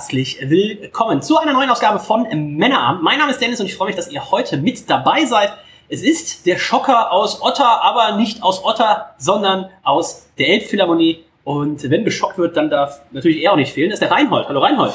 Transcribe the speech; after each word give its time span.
willkommen 0.00 1.22
zu 1.22 1.38
einer 1.38 1.54
neuen 1.54 1.70
Ausgabe 1.70 1.98
von 1.98 2.26
Männerabend. 2.58 3.02
Mein 3.02 3.18
Name 3.18 3.30
ist 3.30 3.40
Dennis 3.40 3.60
und 3.60 3.66
ich 3.66 3.74
freue 3.76 3.86
mich, 3.86 3.96
dass 3.96 4.10
ihr 4.10 4.30
heute 4.30 4.58
mit 4.58 4.90
dabei 4.90 5.24
seid. 5.24 5.54
Es 5.88 6.02
ist 6.02 6.44
der 6.44 6.58
Schocker 6.58 7.10
aus 7.12 7.40
Otter, 7.40 7.82
aber 7.82 8.16
nicht 8.16 8.42
aus 8.42 8.62
Otter, 8.62 9.14
sondern 9.16 9.70
aus 9.82 10.26
der 10.36 10.48
Elbphilharmonie. 10.48 11.24
Und 11.44 11.88
wenn 11.90 12.04
geschockt 12.04 12.36
wird, 12.36 12.58
dann 12.58 12.68
darf 12.68 13.00
natürlich 13.12 13.42
er 13.42 13.52
auch 13.52 13.56
nicht 13.56 13.72
fehlen. 13.72 13.88
Das 13.88 13.98
ist 13.98 14.06
der 14.06 14.10
Reinhold. 14.10 14.48
Hallo 14.48 14.60
Reinhold. 14.60 14.92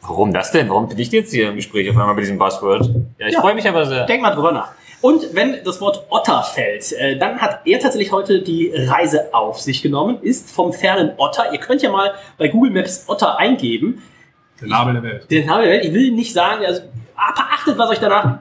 Warum 0.00 0.32
das 0.32 0.50
denn? 0.52 0.70
Warum 0.70 0.88
bin 0.88 0.98
ich 0.98 1.12
jetzt 1.12 1.34
hier 1.34 1.50
im 1.50 1.56
Gespräch 1.56 1.90
auf 1.90 1.96
einmal 1.98 2.14
bei 2.14 2.22
diesem 2.22 2.38
Buzzword? 2.38 2.88
Ja, 3.18 3.26
ich 3.26 3.34
Ja. 3.34 3.42
freue 3.42 3.54
mich 3.54 3.68
aber 3.68 3.84
sehr. 3.84 4.06
Denk 4.06 4.22
mal 4.22 4.30
drüber 4.34 4.52
nach. 4.52 4.68
Und 5.02 5.34
wenn 5.34 5.62
das 5.64 5.80
Wort 5.82 6.06
Otter 6.08 6.42
fällt, 6.42 6.92
äh, 6.92 7.18
dann 7.18 7.40
hat 7.40 7.60
er 7.66 7.78
tatsächlich 7.78 8.10
heute 8.12 8.40
die 8.40 8.72
Reise 8.74 9.34
auf 9.34 9.60
sich 9.60 9.82
genommen, 9.82 10.18
ist 10.22 10.50
vom 10.50 10.72
fernen 10.72 11.12
Otter. 11.18 11.52
Ihr 11.52 11.58
könnt 11.58 11.82
ja 11.82 11.90
mal 11.90 12.12
bei 12.38 12.48
Google 12.48 12.70
Maps 12.70 13.04
Otter 13.06 13.38
eingeben. 13.38 14.02
Der 14.60 14.68
Nabel 14.68 14.94
der 14.94 15.02
Welt. 15.02 15.30
Den 15.30 15.46
Nabel 15.46 15.64
der 15.64 15.72
Welt. 15.74 15.84
Ich 15.84 15.92
will 15.94 16.10
nicht 16.12 16.32
sagen, 16.32 16.64
also 16.64 16.82
beachtet, 17.14 17.78
was 17.78 17.90
euch 17.90 17.98
danach 17.98 18.38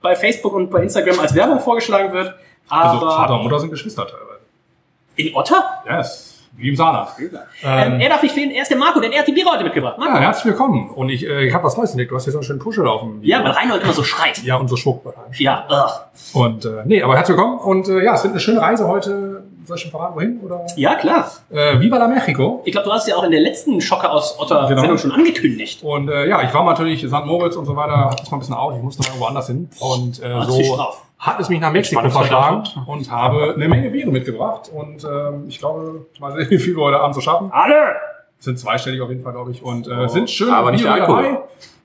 bei 0.00 0.14
Facebook 0.16 0.52
und 0.54 0.70
bei 0.70 0.82
Instagram 0.82 1.18
als 1.20 1.34
Werbung 1.34 1.60
vorgeschlagen 1.60 2.12
wird. 2.12 2.34
Also 2.68 2.98
Aber 2.98 3.10
Vater 3.10 3.34
und 3.34 3.42
Mutter 3.44 3.60
sind 3.60 3.70
Geschwister 3.70 4.06
teilweise. 4.06 4.40
in 5.16 5.34
Otter? 5.34 5.62
Yes, 5.88 6.38
wie 6.56 6.68
im 6.70 6.76
Saarland. 6.76 7.10
Ähm, 7.62 8.00
er 8.00 8.08
darf 8.08 8.22
nicht 8.22 8.32
fehlen, 8.34 8.50
er 8.50 8.62
ist 8.62 8.68
der 8.70 8.78
Marco, 8.78 9.00
denn 9.00 9.12
er 9.12 9.20
hat 9.20 9.26
die 9.28 9.32
Biere 9.32 9.50
heute 9.50 9.64
mitgebracht. 9.64 9.98
Marco. 9.98 10.14
Ja, 10.14 10.20
herzlich 10.20 10.46
willkommen. 10.46 10.90
Und 10.90 11.08
ich, 11.10 11.26
äh, 11.26 11.46
ich 11.46 11.54
habe 11.54 11.64
was 11.64 11.76
Neues 11.76 11.90
entdeckt. 11.90 12.10
Du 12.10 12.16
hast 12.16 12.24
hier 12.24 12.32
so 12.32 12.38
einen 12.38 12.44
schönen 12.44 12.58
Puschel 12.60 12.86
auf 12.86 13.02
dem 13.02 13.22
Ja, 13.22 13.42
weil 13.44 13.50
Reinhold 13.50 13.82
immer 13.82 13.92
so 13.92 14.04
schreit. 14.04 14.42
Ja, 14.42 14.56
und 14.56 14.68
so 14.68 14.76
Schmuck. 14.76 15.02
Ja, 15.38 15.66
ugh. 15.68 16.40
Und 16.40 16.64
äh, 16.64 16.82
nee, 16.86 17.02
aber 17.02 17.16
herzlich 17.16 17.36
willkommen. 17.36 17.58
Und 17.58 17.88
äh, 17.88 18.02
ja, 18.04 18.14
es 18.14 18.22
wird 18.22 18.32
eine 18.32 18.40
schöne 18.40 18.60
Reise 18.60 18.86
heute. 18.88 19.39
Soll 19.70 19.76
ich 19.76 19.82
schon 19.82 19.90
verraten, 19.92 20.16
wohin? 20.16 20.40
Oder? 20.40 20.66
ja 20.76 20.96
klar. 20.96 21.30
Äh, 21.50 21.78
Viva 21.78 21.96
la 21.96 22.08
Mexico. 22.08 22.60
Ich 22.64 22.72
glaube, 22.72 22.86
du 22.88 22.92
hast 22.92 23.06
ja 23.06 23.14
auch 23.16 23.22
in 23.22 23.30
der 23.30 23.40
letzten 23.40 23.80
Schocker 23.80 24.12
aus 24.12 24.36
Otter-Sendung 24.38 24.84
Genau. 24.84 24.96
schon 24.96 25.12
angekündigt. 25.12 25.82
Und 25.84 26.08
äh, 26.08 26.28
ja, 26.28 26.42
ich 26.42 26.52
war 26.52 26.64
mal 26.64 26.72
natürlich 26.72 27.00
St. 27.06 27.24
Moritz 27.24 27.54
und 27.54 27.66
so 27.66 27.76
weiter, 27.76 28.10
hat 28.10 28.20
es 28.20 28.30
mal 28.30 28.36
ein 28.36 28.40
bisschen 28.40 28.54
aus, 28.56 28.74
ich 28.76 28.82
musste 28.82 29.02
mal 29.02 29.08
irgendwo 29.10 29.26
anders 29.26 29.46
hin. 29.46 29.70
Und 29.78 30.20
äh, 30.22 30.32
Ach, 30.34 30.48
so 30.48 30.78
hat 31.20 31.38
es 31.38 31.48
mich 31.48 31.60
nach 31.60 31.70
Mexiko 31.70 32.10
verschlagen 32.10 32.64
und 32.86 33.10
habe 33.10 33.54
eine 33.54 33.68
Menge 33.68 33.90
Biere 33.90 34.10
mitgebracht. 34.10 34.70
Und 34.74 35.04
ähm, 35.04 35.44
ich 35.48 35.58
glaube, 35.58 36.06
mal 36.18 36.32
sehen, 36.32 36.46
wie 36.50 36.58
viel 36.58 36.74
wir 36.76 36.82
heute 36.84 36.98
Abend 37.00 37.14
so 37.14 37.20
schaffen. 37.20 37.50
Alle! 37.52 37.94
sind 38.40 38.58
zweistellig 38.58 39.00
auf 39.02 39.10
jeden 39.10 39.22
Fall, 39.22 39.32
glaube 39.34 39.50
ich. 39.52 39.62
Und 39.62 39.86
äh, 39.86 40.08
sind 40.08 40.30
schön 40.30 40.50
aber 40.50 40.70
nicht 40.72 40.82
Biere 40.82 40.98
dabei. 41.00 41.38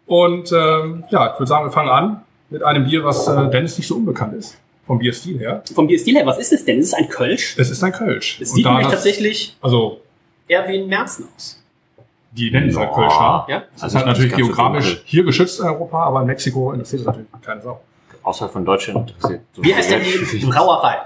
Und 0.07 0.51
ähm, 0.51 1.03
ja, 1.09 1.33
ich 1.33 1.39
würde 1.39 1.47
sagen, 1.47 1.65
wir 1.65 1.71
fangen 1.71 1.89
an 1.89 2.21
mit 2.49 2.63
einem 2.63 2.85
Bier, 2.85 3.03
was 3.03 3.27
äh, 3.27 3.49
Dennis 3.49 3.77
nicht 3.77 3.87
so 3.87 3.95
unbekannt 3.95 4.33
ist. 4.33 4.57
Vom 4.85 4.99
Bierstil 4.99 5.39
her. 5.39 5.63
Vom 5.73 5.87
Bierstil 5.87 6.15
her, 6.15 6.25
was 6.25 6.37
ist 6.37 6.53
es 6.53 6.63
denn? 6.65 6.77
Ist 6.79 6.87
es 6.87 6.93
ein 6.93 7.09
Kölsch? 7.09 7.55
Es 7.57 7.69
ist 7.71 7.83
ein 7.83 7.91
Kölsch. 7.91 8.39
Es 8.41 8.51
sieht 8.53 8.65
nämlich 8.65 8.87
tatsächlich 8.87 9.57
Also, 9.61 10.01
eher 10.47 10.67
wie 10.67 10.79
ein 10.79 10.87
Merzen 10.87 11.27
aus. 11.35 11.61
die 12.31 12.51
nennen 12.51 12.69
es 12.69 12.77
halt 12.77 12.89
Ja. 12.89 12.95
Kölsch, 12.95 13.13
ja. 13.13 13.45
Ja? 13.49 13.63
Das 13.73 13.83
ist 13.91 13.95
halt 13.95 14.05
natürlich 14.05 14.35
geografisch 14.35 15.01
hier 15.05 15.23
geschützt 15.23 15.59
in 15.59 15.65
Europa, 15.65 16.03
aber 16.03 16.21
in 16.21 16.27
Mexiko 16.27 16.71
interessiert 16.71 17.01
es 17.01 17.07
natürlich 17.07 17.27
keine 17.41 17.61
Sau. 17.61 17.79
Außerhalb 18.23 18.51
von 18.53 18.65
Deutschland 18.65 19.09
interessiert. 19.11 19.41
so 19.53 19.63
Wie 19.63 19.73
heißt 19.73 19.89
denn 19.91 20.01
die 20.03 20.45
Brauerei? 20.45 20.97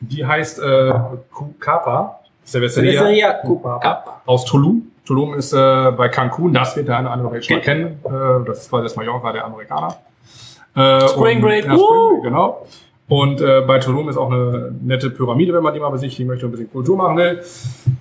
Die 0.00 0.24
heißt 0.26 0.58
äh, 0.58 0.92
Cucapa. 1.30 2.18
Cerveceria 2.44 3.34
Cucapa. 3.44 4.22
aus 4.26 4.44
Tulum. 4.44 4.90
Tulum 5.06 5.34
ist 5.34 5.52
äh, 5.52 5.90
bei 5.96 6.08
Cancun, 6.08 6.52
das 6.52 6.76
wird 6.76 6.88
der 6.88 6.96
eine 6.98 7.06
oder 7.08 7.12
andere 7.14 7.30
vielleicht 7.30 7.46
schon 7.48 7.56
mal 7.56 7.62
kennen. 7.62 8.00
Äh, 8.04 8.46
das 8.46 8.60
ist 8.62 8.70
quasi 8.70 8.82
das 8.84 8.96
Mallorca 8.96 9.32
der 9.32 9.44
Amerikaner. 9.44 9.96
Äh, 10.74 11.08
Spring 11.08 11.36
und- 11.36 11.42
Break, 11.42 11.64
Ja, 11.66 11.72
Spring 11.76 12.22
genau. 12.22 12.66
Und 13.12 13.42
äh, 13.42 13.60
bei 13.66 13.78
Tulum 13.78 14.08
ist 14.08 14.16
auch 14.16 14.30
eine 14.30 14.74
nette 14.80 15.10
Pyramide, 15.10 15.52
wenn 15.52 15.62
man 15.62 15.74
die 15.74 15.80
mal 15.80 15.90
besichtigen 15.90 16.26
möchte 16.28 16.46
und 16.46 16.52
ein 16.52 16.52
bisschen 16.52 16.72
Kultur 16.72 16.96
machen 16.96 17.18
will. 17.18 17.42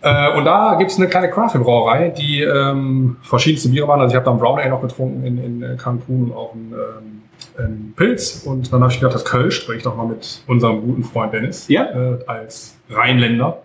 Äh, 0.01 0.37
und 0.37 0.45
da 0.45 0.75
gibt's 0.75 0.95
eine 0.97 1.09
kleine 1.09 1.29
Craft-Brauerei, 1.29 2.13
die 2.17 2.41
ähm, 2.43 3.17
verschiedenste 3.21 3.67
Biere 3.67 3.87
machen. 3.87 3.99
Also 3.99 4.13
ich 4.13 4.15
habe 4.15 4.23
da 4.23 4.31
einen 4.31 4.39
Brown 4.39 4.57
Ale 4.57 4.69
noch 4.69 4.81
getrunken 4.81 5.25
in, 5.25 5.43
in 5.43 5.63
äh, 5.63 5.75
Cancun 5.75 6.31
und 6.31 6.33
auch 6.33 6.53
einen, 6.53 6.71
ähm, 6.73 7.21
einen 7.57 7.93
Pilz. 7.97 8.43
Und 8.45 8.71
dann 8.71 8.79
habe 8.83 8.93
ich 8.93 9.01
gedacht, 9.01 9.13
das 9.13 9.25
Kölsch 9.25 9.57
spreche 9.57 9.79
ich 9.79 9.83
doch 9.83 9.97
mal 9.97 10.07
mit 10.07 10.43
unserem 10.47 10.79
guten 10.81 11.03
Freund 11.03 11.33
Dennis 11.33 11.67
Ja. 11.67 11.83
äh, 11.89 12.19
als 12.25 12.77
Rheinländer. 12.89 13.63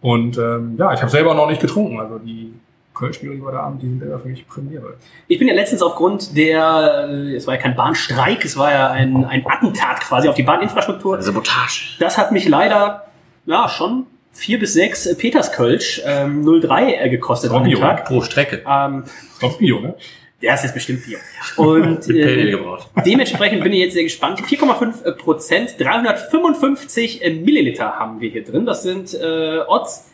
Und 0.00 0.36
ähm, 0.36 0.74
ja, 0.78 0.92
ich 0.94 1.00
habe 1.00 1.12
selber 1.12 1.32
noch 1.34 1.48
nicht 1.48 1.60
getrunken. 1.60 2.00
Also 2.00 2.18
die 2.18 2.54
Wir 3.00 3.52
da 3.52 3.62
haben, 3.62 3.78
die 3.78 3.88
sind 3.88 4.02
ja 4.08 4.18
für 4.18 4.28
mich 4.28 4.46
Premiere. 4.46 4.94
Ich 5.26 5.38
bin 5.38 5.48
ja 5.48 5.54
letztens 5.54 5.82
aufgrund 5.82 6.36
der, 6.36 7.08
äh, 7.08 7.34
es 7.34 7.46
war 7.46 7.54
ja 7.54 7.60
kein 7.60 7.74
Bahnstreik, 7.74 8.44
es 8.44 8.56
war 8.56 8.70
ja 8.70 8.90
ein, 8.90 9.24
ein 9.24 9.44
Attentat 9.46 10.00
quasi 10.00 10.28
auf 10.28 10.34
die 10.34 10.42
Bahninfrastruktur. 10.42 11.20
Sabotage. 11.22 11.96
Das 11.98 12.18
hat 12.18 12.32
mich 12.32 12.48
leider, 12.48 13.06
ja, 13.46 13.68
schon 13.68 14.06
vier 14.32 14.58
bis 14.58 14.74
sechs 14.74 15.06
äh, 15.06 15.14
Peterskölsch 15.14 16.02
ähm, 16.04 16.44
03 16.44 16.94
äh, 16.94 17.08
gekostet 17.08 17.52
dem 17.52 17.62
Bio, 17.64 17.78
Tag. 17.78 18.04
Pro 18.04 18.20
Strecke. 18.20 18.62
Ähm, 18.66 19.04
doch 19.40 19.58
Bio, 19.58 19.80
ne? 19.80 19.94
der 20.42 20.54
ist 20.54 20.64
jetzt 20.64 20.74
bestimmt 20.74 21.04
Bier. 21.04 21.18
Und 21.56 22.08
äh, 22.10 22.56
dementsprechend 23.06 23.62
bin 23.62 23.72
ich 23.72 23.78
jetzt 23.78 23.94
sehr 23.94 24.02
gespannt. 24.02 24.40
4,5 24.40 25.12
Prozent, 25.12 25.76
355 25.78 27.22
äh, 27.22 27.30
Milliliter 27.30 27.98
haben 27.98 28.20
wir 28.20 28.30
hier 28.30 28.44
drin. 28.44 28.66
Das 28.66 28.82
sind 28.82 29.14
äh, 29.14 29.60
Odds. 29.66 30.10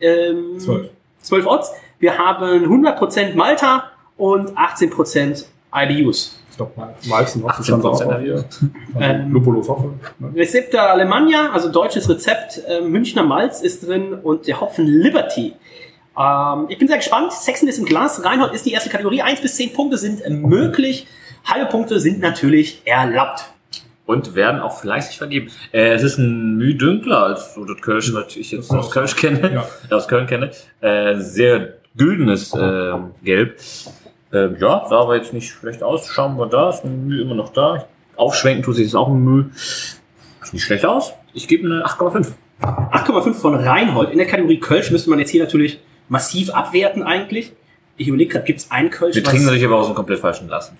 Ähm, 0.00 0.58
Zwölf. 0.58 0.90
12 1.22 1.46
Odds. 1.46 1.72
Wir 1.98 2.16
haben 2.18 2.64
100% 2.64 3.34
Malta 3.34 3.90
und 4.16 4.50
18% 4.56 5.44
IBUs. 5.74 6.38
Ich 6.50 6.56
glaube, 6.56 6.72
Malzen 7.08 7.42
noch 7.42 7.50
18% 7.50 8.20
hier. 8.20 8.44
Ähm, 8.98 9.30
Lupulus 9.30 9.68
Hopfen. 9.68 10.00
Ne? 10.18 10.80
Alemannia, 10.80 11.50
also 11.52 11.70
deutsches 11.70 12.08
Rezept, 12.08 12.62
äh, 12.68 12.80
Münchner 12.80 13.22
Malz 13.22 13.60
ist 13.60 13.86
drin 13.86 14.12
und 14.14 14.46
der 14.48 14.60
Hopfen 14.60 14.86
Liberty. 14.86 15.54
Ähm, 16.18 16.66
ich 16.68 16.78
bin 16.78 16.88
sehr 16.88 16.96
gespannt. 16.96 17.32
Sexen 17.32 17.68
ist 17.68 17.78
im 17.78 17.84
Glas. 17.84 18.24
Reinhold 18.24 18.52
ist 18.54 18.66
die 18.66 18.72
erste 18.72 18.90
Kategorie. 18.90 19.22
1 19.22 19.40
bis 19.40 19.54
10 19.56 19.72
Punkte 19.72 19.98
sind 19.98 20.20
äh, 20.22 20.30
möglich. 20.30 21.06
Halbe 21.44 21.66
Punkte 21.66 22.00
sind 22.00 22.20
natürlich 22.20 22.82
erlaubt. 22.84 23.44
Und 24.06 24.34
werden 24.34 24.60
auch 24.60 24.80
fleißig 24.80 25.18
vergeben. 25.18 25.50
Äh, 25.70 25.90
es 25.92 26.02
ist 26.02 26.18
ein 26.18 26.56
Mühe 26.56 26.74
dünkler 26.74 27.22
als 27.24 27.54
so 27.54 27.64
das 27.64 27.80
Kölsch, 27.80 28.12
was 28.14 28.34
ich 28.36 28.50
jetzt 28.50 28.70
aus 28.72 28.90
Kölsch 28.90 29.14
kenne, 29.14 29.52
Ja. 29.90 29.96
aus 29.96 30.08
Köln 30.08 30.26
kenne. 30.26 30.50
Äh, 30.80 31.18
sehr 31.20 31.74
güldenes 31.98 32.54
äh, 32.54 32.92
Gelb. 33.22 33.60
Ähm, 34.32 34.56
ja, 34.58 34.86
sah 34.88 35.00
aber 35.00 35.16
jetzt 35.16 35.32
nicht 35.32 35.50
schlecht 35.50 35.82
aus. 35.82 36.06
Schauen 36.08 36.36
wir 36.36 36.46
da, 36.46 36.70
ist 36.70 36.84
ein 36.84 37.06
Mühe 37.06 37.22
immer 37.22 37.34
noch 37.34 37.52
da. 37.52 37.86
Aufschwenken 38.16 38.62
tut 38.62 38.76
sich 38.76 38.84
jetzt 38.84 38.94
auch 38.94 39.08
ein 39.08 39.22
Mühe. 39.22 39.50
Sieht 39.54 40.54
nicht 40.54 40.64
schlecht 40.64 40.86
aus. 40.86 41.12
Ich 41.34 41.48
gebe 41.48 41.66
eine 41.66 41.84
8,5. 41.84 42.32
8,5 42.60 43.34
von 43.34 43.54
Reinhold. 43.54 44.10
In 44.10 44.18
der 44.18 44.26
Kategorie 44.26 44.58
Kölsch 44.58 44.90
müsste 44.90 45.10
man 45.10 45.18
jetzt 45.18 45.30
hier 45.30 45.42
natürlich 45.42 45.80
massiv 46.08 46.50
abwerten 46.50 47.02
eigentlich. 47.02 47.52
Ich 47.96 48.08
überlege 48.08 48.32
gerade, 48.32 48.44
gibt 48.44 48.60
es 48.60 48.70
einen 48.70 48.90
Kölsch? 48.90 49.16
Wir 49.16 49.24
trinken 49.24 49.44
natürlich 49.44 49.66
aber 49.66 49.76
aus 49.76 49.86
einem 49.86 49.94
komplett 49.94 50.20
falschen 50.20 50.46
Glas. 50.46 50.72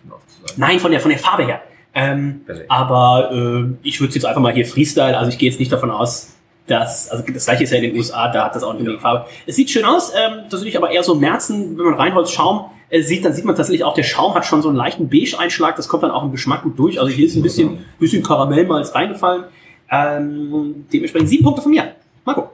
Nein, 0.57 0.79
von 0.79 0.91
der, 0.91 1.01
von 1.01 1.11
der 1.11 1.19
Farbe 1.19 1.45
her. 1.45 1.61
Ähm, 1.95 2.43
aber 2.69 3.31
äh, 3.33 3.65
ich 3.83 4.01
würde 4.01 4.15
jetzt 4.15 4.25
einfach 4.25 4.41
mal 4.41 4.53
hier 4.53 4.67
Freestyle, 4.67 5.17
also 5.17 5.31
ich 5.31 5.39
gehe 5.39 5.51
jetzt 5.51 5.59
nicht 5.59 5.73
davon 5.73 5.91
aus, 5.91 6.35
dass, 6.69 7.09
also 7.09 7.25
das 7.33 7.47
gleiche 7.47 7.65
ist 7.65 7.71
ja 7.71 7.79
in 7.79 7.85
den 7.85 7.97
USA, 7.97 8.31
da 8.31 8.45
hat 8.45 8.55
das 8.55 8.63
auch 8.63 8.75
eine 8.75 8.93
ja. 8.93 8.99
Farbe. 8.99 9.27
Es 9.47 9.57
sieht 9.57 9.71
schön 9.71 9.85
aus, 9.85 10.13
ähm, 10.15 10.43
tatsächlich 10.43 10.77
aber 10.77 10.91
eher 10.91 11.03
so 11.03 11.15
Merzen, 11.15 11.77
wenn 11.77 11.85
man 11.85 11.95
Reinholz 11.95 12.31
Schaum 12.31 12.67
äh, 12.91 13.03
sieht, 13.03 13.25
dann 13.25 13.33
sieht 13.33 13.45
man 13.45 13.57
tatsächlich 13.57 13.85
auch, 13.85 13.95
der 13.95 14.03
Schaum 14.03 14.35
hat 14.35 14.45
schon 14.45 14.63
so 14.63 14.69
einen 14.69 14.77
leichten 14.77 15.09
Beige-Einschlag, 15.09 15.77
das 15.77 15.89
kommt 15.89 16.03
dann 16.03 16.11
auch 16.11 16.23
im 16.23 16.31
Geschmack 16.31 16.63
gut 16.63 16.79
durch. 16.79 17.01
Also 17.01 17.11
hier 17.13 17.27
ist 17.27 17.37
ein 17.37 17.43
bisschen, 17.43 17.85
bisschen 17.99 18.23
Karamellmalz 18.23 18.95
reingefallen. 18.95 19.45
Ähm, 19.91 20.87
dementsprechend 20.93 21.29
sieben 21.29 21.45
Punkte 21.45 21.63
von 21.63 21.73
mir. 21.73 21.93
Marco. 22.25 22.51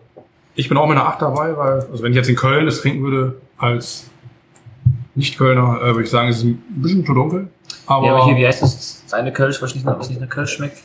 Ich 0.54 0.68
bin 0.68 0.78
auch 0.78 0.86
mit 0.86 0.96
einer 0.96 1.08
8 1.08 1.20
dabei, 1.20 1.56
weil, 1.56 1.86
also 1.90 2.02
wenn 2.02 2.12
ich 2.12 2.16
jetzt 2.16 2.28
in 2.28 2.36
Köln 2.36 2.66
das 2.66 2.80
trinken 2.80 3.02
würde, 3.02 3.40
als 3.58 4.08
Nicht-Kölner, 5.16 5.80
äh, 5.82 5.86
würde 5.86 6.04
ich 6.04 6.10
sagen, 6.10 6.28
es 6.28 6.38
ist 6.38 6.44
ein 6.44 6.62
bisschen 6.68 7.04
zu 7.04 7.12
dunkel. 7.12 7.48
Aber, 7.86 8.06
ja, 8.06 8.14
aber 8.14 8.24
hier, 8.26 8.36
wie 8.36 8.46
heißt 8.46 8.62
das? 8.62 9.02
Seine 9.06 9.32
Kölsch, 9.32 9.60
was 9.60 9.74
nicht, 9.74 9.84
was 9.84 10.08
nicht 10.08 10.20
nach 10.20 10.28
Kölsch 10.28 10.52
schmeckt. 10.52 10.78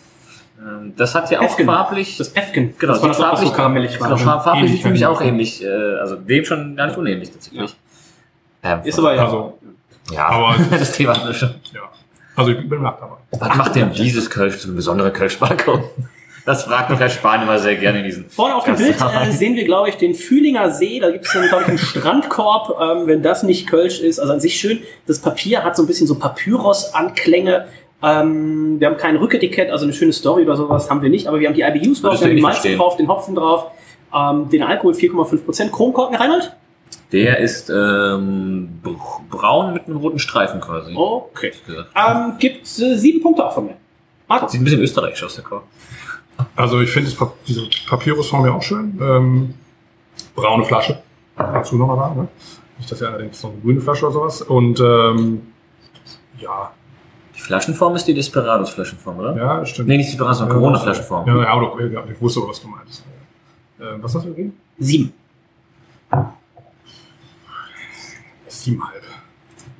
Ähm, 0.59 0.93
Das 0.97 1.15
hat 1.15 1.31
ja 1.31 1.39
auch 1.39 1.43
Efken. 1.45 1.65
farblich. 1.65 2.17
Das 2.17 2.35
Efken. 2.35 2.75
Genau, 2.77 2.93
das 2.93 3.01
war 3.01 3.09
das, 3.09 3.17
farblich, 3.17 3.49
so 3.49 3.55
karamellig 3.55 3.99
war. 4.01 4.09
genau, 4.09 4.19
farb- 4.21 4.43
farblich 4.43 4.63
Ähnlich 4.65 4.71
sieht 4.73 4.81
für 4.83 4.89
mich 4.89 5.05
auch 5.05 5.21
ähnlich. 5.21 5.63
äh, 5.63 5.67
Also 6.01 6.15
dem 6.17 6.43
schon 6.45 6.75
gar 6.75 6.87
nicht 6.87 6.97
unähnlich 6.97 7.31
tatsächlich. 7.31 7.75
Ähm, 8.63 8.79
Ist 8.83 8.99
aber 8.99 9.15
ja. 9.15 9.25
Also, 9.25 9.57
ja, 10.11 10.27
aber- 10.29 10.55
das 10.77 10.91
Thema 10.91 11.15
wir 11.25 11.33
schon. 11.33 11.49
ja. 11.73 11.81
Also 12.35 12.51
ich 12.51 12.57
bin 12.57 12.69
mit 12.69 12.79
einer 12.79 12.89
8 12.89 13.01
dabei. 13.01 13.15
Was 13.31 13.57
macht 13.57 13.75
denn 13.75 13.91
dieses 13.91 14.29
Kölsch 14.29 14.57
zu 14.59 14.67
einem 14.67 14.75
besonderen 14.75 15.13
Kölsch-Marco? 15.13 15.83
Das 16.45 16.63
fragt 16.63 16.89
mich 16.89 16.97
Herr 16.99 17.09
Spahn 17.09 17.43
immer 17.43 17.59
sehr 17.59 17.75
gerne 17.75 17.99
in 17.99 18.05
diesen. 18.05 18.27
Vorne 18.29 18.55
auf 18.55 18.63
dem 18.63 18.75
Bild 18.75 18.95
äh, 18.99 19.31
sehen 19.31 19.55
wir, 19.55 19.65
glaube 19.65 19.89
ich, 19.89 19.97
den 19.97 20.15
Fühlinger 20.15 20.71
See. 20.71 20.99
Da 20.99 21.11
gibt 21.11 21.27
es 21.27 21.33
dann, 21.33 21.47
glaube 21.47 21.63
ich, 21.63 21.69
einen 21.69 21.77
Strandkorb, 21.77 22.79
ähm, 22.81 23.05
wenn 23.07 23.21
das 23.21 23.43
nicht 23.43 23.67
Kölsch 23.67 23.99
ist. 23.99 24.19
Also 24.19 24.33
an 24.33 24.39
sich 24.39 24.55
schön. 24.59 24.79
Das 25.05 25.19
Papier 25.19 25.63
hat 25.63 25.75
so 25.75 25.83
ein 25.83 25.85
bisschen 25.85 26.07
so 26.07 26.15
Papyrus-Anklänge. 26.17 27.67
Ähm, 28.01 28.79
wir 28.79 28.87
haben 28.87 28.97
kein 28.97 29.17
Rücketikett, 29.17 29.69
also 29.71 29.83
eine 29.85 29.93
schöne 29.93 30.13
Story 30.13 30.43
oder 30.43 30.55
sowas 30.55 30.89
haben 30.89 31.01
wir 31.01 31.09
nicht. 31.09 31.27
Aber 31.27 31.39
wir 31.39 31.47
haben 31.49 31.55
die 31.55 31.61
IBUs 31.61 32.01
drauf, 32.01 32.19
wir 32.21 32.27
haben 32.27 32.35
die 32.35 32.41
verstehen. 32.41 32.77
drauf, 32.77 32.95
den 32.97 33.07
Hopfen 33.07 33.35
drauf, 33.35 33.67
ähm, 34.15 34.49
den 34.49 34.63
Alkohol 34.63 34.93
4,5 34.93 35.43
Prozent. 35.45 35.71
Kronkorken, 35.71 36.15
Reinhold? 36.15 36.53
Der 37.11 37.39
ist 37.39 37.69
ähm, 37.69 38.69
br- 38.83 38.95
braun 39.29 39.73
mit 39.73 39.87
einem 39.87 39.97
roten 39.97 40.19
Streifen 40.19 40.61
quasi. 40.61 40.93
Okay. 40.95 41.51
Ähm, 41.95 42.33
gibt 42.39 42.61
äh, 42.79 42.95
sieben 42.97 43.21
Punkte 43.21 43.45
auch 43.45 43.53
von 43.53 43.65
mir. 43.65 43.73
Marco. 44.27 44.47
Sieht 44.47 44.61
ein 44.61 44.63
bisschen 44.63 44.79
österreichisch 44.81 45.23
aus, 45.23 45.35
der 45.35 45.43
Korb. 45.43 45.63
Also 46.55 46.79
ich 46.81 46.89
finde 46.91 47.09
das 47.09 47.17
Pa- 47.17 47.33
diese 47.47 47.63
Papyrusform 47.89 48.45
ja 48.45 48.53
auch 48.53 48.61
schön. 48.61 48.97
Ähm, 49.01 49.53
braune 50.35 50.63
Flasche. 50.63 51.01
Dazu 51.35 51.77
noch 51.77 51.87
mal 51.87 51.95
da, 51.97 52.13
ne? 52.15 52.27
Nicht, 52.77 52.91
dass 52.91 52.99
ja 52.99 53.07
allerdings 53.09 53.41
noch 53.43 53.51
eine 53.51 53.59
grüne 53.61 53.81
Flasche 53.81 54.05
oder 54.05 54.13
sowas. 54.13 54.41
Und 54.43 54.79
ähm, 54.79 55.41
ja, 56.39 56.71
Flaschenform 57.49 57.95
ist 57.95 58.05
die 58.05 58.13
Desperados-Flaschenform, 58.13 59.17
oder? 59.17 59.35
ja, 59.35 59.65
stimmt. 59.65 59.87
Nee, 59.87 59.97
nicht 59.97 60.09
Desperados, 60.11 60.37
sondern 60.37 60.55
Corona-Flaschenform. 60.55 61.27
Ja, 61.27 61.41
ja, 61.41 61.47
aber 61.47 61.83
ja, 61.83 62.03
ich 62.05 62.21
wusste, 62.21 62.41
was 62.47 62.61
du 62.61 62.67
meinst. 62.67 63.03
Äh, 63.79 63.85
was 63.99 64.13
hast 64.13 64.25
du 64.25 64.29
gegeben? 64.29 64.53
Sieben. 64.77 65.11
Siebenhalb. 68.47 69.01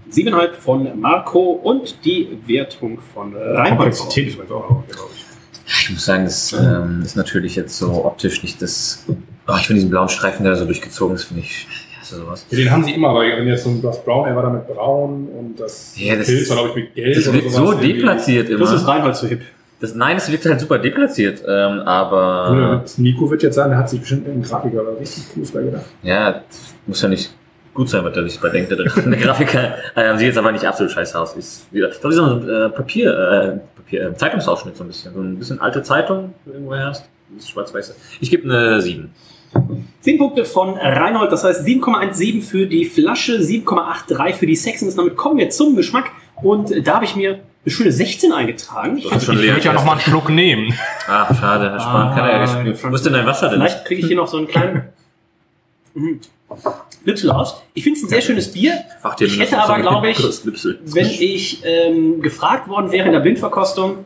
Siebeneinhalb 0.10 0.56
von 0.56 1.00
Marco 1.00 1.40
und 1.40 2.04
die 2.04 2.40
Wertung 2.48 3.00
von 3.14 3.36
Reinhold. 3.36 3.68
Komplexität 3.68 4.30
ist 4.30 4.34
übrigens 4.34 4.52
auch 4.52 4.68
glaube 4.68 5.12
ich. 5.14 5.26
Ich 5.68 5.90
muss 5.92 6.06
sagen, 6.06 6.24
das 6.24 6.52
ähm, 6.54 7.04
ist 7.04 7.16
natürlich 7.16 7.56
jetzt 7.56 7.78
so 7.78 8.04
optisch 8.04 8.42
nicht 8.42 8.60
das. 8.64 9.06
Oh, 9.48 9.54
ich 9.60 9.68
finde 9.68 9.76
diesen 9.76 9.92
blauen 9.92 10.10
Streifen, 10.10 10.44
der 10.44 10.56
so 10.56 10.66
durchgezogen 10.66 11.16
ist, 11.16 11.26
finde 11.26 11.44
ich. 11.44 11.68
Hasse 12.12 12.22
sowas. 12.22 12.46
Ja, 12.50 12.58
den 12.58 12.72
haben 12.72 12.84
sie 12.84 12.92
immer, 12.94 13.14
weil 13.14 13.38
wenn 13.38 13.48
jetzt 13.48 13.64
so 13.64 13.70
ein 13.70 13.82
das 13.82 14.04
Braun, 14.04 14.28
er 14.28 14.36
war 14.36 14.44
da 14.44 14.50
mit 14.50 14.68
Braun 14.68 15.28
und 15.28 15.60
das 15.60 15.94
Ja, 15.98 16.16
das- 16.16 16.28
Pilz 16.28 16.50
war, 16.50 16.58
glaube 16.58 16.70
ich, 16.70 16.76
mit 16.76 16.96
Gelb 16.96 17.16
Das 17.16 17.24
sowas. 17.26 17.54
so 17.54 17.74
deplatziert 17.74 18.50
immer. 18.50 18.60
Das 18.60 18.74
ist 18.74 18.88
Reinhold 18.88 19.16
zu 19.16 19.28
hip. 19.28 19.42
Das, 19.82 19.96
nein, 19.96 20.18
es 20.18 20.30
wirkt 20.30 20.46
halt 20.46 20.60
super 20.60 20.78
deplatziert. 20.78 21.40
Ähm, 21.48 21.78
Ja, 21.78 21.84
aber 21.86 22.56
wird- 22.82 22.98
Nico 22.98 23.32
wird 23.32 23.44
jetzt 23.44 23.56
sagen, 23.56 23.70
der 23.70 23.80
hat 23.80 23.90
sich 23.90 24.00
bestimmt 24.02 24.28
einen 24.28 24.42
Grafiker 24.42 24.82
oder 24.82 25.00
richtig 25.00 25.24
cooles 25.34 25.52
bei 25.52 25.62
gedacht. 25.64 25.86
ja, 26.04 26.32
das 26.50 26.76
muss 26.86 27.02
ja 27.02 27.08
nicht 27.08 27.34
gut 27.74 27.88
sein, 27.90 28.04
was 28.04 28.14
der 28.14 28.28
sich 28.28 28.40
bei 28.42 28.50
denkt. 28.50 28.72
Der, 28.72 28.78
Grafiker 28.86 29.76
äh, 29.96 30.18
sieht 30.18 30.28
jetzt 30.28 30.38
aber 30.38 30.52
nicht 30.52 30.66
absolut 30.66 30.92
scheiße 30.92 31.18
aus. 31.18 31.34
Ist 31.38 31.72
wieder, 31.74 31.90
ich 31.90 32.02
glaube, 32.02 32.16
das 32.16 32.26
ist 32.26 32.30
so 32.30 32.36
ein 32.36 32.50
äh, 32.50 32.70
Papier, 32.76 33.14
äh, 33.14 33.78
Papier 33.78 34.10
äh, 34.10 34.16
Zeitungsausschnitt 34.16 34.76
so 34.76 34.84
ein 34.84 34.88
bisschen. 34.88 35.14
So 35.14 35.22
ein 35.22 35.40
bisschen 35.40 35.62
alte 35.62 35.82
Zeitung, 35.82 36.34
die 36.46 36.50
du 36.50 36.56
irgendwo 36.56 36.76
hast. 36.76 37.08
Das 37.34 37.44
ist 37.46 37.50
schwarz-weiß. 37.52 37.96
Ich 38.20 38.30
gebe 38.32 38.44
eine 38.52 38.82
7. 38.82 39.12
Zehn 40.02 40.18
Punkte 40.18 40.46
von 40.46 40.76
Reinhold, 40.78 41.32
das 41.32 41.44
heißt 41.44 41.66
7,17 41.66 42.42
für 42.42 42.66
die 42.68 42.86
Flasche, 42.86 43.38
7,83 43.40 44.34
für 44.34 44.46
die 44.46 44.56
Sexiness. 44.56 44.96
Damit 44.96 45.16
kommen 45.18 45.38
wir 45.38 45.50
zum 45.50 45.76
Geschmack. 45.76 46.12
Und 46.42 46.72
da 46.88 46.96
habe 46.96 47.06
ich 47.06 47.16
mir 47.16 47.40
eine 47.66 47.72
schöne 47.74 47.92
16 47.92 48.32
eingetragen. 48.32 48.98
Ich 48.98 49.10
Das 49.10 49.18
ist 49.18 49.26
schon 49.26 49.36
Ich 49.36 49.42
leer. 49.42 49.56
würde 49.56 49.66
ja 49.66 49.74
noch 49.74 49.84
mal 49.86 49.94
einen 49.94 50.02
Schluck 50.02 50.30
nehmen. 50.30 50.74
Ah, 51.08 51.34
schade, 51.34 51.70
Herr 51.72 51.80
Spahn. 51.80 52.16
kann 52.16 52.26
er 52.30 52.46
ja 52.46 52.64
nicht. 52.64 52.84
Wo 52.84 52.96
ist 52.96 53.06
denn 53.06 53.14
dein 53.14 53.26
Wasser 53.26 53.50
denn? 53.50 53.60
Vielleicht 53.60 53.86
kriege 53.86 54.02
ich 54.02 54.08
hier 54.08 54.16
noch 54.16 54.28
so 54.28 54.38
einen 54.38 54.48
kleinen 54.48 54.84
Mhm. 55.96 56.20
Lüpsel 57.04 57.32
aus. 57.32 57.62
Ich 57.74 57.84
finde 57.84 57.98
es 58.00 58.06
ein 58.06 58.10
sehr 58.10 58.22
schönes 58.22 58.52
Bier. 58.52 58.74
Ich 59.20 59.40
hätte 59.40 59.58
aber, 59.60 59.80
glaube 59.80 60.10
ich, 60.10 60.20
Lipsel. 60.46 60.80
Wenn 60.86 61.06
ich 61.08 61.62
ähm, 61.66 62.22
gefragt 62.22 62.68
worden 62.68 62.92
wäre 62.92 63.08
in 63.08 63.14
der 63.14 63.20
Blindverkostung, 63.20 64.06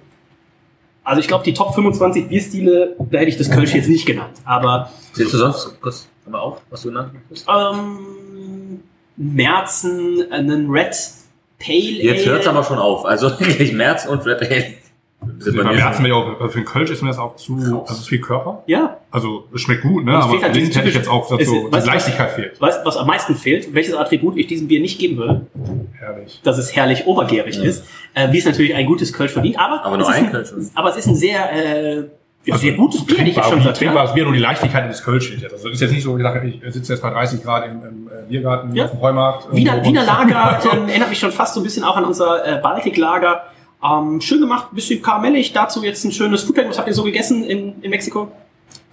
also 1.04 1.20
ich 1.20 1.28
glaube, 1.28 1.44
die 1.44 1.54
Top 1.54 1.74
25 1.76 2.28
Bierstile, 2.28 2.96
da 3.12 3.20
hätte 3.20 3.30
ich 3.30 3.38
das 3.38 3.50
Kölsch 3.52 3.74
jetzt 3.74 3.90
nicht 3.90 4.06
genannt. 4.06 4.34
Aber 4.46 4.90
Zählst 5.14 5.34
du 5.34 5.38
sonst 5.38 5.82
kurz 5.82 6.08
mal 6.26 6.40
auf, 6.40 6.62
was 6.70 6.82
du 6.84 6.90
genannt 6.90 7.12
hast? 7.30 7.46
ähm, 7.50 8.82
Märzen, 9.18 10.32
einen 10.32 10.70
Red 10.70 10.96
Pale 11.60 12.04
Jetzt 12.04 12.26
hört's 12.26 12.48
aber 12.48 12.64
schon 12.64 12.80
auf. 12.80 13.06
Also 13.06 13.30
wirklich 13.40 13.74
März 13.74 14.06
und 14.06 14.26
Red 14.26 14.42
Ale. 14.42 14.74
Bei 15.24 15.64
Beim 15.64 15.94
schon- 15.94 16.04
mir 16.04 16.16
auch, 16.16 16.28
also 16.40 16.50
für 16.50 16.60
den 16.60 16.66
Kölsch 16.66 16.90
ist 16.92 17.02
mir 17.02 17.10
das 17.10 17.18
auch 17.18 17.36
zu, 17.36 17.56
also 17.56 17.84
es 17.90 18.00
ist 18.00 18.08
viel 18.10 18.20
Körper. 18.22 18.64
Ja, 18.68 18.98
Also 19.12 19.46
es 19.54 19.62
schmeckt 19.62 19.84
gut, 19.84 20.06
ne? 20.06 20.16
Aber 20.16 20.32
fehlt 20.32 20.44
halt 20.44 20.56
links 20.56 20.76
hätte 20.76 20.90
ich 20.90 20.96
jetzt 20.96 21.08
auch 21.10 21.30
dass 21.30 21.40
es- 21.42 21.48
so, 21.48 21.72
weißt 21.72 21.86
die 21.88 21.92
Leichtigkeit 21.92 22.32
fehlt. 22.32 22.62
weißt 22.62 22.82
du, 22.82 22.86
was 22.88 22.98
am 22.98 23.08
meisten 23.08 23.36
fehlt? 23.36 23.74
Welches 23.74 23.94
Attribut 23.96 24.38
ich 24.38 24.48
diesem 24.48 24.68
Bier 24.68 24.80
nicht 24.82 25.00
geben 25.00 25.18
würde? 25.18 25.46
Herrlich. 26.00 26.40
Dass 26.44 26.58
es 26.58 26.76
herrlich 26.76 27.06
obergärig 27.06 27.58
ist. 27.58 27.86
Äh, 28.14 28.32
wie 28.32 28.38
es 28.40 28.46
natürlich 28.46 28.74
ein 28.76 28.86
gutes 28.86 29.14
Kölsch 29.14 29.32
verdient. 29.32 29.58
Aber, 29.60 29.84
Aber 29.86 29.98
nur 29.98 30.08
es 30.08 30.10
ist 30.10 30.20
ein 30.20 30.26
ein, 30.26 30.32
Kölsch? 30.32 30.50
Aber 30.76 30.90
es 30.90 30.98
ist 30.98 31.08
ein 31.08 31.16
sehr, 31.16 31.52
äh, 31.52 31.96
ja, 32.46 32.56
Also 32.56 32.66
sehr 32.66 32.74
gutes 32.74 33.06
Bier, 33.06 33.20
ich 33.20 33.36
jetzt 33.38 33.46
schon 33.48 33.60
gesagt. 33.60 33.78
trinkbares 33.78 34.14
Bier, 34.14 34.24
nur 34.26 34.34
die 34.34 34.40
Leichtigkeit 34.40 34.90
des 34.90 35.02
Kölsch 35.04 35.30
fehlt 35.30 35.42
jetzt. 35.42 35.54
Also 35.54 35.70
ist 35.70 35.80
jetzt 35.80 35.92
nicht 35.94 36.04
so, 36.04 36.18
ich 36.18 36.24
sage, 36.24 36.46
ich 36.48 36.74
sitze 36.74 36.94
jetzt 36.94 37.02
bei 37.02 37.10
30 37.10 37.42
Grad 37.42 37.66
im, 37.66 37.72
im 37.84 38.08
äh, 38.08 38.28
Biergarten 38.30 38.76
Ja. 38.76 38.86
auf 38.86 38.92
dem 38.92 39.02
Heumarkt. 39.02 39.48
Wiener, 39.56 39.84
Wiener 39.86 40.04
Lager 40.04 40.60
ähm, 40.74 40.90
erinnert 40.90 41.10
mich 41.10 41.20
schon 41.20 41.32
fast 41.32 41.54
so 41.54 41.62
ein 41.62 41.64
bisschen 41.64 41.84
auch 41.86 41.96
an 41.96 42.04
unser 42.06 42.46
äh, 42.46 42.60
Baltiklager. 42.62 43.44
Ähm, 43.84 44.22
schön 44.22 44.40
gemacht, 44.40 44.68
ein 44.72 44.76
bisschen 44.76 45.02
karamellig. 45.02 45.52
Dazu 45.54 45.84
jetzt 45.84 46.04
ein 46.06 46.12
schönes 46.12 46.44
Foodpack. 46.44 46.70
Was 46.70 46.78
habt 46.78 46.88
ihr 46.88 46.94
so 46.94 47.04
gegessen 47.04 47.44
in, 47.44 47.82
in 47.82 47.90
Mexiko? 47.90 48.32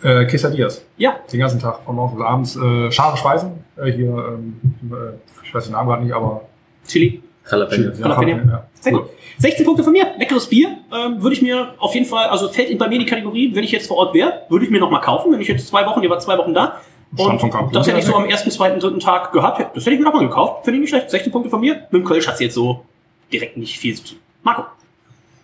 Äh, 0.03 0.25
Quesadillas. 0.25 0.85
Ja, 0.97 1.17
Den 1.33 1.41
ganzen 1.41 1.61
Tag 1.61 1.81
von 1.85 1.95
morgens 1.95 2.17
bis 2.17 2.27
abends. 2.27 2.57
Äh, 2.57 2.91
scharfe 2.91 3.19
Speisen. 3.19 3.65
Äh, 3.77 3.93
hier, 3.93 4.09
ähm, 4.09 4.61
äh, 4.91 5.47
ich 5.47 5.55
weiß 5.55 5.65
den 5.65 5.73
Namen 5.73 5.89
gerade 5.89 6.05
nicht, 6.05 6.15
aber 6.15 6.43
Chili. 6.87 7.23
Jalapeno. 7.51 7.93
Jalapeno. 7.93 8.51
Ja. 8.51 8.67
Sehr 8.81 8.93
gut. 8.93 9.11
16 9.39 9.65
Punkte 9.65 9.85
von 9.85 9.93
mir. 9.93 10.07
Leckeres 10.19 10.47
Bier. 10.47 10.77
Ähm, 10.93 11.23
würde 11.23 11.35
ich 11.35 11.43
mir 11.43 11.75
auf 11.79 11.95
jeden 11.95 12.07
Fall, 12.07 12.27
also 12.29 12.49
fällt 12.49 12.71
in 12.71 12.79
bei 12.79 12.89
mir 12.89 12.95
in 12.95 13.01
die 13.01 13.07
Kategorie, 13.07 13.55
wenn 13.55 13.65
ich 13.65 13.73
jetzt 13.73 13.89
vor 13.89 13.99
Ort 13.99 14.15
wäre, 14.15 14.43
würde 14.49 14.65
ich 14.65 14.71
mir 14.71 14.81
noch 14.81 14.91
mal 14.91 15.01
kaufen. 15.01 15.33
Wenn 15.33 15.41
ich 15.41 15.49
jetzt 15.49 15.69
zwei 15.69 15.85
Wochen, 15.87 16.03
ihr 16.03 16.11
wart 16.11 16.23
zwei 16.23 16.37
Wochen 16.39 16.55
da. 16.55 16.81
Und 17.17 17.43
das 17.75 17.89
hätte 17.89 17.99
ich 17.99 18.05
so 18.05 18.15
am 18.15 18.27
ersten, 18.27 18.51
zweiten, 18.51 18.79
dritten 18.79 19.01
Tag 19.01 19.33
gehabt. 19.33 19.77
Das 19.77 19.85
hätte 19.85 19.95
ich 19.95 19.99
mir 19.99 20.05
noch 20.07 20.15
mal 20.15 20.21
gekauft. 20.27 20.65
Finde 20.65 20.77
ich 20.79 20.81
nicht 20.83 20.91
schlecht. 20.91 21.11
16 21.11 21.33
Punkte 21.33 21.51
von 21.51 21.61
mir. 21.61 21.75
Mit 21.91 22.03
dem 22.03 22.05
Kölsch 22.05 22.29
hat 22.29 22.41
jetzt 22.41 22.55
so 22.55 22.85
direkt 23.33 23.57
nicht 23.57 23.79
viel 23.79 23.97
zu 23.97 24.05
tun. 24.05 24.19
Marco. 24.43 24.65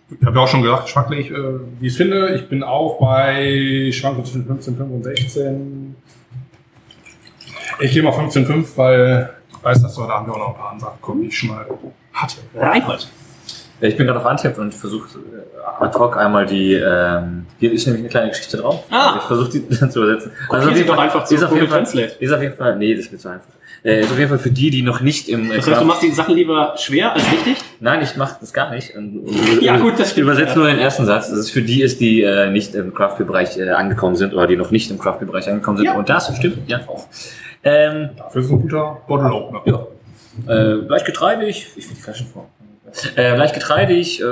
Ich 0.09 0.25
habe 0.25 0.37
ja 0.37 0.43
auch 0.43 0.47
schon 0.47 0.61
gesagt, 0.61 0.83
geschmacklich, 0.85 1.29
äh, 1.31 1.35
wie 1.79 1.87
ich 1.87 1.93
es 1.93 1.97
finde. 1.97 2.33
Ich 2.35 2.47
bin 2.47 2.63
auch 2.63 2.97
bei 2.99 3.89
Schwanken 3.91 4.23
zwischen 4.23 4.47
15,5 4.47 4.81
und 4.81 5.03
16. 5.03 5.95
Ich 7.79 7.93
gehe 7.93 8.01
mal 8.01 8.13
15,5, 8.13 8.65
weil 8.77 9.29
ich 9.49 9.63
weiß, 9.63 9.81
dass 9.81 9.97
heute 9.97 10.13
Abend 10.13 10.29
auch 10.29 10.37
noch 10.37 10.49
ein 10.49 10.55
paar 10.55 10.79
Sachen 10.79 11.01
kommen, 11.01 11.21
die 11.21 11.27
ich 11.27 11.37
schon 11.37 11.49
mal 11.49 11.65
hatte. 12.13 12.37
Reinhold. 12.55 13.09
Ja, 13.81 13.87
Ich 13.89 13.97
bin 13.97 14.07
gerade 14.07 14.19
auf 14.19 14.25
Antep 14.25 14.57
und 14.57 14.73
versuche 14.73 15.19
äh, 15.19 15.83
ad 15.83 15.99
hoc 15.99 16.17
einmal 16.17 16.45
die, 16.45 16.73
ähm, 16.73 17.45
hier 17.59 17.73
ist 17.73 17.85
nämlich 17.85 18.03
eine 18.03 18.09
kleine 18.09 18.29
Geschichte 18.29 18.57
drauf. 18.57 18.85
Ah. 18.89 19.07
Also 19.07 19.17
ich 19.19 19.23
versuche 19.25 19.49
die 19.51 19.77
dann 19.77 19.91
zu 19.91 20.03
übersetzen. 20.03 20.31
Kopier 20.47 20.75
sie 20.75 20.85
doch 20.85 20.97
einfach 20.97 21.25
zu 21.25 21.35
ist 21.35 21.43
auf 21.43 21.53
jeden 21.53 21.67
Fall, 21.67 21.79
Translate. 21.79 22.13
ist 22.19 22.31
auf 22.31 22.41
jeden 22.41 22.55
Fall, 22.55 22.77
nee, 22.77 22.95
das 22.95 23.11
wird 23.11 23.21
zu 23.21 23.27
einfach. 23.29 23.49
Äh, 23.83 24.01
ist 24.01 24.11
auf 24.11 24.17
jeden 24.17 24.29
Fall 24.29 24.39
für 24.39 24.49
die, 24.51 24.69
die 24.69 24.81
noch 24.81 25.01
nicht 25.01 25.29
im, 25.29 25.51
äh, 25.51 25.57
Das 25.57 25.67
heißt, 25.67 25.81
du 25.81 25.85
machst 25.85 26.03
die 26.03 26.11
Sachen 26.11 26.35
lieber 26.35 26.73
schwer 26.77 27.13
als 27.13 27.23
richtig? 27.31 27.57
Nein, 27.79 28.01
ich 28.01 28.15
mache 28.17 28.37
das 28.41 28.51
gar 28.53 28.71
nicht. 28.71 28.95
Und- 28.95 29.19
und- 29.27 29.61
Ja, 29.61 29.77
gut, 29.77 29.99
das 29.99 30.11
stimmt. 30.11 30.23
Übersetzt 30.25 30.53
Ja. 30.55 30.57
nur 30.61 30.67
den 30.67 30.79
ersten 30.79 31.05
Satz. 31.05 31.29
Das 31.29 31.37
ist 31.39 31.51
für 31.51 31.61
die 31.61 31.81
ist, 31.81 31.99
die 31.99 32.21
äh, 32.23 32.49
nicht 32.49 32.73
im 32.75 32.93
Craft 32.93 33.17
Bereich 33.25 33.57
äh, 33.57 33.69
angekommen 33.69 34.15
sind 34.15 34.33
oder 34.33 34.47
die 34.47 34.57
noch 34.57 34.71
nicht 34.71 34.89
im 34.91 34.97
Craft 34.99 35.19
Bereich 35.25 35.47
angekommen 35.47 35.77
sind. 35.77 35.85
Ja. 35.87 35.93
Und 35.95 36.09
das 36.09 36.35
stimmt 36.35 36.69
ja 36.69 36.81
auch. 36.87 37.05
Ähm, 37.63 38.09
Dafür 38.17 38.41
ist 38.41 38.47
es 38.47 38.51
ein 38.53 38.61
guter 38.61 39.01
Bottle 39.07 39.31
Opener. 39.33 39.61
ja. 39.65 39.87
Äh, 40.47 40.73
leicht 40.87 41.05
getreidig. 41.05 41.67
Ich 41.75 41.83
finde 41.85 41.95
die 41.97 42.01
Flaschenform. 42.03 42.45
Äh, 43.15 43.35
leicht 43.35 43.53
getreidig. 43.55 44.21
Äh, 44.21 44.25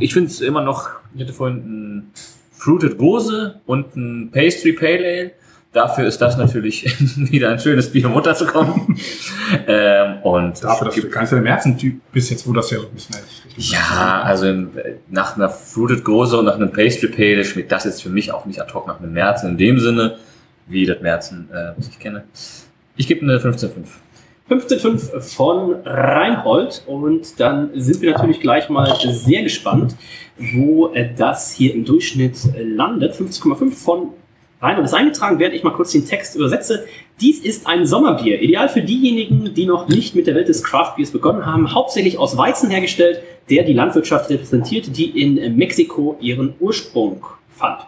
ich 0.00 0.12
finde 0.12 0.28
es 0.30 0.40
immer 0.40 0.60
noch. 0.62 0.90
Ich 1.14 1.22
hatte 1.22 1.32
vorhin 1.32 1.56
ein 1.58 2.10
Fruited 2.52 2.98
Gose 2.98 3.60
und 3.66 3.94
ein 3.96 4.30
Pastry 4.32 4.72
Pale 4.72 4.98
Ale. 5.06 5.30
Dafür 5.74 6.06
ist 6.06 6.18
das 6.20 6.36
natürlich 6.36 6.84
wieder 7.32 7.50
ein 7.50 7.58
schönes 7.58 7.90
Bier, 7.90 8.06
um 8.06 8.12
runterzukommen. 8.12 8.96
ähm, 9.66 10.18
und 10.22 10.62
Dafür, 10.62 10.86
dass 10.86 10.96
es 10.96 11.02
du 11.02 11.10
kein 11.10 11.28
der 11.28 11.40
Märzen-Typ 11.40 12.00
bist, 12.12 12.30
jetzt 12.30 12.46
wo 12.46 12.52
das 12.52 12.70
ja 12.70 12.78
so 12.78 12.86
ein 12.86 12.94
bisschen 12.94 13.16
richtig 13.16 13.72
ja, 13.72 14.22
also 14.22 14.46
nach 15.10 15.36
einer 15.36 15.48
Fruited 15.48 16.04
Gose 16.04 16.38
und 16.38 16.44
nach 16.44 16.54
einem 16.54 16.72
Pastry 16.72 17.08
Pale 17.08 17.44
schmeckt 17.44 17.72
das 17.72 17.84
jetzt 17.84 18.02
für 18.04 18.08
mich 18.08 18.32
auch 18.32 18.46
nicht 18.46 18.60
ad 18.60 18.72
hoc 18.72 18.86
nach 18.86 19.00
einem 19.00 19.12
Märzen 19.12 19.50
in 19.50 19.58
dem 19.58 19.80
Sinne, 19.80 20.16
wie 20.68 20.86
das 20.86 21.00
Märzen, 21.00 21.48
äh, 21.52 21.72
was 21.76 21.88
ich 21.88 21.98
kenne. 21.98 22.22
Ich 22.96 23.08
gebe 23.08 23.22
eine 23.22 23.38
15,5. 23.38 23.70
15,5 24.48 25.34
von 25.34 25.74
Reinhold 25.84 26.82
und 26.86 27.40
dann 27.40 27.70
sind 27.74 28.00
wir 28.00 28.12
natürlich 28.12 28.40
gleich 28.40 28.68
mal 28.68 28.94
sehr 29.10 29.42
gespannt, 29.42 29.96
wo 30.36 30.94
äh, 30.94 31.12
das 31.16 31.52
hier 31.52 31.74
im 31.74 31.84
Durchschnitt 31.84 32.36
landet. 32.56 33.14
15,5 33.14 33.72
von 33.72 34.10
Reinhold 34.64 34.86
ist 34.86 34.94
eingetragen, 34.94 35.38
während 35.38 35.54
ich 35.54 35.62
mal 35.62 35.72
kurz 35.72 35.92
den 35.92 36.06
Text 36.06 36.34
übersetze. 36.36 36.86
Dies 37.20 37.38
ist 37.40 37.66
ein 37.66 37.84
Sommerbier, 37.84 38.40
ideal 38.40 38.68
für 38.68 38.80
diejenigen, 38.80 39.52
die 39.54 39.66
noch 39.66 39.88
nicht 39.88 40.14
mit 40.14 40.26
der 40.26 40.34
Welt 40.34 40.48
des 40.48 40.64
Craftbeers 40.64 41.10
begonnen 41.10 41.44
haben, 41.44 41.74
hauptsächlich 41.74 42.18
aus 42.18 42.36
Weizen 42.38 42.70
hergestellt, 42.70 43.20
der 43.50 43.64
die 43.64 43.74
Landwirtschaft 43.74 44.30
repräsentiert, 44.30 44.96
die 44.96 45.20
in 45.20 45.56
Mexiko 45.56 46.16
ihren 46.20 46.54
Ursprung 46.60 47.24
fand. 47.50 47.80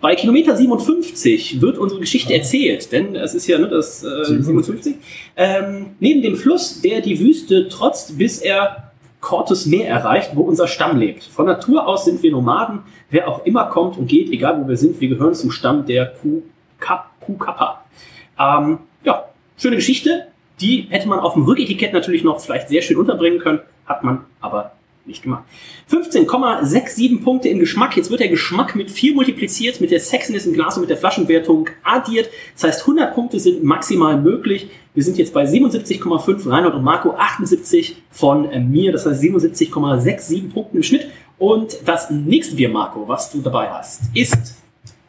Bei 0.00 0.16
Kilometer 0.16 0.56
57 0.56 1.62
wird 1.62 1.78
unsere 1.78 2.00
Geschichte 2.00 2.34
erzählt, 2.34 2.92
denn 2.92 3.14
es 3.14 3.32
ist 3.32 3.46
ja 3.46 3.58
ne, 3.58 3.68
das 3.68 4.04
äh, 4.04 4.24
57. 4.24 4.96
Ähm, 5.36 5.86
neben 6.00 6.20
dem 6.20 6.36
Fluss, 6.36 6.82
der 6.82 7.00
die 7.00 7.18
Wüste 7.20 7.68
trotzt, 7.68 8.18
bis 8.18 8.38
er 8.38 8.83
Cortes 9.24 9.64
Meer 9.64 9.88
erreicht, 9.88 10.32
wo 10.34 10.42
unser 10.42 10.68
Stamm 10.68 10.98
lebt. 10.98 11.24
Von 11.24 11.46
Natur 11.46 11.88
aus 11.88 12.04
sind 12.04 12.22
wir 12.22 12.30
Nomaden. 12.30 12.80
Wer 13.08 13.26
auch 13.26 13.46
immer 13.46 13.64
kommt 13.64 13.96
und 13.96 14.06
geht, 14.06 14.30
egal 14.30 14.62
wo 14.62 14.68
wir 14.68 14.76
sind, 14.76 15.00
wir 15.00 15.08
gehören 15.08 15.34
zum 15.34 15.50
Stamm 15.50 15.86
der 15.86 16.14
Kukap- 16.14 17.06
Kukapa. 17.20 17.84
Ähm, 18.38 18.80
ja, 19.02 19.24
schöne 19.56 19.76
Geschichte. 19.76 20.26
Die 20.60 20.86
hätte 20.90 21.08
man 21.08 21.20
auf 21.20 21.32
dem 21.32 21.44
Rücketikett 21.44 21.94
natürlich 21.94 22.22
noch 22.22 22.38
vielleicht 22.38 22.68
sehr 22.68 22.82
schön 22.82 22.98
unterbringen 22.98 23.38
können, 23.38 23.60
hat 23.86 24.04
man 24.04 24.26
aber 24.42 24.72
nicht 25.06 25.22
gemacht. 25.22 25.44
15,67 25.90 27.22
Punkte 27.24 27.48
im 27.48 27.60
Geschmack. 27.60 27.96
Jetzt 27.96 28.10
wird 28.10 28.20
der 28.20 28.28
Geschmack 28.28 28.76
mit 28.76 28.90
4 28.90 29.14
multipliziert, 29.14 29.80
mit 29.80 29.90
der 29.90 30.00
Sexiness 30.00 30.44
im 30.44 30.52
Glas 30.52 30.76
und 30.76 30.82
mit 30.82 30.90
der 30.90 30.98
Flaschenwertung 30.98 31.70
addiert. 31.82 32.28
Das 32.54 32.64
heißt, 32.64 32.80
100 32.82 33.14
Punkte 33.14 33.40
sind 33.40 33.64
maximal 33.64 34.20
möglich. 34.20 34.68
Wir 34.94 35.02
sind 35.02 35.18
jetzt 35.18 35.34
bei 35.34 35.42
77,5, 35.44 36.48
Reinhold 36.48 36.74
und 36.74 36.84
Marco 36.84 37.14
78 37.16 38.02
von 38.10 38.48
äh, 38.50 38.60
mir. 38.60 38.92
Das 38.92 39.04
heißt 39.06 39.20
77,67 39.22 40.52
Punkten 40.52 40.76
im 40.78 40.82
Schnitt. 40.82 41.08
Und 41.38 41.76
das 41.84 42.10
nächste 42.10 42.54
Bier, 42.54 42.68
Marco, 42.68 43.06
was 43.08 43.30
du 43.32 43.40
dabei 43.40 43.68
hast, 43.70 44.02
ist... 44.14 44.54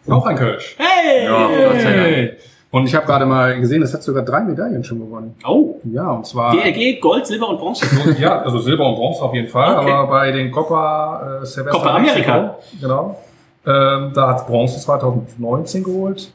Auch 0.08 0.26
ein 0.26 0.36
Kölsch. 0.36 0.76
Hey! 0.78 1.26
Ja, 1.26 1.48
Gott 1.48 1.82
sei 1.82 1.96
Dank. 1.96 2.06
Hey. 2.08 2.34
Und 2.72 2.86
ich 2.88 2.94
habe 2.96 3.06
gerade 3.06 3.26
mal 3.26 3.60
gesehen, 3.60 3.82
es 3.84 3.94
hat 3.94 4.04
sogar 4.04 4.24
drei 4.24 4.42
Medaillen 4.42 4.84
schon 4.84 5.00
gewonnen. 5.00 5.36
Oh, 5.48 5.76
Ja, 5.86 6.12
und 6.12 6.26
zwar 6.26 6.52
DLG, 6.52 7.00
Gold, 7.00 7.26
Silber 7.26 7.50
und 7.50 7.58
Bronze. 7.60 7.86
ja, 8.20 8.40
also 8.42 8.60
Silber 8.60 8.90
und 8.90 8.96
Bronze 8.96 9.22
auf 9.22 9.34
jeden 9.34 9.48
Fall, 9.48 9.78
Okay. 9.78 9.92
aber 9.92 10.08
bei 10.08 10.32
den 10.32 10.52
Copa 10.52 11.40
äh, 11.42 11.46
Silvester 11.46 11.78
Copa 11.80 11.96
America. 11.96 12.42
Mexico, 12.42 12.82
genau, 12.82 13.20
ähm, 13.66 14.12
da 14.14 14.28
hat 14.30 14.46
Bronze 14.48 14.80
2019 14.80 15.84
geholt. 15.84 16.34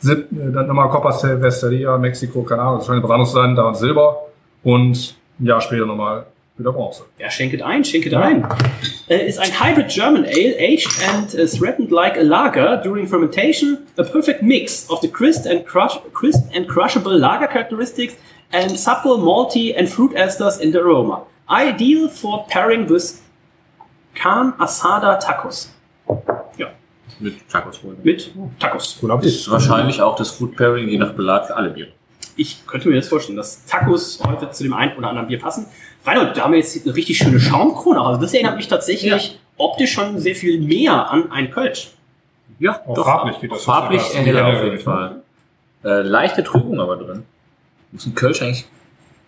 Sieb, 0.00 0.32
äh, 0.32 0.50
dann 0.50 0.66
nochmal 0.66 0.88
Copa 0.88 1.12
Silvesteria, 1.12 1.96
Mexiko, 1.98 2.42
keine 2.42 2.62
Ahnung, 2.62 2.78
das 2.78 2.86
scheint 2.86 3.02
was 3.02 3.10
anderes 3.10 3.32
sein, 3.32 3.54
da 3.54 3.74
Silber 3.74 4.26
und 4.64 5.14
ein 5.38 5.46
Jahr 5.46 5.60
später 5.60 5.86
nochmal 5.86 6.26
wieder 6.56 6.72
Bronze. 6.72 7.04
Ja, 7.18 7.30
schenket 7.30 7.62
ein, 7.62 7.84
schenket 7.84 8.14
ein. 8.14 8.46
Äh, 9.08 9.26
ist 9.26 9.38
ein 9.38 9.50
Hybrid 9.50 9.88
German 9.88 10.24
Ale, 10.24 10.56
aged 10.58 10.88
and 11.08 11.34
uh, 11.34 11.46
threatened 11.46 11.90
like 11.90 12.16
a 12.16 12.22
lager 12.22 12.80
during 12.82 13.06
fermentation. 13.06 13.78
A 13.98 14.04
perfect 14.04 14.42
mix 14.42 14.88
of 14.88 15.00
the 15.00 15.08
crisp 15.08 15.46
and, 15.46 15.66
crush, 15.66 15.98
crisp 16.12 16.44
and 16.54 16.66
crushable 16.68 17.16
lager 17.16 17.46
characteristics 17.46 18.14
and 18.52 18.78
supple, 18.78 19.18
malty 19.18 19.74
and 19.76 19.88
fruit 19.88 20.12
esters 20.12 20.60
in 20.60 20.70
the 20.72 20.80
aroma. 20.80 21.24
Ideal 21.48 22.08
for 22.08 22.46
pairing 22.48 22.86
with 22.86 23.20
Can 24.14 24.52
Asada 24.52 25.20
Tacos. 25.20 25.68
Ja, 27.20 27.24
Mit 27.30 27.48
Tacos 27.48 27.82
wohl. 27.84 27.96
mit 28.02 28.30
Tacos. 28.58 28.98
Cool, 29.02 29.18
Ist 29.24 29.50
wahrscheinlich 29.50 30.00
auch 30.00 30.16
das 30.16 30.30
Food 30.30 30.56
Pairing 30.56 30.88
je 30.88 30.98
nach 30.98 31.12
Belag 31.12 31.46
für 31.46 31.56
alle 31.56 31.70
Biere. 31.70 31.88
Ich 32.36 32.66
könnte 32.66 32.88
mir 32.88 32.96
das 32.96 33.08
vorstellen, 33.08 33.36
dass 33.36 33.64
Tacos 33.66 34.20
heute 34.26 34.50
zu 34.50 34.62
dem 34.62 34.72
einen 34.72 34.96
oder 34.96 35.08
anderen 35.08 35.28
Bier 35.28 35.38
passen. 35.38 35.66
Reinhold, 36.04 36.36
da 36.36 36.42
haben 36.44 36.52
wir 36.52 36.58
jetzt 36.60 36.84
eine 36.84 36.94
richtig 36.94 37.18
schöne 37.18 37.38
Schaumkrone. 37.38 38.00
Also 38.00 38.20
das 38.20 38.32
erinnert 38.32 38.56
mich 38.56 38.68
tatsächlich 38.68 39.38
optisch 39.58 39.92
schon 39.92 40.18
sehr 40.18 40.34
viel 40.34 40.60
mehr 40.60 41.10
an 41.10 41.30
ein 41.30 41.50
Kölsch. 41.50 41.90
Ja, 42.58 42.80
Auch 42.86 43.04
farblich 43.04 43.40
geht 43.40 43.52
das 43.52 43.64
Farblich 43.64 44.00
auf 44.00 44.14
Ja, 44.14 44.22
jeden 44.22 44.72
ja. 44.76 44.78
Fall. 44.78 45.22
Äh, 45.84 46.02
leichte 46.02 46.42
Trübung 46.44 46.80
aber 46.80 46.96
drin. 46.96 47.22
Muss 47.92 48.06
ein 48.06 48.14
Kölsch 48.14 48.40
eigentlich. 48.42 48.66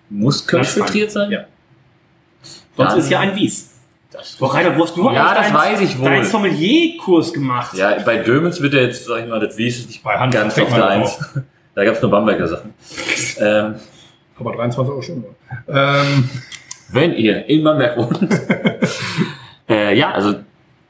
Muss 0.09 0.47
Kölsch 0.47 0.69
filtriert 0.69 1.11
sein? 1.11 1.31
Ja. 1.31 1.45
Sonst 2.77 2.91
Dann- 2.93 2.99
ist 2.99 3.11
ja 3.11 3.21
ein 3.21 3.35
Wies. 3.37 3.71
Das 4.13 4.37
Boah, 4.37 4.53
wo 4.77 4.83
hast 4.85 4.97
du 4.97 5.11
Ja, 5.11 5.35
das 5.35 5.47
deinen- 5.47 5.55
weiß 5.57 5.81
ich 5.81 5.99
wohl. 5.99 6.05
deinen 6.05 6.25
Sommelierkurs 6.25 7.33
gemacht? 7.33 7.75
Ja, 7.77 7.99
bei 8.05 8.19
Dömens 8.19 8.61
wird 8.61 8.75
er 8.75 8.83
jetzt, 8.83 9.07
sag 9.07 9.23
ich 9.23 9.29
mal, 9.29 9.41
das 9.41 9.57
Wies 9.57 9.87
nicht 9.87 10.03
Bei 10.03 10.19
Hand 10.19 10.35
ganz 10.35 10.59
auf 10.59 10.73
Eins. 10.73 11.19
Da 11.75 11.85
gab's 11.87 12.03
nur 12.03 12.11
Bamberger 12.11 12.47
Sachen. 12.47 12.75
ähm, 13.39 13.77
Aber 14.39 14.53
23 14.53 14.91
Euro 14.93 15.01
Stunde. 15.01 15.29
Ähm, 15.67 16.29
wenn 16.91 17.15
ihr 17.15 17.47
in 17.49 17.65
Bamberg 17.65 17.97
wohnt. 17.97 18.29
äh, 19.71 19.97
ja, 19.97 20.11
also, 20.11 20.35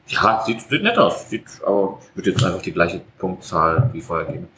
ja, 0.07 0.43
sieht, 0.45 0.59
sieht 0.59 0.83
nett 0.83 0.97
aus. 0.97 1.29
Sieht, 1.29 1.45
aber 1.65 1.99
ich 2.09 2.17
würde 2.17 2.31
jetzt 2.31 2.43
einfach 2.43 2.61
die 2.61 2.73
gleiche 2.73 2.99
Punktzahl 3.17 3.89
wie 3.93 4.01
vorher 4.01 4.25
geben. 4.29 4.49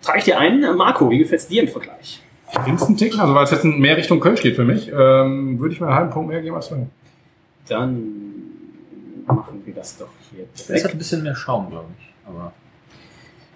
Trage 0.00 0.18
ich 0.20 0.24
dir 0.24 0.38
ein, 0.38 0.62
äh, 0.64 0.72
Marco, 0.72 1.10
wie 1.10 1.18
gefällt's 1.18 1.48
dir 1.48 1.62
im 1.64 1.68
Vergleich? 1.68 2.22
Instant 2.66 2.98
Ticken, 2.98 3.20
also 3.20 3.34
weil 3.34 3.44
es 3.44 3.50
jetzt 3.50 3.64
mehr 3.64 3.96
Richtung 3.98 4.20
Kölsch 4.20 4.40
geht 4.40 4.56
für 4.56 4.64
mich, 4.64 4.88
ähm, 4.88 5.58
würde 5.58 5.74
ich 5.74 5.80
mir 5.80 5.88
einen 5.88 5.96
halben 5.96 6.10
Punkt 6.10 6.30
mehr 6.30 6.40
geben 6.40 6.56
als 6.56 6.68
vorhin. 6.68 6.88
Dann 7.68 8.12
machen 9.26 9.62
wir 9.64 9.74
das 9.74 9.96
doch 9.96 10.08
hier 10.30 10.44
Das 10.52 10.66
direkt. 10.66 10.84
hat 10.84 10.92
ein 10.92 10.98
bisschen 10.98 11.22
mehr 11.22 11.34
Schaum, 11.36 11.70
glaube 11.70 11.86
ich. 11.98 12.04
Aber 12.26 12.52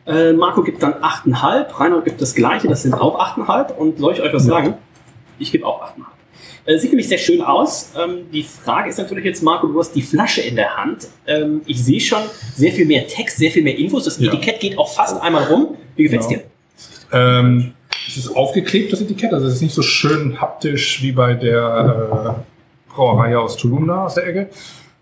Äh, 0.07 0.33
Marco 0.33 0.63
gibt 0.63 0.83
dann 0.83 0.95
8,5, 0.95 1.79
Reinhold 1.81 2.05
gibt 2.07 2.23
das 2.23 2.35
gleiche, 2.35 2.67
das 2.69 2.83
sind 2.83 2.95
auch 2.95 3.19
8,5. 3.37 3.73
Und 3.77 3.99
soll 3.99 4.15
ich 4.15 4.23
euch 4.23 4.33
was 4.33 4.45
sagen? 4.45 4.75
Ich 5.39 5.53
gebe 5.53 5.67
auch 5.67 5.83
8,5. 5.83 6.05
Äh, 6.65 6.79
sieht 6.79 6.91
nämlich 6.91 7.09
sehr 7.09 7.19
schön 7.19 7.43
aus. 7.43 7.93
Ähm, 7.99 8.31
die 8.33 8.43
Frage 8.43 8.89
ist 8.89 8.99
natürlich 8.99 9.25
jetzt, 9.27 9.43
Marco, 9.43 9.67
du 9.67 9.79
hast 9.79 9.93
die 9.95 10.03
Flasche 10.03 10.41
in 10.41 10.57
der 10.57 10.77
Hand. 10.79 11.09
Ähm, 11.27 11.61
ich 11.67 11.83
sehe 11.85 12.01
schon 12.01 12.23
sehr 12.55 12.73
viel 12.73 12.87
mehr 12.87 13.07
Text, 13.07 13.37
sehr 13.39 13.51
viel 13.51 13.63
mehr 13.63 13.77
Infos. 13.77 14.05
Das 14.05 14.19
Ja. 14.19 14.33
Etikett 14.33 14.61
geht 14.61 14.79
auch 14.79 14.91
fast 14.93 15.21
einmal 15.21 15.45
rum. 15.45 15.77
Wie 15.97 16.05
gefällt's 16.05 16.29
Genau. 16.29 16.41
dir? 16.41 16.47
Ähm, 17.13 17.73
es 18.07 18.17
ist 18.17 18.29
aufgeklebt, 18.35 18.91
das 18.93 19.01
Etikett, 19.03 19.33
also 19.35 19.47
es 19.47 19.55
ist 19.57 19.63
nicht 19.63 19.75
so 19.75 19.83
schön 19.83 20.41
haptisch 20.41 21.03
wie 21.03 21.13
bei 21.13 21.35
der 21.35 22.35
äh, 22.37 22.58
Brauerei 22.89 23.37
aus 23.37 23.57
Tulum 23.57 23.87
da 23.87 24.05
aus 24.07 24.15
der 24.15 24.27
Ecke. 24.27 24.51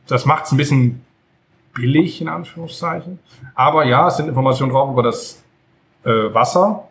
Das 0.09 0.25
macht 0.25 0.47
es 0.47 0.53
ein 0.53 0.57
bisschen 0.57 1.03
billig, 1.75 2.21
in 2.21 2.29
Anführungszeichen. 2.29 3.19
Aber 3.55 3.85
ja, 3.85 4.09
es 4.09 4.17
sind 4.17 4.29
Informationen 4.29 4.73
drauf 4.73 4.91
über 4.91 5.03
das 5.03 5.43
äh, 6.05 6.11
Wasser, 6.33 6.89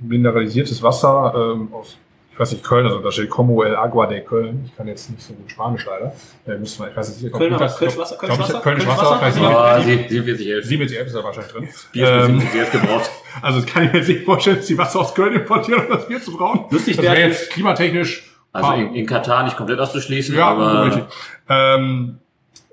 mineralisiertes 0.00 0.82
Wasser 0.82 1.32
ähm, 1.54 1.68
aus, 1.72 1.96
ich 2.32 2.40
weiß 2.40 2.52
nicht, 2.52 2.64
Köln, 2.64 2.84
also 2.84 2.98
da 2.98 3.10
steht 3.10 3.30
Como 3.30 3.62
el 3.62 3.74
Agua 3.76 4.06
de 4.06 4.20
Köln. 4.20 4.64
Ich 4.66 4.76
kann 4.76 4.86
jetzt 4.88 5.08
nicht 5.08 5.22
so 5.22 5.32
gut 5.32 5.50
Spanisch 5.50 5.86
leider. 5.86 6.14
Äh, 6.46 6.58
müsste 6.58 6.82
man, 6.82 6.90
ich 6.90 6.96
weiß 6.96 7.22
nicht, 7.22 7.32
Kölner- 7.34 7.56
das- 7.58 7.78
Kölsch 7.78 7.96
Wasser, 7.96 8.18
ich, 8.22 8.28
Wasser, 8.38 8.60
Kölsch 8.60 8.86
Wasser, 8.86 9.20
Wasser? 9.22 9.78
nicht. 9.78 10.06
oh, 10.10 10.10
4711. 10.10 10.64
47 10.66 11.06
ist 11.06 11.16
da 11.16 11.24
wahrscheinlich 11.24 11.52
drin. 11.52 11.68
Bier 11.92 12.04
ist 12.04 12.28
Ähm, 12.28 12.40
4711 12.42 12.72
gebraucht. 12.72 13.10
also 13.42 13.60
das 13.60 13.66
kann 13.72 13.84
ich 13.84 13.92
mir 13.92 13.98
jetzt 14.00 14.08
nicht 14.08 14.24
vorstellen, 14.26 14.56
dass 14.56 14.66
die 14.66 14.76
Wasser 14.76 15.00
aus 15.00 15.14
Köln 15.14 15.34
importieren, 15.34 15.86
um 15.86 15.90
das 15.92 16.06
Bier 16.08 16.20
zu 16.20 16.36
brauen. 16.36 16.64
Lustig 16.70 16.96
das 16.96 17.04
wäre- 17.06 17.16
wäre 17.16 17.28
jetzt 17.30 17.50
klimatechnisch. 17.52 18.35
Also 18.56 18.72
in, 18.72 18.94
in 18.94 19.06
Katar 19.06 19.44
nicht 19.44 19.56
komplett 19.56 19.78
auszuschließen, 19.78 20.34
ja, 20.34 20.48
aber 20.48 20.86
richtig. 20.86 21.04
Ähm, 21.48 22.18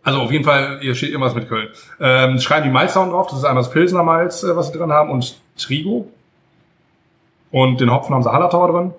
also 0.03 0.19
auf 0.19 0.31
jeden 0.31 0.43
Fall, 0.43 0.79
hier 0.81 0.95
steht 0.95 1.11
irgendwas 1.11 1.33
mit 1.33 1.47
Köln. 1.47 1.69
Ähm, 1.99 2.39
schreiben 2.39 2.65
die 2.65 2.71
Malzsauen 2.71 3.11
drauf, 3.11 3.27
das 3.27 3.39
ist 3.39 3.45
einmal 3.45 3.63
das 3.63 3.71
Pilsner 3.71 4.03
Malz, 4.03 4.43
äh, 4.43 4.55
was 4.55 4.67
sie 4.71 4.77
drin 4.77 4.91
haben, 4.91 5.09
und 5.09 5.35
Trigo. 5.57 6.09
Und 7.51 7.79
den 7.79 7.91
Hopfen 7.91 8.13
haben 8.13 8.23
sie 8.23 8.31
Hallertauer 8.31 8.71
drin. 8.71 8.93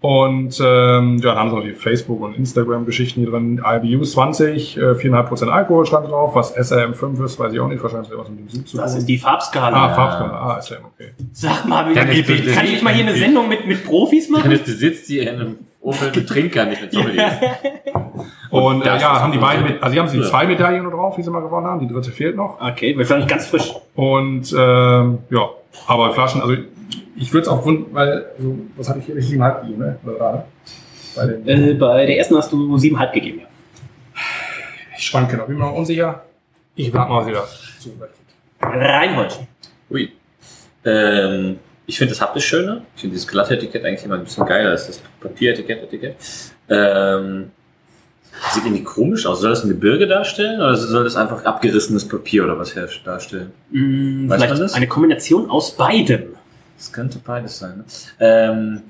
Und 0.00 0.58
ähm, 0.60 1.18
ja, 1.18 1.28
dann 1.28 1.38
haben 1.38 1.50
sie 1.50 1.56
noch 1.56 1.62
die 1.62 1.74
Facebook- 1.74 2.20
und 2.22 2.34
Instagram-Geschichten 2.34 3.20
hier 3.20 3.30
drin. 3.30 3.62
IBU 3.64 4.02
20, 4.04 4.76
äh, 4.76 4.80
4,5% 4.80 5.48
Alkohol 5.48 5.86
stand 5.86 6.08
drauf. 6.08 6.34
Was 6.34 6.56
SRM5 6.56 7.24
ist, 7.24 7.38
weiß 7.38 7.52
ich 7.52 7.60
auch 7.60 7.68
nicht. 7.68 7.80
Wahrscheinlich 7.80 8.10
was 8.16 8.28
mit 8.28 8.40
dem 8.40 8.48
Süd 8.48 8.68
zu 8.68 8.76
tun. 8.76 8.84
Das 8.84 8.96
ist 8.96 9.06
die 9.06 9.16
Farbskala. 9.16 9.76
ah, 9.76 9.94
Farbskala. 9.94 10.56
Ah, 10.56 10.60
SRM, 10.60 10.86
okay. 10.86 11.12
Sag 11.32 11.66
mal, 11.66 11.88
wie, 11.88 11.94
kann 12.52 12.66
ich 12.66 12.82
mal 12.82 12.92
hier 12.92 13.04
eine 13.04 13.14
Sendung 13.14 13.48
mit, 13.48 13.64
mit 13.68 13.84
Profis 13.84 14.28
machen? 14.28 14.42
Dennis 14.42 14.64
besitzt 14.64 15.08
die 15.08 15.20
in 15.20 15.28
einem 15.28 15.58
Opel 15.82 16.12
mit 16.14 16.28
Trinker, 16.28 16.64
nicht 16.66 16.80
mit 16.82 16.92
Sommelier. 16.92 17.30
Und 18.50 18.82
äh, 18.82 18.84
das 18.84 19.02
ja, 19.02 19.20
haben 19.20 19.32
die 19.32 19.38
so- 19.38 19.44
beiden 19.44 19.64
mit, 19.64 19.82
also 19.82 19.92
sie 19.94 20.00
haben 20.00 20.08
sie 20.08 20.18
Ja. 20.18 20.24
zwei 20.24 20.46
Medaillen 20.46 20.82
nur 20.82 20.92
drauf, 20.92 21.16
die 21.16 21.22
sie 21.22 21.30
mal 21.30 21.40
gewonnen 21.40 21.66
haben. 21.66 21.80
Die 21.86 21.92
dritte 21.92 22.10
fehlt 22.12 22.36
noch. 22.36 22.60
Okay, 22.60 22.96
wir 22.96 23.04
vielleicht 23.06 23.28
ganz 23.28 23.46
frisch. 23.46 23.72
Und 23.94 24.52
ähm, 24.56 25.18
ja, 25.30 25.48
aber 25.86 26.12
Flaschen, 26.12 26.40
also 26.42 26.54
ich 27.16 27.32
würde 27.32 27.42
es 27.42 27.48
aufgrund, 27.48 27.92
weil, 27.94 28.26
also, 28.36 28.58
was 28.76 28.88
hatte 28.88 28.98
ich 29.00 29.06
hier? 29.06 29.16
Ich 29.16 29.28
siebenhalb 29.28 29.62
gegeben, 29.62 29.80
ne? 29.80 29.98
Oder 30.04 30.14
gerade? 30.14 30.44
Bei 31.16 31.26
den, 31.26 31.46
Äh, 31.48 31.74
bei 31.74 32.06
der 32.06 32.16
ersten 32.18 32.36
hast 32.36 32.52
du 32.52 32.76
7,5 32.76 33.12
gegeben. 33.12 33.40
Ja. 33.40 33.46
ich 34.96 35.04
schwanke 35.06 35.36
noch, 35.36 35.46
bin 35.46 35.58
mir 35.58 35.64
noch 35.64 35.74
unsicher. 35.74 36.22
Ich 36.74 36.92
warte 36.92 37.10
mal, 37.12 37.24
zu 37.78 37.90
Reinhold. 38.60 39.40
Ui. 39.90 40.12
Ähm, 40.84 41.58
ich 41.86 41.98
finde 41.98 42.12
das 42.14 42.20
haptisch 42.20 42.46
schöner. 42.46 42.82
Ich 42.94 43.02
finde 43.02 43.14
dieses 43.14 43.28
glatte 43.28 43.54
Etikett 43.54 43.84
eigentlich 43.84 44.04
immer 44.04 44.14
ein 44.16 44.24
bisschen 44.24 44.46
geiler 44.46 44.70
als 44.70 44.86
das 44.86 45.00
Papieretikett. 45.20 45.82
Etikett. 45.82 46.16
Ähm, 46.68 47.50
sieht 48.52 48.64
irgendwie 48.64 48.84
komisch 48.84 49.26
aus. 49.26 49.40
Soll 49.40 49.50
das 49.50 49.64
ein 49.64 49.68
Gebirge 49.68 50.06
darstellen 50.06 50.60
oder 50.60 50.76
soll 50.76 51.04
das 51.04 51.16
einfach 51.16 51.44
abgerissenes 51.44 52.06
Papier 52.06 52.44
oder 52.44 52.58
was 52.58 52.74
her 52.74 52.88
darstellen? 53.04 53.52
Hm, 53.72 54.28
Weiß 54.28 54.36
vielleicht 54.36 54.54
man 54.54 54.62
das? 54.62 54.74
eine 54.74 54.86
Kombination 54.88 55.50
aus 55.50 55.76
beidem. 55.76 56.34
Das 56.78 56.92
könnte 56.92 57.18
beides 57.18 57.58
sein. 57.58 57.78
Ne? 57.78 57.84
Ähm, 58.20 58.82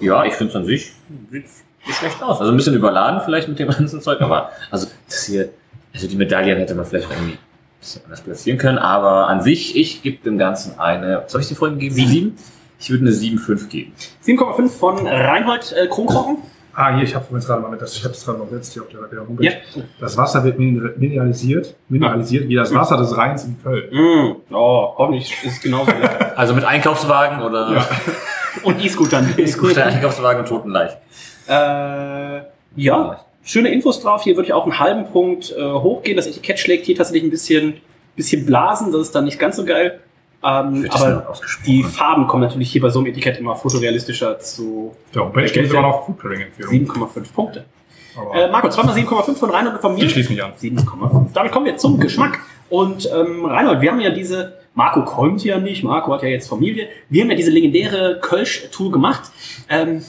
ja, 0.00 0.24
ich 0.24 0.34
finde 0.34 0.50
es 0.50 0.56
an 0.56 0.64
sich 0.64 0.92
sieht 1.30 1.44
nicht 1.86 1.98
schlecht 1.98 2.22
aus. 2.22 2.40
Also 2.40 2.52
ein 2.52 2.56
bisschen 2.56 2.74
überladen 2.74 3.20
vielleicht 3.24 3.48
mit 3.48 3.58
dem 3.58 3.68
ganzen 3.68 4.00
Zeug, 4.00 4.20
aber 4.20 4.50
also 4.70 4.86
das 5.08 5.24
hier, 5.26 5.48
also 5.94 6.06
die 6.06 6.16
Medaillen 6.16 6.58
hätte 6.58 6.74
man 6.74 6.84
vielleicht 6.84 7.08
irgendwie 7.10 7.38
bisschen 7.80 8.04
anders 8.04 8.20
platzieren 8.20 8.58
können, 8.58 8.78
aber 8.78 9.28
an 9.28 9.40
sich, 9.42 9.76
ich 9.76 10.02
gebe 10.02 10.22
dem 10.24 10.38
Ganzen 10.38 10.78
eine, 10.78 11.22
was 11.24 11.32
habe 11.34 11.42
ich 11.42 11.48
dir 11.48 11.56
vorhin 11.56 11.78
gegeben? 11.78 11.94
Sieben? 11.94 12.36
Ich 12.78 12.90
würde 12.90 13.04
eine 13.06 13.14
7,5 13.14 13.68
geben. 13.68 13.92
7,5 14.24 14.68
von 14.68 15.06
Reinhold 15.06 15.72
äh, 15.76 15.86
Kronkrochen. 15.88 16.38
Ah, 16.72 16.94
hier, 16.94 17.02
ich 17.04 17.14
habe 17.14 17.26
jetzt 17.34 17.46
gerade 17.46 17.60
mal 17.60 17.70
mit 17.70 17.82
das, 17.82 17.94
ich 17.96 18.04
habe 18.04 18.14
das 18.14 18.24
gerade 18.24 18.38
noch 18.38 18.50
jetzt 18.52 18.72
hier 18.72 18.82
auf 18.82 18.88
der, 18.88 19.00
der 19.02 19.26
Homepage. 19.26 19.44
Ja. 19.44 19.52
Das 19.98 20.16
Wasser 20.16 20.44
wird 20.44 20.58
mineral- 20.58 20.94
mineralisiert, 20.96 21.74
mineralisiert 21.88 22.48
wie 22.48 22.54
das 22.54 22.72
Wasser 22.72 22.96
des 22.96 23.14
Rheins 23.16 23.44
in 23.44 23.60
Köln. 23.62 23.88
Mm, 23.92 24.36
oh, 24.54 24.94
hoffentlich 24.96 25.30
ist 25.44 25.56
es 25.56 25.60
genauso. 25.60 25.90
Also 26.36 26.54
mit 26.54 26.64
Einkaufswagen 26.64 27.42
oder 27.42 27.72
Ja. 27.74 27.86
Und 28.62 28.82
E-Scootern. 28.82 29.34
ist 29.36 29.58
gut, 29.58 29.76
Einkaufswagen 29.76 30.40
und 30.42 30.48
Totenleich. 30.48 30.92
Äh, 31.48 32.42
ja, 32.76 33.20
schöne 33.42 33.72
Infos 33.72 34.00
drauf. 34.00 34.22
Hier 34.22 34.36
würde 34.36 34.46
ich 34.46 34.52
auch 34.52 34.64
einen 34.64 34.78
halben 34.78 35.06
Punkt 35.06 35.54
äh, 35.56 35.62
hochgehen. 35.62 36.16
Das 36.16 36.26
Etikett 36.26 36.58
schlägt 36.58 36.86
hier 36.86 36.96
tatsächlich 36.96 37.24
ein 37.24 37.30
bisschen, 37.30 37.74
bisschen 38.16 38.46
Blasen. 38.46 38.92
Das 38.92 39.02
ist 39.02 39.14
dann 39.14 39.24
nicht 39.24 39.38
ganz 39.38 39.56
so 39.56 39.64
geil. 39.64 40.00
Ähm, 40.42 40.86
aber 40.90 41.34
die 41.66 41.82
Farben 41.82 42.26
kommen 42.26 42.42
natürlich 42.42 42.72
hier 42.72 42.80
bei 42.80 42.88
so 42.88 43.00
einem 43.00 43.08
Etikett 43.08 43.38
immer 43.38 43.56
fotorealistischer 43.56 44.38
zu 44.38 44.96
Der 45.14 45.22
Homepage 45.22 45.44
gibt 45.44 45.68
sogar 45.68 45.82
noch 45.82 46.06
Food 46.06 46.18
Pairing 46.18 46.40
Empfehlungen. 46.42 46.88
7,5 46.88 47.32
Punkte. 47.32 47.64
Äh, 48.34 48.50
Marco, 48.50 48.68
zweimal 48.70 48.94
7,5 48.94 49.34
von 49.36 49.50
Reinhold 49.50 49.76
und 49.76 49.80
von 49.82 49.94
mir. 49.94 50.04
ich 50.04 50.12
schließe 50.12 50.32
mich 50.32 50.42
an. 50.42 50.52
7,5. 50.54 51.32
Damit 51.34 51.52
kommen 51.52 51.66
wir 51.66 51.76
zum 51.76 52.00
Geschmack. 52.00 52.40
Und 52.70 53.08
ähm, 53.12 53.44
Reinhold, 53.44 53.80
wir 53.80 53.90
haben 53.90 54.00
ja 54.00 54.10
diese, 54.10 54.54
Marco 54.74 55.04
kommt 55.04 55.44
ja 55.44 55.58
nicht, 55.58 55.82
Marco 55.82 56.12
hat 56.12 56.22
ja 56.22 56.28
jetzt 56.28 56.48
Familie. 56.48 56.88
Wir 57.08 57.22
haben 57.22 57.30
ja 57.30 57.36
diese 57.36 57.50
legendäre 57.50 58.18
Kölsch-Tour 58.20 58.92
gemacht. 58.92 59.30
Ähm, 59.68 60.02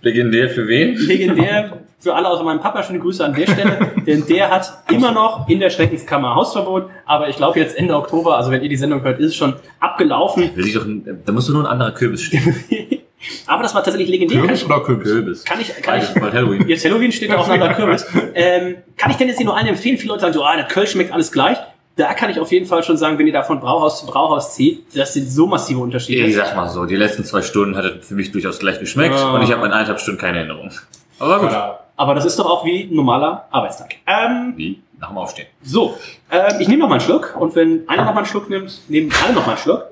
Legendär 0.00 0.48
für 0.48 0.68
wen? 0.68 0.94
legendär 0.94 1.78
für 2.00 2.14
alle 2.14 2.28
außer 2.28 2.44
meinem 2.44 2.60
Papa, 2.60 2.82
schöne 2.82 3.00
Grüße 3.00 3.24
an 3.24 3.34
der 3.34 3.46
Stelle, 3.46 3.92
denn 4.06 4.24
der 4.26 4.50
hat 4.50 4.84
immer 4.90 5.10
noch 5.10 5.48
in 5.48 5.58
der 5.58 5.70
Schreckenskammer 5.70 6.34
Hausverbot, 6.34 6.90
aber 7.04 7.28
ich 7.28 7.36
glaube 7.36 7.58
jetzt 7.58 7.76
Ende 7.76 7.96
Oktober, 7.96 8.36
also 8.36 8.50
wenn 8.50 8.62
ihr 8.62 8.68
die 8.68 8.76
Sendung 8.76 9.02
hört, 9.02 9.18
ist 9.18 9.28
es 9.28 9.36
schon 9.36 9.54
abgelaufen. 9.80 10.50
Will 10.54 10.66
ich 10.66 10.74
doch, 10.74 10.86
da 11.24 11.32
musst 11.32 11.48
du 11.48 11.52
nur 11.52 11.62
ein 11.62 11.66
anderer 11.66 11.90
Kürbis 11.90 12.22
stehen. 12.22 12.54
aber 13.46 13.64
das 13.64 13.74
war 13.74 13.82
tatsächlich 13.82 14.10
legendär. 14.10 14.40
Kürbis 14.40 14.64
oder 14.64 14.80
Kürbis? 14.80 15.10
Kürbis. 15.10 15.44
Kann 15.44 15.60
ich, 15.60 15.74
kann 15.82 16.00
ich, 16.00 16.20
bald 16.20 16.34
Halloween. 16.34 16.68
Jetzt 16.68 16.84
Halloween 16.84 17.10
steht 17.10 17.30
da 17.30 17.36
aufeinander 17.36 17.74
Kürbis. 17.74 18.06
Ähm, 18.34 18.76
kann 18.96 19.10
ich 19.10 19.16
denn 19.16 19.26
jetzt 19.26 19.38
hier 19.38 19.46
nur 19.46 19.56
allen 19.56 19.66
empfehlen? 19.66 19.98
Viele 19.98 20.10
Leute 20.10 20.20
sagen 20.22 20.34
so, 20.34 20.44
ah, 20.44 20.54
der 20.54 20.66
Kölsch 20.66 20.92
schmeckt 20.92 21.12
alles 21.12 21.32
gleich. 21.32 21.58
Da 21.98 22.14
kann 22.14 22.30
ich 22.30 22.38
auf 22.38 22.52
jeden 22.52 22.64
Fall 22.64 22.82
schon 22.84 22.96
sagen, 22.96 23.18
wenn 23.18 23.26
ihr 23.26 23.32
da 23.32 23.42
von 23.42 23.58
Brauhaus 23.58 23.98
zu 24.00 24.06
Brauhaus 24.06 24.54
zieht, 24.54 24.96
das 24.96 25.14
sind 25.14 25.28
so 25.28 25.48
massive 25.48 25.80
Unterschiede. 25.80 26.26
Ich 26.28 26.36
sag 26.36 26.54
mal 26.54 26.68
so, 26.68 26.84
die 26.86 26.94
letzten 26.94 27.24
zwei 27.24 27.42
Stunden 27.42 27.76
hat 27.76 27.84
es 27.84 28.06
für 28.06 28.14
mich 28.14 28.30
durchaus 28.30 28.60
gleich 28.60 28.78
geschmeckt 28.78 29.16
Ah. 29.16 29.34
und 29.34 29.42
ich 29.42 29.50
habe 29.50 29.66
in 29.66 29.72
eineinhalb 29.72 29.98
Stunden 29.98 30.20
keine 30.20 30.38
Erinnerung. 30.38 30.70
Aber 31.18 31.40
gut. 31.40 31.50
Ja, 31.50 31.80
Aber 31.96 32.14
das 32.14 32.24
ist 32.24 32.38
doch 32.38 32.46
auch 32.46 32.64
wie 32.64 32.84
ein 32.84 32.94
normaler 32.94 33.48
Arbeitstag. 33.50 33.96
Ähm, 34.06 34.52
Wie? 34.56 34.80
Nach 35.00 35.08
dem 35.08 35.18
Aufstehen. 35.18 35.48
so, 35.64 35.96
ähm, 36.30 36.54
ich 36.60 36.68
nehme 36.68 36.82
noch 36.82 36.88
mal 36.88 36.94
einen 36.94 37.00
Schluck 37.04 37.34
und 37.36 37.56
wenn 37.56 37.88
einer 37.88 38.04
noch 38.04 38.12
mal 38.14 38.18
einen 38.20 38.26
Schluck 38.26 38.48
nimmt, 38.48 38.80
nehmen 38.88 39.12
alle 39.24 39.34
noch 39.34 39.44
mal 39.46 39.52
einen 39.54 39.60
Schluck. 39.60 39.84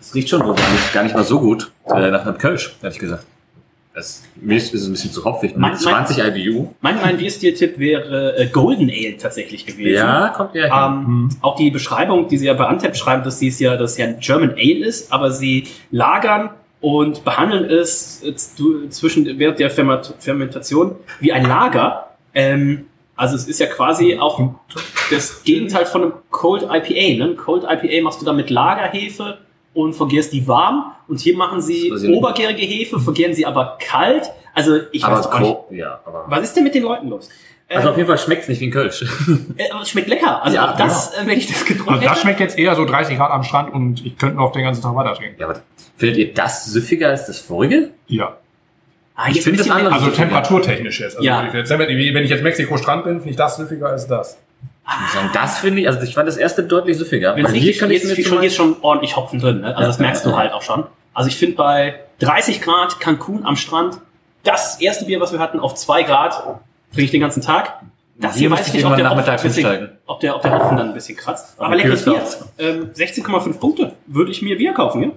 Es 0.00 0.14
riecht 0.14 0.30
schon 0.30 0.46
nicht, 0.46 0.92
gar 0.94 1.02
nicht 1.02 1.14
mal 1.14 1.24
so 1.24 1.40
gut 1.40 1.70
äh, 1.86 2.10
nach 2.10 2.22
einem 2.26 2.38
Kölsch, 2.38 2.74
ehrlich 2.82 2.98
gesagt. 2.98 3.24
Das, 3.94 4.24
mir 4.34 4.56
ist, 4.56 4.74
ist 4.74 4.82
es 4.82 4.88
ein 4.88 4.92
bisschen 4.92 5.12
zu 5.12 5.24
hopfig. 5.24 5.54
Mein- 5.56 5.70
Mit 5.70 5.80
20 5.80 6.18
IBU. 6.18 6.74
Mein, 6.80 6.96
mein 7.00 7.16
Bierstil-Tipp 7.16 7.78
wäre 7.78 8.36
äh, 8.36 8.46
Golden 8.48 8.90
Ale 8.90 9.16
tatsächlich 9.16 9.64
gewesen. 9.66 9.94
Ja, 9.94 10.30
kommt 10.30 10.54
ja 10.56 10.64
hin. 10.88 11.04
Ähm, 11.04 11.28
Auch 11.42 11.54
die 11.54 11.70
Beschreibung, 11.70 12.26
die 12.26 12.36
sie 12.38 12.46
ja 12.46 12.54
bei 12.54 12.66
Antep 12.66 12.96
schreiben, 12.96 13.22
dass 13.22 13.38
sie 13.38 13.48
es 13.48 13.60
ja, 13.60 13.76
dass 13.76 13.92
es 13.92 13.98
ja 13.98 14.06
ein 14.06 14.18
German 14.18 14.50
Ale 14.50 14.84
ist, 14.84 15.12
aber 15.12 15.30
sie 15.30 15.68
lagern 15.92 16.50
und 16.80 17.24
behandeln 17.24 17.64
es 17.70 18.22
äh, 18.24 18.34
zwischen 18.90 19.38
während 19.38 19.60
der 19.60 19.70
Ferment- 19.70 20.12
Fermentation 20.18 20.96
wie 21.20 21.32
ein 21.32 21.44
Lager. 21.46 22.08
Ähm, 22.34 22.86
also 23.14 23.36
es 23.36 23.46
ist 23.46 23.60
ja 23.60 23.66
quasi 23.66 24.18
auch 24.18 24.54
das 25.12 25.44
Gegenteil 25.44 25.86
von 25.86 26.02
einem 26.02 26.12
Cold 26.30 26.64
IPA. 26.64 27.24
Ne? 27.24 27.30
Ein 27.30 27.36
Cold 27.36 27.62
IPA 27.62 28.02
machst 28.02 28.20
du 28.20 28.24
dann 28.26 28.34
mit 28.34 28.50
Lagerhefe 28.50 29.38
und 29.74 29.92
vergärst 29.94 30.32
die 30.32 30.46
warm. 30.48 30.92
Und 31.08 31.20
hier 31.20 31.36
machen 31.36 31.60
sie 31.60 31.92
obergärige 31.92 32.62
Hefe, 32.62 32.98
vergären 32.98 33.34
sie 33.34 33.44
aber 33.44 33.76
kalt. 33.80 34.30
Also 34.54 34.78
ich 34.92 35.04
aber 35.04 35.18
weiß 35.18 35.26
auch 35.26 35.40
nicht. 35.40 35.56
Ja, 35.80 36.00
aber. 36.06 36.24
Was 36.28 36.42
ist 36.44 36.56
denn 36.56 36.64
mit 36.64 36.74
den 36.74 36.84
Leuten 36.84 37.08
los? 37.08 37.28
Also 37.68 37.88
Ähm, 37.88 37.88
auf 37.92 37.96
jeden 37.96 38.06
Fall 38.08 38.18
schmeckt 38.18 38.42
es 38.42 38.48
nicht 38.48 38.60
wie 38.60 38.66
ein 38.66 38.70
Kölsch. 38.70 39.02
äh, 39.56 39.70
aber 39.70 39.82
es 39.82 39.90
schmeckt 39.90 40.08
lecker. 40.08 40.42
Also 40.42 40.56
Ja, 40.56 40.72
auch 40.72 40.76
das, 40.76 41.14
äh, 41.14 41.26
wenn 41.26 41.38
ich 41.38 41.46
das 41.48 41.64
getrunken 41.64 41.94
Also 41.94 42.04
das 42.06 42.20
schmeckt 42.20 42.40
jetzt 42.40 42.58
eher 42.58 42.74
so 42.76 42.84
30 42.84 43.16
Grad 43.16 43.30
am 43.30 43.42
Strand 43.42 43.72
und 43.72 44.04
ich 44.04 44.16
könnte 44.18 44.36
noch 44.36 44.52
den 44.52 44.62
ganzen 44.64 44.82
Tag 44.82 44.94
weiter 44.94 45.14
trinken. 45.14 45.40
ja, 45.40 45.48
aber 45.48 45.60
findet 45.96 46.18
ihr 46.18 46.34
das 46.34 46.66
süffiger 46.66 47.08
als 47.08 47.26
das 47.26 47.38
vorige? 47.38 47.90
Ja. 48.06 48.36
Ah, 49.16 49.28
Ich 49.30 49.42
finde 49.42 49.58
das 49.58 49.70
andere- 49.70 49.94
Also 49.94 50.10
temperaturtechnisch 50.10 51.00
jetzt. 51.00 51.16
Also 51.16 51.26
Ja. 51.26 51.42
wenn 51.52 52.24
ich 52.24 52.30
jetzt 52.30 52.42
Mexiko 52.42 52.76
Strand 52.76 53.04
bin, 53.04 53.14
finde 53.16 53.30
ich 53.30 53.36
das 53.36 53.56
süffiger 53.56 53.88
als 53.88 54.06
das. 54.06 54.38
Ich 54.86 55.00
muss 55.00 55.12
sagen, 55.12 55.30
das 55.32 55.58
finde 55.58 55.80
ich, 55.80 55.88
also 55.88 56.00
ich 56.02 56.14
fand 56.14 56.28
das 56.28 56.36
erste 56.36 56.62
deutlich 56.62 56.98
süffiger. 56.98 57.36
Wenn 57.36 57.46
hier 57.46 57.76
kann 57.76 57.90
ich 57.90 58.02
jetzt 58.02 58.26
schon, 58.28 58.40
hier 58.40 58.48
ist 58.48 58.56
schon 58.56 58.76
ordentlich 58.82 59.16
Hopfen 59.16 59.40
drin. 59.40 59.60
Ne? 59.60 59.68
Also 59.68 59.80
Ja, 59.80 59.86
das 59.86 59.98
merkst 59.98 60.24
ja, 60.26 60.30
du 60.30 60.36
halt 60.36 60.52
auch 60.52 60.62
schon. 60.62 60.84
Also 61.14 61.28
ich 61.28 61.36
finde 61.36 61.56
bei 61.56 62.00
30 62.20 62.60
Grad 62.60 63.00
Cancun 63.00 63.46
am 63.46 63.56
Strand, 63.56 63.98
das 64.42 64.80
erste 64.80 65.06
Bier, 65.06 65.20
was 65.20 65.32
wir 65.32 65.38
hatten, 65.38 65.58
auf 65.58 65.74
2 65.74 66.02
Grad, 66.02 66.34
trinke 66.92 67.04
ich 67.04 67.10
den 67.10 67.20
ganzen 67.20 67.40
Tag. 67.40 67.80
Das 68.16 68.36
hier 68.36 68.50
weiß 68.50 68.60
ich 68.60 68.68
ich 68.68 68.74
nicht, 68.74 68.84
ob 68.84 68.96
der, 68.96 69.06
irgendwann 69.06 69.32
Hopfen, 69.32 69.48
bisschen, 69.48 69.98
ob, 70.06 70.20
der, 70.20 70.36
ob 70.36 70.42
der 70.42 70.52
Hopfen 70.52 70.76
dann 70.76 70.88
ein 70.88 70.94
bisschen 70.94 71.16
kratzt. 71.16 71.54
Aber 71.58 71.74
dem 71.74 71.78
leckeres 71.78 72.04
Bier. 72.04 72.22
Ähm, 72.58 72.90
16,5 72.94 73.58
Punkte 73.58 73.92
würde 74.06 74.30
ich 74.30 74.40
mir 74.42 74.58
wieder 74.58 74.72
kaufen. 74.72 75.02
Ja? 75.02 75.10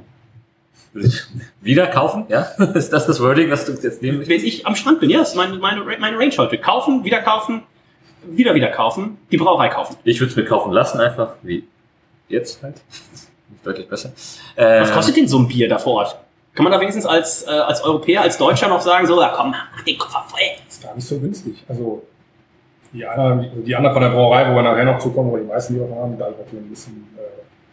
Wieder 1.62 1.88
kaufen, 1.88 2.26
ja? 2.30 2.42
Ist 2.74 2.92
das 2.92 3.06
das 3.06 3.22
Wording, 3.22 3.52
was 3.52 3.66
du 3.66 3.74
jetzt 3.74 4.02
nehmen 4.02 4.28
Wenn 4.28 4.44
ich 4.44 4.66
am 4.66 4.76
Strand 4.76 5.00
bin, 5.00 5.10
ja, 5.10 5.20
das 5.20 5.30
ist 5.30 5.36
meine, 5.36 5.58
meine, 5.58 5.84
meine 6.00 6.18
Range 6.18 6.34
heute. 6.38 6.58
Kaufen, 6.58 7.04
wieder 7.04 7.22
kaufen, 7.22 7.64
wieder 8.24 8.54
wieder 8.56 8.70
kaufen, 8.70 9.18
die 9.32 9.38
Brauerei 9.38 9.70
kaufen. 9.70 9.96
Ich 10.04 10.20
würde 10.20 10.32
es 10.32 10.36
mir 10.36 10.46
kaufen 10.46 10.72
lassen, 10.72 11.00
einfach 11.00 11.36
wie 11.44 11.68
jetzt 12.28 12.62
halt. 12.64 12.82
Deutlich 13.64 13.88
besser. 13.88 14.12
Äh, 14.56 14.82
Was 14.82 14.92
kostet 14.92 15.18
denn 15.18 15.28
so 15.28 15.40
ein 15.40 15.48
Bier 15.48 15.70
da 15.70 15.78
vor 15.78 15.96
Ort? 15.96 16.18
Kann 16.54 16.64
man 16.64 16.72
da 16.72 16.80
wenigstens 16.80 17.06
als, 17.06 17.44
äh, 17.44 17.52
als 17.52 17.84
Europäer, 17.84 18.22
als 18.22 18.38
Deutscher 18.38 18.68
noch 18.68 18.82
sagen, 18.82 19.06
so, 19.06 19.22
ja 19.22 19.30
komm, 19.36 19.52
mach 19.52 19.82
den 19.84 19.98
Koffer 19.98 20.26
voll. 20.28 20.40
ist 20.68 20.84
gar 20.84 20.96
nicht 20.96 21.08
so 21.08 21.20
günstig. 21.20 21.64
Also 21.68 22.04
die 22.94 23.06
anderen, 23.06 23.64
die 23.64 23.76
anderen 23.76 23.94
von 23.94 24.02
der 24.02 24.10
Brauerei, 24.10 24.50
wo 24.50 24.56
wir 24.56 24.64
nachher 24.64 24.86
noch 24.86 25.00
zukommen, 25.00 25.32
wo 25.32 25.38
die 25.38 25.44
meisten 25.44 25.74
die 25.76 25.80
davon 25.80 25.98
haben, 25.98 26.18
da 26.18 26.30
ich 26.30 26.38
natürlich 26.38 26.66
ein 26.66 26.70
bisschen 26.70 27.16
äh, 27.18 27.22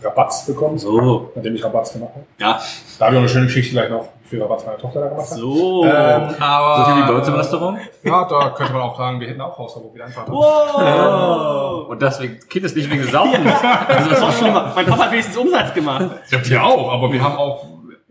Rabatz 0.04 0.46
bekommen, 0.46 0.78
So, 0.78 1.30
nachdem 1.34 1.54
ich 1.54 1.64
Rabatz 1.64 1.92
gemacht 1.92 2.10
habe. 2.14 2.24
ja, 2.38 2.60
Da 2.98 3.04
habe 3.06 3.14
ich 3.14 3.18
auch 3.18 3.22
eine 3.22 3.28
schöne 3.28 3.46
Geschichte 3.46 3.72
gleich 3.72 3.90
noch, 3.90 4.04
wie 4.22 4.28
viel 4.28 4.42
Rabatz 4.42 4.64
meine 4.66 4.78
Tochter 4.78 5.00
da 5.00 5.08
gemacht 5.08 5.30
hat. 5.30 5.38
so. 5.38 5.84
Ähm, 5.84 6.34
aber, 6.40 6.76
so 6.84 6.92
viel 6.92 7.02
wie 7.02 7.08
bei 7.08 7.14
uns 7.14 7.28
im 7.28 7.34
Restaurant? 7.34 7.78
Ja, 8.02 8.24
da 8.24 8.50
könnte 8.50 8.72
man 8.72 8.82
auch 8.82 8.96
sagen, 8.96 9.20
wir 9.20 9.28
hätten 9.28 9.40
auch 9.40 9.56
Hausverbot 9.58 9.94
wieder 9.94 10.04
einfach. 10.06 10.26
Wow. 10.28 11.88
Und 11.88 12.02
deswegen, 12.02 12.38
Kind 12.48 12.64
ist 12.64 12.76
nicht 12.76 12.90
wegen 12.90 13.04
Saufen. 13.04 13.44
Das 13.44 14.06
ist 14.06 14.20
noch 14.20 14.32
schlimmer. 14.32 14.72
Mein 14.74 14.86
Papa 14.86 15.04
hat 15.04 15.12
wenigstens 15.12 15.36
Umsatz 15.36 15.74
gemacht. 15.74 16.06
Ich 16.28 16.34
hab 16.34 16.44
hier 16.44 16.62
auch, 16.64 16.92
aber 16.92 17.12
wir 17.12 17.22
haben 17.22 17.36
auch 17.36 17.64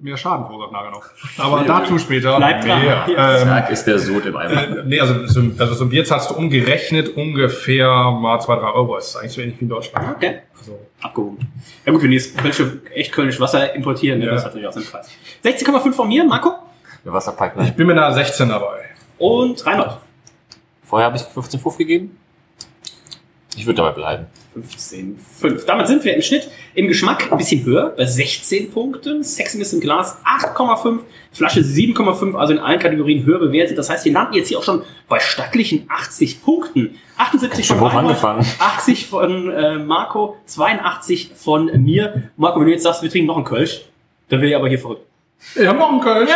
mehr 0.04 0.18
Schaden 0.18 0.46
verursacht 0.46 0.72
nachher 0.72 0.92
noch. 0.92 1.04
Aber 1.38 1.63
dazu 1.63 1.98
später 1.98 2.38
Bleibt 2.38 2.66
dran. 2.66 2.82
mehr. 2.82 3.06
Ja. 3.08 3.38
Ähm, 3.39 3.48
Tag 3.48 3.70
ist 3.72 3.86
der 3.86 3.98
Sod 4.00 4.26
im 4.26 4.36
Eimer. 4.36 4.52
äh, 4.80 4.84
nee, 4.86 5.00
also 5.00 5.26
so, 5.28 5.42
also 5.58 5.74
so 5.74 5.86
ein 5.86 5.89
Bier 5.89 6.04
zahlst 6.06 6.30
du 6.30 6.36
umgerechnet 6.36 7.16
ungefähr 7.16 7.88
mal 8.12 8.39
zwei, 8.42 8.56
drei 8.58 8.72
Euro. 8.72 8.96
Das 8.96 9.10
ist 9.10 9.16
eigentlich 9.16 9.32
so 9.32 9.42
ähnlich 9.42 9.60
wie 9.60 9.63
in 9.63 9.70
Deutschland. 9.70 10.16
Okay, 10.18 10.39
Also, 10.60 10.80
abgehoben. 11.02 11.38
Ja 11.86 11.92
gut, 11.94 12.04
wenn 12.04 12.10
die 12.12 12.18
jetzt 12.18 12.38
Kölsche, 12.38 12.82
echt 12.94 13.12
Kölnisch 13.12 13.39
Wasser 13.39 13.74
importieren, 13.74 14.20
ne, 14.20 14.26
Ja. 14.26 14.32
das 14.34 14.44
hat 14.46 14.52
natürlich 14.52 14.68
auch 14.68 14.74
seinen 14.74 14.86
Preis. 14.86 15.10
16,5 15.44 15.94
von 15.94 16.08
mir, 16.08 16.24
Marco. 16.26 16.52
Der 17.06 17.13
Wasserpipe. 17.13 17.62
ich 17.63 17.74
bin 17.74 17.88
mit 17.88 17.98
einer 17.98 18.13
16 18.13 18.50
dabei. 18.50 18.82
Und 19.18 19.66
Reinhold. 19.66 19.98
Vorher 20.84 21.08
habe 21.08 21.18
ich 21.18 21.24
15,5 21.24 21.78
gegeben. 21.78 22.18
Ich 23.56 23.66
würde 23.66 23.78
dabei 23.78 23.92
bleiben. 23.92 24.26
15,5. 24.56 25.66
Damit 25.66 25.88
sind 25.88 26.04
wir 26.04 26.16
im 26.16 26.22
Schnitt 26.22 26.50
im 26.74 26.88
Geschmack 26.88 27.32
ein 27.32 27.38
bisschen 27.38 27.63
höher, 27.66 27.94
bei 27.96 28.06
16 28.06 28.72
Punkten. 28.72 29.24
Sexiness 29.24 29.74
im 29.74 29.80
Glas 29.80 30.18
8,5, 30.26 31.00
Flasche 31.32 31.62
7,5, 31.62 32.36
also 32.36 32.54
in 32.54 32.60
allen 32.60 32.80
Kategorien 32.80 33.26
höher 33.26 33.39
bewertet. 33.39 33.78
Das 33.78 33.89
heißt, 33.89 34.06
wir 34.06 34.13
landen 34.13 34.34
jetzt 34.34 34.48
hier 34.48 34.60
auch 34.60 34.63
schon 34.63 34.84
bei 35.08 35.20
stattlichen 35.20 35.86
80 35.89 36.44
Punkten. 36.44 37.00
78 37.18 37.66
Schon 37.66 37.78
von 37.78 37.88
Reinhold, 37.88 38.06
angefangen. 38.06 38.46
80 38.60 39.08
von 39.08 39.52
äh, 39.52 39.78
Marco, 39.78 40.38
82 40.46 41.32
von 41.36 41.66
mir. 41.84 42.30
Marco, 42.38 42.60
wenn 42.60 42.68
du 42.68 42.74
jetzt 42.74 42.84
sagst, 42.84 43.04
wir 43.04 43.10
trinken 43.10 43.28
noch 43.28 43.38
einen 43.38 43.46
Kölsch, 43.46 43.86
dann 44.30 44.42
wäre 44.42 44.50
ich 44.50 44.56
aber 44.56 44.68
hier 44.70 44.80
verrückt. 44.80 45.06
Wir 45.56 45.70
haben 45.70 45.78
noch 45.78 45.89
einen 45.89 46.02
Kölsch. 46.02 46.32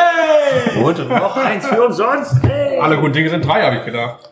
Und 0.84 1.10
noch 1.10 1.38
eins 1.38 1.66
für 1.66 1.86
umsonst. 1.86 2.36
Hey. 2.44 2.80
Alle 2.80 2.98
guten 2.98 3.14
Dinge 3.14 3.30
sind 3.30 3.46
drei, 3.46 3.64
habe 3.64 3.78
ich 3.78 3.86
gedacht. 3.86 4.30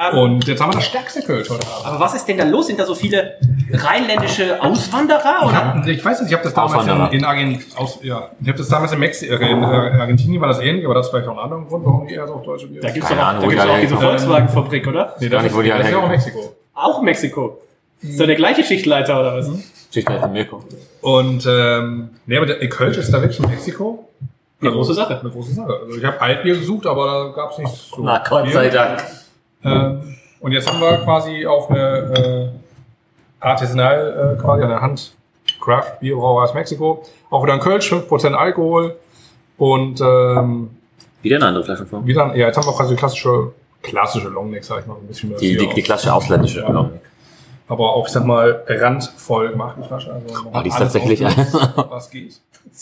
Ähm, 0.00 0.18
Und 0.18 0.46
jetzt 0.46 0.62
haben 0.62 0.72
wir 0.72 0.76
das 0.76 0.86
stärkste 0.86 1.20
Kölsch 1.20 1.50
heute 1.50 1.66
Abend. 1.66 1.86
aber 1.86 2.00
was 2.00 2.14
ist 2.14 2.26
denn 2.26 2.38
da 2.38 2.44
los? 2.44 2.68
Sind 2.68 2.80
da 2.80 2.86
so 2.86 2.94
viele 2.94 3.36
rheinländische 3.70 4.62
Auswanderer? 4.62 5.40
Ich, 5.42 5.48
Oder? 5.48 5.74
hab, 5.74 5.86
ich 5.86 6.02
weiß 6.02 6.20
nicht, 6.20 6.30
ich 6.30 6.34
habe 6.34 6.44
das 6.44 6.54
damals 6.54 6.86
in, 6.86 7.18
in, 7.18 7.24
Argent, 7.24 7.64
aus, 7.76 7.98
ja, 8.02 8.30
ich 8.40 8.48
hab 8.48 8.56
das 8.56 8.68
damals 8.68 8.92
in, 8.92 8.98
Mexi 8.98 9.26
äh, 9.26 9.34
in 9.34 9.62
äh, 9.62 9.66
Argentinien 9.66 10.40
war 10.40 10.48
das 10.48 10.60
ähnlich, 10.60 10.86
aber 10.86 10.94
das 10.94 11.06
ist 11.06 11.10
vielleicht 11.10 11.28
auch 11.28 11.36
ein 11.36 11.44
anderer 11.44 11.66
Grund, 11.66 11.84
warum 11.84 12.08
die 12.08 12.14
eher 12.14 12.26
so 12.26 12.34
auf 12.34 12.42
deutsche 12.42 12.68
Bier. 12.68 12.80
Da 12.80 12.90
gibt 12.90 13.04
es 13.04 13.10
doch 13.10 13.18
auch, 13.18 13.22
Ahnung, 13.22 13.42
da 13.42 13.48
gibt's 13.48 13.64
auch 13.66 13.80
diese. 13.80 13.96
Volkswagen-Fabrik, 13.98 14.86
oder? 14.86 15.16
nee, 15.20 15.28
gar 15.28 15.42
das, 15.42 15.42
nicht, 15.42 15.50
ist, 15.52 15.58
wo 15.58 15.62
die 15.62 15.68
das 15.68 15.80
ist 15.80 15.90
ja 15.90 15.98
auch. 15.98 16.08
Mexiko. 16.08 16.56
Auch 16.74 17.02
Mexiko. 17.02 17.60
Ist 18.00 18.18
doch 18.18 18.26
der 18.26 18.36
gleiche 18.36 18.64
Schichtleiter, 18.64 19.20
oder 19.20 19.36
was? 19.36 19.50
Schichtleiter 19.92 20.28
Mirko. 20.28 20.64
Und 21.02 21.46
ähm, 21.46 22.08
nee, 22.24 22.38
aber 22.38 22.46
der 22.46 22.68
Kölsch 22.70 22.96
ist 22.96 23.12
da 23.12 23.20
wirklich 23.20 23.38
in 23.40 23.50
Mexiko. 23.50 24.08
Eine 24.62 24.72
große 24.72 24.94
Sache. 24.94 25.20
Eine 25.20 25.30
große 25.30 25.52
Sache. 25.52 25.80
Also 25.84 25.98
ich 25.98 26.04
habe 26.04 26.20
Altbier 26.20 26.56
gesucht, 26.56 26.86
aber 26.86 27.06
da 27.06 27.32
gab 27.34 27.52
es 27.52 27.58
nichts 27.58 27.90
so. 27.90 28.02
Na 28.02 28.22
Gott 28.26 28.50
sei 28.50 28.70
Dank. 28.70 29.02
Ähm, 29.64 30.16
und 30.40 30.52
jetzt 30.52 30.70
haben 30.70 30.80
wir 30.80 30.98
quasi 30.98 31.46
auch 31.46 31.70
eine 31.70 32.52
äh, 33.42 33.44
Artisanal, 33.44 34.36
äh, 34.36 34.40
quasi 34.40 34.64
eine 34.64 34.80
Hand 34.80 35.12
Craft 35.60 36.00
Bierbrauer 36.00 36.44
aus 36.44 36.54
Mexiko. 36.54 37.04
Auch 37.30 37.42
wieder 37.42 37.54
ein 37.54 37.60
Kölsch, 37.60 37.92
5% 37.92 38.32
Alkohol. 38.32 38.96
Und 39.58 40.00
ähm, 40.00 40.70
Wieder 41.22 41.36
eine 41.36 41.46
andere 41.46 41.64
Flaschenform. 41.64 42.06
wieder, 42.06 42.34
ja, 42.34 42.46
jetzt 42.46 42.56
haben 42.56 42.66
wir 42.66 42.72
quasi 42.72 42.94
die 42.94 42.98
klassische, 42.98 43.52
klassische 43.82 44.28
Longneck, 44.28 44.64
sag 44.64 44.80
ich 44.80 44.86
mal, 44.86 44.96
ein 44.96 45.06
bisschen 45.06 45.30
mehr 45.30 45.38
Die, 45.38 45.56
die, 45.56 45.68
die 45.68 45.82
klassische 45.82 46.14
ausländische. 46.14 46.60
Ja. 46.60 46.90
Aber 47.70 47.94
auch, 47.94 48.06
ich 48.06 48.12
sag 48.12 48.26
mal, 48.26 48.62
randvoll 48.68 49.50
gemacht, 49.50 49.76
die 49.82 49.86
Flasche. 49.86 50.12
Also 50.12 50.26
Oh, 50.52 50.60
die 50.62 50.68
ist 50.68 50.76
tatsächlich- 50.78 51.20
was 51.76 52.10
geht. 52.10 52.34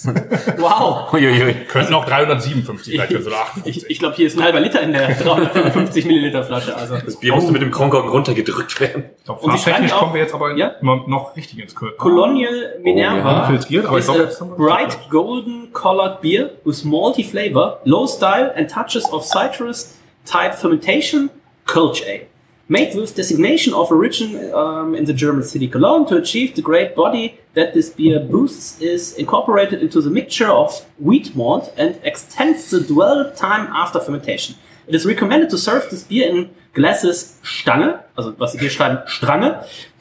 Wow. 0.59 1.13
Uiuiui. 1.13 1.55
Könnten 1.69 1.95
auch 1.95 2.05
357 2.05 2.97
sein, 2.97 3.09
können 3.09 3.23
sie 3.23 3.29
oder 3.29 3.41
58. 3.41 3.77
Ich, 3.85 3.91
ich 3.91 3.99
glaube, 3.99 4.17
hier 4.17 4.27
ist 4.27 4.37
ein 4.37 4.43
halber 4.45 4.61
Liter 4.61 4.81
in 4.83 4.93
der 4.93 5.09
355 5.15 6.05
Milliliter 6.05 6.43
Flasche. 6.45 6.77
Also. 6.77 6.97
Das 6.99 7.17
Bier 7.17 7.35
musste 7.35 7.53
mit 7.53 7.63
dem 7.63 7.71
Kronkorken 7.71 8.11
runtergedrückt 8.11 8.79
werden. 8.81 9.05
Ich 9.19 9.25
glaube, 9.25 9.41
Und 9.41 9.51
auch- 9.53 9.99
kommen 10.01 10.15
wir 10.15 10.21
jetzt 10.23 10.35
aber 10.35 10.55
Ja? 10.57 10.73
immer 10.81 11.03
noch 11.07 11.37
richtig 11.37 11.59
ins 11.61 11.75
Köln. 11.75 11.93
Colonial 11.97 12.77
Minerva 12.83 13.47
Filtriert, 13.47 13.87
aber 13.87 13.99
ich 13.99 14.07
wir- 14.09 14.31
bright 14.57 14.99
golden 15.11 15.73
colored 15.73 16.21
beer 16.21 16.51
with 16.65 16.85
malty 16.85 17.25
flavor, 17.25 17.81
low 17.85 18.07
style 18.07 18.55
and 18.57 18.71
touches 18.71 19.11
of 19.13 19.25
citrus 19.25 19.95
type 20.25 20.53
fermentation, 20.55 21.31
Kölsch 21.67 22.03
Ale. 22.07 22.23
Made 22.71 22.95
with 22.95 23.15
designation 23.15 23.73
of 23.73 23.91
origin 23.91 24.53
um, 24.53 24.95
in 24.95 25.07
the 25.07 25.15
German 25.15 25.43
city 25.43 25.67
Cologne 25.69 26.07
to 26.09 26.17
achieve 26.17 26.55
the 26.55 26.61
great 26.61 26.95
body 26.95 27.41
that 27.55 27.73
this 27.73 27.89
beer 27.89 28.21
boosts 28.21 28.79
is 28.83 29.15
incorporated 29.15 29.81
into 29.83 30.03
the 30.03 30.11
mixture 30.11 30.49
of 30.49 30.85
wheat 30.99 31.35
malt 31.35 31.73
and 31.79 31.99
extends 32.03 32.71
the 32.71 32.81
dwell 32.81 33.33
time 33.33 33.73
after 33.73 33.99
fermentation. 33.99 34.55
It 34.87 34.95
is 34.95 35.07
recommended 35.07 35.49
to 35.49 35.57
serve 35.57 35.89
this 35.89 36.05
beer 36.05 36.29
in 36.29 36.51
glasses 36.75 37.39
Stange, 37.43 38.03
also 38.19 38.33
was 38.33 38.53
hier 38.53 38.69
schreiben, 38.69 38.99
Strange, 39.07 39.55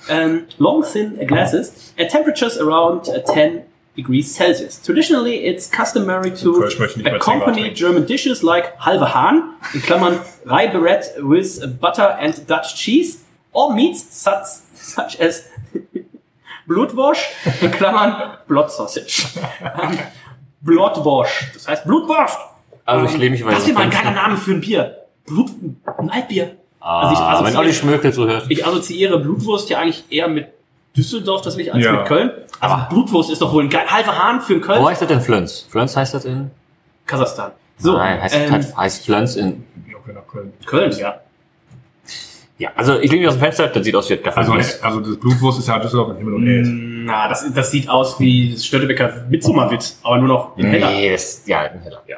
um, 0.10 0.48
long 0.60 0.84
thin 0.84 1.26
glasses 1.26 1.94
at 1.98 2.10
temperatures 2.10 2.58
around 2.58 3.08
uh, 3.08 3.22
10 3.34 3.64
degrees 3.98 4.34
Celsius. 4.36 4.80
Traditionally, 4.86 5.46
it's 5.46 5.68
customary 5.70 6.32
to 6.32 6.64
accompany. 7.06 7.72
German 7.74 8.06
dishes 8.06 8.44
like 8.44 8.66
halve 8.80 9.02
Hahn, 9.14 9.56
in 9.74 9.82
Klammern 9.82 10.20
Reiberet 10.46 11.04
with 11.22 11.60
butter 11.82 12.16
and 12.20 12.34
Dutch 12.48 12.76
cheese, 12.76 13.24
or 13.54 13.74
meats 13.74 14.02
such, 14.12 14.46
such 14.76 15.20
as 15.20 15.50
Blutwurst, 16.68 17.22
in 17.62 17.72
Klammern 17.72 18.38
Blood 18.48 18.70
Sausage. 18.72 19.26
Ähm, 19.62 19.98
Blutwurst, 20.62 21.32
das 21.56 21.68
heißt 21.68 21.84
Blutwurst. 21.86 22.38
Also 22.86 23.06
ich 23.06 23.18
lehne 23.18 23.32
mich 23.32 23.46
weiter. 23.46 23.56
Das 23.58 23.66
wäre 23.68 23.76
mal 23.76 23.84
ein 23.84 23.90
geiler 23.92 24.12
Name 24.12 24.38
für 24.38 24.52
ein 24.52 24.62
Bier. 24.62 25.04
Blut, 25.26 25.50
ein 25.98 26.10
Altbier. 26.10 26.56
Ah, 26.80 27.02
Also 27.10 27.14
ich 27.14 27.20
assoziiere- 27.20 27.46
wenn 27.46 27.58
Olli 27.58 27.74
Schmökel 27.74 28.12
so 28.14 28.28
hört. 28.28 28.46
Ich 28.50 28.66
assoziiere 28.66 29.20
Blutwurst 29.20 29.70
ja 29.70 29.80
eigentlich 29.80 30.04
eher 30.10 30.28
mit 30.28 30.48
Düsseldorf, 30.96 31.42
das 31.44 31.56
will 31.58 31.66
ich 31.68 31.74
als 31.74 31.84
Ja. 31.84 31.92
mit 31.94 32.06
Köln. 32.06 32.32
Also 32.60 32.76
Blutwurst 32.90 33.30
ist 33.32 33.42
doch 33.42 33.54
wohl 33.54 33.64
ein 33.64 33.70
geil. 33.70 33.86
Halber 33.88 34.18
Hahn 34.18 34.42
für 34.42 34.54
einen 34.54 34.62
Köln. 34.62 34.82
Wo 34.82 34.90
heißt 34.90 35.02
das 35.02 35.08
denn 35.08 35.22
Flönz? 35.22 35.66
Flönz 35.70 35.96
heißt 35.96 36.14
das 36.14 36.26
in? 36.26 36.52
Kasachstan. 37.06 37.52
So, 37.78 37.94
Nein, 37.98 38.22
heißt, 38.22 38.36
ähm, 38.36 38.52
heißt, 38.52 38.78
heißt 38.78 39.06
Flönz 39.06 39.36
in. 39.36 39.64
Köln. 40.32 40.52
Köln, 40.66 40.92
ja. 40.98 41.20
Ja, 42.60 42.72
also 42.76 43.00
ich 43.00 43.12
lehne 43.12 43.20
mich 43.22 43.28
aus 43.28 43.36
dem 43.36 43.42
Fenster, 43.42 43.68
das 43.68 43.84
sieht 43.86 43.96
aus 43.96 44.10
wie 44.10 44.16
ein 44.16 44.26
Also, 44.36 44.52
Gaffel. 44.54 44.76
also 44.82 45.00
das 45.02 45.18
Blutwurst 45.20 45.60
ist 45.60 45.68
ja 45.68 45.78
Düsseldorf 45.78 46.10
mit 46.10 46.18
Himmel 46.18 46.34
und 46.34 46.48
Erde. 46.48 46.68
Na, 46.70 47.28
das, 47.28 47.46
das 47.54 47.70
sieht 47.70 47.88
aus 47.88 48.20
wie 48.20 48.52
das 48.54 48.66
Störtebecker 48.66 49.26
Mitsummerwitz, 49.30 50.00
aber 50.04 50.18
nur 50.18 50.28
noch 50.28 50.58
in 50.58 50.66
heller. 50.66 50.90
Nee, 50.90 51.12
das, 51.12 51.44
ja, 51.46 51.62
ein 51.62 51.80
Heller, 51.82 52.02
ja. 52.08 52.18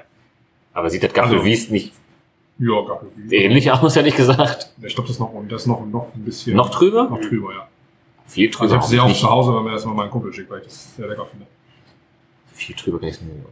Aber 0.74 0.90
sieht 0.90 1.04
das 1.04 1.12
Gaffel 1.12 1.40
Also- 1.40 1.46
nicht 1.46 1.92
Ja, 2.58 2.82
Gaffel. 2.88 3.10
ähnlich 3.32 3.70
aus, 3.72 3.96
hätte 3.98 4.08
ich 4.08 4.16
gesagt. 4.16 4.72
Ich 4.82 4.96
glaube, 4.96 5.08
das 5.08 5.18
ist 5.18 5.20
noch, 5.20 5.34
das 5.50 5.62
ist 5.62 5.68
noch, 5.68 5.86
noch 5.86 6.08
ein 6.16 6.24
bisschen. 6.24 6.56
Noch 6.56 6.70
drüber? 6.70 7.04
Noch 7.10 7.20
drüber, 7.20 7.52
ja. 7.54 7.68
Viel 8.30 8.48
Also 8.50 8.60
drüber. 8.60 8.66
ich 8.76 8.82
habe 8.82 8.88
sie 8.88 9.00
auch 9.00 9.08
nicht, 9.08 9.20
zu 9.20 9.30
Hause, 9.30 9.56
wenn 9.56 9.64
mir 9.64 9.72
das 9.72 9.86
mal 9.86 9.94
meinen 9.94 10.12
Kumpel 10.12 10.32
schickt, 10.34 10.50
weil 10.50 10.60
ich 10.60 10.66
das 10.68 10.96
sehr 10.96 11.08
lecker 11.08 11.26
finde. 11.26 11.46
Viel 12.54 12.76
drüber 12.76 13.00
kann 13.00 13.10
ich 13.10 13.22
mir 13.22 13.34
nicht 13.34 13.46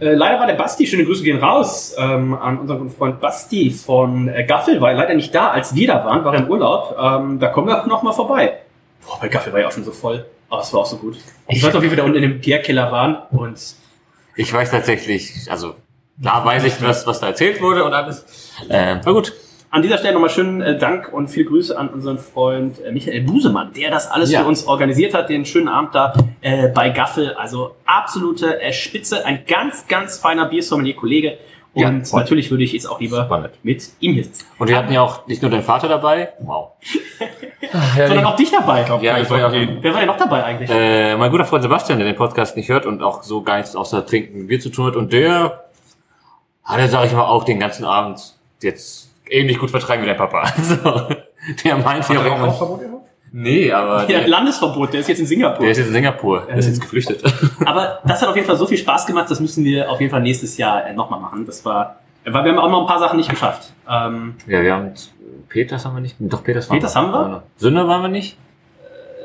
Äh, 0.00 0.14
leider 0.14 0.40
war 0.40 0.46
der 0.46 0.54
Basti, 0.54 0.86
schöne 0.86 1.04
Grüße 1.04 1.22
gehen 1.22 1.38
raus 1.38 1.94
ähm, 1.98 2.34
an 2.34 2.58
unseren 2.60 2.78
guten 2.78 2.90
Freund 2.90 3.20
Basti 3.20 3.70
von 3.70 4.28
äh, 4.28 4.44
Gaffel, 4.44 4.80
war 4.80 4.92
leider 4.94 5.14
nicht 5.14 5.34
da, 5.34 5.50
als 5.50 5.74
wir 5.74 5.86
da 5.86 6.04
waren, 6.04 6.24
war 6.24 6.34
er 6.34 6.40
im 6.44 6.48
Urlaub. 6.50 6.96
Ähm, 6.98 7.38
da 7.38 7.48
kommen 7.48 7.68
wir 7.68 7.86
noch 7.86 8.02
mal 8.02 8.12
vorbei. 8.12 8.58
Boah, 9.06 9.18
bei 9.20 9.28
Gaffel 9.28 9.52
war 9.52 9.60
ja 9.60 9.68
auch 9.68 9.72
schon 9.72 9.84
so 9.84 9.92
voll, 9.92 10.24
aber 10.48 10.62
es 10.62 10.72
war 10.72 10.80
auch 10.80 10.86
so 10.86 10.96
gut. 10.96 11.18
Ich 11.48 11.62
weiß 11.62 11.74
noch, 11.74 11.82
wie 11.82 11.90
wir 11.90 11.96
da 11.96 12.04
unten 12.04 12.16
in 12.16 12.22
dem 12.22 12.40
Bierkeller 12.40 12.90
waren 12.90 13.18
und 13.30 13.58
Ich 14.36 14.52
weiß 14.52 14.70
tatsächlich, 14.70 15.50
also 15.50 15.74
klar 16.20 16.44
weiß 16.44 16.64
ich, 16.64 16.80
was, 16.82 17.06
was 17.06 17.20
da 17.20 17.26
erzählt 17.28 17.60
wurde 17.60 17.84
und 17.84 17.92
alles. 17.92 18.24
Äh, 18.68 19.04
war 19.04 19.12
gut. 19.12 19.34
An 19.72 19.80
dieser 19.80 19.96
Stelle 19.96 20.12
nochmal 20.12 20.28
schönen 20.28 20.60
äh, 20.60 20.76
Dank 20.76 21.10
und 21.14 21.28
viele 21.28 21.46
Grüße 21.46 21.76
an 21.78 21.88
unseren 21.88 22.18
Freund 22.18 22.78
äh, 22.84 22.92
Michael 22.92 23.22
Busemann, 23.22 23.72
der 23.72 23.90
das 23.90 24.10
alles 24.10 24.30
Ja. 24.30 24.42
für 24.42 24.46
uns 24.48 24.66
organisiert 24.66 25.14
hat, 25.14 25.30
den 25.30 25.46
schönen 25.46 25.68
Abend 25.68 25.94
da 25.94 26.12
äh, 26.42 26.68
bei 26.68 26.90
Gaffel. 26.90 27.32
Also 27.34 27.74
absolute 27.86 28.60
äh, 28.60 28.72
Spitze, 28.74 29.24
ein 29.24 29.44
ganz, 29.46 29.88
ganz 29.88 30.18
feiner 30.18 30.44
Biersommelier-Kollege. 30.44 31.38
Ja, 31.74 31.88
Und 31.88 32.06
voll. 32.06 32.20
natürlich 32.20 32.50
würde 32.50 32.64
ich 32.64 32.74
jetzt 32.74 32.84
auch 32.84 33.00
lieber 33.00 33.26
nett. 33.40 33.52
mit 33.62 33.82
ihm 34.00 34.12
hier 34.12 34.24
sitzen. 34.24 34.44
Und 34.58 34.68
wir 34.68 34.76
hatten 34.76 34.92
ja 34.92 35.00
auch 35.00 35.26
nicht 35.26 35.40
nur 35.40 35.50
deinen 35.50 35.62
Vater 35.62 35.88
dabei. 35.88 36.34
Wow. 36.40 36.72
Sondern 37.96 38.26
auch 38.26 38.36
dich 38.36 38.50
dabei. 38.50 38.84
Ja, 39.00 39.16
ich 39.18 39.30
war 39.30 39.38
ja 39.38 39.48
auch, 39.48 39.52
Wer 39.52 39.92
war 39.94 40.00
denn 40.00 40.06
noch 40.08 40.18
dabei 40.18 40.44
eigentlich? 40.44 40.68
äh, 40.70 41.16
mein 41.16 41.30
guter 41.30 41.46
Freund 41.46 41.62
Sebastian, 41.62 41.98
der 41.98 42.06
den 42.08 42.16
Podcast 42.16 42.58
nicht 42.58 42.68
hört 42.68 42.84
und 42.84 43.02
auch 43.02 43.22
so 43.22 43.40
gar 43.42 43.56
nichts 43.56 43.74
außer 43.74 44.04
Trinken 44.04 44.48
Bier 44.48 44.60
zu 44.60 44.68
tun 44.68 44.84
hat. 44.84 44.96
Und 44.96 45.14
der 45.14 45.64
hat 46.62 46.78
er, 46.78 46.88
sag 46.88 47.06
ich 47.06 47.12
mal, 47.12 47.24
auch 47.24 47.44
den 47.44 47.58
ganzen 47.58 47.86
Abend 47.86 48.34
jetzt 48.60 49.08
ähnlich 49.32 49.58
gut 49.58 49.70
vertragen 49.70 50.02
wie 50.02 50.06
dein 50.06 50.16
Papa. 50.16 50.44
Also, 50.56 51.08
der 51.64 51.76
meint 51.78 52.08
ja 52.08 52.20
auch 52.20 52.24
irgendwann, 52.24 52.80
nee, 53.32 53.72
aber 53.72 54.04
Der 54.06 54.18
hat 54.18 54.24
der, 54.24 54.28
Landesverbot, 54.28 54.92
der 54.92 55.00
ist 55.00 55.08
jetzt 55.08 55.18
in 55.18 55.26
Singapur. 55.26 55.62
der 55.62 55.72
ist 55.72 55.78
jetzt 55.78 55.86
in 55.88 55.92
Singapur. 55.94 56.46
Der 56.46 56.56
ist 56.56 56.66
jetzt 56.66 56.80
geflüchtet. 56.80 57.22
Aber 57.64 57.98
das 58.04 58.22
hat 58.22 58.28
auf 58.28 58.36
jeden 58.36 58.46
Fall 58.46 58.56
so 58.56 58.66
viel 58.66 58.78
Spaß 58.78 59.06
gemacht, 59.06 59.28
das 59.30 59.40
müssen 59.40 59.64
wir 59.64 59.90
auf 59.90 60.00
jeden 60.00 60.10
Fall 60.10 60.20
nächstes 60.20 60.56
Jahr 60.56 60.86
äh, 60.86 60.92
nochmal 60.92 61.18
machen. 61.18 61.44
Das 61.46 61.64
war, 61.64 61.96
weil 62.24 62.44
wir 62.44 62.52
haben 62.52 62.58
auch 62.58 62.70
noch 62.70 62.82
ein 62.82 62.86
paar 62.86 63.00
Sachen 63.00 63.16
nicht 63.16 63.28
geschafft. 63.30 63.72
Ähm, 63.88 64.34
Ja, 64.46 64.62
wir 64.62 64.72
haben 64.72 64.92
Peters 65.48 65.84
haben 65.84 65.94
wir 65.96 66.00
nicht. 66.00 66.16
Doch, 66.20 66.44
Peters, 66.44 66.68
Peters 66.68 66.94
haben 66.94 67.10
wir? 67.12 67.42
Sünder 67.56 67.88
waren 67.88 68.02
wir 68.02 68.08
nicht. 68.08 68.36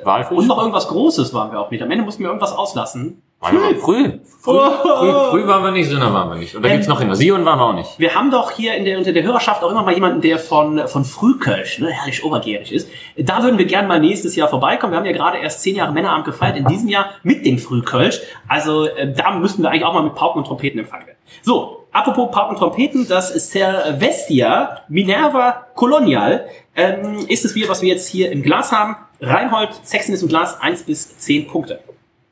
Walfisch? 0.03 0.37
und 0.37 0.47
noch 0.47 0.57
irgendwas 0.57 0.87
Großes 0.87 1.33
waren 1.33 1.51
wir 1.51 1.59
auch 1.59 1.69
nicht. 1.71 1.83
Am 1.83 1.91
Ende 1.91 2.03
mussten 2.03 2.23
wir 2.23 2.27
irgendwas 2.29 2.53
auslassen. 2.53 3.21
Früh. 3.39 3.75
Früh, 3.79 4.11
früh, 4.41 4.57
Oh. 4.57 5.29
früh 5.29 5.45
waren 5.47 5.63
wir 5.63 5.71
nicht, 5.71 5.89
Sünder 5.89 6.11
waren 6.11 6.29
wir 6.31 6.37
nicht. 6.37 6.55
Und 6.55 6.63
da 6.63 6.69
Ähm, 6.69 6.73
gibt's 6.75 6.87
noch 6.87 6.99
immer. 7.01 7.15
Sion 7.15 7.45
waren 7.45 7.59
wir 7.59 7.65
auch 7.65 7.73
nicht. 7.73 7.99
Wir 7.99 8.15
haben 8.15 8.31
doch 8.31 8.49
hier 8.51 8.73
in 8.75 8.83
der, 8.83 8.97
unter 8.97 9.11
der 9.11 9.21
Hörerschaft 9.23 9.63
auch 9.63 9.69
immer 9.69 9.83
mal 9.83 9.93
jemanden, 9.93 10.21
der 10.21 10.39
von, 10.39 10.87
von 10.87 11.05
Frühkölsch, 11.05 11.77
ne, 11.79 11.91
herrlich 11.91 12.23
obergärig 12.23 12.71
ist. 12.71 12.89
Da 13.15 13.43
würden 13.43 13.59
wir 13.59 13.65
gerne 13.65 13.87
mal 13.87 13.99
nächstes 13.99 14.35
Jahr 14.35 14.47
vorbeikommen. 14.47 14.93
Wir 14.93 14.97
haben 14.99 15.05
ja 15.05 15.11
gerade 15.11 15.37
erst 15.37 15.61
zehn 15.61 15.75
Jahre 15.75 15.91
Männerabend 15.93 16.25
gefeiert, 16.25 16.57
in 16.57 16.65
diesem 16.65 16.87
Jahr 16.89 17.11
mit 17.23 17.45
dem 17.45 17.59
Frühkölsch. 17.59 18.21
Also 18.47 18.85
äh, 18.87 19.13
da 19.13 19.31
müssten 19.31 19.61
wir 19.61 19.69
eigentlich 19.69 19.85
auch 19.85 19.93
mal 19.93 20.03
mit 20.03 20.15
Pauken 20.15 20.39
und 20.39 20.45
Trompeten 20.47 20.79
empfangen 20.79 21.05
werden. 21.05 21.17
So, 21.43 21.85
apropos 21.91 22.31
Pauken 22.31 22.55
und 22.55 22.57
Trompeten, 22.57 23.07
das 23.07 23.33
Cervestia 23.51 24.81
Minerva 24.87 25.67
Colonial 25.75 26.47
ähm, 26.75 27.25
ist 27.27 27.45
das 27.45 27.53
Bier, 27.53 27.69
was 27.69 27.81
wir 27.81 27.89
jetzt 27.89 28.07
hier 28.07 28.31
im 28.31 28.41
Glas 28.41 28.71
haben. 28.71 28.95
Reinhold, 29.21 29.69
Sexton 29.83 30.13
ist 30.15 30.21
im 30.23 30.27
Glas, 30.29 30.59
1 30.59 30.83
bis 30.83 31.17
10 31.19 31.47
Punkte. 31.47 31.79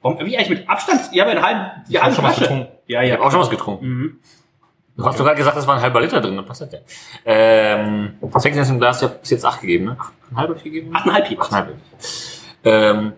Warum, 0.05 0.19
wie 0.23 0.37
eigentlich 0.37 0.49
mit 0.59 0.69
Abstand? 0.69 1.01
Ihr 1.13 1.23
habt 1.23 1.33
ja 1.33 1.39
eine 1.39 1.47
halbe, 1.47 1.71
die 1.89 1.99
halbe 1.99 2.15
schon 2.15 2.23
was 2.25 2.35
Flasche. 2.35 2.51
getrunken. 2.53 2.71
Ja, 2.85 3.01
Ich 3.01 3.09
ja. 3.09 3.15
habe 3.15 3.25
auch 3.25 3.31
schon 3.31 3.39
was 3.39 3.49
getrunken. 3.49 3.85
Mhm. 3.87 4.19
Du 4.97 5.03
hast 5.03 5.17
sogar 5.17 5.33
gesagt, 5.33 5.57
es 5.57 5.65
war 5.65 5.75
ein 5.77 5.81
halber 5.81 5.99
Liter 5.99 6.21
drin. 6.21 6.35
Dann 6.35 6.45
passt 6.45 6.61
das 6.61 6.71
ja. 6.71 6.79
Ähm, 7.25 8.13
Sechs 8.37 8.55
ist 8.55 8.69
im 8.69 8.77
Glas, 8.79 8.97
ich 9.01 9.09
habe 9.09 9.19
bis 9.19 9.31
jetzt 9.31 9.43
acht 9.43 9.61
gegeben, 9.61 9.85
ne? 9.85 9.97
Achteinhalb 9.99 10.49
hab 10.51 10.57
ich 10.57 10.63
gegeben? 10.63 10.95
8,5 10.95 11.29
jeweils. 11.29 11.39
Achteinhalb. 11.47 11.75
Ähm, 12.63 13.13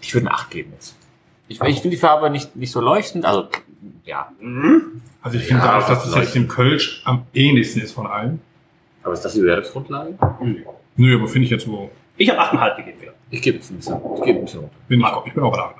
ich 0.00 0.12
würde 0.14 0.26
eine 0.26 0.34
acht 0.34 0.50
geben 0.50 0.72
jetzt. 0.72 0.96
Ich, 1.46 1.60
ich 1.62 1.80
finde 1.80 1.90
die 1.90 2.00
Farbe 2.00 2.28
nicht, 2.28 2.56
nicht 2.56 2.72
so 2.72 2.80
leuchtend. 2.80 3.24
Also, 3.24 3.48
ja. 4.04 4.32
Also 5.22 5.38
ich 5.38 5.44
finde 5.44 5.62
Ja, 5.62 5.68
dadurch, 5.68 5.86
dass 5.86 6.02
das 6.02 6.10
das 6.12 6.20
jetzt 6.24 6.34
dem 6.34 6.48
Kölsch 6.48 7.02
am 7.04 7.24
ähnlichsten 7.32 7.80
ist 7.82 7.92
von 7.92 8.06
allen. 8.08 8.42
Aber 9.04 9.14
ist 9.14 9.24
das 9.24 9.32
die 9.32 9.40
Bewertungsgrundlage? 9.40 10.18
Nö, 10.96 11.16
aber 11.18 11.28
finde 11.28 11.44
ich 11.44 11.50
jetzt 11.50 11.64
so. 11.66 11.88
Ich 12.16 12.28
habe 12.28 12.40
8,5 12.40 12.76
gegeben. 12.84 13.07
Ich 13.30 13.42
gebe 13.42 13.58
jetzt 13.58 13.70
ein 13.70 13.76
bisschen, 13.76 13.96
ich 14.16 14.22
gebe 14.22 14.38
ein 14.38 14.44
bisschen 14.44 14.60
runter. 14.60 14.74
Bin 14.88 15.00
ich, 15.00 15.06
ich 15.26 15.34
bin 15.34 15.42
auch 15.42 15.56
8,5. 15.56 15.72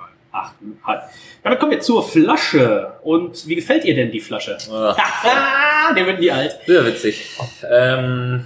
8,5. 0.86 1.00
Damit 1.42 1.58
kommen 1.58 1.72
wir 1.72 1.80
zur 1.80 2.02
Flasche. 2.06 2.92
Und 3.02 3.46
wie 3.46 3.54
gefällt 3.54 3.84
ihr 3.84 3.94
denn 3.94 4.10
die 4.10 4.20
Flasche? 4.20 4.58
Haha, 4.70 5.94
der 5.94 6.06
wird 6.06 6.20
nie 6.20 6.30
alt. 6.30 6.58
Sehr 6.66 6.84
witzig. 6.84 7.30
Ähm, 7.70 8.44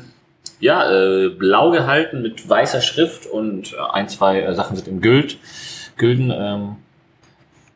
ja, 0.60 0.90
äh, 0.90 1.28
blau 1.30 1.72
gehalten 1.72 2.22
mit 2.22 2.48
weißer 2.48 2.80
Schrift 2.80 3.26
und 3.26 3.72
äh, 3.72 3.76
ein, 3.92 4.08
zwei 4.08 4.42
äh, 4.42 4.54
Sachen 4.54 4.76
sind 4.76 4.86
in 4.86 5.00
Güld, 5.00 5.38
Gülden. 5.96 6.30
Ähm, 6.30 6.76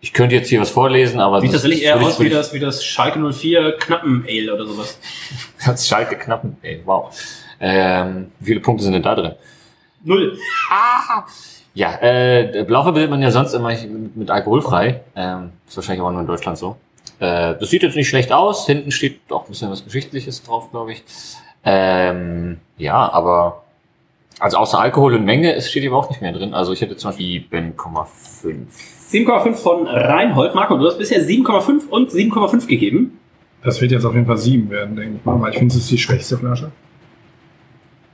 ich 0.00 0.12
könnte 0.12 0.36
jetzt 0.36 0.48
hier 0.48 0.60
was 0.60 0.70
vorlesen, 0.70 1.18
aber 1.18 1.40
Sieht 1.40 1.52
das 1.52 1.62
tatsächlich 1.62 1.82
eher 1.82 2.00
aus 2.00 2.20
wie 2.20 2.28
das, 2.28 2.52
wie 2.52 2.60
das 2.60 2.84
Schalke 2.84 3.18
04 3.18 3.72
Knappen 3.72 4.24
Ale 4.28 4.54
oder 4.54 4.66
sowas. 4.66 5.00
Das 5.66 5.88
Schalke 5.88 6.16
knappen. 6.16 6.56
Ey, 6.62 6.80
wow. 6.84 7.10
Ähm, 7.58 8.30
wie 8.38 8.46
viele 8.46 8.60
Punkte 8.60 8.84
sind 8.84 8.92
denn 8.92 9.02
da 9.02 9.16
drin? 9.16 9.32
Null. 10.06 10.38
Ja, 11.74 12.00
äh, 12.00 12.64
Blau 12.66 12.84
verbindet 12.84 13.10
man 13.10 13.20
ja 13.20 13.30
sonst 13.30 13.52
immer 13.52 13.70
mit, 13.70 14.16
mit 14.16 14.30
alkoholfrei. 14.30 15.02
Ähm, 15.16 15.50
ist 15.66 15.76
wahrscheinlich 15.76 16.00
aber 16.00 16.12
nur 16.12 16.20
in 16.20 16.26
Deutschland 16.26 16.56
so. 16.56 16.76
Äh, 17.18 17.54
das 17.58 17.70
sieht 17.70 17.82
jetzt 17.82 17.96
nicht 17.96 18.08
schlecht 18.08 18.32
aus. 18.32 18.66
Hinten 18.66 18.92
steht 18.92 19.20
auch 19.30 19.44
ein 19.44 19.48
bisschen 19.48 19.70
was 19.70 19.84
Geschichtliches 19.84 20.44
drauf, 20.44 20.70
glaube 20.70 20.92
ich. 20.92 21.02
Ähm, 21.64 22.58
ja, 22.78 23.12
aber 23.12 23.64
also 24.38 24.58
außer 24.58 24.78
Alkohol 24.78 25.14
und 25.14 25.24
Menge 25.24 25.54
es 25.54 25.70
steht 25.70 25.82
überhaupt 25.82 26.10
nicht 26.10 26.22
mehr 26.22 26.32
drin. 26.32 26.54
Also 26.54 26.72
ich 26.72 26.80
hätte 26.80 26.96
zum 26.96 27.10
Beispiel 27.10 27.44
7,5. 27.50 28.06
7,5 29.10 29.54
von 29.54 29.86
Reinhold. 29.88 30.54
Marco, 30.54 30.78
du 30.78 30.86
hast 30.86 30.98
bisher 30.98 31.20
7,5 31.20 31.88
und 31.88 32.10
7,5 32.10 32.68
gegeben. 32.68 33.18
Das 33.64 33.80
wird 33.80 33.90
jetzt 33.90 34.04
auf 34.04 34.14
jeden 34.14 34.26
Fall 34.26 34.38
7 34.38 34.70
werden, 34.70 34.94
denke 34.94 35.16
ich 35.18 35.24
mal, 35.24 35.40
weil 35.40 35.52
ich 35.52 35.58
finde, 35.58 35.74
es 35.74 35.80
ist 35.80 35.90
die 35.90 35.98
schwächste 35.98 36.38
Flasche. 36.38 36.70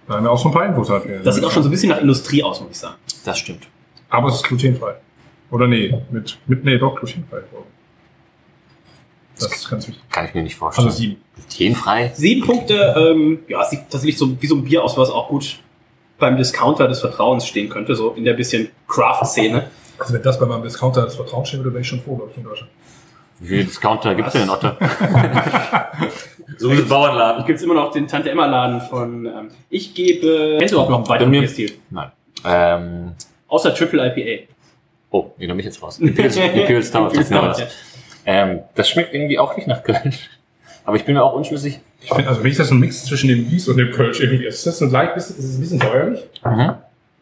Da 0.08 0.14
haben 0.14 0.24
wir 0.24 0.30
auch 0.30 0.40
schon 0.40 0.50
ein 0.50 0.54
paar 0.54 0.66
Infos 0.66 0.90
halt. 0.90 1.04
Das 1.24 1.34
sieht 1.34 1.44
auch 1.44 1.50
schon 1.50 1.62
so 1.62 1.68
ein 1.68 1.72
bisschen 1.72 1.90
nach 1.90 2.00
Industrie 2.00 2.42
aus, 2.42 2.60
muss 2.60 2.70
ich 2.72 2.78
sagen. 2.78 2.96
Das 3.24 3.38
stimmt. 3.38 3.68
Aber 4.10 4.28
es 4.28 4.36
ist 4.36 4.44
glutenfrei. 4.44 4.94
Oder 5.50 5.66
nee, 5.66 5.94
mit, 6.10 6.38
mit 6.46 6.64
nee, 6.64 6.78
doch 6.78 6.96
glutenfrei. 6.96 7.38
Das 9.38 9.52
ist 9.52 9.70
ganz 9.70 9.88
wichtig. 9.88 10.02
Kann 10.10 10.26
ich 10.26 10.34
mir 10.34 10.42
nicht 10.42 10.56
vorstellen. 10.56 10.88
Also 10.88 10.98
sieben. 10.98 11.16
Glutenfrei? 11.48 12.12
Sieben 12.14 12.46
Punkte, 12.46 12.94
ähm, 12.96 13.40
ja, 13.48 13.64
sieht 13.64 13.80
tatsächlich 13.90 14.18
so 14.18 14.40
wie 14.40 14.46
so 14.46 14.56
ein 14.56 14.64
Bier 14.64 14.82
aus, 14.82 14.96
was 14.96 15.10
auch 15.10 15.28
gut 15.28 15.58
beim 16.18 16.36
Discounter 16.36 16.86
des 16.88 17.00
Vertrauens 17.00 17.46
stehen 17.46 17.68
könnte, 17.68 17.94
so 17.94 18.12
in 18.12 18.24
der 18.24 18.34
bisschen 18.34 18.68
Craft-Szene. 18.86 19.70
Also 19.98 20.14
wenn 20.14 20.22
das 20.22 20.38
bei 20.38 20.46
meinem 20.46 20.62
Discounter 20.62 21.02
das 21.02 21.16
Vertrauen 21.16 21.44
stehen 21.44 21.60
würde, 21.60 21.72
wäre 21.72 21.82
ich 21.82 21.88
schon 21.88 22.00
froh, 22.00 22.16
glaube 22.16 22.30
ich, 22.32 22.38
in 22.38 22.44
Deutschland. 22.44 22.70
Wie 23.40 23.48
viele 23.48 23.64
Discounter 23.64 24.14
gibt 24.14 24.28
es 24.28 24.34
denn 24.34 24.42
in 24.42 24.50
Otter? 24.50 24.76
so 26.58 26.70
wie 26.70 26.78
ein 26.78 26.88
Bauernladen. 26.88 27.44
Gibt's 27.46 27.62
immer 27.62 27.74
noch 27.74 27.90
den 27.92 28.06
Tante 28.06 28.30
Emma 28.30 28.46
Laden 28.46 28.80
von. 28.80 29.26
Ähm, 29.26 29.48
ich 29.70 29.94
gebe. 29.94 30.56
Kennst 30.58 30.72
du 30.72 30.76
überhaupt 30.76 30.90
noch 30.90 30.98
einen 30.98 31.08
weiteren 31.08 31.30
Bierstil? 31.30 31.72
Nein. 31.90 32.10
Ähm, 32.44 33.12
Außer 33.48 33.74
Triple 33.74 34.06
IPA. 34.16 34.44
oh, 35.10 35.26
ich 35.36 35.40
nehme 35.46 35.54
mich 35.54 35.66
jetzt 35.66 35.82
raus. 35.82 35.98
Imperial. 35.98 36.32
Imperial 36.54 36.80
das 36.80 37.28
genau 37.28 37.46
das. 37.46 37.62
Ähm, 38.24 38.60
das 38.74 38.88
schmeckt 38.88 39.12
irgendwie 39.14 39.38
auch 39.38 39.56
nicht 39.56 39.66
nach 39.68 39.82
Kölsch. 39.82 40.30
Aber 40.84 40.96
ich 40.96 41.04
bin 41.04 41.14
mir 41.14 41.22
auch 41.22 41.34
unschlüssig. 41.34 41.80
Ich 42.00 42.08
finde, 42.12 42.28
also 42.28 42.42
wenn 42.42 42.50
ich 42.50 42.56
das 42.56 42.68
so 42.68 42.74
ein 42.74 42.80
Mix 42.80 43.04
zwischen 43.04 43.28
dem 43.28 43.48
Wies 43.50 43.68
und 43.68 43.76
dem 43.76 43.90
Kölsch 43.92 44.20
irgendwie 44.20 44.46
ist, 44.46 44.66
das 44.66 44.80
ein 44.82 44.90
leicht 44.90 45.14
bisschen, 45.14 45.36
ist 45.38 45.44
es 45.44 45.56
ein 45.56 45.60
bisschen 45.60 45.80
säuerlich. 45.80 46.20
Mhm. 46.44 46.48
Haben 46.50 46.76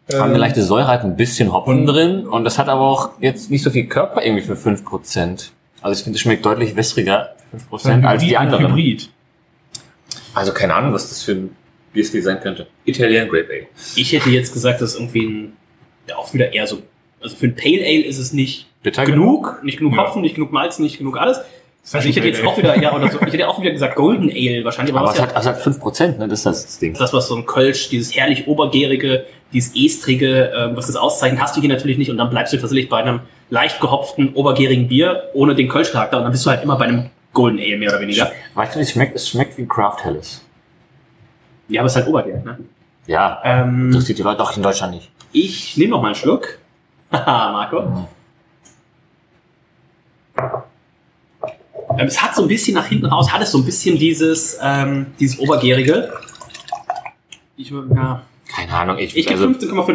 eine 0.08 0.34
Ähm, 0.34 0.40
leichte 0.40 0.62
Säure, 0.62 0.86
hat 0.88 1.04
ein 1.04 1.16
bisschen 1.16 1.52
Hopfen 1.52 1.80
und- 1.80 1.86
drin 1.86 2.26
und 2.26 2.44
das 2.44 2.58
hat 2.58 2.68
aber 2.68 2.80
auch 2.80 3.10
jetzt 3.20 3.50
nicht 3.50 3.62
so 3.62 3.70
viel 3.70 3.86
Körper 3.86 4.22
irgendwie 4.24 4.42
für 4.42 4.56
5%. 4.56 5.50
Also 5.82 5.98
ich 5.98 6.02
finde, 6.04 6.16
es 6.16 6.20
schmeckt 6.20 6.44
deutlich 6.44 6.74
wässriger, 6.76 7.34
5%, 7.70 8.04
als 8.06 8.22
die 8.22 8.36
anderen. 8.36 8.68
Hybrid. 8.68 9.10
Also 10.34 10.52
keine 10.52 10.74
Ahnung, 10.74 10.92
was 10.92 11.08
das 11.08 11.22
für 11.22 11.32
ein 11.32 11.56
Bierstil 11.92 12.22
sein 12.22 12.40
könnte. 12.40 12.66
Italian 12.84 13.28
Grape 13.28 13.48
Ale. 13.50 13.66
Ich 13.96 14.12
hätte 14.12 14.30
jetzt 14.30 14.52
gesagt, 14.52 14.80
das 14.80 14.94
ist 14.94 15.00
irgendwie 15.00 15.26
ein. 15.26 15.52
Ja, 16.08 16.16
auch 16.16 16.32
wieder 16.32 16.52
eher 16.52 16.66
so. 16.66 16.82
Also 17.20 17.36
für 17.36 17.46
ein 17.46 17.56
Pale 17.56 17.80
Ale 17.84 18.04
ist 18.04 18.18
es 18.18 18.32
nicht 18.32 18.66
Bitter 18.82 19.04
genug. 19.04 19.60
Nicht 19.62 19.78
genug 19.78 19.94
Ja. 19.94 20.06
Hopfen, 20.06 20.22
nicht 20.22 20.34
genug 20.34 20.52
Malz, 20.52 20.78
nicht 20.78 20.98
genug 20.98 21.18
alles. 21.18 21.38
Also 21.92 22.08
ich 22.08 22.16
hätte 22.16 22.28
jetzt 22.28 22.44
auch 22.44 22.56
wieder, 22.58 22.78
ja, 22.80 22.94
oder 22.94 23.10
so, 23.10 23.18
ich 23.26 23.32
hätte 23.32 23.48
auch 23.48 23.58
wieder 23.60 23.70
gesagt 23.70 23.96
Golden 23.96 24.30
Ale 24.30 24.64
wahrscheinlich, 24.64 24.94
aber, 24.94 25.00
Aber 25.00 25.08
was 25.08 25.14
es 25.14 25.20
ja 25.20 25.28
hat, 25.28 25.36
also 25.36 25.50
hat 25.50 25.62
5%, 25.62 26.18
ne? 26.18 26.28
Das 26.28 26.40
ist 26.40 26.46
das 26.46 26.78
Ding. 26.78 26.94
das, 26.94 27.12
was 27.12 27.28
so 27.28 27.36
ein 27.36 27.46
Kölsch, 27.46 27.88
dieses 27.88 28.14
herrlich 28.14 28.46
obergärige, 28.46 29.24
dieses 29.52 29.74
estrige, 29.74 30.52
ähm, 30.54 30.76
was 30.76 30.86
das 30.88 30.96
auszeichnet, 30.96 31.40
hast 31.40 31.56
du 31.56 31.60
hier 31.62 31.70
natürlich 31.70 31.96
nicht 31.96 32.10
und 32.10 32.18
dann 32.18 32.28
bleibst 32.30 32.52
du 32.52 32.58
tatsächlich 32.58 32.90
bei 32.90 32.98
einem 32.98 33.20
leicht 33.48 33.80
gehopften, 33.80 34.34
obergärigen 34.34 34.88
Bier 34.88 35.30
ohne 35.32 35.54
den 35.54 35.68
Kölschcharakter 35.68 36.18
und 36.18 36.24
dann 36.24 36.32
bist 36.32 36.44
du 36.44 36.50
halt 36.50 36.62
immer 36.62 36.76
bei 36.76 36.84
einem 36.84 37.06
Golden 37.32 37.58
Ale 37.58 37.76
mehr 37.78 37.90
oder 37.90 38.00
weniger. 38.00 38.30
Weißt 38.54 38.74
du, 38.74 38.78
wie 38.78 38.82
es 38.82 38.90
schmeckt? 38.90 39.14
Es 39.16 39.28
schmeckt 39.28 39.56
wie 39.58 39.66
Craft 39.66 39.98
Helles. 40.04 40.42
Ja, 41.68 41.80
aber 41.82 41.86
es 41.86 41.92
ist 41.92 41.96
halt 41.96 42.08
obergärig, 42.08 42.44
ne? 42.44 42.58
Ja. 43.06 43.40
Ähm, 43.44 43.86
Interessiert 43.88 44.18
die 44.18 44.22
Leute 44.22 44.38
doch 44.38 44.56
in 44.56 44.62
Deutschland 44.62 44.94
nicht. 44.94 45.10
ich 45.32 45.76
nehme 45.76 45.90
noch 45.90 46.00
mal 46.02 46.08
einen 46.08 46.14
Schluck. 46.16 46.58
Haha, 47.12 47.52
Marco. 47.52 48.08
Ähm, 51.98 52.06
es 52.06 52.22
hat 52.22 52.34
so 52.34 52.42
ein 52.42 52.48
bisschen 52.48 52.74
nach 52.74 52.86
hinten 52.86 53.06
raus, 53.06 53.32
hat 53.32 53.42
es 53.42 53.50
so 53.52 53.58
ein 53.58 53.64
bisschen 53.64 53.98
dieses, 53.98 54.58
ähm, 54.62 55.06
dieses 55.18 55.38
obergärige. 55.38 56.12
Ich, 57.56 57.70
ja, 57.70 58.22
Keine 58.48 58.72
Ahnung, 58.72 58.98
ich, 58.98 59.16
ich 59.16 59.26
gebe 59.26 59.40
also 59.40 59.48
15,5. 59.52 59.90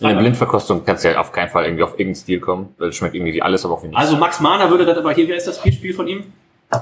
in 0.00 0.08
der 0.08 0.14
Blindverkostung 0.14 0.84
kannst 0.84 1.04
du 1.04 1.10
ja 1.10 1.18
auf 1.20 1.32
keinen 1.32 1.48
Fall 1.50 1.64
irgendwie 1.64 1.82
auf 1.82 1.92
irgendeinen 1.92 2.14
Stil 2.14 2.40
kommen, 2.40 2.74
weil 2.78 2.90
es 2.90 2.96
schmeckt 2.96 3.14
irgendwie 3.14 3.32
wie 3.32 3.42
alles, 3.42 3.64
aber 3.64 3.74
auch 3.74 3.82
wie 3.82 3.88
nichts. 3.88 4.00
Also 4.00 4.16
Max 4.16 4.40
Mahner 4.40 4.70
würde 4.70 4.84
das 4.84 4.98
aber 4.98 5.12
hier, 5.12 5.26
wer 5.28 5.36
ist 5.36 5.46
das 5.48 5.60
Bierspiel 5.62 5.92
von 5.94 6.06
ihm? 6.06 6.24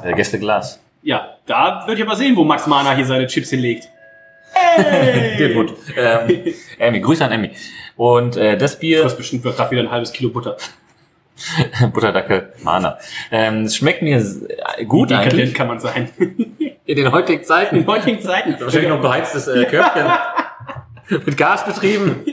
Äh, 0.05 0.13
Gästeglas. 0.15 0.81
Ja, 1.03 1.37
da 1.47 1.83
würde 1.87 2.01
ich 2.01 2.07
aber 2.07 2.17
sehen, 2.17 2.37
wo 2.37 2.45
Max 2.45 2.67
Mahner 2.67 2.95
hier 2.95 3.07
seine 3.07 3.27
Chips 3.27 3.51
hinlegt. 3.51 3.89
Geht 5.39 5.55
gut. 5.55 5.75
Ähm, 5.97 6.55
Emmy, 6.79 7.01
Grüße 7.01 7.25
an 7.25 7.33
Emmy. 7.33 7.51
Und 7.97 8.37
äh, 8.37 8.57
das 8.57 8.79
Bier, 8.79 9.05
hast 9.05 9.17
bestimmt 9.17 9.43
gerade 9.43 9.71
wieder 9.71 9.83
ein 9.83 9.91
halbes 9.91 10.13
Kilo 10.13 10.31
Butter. 10.31 10.57
Butterdackel, 11.93 12.53
Mana. 12.63 12.99
Ähm, 13.31 13.65
es 13.65 13.77
schmeckt 13.77 14.03
mir 14.03 14.19
äh, 14.19 14.85
gut 14.85 15.11
Wie 15.11 15.15
eigentlich. 15.15 15.55
kann 15.55 15.67
man 15.67 15.81
sein. 15.81 16.11
In 16.85 16.97
den 16.97 17.13
heutigen 17.13 17.43
Zeiten. 17.45 17.77
In 17.77 17.87
heutigen 17.87 18.21
Zeiten. 18.21 18.57
Wahrscheinlich 18.61 18.89
noch 18.89 18.97
ein 18.97 19.03
beheiztes 19.03 19.47
äh, 19.49 19.65
Körbchen. 19.65 20.07
Mit 21.25 21.37
Gas 21.37 21.65
betrieben. 21.65 22.25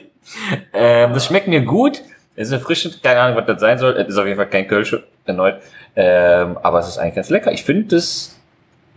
Ähm, 0.74 1.14
das 1.14 1.28
schmeckt 1.28 1.48
mir 1.48 1.62
gut. 1.62 2.02
Es 2.36 2.48
ist 2.48 2.54
erfrischend. 2.54 3.02
Keine 3.04 3.20
Ahnung, 3.20 3.38
was 3.38 3.46
das 3.46 3.62
sein 3.62 3.78
soll. 3.78 3.94
Es 3.94 4.08
ist 4.08 4.18
auf 4.18 4.26
jeden 4.26 4.38
Fall 4.38 4.50
kein 4.50 4.68
Kölsch, 4.68 4.96
erneut. 5.26 5.62
Ähm, 6.02 6.58
aber 6.64 6.80
es 6.80 6.88
ist 6.88 6.98
eigentlich 6.98 7.16
ganz 7.16 7.30
lecker. 7.30 7.52
Ich 7.52 7.66
finde 7.66 7.98
das 7.98 8.34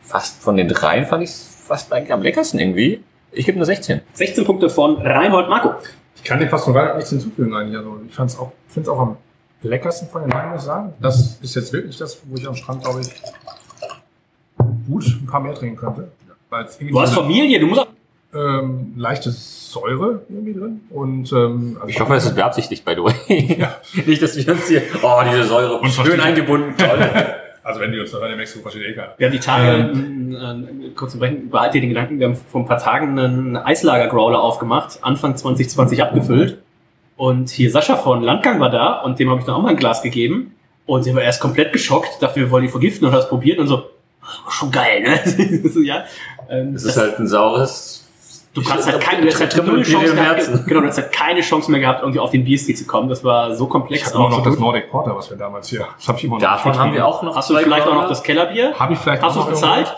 fast 0.00 0.40
von 0.40 0.56
den 0.56 0.68
dreien 0.68 1.04
fand 1.04 1.24
ich 1.24 1.30
fast 1.32 1.92
eigentlich 1.92 2.12
am 2.12 2.22
leckersten 2.22 2.60
irgendwie. 2.60 3.02
Ich 3.32 3.44
gebe 3.44 3.58
nur 3.58 3.66
16. 3.66 4.02
16 4.12 4.44
Punkte 4.44 4.70
von 4.70 4.98
Reinhold 4.98 5.48
Marco. 5.48 5.74
Ich 6.14 6.22
kann 6.22 6.38
dem 6.38 6.48
fast 6.48 6.64
von 6.64 6.74
Weihnachten 6.74 6.98
nichts 6.98 7.10
hinzufügen 7.10 7.56
eigentlich. 7.56 7.76
Also 7.76 7.98
ich 8.06 8.14
fand's 8.14 8.38
auch, 8.38 8.52
finde 8.68 8.88
es 8.88 8.94
auch 8.94 9.00
am 9.00 9.16
leckersten 9.62 10.08
von 10.10 10.22
den 10.22 10.30
dreien, 10.30 10.50
muss 10.50 10.60
ich 10.60 10.66
sagen. 10.66 10.92
Das 11.00 11.38
ist 11.42 11.56
jetzt 11.56 11.72
wirklich 11.72 11.96
das, 11.96 12.20
wo 12.24 12.36
ich 12.36 12.46
am 12.46 12.54
Strand, 12.54 12.84
glaube 12.84 13.00
ich, 13.00 13.08
gut 14.86 15.04
ein 15.04 15.26
paar 15.26 15.40
mehr 15.40 15.54
trinken 15.54 15.76
könnte. 15.76 16.12
Es 16.64 16.78
Du 16.78 17.00
hast 17.00 17.14
Familie, 17.14 17.58
du 17.58 17.66
musst 17.66 17.80
auch. 17.80 17.88
Ähm, 18.34 18.92
leichte 18.96 19.30
Säure 19.30 20.22
irgendwie 20.28 20.54
drin. 20.54 20.80
Und 20.90 21.32
ähm, 21.32 21.76
also 21.80 21.88
Ich 21.88 22.00
hoffe, 22.00 22.14
das 22.14 22.24
ist 22.26 22.34
beabsichtigt, 22.34 22.84
by 22.84 22.94
the 22.94 23.02
way. 23.02 23.66
Nicht, 24.06 24.22
dass 24.22 24.36
wir 24.36 24.52
uns 24.52 24.68
hier, 24.68 24.82
oh, 25.02 25.20
diese 25.30 25.44
Säure, 25.44 25.78
Und 25.78 25.90
schön 25.92 26.20
eingebunden, 26.20 26.74
toll. 26.76 27.10
Also 27.64 27.78
wenn 27.78 27.92
die 27.92 28.00
uns 28.00 28.10
da 28.10 28.18
hören 28.18 28.32
in 28.32 28.38
Mexiko, 28.38 28.60
versteht 28.62 28.82
eh 28.84 28.92
keiner. 28.92 29.14
Wir 29.18 29.28
haben 29.28 29.32
die 29.32 29.38
Tage, 29.38 29.92
ähm, 29.92 30.34
äh, 30.84 30.88
kurz 30.96 31.12
zu 31.12 31.18
brechen, 31.20 31.48
behalte 31.48 31.80
den 31.80 31.90
Gedanken, 31.90 32.18
wir 32.18 32.26
haben 32.26 32.34
vor 32.34 32.60
ein 32.62 32.66
paar 32.66 32.78
Tagen 32.78 33.16
einen 33.16 33.56
Eislager-Growler 33.56 34.42
aufgemacht, 34.42 34.98
Anfang 35.02 35.36
2020 35.36 36.02
abgefüllt. 36.02 36.58
Und 37.16 37.50
hier 37.50 37.70
Sascha 37.70 37.94
von 37.96 38.20
Landgang 38.24 38.58
war 38.58 38.70
da 38.70 38.94
und 39.02 39.20
dem 39.20 39.30
habe 39.30 39.38
ich 39.38 39.46
dann 39.46 39.54
auch 39.54 39.62
mal 39.62 39.68
ein 39.68 39.76
Glas 39.76 40.02
gegeben. 40.02 40.56
Und 40.86 41.06
der 41.06 41.14
war 41.14 41.22
erst 41.22 41.40
komplett 41.40 41.72
geschockt, 41.72 42.20
dachte, 42.20 42.40
wir 42.40 42.50
wollen 42.50 42.64
die 42.64 42.68
vergiften 42.68 43.06
und 43.06 43.12
hat 43.12 43.20
das 43.20 43.28
probiert 43.28 43.60
und 43.60 43.68
so, 43.68 43.84
"Oh, 44.22 44.50
schon 44.50 44.72
geil, 44.72 45.00
ne? 45.02 45.20
so, 45.70 45.82
ja. 45.82 46.02
Ähm, 46.50 46.72
Das 46.74 46.82
ist 46.82 46.96
halt 46.96 47.16
ein 47.20 47.28
saures. 47.28 48.01
Du 48.54 48.62
kannst 48.62 48.86
halt 48.86 49.00
keine, 49.00 49.22
du 49.22 49.28
hast 49.28 49.40
halt 49.40 49.66
null 49.66 49.82
Chance 49.82 50.14
gehabt, 50.14 50.66
genau, 50.66 50.80
du 50.82 50.86
hast 50.88 50.98
halt 50.98 51.10
keine 51.12 51.40
Chance 51.40 51.70
mehr 51.70 51.80
gehabt, 51.80 52.00
irgendwie 52.02 52.18
auf 52.20 52.30
den 52.30 52.44
Bierstil 52.44 52.76
zu 52.76 52.86
kommen. 52.86 53.08
Das 53.08 53.24
war 53.24 53.54
so 53.54 53.64
Ich 53.64 53.70
komplex. 53.70 54.06
habe 54.06 54.16
immer 54.16 54.28
noch 54.28 54.38
so 54.38 54.44
das 54.44 54.54
gut. 54.56 54.60
Nordic 54.60 54.90
Porter, 54.90 55.16
was 55.16 55.30
wir 55.30 55.38
damals 55.38 55.68
hier. 55.70 55.86
Das 55.96 56.08
habe 56.08 56.18
ich 56.18 56.24
immer 56.24 56.34
noch. 56.34 56.42
Davon 56.42 56.78
haben 56.78 56.92
wir 56.92 57.06
auch 57.06 57.22
noch. 57.22 57.34
Hast 57.34 57.48
du 57.48 57.56
vielleicht 57.56 57.86
auch 57.86 57.94
noch 57.94 58.08
das 58.08 58.22
Kellerbier? 58.22 58.74
Habe 58.78 58.92
ich 58.92 58.98
vielleicht 58.98 59.22
Hast 59.22 59.36
du 59.36 59.40
auch 59.40 59.50
es 59.50 59.60
noch 59.62 59.68
bezahlt? 59.70 59.96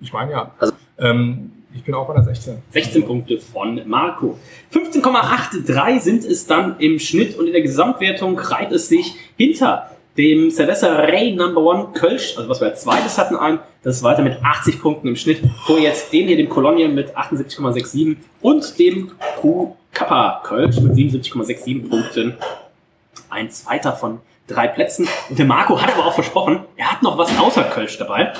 Ich 0.00 0.12
meine 0.12 0.30
ja. 0.32 0.50
Also- 0.58 0.74
ähm, 0.98 1.52
ich 1.72 1.84
bin 1.84 1.94
auch 1.94 2.06
bei 2.08 2.14
der 2.14 2.24
16. 2.24 2.58
16 2.70 3.06
Punkte 3.06 3.38
von 3.38 3.80
Marco. 3.86 4.36
15,83 4.74 6.00
sind 6.00 6.24
es 6.24 6.46
dann 6.46 6.76
im 6.80 6.98
Schnitt 6.98 7.38
und 7.38 7.46
in 7.46 7.52
der 7.52 7.62
Gesamtwertung 7.62 8.38
reiht 8.38 8.72
es 8.72 8.88
sich 8.88 9.14
hinter 9.36 9.90
dem 10.16 10.50
Cerveza 10.50 10.92
Rey 10.96 11.32
Number 11.34 11.60
One 11.60 11.88
Kölsch, 11.94 12.36
also 12.36 12.48
was 12.48 12.60
wir 12.60 12.68
als 12.68 12.82
zweites 12.82 13.16
hatten, 13.18 13.36
ein. 13.36 13.58
Das 13.82 13.96
ist 13.96 14.02
weiter 14.02 14.22
mit 14.22 14.42
80 14.42 14.80
Punkten 14.80 15.08
im 15.08 15.16
Schnitt. 15.16 15.40
Vor 15.64 15.78
jetzt 15.78 16.12
den 16.12 16.26
hier, 16.26 16.36
dem 16.36 16.48
Cologne 16.48 16.88
mit 16.88 17.16
78,67 17.16 18.16
und 18.40 18.78
dem 18.78 19.12
Q 19.40 19.76
Kappa 19.92 20.42
Kölsch 20.44 20.78
mit 20.80 20.92
77,67 20.92 21.88
Punkten. 21.88 22.36
Ein 23.28 23.50
zweiter 23.50 23.92
von 23.92 24.20
drei 24.46 24.68
Plätzen. 24.68 25.08
Und 25.28 25.38
der 25.38 25.46
Marco 25.46 25.80
hat 25.80 25.92
aber 25.92 26.06
auch 26.06 26.14
versprochen, 26.14 26.60
er 26.76 26.92
hat 26.92 27.02
noch 27.02 27.16
was 27.16 27.36
außer 27.38 27.64
Kölsch 27.64 27.98
dabei. 27.98 28.32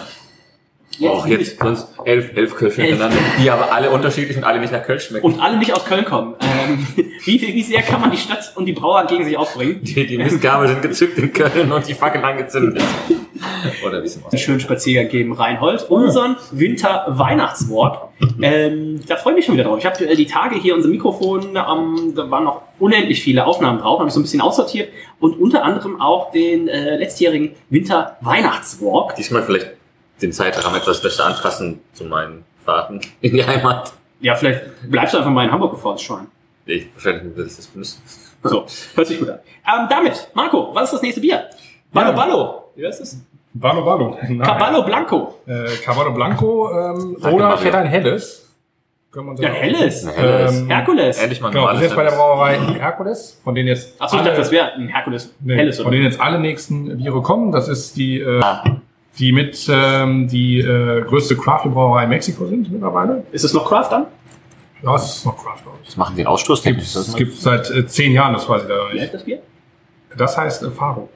Auch 1.03 1.27
jetzt 1.27 1.59
sonst 1.59 1.89
elf, 2.05 2.37
elf 2.37 2.55
Kölsche 2.55 2.83
Elf. 2.83 2.91
hintereinander, 2.91 3.23
die 3.41 3.51
aber 3.51 3.73
alle 3.73 3.91
unterschiedlich 3.91 4.37
und 4.37 4.45
alle 4.45 4.61
nicht 4.61 4.73
nach 4.73 4.83
Kölsch 4.83 5.07
schmecken. 5.07 5.25
und 5.25 5.41
alle 5.41 5.57
nicht 5.57 5.73
aus 5.73 5.85
Köln 5.87 6.05
kommen. 6.05 6.35
Wie, 7.25 7.41
wie 7.41 7.63
sehr 7.63 7.83
kann 7.83 8.01
man 8.01 8.11
die 8.11 8.17
Stadt 8.17 8.53
und 8.57 8.67
die 8.67 8.73
Brauer 8.73 9.05
gegen 9.07 9.25
sich 9.25 9.37
aufbringen? 9.37 9.81
die, 9.83 10.07
die 10.07 10.19
Mistgabel 10.19 10.69
sind 10.69 10.83
gezückt 10.83 11.19
in 11.19 11.33
Köln 11.33 11.71
und 11.71 11.87
die 11.87 11.95
Fackeln 11.95 12.25
angezündet. 12.25 12.83
Oder 13.85 14.03
wie 14.03 14.07
es 14.07 14.17
im 14.17 14.25
Einen 14.27 14.39
schönen 14.39 14.61
Spaziergang 14.61 15.11
geben, 15.11 15.33
Reinhold. 15.33 15.83
Unseren 15.91 16.37
Winter-Weihnachtswalk. 16.51 18.09
Ähm, 18.43 19.01
da 19.07 19.17
freue 19.17 19.33
ich 19.33 19.37
mich 19.37 19.45
schon 19.47 19.55
wieder 19.55 19.65
drauf. 19.65 19.79
Ich 19.79 19.87
habe 19.87 20.07
äh, 20.07 20.15
die 20.15 20.27
Tage 20.27 20.57
hier 20.57 20.75
unser 20.75 20.89
Mikrofon, 20.89 21.57
ähm, 21.57 22.13
da 22.15 22.31
waren 22.31 22.45
noch 22.45 22.63
unendlich 22.79 23.23
viele 23.23 23.47
Aufnahmen 23.47 23.79
drauf, 23.79 23.99
habe 23.99 24.09
ich 24.09 24.15
so 24.15 24.21
ein 24.21 24.25
bisschen 24.25 24.41
aussortiert 24.41 24.91
und 25.21 25.39
unter 25.41 25.65
anderem 25.65 26.01
auch 26.01 26.31
den 26.33 26.69
äh, 26.69 26.97
letztjährigen 26.97 27.53
Winter-Weihnachtswalk. 27.71 29.15
Diesmal 29.17 29.43
vielleicht 29.43 29.69
den 30.21 30.33
Zeitrahmen 30.33 30.79
etwas 30.79 31.03
besser 31.03 31.27
anpassen 31.27 31.81
zu 31.93 32.05
meinen 32.05 32.45
Fahrten 32.65 33.01
in 33.21 33.35
die 33.35 33.45
Heimat. 33.45 33.93
Ja, 34.21 34.35
vielleicht 34.35 34.91
bleibst 34.91 35.15
du 35.15 35.19
einfach 35.19 35.31
mal 35.31 35.45
in 35.45 35.53
Hamburg, 35.53 35.73
bevor 35.73 35.95
es 35.95 36.03
scheint. 36.03 36.29
Ich 36.71 36.89
wahrscheinlich 36.95 37.37
will 37.37 37.47
ich 37.47 37.57
das 37.57 37.67
benutzen. 37.67 38.03
So, 38.43 38.65
hört 38.95 39.07
sich 39.07 39.19
gut 39.19 39.29
an. 39.29 39.39
Ähm, 39.67 39.87
damit, 39.91 40.31
Marco, 40.33 40.71
was 40.75 40.85
ist 40.85 40.93
das 40.95 41.03
nächste 41.03 41.21
Bier? 41.21 41.45
Ballo 41.93 42.09
Ja. 42.09 42.17
Ballo. 42.17 42.65
Wie 42.75 42.87
heißt 42.87 43.03
das? 43.03 43.19
Ballo 43.53 43.85
Ballo. 43.85 44.17
Nein. 44.23 44.41
Caballo 44.41 44.83
Blanco. 44.83 45.35
Äh, 45.47 45.65
Caballo 45.85 46.13
Blanco 46.13 46.71
ähm, 46.73 47.17
Sag 47.19 47.35
oder 47.35 47.55
ich 47.57 47.65
hätte 47.65 47.77
ein 47.77 47.87
helles. 47.87 48.49
Können 49.11 49.37
Ja, 49.37 49.51
helles. 49.51 50.05
Ähm, 50.17 50.69
Herkules. 50.69 51.19
Endlich 51.19 51.41
mal 51.43 51.51
Genau, 51.51 51.67
das 51.67 51.77
ist 51.77 51.83
jetzt 51.83 51.97
bei 51.97 52.05
der. 52.05 52.13
Brauerei 52.13 52.57
Herkules, 52.79 53.39
von 53.45 53.55
denen 53.55 53.69
jetzt 53.69 54.01
Achso, 54.01 54.17
ich 54.17 54.23
dachte, 54.23 54.39
das 54.39 54.51
wäre 54.51 54.73
ein 54.73 54.89
Herkules 54.89 55.35
nee, 55.41 55.57
helles, 55.57 55.77
von 55.77 55.87
oder? 55.87 55.97
denen 55.97 56.05
jetzt 56.05 56.19
alle 56.21 56.39
nächsten 56.39 56.97
Biere 56.97 57.21
kommen. 57.21 57.53
Das 57.53 57.69
ist 57.69 57.97
die, 57.97 58.21
äh, 58.21 58.41
die 59.19 59.33
mit 59.33 59.69
ähm, 59.69 60.29
die 60.29 60.61
äh, 60.61 61.03
größte 61.03 61.37
Craft 61.37 61.65
Brauerei 61.75 62.05
in 62.05 62.09
Mexiko 62.09 62.47
sind 62.47 62.73
mittlerweile. 62.73 63.25
Ist 63.33 63.45
es 63.45 63.53
noch 63.53 63.69
Craft 63.69 63.89
dann? 63.91 64.07
Ja, 64.83 64.95
es 64.97 65.17
ist 65.17 65.27
noch 65.27 65.37
Craft, 65.37 65.63
glaube 65.63 65.79
ich. 65.83 65.89
Was 65.89 65.97
machen 65.97 66.17
die 66.17 66.27
Ausstoß? 66.27 66.63
Gibt's, 66.63 66.95
es 66.95 67.15
gibt 67.15 67.35
seit 67.37 67.71
äh, 67.71 67.87
zehn 67.87 68.13
Jahren, 68.13 68.33
das 68.33 68.49
weiß 68.49 68.63
ich 68.63 68.69
leider 68.69 68.89
Wie 68.89 68.93
nicht. 68.95 69.03
heißt 69.03 69.15
das 69.15 69.25
Bier? 69.25 69.39
Das 70.17 70.37
heißt 70.39 70.63
äh, 70.63 70.71
Faro. 70.71 71.09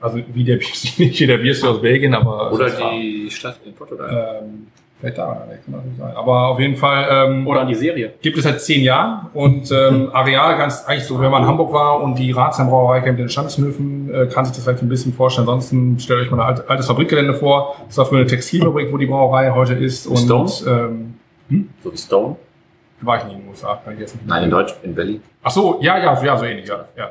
Also 0.00 0.18
wie 0.32 0.44
der 0.44 0.56
Bierstil, 0.56 0.92
nicht 1.06 1.20
wie 1.20 1.26
der 1.26 1.38
Bierstil 1.38 1.68
aus 1.68 1.80
Belgien, 1.82 2.14
aber 2.14 2.52
Oder 2.52 2.64
das 2.64 2.74
ist 2.74 2.80
Faro. 2.80 2.92
die 2.96 3.30
Stadt 3.30 3.60
in 3.66 3.74
Portugal. 3.74 4.40
Ähm, 4.42 4.66
vielleicht 4.98 5.18
da, 5.18 5.26
kann 5.26 5.48
natürlich 5.74 5.98
sein. 5.98 6.16
Aber 6.16 6.48
auf 6.48 6.58
jeden 6.58 6.76
Fall 6.76 7.06
ähm, 7.10 7.46
Oder 7.46 7.60
an 7.60 7.68
die 7.68 7.74
Serie. 7.74 8.14
gibt 8.22 8.38
es 8.38 8.44
seit 8.44 8.60
zehn 8.62 8.82
Jahren 8.82 9.26
und 9.34 9.70
ähm, 9.70 10.08
Areal 10.14 10.56
ganz 10.56 10.84
eigentlich 10.86 11.04
so, 11.04 11.20
wenn 11.20 11.30
man 11.30 11.42
in 11.42 11.48
Hamburg 11.48 11.72
war 11.74 12.00
und 12.02 12.14
die 12.18 12.32
Ratsheim-Brauerei 12.32 13.00
kennt, 13.02 13.18
den 13.18 13.28
Standeshöfen, 13.28 14.12
äh, 14.14 14.26
kann 14.26 14.46
sich 14.46 14.54
das 14.54 14.64
vielleicht 14.64 14.82
ein 14.82 14.88
bisschen 14.88 15.12
vorstellen. 15.12 15.46
Ansonsten 15.48 15.98
stellt 16.00 16.20
euch 16.22 16.30
mal 16.30 16.40
ein 16.40 16.56
alt, 16.56 16.70
altes 16.70 16.86
Fabrikgelände 16.86 17.34
vor. 17.34 17.76
Das 17.86 17.98
war 17.98 18.06
früher 18.06 18.20
eine 18.20 18.26
Textilfabrik, 18.28 18.90
wo 18.90 18.96
die 18.96 19.06
Brauerei 19.06 19.50
heute 19.50 19.74
ist. 19.74 20.06
Und 20.06 20.16
Stone? 20.18 20.50
ähm, 21.50 21.68
So 21.84 21.92
wie 21.92 21.98
Stone? 21.98 22.36
War 23.02 23.18
ich 23.18 23.24
nie 23.24 23.34
in 23.34 23.40
den 23.40 23.48
USA, 23.48 23.80
kann 23.84 23.94
ich 23.94 24.00
jetzt 24.00 24.14
nicht 24.14 24.26
Nein, 24.26 24.44
in 24.44 24.50
Deutsch, 24.50 24.74
in 24.82 24.94
Berlin. 24.94 25.22
Ach 25.42 25.50
so, 25.50 25.78
ja, 25.80 25.98
ja, 25.98 26.22
ja, 26.22 26.36
so 26.36 26.44
ähnlich, 26.44 26.68
ja. 26.68 26.84
ja. 26.96 27.10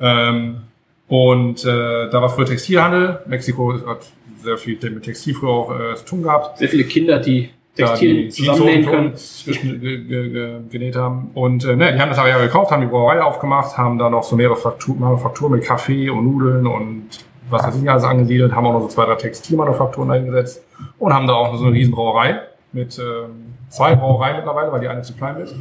Ähm, 0.00 0.62
und 1.08 1.64
äh, 1.64 2.10
da 2.10 2.22
war 2.22 2.28
früher 2.28 2.46
Textilhandel. 2.46 3.20
Mexiko 3.26 3.74
hat 3.86 4.06
sehr 4.42 4.56
viel 4.58 4.78
mit 4.90 5.04
Textil 5.04 5.34
früher 5.34 5.50
auch 5.50 5.78
äh, 5.78 5.94
zu 5.96 6.04
tun 6.04 6.22
gehabt. 6.22 6.58
Sehr 6.58 6.68
viele 6.68 6.84
Kinder, 6.84 7.18
die 7.18 7.50
die 7.78 8.28
zusammennähen 8.28 8.84
können. 8.84 9.16
Zwischen 9.16 9.80
ge, 9.80 10.04
ge, 10.04 10.30
ge, 10.30 10.60
genäht 10.70 10.96
haben. 10.96 11.30
Und 11.34 11.64
äh, 11.64 11.74
ne, 11.74 11.92
die 11.92 12.00
haben 12.00 12.10
das 12.10 12.18
Areal 12.18 12.42
gekauft, 12.42 12.70
haben 12.70 12.82
die 12.82 12.88
Brauerei 12.88 13.22
aufgemacht, 13.22 13.78
haben 13.78 13.98
da 13.98 14.10
noch 14.10 14.24
so 14.24 14.36
mehrere 14.36 14.56
Fraktur- 14.56 14.96
Manufakturen 14.96 15.52
mit 15.52 15.64
Kaffee 15.64 16.10
und 16.10 16.24
Nudeln 16.24 16.66
und 16.66 17.08
was 17.48 17.66
weiß 17.66 17.82
ich 17.82 17.90
alles 17.90 18.04
angesiedelt, 18.04 18.54
haben 18.54 18.66
auch 18.66 18.72
noch 18.72 18.82
so 18.82 18.88
zwei, 18.88 19.04
drei 19.04 19.16
Textilmanufakturen 19.16 20.10
eingesetzt 20.10 20.62
und 20.98 21.12
haben 21.12 21.26
da 21.26 21.34
auch 21.34 21.54
so 21.56 21.64
eine 21.64 21.74
riesen 21.74 21.92
Brauerei 21.92 22.40
mit 22.72 22.98
ähm, 22.98 23.54
zwei 23.68 23.94
Brauereien 23.94 24.36
mittlerweile, 24.36 24.72
weil 24.72 24.80
die 24.80 24.88
eine 24.88 25.02
zu 25.02 25.14
klein 25.14 25.36
ist. 25.36 25.54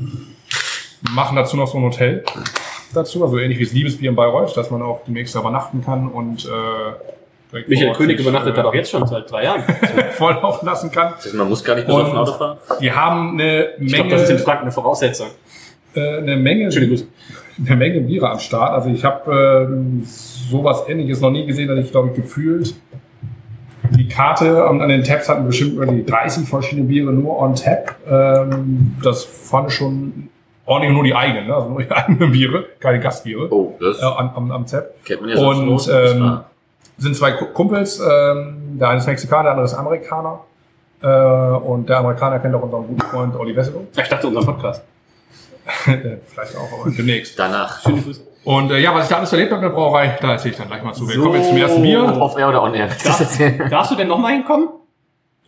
Machen 1.11 1.35
dazu 1.35 1.57
noch 1.57 1.67
so 1.67 1.77
ein 1.77 1.83
Hotel 1.83 2.23
dazu, 2.93 3.23
also 3.23 3.37
ähnlich 3.37 3.59
wie 3.59 3.63
das 3.63 3.73
Liebesbier 3.73 4.09
in 4.09 4.15
Bayreuth, 4.15 4.55
dass 4.55 4.69
man 4.69 4.81
auch 4.81 5.03
demnächst 5.05 5.35
da 5.35 5.39
übernachten 5.39 5.83
kann 5.83 6.07
und 6.07 6.45
äh, 6.45 7.59
Michael 7.67 7.93
König 7.93 8.17
sich, 8.17 8.25
übernachtet 8.25 8.53
äh, 8.53 8.55
da 8.57 8.63
doch 8.63 8.73
jetzt 8.73 8.91
schon 8.91 9.05
seit 9.07 9.29
drei 9.29 9.43
Jahren. 9.43 9.63
voll 10.11 10.33
laufen 10.35 10.65
lassen 10.65 10.91
kann. 10.91 11.13
Das 11.15 11.25
heißt, 11.25 11.35
man 11.35 11.49
muss 11.49 11.63
gar 11.63 11.75
nicht 11.75 11.85
besoffen 11.87 12.17
Auto 12.17 12.33
fahren. 12.33 12.57
Die 12.79 12.91
haben 12.91 13.33
eine 13.33 13.71
Ich 13.79 13.93
glaube, 13.93 14.09
Menge, 14.09 14.09
das 14.11 14.23
ist 14.23 14.29
in 14.29 14.39
Franken 14.39 14.63
eine 14.63 14.71
Voraussetzung. 14.71 15.27
äh, 15.95 16.17
eine 16.17 16.37
Menge, 16.37 16.69
eine 16.69 17.75
Menge 17.75 18.01
Biere 18.01 18.29
am 18.29 18.39
Start. 18.39 18.71
Also 18.71 18.89
ich 18.89 19.03
habe 19.03 19.67
ähm, 19.69 20.03
sowas 20.05 20.83
Ähnliches 20.87 21.19
noch 21.19 21.31
nie 21.31 21.45
gesehen, 21.45 21.67
dass 21.67 21.79
ich 21.79 21.91
glaube 21.91 22.09
ich 22.09 22.15
gefühlt 22.15 22.73
Karte 24.13 24.65
und 24.67 24.81
an 24.81 24.89
den 24.89 25.03
Tabs 25.03 25.27
hatten 25.29 25.45
bestimmt 25.45 25.73
über 25.73 25.85
die 25.87 26.05
30 26.05 26.47
verschiedene 26.47 26.87
Biere 26.87 27.11
nur 27.11 27.39
on 27.39 27.55
Tap. 27.55 27.95
Ähm, 28.09 28.95
das 29.03 29.23
fand 29.23 29.69
ich 29.69 29.75
schon 29.75 30.29
ordentlich 30.65 30.93
nur 30.93 31.03
die 31.03 31.15
eigenen, 31.15 31.47
ne? 31.47 31.55
also 31.55 31.69
nur 31.69 31.81
die 31.81 31.91
eigenen 31.91 32.31
Biere, 32.31 32.65
keine 32.79 32.99
Gastbiere 32.99 33.51
Oh, 33.51 33.75
das 33.79 33.99
äh, 34.01 34.05
am, 34.05 34.29
am, 34.35 34.51
am 34.51 34.65
Tab. 34.65 34.85
kennt 35.05 35.21
man 35.21 35.29
ja 35.31 35.37
Und 35.45 35.87
den 35.89 36.21
ähm, 36.21 36.39
sind 36.97 37.15
zwei 37.15 37.31
Ku- 37.31 37.47
Kumpels, 37.47 37.99
ähm, 37.99 38.77
der 38.79 38.89
eine 38.89 38.99
ist 38.99 39.07
Mexikaner, 39.07 39.43
der 39.43 39.51
andere 39.51 39.65
ist 39.65 39.73
Amerikaner. 39.73 40.39
Äh, 41.03 41.07
und 41.07 41.89
der 41.89 41.97
Amerikaner 41.97 42.39
kennt 42.39 42.53
auch 42.53 42.61
unseren 42.61 42.85
guten 42.87 43.01
Freund 43.01 43.35
Oli 43.35 43.55
Wessel. 43.55 43.73
Ich 43.97 44.07
dachte, 44.07 44.27
unser 44.27 44.41
Podcast. 44.45 44.83
Vielleicht 45.85 46.55
auch, 46.57 46.81
aber 46.81 46.91
demnächst. 46.91 47.37
Danach. 47.39 47.81
Schöne 47.81 48.01
Grüße. 48.01 48.21
Und 48.43 48.71
äh, 48.71 48.79
ja, 48.79 48.93
was 48.95 49.03
ich 49.05 49.09
da 49.09 49.17
alles 49.17 49.31
erlebt 49.33 49.51
habe 49.51 49.63
in 49.63 49.69
der 49.69 49.75
Brauerei, 49.75 50.17
da 50.19 50.31
erzähle 50.31 50.51
ich 50.53 50.57
dann 50.57 50.67
gleich 50.67 50.81
mal 50.83 50.93
zu. 50.93 51.07
Wir 51.07 51.19
kommen 51.19 51.35
jetzt 51.35 51.49
zum 51.49 51.57
ersten 51.57 51.81
Bier. 51.83 52.03
Off-air 52.19 52.49
oder 52.49 52.63
on-air? 52.63 52.87
Darf, 53.03 53.37
darfst 53.69 53.91
du 53.91 53.95
denn 53.95 54.07
nochmal 54.07 54.33
hinkommen? 54.33 54.69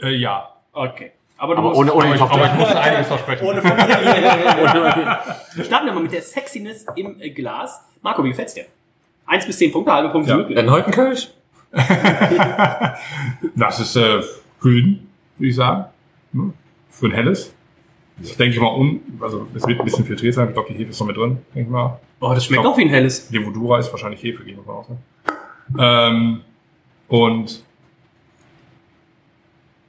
Äh, 0.02 0.16
ja. 0.16 0.50
Okay. 0.74 1.12
Aber 1.38 1.56
du 1.56 1.60
Aber 1.60 1.70
musst, 1.70 1.80
ohne, 1.82 1.94
ohne 1.94 2.06
Aber 2.06 2.14
ich 2.16 2.22
Tochter. 2.22 2.54
musste 2.56 2.80
einiges 2.80 3.08
versprechen. 3.08 3.48
ohne 3.48 3.64
Wir 5.56 5.64
starten 5.66 5.88
ja 5.88 5.94
mal 5.94 6.04
mit 6.04 6.12
der 6.14 6.22
Sexiness 6.22 6.86
im 6.96 7.20
äh, 7.20 7.32
Glas. 7.32 7.82
Marco, 8.02 8.24
wie 8.24 8.30
gefällt's 8.30 8.54
dir? 8.54 8.66
Eins 9.26 9.46
bis 9.46 9.58
zehn 9.58 9.72
Punkte, 9.72 9.92
halbe 9.92 10.10
Punkte 10.10 10.30
Ja. 10.32 10.38
möglich. 10.38 10.56
Dann 10.56 10.70
heute 10.70 10.88
ein 10.88 10.94
Kölsch? 10.94 11.30
Das 13.56 13.80
ist 13.80 13.96
äh, 13.96 14.22
Gülden, 14.62 15.10
würde 15.38 15.50
ich 15.50 15.56
sagen. 15.56 15.86
Hm? 16.34 16.54
Für 16.90 17.08
ein 17.08 17.12
helles. 17.12 17.54
Ich 18.22 18.38
denke 18.38 18.60
mal, 18.60 18.74
un, 18.76 19.02
also 19.22 19.48
es 19.56 19.66
wird 19.68 19.80
ein 19.80 19.86
bisschen 19.86 20.06
filtriert 20.06 20.36
sein. 20.36 20.48
Ich 20.50 20.54
glaube, 20.54 20.72
die 20.72 20.78
Hefe 20.78 20.92
ist 20.92 21.00
noch 21.00 21.08
mit 21.08 21.18
drin, 21.18 21.40
denke 21.54 21.68
ich 21.68 21.72
mal. 21.72 22.00
Oh, 22.24 22.34
das 22.34 22.46
schmeckt 22.46 22.64
Doch. 22.64 22.72
auch 22.72 22.78
wie 22.78 22.84
ein 22.84 22.90
helles. 22.90 23.30
Levodura 23.32 23.80
ist 23.80 23.92
wahrscheinlich 23.92 24.24
Hefe, 24.24 24.46
gehen 24.46 24.56
wir 24.56 24.64
mal 24.64 24.80
aus. 24.80 24.88
Ne? 24.88 24.98
Ähm, 25.78 26.42
und 27.10 27.62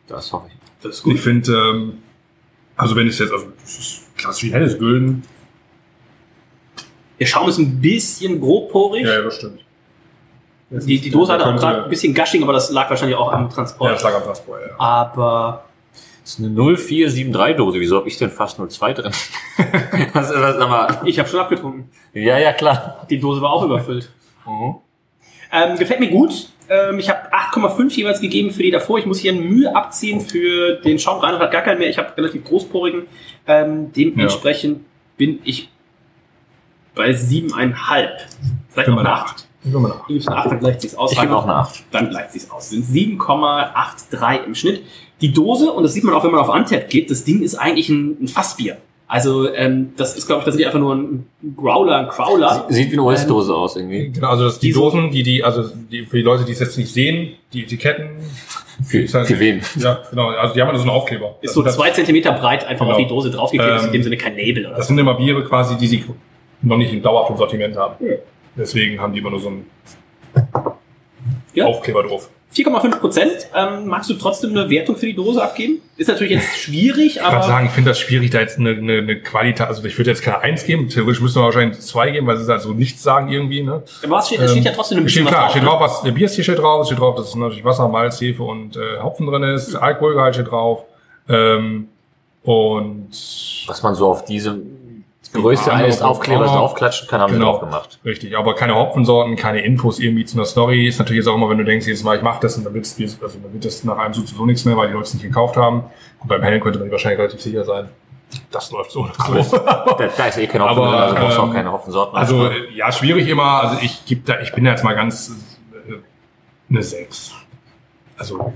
Das 0.08 0.32
hoffe 0.32 0.48
ich. 0.48 0.54
Das 0.82 0.98
ist 0.98 1.06
ich 1.06 1.20
finde, 1.20 1.52
ähm, 1.52 1.98
also 2.76 2.96
wenn 2.96 3.06
es 3.06 3.20
jetzt, 3.20 3.32
also 3.32 3.46
das 3.60 3.78
ist 3.78 4.16
klassisch 4.16 4.44
wie 4.44 4.52
helles 4.52 4.76
Gülden. 4.76 5.22
Der 7.20 7.26
Schaum 7.26 7.48
ist 7.48 7.58
ein 7.58 7.80
bisschen 7.80 8.40
grobporig. 8.40 9.04
Ja, 9.06 9.14
ja, 9.14 9.22
das 9.22 9.36
stimmt. 9.36 9.60
Die, 10.70 11.00
die 11.00 11.10
Dose 11.10 11.32
hat 11.32 11.40
auch 11.40 11.54
gerade 11.54 11.84
ein 11.84 11.90
bisschen 11.90 12.12
Gushing, 12.12 12.42
aber 12.42 12.52
das 12.52 12.72
lag 12.72 12.90
wahrscheinlich 12.90 13.16
auch 13.16 13.32
am 13.32 13.48
Transport. 13.48 13.88
Ja, 13.88 13.94
das 13.94 14.02
lag 14.02 14.16
am 14.16 14.24
Transport, 14.24 14.60
ja. 14.60 14.74
aber 14.76 15.64
Das 16.24 16.38
ist 16.38 16.38
eine 16.38 16.48
0473-Dose. 16.48 17.80
Wieso 17.80 17.98
habe 17.98 18.08
ich 18.08 18.16
denn 18.16 18.30
fast 18.30 18.56
02 18.56 18.94
drin? 18.94 19.12
was, 20.14 20.30
was, 20.30 20.56
sag 20.56 20.68
mal. 20.70 21.02
ich 21.04 21.18
habe 21.18 21.28
schon 21.28 21.38
abgetrunken. 21.38 21.90
Ja, 22.14 22.38
ja, 22.38 22.54
klar. 22.54 23.06
Die 23.10 23.20
Dose 23.20 23.42
war 23.42 23.52
auch 23.52 23.62
überfüllt. 23.66 24.08
Ähm, 25.52 25.76
gefällt 25.76 26.00
mir 26.00 26.08
gut. 26.08 26.48
Ähm, 26.70 26.98
ich 26.98 27.10
habe 27.10 27.30
8,5 27.30 27.94
jeweils 27.94 28.22
gegeben 28.22 28.52
für 28.52 28.62
die 28.62 28.70
davor. 28.70 28.98
Ich 28.98 29.04
muss 29.04 29.18
hier 29.18 29.34
Mühe 29.34 29.76
abziehen 29.76 30.22
für 30.22 30.76
den 30.76 30.98
Schaum. 30.98 31.20
Reinhard 31.20 31.42
hat 31.42 31.52
gar 31.52 31.60
keinen 31.60 31.78
mehr. 31.78 31.90
Ich 31.90 31.98
habe 31.98 32.16
relativ 32.16 32.42
großporigen. 32.44 33.02
Ähm, 33.46 33.92
dementsprechend 33.92 34.80
bin 35.18 35.40
ich 35.44 35.68
bei 36.94 37.10
7,5. 37.10 38.08
Vielleicht 38.70 38.88
eine 38.88 39.10
8. 39.10 39.43
Ich 39.64 39.72
mal 39.72 39.88
nach. 39.88 40.07
Du 40.07 40.12
gibst 40.12 40.29
eine 40.29 40.37
8, 40.38 40.50
dann 40.50 40.61
gleicht 40.61 40.81
sich's 40.83 40.94
aus. 40.94 41.12
Ich 41.12 41.20
gebe 41.20 41.35
auch 41.37 41.44
eine 41.44 41.55
8. 41.55 41.85
Dann 41.90 42.11
gleicht 42.11 42.33
sich's 42.33 42.50
aus. 42.50 42.70
Sind 42.70 42.85
7,83 42.87 44.44
im 44.46 44.55
Schnitt. 44.55 44.83
Die 45.20 45.33
Dose, 45.33 45.70
und 45.72 45.83
das 45.85 45.94
sieht 45.94 46.05
man 46.05 46.14
auch, 46.14 46.22
wenn 46.24 46.31
man 46.33 46.40
auf 46.40 46.48
Untap 46.48 46.88
geht, 46.88 47.11
das 47.11 47.24
Ding 47.24 47.42
ist 47.42 47.55
eigentlich 47.55 47.88
ein, 47.88 48.16
ein 48.22 48.29
Fassbier. 48.29 48.77
Also 49.07 49.53
ähm, 49.53 49.92
das 49.96 50.16
ist, 50.16 50.27
glaube 50.27 50.40
ich, 50.40 50.44
tatsächlich 50.44 50.66
einfach 50.66 50.81
nur 50.81 50.94
ein 50.94 51.27
Growler, 51.57 51.98
ein 51.98 52.09
Crowler. 52.09 52.66
Sieht 52.68 52.88
wie 52.88 52.94
eine 52.94 53.03
US-Dose 53.03 53.55
aus 53.55 53.77
irgendwie. 53.77 54.09
Genau, 54.11 54.29
also 54.31 54.44
das, 54.44 54.59
die, 54.59 54.68
Die 54.68 54.72
so- 54.72 54.81
Dosen, 54.90 55.11
die, 55.11 55.22
die, 55.22 55.44
also 55.44 55.62
die, 55.90 56.05
für 56.05 56.16
die 56.16 56.22
Leute, 56.22 56.44
die 56.44 56.53
es 56.53 56.59
jetzt 56.61 56.77
nicht 56.79 56.92
sehen, 56.92 57.35
die 57.53 57.62
Etiketten. 57.64 58.09
Für, 58.87 59.00
ist 59.03 59.14
halt- 59.14 59.27
für 59.29 59.38
wen? 59.38 59.61
Ja, 59.77 60.00
genau. 60.11 60.29
Also 60.31 60.55
die 60.55 60.61
haben 60.61 60.68
halt 60.68 60.79
so 60.79 60.83
einen 60.83 60.90
Aufkleber. 60.90 61.37
Ist 61.42 61.50
Also 61.50 61.61
so 61.61 61.64
das, 61.66 61.77
zwei 61.77 61.90
Zentimeter 61.90 62.33
breit 62.33 62.64
einfach 62.66 62.87
Genau. 62.87 62.96
auf 62.96 63.03
die 63.03 63.07
Dose 63.09 63.31
draufgeklebt, 63.31 63.77
ist 63.77 63.83
in 63.83 63.87
Ähm, 63.88 63.92
dem 63.92 64.03
Sinne 64.03 64.16
kein 64.16 64.37
Label 64.37 64.66
oder 64.66 64.77
das 64.77 64.87
so. 64.87 64.88
sind 64.88 64.98
immer 64.98 65.14
Biere 65.14 65.44
quasi, 65.44 65.77
die 65.77 65.87
sie 65.87 66.05
noch 66.62 66.77
nicht 66.79 66.92
in 66.92 67.00
dauerhaftem 67.03 67.37
Sortiment 67.37 67.77
haben. 67.77 67.94
Deswegen 68.56 69.00
haben 69.00 69.12
die 69.12 69.18
immer 69.20 69.30
nur 69.30 69.40
so 69.40 69.48
einen 69.48 69.66
Ja. 71.54 71.66
Aufkleber 71.66 72.02
drauf. 72.02 72.28
4,5 72.54 73.00
Prozent. 73.00 73.32
Ähm, 73.52 73.86
magst 73.88 74.08
du 74.10 74.14
trotzdem 74.14 74.50
eine 74.50 74.70
Wertung 74.70 74.94
für 74.94 75.06
die 75.06 75.14
Dose 75.14 75.42
abgeben? 75.42 75.80
Ist 75.96 76.06
natürlich 76.06 76.34
jetzt 76.34 76.56
schwierig, 76.60 77.16
Ich 77.16 77.22
kann 77.22 77.34
aber 77.34 77.42
sagen, 77.42 77.66
ich 77.66 77.72
finde 77.72 77.90
das 77.90 77.98
schwierig, 77.98 78.30
da 78.30 78.40
jetzt 78.40 78.60
eine, 78.60 78.70
eine, 78.70 78.98
eine 78.98 79.20
Qualität, 79.20 79.66
also 79.66 79.82
ich 79.84 79.98
würde 79.98 80.10
jetzt 80.10 80.22
keine 80.22 80.38
Eins 80.38 80.64
geben, 80.64 80.88
theoretisch 80.88 81.20
müssen 81.20 81.40
wir 81.40 81.44
wahrscheinlich 81.46 81.80
zwei 81.80 82.10
geben, 82.12 82.28
weil 82.28 82.36
sie 82.36 82.48
halt 82.48 82.60
so 82.62 82.72
nichts 82.72 83.02
sagen 83.02 83.28
irgendwie, 83.28 83.62
ne? 83.64 83.82
aber 84.04 84.18
es 84.18 84.26
steht, 84.28 84.38
es 84.38 84.52
steht 84.52 84.64
ja 84.66 84.70
trotzdem 84.72 84.98
ein 84.98 85.04
bisschen 85.04 85.22
Steht 85.24 85.32
klar, 85.34 85.46
was 85.46 85.50
steht 85.50 85.64
drauf. 85.64 85.78
drauf, 85.80 85.90
was 85.90 86.02
der 86.02 86.12
Bierstil 86.12 86.44
steht 86.44 86.58
drauf, 86.58 86.82
es 86.82 86.86
steht 86.86 87.00
drauf, 87.00 87.16
dass 87.16 87.34
natürlich 87.34 87.64
Wasser, 87.64 87.88
Malz, 87.88 88.20
Hefe 88.20 88.44
und 88.44 88.76
äh, 88.76 89.00
Hopfen 89.02 89.26
drin 89.26 89.42
ist, 89.42 89.74
Alkoholgehalt 89.74 90.34
steht 90.36 90.50
drauf. 90.52 90.84
Ähm, 91.28 91.88
und 92.44 93.08
Was 93.66 93.82
man 93.82 93.94
so 93.96 94.08
auf 94.10 94.24
diese 94.26 94.60
Größe 95.34 95.68
Ja, 95.68 95.76
eines. 95.76 96.00
Aufklebers 96.00 96.50
draufklatschen 96.52 97.08
kann, 97.08 97.20
haben 97.20 97.32
sie 97.32 97.38
Genau. 97.38 97.52
drauf 97.52 97.60
gemacht. 97.60 97.98
richtig, 98.04 98.36
aber 98.38 98.54
keine 98.54 98.74
Hopfensorten, 98.76 99.36
keine 99.36 99.60
Infos 99.64 99.98
irgendwie 99.98 100.24
zu 100.24 100.36
einer 100.36 100.46
Story. 100.46 100.86
Ist 100.86 100.98
natürlich 101.00 101.18
jetzt 101.24 101.28
auch 101.28 101.34
immer, 101.34 101.50
wenn 101.50 101.58
du 101.58 101.64
denkst, 101.64 101.86
jedes 101.86 102.02
Mal 102.04 102.16
ich 102.16 102.22
mache 102.22 102.38
das 102.40 102.56
und 102.56 102.64
dann, 102.64 102.72
wird's, 102.72 102.96
also 102.98 103.16
dann 103.42 103.52
wird 103.52 103.64
das 103.64 103.82
nach 103.84 103.98
einem 103.98 104.14
sowieso 104.14 104.46
nichts 104.46 104.64
mehr, 104.64 104.76
weil 104.76 104.86
die 104.88 104.92
Leute 104.94 105.04
es 105.04 105.14
nicht 105.14 105.24
gekauft 105.24 105.56
haben. 105.56 105.84
Und 106.20 106.28
beim 106.28 106.42
Hellen 106.42 106.60
könnte 106.60 106.78
man 106.78 106.90
wahrscheinlich 106.90 107.18
relativ 107.18 107.40
sicher 107.40 107.64
sein. 107.64 107.88
Das 108.50 108.70
läuft 108.70 108.90
so. 108.92 109.08
Da, 109.18 109.86
da 110.16 110.26
ist 110.26 110.38
eh 110.38 110.46
kein 110.46 110.62
Hopfen 110.62 110.78
Aber, 110.82 110.88
also 110.96 111.14
brauchst 111.14 111.36
du 111.38 111.42
auch 111.42 111.46
ähm, 111.48 111.52
keine 111.52 111.72
Hopfensorten. 111.72 112.16
Also 112.16 112.46
äh, 112.46 112.72
ja, 112.74 112.90
schwierig 112.90 113.28
immer. 113.28 113.62
Also 113.62 113.76
ich 113.82 114.04
gebe 114.06 114.22
da, 114.24 114.40
ich 114.40 114.52
bin 114.52 114.64
da 114.64 114.70
jetzt 114.72 114.82
mal 114.84 114.94
ganz 114.94 115.30
äh, 115.88 115.94
eine 116.70 116.82
6. 116.82 117.32
Also 118.16 118.52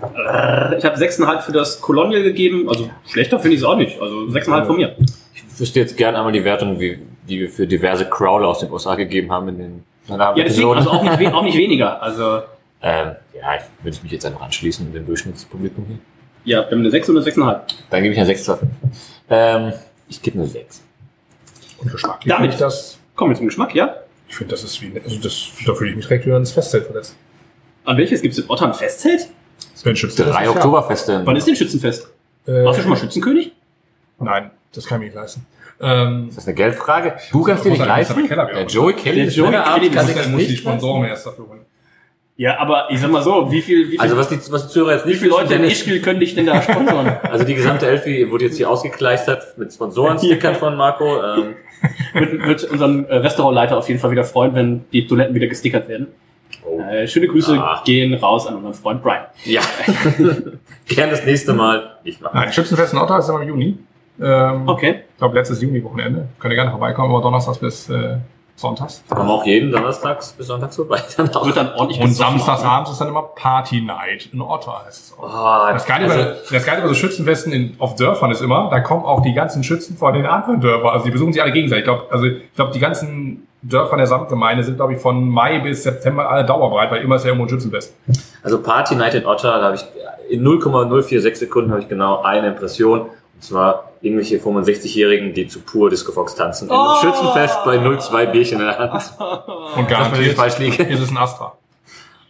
Ich 0.78 0.84
habe 0.84 0.96
6,5 0.96 1.40
für 1.42 1.52
das 1.52 1.80
Colonial 1.80 2.22
gegeben. 2.22 2.68
Also 2.68 2.88
schlechter 3.08 3.38
finde 3.40 3.56
ich 3.56 3.60
es 3.62 3.66
auch 3.66 3.76
nicht. 3.76 4.00
Also 4.00 4.14
6,5 4.26 4.64
von 4.66 4.76
mir. 4.76 4.96
Ich 5.52 5.60
wüsste 5.60 5.80
jetzt 5.80 5.96
gerne 5.96 6.18
einmal 6.18 6.32
die 6.32 6.44
Wertung, 6.44 6.78
wie, 6.80 6.98
die 7.28 7.40
wir 7.40 7.48
für 7.50 7.66
diverse 7.66 8.08
Crawler 8.08 8.48
aus 8.48 8.60
den 8.60 8.70
USA 8.70 8.94
gegeben 8.94 9.30
haben 9.32 9.48
in 9.48 9.58
den 9.58 9.84
Ja, 10.08 10.32
deswegen, 10.34 10.72
also 10.74 10.90
auch 10.90 11.02
nicht, 11.02 11.32
auch 11.32 11.42
nicht 11.42 11.56
weniger. 11.58 12.02
Also 12.02 12.42
ähm, 12.82 13.12
ja, 13.34 13.56
ich 13.56 13.84
würde 13.84 13.98
mich 14.02 14.12
jetzt 14.12 14.24
einfach 14.26 14.42
anschließen 14.42 14.86
in 14.86 14.92
dem 14.92 15.06
Durchschnittspublikum 15.06 15.84
hier. 15.86 15.98
ja, 16.44 16.60
wir 16.62 16.70
haben 16.70 16.80
eine 16.80 16.90
6 16.90 17.08
und 17.10 17.16
eine 17.18 17.26
6,5. 17.26 17.60
Dann 17.90 18.02
gebe 18.02 18.12
ich 18.12 18.18
eine 18.18 18.26
6 18.26 18.44
zu 18.44 18.56
5. 18.56 18.72
Ähm, 19.30 19.72
ich 20.08 20.22
gebe 20.22 20.38
eine 20.38 20.46
6. 20.46 20.82
und 21.78 21.90
geschmacklich 21.92 22.28
Damit. 22.32 22.52
finde 22.52 22.54
ich 22.54 22.60
das. 22.60 22.98
Kommen 23.16 23.32
wir 23.32 23.36
zum 23.36 23.46
Geschmack, 23.46 23.74
ja? 23.74 23.96
Ich 24.28 24.36
finde, 24.36 24.52
das 24.52 24.62
ist 24.62 24.80
wie, 24.80 24.92
also 25.02 25.16
das, 25.20 25.48
da 25.66 25.74
fühle 25.74 25.90
ich 25.90 25.96
mich 25.96 26.06
direkt 26.06 26.24
wieder 26.26 26.36
ins 26.36 26.52
Festzelt 26.52 26.86
verletzt. 26.86 27.16
An 27.84 27.96
welches 27.96 28.22
gibt 28.22 28.34
es 28.34 28.40
in 28.44 28.48
Ottam 28.50 28.74
Festzelt? 28.74 29.28
Das 29.72 29.84
wäre 29.84 29.94
ein 29.94 29.96
Schütze. 29.96 30.24
Drei 30.24 30.48
Oktoberfeste. 30.48 31.22
Wann 31.24 31.34
ist 31.36 31.46
denn 31.48 31.56
Schützenfest? 31.56 32.08
Äh, 32.46 32.64
Warst 32.64 32.78
du 32.78 32.82
schon 32.82 32.90
mal 32.90 32.96
Schützenkönig? 32.96 33.52
Nein, 34.20 34.50
das 34.75 34.87
kann 34.87 34.96
ich 34.98 35.00
mir 35.00 35.06
nicht 35.06 35.14
leisten. 35.16 35.46
Ähm, 35.81 36.27
Das 36.29 36.38
ist 36.38 36.46
eine 36.48 36.54
Geldfrage. 36.56 37.14
Du 37.33 37.42
kannst 37.42 37.64
dir 37.64 37.71
nicht 37.71 37.81
er 37.81 37.87
leisten. 37.87 38.27
Keller 38.27 38.46
werden. 38.46 38.56
Der 38.58 38.66
Joey 38.66 38.94
Kelly 38.94 39.16
Der 39.16 39.25
ist 39.27 39.37
Joey 39.37 39.50
Kelly 39.52 39.90
kann 39.90 40.04
muss, 40.04 40.06
sich 40.06 40.16
das 40.16 40.29
muss 40.29 40.40
die 40.42 40.48
nicht 40.48 40.48
leisten. 40.48 40.56
Sponsoren 40.56 41.04
erst 41.04 41.27
dafür 41.27 41.48
holen. 41.48 41.60
Ja, 42.37 42.58
aber 42.60 42.87
ich 42.90 43.00
sag 43.00 43.10
mal 43.10 43.23
so, 43.23 43.50
wie 43.50 43.60
viel, 43.60 43.87
wie 43.87 43.90
viel, 43.92 44.00
Also 44.00 44.16
was 44.16 44.29
die, 44.29 44.38
was 44.52 44.66
die 44.69 44.73
Zuhörer 44.73 44.92
jetzt 44.94 45.04
wie 45.06 45.10
nicht 45.10 45.19
viele 45.19 45.31
Leute 45.33 45.54
in 45.54 45.64
Ischgl 45.64 46.00
können 46.00 46.21
dich 46.21 46.35
denn 46.37 46.46
da 46.46 46.62
sponsern? 46.62 47.16
Also 47.23 47.44
die 47.44 47.54
gesamte 47.54 47.87
Elfi 47.88 48.31
wurde 48.31 48.44
jetzt 48.44 48.56
hier 48.56 48.71
ausgekleistert 48.71 49.58
mit 49.58 49.73
Sponsorenstickern 49.73 50.54
von 50.54 50.77
Marco. 50.77 51.21
Ähm, 51.21 51.54
wird, 52.14 52.46
wird 52.46 52.64
unseren 52.64 53.04
äh, 53.06 53.16
Restaurantleiter 53.16 53.77
auf 53.77 53.88
jeden 53.88 53.98
Fall 54.00 54.10
wieder 54.12 54.25
freuen, 54.25 54.54
wenn 54.54 54.85
die 54.92 55.06
Toiletten 55.06 55.35
wieder 55.35 55.46
gestickert 55.48 55.88
werden. 55.88 56.08
oh. 56.64 56.81
Äh, 56.81 57.06
schöne 57.08 57.27
Grüße 57.29 57.56
Ah. 57.58 57.83
gehen 57.85 58.14
raus 58.14 58.46
an 58.46 58.54
unseren 58.56 58.75
Freund 58.75 59.02
Brian. 59.02 59.25
Ja. 59.44 59.60
Gern 60.87 61.10
das 61.10 61.25
nächste 61.25 61.54
Mal 61.54 61.98
nicht 62.04 62.21
machen. 62.21 62.37
Nein, 62.37 62.52
Schützenfest 62.52 62.92
in 62.92 62.98
Ottawa 63.00 63.19
ist 63.19 63.29
immer 63.29 63.42
im 63.42 63.48
Juni. 63.48 63.79
Ähm, 64.21 64.69
Okay. 64.69 65.00
Ich 65.12 65.19
glaube, 65.19 65.35
letztes 65.35 65.60
Juni-Wochenende. 65.62 66.29
Könnt 66.38 66.52
ihr 66.52 66.56
gerne 66.56 66.71
vorbeikommen, 66.71 67.12
aber 67.12 67.23
donnerstags 67.23 67.58
bis 67.58 67.88
äh, 67.90 68.16
sonntags. 68.56 69.02
Kommen 69.08 69.29
auch 69.31 69.44
jeden 69.46 69.71
Donnerstags 69.71 70.33
bis 70.33 70.46
Sonntags 70.48 70.77
vorbei. 70.77 71.00
Dann 71.16 71.29
auch. 71.35 71.44
Wird 71.46 71.56
dann 71.56 71.73
ordentlich 71.75 72.00
Und 72.00 72.08
gesoffen. 72.08 72.38
samstags 72.38 72.64
abends 72.64 72.90
ist 72.90 73.00
dann 73.00 73.08
immer 73.08 73.23
Party 73.23 73.81
Night 73.81 74.29
in 74.33 74.40
Ottawa. 74.40 74.83
Heißt 74.87 75.12
es 75.12 75.19
auch. 75.19 75.23
Oh, 75.69 75.73
Das 75.73 75.87
Geile, 75.87 76.04
also, 76.10 76.25
das 76.52 76.64
Geile 76.66 76.83
bei 76.83 76.88
so 76.88 76.94
Schützenfesten 76.94 77.52
in, 77.52 77.77
auf 77.79 77.94
Dörfern 77.96 78.31
ist 78.33 78.40
immer, 78.42 78.69
da 78.71 78.81
kommen 78.81 79.04
auch 79.04 79.23
die 79.23 79.33
ganzen 79.35 79.62
Schützen 79.62 79.96
von 79.96 80.12
den 80.14 80.27
anderen 80.27 80.60
Dörfern. 80.60 80.90
Also 80.90 81.04
die 81.04 81.10
besuchen 81.12 81.33
sich 81.33 81.42
alle 81.42 81.52
gegenseitig. 81.52 81.83
Ich 81.83 81.87
glaube, 81.92 82.06
also, 82.12 82.27
ich 82.27 82.54
glaube, 82.54 82.73
die 82.73 82.81
ganzen 82.81 83.46
Dörfer 83.62 83.96
der 83.96 84.06
Samtgemeinde 84.06 84.62
sind, 84.64 84.77
glaube 84.77 84.92
ich, 84.94 85.00
von 85.00 85.29
Mai 85.29 85.58
bis 85.60 85.83
September 85.85 86.29
alle 86.31 86.44
dauerbereit, 86.44 86.90
weil 86.92 87.02
immer 87.02 87.16
ist 87.16 87.25
ja 87.25 87.29
irgendwo 87.31 87.46
ein 87.46 87.48
Schützenfest. 87.50 87.94
also 88.42 88.60
Party 88.62 88.94
Night 88.96 89.14
in 89.14 89.27
Ottawa, 89.27 89.58
da 89.58 89.64
habe 89.66 89.77
ich 89.77 89.85
in 90.31 90.42
0,046 90.42 91.38
Sekunden 91.38 91.71
habe 91.71 91.81
ich 91.81 91.88
genau 91.88 92.23
eine 92.23 92.48
Impression. 92.48 93.06
Und 93.38 93.44
zwar 93.44 93.92
irgendwelche 94.00 94.38
65-Jährigen, 94.38 95.32
die 95.32 95.46
zu 95.46 95.60
pur 95.60 95.90
Disco 95.90 96.10
Fox 96.10 96.34
tanzen. 96.34 96.68
Oh. 96.70 96.96
Schützenfest 97.00 97.64
bei 97.64 97.76
0,2 97.76 98.26
Bierchen 98.26 98.58
in 98.58 98.66
der 98.66 98.78
Hand. 98.78 99.12
Und 99.76 99.88
garantiert 99.88 100.34
falsch 100.36 100.58
liege. 100.58 100.82
ist 100.82 101.00
es 101.00 101.10
ein 101.10 101.16
Astra. 101.16 101.56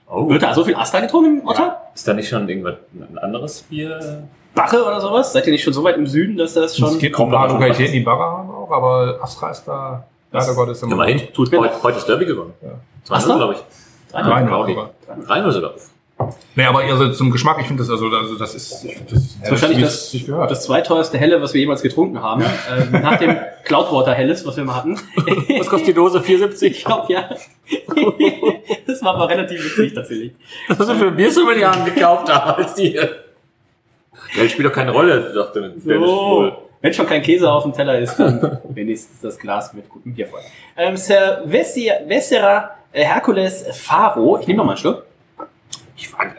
Oh. 0.06 0.28
Wird 0.28 0.42
da 0.42 0.52
so 0.52 0.64
viel 0.64 0.74
Asta 0.74 1.00
getrunken 1.00 1.40
im 1.40 1.48
Otter? 1.48 1.80
Ist 1.94 2.06
da 2.06 2.12
nicht 2.12 2.28
schon 2.28 2.46
irgendwas 2.46 2.74
ein 2.92 3.18
anderes 3.18 3.62
Bier? 3.62 4.22
Bache 4.54 4.84
oder 4.84 5.00
sowas? 5.00 5.32
Seid 5.32 5.46
ihr 5.46 5.52
nicht 5.52 5.64
schon 5.64 5.72
so 5.72 5.82
weit 5.82 5.96
im 5.96 6.06
Süden, 6.06 6.36
dass 6.36 6.52
das 6.52 6.76
schon... 6.76 6.88
es 6.88 6.98
gibt 6.98 7.14
ein 7.14 7.16
kommt 7.16 7.32
paar 7.32 7.48
Lokalitäten, 7.48 7.92
die 7.94 8.00
Barra 8.00 8.38
haben 8.38 8.50
auch, 8.50 8.70
aber 8.70 9.18
Astra 9.22 9.50
ist 9.50 9.64
da 9.64 10.04
leider 10.30 10.54
Gottes 10.54 10.82
immer. 10.82 10.92
Immerhin. 10.92 11.32
Tut 11.32 11.50
mir 11.50 11.61
heute, 11.61 11.82
heute 11.82 11.98
ist 11.98 12.06
Derby 12.06 12.26
gewonnen. 12.26 12.52
Ja. 12.61 12.70
2 13.04 13.14
Astra? 13.14 13.36
glaube 13.36 13.54
ich. 13.54 13.61
Drei 14.12 14.42
Null 14.42 14.52
Audi. 14.52 14.74
sogar. 14.74 14.90
3 15.26 15.50
sogar. 15.50 15.72
Nee, 16.57 16.64
aber 16.64 16.81
also 16.81 17.12
zum 17.12 17.31
Geschmack, 17.31 17.59
ich 17.61 17.69
finde 17.69 17.83
das 17.83 17.91
also, 17.91 18.09
also 18.09 18.37
das 18.37 18.55
ist, 18.55 18.85
ich 18.85 18.97
find 18.97 19.12
das, 19.12 19.19
ist 19.19 19.51
wahrscheinlich 19.51 19.81
das-. 19.81 20.16
Das 20.49 20.64
zweiteuerste 20.64 21.16
Helle, 21.16 21.41
was 21.41 21.55
wir 21.55 21.61
jemals 21.61 21.83
getrunken 21.83 22.21
haben. 22.21 22.43
äh, 22.43 22.99
nach 23.01 23.19
dem 23.19 23.37
Cloudwater 23.64 24.14
Helles, 24.14 24.45
was 24.45 24.57
wir 24.57 24.64
mal 24.64 24.77
hatten. 24.77 24.99
Was 25.59 25.69
kostet 25.69 25.89
die 25.89 25.95
Dose? 25.95 26.19
4,70? 26.19 26.62
Ich 26.64 26.85
glaube, 26.85 27.12
ja. 27.12 27.29
das 28.87 29.03
war 29.03 29.14
aber 29.14 29.29
relativ 29.29 29.64
witzig 29.64 29.95
tatsächlich. 29.95 30.33
Was 30.69 30.79
hast 30.79 30.89
du 30.89 30.95
für 30.95 31.11
Bier 31.11 31.31
über 31.31 31.55
die 31.55 31.64
haben 31.64 31.85
gekauft 31.85 32.29
damals 32.29 32.77
hier? 32.77 33.09
Geld 34.35 34.51
spielt 34.51 34.69
doch 34.69 34.73
keine 34.73 34.91
Rolle, 34.91 35.33
sagte 35.33 35.61
Dennis 35.61 35.87
Wohl. 35.87 36.57
Wenn 36.81 36.95
schon 36.95 37.07
kein 37.07 37.23
Käse 37.23 37.51
auf 37.51 37.64
dem 37.64 37.73
Teller 37.73 37.99
ist, 37.99 38.16
dann 38.16 38.59
wenigstens 38.69 39.21
das 39.21 39.39
Glas 39.39 39.73
mit 39.75 39.89
gutem 39.89 40.14
Bier 40.14 40.27
voll. 40.27 40.41
Ähm, 40.77 40.97
Sir 40.97 41.43
Vessera 41.45 42.71
äh, 42.93 43.05
Hercules 43.05 43.64
Faro. 43.73 44.39
Ich 44.41 44.47
nehme 44.47 44.59
noch 44.59 44.64
mal 44.64 44.73
einen 44.73 44.79
Schluck. 44.79 45.07
Ich 45.99 46.09
frage, 46.09 46.36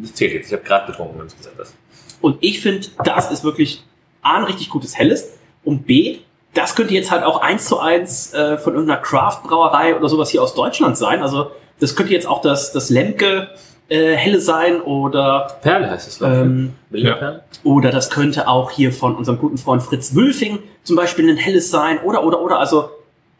das 0.00 0.14
zählt 0.14 0.32
jetzt. 0.32 0.46
Ich 0.46 0.52
habe 0.52 0.62
gerade 0.62 0.86
getrunken, 0.86 1.18
wenn 1.18 1.26
du 1.26 1.32
es 1.32 1.36
gesagt 1.36 1.58
hast. 1.58 1.74
Und 2.20 2.38
ich 2.40 2.60
finde, 2.60 2.88
das 3.04 3.30
ist 3.30 3.44
wirklich 3.44 3.84
A, 4.22 4.38
ein 4.38 4.44
richtig 4.44 4.70
gutes 4.70 4.96
Helles. 4.96 5.28
Und 5.64 5.86
B, 5.86 6.18
das 6.54 6.74
könnte 6.74 6.94
jetzt 6.94 7.10
halt 7.10 7.24
auch 7.24 7.40
eins 7.40 7.66
zu 7.66 7.78
eins 7.78 8.32
äh, 8.32 8.56
von 8.58 8.74
irgendeiner 8.74 9.00
Craft-Brauerei 9.00 9.96
oder 9.96 10.08
sowas 10.08 10.30
hier 10.30 10.42
aus 10.42 10.54
Deutschland 10.54 10.96
sein. 10.96 11.22
Also 11.22 11.50
das 11.78 11.94
könnte 11.94 12.12
jetzt 12.12 12.26
auch 12.26 12.40
das, 12.40 12.72
das 12.72 12.90
Lemke 12.90 13.50
äh, 13.88 14.14
Helle 14.14 14.40
sein 14.40 14.80
oder, 14.80 15.58
Perle 15.60 15.90
heißt 15.90 16.08
es, 16.08 16.18
glaube 16.18 16.34
ich. 16.34 16.40
ähm, 16.40 16.72
ja. 16.90 17.14
Perle? 17.14 17.44
oder 17.64 17.90
das 17.90 18.10
könnte 18.10 18.48
auch 18.48 18.70
hier 18.70 18.92
von 18.92 19.14
unserem 19.14 19.38
guten 19.38 19.58
Freund 19.58 19.82
Fritz 19.82 20.14
Wülfing 20.14 20.58
zum 20.84 20.96
Beispiel 20.96 21.28
ein 21.28 21.36
Helles 21.36 21.70
sein 21.70 21.98
oder, 22.00 22.24
oder, 22.24 22.40
oder. 22.40 22.58
Also 22.58 22.90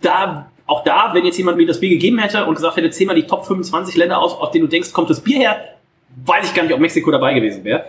da, 0.01 0.51
auch 0.73 0.85
da, 0.85 1.11
wenn 1.13 1.25
jetzt 1.25 1.37
jemand 1.37 1.59
mir 1.59 1.67
das 1.67 1.79
Bier 1.79 1.91
gegeben 1.91 2.19
hätte 2.19 2.47
und 2.47 2.55
gesagt 2.55 2.77
hätte, 2.77 2.91
zähl 2.91 3.07
mal 3.07 3.15
die 3.15 3.27
Top 3.27 3.47
25 3.47 3.95
Länder 3.97 4.19
aus, 4.19 4.33
auf 4.33 4.51
denen 4.51 4.65
du 4.65 4.71
denkst, 4.71 4.93
kommt 4.93 5.11
das 5.11 5.21
Bier 5.21 5.39
her, 5.39 5.57
weiß 6.25 6.47
ich 6.47 6.55
gar 6.55 6.63
nicht, 6.63 6.73
ob 6.73 6.81
Mexiko 6.81 7.11
dabei 7.11 7.35
gewesen 7.35 7.63
wäre. 7.63 7.85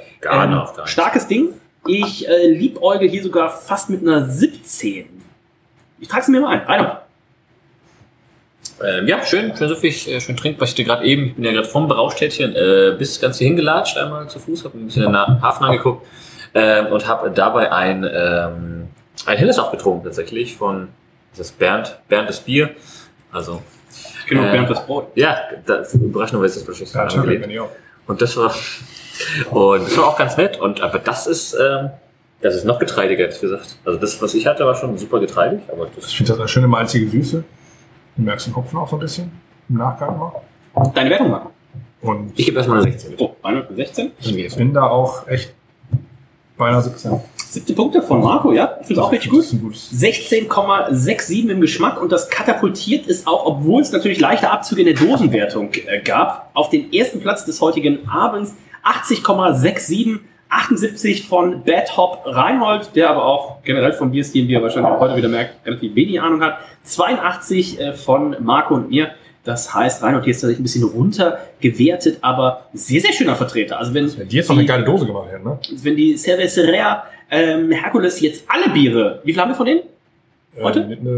Auf 0.61 0.73
der 0.73 0.83
Eins. 0.83 0.91
Starkes 0.91 1.27
Ding. 1.27 1.49
Ich 1.85 2.27
äh, 2.27 2.47
liebäugel 2.47 3.09
hier 3.09 3.23
sogar 3.23 3.49
fast 3.49 3.89
mit 3.89 4.01
einer 4.01 4.25
17. 4.25 5.05
Ich 5.99 6.07
trage 6.07 6.21
es 6.21 6.27
mir 6.27 6.41
mal 6.41 6.49
ein. 6.49 6.67
Rein. 6.67 6.91
Ähm, 8.83 9.07
ja, 9.07 9.23
schön, 9.23 9.55
schön 9.55 9.69
süffig, 9.69 10.09
äh, 10.09 10.19
schön 10.19 10.35
trinkbar. 10.35 10.67
Ich 10.67 10.75
gerade 10.75 11.05
eben, 11.05 11.27
ich 11.27 11.35
bin 11.35 11.43
ja 11.45 11.51
gerade 11.51 11.67
vom 11.67 11.87
Braustädtchen 11.87 12.55
äh, 12.55 12.95
bis 12.97 13.19
ganz 13.21 13.37
hier 13.37 13.47
hingelatscht, 13.47 13.97
einmal 13.97 14.27
zu 14.29 14.39
Fuß, 14.39 14.65
habe 14.65 14.77
ein 14.77 14.85
bisschen 14.87 15.03
in 15.03 15.11
den 15.13 15.41
Hafen 15.41 15.63
angeguckt 15.65 16.05
ähm, 16.53 16.87
und 16.87 17.07
habe 17.07 17.31
dabei 17.31 17.71
ein, 17.71 18.03
ähm, 18.03 18.87
ein 19.25 19.37
helles 19.37 19.59
auch 19.59 19.71
getrunken 19.71 20.05
tatsächlich 20.05 20.55
von 20.55 20.89
das 21.37 21.47
ist 21.47 21.59
Bernd, 21.59 21.97
Bernd 22.07 22.29
das 22.29 22.39
Bier. 22.39 22.71
Also, 23.31 23.61
Genau, 24.27 24.43
Äh, 24.43 24.51
Bernd 24.51 24.69
das 24.69 24.85
Brot. 24.85 25.07
ja, 25.15 25.37
da, 25.65 25.83
überraschenderweise 25.93 26.59
ist 26.59 26.67
das 26.67 26.79
wahrscheinlich 26.79 26.93
Ja, 26.93 27.05
natürlich, 27.17 27.41
wenn 27.41 27.49
ich 27.49 27.59
auch. 27.59 27.69
Und 28.07 28.21
das 28.21 28.37
war 28.37 28.53
und 29.51 29.83
das 29.83 29.97
war 29.97 30.07
auch 30.07 30.17
ganz 30.17 30.37
nett. 30.37 30.59
Und 30.59 30.81
aber 30.81 30.99
das 30.99 31.27
ist 31.27 31.53
ähm, 31.53 31.89
das 32.41 32.55
ist 32.55 32.65
noch 32.65 32.79
getreidiger, 32.79 33.23
hätte 33.23 33.35
ich 33.35 33.41
gesagt. 33.41 33.77
Also 33.85 33.99
das, 33.99 34.21
was 34.21 34.33
ich 34.33 34.45
hatte, 34.45 34.65
war 34.65 34.75
schon 34.75 34.97
super 34.97 35.19
getreidig, 35.19 35.61
aber 35.71 35.87
das 35.95 36.07
Ich 36.07 36.17
finde 36.17 36.31
das 36.31 36.39
eine 36.39 36.47
schöne 36.47 36.67
malzige 36.67 37.07
Süße. 37.09 37.43
Du 38.17 38.21
merkst 38.21 38.47
den 38.47 38.55
Hopfen 38.55 38.77
auch 38.79 38.89
so 38.89 38.97
ein 38.97 38.99
bisschen 38.99 39.31
im 39.69 39.77
Nachgang 39.77 40.17
mal. 40.17 40.31
Deine 40.93 41.09
Wertung, 41.09 41.31
Marco. 41.31 41.51
Und 42.01 42.37
ich 42.37 42.45
gebe 42.45 42.57
erstmal 42.57 42.81
eine 42.81 42.91
16 42.91 43.11
mit. 43.11 43.21
Oh, 43.21 43.35
116. 43.43 44.11
ich 44.19 44.55
bin 44.57 44.73
da 44.73 44.83
auch 44.87 45.27
echt 45.27 45.53
bei 46.57 46.67
einer 46.67 46.81
17. 46.81 47.19
17 47.53 47.75
Punkte 47.75 48.01
von 48.01 48.21
Marco, 48.21 48.51
ja. 48.51 48.77
Ich 48.81 48.87
finde 48.87 49.01
es 49.01 49.07
auch 49.07 49.11
richtig 49.11 49.29
gut. 49.29 49.41
ist 49.41 49.53
ein 49.53 49.61
gutes. 49.61 49.91
16,67 49.93 51.49
im 51.49 51.61
Geschmack 51.61 52.01
und 52.01 52.11
das 52.11 52.29
katapultiert 52.29 53.05
ist 53.07 53.27
auch, 53.27 53.45
obwohl 53.45 53.81
es 53.81 53.91
natürlich 53.91 54.19
leichte 54.19 54.49
Abzüge 54.49 54.81
in 54.81 54.87
der 54.87 54.95
Dosenwertung 54.95 55.69
äh, 55.85 56.01
gab, 56.01 56.49
auf 56.53 56.69
den 56.69 56.91
ersten 56.91 57.19
Platz 57.19 57.45
des 57.45 57.61
heutigen 57.61 58.09
Abends 58.09 58.55
80,67, 58.83 60.19
78 60.49 61.27
von 61.27 61.63
Bad 61.63 61.95
Hop 61.95 62.23
Reinhold, 62.25 62.95
der 62.95 63.09
aber 63.09 63.25
auch 63.25 63.63
generell 63.63 63.93
vom 63.93 64.11
Bierstil, 64.11 64.47
wie 64.47 64.53
ihr 64.53 64.61
wahrscheinlich 64.61 64.91
auch 64.91 64.99
heute 64.99 65.15
wieder 65.15 65.29
merkt, 65.29 65.65
relativ 65.65 65.95
wenig 65.95 66.21
Ahnung 66.21 66.41
hat, 66.41 66.57
82 66.83 67.79
äh, 67.79 67.93
von 67.93 68.35
Marco 68.39 68.75
und 68.75 68.89
mir. 68.89 69.11
Das 69.43 69.73
heißt, 69.73 70.01
Reinhold 70.03 70.23
hier 70.23 70.31
ist 70.31 70.41
tatsächlich 70.41 70.61
ein 70.61 70.63
bisschen 70.63 70.83
runter 70.83 71.39
gewertet, 71.59 72.19
aber 72.21 72.67
sehr, 72.73 73.01
sehr 73.01 73.11
schöner 73.11 73.35
Vertreter. 73.35 73.77
Also 73.77 73.93
wenn 73.93 74.09
Die 74.29 74.35
jetzt 74.37 74.49
noch 74.49 74.57
eine 74.57 74.65
geile 74.65 74.85
Dose 74.85 75.05
gemacht 75.05 75.29
hätten, 75.31 75.43
ne? 75.43 75.59
wenn 75.81 75.97
die 75.97 76.15
Cerveceria 76.15 77.03
ähm, 77.29 77.71
Hercules 77.71 78.21
jetzt 78.21 78.45
alle 78.47 78.69
Biere, 78.73 79.21
wie 79.23 79.33
viel 79.33 79.41
haben 79.41 79.49
wir 79.51 79.55
von 79.55 79.65
denen? 79.65 79.81
Heute? 80.61 80.81
Äh, 80.81 80.87
mit 80.87 80.99
eine, 80.99 81.09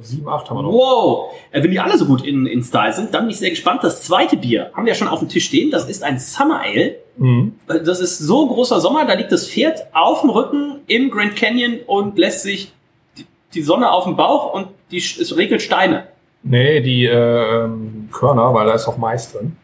äh, 0.00 0.02
7, 0.02 0.28
8 0.28 0.48
haben 0.48 0.56
wir 0.58 0.62
noch. 0.62 0.72
Wow! 0.72 1.32
Äh, 1.50 1.62
wenn 1.62 1.70
die 1.70 1.80
alle 1.80 1.98
so 1.98 2.06
gut 2.06 2.24
in, 2.24 2.46
in 2.46 2.62
Style 2.62 2.92
sind, 2.92 3.12
dann 3.12 3.22
bin 3.24 3.30
ich 3.30 3.38
sehr 3.38 3.50
gespannt. 3.50 3.82
Das 3.82 4.04
zweite 4.04 4.36
Bier 4.36 4.70
haben 4.74 4.86
wir 4.86 4.92
ja 4.92 4.98
schon 4.98 5.08
auf 5.08 5.18
dem 5.18 5.28
Tisch 5.28 5.46
stehen. 5.46 5.70
Das 5.70 5.88
ist 5.88 6.02
ein 6.02 6.18
Summer 6.18 6.60
Ale. 6.62 6.96
Mhm. 7.16 7.54
Äh, 7.68 7.80
Das 7.80 8.00
ist 8.00 8.18
so 8.18 8.46
großer 8.46 8.80
Sommer, 8.80 9.04
da 9.04 9.14
liegt 9.14 9.32
das 9.32 9.48
Pferd 9.48 9.80
auf 9.92 10.20
dem 10.22 10.30
Rücken 10.30 10.80
im 10.86 11.10
Grand 11.10 11.36
Canyon 11.36 11.80
und 11.86 12.16
lässt 12.16 12.42
sich 12.42 12.72
die, 13.18 13.26
die 13.54 13.62
Sonne 13.62 13.90
auf 13.90 14.04
dem 14.04 14.16
Bauch 14.16 14.54
und 14.54 14.68
die, 14.92 14.98
es 14.98 15.36
regnet 15.36 15.60
Steine. 15.60 16.06
Nee, 16.42 16.80
die 16.80 17.06
äh, 17.06 17.64
ähm, 17.64 18.08
Körner, 18.12 18.54
weil 18.54 18.66
da 18.66 18.74
ist 18.74 18.86
auch 18.86 18.96
Mais 18.96 19.32
drin. 19.32 19.56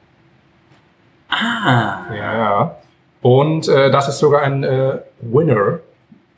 Ah. 1.28 2.02
Ja, 2.10 2.38
ja. 2.38 2.76
Und 3.22 3.68
äh, 3.68 3.90
das 3.90 4.08
ist 4.08 4.18
sogar 4.18 4.42
ein 4.42 4.62
äh, 4.64 4.98
Winner 5.20 5.80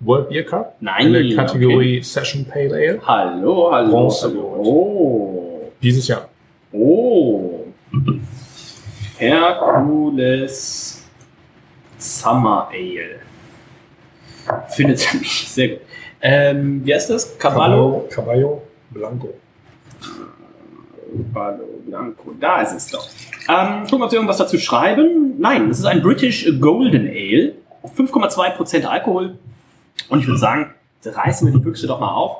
World 0.01 0.29
Beer 0.29 0.45
Cup 0.45 0.77
Nein. 0.81 1.07
in 1.07 1.13
der 1.13 1.37
Kategorie 1.37 2.03
Session 2.03 2.45
Pale 2.45 2.75
Ale 2.75 3.01
Hallo, 3.05 3.73
hallo. 3.73 3.91
Bronze 3.91 4.29
hallo. 4.29 4.63
Oh. 4.63 5.73
dieses 5.83 6.07
Jahr. 6.07 6.29
Oh. 6.73 7.65
Hercules 9.19 11.03
Summer 11.99 12.69
Ale. 12.71 13.21
Findet 14.69 15.15
mich 15.15 15.49
sehr 15.49 15.69
gut. 15.69 15.81
Ähm, 16.21 16.83
wie 16.85 16.95
heißt 16.95 17.11
das? 17.11 17.39
Cavallo? 17.39 18.07
Caballo 18.11 18.63
Blanco. 18.91 19.35
Blanco. 21.87 22.35
Da 22.41 22.63
ist 22.63 22.73
es 22.73 22.91
doch. 22.91 23.09
Ähm, 23.49 23.85
gucken, 23.85 24.03
ob 24.03 24.11
Sie 24.11 24.17
irgendwas 24.17 24.39
dazu 24.39 24.59
schreiben. 24.59 25.35
Nein, 25.39 25.69
das 25.69 25.79
ist 25.79 25.85
ein 25.85 26.03
British 26.03 26.47
Golden 26.61 27.07
Ale. 27.07 27.55
5,2% 27.97 28.85
Alkohol. 28.85 29.39
Und 30.09 30.21
ich 30.21 30.27
würde 30.27 30.39
sagen, 30.39 30.75
reißen 31.05 31.47
wir 31.47 31.53
die 31.53 31.61
Büchse 31.65 31.87
doch 31.87 32.01
mal 32.01 32.13
auf. 32.13 32.39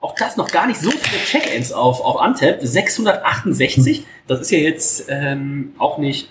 Auch 0.00 0.14
das 0.16 0.36
noch 0.36 0.48
gar 0.50 0.66
nicht 0.66 0.80
so 0.80 0.90
viele 0.90 1.22
Check-ins 1.22 1.72
auf, 1.72 2.00
auf 2.00 2.20
Untap. 2.20 2.58
668. 2.60 4.06
Das 4.26 4.40
ist 4.40 4.50
ja 4.50 4.58
jetzt 4.58 5.06
ähm, 5.08 5.72
auch 5.78 5.98
nicht 5.98 6.30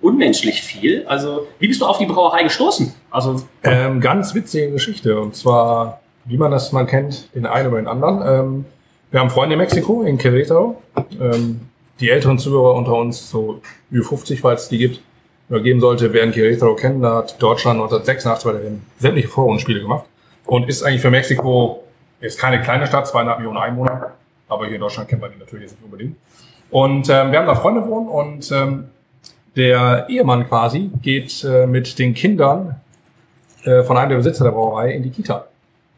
unmenschlich 0.00 0.62
viel. 0.62 1.04
Also, 1.06 1.46
wie 1.58 1.68
bist 1.68 1.80
du 1.80 1.86
auf 1.86 1.98
die 1.98 2.06
Brauerei 2.06 2.42
gestoßen? 2.42 2.94
Also, 3.10 3.42
Ähm, 3.62 4.00
ganz 4.00 4.34
witzige 4.34 4.70
Geschichte. 4.70 5.20
Und 5.20 5.36
zwar, 5.36 6.00
wie 6.24 6.36
man 6.36 6.50
das 6.50 6.72
mal 6.72 6.86
kennt, 6.86 7.34
den 7.34 7.46
einen 7.46 7.68
oder 7.68 7.76
den 7.78 7.88
anderen. 7.88 8.22
Ähm, 8.24 8.64
wir 9.10 9.20
haben 9.20 9.30
Freunde 9.30 9.54
in 9.54 9.58
Mexiko, 9.58 10.02
in 10.02 10.18
Querétaro. 10.18 10.76
Ähm, 11.20 11.60
die 11.98 12.10
älteren 12.10 12.38
Zuhörer 12.38 12.74
unter 12.74 12.94
uns, 12.94 13.30
so 13.30 13.60
über 13.90 14.04
50, 14.04 14.40
falls 14.40 14.64
es 14.64 14.68
die 14.68 14.78
gibt, 14.78 15.00
oder 15.48 15.60
geben 15.60 15.80
sollte, 15.80 16.12
werden 16.12 16.32
Querétaro 16.32 16.76
kennen. 16.76 17.02
Da 17.02 17.16
hat 17.16 17.42
Deutschland 17.42 17.80
1986 17.80 18.44
bei 18.44 18.58
den 18.58 18.82
sämtliche 18.98 19.28
Vorrundenspiele 19.28 19.80
gemacht. 19.80 20.04
Und 20.46 20.68
ist 20.68 20.82
eigentlich 20.82 21.02
für 21.02 21.10
Mexiko, 21.10 21.84
ist 22.20 22.38
keine 22.38 22.60
kleine 22.62 22.86
Stadt, 22.86 23.06
zweieinhalb 23.06 23.38
Millionen 23.38 23.58
Einwohner. 23.58 24.12
Aber 24.48 24.66
hier 24.66 24.76
in 24.76 24.80
Deutschland 24.80 25.08
kennt 25.08 25.20
man 25.22 25.30
die 25.32 25.38
natürlich 25.38 25.64
jetzt 25.64 25.72
nicht 25.72 25.84
unbedingt. 25.84 26.16
Und 26.70 27.08
ähm, 27.08 27.32
wir 27.32 27.38
haben 27.38 27.46
da 27.46 27.54
Freunde 27.54 27.86
wohnen 27.86 28.08
und 28.08 28.50
ähm, 28.52 28.84
der 29.56 30.06
Ehemann 30.08 30.46
quasi 30.46 30.90
geht 31.02 31.44
äh, 31.44 31.66
mit 31.66 31.98
den 31.98 32.14
Kindern 32.14 32.80
äh, 33.64 33.82
von 33.82 33.96
einem 33.96 34.10
der 34.10 34.16
Besitzer 34.16 34.44
der 34.44 34.52
Brauerei 34.52 34.92
in 34.92 35.02
die 35.02 35.10
Kita. 35.10 35.46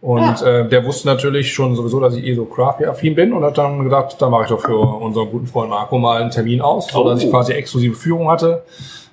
Und 0.03 0.43
äh, 0.43 0.69
der 0.69 0.85
wusste 0.85 1.07
natürlich 1.07 1.55
schon 1.55 1.77
sowieso, 1.77 2.01
dass 2.01 2.15
ich 2.17 2.25
eh 2.25 2.35
so 2.35 2.45
Craft-affin 2.45 3.15
bin 3.15 3.33
und 3.33 3.45
hat 3.45 3.57
dann 3.57 3.85
gedacht, 3.85 4.17
da 4.19 4.29
mache 4.29 4.43
ich 4.43 4.49
doch 4.49 4.61
für 4.61 4.77
unseren 4.77 5.31
guten 5.31 5.47
Freund 5.47 5.71
Marco 5.71 5.97
mal 5.97 6.21
einen 6.21 6.33
Termin 6.33 6.61
aus, 6.61 6.89
so 6.89 7.05
dass 7.09 7.23
ich 7.23 7.31
quasi 7.31 7.53
exklusive 7.53 7.95
Führung 7.95 8.29
hatte 8.29 8.65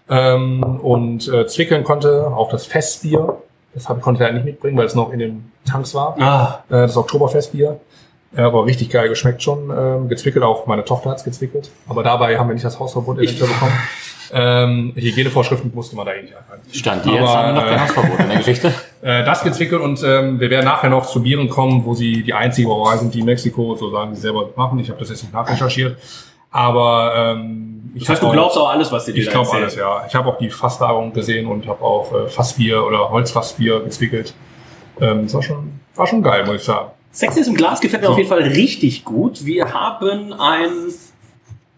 ähm, 0.10 0.64
und 0.82 1.28
äh, 1.28 1.46
zwickeln 1.46 1.84
konnte, 1.84 2.28
auch 2.36 2.50
das 2.50 2.66
Festbier. 2.66 3.38
Das 3.76 3.88
hab, 3.88 4.02
konnte 4.02 4.24
er 4.24 4.34
nicht 4.34 4.46
mitbringen, 4.46 4.76
weil 4.78 4.88
es 4.88 4.96
noch 4.96 5.14
in 5.14 5.20
den 5.20 5.52
Tanks 5.64 5.94
war. 5.94 6.16
ah, 6.20 6.64
Äh, 6.70 6.82
das 6.82 6.98
Oktoberfestbier. 6.98 7.80
Ja, 8.36 8.48
aber 8.48 8.66
richtig 8.66 8.90
geil 8.90 9.10
geschmeckt 9.10 9.44
schon. 9.44 9.72
Ähm, 9.76 10.10
gezwickelt 10.10 10.44
auch, 10.44 10.66
meine 10.66 10.86
Tochter 10.86 11.12
hat's 11.12 11.24
gezwickelt. 11.24 11.70
Aber 11.88 12.02
dabei 12.02 12.38
haben 12.40 12.48
wir 12.48 12.54
nicht 12.56 12.66
das 12.66 12.80
Hausverbot 12.80 13.20
eventuell 13.20 13.50
bekommen. 13.50 13.74
Ähm, 14.32 14.94
Hygienevorschriften 14.96 15.72
musste 15.74 15.96
man 15.96 16.06
da 16.06 16.14
eh 16.14 16.22
nicht 16.22 16.36
einhalten. 16.36 16.64
Stand 16.72 17.06
die 17.06 17.10
jetzt 17.10 17.28
haben 17.28 17.56
wir 17.56 17.62
noch 17.62 17.68
äh, 17.68 17.70
kein 17.76 17.82
Hausverbot 17.82 18.20
in 18.20 18.30
der 18.30 18.38
Geschichte. 18.38 18.74
Äh, 19.02 19.24
das 19.24 19.44
gezwickelt 19.46 19.82
und 19.82 20.04
ähm, 20.04 20.42
wir 20.42 20.50
werden 20.50 20.66
nachher 20.66 20.90
noch 20.90 21.06
zu 21.06 21.24
Bieren 21.24 21.48
kommen, 21.48 21.86
wo 21.86 21.94
sie 21.94 22.22
die 22.22 22.34
einzige 22.34 22.68
Brauerei 22.68 22.98
sind, 22.98 23.14
die 23.14 23.20
in 23.20 23.26
Mexiko, 23.28 23.74
so 23.76 23.90
sagen 23.92 24.14
sie 24.14 24.20
selber, 24.20 24.50
machen. 24.58 24.78
Ich 24.80 24.90
habe 24.90 25.00
das 25.00 25.08
jetzt 25.08 25.24
nicht 25.24 25.34
nachrecherchiert. 25.34 25.98
Aber 26.52 27.14
ähm, 27.16 27.92
ich 27.96 28.02
das 28.04 28.10
heißt, 28.10 28.24
du 28.24 28.28
auch- 28.28 28.34
glaubst 28.34 28.58
auch 28.58 28.70
alles, 28.70 28.92
was 28.92 29.06
dir 29.06 29.14
die 29.14 29.22
ich 29.22 29.30
glaube 29.30 29.50
alles, 29.54 29.76
ja. 29.78 30.04
Ich 30.06 30.14
habe 30.16 30.28
auch 30.28 30.38
die 30.38 30.50
Fasslagerung 30.50 31.14
gesehen 31.14 31.48
und 31.48 31.66
habe 31.66 31.82
auch 31.82 32.12
äh, 32.14 32.28
Fassbier 32.28 32.86
oder 32.86 33.10
Holzfassbier 33.10 33.80
gezwickelt. 33.80 34.34
Ähm, 35.00 35.24
das 35.24 35.34
war 35.34 35.44
schon, 35.44 35.80
war 35.96 36.06
schon 36.06 36.22
geil, 36.22 36.46
muss 36.46 36.56
ich 36.58 36.64
sagen. 36.64 36.90
Sexiness 37.14 37.48
im 37.48 37.56
Glas 37.56 37.80
gefällt 37.80 38.02
mir 38.04 38.10
auf 38.10 38.18
jeden 38.18 38.30
Fall 38.30 38.42
richtig 38.42 39.06
gut. 39.06 39.46
Wir 39.46 39.74
haben 39.74 40.34
ein, 40.34 40.70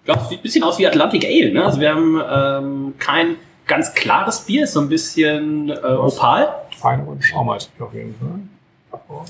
ja, 0.06 0.20
sieht 0.28 0.40
ein 0.40 0.42
bisschen 0.42 0.64
aus 0.64 0.80
wie 0.80 0.88
Atlantic 0.88 1.24
Ale. 1.26 1.54
Ne? 1.54 1.64
Also 1.64 1.80
wir 1.80 1.90
haben 1.90 2.20
ähm, 2.30 2.96
kein 2.98 3.36
ganz 3.68 3.94
klares 3.94 4.40
Bier, 4.42 4.64
ist 4.64 4.74
so 4.74 4.82
ein 4.82 4.90
bisschen 4.90 5.70
äh, 5.70 5.74
opal. 5.74 6.50
Feine 6.78 7.06
und 7.06 7.24
Schaumeister 7.24 7.86
auf 7.86 7.94
jeden 7.94 8.16
Fall. 8.16 8.40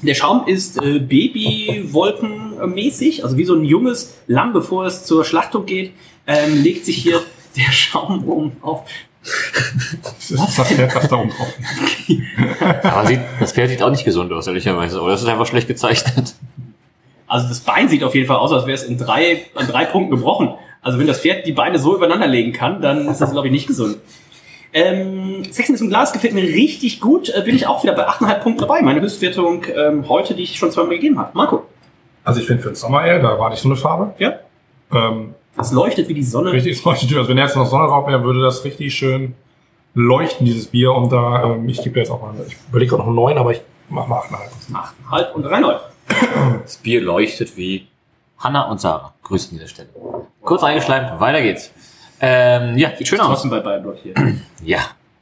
Der 0.01 0.15
Schaum 0.15 0.47
ist 0.47 0.81
äh, 0.81 0.99
Babywolkenmäßig, 0.99 3.23
also 3.23 3.37
wie 3.37 3.45
so 3.45 3.55
ein 3.55 3.63
junges 3.63 4.15
Lamm, 4.27 4.51
bevor 4.53 4.85
es 4.85 5.05
zur 5.05 5.25
Schlachtung 5.25 5.65
geht, 5.65 5.93
ähm, 6.27 6.61
legt 6.63 6.85
sich 6.85 6.97
hier 6.97 7.21
der 7.55 7.71
Schaum 7.71 8.23
um 8.23 8.51
auf. 8.61 8.83
Das 9.21 10.31
ist 10.31 10.57
das 10.57 10.67
Pferd, 10.67 10.95
was 10.95 11.07
da 11.07 11.17
oben 11.17 11.29
drauf. 11.29 11.53
Aber 12.83 13.05
sieht, 13.05 13.19
das 13.39 13.51
Pferd 13.51 13.69
sieht 13.69 13.83
auch 13.83 13.91
nicht 13.91 14.03
gesund 14.03 14.33
aus, 14.33 14.47
ehrlicherweise. 14.47 14.99
Oder 14.99 15.11
das 15.11 15.21
ist 15.21 15.27
einfach 15.27 15.45
schlecht 15.45 15.67
gezeichnet. 15.67 16.33
Also 17.31 17.47
das 17.47 17.61
Bein 17.61 17.87
sieht 17.87 18.03
auf 18.03 18.13
jeden 18.13 18.27
Fall 18.27 18.35
aus, 18.35 18.51
als 18.51 18.65
wäre 18.65 18.75
es 18.75 18.83
in 18.83 18.97
drei, 18.97 19.43
an 19.55 19.65
drei 19.65 19.85
Punkten 19.85 20.11
gebrochen. 20.11 20.53
Also 20.81 20.99
wenn 20.99 21.07
das 21.07 21.21
Pferd 21.21 21.47
die 21.47 21.53
Beine 21.53 21.79
so 21.79 21.95
übereinander 21.95 22.27
legen 22.27 22.51
kann, 22.51 22.81
dann 22.81 23.07
ist 23.07 23.21
das, 23.21 23.31
glaube 23.31 23.47
ich, 23.47 23.53
nicht 23.53 23.67
gesund. 23.67 23.99
Ähm, 24.73 25.41
Sexiness 25.49 25.79
im 25.79 25.87
Glas 25.87 26.11
gefällt 26.11 26.33
mir 26.33 26.43
richtig 26.43 26.99
gut. 26.99 27.29
Äh, 27.29 27.41
bin 27.45 27.55
ich 27.55 27.67
auch 27.67 27.83
wieder 27.83 27.93
bei 27.93 28.05
8,5 28.05 28.39
Punkten 28.39 28.59
dabei. 28.59 28.81
Meine 28.81 28.99
Höchstwertung 28.99 29.63
ähm, 29.73 30.09
heute, 30.09 30.33
die 30.33 30.43
ich 30.43 30.57
schon 30.57 30.71
zweimal 30.71 30.95
gegeben 30.95 31.19
habe. 31.19 31.29
Marco, 31.33 31.63
Also 32.25 32.41
ich 32.41 32.47
finde 32.47 32.63
für 32.63 32.69
den 32.71 32.75
Sommer 32.75 32.99
Ale, 32.99 33.21
da 33.21 33.39
war 33.39 33.49
nicht 33.49 33.61
so 33.61 33.69
eine 33.69 33.77
Farbe. 33.77 34.13
Ja. 34.17 34.33
Ähm, 34.93 35.33
das 35.55 35.71
leuchtet 35.71 36.09
wie 36.09 36.13
die 36.13 36.23
Sonne. 36.23 36.51
richtig 36.51 36.83
leuchtet. 36.83 37.15
Also 37.15 37.29
wenn 37.29 37.37
jetzt 37.37 37.55
noch 37.55 37.65
Sonne 37.65 37.87
drauf 37.87 38.07
wäre, 38.07 38.25
würde 38.25 38.41
das 38.41 38.65
richtig 38.65 38.93
schön 38.93 39.35
leuchten, 39.93 40.45
dieses 40.45 40.67
Bier. 40.67 40.91
Und 40.91 41.13
da, 41.13 41.43
ähm, 41.45 41.69
ich 41.69 41.81
gebe 41.81 41.97
jetzt 41.97 42.11
auch 42.11 42.21
mal, 42.21 42.33
ich 42.45 42.57
überlege 42.69 42.93
auch 42.95 42.99
noch 42.99 43.07
einen 43.07 43.15
neun, 43.15 43.37
aber 43.37 43.51
ich 43.51 43.61
mach 43.87 44.05
mal 44.07 44.17
acht. 44.17 44.31
8,5 45.09 45.31
und 45.31 45.45
Reinhold. 45.45 45.79
Das 46.63 46.77
Bier 46.77 47.01
leuchtet 47.01 47.55
wie 47.57 47.87
Hanna 48.39 48.63
und 48.69 48.79
Sarah. 48.81 49.13
Grüße 49.23 49.49
an 49.51 49.57
dieser 49.57 49.67
Stelle. 49.67 49.89
Kurz 50.41 50.63
eingeschleimt, 50.63 51.19
weiter 51.19 51.41
geht's. 51.41 51.71
Ähm, 52.19 52.77
ja, 52.77 52.91
sieht 52.97 53.07
schön 53.07 53.19
aus. 53.19 53.27
Trotzdem 53.27 53.51
bei 53.51 53.59
Bayern 53.59 53.83
blockiert. 53.83 54.17
Ja, 54.63 54.79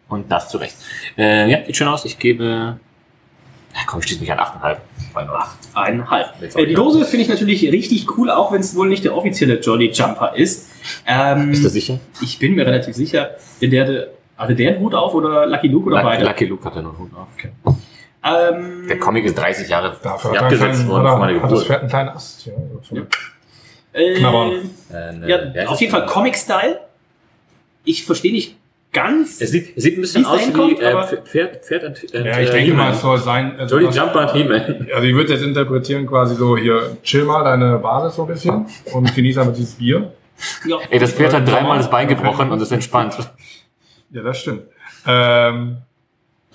und 0.10 0.32
das 0.32 0.50
zu 0.50 0.58
Recht. 0.58 0.76
Äh, 1.18 1.50
ja, 1.50 1.66
sieht 1.66 1.76
schön 1.78 1.88
aus. 1.88 2.04
Ich 2.06 2.20
gebe. 2.20 2.78
Ja, 3.74 3.80
komm, 3.86 4.00
ich 4.00 4.06
schließe 4.06 4.22
mich 4.22 4.32
an 4.32 4.40
8,5. 4.40 4.78
Bei 5.14 5.24
null. 5.24 5.38
Eineinhalb. 5.74 6.34
Jetzt 6.42 6.58
Äh, 6.58 6.66
die 6.66 6.74
Dose 6.74 7.06
finde 7.06 7.24
ich 7.24 7.30
natürlich 7.30 7.62
richtig 7.72 8.18
cool, 8.18 8.30
auch 8.30 8.52
wenn 8.52 8.62
es 8.62 8.76
wohl 8.76 8.90
nicht 8.90 9.04
der 9.04 9.16
offizielle 9.16 9.60
Jolly 9.60 9.92
Jumper 9.92 10.36
ist. 10.36 10.70
Ähm, 11.06 11.52
Ist 11.52 11.64
das 11.64 11.74
sicher? 11.74 12.00
Ich 12.22 12.40
bin 12.40 12.56
mir 12.56 12.66
relativ 12.66 12.96
sicher, 12.96 13.32
denn 13.62 13.72
der 13.72 13.84
hatte, 13.84 14.12
hatte 14.38 14.56
der 14.56 14.72
einen 14.72 14.80
Hut 14.80 14.94
auf 14.96 15.14
oder 15.14 15.46
Lucky 15.46 15.68
Luke 15.68 15.88
oder 15.88 15.98
Lucky, 15.98 16.08
beide? 16.08 16.26
Lucky 16.26 16.46
Luke 16.46 16.66
hat 16.66 16.76
ja 16.76 16.82
noch 16.82 16.92
einen 16.92 17.00
Hut 17.00 17.12
auf. 17.16 17.76
Ähm, 18.24 18.86
Der 18.88 19.00
Comic 19.00 19.26
ist 19.26 19.38
30 19.38 19.70
Jahre 19.70 19.96
Dafür 20.04 20.42
abgesetzt 20.42 20.88
worden 20.88 21.08
von 21.08 21.20
meiner 21.20 21.36
hat, 21.38 21.44
hat 21.44 21.52
das. 21.52 21.64
Pferd 21.66 21.80
einen 21.82 21.90
kleinen 21.90 22.10
Ast. 22.10 22.46
Ja. 22.46 22.54
Ja. 23.94 24.52
äh, 24.92 25.30
ja, 25.30 25.38
ist 25.38 25.68
auf 25.70 25.80
jeden? 25.82 25.92
Fall 25.92 26.06
Comic-Style. 26.06 26.80
Ich 27.86 28.06
verstehe 28.06 28.32
nicht 28.34 28.56
ganz. 28.92 29.40
Es 29.42 29.52
sieht, 29.52 29.76
es 29.78 29.84
sieht 29.84 29.98
ein 29.98 30.02
bisschen 30.02 30.24
Wie 30.24 30.28
es 30.28 30.32
aus 30.34 30.48
wie 30.48 30.52
kommt, 30.54 30.80
äh, 30.82 30.86
aber- 30.88 31.08
Pferd, 31.08 31.64
Pferd 31.66 31.84
und, 31.86 32.14
äh, 32.14 32.26
Ja, 32.28 32.40
ich 32.40 32.50
äh, 32.50 32.52
denke 32.52 32.74
mal, 32.74 32.92
es 32.92 33.02
soll 33.02 33.18
sein. 33.20 33.56
also 33.60 33.80
Jolly 33.80 33.96
Jumper 33.96 34.22
und 34.22 34.34
He-Man. 34.34 34.88
Also 34.94 35.08
ich 35.08 35.14
würde 35.16 35.34
jetzt 35.34 35.44
interpretieren 35.44 36.06
quasi 36.06 36.36
so 36.36 36.58
hier, 36.58 36.98
chill 37.04 37.24
mal 37.24 37.44
deine 37.44 37.78
Basis 37.78 38.16
so 38.16 38.24
ein 38.24 38.28
bisschen 38.28 38.66
und 38.94 39.16
genieß 39.16 39.38
einfach 39.38 39.54
dieses 39.54 39.76
Bier. 39.76 40.12
ja, 40.66 40.78
Ey, 40.90 41.00
das 41.00 41.14
Pferd 41.14 41.34
hat 41.34 41.48
dreimal 41.48 41.78
das 41.78 41.90
Bein 41.90 42.08
gebrochen 42.08 42.52
und 42.52 42.62
ist 42.62 42.72
entspannt. 42.72 43.16
Ja, 44.12 44.24
das 44.24 44.40
stimmt. 44.40 44.64
Ähm, 45.08 45.78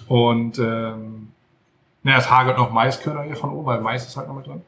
und 0.09 0.59
ähm, 0.59 1.29
naja, 2.05 2.19
es 2.19 2.31
hagelt 2.31 2.57
noch 2.57 2.71
Maiskörner 2.71 3.23
hier 3.25 3.35
von 3.37 3.51
oben, 3.51 3.67
weil 3.67 3.81
Mais 3.81 4.07
ist 4.07 4.17
halt 4.17 4.29
noch 4.29 4.37
mit 4.37 4.47
drin. 4.47 4.63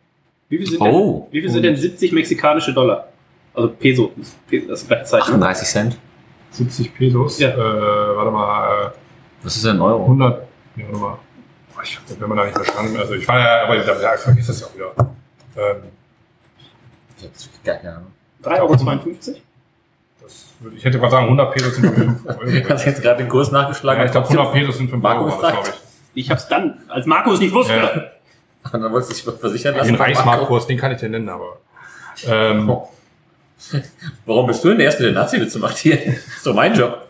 wie 0.49 0.59
viel 0.59 0.67
sind, 0.67 0.81
Oh. 0.81 1.29
denn, 1.31 1.33
wie 1.33 1.41
viel 1.43 1.51
sind 1.51 1.63
denn 1.63 1.77
70 1.77 2.13
mexikanische 2.13 2.73
Dollar? 2.75 3.07
Also 3.55 3.69
Peso, 3.71 4.11
das 4.17 4.29
ist 4.51 4.69
das 4.71 4.87
gleiche 4.89 5.05
Zeichen. 5.05 5.23
38 5.35 5.69
Cent. 5.69 5.99
70 6.51 6.95
Pesos. 6.95 7.39
Ja. 7.39 7.51
Äh, 7.51 8.17
warte 8.17 8.31
mal, 8.31 8.93
Was 9.43 9.57
ist 9.57 9.65
denn 9.65 9.77
ein 9.77 9.81
Euro? 9.83 10.01
äh, 10.01 10.07
100. 10.07 10.43
Nee, 10.77 10.85
warte 10.91 10.99
mal. 10.99 11.19
Ich, 11.83 11.99
wenn 12.19 12.29
man 12.29 12.39
da 12.39 12.45
nicht 12.45 12.57
verstanden. 12.57 12.97
Also 12.97 13.15
ich 13.15 13.29
war 13.29 13.39
ja, 13.39 13.65
aber 13.65 13.77
ich, 13.77 13.87
ja, 13.87 14.15
ich 14.15 14.21
vergesse 14.21 14.49
das 14.49 14.61
ja 14.61 14.67
auch 14.67 14.75
wieder. 14.75 14.95
Ähm, 15.57 15.77
Ich 17.19 17.25
hab 17.25 17.65
gar 17.65 17.77
keine 17.77 17.97
Ahnung. 17.97 18.11
3,52 18.43 19.29
Euro. 19.29 19.39
das 20.23 20.47
würde, 20.61 20.77
ich 20.77 20.85
hätte 20.85 20.99
mal 20.99 21.11
sagen, 21.11 21.25
100 21.27 21.53
Pesos 21.55 21.77
sind 21.77 21.95
5 21.95 22.27
Euro. 22.27 22.41
Hast 22.71 22.85
du 22.85 22.91
jetzt 22.91 23.03
gerade 23.03 23.19
den 23.23 23.29
Kurs 23.29 23.51
nachgeschlagen? 23.53 24.01
Ja, 24.01 24.07
ich 24.07 24.13
glaube, 24.13 24.27
100 24.29 24.53
Pesos 24.53 24.77
sind 24.79 24.91
5 24.91 25.03
Marco 25.03 25.25
Euro, 25.27 25.39
glaube 25.39 25.69
ich. 25.69 25.75
Ich 26.17 26.31
hab's 26.31 26.49
dann, 26.49 26.81
als 26.89 27.07
Marco 27.07 27.33
es 27.33 27.41
nicht 27.41 27.55
wusste. 27.55 27.75
Ja. 27.75 28.71
Und 28.73 28.83
dann 28.83 28.93
wolltest 28.93 29.27
du 29.27 29.31
dich 29.31 29.41
versichern 29.41 29.77
lassen. 29.77 29.93
Den. 29.93 29.97
Reismarkkurs, 30.01 30.67
den 30.67 30.79
kann 30.79 30.91
ich 30.91 30.99
dir 30.99 31.09
nennen, 31.09 31.29
aber. 31.29 31.59
Ähm, 32.27 32.69
Oh. 32.69 32.89
Warum 34.27 34.47
bist 34.47 34.63
du 34.65 34.69
denn 34.69 34.79
der 34.79 34.87
Erste, 34.87 35.05
der 35.05 35.13
Nazi-Witze 35.13 35.59
macht 35.59 35.77
hier? 35.79 35.97
Das 35.97 36.15
ist 36.17 36.47
doch 36.47 36.55
mein 36.55 36.75
Job. 36.75 37.07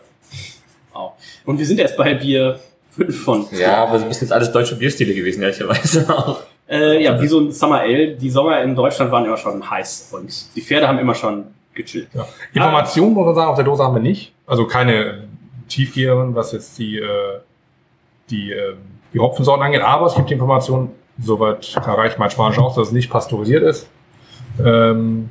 Wow. 0.93 1.13
Und 1.45 1.57
wir 1.57 1.65
sind 1.65 1.79
erst 1.79 1.97
bei 1.97 2.13
Bier 2.13 2.59
5 2.95 3.23
von. 3.23 3.47
Ja, 3.51 3.83
aber 3.83 3.95
es 3.97 4.05
müssen 4.05 4.25
jetzt 4.25 4.31
alles 4.31 4.51
deutsche 4.51 4.75
Bierstile 4.75 5.13
gewesen, 5.13 5.41
ehrlicherweise 5.41 6.05
auch. 6.17 6.41
Äh, 6.69 7.01
ja, 7.03 7.19
wie 7.21 7.27
so 7.27 7.39
ein 7.39 7.51
Summer 7.51 7.79
Ale. 7.79 8.15
Die 8.15 8.29
Sommer 8.29 8.61
in 8.61 8.75
Deutschland 8.75 9.11
waren 9.11 9.25
immer 9.25 9.37
schon 9.37 9.69
heiß 9.69 10.09
und 10.11 10.55
die 10.55 10.61
Pferde 10.61 10.87
haben 10.87 10.99
immer 10.99 11.15
schon 11.15 11.45
gechillt. 11.73 12.09
Ja. 12.13 12.27
Informationen, 12.53 13.13
muss 13.13 13.25
man 13.25 13.35
sagen, 13.35 13.49
auf 13.49 13.55
der 13.55 13.65
Dose 13.65 13.83
haben 13.83 13.95
wir 13.95 14.01
nicht. 14.01 14.33
Also 14.45 14.65
keine 14.67 15.27
tiefgehenden, 15.69 16.35
was 16.35 16.51
jetzt 16.51 16.77
die, 16.77 16.97
äh, 16.97 17.39
die, 18.29 18.51
äh, 18.51 18.75
die 19.13 19.19
Hopfensorten 19.19 19.63
angeht. 19.63 19.81
Aber 19.81 20.07
es 20.07 20.15
gibt 20.15 20.29
die 20.29 20.33
Informationen, 20.33 20.91
soweit 21.19 21.75
reicht 21.85 22.19
mein 22.19 22.29
Spanisch 22.29 22.59
aus, 22.59 22.75
dass 22.75 22.87
es 22.87 22.93
nicht 22.93 23.09
pasteurisiert 23.09 23.63
ist. 23.63 23.89
Ähm, 24.63 25.29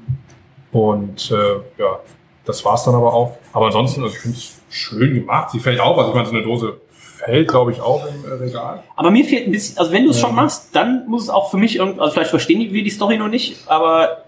und 0.72 1.30
äh, 1.30 1.80
ja, 1.80 2.00
das 2.44 2.64
war's 2.64 2.84
dann 2.84 2.94
aber 2.94 3.12
auch. 3.12 3.36
Aber 3.52 3.66
ansonsten, 3.66 4.02
also 4.02 4.14
ich 4.14 4.20
finde 4.20 4.36
es 4.36 4.60
schön 4.70 5.14
gemacht. 5.14 5.50
Sie 5.50 5.60
fällt 5.60 5.80
auf. 5.80 5.96
Also 5.98 6.10
ich 6.10 6.14
meine, 6.14 6.26
so 6.26 6.34
eine 6.34 6.42
Dose 6.42 6.80
fällt, 6.90 7.48
glaube 7.48 7.72
ich, 7.72 7.80
auch 7.80 8.06
im 8.06 8.24
äh, 8.24 8.34
Regal. 8.34 8.82
Aber 8.94 9.10
mir 9.10 9.24
fehlt 9.24 9.46
ein 9.46 9.52
bisschen, 9.52 9.78
also 9.78 9.92
wenn 9.92 10.04
du 10.04 10.10
es 10.10 10.20
schon 10.20 10.34
machst, 10.34 10.74
dann 10.74 11.06
muss 11.08 11.24
es 11.24 11.30
auch 11.30 11.50
für 11.50 11.56
mich 11.56 11.76
irgendwie, 11.76 12.00
also 12.00 12.12
vielleicht 12.12 12.30
verstehen 12.30 12.72
wir 12.72 12.84
die 12.84 12.90
Story 12.90 13.16
noch 13.16 13.28
nicht, 13.28 13.58
aber 13.66 14.24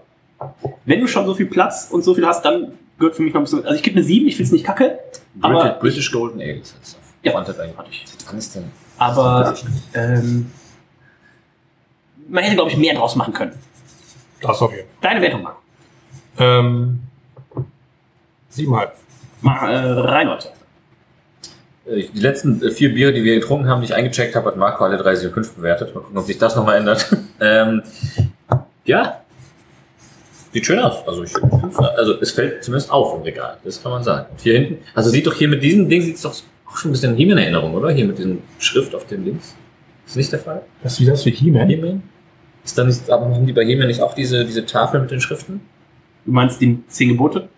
wenn 0.85 0.99
du 0.99 1.07
schon 1.07 1.25
so 1.25 1.35
viel 1.35 1.45
Platz 1.45 1.89
und 1.91 2.03
so 2.03 2.13
viel 2.13 2.25
hast, 2.25 2.43
dann 2.43 2.73
gehört 2.97 3.15
für 3.15 3.21
mich 3.21 3.33
noch 3.33 3.41
ein 3.41 3.43
bisschen, 3.43 3.63
also 3.63 3.75
ich 3.75 3.83
gebe 3.83 3.97
eine 3.97 4.03
7, 4.03 4.27
ich 4.27 4.35
finde 4.35 4.47
es 4.47 4.51
nicht 4.53 4.65
kacke, 4.65 4.99
aber, 5.41 5.59
British, 5.59 5.79
British 5.79 6.11
Golden 6.11 6.41
Ale. 6.41 6.53
ist 6.53 6.75
das. 6.81 6.97
Ja. 7.21 7.33
Fronted 7.33 7.59
eigentlich. 7.59 8.05
Wann 8.27 8.37
ist 8.37 8.55
denn? 8.55 8.71
Aber 8.99 9.55
ähm, 9.93 10.51
man 12.27 12.43
hätte, 12.43 12.55
glaube 12.55 12.71
ich, 12.71 12.77
mehr 12.77 12.93
draus 12.93 13.15
machen 13.15 13.33
können. 13.33 13.53
Das 14.41 14.61
auf 14.61 14.71
jeden 14.71 14.87
Fall. 14.87 14.97
Deine 15.01 15.21
Wertung 15.21 15.43
mal. 15.43 15.55
Ähm, 16.37 17.01
siebenhalb. 18.49 18.93
Mal 19.41 19.71
äh, 19.71 19.99
Reinhold. 19.99 20.51
äh, 21.85 22.03
die 22.13 22.19
letzten 22.19 22.61
äh, 22.61 22.71
vier 22.71 22.93
Biere, 22.93 23.13
die 23.13 23.23
wir 23.23 23.35
getrunken 23.35 23.67
haben, 23.67 23.81
die 23.81 23.87
ich 23.87 23.95
eingecheckt 23.95 24.35
habe, 24.35 24.47
hat 24.47 24.57
Marco 24.57 24.83
alle 24.83 25.01
3,75 25.01 25.55
bewertet. 25.55 25.95
Mal 25.95 26.01
gucken, 26.01 26.17
ob 26.17 26.25
sich 26.25 26.37
das 26.37 26.55
nochmal 26.55 26.77
ändert. 26.77 27.09
ähm, 27.41 27.83
ja. 28.85 29.21
Sieht 30.51 30.65
schön 30.65 30.79
aus. 30.79 31.07
Also, 31.07 31.23
ich, 31.23 31.33
also 31.77 32.19
es 32.21 32.31
fällt 32.31 32.63
zumindest 32.63 32.91
auf 32.91 33.15
im 33.15 33.21
Regal. 33.21 33.57
Das 33.63 33.81
kann 33.81 33.91
man 33.91 34.03
sagen. 34.03 34.27
Und 34.31 34.41
hier 34.41 34.53
hinten, 34.53 34.83
also 34.95 35.09
sieht 35.09 35.27
doch 35.27 35.35
hier 35.35 35.47
mit 35.47 35.61
diesem 35.61 35.87
Ding, 35.87 36.01
sieht 36.01 36.15
es 36.15 36.21
doch 36.23 36.33
auch 36.69 36.77
schon 36.77 36.89
ein 36.89 36.93
bisschen 36.93 37.15
He-Man 37.15 37.37
Erinnerung, 37.37 37.73
oder? 37.73 37.89
Hier 37.91 38.05
mit 38.05 38.17
diesem 38.17 38.41
Schrift 38.59 38.93
auf 38.95 39.05
dem 39.07 39.25
Links. 39.25 39.55
Ist 40.05 40.15
nicht 40.15 40.31
der 40.31 40.39
Fall? 40.39 40.63
Das 40.83 40.93
ist 40.93 40.99
wie 41.01 41.05
das 41.05 41.25
wie 41.25 41.31
He-Man? 41.31 41.69
He-Man? 41.69 42.03
Ist 42.63 42.77
dann 42.77 42.87
nicht, 42.87 43.09
aber 43.09 43.25
haben 43.33 43.45
die 43.45 43.53
bei 43.53 43.65
He-Man 43.65 43.87
nicht 43.87 44.01
auch 44.01 44.13
diese, 44.13 44.45
diese 44.45 44.65
Tafel 44.65 45.01
mit 45.01 45.11
den 45.11 45.21
Schriften? 45.21 45.61
Du 46.25 46.31
meinst 46.31 46.59
die 46.61 46.83
zehn 46.87 47.09
Gebote? 47.09 47.49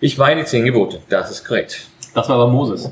Ich 0.00 0.16
meine 0.18 0.40
die 0.42 0.46
zehn 0.46 0.64
Gebote. 0.64 1.00
Das 1.08 1.30
ist 1.30 1.44
korrekt. 1.44 1.86
Das 2.14 2.28
war 2.28 2.36
aber 2.36 2.48
Moses. 2.48 2.90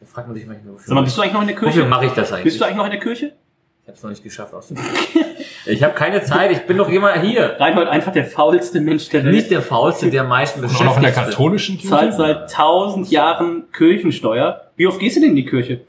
Da 0.00 0.06
fragt 0.06 0.28
man 0.28 0.36
sich 0.36 0.46
manchmal, 0.46 0.74
wofür, 0.74 0.86
Sag 0.86 0.94
mal, 0.94 1.02
bist 1.04 1.16
du 1.16 1.22
eigentlich 1.22 1.32
noch 1.34 1.42
in 1.42 1.48
der 1.48 1.56
wofür 1.56 1.70
Kirche? 1.72 1.88
mache 1.88 2.06
ich 2.06 2.12
das 2.12 2.32
eigentlich? 2.32 2.44
Bist 2.44 2.60
du 2.60 2.64
eigentlich 2.64 2.76
noch 2.76 2.84
in 2.86 2.90
der 2.90 3.00
Kirche? 3.00 3.26
Ich 3.82 3.88
habe 3.88 3.96
es 3.96 4.02
noch 4.02 4.10
nicht 4.10 4.22
geschafft 4.22 4.54
auszuprobieren. 4.54 4.94
ich 5.66 5.82
habe 5.82 5.94
keine 5.94 6.22
Zeit, 6.22 6.50
ich 6.52 6.66
bin 6.66 6.76
doch 6.78 6.88
immer 6.88 7.12
hier. 7.20 7.56
Reinhold 7.58 7.88
einfach 7.88 8.12
der 8.12 8.24
faulste 8.24 8.80
Mensch 8.80 9.08
der 9.08 9.24
Welt. 9.24 9.34
Nicht 9.34 9.50
der 9.50 9.62
Faulste, 9.62 10.10
der 10.10 10.22
am 10.22 10.28
meisten 10.28 10.62
Und 10.62 10.66
auch 10.74 10.84
noch 10.84 10.96
in 10.96 11.02
der 11.02 11.08
beschäftigt. 11.10 11.30
katholischen 11.36 11.74
Kirche? 11.78 11.88
zahlt 11.88 12.14
seit 12.14 12.50
tausend 12.52 13.10
Jahren 13.10 13.64
Kirchensteuer. 13.72 14.62
Wie 14.76 14.86
oft 14.86 14.98
gehst 14.98 15.16
du 15.16 15.20
denn 15.20 15.30
in 15.30 15.36
die 15.36 15.46
Kirche? 15.46 15.80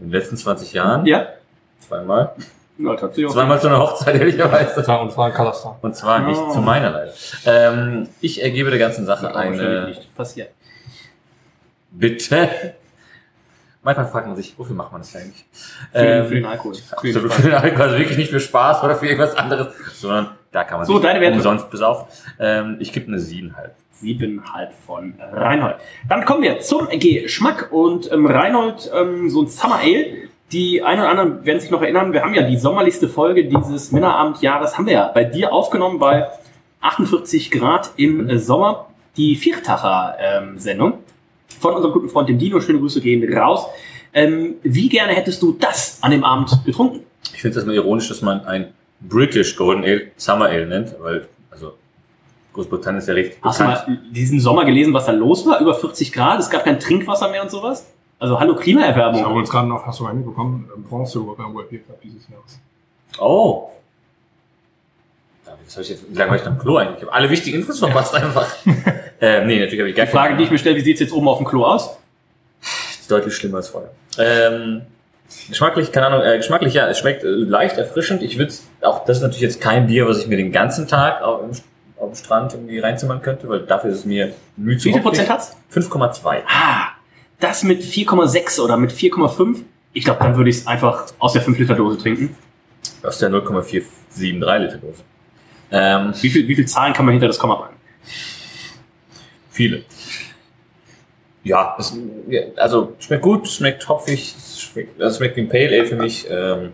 In 0.00 0.06
den 0.06 0.10
letzten 0.12 0.36
20 0.36 0.72
Jahren? 0.72 1.06
Ja? 1.06 1.28
Zweimal. 1.80 2.32
Ja, 2.78 2.94
tatsächlich 2.96 3.26
auch. 3.26 3.32
Zweimal 3.34 3.60
zu 3.60 3.68
einer 3.68 3.78
Hochzeit, 3.78 4.16
ehrlicherweise. 4.16 4.86
War, 4.88 5.00
und 5.02 5.12
zwar 5.12 5.28
in 5.28 5.34
Kasachstan. 5.34 5.74
Und 5.80 5.94
zwar 5.94 6.18
nicht 6.20 6.40
Oh. 6.40 6.50
zu 6.52 6.60
meiner 6.60 6.90
Leider. 6.90 7.12
Ähm, 7.46 8.08
ich 8.20 8.42
ergebe 8.42 8.70
der 8.70 8.78
ganzen 8.80 9.06
Sache 9.06 9.26
Wahrscheinlich 9.26 9.60
eine... 9.60 9.86
nicht 9.88 10.14
passiert. 10.16 10.48
Bitte? 11.90 12.48
Manchmal 13.84 14.06
fragt 14.06 14.26
man 14.26 14.34
sich, 14.36 14.54
wofür 14.58 14.74
macht 14.74 14.92
man 14.92 15.02
das 15.02 15.14
eigentlich? 15.14 15.44
Für, 15.92 15.98
den- 15.98 16.06
Ähm, 16.22 16.26
für 16.26 16.34
den 16.34 16.46
Alkohol. 16.46 16.74
Für 16.74 17.12
den 17.12 17.30
für 17.30 17.42
den 17.42 17.52
Alkohol, 17.54 17.82
also 17.86 17.98
wirklich 17.98 18.18
nicht 18.18 18.30
für 18.30 18.40
Spaß 18.40 18.82
oder 18.82 18.96
für 18.96 19.06
irgendwas 19.06 19.36
anderes, 19.36 19.68
sondern 19.94 20.30
da 20.52 20.64
kann 20.64 20.78
man 20.78 20.86
So, 20.86 20.94
sich 20.94 21.02
deine 21.02 21.20
Werte. 21.20 21.36
umsonst 21.36 21.70
besaufen. 21.70 22.06
Ähm, 22.40 22.76
ich 22.80 22.92
gebe 22.92 23.08
eine 23.08 23.18
siebenhalb. 23.20 23.74
Siebenhalb 23.92 24.72
von 24.86 25.14
Reinhold. 25.32 25.76
Dann 26.08 26.24
kommen 26.24 26.42
wir 26.42 26.58
zum 26.60 26.88
Geschmack 26.98 27.68
und 27.72 28.10
ähm, 28.10 28.26
Reinhold, 28.26 28.90
ähm, 28.94 29.28
so 29.30 29.42
ein 29.42 29.46
Summer 29.48 29.76
Ale. 29.76 30.06
Die 30.52 30.82
einen 30.82 31.00
oder 31.00 31.10
anderen 31.10 31.44
werden 31.44 31.58
sich 31.60 31.70
noch 31.70 31.82
erinnern, 31.82 32.12
wir 32.12 32.22
haben 32.22 32.34
ja 32.34 32.42
die 32.42 32.56
sommerlichste 32.56 33.08
Folge 33.08 33.44
dieses 33.46 33.92
Männerabendjahres, 33.92 34.76
haben 34.78 34.86
wir 34.86 34.92
ja 34.92 35.08
bei 35.12 35.24
dir 35.24 35.52
aufgenommen 35.52 35.98
bei 35.98 36.28
48 36.80 37.50
Grad 37.50 37.90
im 37.96 38.28
äh, 38.28 38.38
Sommer. 38.38 38.86
Die 39.16 39.36
Viertacher-Sendung 39.36 40.94
von 41.60 41.74
unserem 41.74 41.92
guten 41.92 42.08
Freund 42.08 42.28
dem 42.28 42.38
Dino. 42.38 42.60
Schöne 42.60 42.78
Grüße 42.78 43.00
gehen 43.00 43.36
raus. 43.36 43.66
Ähm, 44.12 44.54
wie 44.62 44.88
gerne 44.88 45.12
hättest 45.12 45.42
du 45.42 45.52
das 45.58 45.98
an 46.02 46.10
dem 46.12 46.24
Abend 46.24 46.50
getrunken? 46.64 47.00
Ich 47.34 47.40
finde 47.40 47.50
es 47.50 47.56
erstmal 47.56 47.74
ironisch, 47.76 48.08
dass 48.08 48.22
man 48.22 48.44
ein 48.44 48.72
British 49.00 49.56
Golden 49.56 49.82
Ale 49.84 50.08
Summer 50.16 50.46
Ale 50.46 50.66
nennt, 50.66 50.94
weil, 51.00 51.26
also, 51.50 51.72
Großbritannien 52.52 53.00
ist 53.02 53.08
ja 53.08 53.14
recht 53.14 53.36
Hast 53.42 53.58
du 53.60 53.64
bekannt. 53.64 53.88
mal 53.88 53.98
diesen 54.12 54.38
Sommer 54.38 54.64
gelesen, 54.64 54.94
was 54.94 55.06
da 55.06 55.12
los 55.12 55.44
war? 55.46 55.60
Über 55.60 55.74
40 55.74 56.12
Grad, 56.12 56.38
es 56.38 56.48
gab 56.48 56.64
kein 56.64 56.78
Trinkwasser 56.78 57.28
mehr 57.30 57.42
und 57.42 57.50
sowas? 57.50 57.86
Also 58.20 58.38
hallo 58.38 58.52
Ich 58.52 58.56
habe 58.58 58.62
Klimaerwärmung. 58.64 59.36
uns 59.36 59.50
gerade 59.50 59.68
noch, 59.68 59.84
hast 59.84 59.98
du 59.98 60.04
mal 60.04 60.14
mitbekommen, 60.14 60.68
Bronze 60.88 61.18
beim 61.36 61.52
World 61.52 61.68
Cup 61.70 62.00
dieses 62.02 62.28
Jahres. 62.28 62.60
Oh. 63.18 63.70
Das 65.64 65.76
hab 65.76 65.82
ich 65.82 65.88
jetzt, 65.90 66.04
wie 66.10 66.14
lange 66.16 66.30
war 66.30 66.36
ich 66.38 66.44
noch 66.44 66.52
im 66.52 66.58
Klo 66.58 66.76
eigentlich? 66.76 66.96
Ich 66.98 67.02
habe 67.02 67.12
alle 67.12 67.30
wichtigen 67.30 67.56
Infos 67.58 67.78
verpasst 67.78 68.14
einfach. 68.14 68.46
ähm, 69.20 69.46
nee, 69.46 69.58
natürlich 69.58 69.80
habe 69.80 69.90
ich 69.90 69.96
gar 69.96 70.06
Die 70.06 70.12
Frage, 70.12 70.28
keine 70.28 70.38
die 70.38 70.44
ich 70.44 70.50
mir 70.50 70.58
stelle, 70.58 70.76
wie 70.76 70.80
sieht's 70.80 71.00
jetzt 71.00 71.12
oben 71.12 71.28
auf 71.28 71.38
dem 71.38 71.46
Klo 71.46 71.64
aus? 71.64 71.96
Deutlich 73.08 73.34
schlimmer 73.34 73.58
als 73.58 73.68
vorher. 73.68 73.90
Ähm, 74.18 74.82
geschmacklich, 75.48 75.92
keine 75.92 76.06
Ahnung, 76.06 76.22
äh, 76.22 76.36
geschmacklich, 76.38 76.72
ja, 76.74 76.88
es 76.88 76.98
schmeckt 76.98 77.22
äh, 77.24 77.28
leicht 77.28 77.76
erfrischend. 77.76 78.22
Ich 78.22 78.38
würde 78.38 78.52
auch, 78.82 79.04
das 79.04 79.18
ist 79.18 79.22
natürlich 79.22 79.42
jetzt 79.42 79.60
kein 79.60 79.86
Bier, 79.86 80.06
was 80.08 80.18
ich 80.18 80.26
mir 80.26 80.36
den 80.36 80.52
ganzen 80.52 80.86
Tag 80.88 81.20
auf, 81.22 81.40
dem- 81.40 81.50
auf 81.98 82.12
dem 82.12 82.14
Strand 82.16 82.54
irgendwie 82.54 82.78
reinzimmern 82.78 83.20
könnte, 83.22 83.48
weil 83.48 83.60
dafür 83.60 83.90
ist 83.90 83.98
es 84.00 84.04
mir 84.04 84.32
müde 84.56 84.78
zu 84.78 84.88
Wie 84.88 84.92
viel. 84.94 85.02
Prozent 85.02 85.28
hat's? 85.30 85.56
5,2. 85.72 86.38
Ah, 86.46 86.88
das 87.40 87.62
mit 87.62 87.82
4,6 87.82 88.60
oder 88.60 88.76
mit 88.76 88.90
4,5? 88.92 89.58
Ich 89.92 90.04
glaube, 90.04 90.20
dann 90.22 90.36
würde 90.36 90.50
ich 90.50 90.56
es 90.58 90.66
einfach 90.66 91.06
aus 91.18 91.34
der 91.34 91.42
5-Liter-Dose 91.42 91.98
trinken. 91.98 92.36
Aus 93.02 93.18
der 93.18 93.28
0,473 93.28 94.32
Liter 94.32 94.78
Dose. 94.78 95.02
Ähm, 95.76 96.12
Wie 96.20 96.30
viel, 96.30 96.46
wie 96.46 96.54
viel 96.54 96.66
Zahlen 96.66 96.92
kann 96.92 97.04
man 97.04 97.12
hinter 97.12 97.26
das 97.26 97.38
Komma 97.38 97.56
packen? 97.56 97.74
viele. 99.50 99.82
Ja, 101.44 101.76
es, 101.78 101.96
also 102.56 102.94
schmeckt 102.98 103.22
gut, 103.22 103.46
schmeckt 103.48 103.86
hopfig, 103.88 104.34
es 104.36 104.60
schmeckt, 104.62 105.00
also 105.00 105.18
schmeckt 105.18 105.36
wie 105.36 105.42
ein 105.42 105.48
Pale 105.48 105.68
Ale 105.68 105.86
für 105.86 105.96
mich. 105.96 106.26
Ähm, 106.30 106.72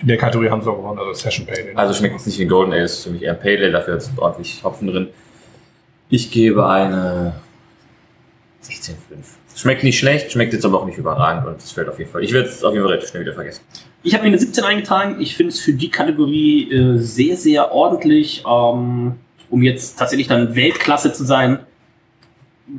In 0.00 0.06
der 0.08 0.16
Kategorie 0.16 0.48
haben 0.48 0.62
sie 0.62 0.70
auch 0.70 0.76
gewonnen, 0.76 0.98
also 0.98 1.12
Session 1.12 1.46
Pale. 1.46 1.64
Ale. 1.70 1.76
Also 1.76 1.94
schmeckt 1.94 2.14
jetzt 2.14 2.26
nicht 2.26 2.38
wie 2.38 2.42
ein 2.44 2.48
Golden 2.48 2.72
Ale, 2.72 2.82
ist 2.84 3.02
für 3.04 3.10
mich 3.10 3.22
eher 3.22 3.32
ein 3.32 3.40
Pale 3.40 3.58
Ale, 3.58 3.72
dafür 3.72 3.96
ist 3.96 4.10
ordentlich 4.16 4.62
Hopfen 4.62 4.86
drin. 4.88 5.08
Ich 6.08 6.30
gebe 6.30 6.66
eine 6.66 7.34
16,5. 8.64 8.94
Schmeckt 9.56 9.82
nicht 9.82 9.98
schlecht, 9.98 10.30
schmeckt 10.32 10.52
jetzt 10.52 10.64
aber 10.64 10.80
auch 10.80 10.86
nicht 10.86 10.96
überragend 10.98 11.46
und 11.46 11.58
es 11.58 11.72
fällt 11.72 11.88
auf 11.88 11.98
jeden 11.98 12.10
Fall. 12.10 12.22
Ich 12.22 12.32
werde 12.32 12.48
es 12.48 12.62
auf 12.64 12.72
jeden 12.72 12.84
Fall 12.84 12.92
relativ 12.92 13.10
schnell 13.10 13.22
wieder 13.22 13.34
vergessen. 13.34 13.62
Ich 14.02 14.14
habe 14.14 14.22
mir 14.22 14.28
eine 14.28 14.38
17 14.38 14.64
eingetragen. 14.64 15.20
Ich 15.20 15.36
finde 15.36 15.52
es 15.52 15.60
für 15.60 15.72
die 15.72 15.90
Kategorie 15.90 16.72
äh, 16.72 16.98
sehr, 16.98 17.36
sehr 17.36 17.72
ordentlich. 17.72 18.44
Ähm, 18.48 19.14
um 19.50 19.62
jetzt 19.62 19.98
tatsächlich 19.98 20.28
dann 20.28 20.54
Weltklasse 20.54 21.12
zu 21.12 21.24
sein, 21.24 21.58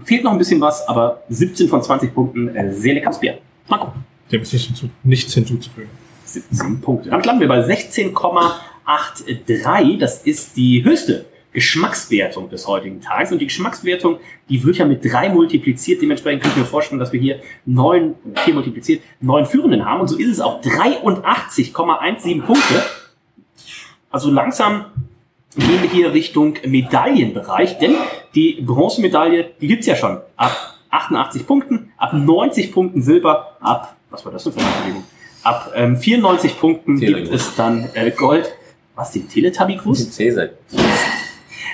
fehlt 0.03 0.23
noch 0.23 0.31
ein 0.31 0.37
bisschen 0.37 0.61
was, 0.61 0.87
aber 0.87 1.23
17 1.29 1.67
von 1.67 1.81
20 1.81 2.13
Punkten, 2.13 2.55
äh, 2.55 2.71
sehr 2.73 2.93
leckeres 2.93 3.19
Bier. 3.19 3.39
Marco. 3.67 3.91
Dem 4.31 4.43
ist 4.43 4.53
nichts, 4.53 4.67
hinzu, 4.67 4.89
nichts 5.03 5.33
hinzuzufügen. 5.33 5.89
17 6.25 6.81
Punkte. 6.81 7.09
Damit 7.09 7.25
landen 7.25 7.41
wir 7.41 7.47
bei 7.47 7.65
16,83. 7.65 9.97
Das 9.97 10.21
ist 10.23 10.55
die 10.55 10.83
höchste 10.83 11.25
Geschmackswertung 11.51 12.49
des 12.49 12.67
heutigen 12.67 13.01
Tages. 13.01 13.31
Und 13.31 13.39
die 13.39 13.47
Geschmackswertung, 13.47 14.19
die 14.49 14.63
wird 14.63 14.77
ja 14.77 14.85
mit 14.85 15.03
drei 15.03 15.29
multipliziert. 15.29 16.01
Dementsprechend 16.01 16.43
kann 16.43 16.51
ich 16.51 16.57
mir 16.57 16.65
vorstellen, 16.65 16.99
dass 16.99 17.11
wir 17.11 17.19
hier 17.19 17.39
neun, 17.65 18.15
vier 18.43 18.53
multipliziert, 18.53 19.01
neun 19.19 19.45
Führenden 19.45 19.85
haben. 19.85 20.01
Und 20.01 20.07
so 20.07 20.17
ist 20.17 20.29
es 20.29 20.39
auch 20.39 20.61
83,17 20.61 22.41
Punkte. 22.43 22.83
Also 24.11 24.31
langsam 24.31 24.85
gehen 25.55 25.81
wir 25.81 25.89
hier 25.89 26.13
Richtung 26.13 26.55
Medaillenbereich, 26.65 27.79
denn 27.79 27.95
die 28.35 28.61
Bronzemedaille, 28.61 29.51
die 29.59 29.67
gibt's 29.67 29.87
ja 29.87 29.95
schon 29.95 30.19
ab 30.35 30.79
88 30.91 31.45
Punkten, 31.45 31.91
ab 31.97 32.13
90 32.13 32.71
Punkten 32.71 33.01
Silber, 33.01 33.57
ab, 33.59 33.95
was 34.09 34.25
war 34.25 34.31
das 34.31 34.43
denn 34.43 34.53
für 34.53 34.59
eine 34.59 34.69
Bewegung? 34.83 35.03
Ab 35.43 35.71
ähm, 35.75 35.97
94 35.97 36.59
Punkten 36.59 36.99
gibt 36.99 37.13
Telegruß. 37.13 37.35
es 37.35 37.55
dann 37.55 37.89
äh, 37.93 38.11
Gold. 38.11 38.53
Was, 38.95 39.11
den 39.11 39.29
Teletubby-Gruß? 39.29 40.11
Cäsar. 40.11 40.49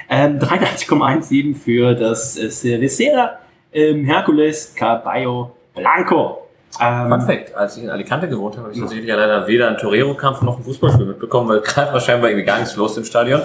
Ähm, 0.10 0.40
83,17 0.40 1.56
für 1.56 1.96
das 1.96 2.38
äh, 2.38 2.50
Cervecera 2.50 3.40
ähm, 3.74 4.06
Hercules 4.06 4.74
Caballo 4.76 5.56
Blanco. 5.76 6.48
Ähm, 6.80 7.10
Fun 7.10 7.22
Fact, 7.22 7.56
als 7.56 7.78
ich 7.78 7.84
in 7.84 7.90
Alicante 7.90 8.28
gewohnt 8.28 8.56
habe, 8.56 8.66
habe 8.66 8.74
ich 8.74 8.80
tatsächlich 8.80 9.08
ja 9.08 9.16
leider 9.16 9.48
weder 9.48 9.68
einen 9.68 9.78
Torero-Kampf 9.78 10.42
noch 10.42 10.58
ein 10.58 10.64
Fußballspiel 10.64 11.06
mitbekommen, 11.06 11.50
weil 11.50 11.60
gerade 11.62 11.94
war 11.94 12.00
scheinbar 12.00 12.30
irgendwie 12.30 12.46
gar 12.46 12.60
nichts 12.60 12.76
los 12.76 12.98
im 12.98 13.06
Stadion. 13.06 13.42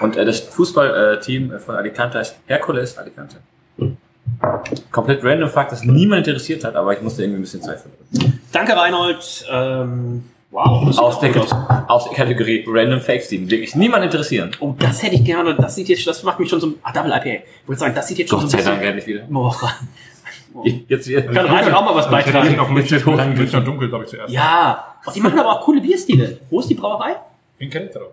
Und 0.00 0.16
äh, 0.16 0.24
das 0.24 0.40
Fußballteam 0.40 1.58
von 1.60 1.76
Alicante 1.76 2.18
heißt 2.18 2.36
Hercules 2.46 2.98
Alicante. 2.98 3.36
Komplett 4.90 5.24
random 5.24 5.48
Fakt, 5.48 5.72
das 5.72 5.84
niemand 5.84 6.26
interessiert 6.26 6.64
hat, 6.64 6.76
aber 6.76 6.92
ich 6.92 7.02
musste 7.02 7.22
irgendwie 7.22 7.40
ein 7.40 7.42
bisschen 7.42 7.62
Zeit 7.62 7.80
finden. 7.80 8.40
Danke, 8.52 8.76
Reinhold. 8.76 9.46
Ähm, 9.50 10.24
wow. 10.54 10.98
Aus 10.98 11.20
der, 11.20 11.36
aus. 11.88 12.04
der 12.04 12.12
Kategorie 12.14 12.64
Random 12.66 13.00
Facts, 13.00 13.28
die 13.28 13.50
wirklich 13.50 13.74
niemand 13.74 14.04
interessieren. 14.04 14.52
Oh, 14.60 14.74
das 14.78 15.02
hätte 15.02 15.16
ich 15.16 15.24
gerne. 15.24 15.54
Das 15.54 15.74
sieht 15.74 15.88
jetzt, 15.88 16.06
das 16.06 16.22
macht 16.22 16.38
mich 16.40 16.48
schon 16.48 16.60
so. 16.60 16.74
Ah, 16.82 16.92
Double 16.92 17.10
IPA. 17.10 17.42
Ich 17.62 17.68
würde 17.68 17.78
sagen, 17.80 17.94
das 17.94 18.08
sieht 18.08 18.18
jetzt 18.18 18.30
schon 18.30 18.40
Gott 18.40 18.50
so 18.50 18.56
sei 18.56 18.62
ein 18.62 18.80
Dank 18.80 18.80
bisschen. 18.80 18.98
endlich 18.98 19.06
wieder. 19.06 19.26
Boah. 19.28 19.56
Jetzt 20.86 21.08
wieder. 21.08 21.22
Kann 21.22 21.46
Reinhold 21.46 21.74
auch 21.74 21.84
mal 21.84 21.96
was 21.96 22.04
ich 22.06 22.12
beitragen? 22.12 22.50
ihn 22.50 22.56
noch 22.56 22.70
mit, 22.70 22.88
mit 22.88 23.52
Dunkel, 23.66 23.88
glaube 23.88 24.04
ich, 24.04 24.10
zuerst. 24.10 24.32
Ja. 24.32 24.94
Oh, 25.04 25.10
die 25.10 25.20
machen 25.20 25.36
aber 25.36 25.50
auch 25.50 25.60
coole 25.62 25.80
Bierstile. 25.80 26.38
Wo 26.48 26.60
ist 26.60 26.70
die 26.70 26.74
Brauerei? 26.74 27.16
In 27.58 27.70
Querétaro. 27.70 28.06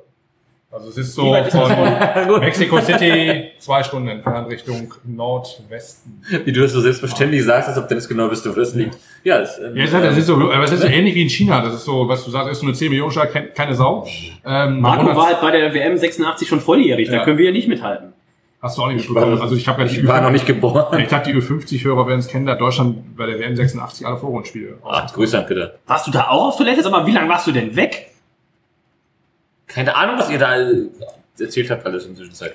Also 0.73 0.87
es 0.87 0.97
ist 0.97 1.15
so 1.15 1.35
ist 1.35 1.51
von. 1.51 1.69
Mexico 2.39 2.79
City 2.79 3.49
zwei 3.59 3.83
Stunden 3.83 4.07
entfernt 4.07 4.49
Richtung 4.49 4.93
Nordwesten. 5.03 6.23
Wie 6.45 6.51
du 6.51 6.61
das 6.61 6.71
so 6.71 6.79
selbstverständlich 6.79 7.43
sagst, 7.43 7.67
als 7.69 7.77
ob 7.77 7.89
du 7.89 7.95
das 7.95 8.07
genau 8.07 8.31
wisst, 8.31 8.47
wo 8.49 8.53
das 8.57 8.73
liegt. 8.73 8.97
Ja, 9.23 9.39
das, 9.39 9.59
ähm, 9.59 9.75
Ja, 9.75 9.85
das 9.99 10.17
ist 10.17 10.27
so, 10.27 10.35
aber 10.35 10.63
es 10.63 10.71
ist 10.71 10.81
so 10.81 10.87
ähnlich 10.87 11.13
wie 11.15 11.23
in 11.23 11.29
China. 11.29 11.61
Das 11.61 11.73
ist 11.73 11.83
so, 11.85 12.07
was 12.07 12.23
du 12.23 12.31
sagst, 12.31 12.51
ist 12.51 12.59
so 12.61 12.65
eine 12.65 12.73
10 12.73 12.89
Millionen 12.89 13.11
Stadt, 13.11 13.31
kein- 13.33 13.53
keine 13.53 13.75
Sau. 13.75 14.07
Ähm, 14.45 14.79
Marco 14.79 15.05
war 15.15 15.25
halt 15.27 15.41
bei 15.41 15.51
der 15.51 15.73
WM 15.73 15.97
86 15.97 16.47
schon 16.47 16.61
volljährig. 16.61 17.09
Da 17.09 17.15
Ja. 17.17 17.23
können 17.25 17.37
wir 17.37 17.45
ja 17.45 17.51
nicht 17.51 17.67
mithalten. 17.67 18.13
Hast 18.61 18.77
du 18.77 18.83
auch 18.83 18.87
nicht 18.87 19.07
mitbekommen. 19.09 19.41
Also 19.41 19.55
ich 19.55 19.67
habe 19.67 19.81
ja 19.81 19.87
die 19.87 19.99
ich 19.99 20.07
war 20.07 20.21
noch 20.21 20.29
nicht 20.31 20.45
geboren. 20.45 20.85
Ich 21.01 21.07
dachte, 21.09 21.31
die 21.33 21.37
Ü50-Hörer 21.37 22.07
werden 22.07 22.19
es 22.19 22.27
kennen, 22.27 22.45
da 22.45 22.55
Deutschland 22.55 23.17
bei 23.17 23.25
der 23.25 23.39
WM 23.39 23.55
86 23.55 24.05
alle 24.05 24.17
Vorrundenspiele. 24.17 24.77
Ach, 24.87 25.11
Grüße 25.11 25.37
an 25.37 25.47
Peter. 25.47 25.73
Warst 25.87 26.07
du 26.07 26.11
da 26.11 26.27
auch 26.29 26.49
auf 26.49 26.57
Toilette? 26.57 26.81
Sag 26.83 26.91
mal, 26.91 27.05
wie 27.07 27.11
lange 27.11 27.27
warst 27.27 27.47
du 27.47 27.51
denn 27.51 27.75
weg? 27.75 28.10
Keine 29.73 29.95
Ahnung, 29.95 30.17
was 30.17 30.29
ihr 30.29 30.39
da 30.39 30.57
äh, 30.59 30.87
erzählt 31.39 31.69
habt 31.69 31.85
alles 31.85 32.03
in 32.05 32.09
der 32.11 32.17
Zwischenzeit. 32.17 32.53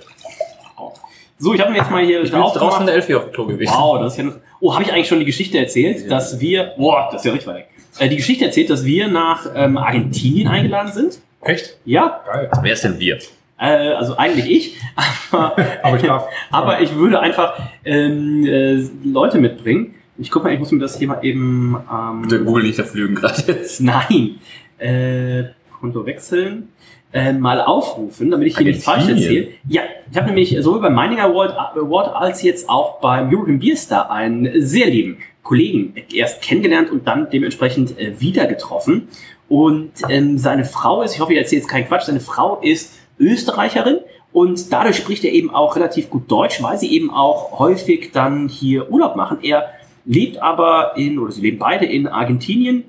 So, 1.39 1.53
ich 1.53 1.61
habe 1.61 1.71
mir 1.71 1.79
jetzt 1.79 1.91
mal 1.91 2.03
hier 2.05 2.23
Ich 2.23 2.31
bin 2.31 2.41
draußen 2.41 2.81
in 2.81 2.87
der 2.87 2.95
Elfi 2.95 3.14
auf 3.14 3.25
dem 3.25 3.33
Klo 3.33 3.47
gewesen. 3.47 3.73
Wow, 3.75 4.01
das 4.01 4.17
ist 4.17 4.25
ja. 4.25 4.33
Oh, 4.61 4.73
habe 4.73 4.85
ich 4.85 4.93
eigentlich 4.93 5.09
schon 5.09 5.19
die 5.19 5.27
Geschichte 5.27 5.59
erzählt, 5.59 6.11
dass 6.11 6.41
wir. 6.41 6.73
Boah, 6.79 7.09
das 7.12 7.21
ist 7.21 7.27
ja 7.27 7.33
richtig 7.33 7.49
weit 7.49 7.57
weg. 7.57 7.69
Äh, 7.99 8.09
die 8.09 8.17
Geschichte 8.17 8.47
erzählt, 8.47 8.71
dass 8.71 8.85
wir 8.87 9.09
nach 9.09 9.47
ähm, 9.55 9.77
Argentinien 9.77 10.49
eingeladen 10.49 10.93
sind. 10.93 11.19
Echt? 11.43 11.77
Ja, 11.85 12.23
Geil. 12.27 12.51
Wer 12.62 12.73
ist 12.73 12.85
denn 12.85 12.99
wir? 12.99 13.19
äh, 13.59 13.64
also 13.93 14.17
eigentlich 14.17 14.47
ich. 14.51 14.77
Aber, 15.31 15.57
Aber 15.83 15.97
ich 15.97 16.03
darf. 16.03 16.27
aber 16.51 16.81
ich 16.81 16.95
würde 16.95 17.21
einfach 17.21 17.59
ähm, 17.85 18.47
äh, 18.47 18.83
Leute 19.07 19.39
mitbringen. 19.39 19.95
Ich 20.19 20.31
guck 20.31 20.45
mal, 20.45 20.53
ich 20.55 20.59
muss 20.59 20.71
mir 20.73 20.79
das 20.81 20.99
hier 20.99 21.09
mal 21.09 21.23
eben. 21.23 21.77
Bitte 22.23 22.37
Ähm, 22.37 22.47
Google 22.47 22.64
nicht 22.64 22.77
verflügen 22.77 23.14
gerade 23.14 23.43
jetzt. 23.47 23.81
nein. 23.83 24.39
Äh, 24.79 25.45
Konto 25.79 26.07
wechseln. 26.07 26.73
Äh, 27.17 27.33
mal 27.33 27.62
aufrufen, 27.62 28.31
damit 28.31 28.49
ich 28.49 28.59
hier 28.59 28.67
nichts 28.67 28.85
falsch 28.85 29.09
erzähle. 29.09 29.49
Ja, 29.67 29.81
ich 30.11 30.19
habe 30.19 30.27
nämlich 30.27 30.55
sowohl 30.61 30.83
beim 30.83 30.95
Mining 30.95 31.19
Award, 31.19 31.57
Award 31.75 32.14
als 32.14 32.43
jetzt 32.43 32.69
auch 32.69 33.01
beim 33.01 33.33
European 33.33 33.59
Beer 33.59 33.75
Star 33.75 34.11
einen 34.11 34.61
sehr 34.61 34.91
lieben 34.91 35.17
Kollegen 35.43 35.95
erst 36.12 36.43
kennengelernt 36.43 36.91
und 36.91 37.07
dann 37.07 37.31
dementsprechend 37.31 37.99
äh, 37.99 38.21
wieder 38.21 38.45
getroffen. 38.45 39.09
Und 39.49 39.93
ähm, 40.11 40.37
seine 40.37 40.67
Frau 40.67 41.01
ist, 41.01 41.14
ich 41.14 41.21
hoffe, 41.21 41.33
ich 41.33 41.39
erzähle 41.39 41.62
jetzt 41.62 41.71
keinen 41.71 41.87
Quatsch, 41.87 42.03
seine 42.03 42.21
Frau 42.21 42.61
ist 42.61 42.93
Österreicherin 43.19 44.01
und 44.35 44.71
dadurch 44.71 44.97
spricht 44.97 45.25
er 45.25 45.33
eben 45.33 45.49
auch 45.49 45.75
relativ 45.75 46.11
gut 46.11 46.31
Deutsch, 46.31 46.62
weil 46.62 46.77
sie 46.77 46.93
eben 46.93 47.11
auch 47.11 47.59
häufig 47.59 48.11
dann 48.12 48.47
hier 48.47 48.93
Urlaub 48.93 49.17
machen. 49.17 49.39
Er 49.41 49.71
lebt 50.05 50.43
aber 50.43 50.99
in, 50.99 51.19
oder 51.19 51.33
sie 51.33 51.41
leben 51.41 51.57
beide 51.57 51.87
in 51.87 52.09
Argentinien 52.09 52.85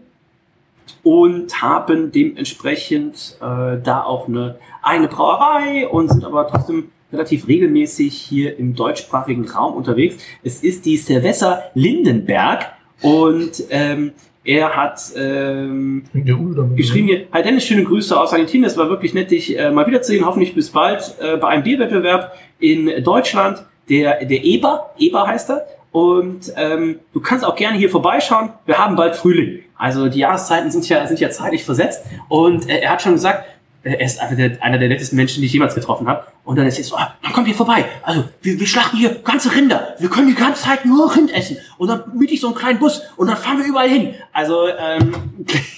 und 1.03 1.61
haben 1.61 2.11
dementsprechend 2.11 3.37
äh, 3.41 3.77
da 3.81 4.03
auch 4.03 4.27
eine 4.27 4.57
eigene 4.81 5.07
Brauerei 5.07 5.87
und 5.87 6.09
sind 6.09 6.23
aber 6.25 6.47
trotzdem 6.47 6.89
relativ 7.11 7.47
regelmäßig 7.47 8.13
hier 8.13 8.57
im 8.59 8.75
deutschsprachigen 8.75 9.47
Raum 9.49 9.75
unterwegs. 9.75 10.17
Es 10.43 10.63
ist 10.63 10.85
die 10.85 10.97
Cerveza 10.97 11.63
Lindenberg 11.73 12.73
und 13.01 13.63
ähm, 13.69 14.11
er 14.43 14.77
hat 14.77 15.01
ähm, 15.17 16.05
geschrieben 16.13 17.07
hier, 17.07 17.27
hi 17.33 17.43
Dennis, 17.43 17.65
schöne 17.65 17.83
Grüße 17.83 18.17
aus 18.17 18.31
Argentinien. 18.31 18.65
Es 18.65 18.77
war 18.77 18.89
wirklich 18.89 19.13
nett, 19.13 19.29
dich 19.29 19.57
äh, 19.57 19.69
mal 19.71 19.85
wiederzusehen. 19.85 20.25
Hoffentlich 20.25 20.55
bis 20.55 20.69
bald 20.69 21.15
äh, 21.19 21.35
bei 21.35 21.49
einem 21.49 21.63
Bierwettbewerb 21.63 22.33
in 22.59 23.03
Deutschland. 23.03 23.65
Der, 23.89 24.23
der 24.23 24.43
Eber, 24.43 24.93
Eber 24.97 25.27
heißt 25.27 25.49
er. 25.49 25.65
Und 25.97 26.53
ähm, 26.57 26.99
du 27.11 27.19
kannst 27.19 27.43
auch 27.43 27.55
gerne 27.55 27.75
hier 27.75 27.89
vorbeischauen. 27.89 28.51
Wir 28.67 28.77
haben 28.77 28.95
bald 28.95 29.15
Frühling. 29.15 29.63
Also 29.75 30.09
die 30.09 30.19
Jahreszeiten 30.19 30.69
sind 30.69 30.87
ja, 30.87 31.07
sind 31.07 31.19
ja 31.19 31.31
zeitlich 31.31 31.63
versetzt. 31.63 32.05
Und 32.29 32.69
äh, 32.69 32.81
er 32.81 32.91
hat 32.91 33.01
schon 33.01 33.13
gesagt, 33.13 33.45
äh, 33.81 33.93
er 33.93 34.01
ist 34.01 34.21
einfach 34.21 34.35
der, 34.35 34.61
einer 34.61 34.77
der 34.77 34.89
nettesten 34.89 35.15
Menschen, 35.15 35.41
die 35.41 35.47
ich 35.47 35.53
jemals 35.53 35.73
getroffen 35.73 36.07
habe. 36.07 36.27
Und 36.43 36.55
dann 36.55 36.67
ist 36.67 36.77
er 36.77 36.83
so, 36.83 36.97
ah, 36.97 37.15
dann 37.23 37.33
kommt 37.33 37.47
hier 37.47 37.55
vorbei. 37.55 37.83
Also 38.03 38.25
wir, 38.43 38.59
wir 38.59 38.67
schlachten 38.67 38.95
hier 38.95 39.09
ganze 39.23 39.55
Rinder. 39.55 39.95
Wir 39.97 40.09
können 40.09 40.27
die 40.27 40.35
ganze 40.35 40.65
Zeit 40.65 40.85
nur 40.85 41.15
Rind 41.15 41.33
essen. 41.33 41.57
Und 41.79 41.87
dann 41.87 42.03
miete 42.15 42.35
ich 42.35 42.41
so 42.41 42.49
einen 42.49 42.55
kleinen 42.55 42.77
Bus 42.77 43.01
und 43.15 43.25
dann 43.25 43.37
fahren 43.37 43.57
wir 43.57 43.65
überall 43.65 43.89
hin. 43.89 44.13
Also, 44.33 44.67
ähm, 44.67 45.15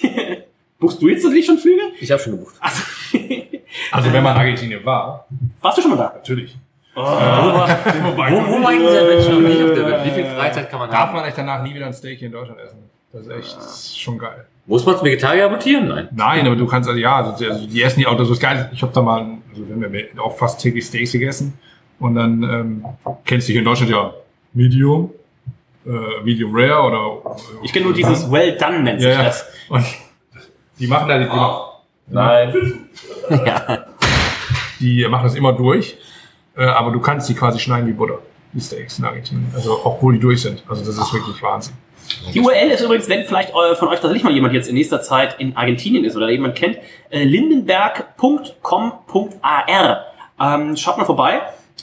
buchst 0.80 1.02
du 1.02 1.08
jetzt 1.08 1.24
nicht 1.24 1.46
schon 1.46 1.60
Flüge? 1.60 1.84
Ich 2.02 2.12
habe 2.12 2.22
schon 2.22 2.34
gebucht. 2.34 2.56
Also, 2.60 2.82
Also 3.92 4.12
wenn 4.12 4.22
man 4.22 4.34
in 4.34 4.42
Argentinien 4.42 4.84
war, 4.84 5.28
warst 5.62 5.78
du 5.78 5.82
schon 5.82 5.92
mal 5.92 5.98
da? 5.98 6.12
natürlich. 6.14 6.58
Wo, 7.00 7.58
war, 7.58 8.32
wo, 8.32 8.48
wo 8.48 8.64
war 8.64 8.72
der 8.72 9.16
Mensch 9.16 9.28
noch 9.28 9.40
nicht 9.40 9.64
auf 9.64 9.74
der 9.74 9.86
Welt? 9.86 10.06
Wie 10.06 10.12
viel 10.12 10.26
Freizeit 10.26 10.70
kann 10.70 10.80
man 10.80 10.90
Darf 10.90 11.08
haben? 11.08 11.16
man 11.16 11.26
echt 11.26 11.38
danach 11.38 11.64
nie 11.64 11.74
wieder 11.74 11.86
ein 11.86 11.94
Steak 11.94 12.20
hier 12.20 12.28
in 12.28 12.34
Deutschland 12.34 12.60
essen. 12.60 12.78
Das 13.12 13.22
ist 13.22 13.30
echt 13.32 13.58
das 13.58 13.66
ist 13.66 14.00
schon 14.00 14.18
geil. 14.18 14.46
Muss 14.66 14.86
man 14.86 14.96
als 14.96 15.04
Vegetarier 15.04 15.46
abortieren? 15.46 15.88
Nein. 15.88 16.10
Nein, 16.12 16.46
aber 16.46 16.56
du 16.56 16.68
kannst 16.68 16.88
also 16.88 17.00
ja, 17.00 17.16
also, 17.16 17.44
also 17.44 17.66
die 17.66 17.82
essen 17.82 18.02
ja 18.02 18.10
auch, 18.10 18.18
das 18.18 18.30
ist 18.30 18.40
geil. 18.40 18.70
Ich 18.72 18.82
habe 18.84 18.94
da 18.94 19.02
mal, 19.02 19.38
also 19.50 19.68
wir 19.68 19.76
haben 19.76 19.94
ja 19.94 20.22
auch 20.22 20.38
fast 20.38 20.62
täglich 20.62 20.86
Steaks 20.86 21.14
gegessen 21.14 21.58
und 22.00 22.16
dann 22.16 22.44
ähm, 22.44 22.86
kennst 23.26 23.48
du 23.48 23.54
hier 23.54 23.62
in 23.62 23.66
Deutschland 23.66 23.92
ja 23.92 24.14
Medium, 24.54 25.12
äh, 25.88 26.24
Medium 26.24 26.52
Rare 26.54 26.84
oder 26.84 27.38
Ich 27.64 27.74
kenne 27.74 27.86
nur 27.86 27.96
dieses 27.96 28.30
Well 28.32 28.56
Done, 28.58 28.84
nennt 28.84 29.02
sich 29.02 29.10
ja, 29.10 29.18
ja. 29.18 29.24
das. 29.24 29.46
Und 29.70 29.86
die 30.78 30.88
machen 30.88 31.08
da 31.08 31.18
die, 31.18 31.26
die, 31.26 31.36
machen, 31.36 31.62
Nein. 32.08 32.54
die 34.80 35.08
machen 35.08 35.24
das 35.24 35.36
immer 35.36 35.54
durch, 35.54 35.98
äh, 36.60 36.66
aber 36.66 36.92
du 36.92 37.00
kannst 37.00 37.28
die 37.30 37.34
quasi 37.34 37.58
schneiden 37.58 37.88
wie 37.88 37.94
Butter, 37.94 38.20
die 38.54 38.62
Steaks 38.62 39.00
in 39.00 39.06
Argentinien. 39.06 39.52
Also 39.56 39.80
obwohl 39.84 40.14
die 40.14 40.20
durch 40.20 40.42
sind. 40.42 40.64
Also 40.68 40.86
das 40.86 40.98
ist 40.98 41.14
wirklich 41.14 41.42
Wahnsinn. 41.42 41.74
Die 42.34 42.40
URL 42.40 42.72
ist 42.72 42.82
übrigens, 42.82 43.08
wenn 43.08 43.26
vielleicht 43.26 43.50
äh, 43.50 43.76
von 43.76 43.88
euch 43.88 44.00
tatsächlich 44.00 44.24
mal 44.24 44.34
jemand 44.34 44.54
jetzt 44.54 44.68
in 44.68 44.76
nächster 44.76 45.02
Zeit 45.02 45.36
in 45.40 45.56
Argentinien 45.56 46.04
ist 46.04 46.16
oder 46.16 46.30
jemand 46.30 46.56
kennt, 46.56 46.78
äh, 47.10 47.24
lindenberg.com.ar. 47.24 50.06
Ähm, 50.42 50.76
schaut 50.76 50.98
mal 50.98 51.06
vorbei 51.06 51.42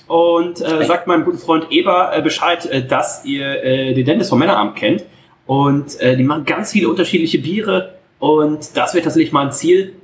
und 0.08 0.60
äh, 0.60 0.84
sagt 0.84 1.06
meinem 1.06 1.24
guten 1.24 1.38
Freund 1.38 1.70
Eber 1.70 2.14
äh, 2.14 2.22
Bescheid, 2.22 2.66
äh, 2.66 2.84
dass 2.84 3.24
ihr 3.24 3.62
äh, 3.62 3.94
den 3.94 4.04
Dennis 4.04 4.28
vom 4.28 4.38
Männeramt 4.38 4.76
kennt. 4.76 5.04
Und 5.46 6.00
äh, 6.00 6.16
die 6.16 6.24
machen 6.24 6.44
ganz 6.44 6.72
viele 6.72 6.88
unterschiedliche 6.88 7.38
Biere 7.38 7.94
und 8.18 8.76
das 8.76 8.94
wird 8.94 9.04
tatsächlich 9.04 9.32
mal 9.32 9.46
ein 9.46 9.52
Ziel. 9.52 9.94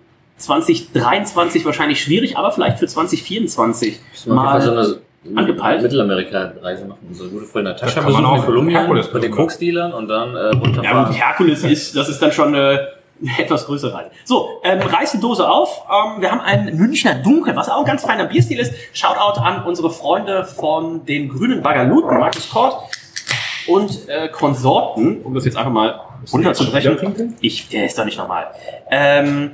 2023 0.42 1.64
wahrscheinlich 1.64 2.02
schwierig, 2.02 2.36
aber 2.36 2.52
vielleicht 2.52 2.78
für 2.78 2.86
2024 2.86 4.00
Müssen 4.10 4.32
wir 4.34 4.40
auf 4.40 4.54
jeden 4.54 4.64
Fall 4.66 4.74
mal 4.74 4.84
so 4.84 4.96
eine 5.28 5.38
angepeilt. 5.38 5.82
Mittelamerika-Reise 5.82 6.84
machen. 6.86 6.98
Unsere 7.08 7.28
gute 7.28 7.46
Freundin 7.46 7.72
Natascha 7.74 8.00
Da 8.00 8.06
kann 8.06 8.12
man 8.12 8.22
besuchen 8.22 8.34
in 8.34 8.40
auch 8.40 8.44
Kolumbien 8.46 8.78
Herkules 8.78 9.06
mit 9.06 9.14
den 9.22 9.30
besuchen. 9.30 9.36
Koksdealern 9.46 9.92
und 9.92 10.08
dann 10.08 10.34
äh, 10.36 10.40
Ja, 10.40 10.50
runterfahren. 10.50 11.06
gut, 11.06 11.16
Herkules 11.16 11.64
ist, 11.64 11.96
das 11.96 12.08
ist 12.08 12.20
dann 12.20 12.32
schon 12.32 12.54
äh, 12.54 12.58
eine 12.58 12.78
etwas 13.38 13.66
größere 13.66 13.94
Reise. 13.94 14.10
So, 14.24 14.48
ähm, 14.64 14.80
reiß 14.80 15.12
die 15.12 15.20
Dose 15.20 15.48
auf. 15.48 15.82
Ähm, 15.88 16.20
wir 16.22 16.30
haben 16.30 16.40
einen 16.40 16.76
Münchner 16.76 17.14
Dunkel, 17.14 17.54
was 17.54 17.68
auch 17.68 17.78
ein 17.78 17.84
ganz 17.84 18.02
feiner 18.04 18.24
Bierstil 18.24 18.58
ist. 18.58 18.74
Shoutout 18.92 19.40
an 19.40 19.62
unsere 19.64 19.90
Freunde 19.90 20.44
von 20.44 21.06
den 21.06 21.28
grünen 21.28 21.62
Bagaluten, 21.62 22.18
Markus 22.18 22.50
Kort 22.50 22.82
und 23.68 24.08
äh, 24.08 24.28
Konsorten, 24.28 25.22
um 25.22 25.34
das 25.34 25.44
jetzt 25.44 25.56
einfach 25.56 25.70
mal 25.70 26.00
runterzubrechen. 26.32 27.36
Ich, 27.40 27.68
der 27.68 27.86
ist 27.86 27.96
doch 27.96 28.04
nicht 28.04 28.18
normal. 28.18 28.46
Ähm, 28.90 29.52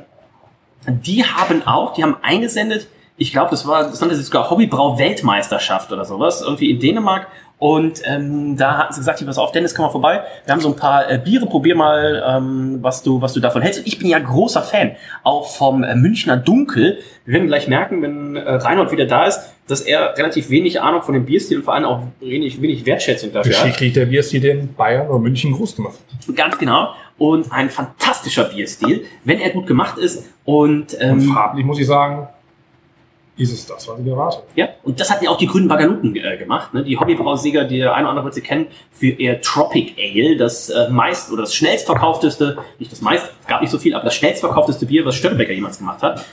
die 0.87 1.25
haben 1.25 1.67
auch, 1.67 1.95
die 1.95 2.03
haben 2.03 2.17
eingesendet, 2.23 2.89
ich 3.19 3.33
glaube, 3.33 3.51
das 3.51 3.67
war, 3.67 3.83
das 3.83 4.01
nannte 4.01 4.15
sich 4.15 4.27
sogar 4.27 4.49
Hobbybrau-Weltmeisterschaft 4.49 5.93
oder 5.93 6.05
sowas, 6.05 6.41
irgendwie 6.41 6.71
in 6.71 6.79
Dänemark. 6.79 7.27
Und 7.59 8.03
ähm, 8.05 8.57
da 8.57 8.79
hatten 8.79 8.93
sie 8.93 9.01
gesagt, 9.01 9.19
hier, 9.19 9.27
pass 9.27 9.37
auf, 9.37 9.51
Dennis, 9.51 9.75
komm 9.75 9.87
mal 9.87 9.91
vorbei. 9.91 10.23
Wir 10.45 10.53
haben 10.53 10.61
so 10.61 10.69
ein 10.69 10.77
paar 10.77 11.11
äh, 11.11 11.19
Biere, 11.19 11.47
probier 11.47 11.75
mal, 11.75 12.23
ähm, 12.25 12.79
was 12.81 13.03
du, 13.03 13.21
was 13.21 13.33
du 13.33 13.41
davon 13.41 13.63
hältst. 13.63 13.81
Und 13.81 13.89
ich 13.89 13.99
bin 13.99 14.09
ja 14.09 14.21
großer 14.21 14.63
Fan, 14.63 14.93
auch 15.25 15.49
vom 15.49 15.83
äh, 15.83 15.97
Münchner 15.97 16.37
Dunkel. 16.37 17.01
Wir 17.25 17.35
werden 17.35 17.49
gleich 17.49 17.67
merken, 17.67 18.01
wenn 18.01 18.37
äh, 18.37 18.49
Reinhold 18.49 18.93
wieder 18.93 19.07
da 19.07 19.25
ist, 19.25 19.41
dass 19.67 19.81
er 19.81 20.17
relativ 20.17 20.51
wenig 20.51 20.81
Ahnung 20.81 21.03
von 21.03 21.15
dem 21.15 21.27
Bierstil 21.27 21.59
und 21.59 21.65
vor 21.65 21.75
allem 21.75 21.85
auch 21.85 22.03
wenig, 22.21 22.63
wenig 22.63 22.87
Wertschätzung 22.87 23.33
dafür 23.33 23.57
hat. 23.57 23.63
Geschichtlich 23.65 23.93
der 23.93 24.07
Bierstil 24.07 24.41
den 24.41 24.75
Bayern 24.75 25.09
oder 25.09 25.19
München 25.19 25.53
groß 25.53 25.75
gemacht. 25.75 25.99
Ganz 26.37 26.57
genau. 26.59 26.95
Und 27.19 27.53
ein 27.53 27.69
fantastischer 27.69 28.45
Bierstil, 28.45 29.05
wenn 29.25 29.41
er 29.41 29.51
gut 29.51 29.67
gemacht 29.67 29.99
ist. 29.99 30.25
Und, 30.45 30.95
Und 30.95 30.97
ähm, 31.01 31.21
farblich 31.33 31.67
muss 31.67 31.79
ich 31.79 31.87
sagen, 31.87 32.29
ist 33.39 33.53
es 33.53 33.67
das, 33.67 33.87
was 33.87 34.01
ich 34.01 34.07
erwarte. 34.07 34.43
Ja, 34.57 34.69
und 34.83 34.99
das 34.99 35.11
hatten 35.11 35.25
ja 35.25 35.31
auch 35.31 35.39
die 35.39 35.47
grünen 35.47 35.69
Bagaluten 35.69 36.17
äh, 36.17 36.37
gemacht. 36.37 36.75
Ne? 36.75 36.83
Die 36.83 36.99
Hobbybrausieger, 36.99 37.65
die 37.65 37.79
der 37.79 37.95
eine 37.95 38.03
oder 38.03 38.11
andere 38.11 38.25
wird 38.25 38.35
sie 38.35 38.41
kennen, 38.41 38.67
für 38.91 39.07
ihr 39.07 39.41
Tropic 39.41 39.95
Ale, 39.97 40.37
das 40.37 40.71
äh, 40.71 40.89
meist 40.91 41.31
oder 41.31 41.43
das 41.43 41.55
schnellstverkaufteste, 41.55 42.59
nicht 42.81 42.91
das 42.91 43.01
meist, 43.01 43.27
es 43.41 43.47
gab 43.47 43.61
nicht 43.61 43.71
so 43.71 43.79
viel, 43.79 43.95
aber 43.95 44.05
das 44.05 44.17
schnellstverkaufteste 44.17 44.87
Bier, 44.87 45.05
was 45.05 45.15
Störtebecker 45.15 45.53
jemals 45.53 45.79
gemacht 45.79 46.03
hat. 46.03 46.25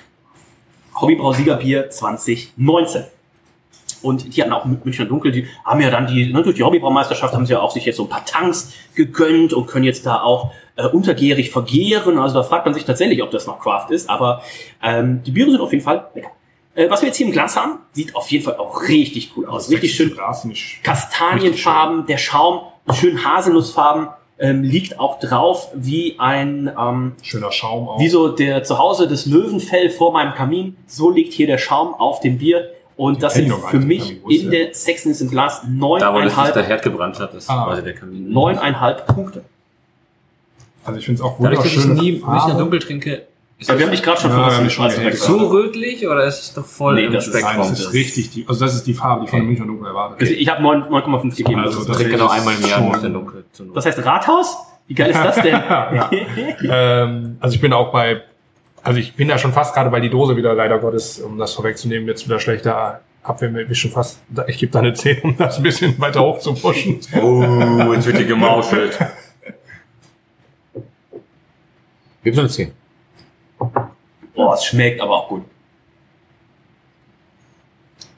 Hobbybrausiegerbier 1.00 1.90
2019. 1.92 3.04
Und 4.06 4.36
die 4.36 4.42
hatten 4.42 4.54
auch 4.54 4.66
Münchner 4.66 5.06
Dunkel, 5.06 5.32
die 5.32 5.48
haben 5.66 5.82
ja 5.82 5.90
dann 5.90 6.08
die, 6.08 6.32
ne, 6.32 6.44
durch 6.44 6.56
die 6.56 6.64
Hobbybraumeisterschaft 6.64 7.34
haben 7.34 7.46
sie 7.46 7.54
ja 7.54 7.60
auch 7.60 7.72
sich 7.72 7.86
jetzt 7.86 7.98
so 7.98 8.04
ein 8.04 8.10
paar 8.10 8.26
Tanks 8.26 8.74
gegönnt 8.94 9.52
und 9.52 9.66
können 9.66 9.84
jetzt 9.84 10.06
da 10.06 10.22
auch 10.22 10.52
äh, 10.76 10.88
untergärig 10.88 11.52
vergehren. 11.52 12.20
Also 12.20 12.36
da 12.36 12.44
fragt 12.44 12.66
man 12.66 12.74
sich 12.74 12.86
tatsächlich, 12.86 13.24
ob 13.24 13.32
das 13.32 13.48
noch 13.48 13.60
Craft 13.60 13.90
ist, 13.90 14.10
aber 14.10 14.42
ähm, 14.84 15.24
die 15.24 15.32
Biere 15.32 15.52
sind 15.52 15.62
auf 15.62 15.72
jeden 15.72 15.84
Fall 15.84 16.08
lecker. 16.14 16.32
Äh, 16.76 16.90
was 16.90 17.02
wir 17.02 17.08
jetzt 17.08 17.18
hier 17.18 17.26
im 17.26 17.32
Glas 17.34 17.56
haben, 17.56 17.80
sieht 17.94 18.16
auf 18.16 18.30
jeden 18.30 18.44
Fall 18.44 18.58
auch 18.58 18.84
richtig 18.88 19.32
cool 19.36 19.46
aus. 19.48 19.70
Richtig 19.72 19.96
schön 19.96 20.14
Glas, 20.14 20.48
Kastanienfarben, 20.84 22.06
der 22.06 22.18
Schaum, 22.18 22.62
schön 22.94 23.24
Haselnussfarben, 23.26 24.10
ähm, 24.38 24.64
liegt 24.64 25.00
auch 25.00 25.20
drauf 25.20 25.70
wie 25.74 26.16
ein, 26.20 26.70
ähm, 26.78 27.14
schöner 27.22 27.52
Schaum 27.52 27.88
auch. 27.88 28.00
wie 28.00 28.10
so 28.10 28.28
der 28.28 28.64
zu 28.64 28.78
Hause 28.78 29.08
das 29.08 29.26
Löwenfell 29.26 29.90
vor 29.90 30.12
meinem 30.12 30.34
Kamin. 30.34 30.76
So 30.88 31.10
liegt 31.10 31.34
hier 31.34 31.48
der 31.48 31.58
Schaum 31.58 31.94
auf 31.94 32.20
dem 32.20 32.38
Bier. 32.38 32.72
Und 32.98 33.22
das 33.22 33.34
sind 33.34 33.52
für 33.52 33.80
mich 33.80 34.22
ist 34.28 34.44
in 34.44 34.52
der? 34.52 34.66
der 34.68 34.74
Sexness 34.74 35.20
im 35.22 35.30
Glas 35.30 35.62
Da, 35.62 35.68
wo 35.80 35.98
der 35.98 36.12
neuneinhalb, 36.12 36.56
Herd 36.56 36.82
gebrannt 36.82 37.20
hat, 37.20 37.34
ist 37.34 37.50
Ah. 37.50 37.66
quasi 37.66 37.84
der 37.84 37.94
Kamin. 37.94 38.32
neuneinhalb 38.32 39.06
Punkte. 39.08 39.44
Also 40.86 41.00
ich 41.00 41.06
finde 41.06 41.22
es 41.22 41.26
auch 41.26 41.38
Dadurch, 41.40 41.60
dass 41.60 41.68
ich 41.68 41.84
wunderschön. 41.84 42.04
nie 42.04 42.12
Münchner 42.26 42.54
Dunkel 42.58 42.80
trinke, 42.80 43.24
ist 43.58 43.70
Ja, 43.70 43.78
wir 43.78 43.86
haben 43.86 43.92
dich 43.92 44.04
gerade 44.04 44.22
schon 44.22 44.32
Ja, 44.32 44.60
dich 44.62 44.74
schon 44.74 44.90
direkt 44.90 45.18
zu 45.18 45.36
rötlich 45.38 46.08
oder 46.08 46.26
ist 46.26 46.40
es 46.42 46.54
doch 46.54 46.66
voll 46.66 46.96
Nee, 46.96 47.06
im 47.06 47.14
das 47.14 47.28
ist- 47.28 47.34
Nein, 47.34 47.42
Spektrum? 47.44 47.70
das 47.70 47.80
ist 47.80 47.94
richtig 47.94 48.30
die, 48.30 48.46
also 48.48 48.64
das 48.66 48.76
ist 48.76 48.86
die 48.88 48.94
Farbe, 48.94 49.22
die 49.22 49.26
ich 49.26 49.32
von 49.32 49.46
Münchner 49.46 49.66
Dunkel 49.66 49.88
erwartet. 49.88 50.30
Ich 50.30 50.48
habe 50.50 50.62
9 50.62 50.84
9,5 50.90 51.36
gegeben. 51.36 51.60
Also 51.62 51.80
das, 51.80 51.88
das 51.88 51.96
ist, 51.98 52.02
Ich 52.04 52.08
trinke 52.08 52.18
genau 52.18 52.30
einmal 52.32 52.56
im 52.56 52.66
Jahr 52.70 52.82
Münchner 52.82 53.10
Dunkel. 53.10 53.46
das 53.74 53.86
heißt 53.86 54.06
Rathaus? 54.06 54.58
Wie 54.88 54.94
geil 54.94 55.10
ist 55.10 55.20
das 55.20 55.36
denn? 55.42 55.52
ja. 55.54 56.10
ähm, 57.04 57.38
also 57.40 57.56
ich 57.56 57.62
bin 57.62 57.74
auch 57.74 57.92
bei, 57.92 58.22
also 58.86 59.00
ich 59.00 59.16
bin 59.16 59.28
da 59.28 59.38
schon 59.40 59.52
fast 59.52 59.74
gerade, 59.74 59.92
weil 59.92 60.02
die 60.02 60.12
Dose 60.12 60.38
wieder 60.38 60.54
leider 60.54 60.78
Gottes, 60.78 61.20
um 61.20 61.40
das 61.40 61.54
vorwegzunehmen, 61.54 62.08
jetzt 62.08 62.26
wieder 62.26 62.40
schlechter 62.40 63.02
Abwehrmeld 63.24 63.70
ist 63.72 63.80
schon 63.80 63.90
fast, 63.90 64.20
ich 64.46 64.60
gebe 64.60 64.72
da 64.72 64.80
eine 64.80 64.94
10, 64.94 65.22
um 65.24 65.36
das 65.36 65.58
ein 65.58 65.64
bisschen 65.64 66.00
weiter 66.00 66.22
hoch 66.22 66.38
zu 66.38 66.54
pushen. 66.54 67.00
Oh, 67.20 67.92
jetzt 67.94 68.06
wird 68.06 68.18
hier 68.18 68.28
gemauschelt. 68.28 69.00
Gibt's 72.24 72.40
eine 72.40 72.48
10? 72.48 72.72
Boah, 74.36 74.54
es 74.54 74.66
schmeckt 74.66 75.02
aber 75.02 75.16
auch 75.16 75.30
gut. 75.30 75.46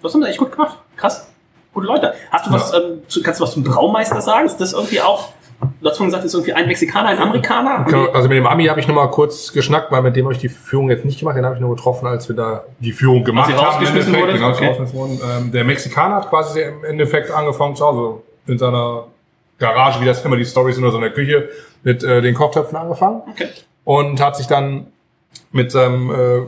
Du 0.01 0.07
hast 0.07 0.15
das 0.15 0.29
echt 0.29 0.39
gut 0.39 0.51
gemacht. 0.51 0.77
Krass. 0.97 1.31
Gute 1.73 1.87
Leute. 1.87 2.13
Hast 2.29 2.47
du 2.47 2.51
was, 2.51 2.73
ähm, 2.73 3.01
zu, 3.07 3.21
kannst 3.23 3.39
du 3.39 3.45
was 3.45 3.53
zum 3.53 3.63
Braumeister 3.63 4.19
sagen? 4.19 4.45
Ist 4.45 4.57
das 4.57 4.73
irgendwie 4.73 4.99
auch, 4.99 5.29
du 5.59 5.89
hast 5.89 5.97
vorhin 5.97 6.07
gesagt, 6.07 6.25
ist 6.25 6.33
irgendwie 6.33 6.53
ein 6.53 6.67
Mexikaner, 6.67 7.09
ein 7.09 7.19
Amerikaner? 7.19 7.83
Genau, 7.85 8.09
Also 8.11 8.27
mit 8.29 8.37
dem 8.37 8.47
Ami 8.47 8.65
habe 8.65 8.79
ich 8.79 8.87
nochmal 8.87 9.09
kurz 9.09 9.51
geschnackt, 9.53 9.91
weil 9.91 10.01
mit 10.01 10.15
dem 10.15 10.25
habe 10.25 10.33
ich 10.33 10.39
die 10.39 10.49
Führung 10.49 10.89
jetzt 10.89 11.05
nicht 11.05 11.19
gemacht. 11.19 11.37
Den 11.37 11.45
habe 11.45 11.55
ich 11.55 11.61
nur 11.61 11.75
getroffen, 11.75 12.07
als 12.07 12.27
wir 12.29 12.35
da 12.35 12.63
die 12.79 12.91
Führung 12.91 13.23
gemacht 13.23 13.51
haben. 13.55 13.83
im 13.85 13.95
Endeffekt. 13.95 14.77
Genau, 14.77 15.03
Okay. 15.07 15.19
Ähm, 15.39 15.51
der 15.51 15.63
Mexikaner 15.63 16.15
hat 16.15 16.29
quasi 16.29 16.61
im 16.61 16.83
Endeffekt 16.83 17.31
angefangen 17.31 17.75
zu 17.75 17.85
Hause 17.85 18.21
in 18.47 18.57
seiner 18.57 19.05
Garage, 19.59 20.01
wie 20.01 20.05
das 20.05 20.23
immer 20.23 20.35
die 20.37 20.45
Storys 20.45 20.75
sind, 20.75 20.83
oder 20.83 20.91
so 20.91 20.97
in 20.97 21.03
der 21.03 21.13
Küche, 21.13 21.49
mit 21.83 22.03
äh, 22.03 22.21
den 22.21 22.35
Kochtöpfen 22.35 22.77
angefangen. 22.77 23.21
Okay. 23.31 23.47
Und 23.83 24.21
hat 24.21 24.35
sich 24.37 24.47
dann 24.47 24.87
mit 25.51 25.71
seinem 25.71 26.11
äh, 26.11 26.41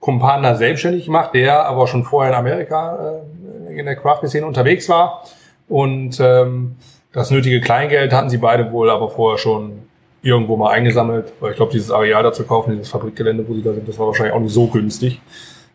Kumpan 0.00 0.42
da 0.42 0.54
selbstständig 0.56 1.06
gemacht, 1.06 1.30
der 1.34 1.64
aber 1.66 1.86
schon 1.86 2.04
vorher 2.04 2.32
in 2.32 2.38
Amerika 2.38 3.20
äh, 3.68 3.78
in 3.78 3.86
der 3.86 3.96
Craft-Szene 3.96 4.44
unterwegs 4.46 4.88
war. 4.88 5.24
Und 5.68 6.18
ähm, 6.20 6.76
das 7.12 7.30
nötige 7.30 7.60
Kleingeld 7.60 8.12
hatten 8.12 8.30
sie 8.30 8.38
beide 8.38 8.72
wohl 8.72 8.90
aber 8.90 9.10
vorher 9.10 9.38
schon 9.38 9.82
irgendwo 10.22 10.56
mal 10.56 10.70
eingesammelt, 10.70 11.32
weil 11.40 11.50
ich 11.50 11.56
glaube, 11.56 11.72
dieses 11.72 11.90
Areal 11.90 12.22
da 12.22 12.32
zu 12.32 12.44
kaufen, 12.44 12.70
dieses 12.70 12.88
Fabrikgelände, 12.88 13.46
wo 13.46 13.54
sie 13.54 13.62
da 13.62 13.72
sind, 13.72 13.88
das 13.88 13.98
war 13.98 14.06
wahrscheinlich 14.06 14.34
auch 14.34 14.40
nicht 14.40 14.54
so 14.54 14.68
günstig. 14.68 15.20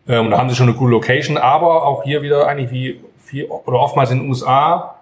Ähm, 0.08 0.26
und 0.26 0.30
da 0.30 0.38
haben 0.38 0.48
sie 0.48 0.56
schon 0.56 0.68
eine 0.68 0.76
coole 0.76 0.92
Location, 0.92 1.36
aber 1.36 1.86
auch 1.86 2.02
hier 2.02 2.22
wieder 2.22 2.46
eigentlich 2.46 2.70
wie 2.70 3.00
viel 3.18 3.44
oder 3.44 3.78
oftmals 3.78 4.10
in 4.10 4.20
den 4.20 4.28
USA, 4.28 4.96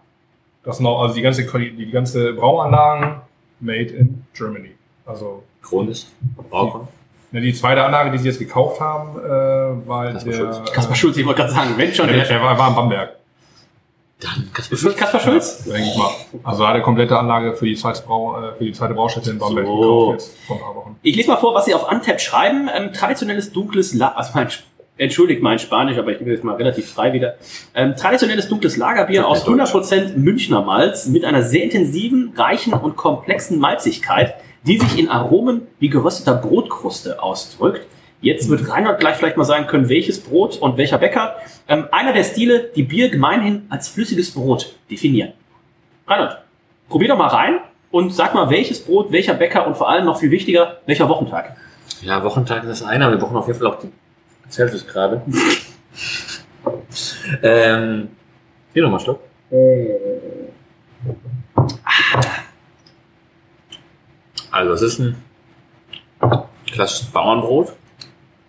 das 0.64 0.80
noch, 0.80 1.00
also 1.00 1.14
die 1.14 1.22
ganze 1.22 1.44
die 1.44 1.90
ganze 1.90 2.32
Brauanlagen 2.32 3.20
made 3.60 3.90
in 3.92 4.24
Germany. 4.34 4.72
Also 5.04 5.44
Kronis. 5.62 6.12
Brauchmann. 6.50 6.88
ne, 7.30 7.40
die 7.40 7.52
zweite 7.52 7.84
Anlage, 7.84 8.10
die 8.10 8.18
sie 8.18 8.28
jetzt 8.28 8.40
gekauft 8.40 8.80
haben, 8.80 9.16
äh, 9.18 9.88
war 9.88 10.12
Kaspar 10.12 10.32
der, 10.32 10.38
Schulz. 10.38 10.72
Kaspar 10.72 10.96
Schulz, 10.96 11.16
ich 11.16 11.24
wollte 11.24 11.42
gerade 11.42 11.52
sagen, 11.52 11.70
wenn 11.76 11.94
schon 11.94 12.08
der, 12.08 12.16
der. 12.16 12.26
der 12.26 12.42
war, 12.42 12.58
war 12.58 12.68
in 12.70 12.74
Bamberg, 12.74 13.15
Dann 14.20 14.50
Kaspar 14.52 14.72
Ist 14.78 14.84
nicht 14.84 14.96
Kaspar 14.96 15.20
Schulz? 15.20 15.64
denke 15.64 15.88
ich 15.90 15.96
mal. 15.96 16.10
Also 16.42 16.66
hat 16.66 16.74
er 16.74 16.80
komplette 16.80 17.18
Anlage 17.18 17.54
für 17.54 17.66
die 17.66 17.74
zweite, 17.76 18.02
Brau, 18.02 18.36
äh, 18.40 18.54
für 18.56 18.64
die 18.64 18.72
zweite 18.72 18.94
Braustätte 18.94 19.30
in 19.30 19.38
Bamberg 19.38 19.66
So. 19.66 19.72
gekauft 19.76 20.12
jetzt 20.12 20.38
vor 20.46 20.56
ein 20.56 20.62
paar 20.62 20.74
Wochen. 20.76 20.96
Ich 21.02 21.16
lese 21.16 21.28
mal 21.28 21.36
vor, 21.36 21.54
was 21.54 21.66
sie 21.66 21.74
auf 21.74 21.90
Untap 21.90 22.20
schreiben. 22.20 22.70
Ähm, 22.74 22.92
traditionelles 22.94 23.52
dunkles 23.52 23.92
La 23.92 24.08
also 24.12 24.30
mein, 24.34 24.48
Entschuldigt 24.98 25.42
mein 25.42 25.58
Spanisch, 25.58 25.98
aber 25.98 26.12
ich 26.12 26.18
bin 26.18 26.28
jetzt 26.28 26.42
mal 26.42 26.54
relativ 26.56 26.90
frei 26.90 27.12
wieder. 27.12 27.34
Ähm, 27.74 27.94
traditionelles 27.96 28.48
dunkles 28.48 28.78
Lagerbier 28.78 29.28
aus 29.28 29.46
100% 29.46 30.16
Münchner 30.16 30.62
Malz 30.62 31.06
mit 31.08 31.22
einer 31.26 31.42
sehr 31.42 31.64
intensiven, 31.64 32.32
reichen 32.34 32.72
und 32.72 32.96
komplexen 32.96 33.58
Malzigkeit, 33.58 34.36
die 34.62 34.78
sich 34.78 34.98
in 34.98 35.10
Aromen 35.10 35.66
wie 35.78 35.90
gerösteter 35.90 36.32
Brotkruste 36.34 37.22
ausdrückt. 37.22 37.86
Jetzt 38.20 38.48
wird 38.48 38.70
Reinhard 38.70 38.98
gleich 38.98 39.16
vielleicht 39.16 39.36
mal 39.36 39.44
sagen 39.44 39.66
können, 39.66 39.88
welches 39.88 40.20
Brot 40.20 40.56
und 40.56 40.78
welcher 40.78 40.98
Bäcker. 40.98 41.36
Ähm, 41.68 41.86
einer 41.92 42.12
der 42.12 42.24
Stile, 42.24 42.70
die 42.74 42.82
Bier 42.82 43.10
gemeinhin 43.10 43.66
als 43.68 43.88
flüssiges 43.88 44.32
Brot 44.32 44.74
definieren. 44.90 45.32
Reinhard, 46.06 46.42
probier 46.88 47.08
doch 47.08 47.18
mal 47.18 47.28
rein 47.28 47.58
und 47.90 48.14
sag 48.14 48.34
mal, 48.34 48.48
welches 48.50 48.84
Brot, 48.84 49.12
welcher 49.12 49.34
Bäcker 49.34 49.66
und 49.66 49.76
vor 49.76 49.88
allem 49.88 50.06
noch 50.06 50.18
viel 50.18 50.30
wichtiger, 50.30 50.78
welcher 50.86 51.08
Wochentag. 51.08 51.56
Ja, 52.02 52.22
Wochentag 52.24 52.64
ist 52.64 52.80
das 52.80 52.82
eine, 52.82 53.04
aber 53.04 53.14
wir 53.14 53.20
brauchen 53.20 53.36
auf 53.36 53.46
jeden 53.46 53.58
Fall 53.58 53.68
auch 53.68 53.78
die 53.78 53.90
Celsius 54.50 54.86
gerade. 54.86 55.22
ähm, 57.42 58.08
hier 58.72 58.82
nochmal 58.82 59.00
Schluck. 59.00 59.20
Also, 64.50 64.72
es 64.72 64.82
ist 64.82 64.98
ein 65.00 65.16
klassisches 66.66 67.06
Bauernbrot. 67.06 67.72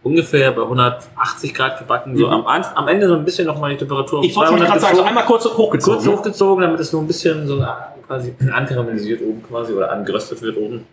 Ungefähr 0.03 0.51
bei 0.51 0.61
180 0.61 1.53
Grad 1.53 1.79
gebacken. 1.79 2.15
So 2.15 2.27
am, 2.27 2.45
am 2.45 2.87
Ende 2.87 3.07
so 3.07 3.15
ein 3.15 3.25
bisschen 3.25 3.45
nochmal 3.45 3.71
die 3.71 3.77
Temperatur 3.77 4.23
Ich 4.23 4.35
wollte 4.35 4.55
gerade 4.55 4.79
sagen, 4.79 4.81
so 4.81 4.87
gezogen. 4.89 5.07
einmal 5.07 5.25
kurz 5.25 5.45
hochgezogen. 5.45 6.03
kurz 6.03 6.07
hochgezogen, 6.07 6.61
damit 6.61 6.79
es 6.79 6.91
so 6.91 6.99
ein 6.99 7.07
bisschen 7.07 7.47
so 7.47 7.65
quasi 8.05 8.33
ankaramellisiert 8.51 9.21
oben 9.21 9.43
quasi 9.43 9.73
oder 9.73 9.91
angeröstet 9.91 10.41
wird 10.41 10.55
oben. 10.57 10.85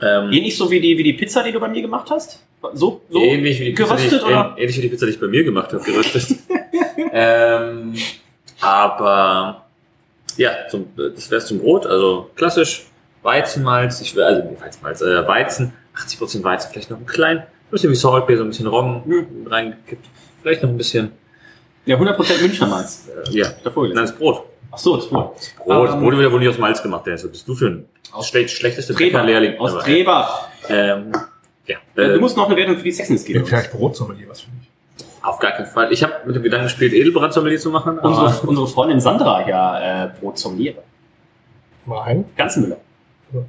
Ähm, 0.00 0.32
Ähnlich 0.32 0.56
so 0.56 0.70
wie 0.70 0.80
die, 0.80 0.96
wie 0.96 1.02
die 1.02 1.12
Pizza, 1.14 1.42
die 1.42 1.52
du 1.52 1.60
bei 1.60 1.68
mir 1.68 1.82
gemacht 1.82 2.08
hast? 2.10 2.42
So, 2.74 3.00
so 3.08 3.20
ähnlich 3.20 3.60
wie 3.60 3.66
die 3.66 3.72
Pizza, 3.72 3.96
geröstet 3.96 4.12
die 4.12 4.16
ich, 4.16 4.24
oder? 4.24 4.54
Ähnlich 4.56 4.76
wie 4.76 4.80
die 4.82 4.88
Pizza, 4.88 5.06
die 5.06 5.12
ich 5.12 5.20
bei 5.20 5.26
mir 5.26 5.44
gemacht 5.44 5.72
habe, 5.72 5.82
geröstet. 5.82 6.38
ähm, 7.12 7.94
aber 8.60 9.66
ja, 10.36 10.50
zum, 10.68 10.86
das 10.96 11.30
wäre 11.30 11.40
zum 11.42 11.60
Brot, 11.60 11.86
also 11.86 12.30
klassisch 12.36 12.86
Weizenmalz, 13.22 14.00
ich 14.00 14.14
will, 14.14 14.22
also 14.22 14.42
Weizenmalz, 14.60 15.00
äh, 15.00 15.26
Weizen, 15.26 15.72
80% 15.96 16.44
Weizen, 16.44 16.70
vielleicht 16.72 16.90
noch 16.90 16.98
ein 16.98 17.06
klein, 17.06 17.38
ein 17.38 17.46
bisschen 17.70 17.90
wie 17.90 17.94
Saltbeer, 17.96 18.38
so 18.38 18.44
ein 18.44 18.48
bisschen 18.50 18.66
Roggen 18.66 19.02
Hm. 19.04 19.46
reingekippt, 19.46 20.06
vielleicht 20.42 20.62
noch 20.62 20.70
ein 20.70 20.76
bisschen, 20.76 21.12
Ja, 21.84 21.96
100% 21.96 22.40
Münchner 22.42 22.66
Malz. 22.66 23.08
äh, 23.28 23.30
ja, 23.38 23.48
Davor 23.62 23.86
nein, 23.88 23.96
das 23.96 24.14
Brot. 24.16 24.42
Ach 24.72 24.78
so, 24.78 24.96
das 24.96 25.08
Brot. 25.08 25.34
Brot, 25.64 25.86
das 25.88 25.94
Ähm, 25.94 26.00
Brot 26.00 26.12
wird 26.14 26.22
ja 26.24 26.32
wohl 26.32 26.40
nicht 26.40 26.48
aus 26.48 26.58
Malz 26.58 26.82
gemacht, 26.82 27.06
Dennis. 27.06 27.24
Was 27.24 27.30
bist 27.30 27.48
du 27.48 27.54
für 27.54 27.66
ein 27.68 27.86
schlecht, 28.22 28.50
schlechteste. 28.50 28.94
Bäckerlehrling? 28.94 29.58
Aus 29.58 29.78
Treber. 29.78 30.28
Ähm, 30.68 31.12
ja, 31.66 31.76
Äh, 31.96 32.02
äh, 32.02 32.12
du 32.14 32.20
musst 32.20 32.36
noch 32.36 32.46
eine 32.46 32.56
Wertung 32.56 32.76
für 32.76 32.82
die 32.82 32.92
Sexiness 32.92 33.24
geben. 33.24 33.46
Vielleicht 33.46 33.72
Brotsommelier, 33.72 34.28
was 34.28 34.40
finde 34.42 34.58
ich. 34.62 35.04
auf 35.24 35.38
gar 35.38 35.52
keinen 35.52 35.66
Fall. 35.66 35.92
Ich 35.92 36.02
habe 36.02 36.14
mit 36.26 36.34
dem 36.36 36.42
Gedanken 36.42 36.66
gespielt, 36.66 36.92
Edelbrandsommelier 36.92 37.58
zu 37.58 37.70
machen, 37.70 37.98
aber 37.98 38.08
Unsere, 38.08 38.46
unsere 38.46 38.66
Freundin 38.68 39.00
Sandra 39.00 39.48
ja 39.48 40.04
äh, 40.06 40.10
Brot 40.20 40.38
sommeliere. 40.38 40.82
Mal 41.86 42.02
ein. 42.02 42.24
Ganzenmüller. 42.36 42.78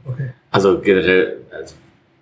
Okay. 0.06 0.32
Also 0.52 0.80
generell, 0.80 1.38
also 1.52 1.76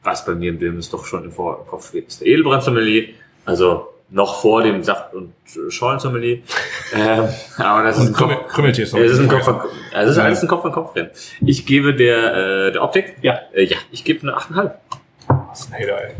was 0.05 0.25
bei 0.25 0.35
mir 0.35 0.51
im 0.51 0.59
Film 0.59 0.79
ist 0.79 0.93
doch 0.93 1.05
schon 1.05 1.23
im 1.25 1.31
Vor- 1.31 1.59
im 1.61 1.67
Kopf 1.67 1.89
steht, 1.89 2.07
ist 2.07 2.21
der 2.21 2.27
Edelbrandsommelier. 2.27 3.09
Also 3.45 3.87
noch 4.11 4.39
vor 4.39 4.61
dem 4.63 4.83
Saft- 4.83 5.13
und 5.15 5.33
Schollensommelier. 5.69 6.39
ähm, 6.95 7.27
aber 7.57 7.83
das 7.83 7.97
ist 7.97 8.07
ein 8.07 8.13
Kopf. 8.13 8.19
Krümmel, 8.29 8.37
Krümmeltier 8.47 8.83
Es 8.85 8.93
ist 8.93 9.19
ein 9.19 9.27
Kopf, 9.27 9.47
an- 9.47 9.61
also 9.93 10.11
es 10.11 10.17
ist 10.17 10.23
alles 10.23 10.41
ein 10.41 10.47
Kopf 10.47 10.63
an 10.65 10.71
Kopf 10.71 10.95
rennen. 10.95 11.09
Ich 11.45 11.65
gebe 11.65 11.93
der, 11.95 12.67
äh, 12.67 12.71
der 12.71 12.83
Optik, 12.83 13.17
Ja. 13.21 13.39
äh, 13.53 13.63
ja, 13.65 13.77
ich 13.91 14.03
gebe 14.03 14.21
eine 14.21 14.37
8,5. 14.37 14.71
Das 15.49 15.59
ist 15.61 15.73
ein 15.73 15.79
Hater, 15.81 16.01
ey. 16.03 16.11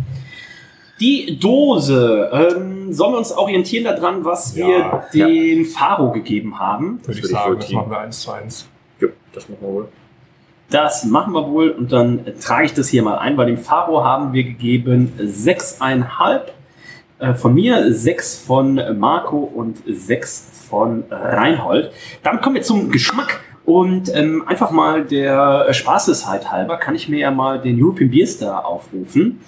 Die 0.99 1.38
Dose. 1.39 2.29
Ähm, 2.33 2.93
sollen 2.93 3.13
wir 3.13 3.17
uns 3.17 3.31
orientieren 3.33 3.83
daran, 3.83 4.23
was 4.23 4.55
wir 4.55 4.67
Ja. 4.69 5.05
dem 5.13 5.65
Faro 5.65 6.11
gegeben 6.11 6.57
haben? 6.57 6.99
Würde 7.05 7.19
ich 7.19 7.25
sagen, 7.27 7.57
das 7.59 7.69
machen 7.71 7.91
wir 7.91 7.99
eins 7.99 8.21
zu 8.21 8.31
eins. 8.31 8.67
Ja, 9.01 9.09
das 9.33 9.47
machen 9.49 9.59
wir 9.61 9.67
wohl. 9.69 9.88
Das 10.70 11.05
machen 11.05 11.34
wir 11.34 11.47
wohl 11.47 11.70
und 11.70 11.91
dann 11.91 12.26
äh, 12.26 12.34
trage 12.34 12.66
ich 12.66 12.74
das 12.74 12.88
hier 12.88 13.03
mal 13.03 13.18
ein. 13.18 13.36
Bei 13.36 13.45
dem 13.45 13.57
Faro 13.57 14.03
haben 14.03 14.34
wir 14.34 14.43
gegeben 14.43 15.13
6,5 15.20 16.41
äh, 17.20 17.34
von 17.34 17.53
mir, 17.53 17.93
6 17.93 18.39
von 18.39 18.82
Marco 18.99 19.38
und 19.38 19.84
6 19.88 20.66
von 20.70 21.03
Reinhold. 21.09 21.91
Dann 22.24 22.41
kommen 22.41 22.55
wir 22.55 22.63
zum 22.63 22.91
Geschmack. 22.91 23.41
Und 23.66 24.13
ähm, 24.16 24.43
einfach 24.47 24.70
mal 24.70 25.03
der 25.03 25.74
Spaßesheit 25.74 26.51
halber 26.51 26.78
kann 26.78 26.93
ich 26.93 27.09
mir 27.09 27.20
ja 27.20 27.32
mal 27.32 27.59
den 27.59 27.82
European 27.84 28.11
Beer 28.11 28.28
Star 28.28 28.63
aufrufen. 28.63 29.41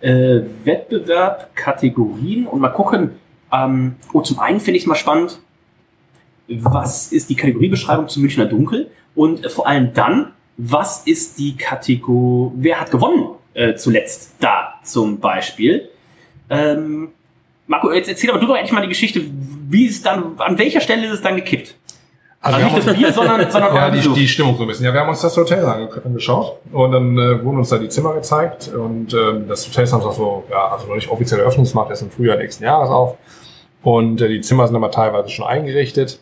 Äh, 0.00 0.42
Wettbewerb, 0.64 1.56
Kategorien 1.56 2.46
und 2.46 2.60
mal 2.60 2.68
gucken. 2.68 3.12
Ähm, 3.50 3.96
oh, 4.12 4.20
zum 4.20 4.40
einen 4.40 4.60
finde 4.60 4.76
ich 4.76 4.82
es 4.82 4.86
mal 4.86 4.94
spannend, 4.94 5.40
was 6.48 7.12
ist 7.12 7.30
die 7.30 7.36
Kategoriebeschreibung 7.36 8.08
zum 8.08 8.22
Münchner 8.22 8.46
Dunkel? 8.46 8.90
Und 9.14 9.44
äh, 9.44 9.48
vor 9.48 9.66
allem 9.66 9.94
dann, 9.94 10.32
was 10.56 11.06
ist 11.06 11.38
die 11.38 11.56
Kategorie, 11.56 12.52
wer 12.56 12.80
hat 12.80 12.90
gewonnen 12.90 13.30
äh, 13.54 13.74
zuletzt 13.74 14.36
da 14.40 14.74
zum 14.84 15.18
Beispiel? 15.18 15.88
Ähm, 16.50 17.08
Marco, 17.66 17.92
jetzt 17.92 18.08
erzähl 18.08 18.30
aber 18.30 18.38
du 18.38 18.46
doch 18.46 18.56
endlich 18.56 18.72
mal 18.72 18.82
die 18.82 18.88
Geschichte, 18.88 19.22
wie 19.68 19.86
ist 19.86 19.96
es 19.96 20.02
dann, 20.02 20.38
an 20.38 20.58
welcher 20.58 20.80
Stelle 20.80 21.06
ist 21.06 21.14
es 21.14 21.22
dann 21.22 21.36
gekippt? 21.36 21.76
Also, 22.42 22.58
wir 22.58 22.64
nicht 22.64 22.86
das 22.86 22.96
Bier, 22.96 23.12
sondern, 23.12 23.50
sondern 23.50 23.74
ja, 23.74 23.88
die, 23.88 24.00
die 24.00 24.26
Stimmung 24.26 24.56
so 24.56 24.62
ein 24.62 24.68
bisschen. 24.68 24.84
Ja, 24.84 24.92
wir 24.92 25.00
haben 25.00 25.08
uns 25.08 25.20
das 25.20 25.36
Hotel 25.36 25.64
ange 25.64 25.88
angeschaut 26.04 26.58
und 26.72 26.90
dann 26.90 27.16
äh, 27.16 27.44
wurden 27.44 27.58
uns 27.58 27.68
da 27.68 27.78
die 27.78 27.88
Zimmer 27.88 28.14
gezeigt 28.14 28.68
und 28.74 29.14
ähm, 29.14 29.46
das 29.46 29.66
Hotel 29.68 29.84
ist 29.84 29.92
auch 29.92 30.12
so, 30.12 30.44
ja, 30.50 30.72
also 30.72 30.88
noch 30.88 30.96
nicht 30.96 31.08
offiziell 31.08 31.38
eröffnet, 31.40 31.68
es 31.68 31.74
macht 31.74 31.90
erst 31.90 32.02
im 32.02 32.10
Frühjahr 32.10 32.36
nächsten 32.36 32.64
Jahres 32.64 32.90
auf 32.90 33.16
und 33.82 34.20
äh, 34.20 34.28
die 34.28 34.40
Zimmer 34.40 34.66
sind 34.66 34.74
aber 34.74 34.90
teilweise 34.90 35.28
schon 35.28 35.46
eingerichtet 35.46 36.18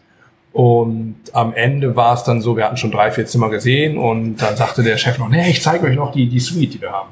und 0.53 1.17
am 1.33 1.55
Ende 1.55 1.95
war 1.95 2.15
es 2.15 2.25
dann 2.25 2.41
so, 2.41 2.57
wir 2.57 2.65
hatten 2.65 2.77
schon 2.77 2.91
drei, 2.91 3.11
vier 3.13 3.27
Zimmer 3.27 3.51
gesehen 3.51 3.99
und 3.99 4.37
dann 4.43 4.57
sagte 4.57 4.83
der 4.83 4.97
Chef 4.97 5.19
noch, 5.19 5.29
nee, 5.29 5.49
ich 5.49 5.63
zeige 5.63 5.87
euch 5.87 5.97
noch 5.97 6.13
die, 6.13 6.29
die 6.29 6.41
Suite, 6.41 6.75
die 6.75 6.81
wir 6.81 6.91
haben. 6.91 7.11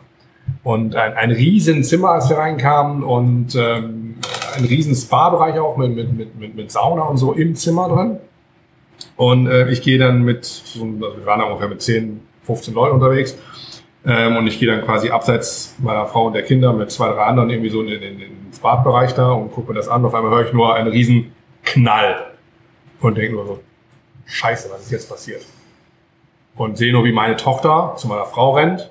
Und 0.65 0.97
ein, 0.97 1.15
ein 1.15 1.31
riesen 1.31 1.85
Zimmer, 1.85 2.11
als 2.11 2.29
wir 2.29 2.39
reinkamen 2.39 3.05
und 3.05 3.55
ähm, 3.55 4.17
ein 4.57 4.65
riesen 4.65 4.95
Spa-Bereich 4.95 5.59
auch 5.59 5.77
mit, 5.77 5.95
mit, 5.95 6.13
mit, 6.13 6.39
mit, 6.39 6.57
mit 6.57 6.73
Sauna 6.73 7.03
und 7.03 7.17
so 7.19 7.33
im 7.33 7.55
Zimmer 7.55 7.89
drin. 7.89 8.19
Und 9.17 9.47
äh, 9.47 9.71
ich 9.71 9.83
gehe 9.83 9.99
dann 9.99 10.23
mit, 10.23 10.45
so, 10.45 10.83
also 10.85 11.19
wir 11.19 11.27
waren 11.27 11.41
da 11.41 11.47
ungefähr 11.47 11.69
mit 11.69 11.81
10, 11.81 12.21
15 12.43 12.75
Leuten 12.75 12.95
unterwegs. 12.95 13.37
Ähm, 14.05 14.37
und 14.37 14.47
ich 14.47 14.59
gehe 14.59 14.69
dann 14.69 14.85
quasi 14.85 15.11
abseits 15.11 15.77
meiner 15.79 16.07
Frau 16.07 16.27
und 16.27 16.33
der 16.33 16.43
Kinder 16.43 16.73
mit 16.73 16.91
zwei, 16.91 17.09
drei 17.09 17.25
anderen 17.25 17.51
irgendwie 17.51 17.71
so 17.71 17.83
in, 17.83 17.89
in, 17.89 18.03
in, 18.03 18.47
ins 18.47 18.59
Badbereich 18.59 19.15
da 19.15 19.31
und 19.33 19.53
gucke 19.53 19.71
mir 19.71 19.77
das 19.77 19.89
an. 19.89 20.05
Auf 20.05 20.15
einmal 20.15 20.33
höre 20.33 20.47
ich 20.47 20.53
nur 20.53 20.75
einen 20.75 20.89
riesen 20.89 21.33
Knall. 21.63 22.17
Und 23.01 23.17
denke 23.17 23.35
nur 23.35 23.47
so, 23.47 23.61
scheiße, 24.27 24.71
was 24.71 24.83
ist 24.83 24.91
jetzt 24.91 25.09
passiert? 25.09 25.45
Und 26.57 26.77
sehe 26.77 26.93
nur, 26.93 27.05
wie 27.05 27.13
meine 27.13 27.37
Tochter 27.37 27.95
zu 27.97 28.09
meiner 28.09 28.27
Frau 28.27 28.53
rennt 28.53 28.91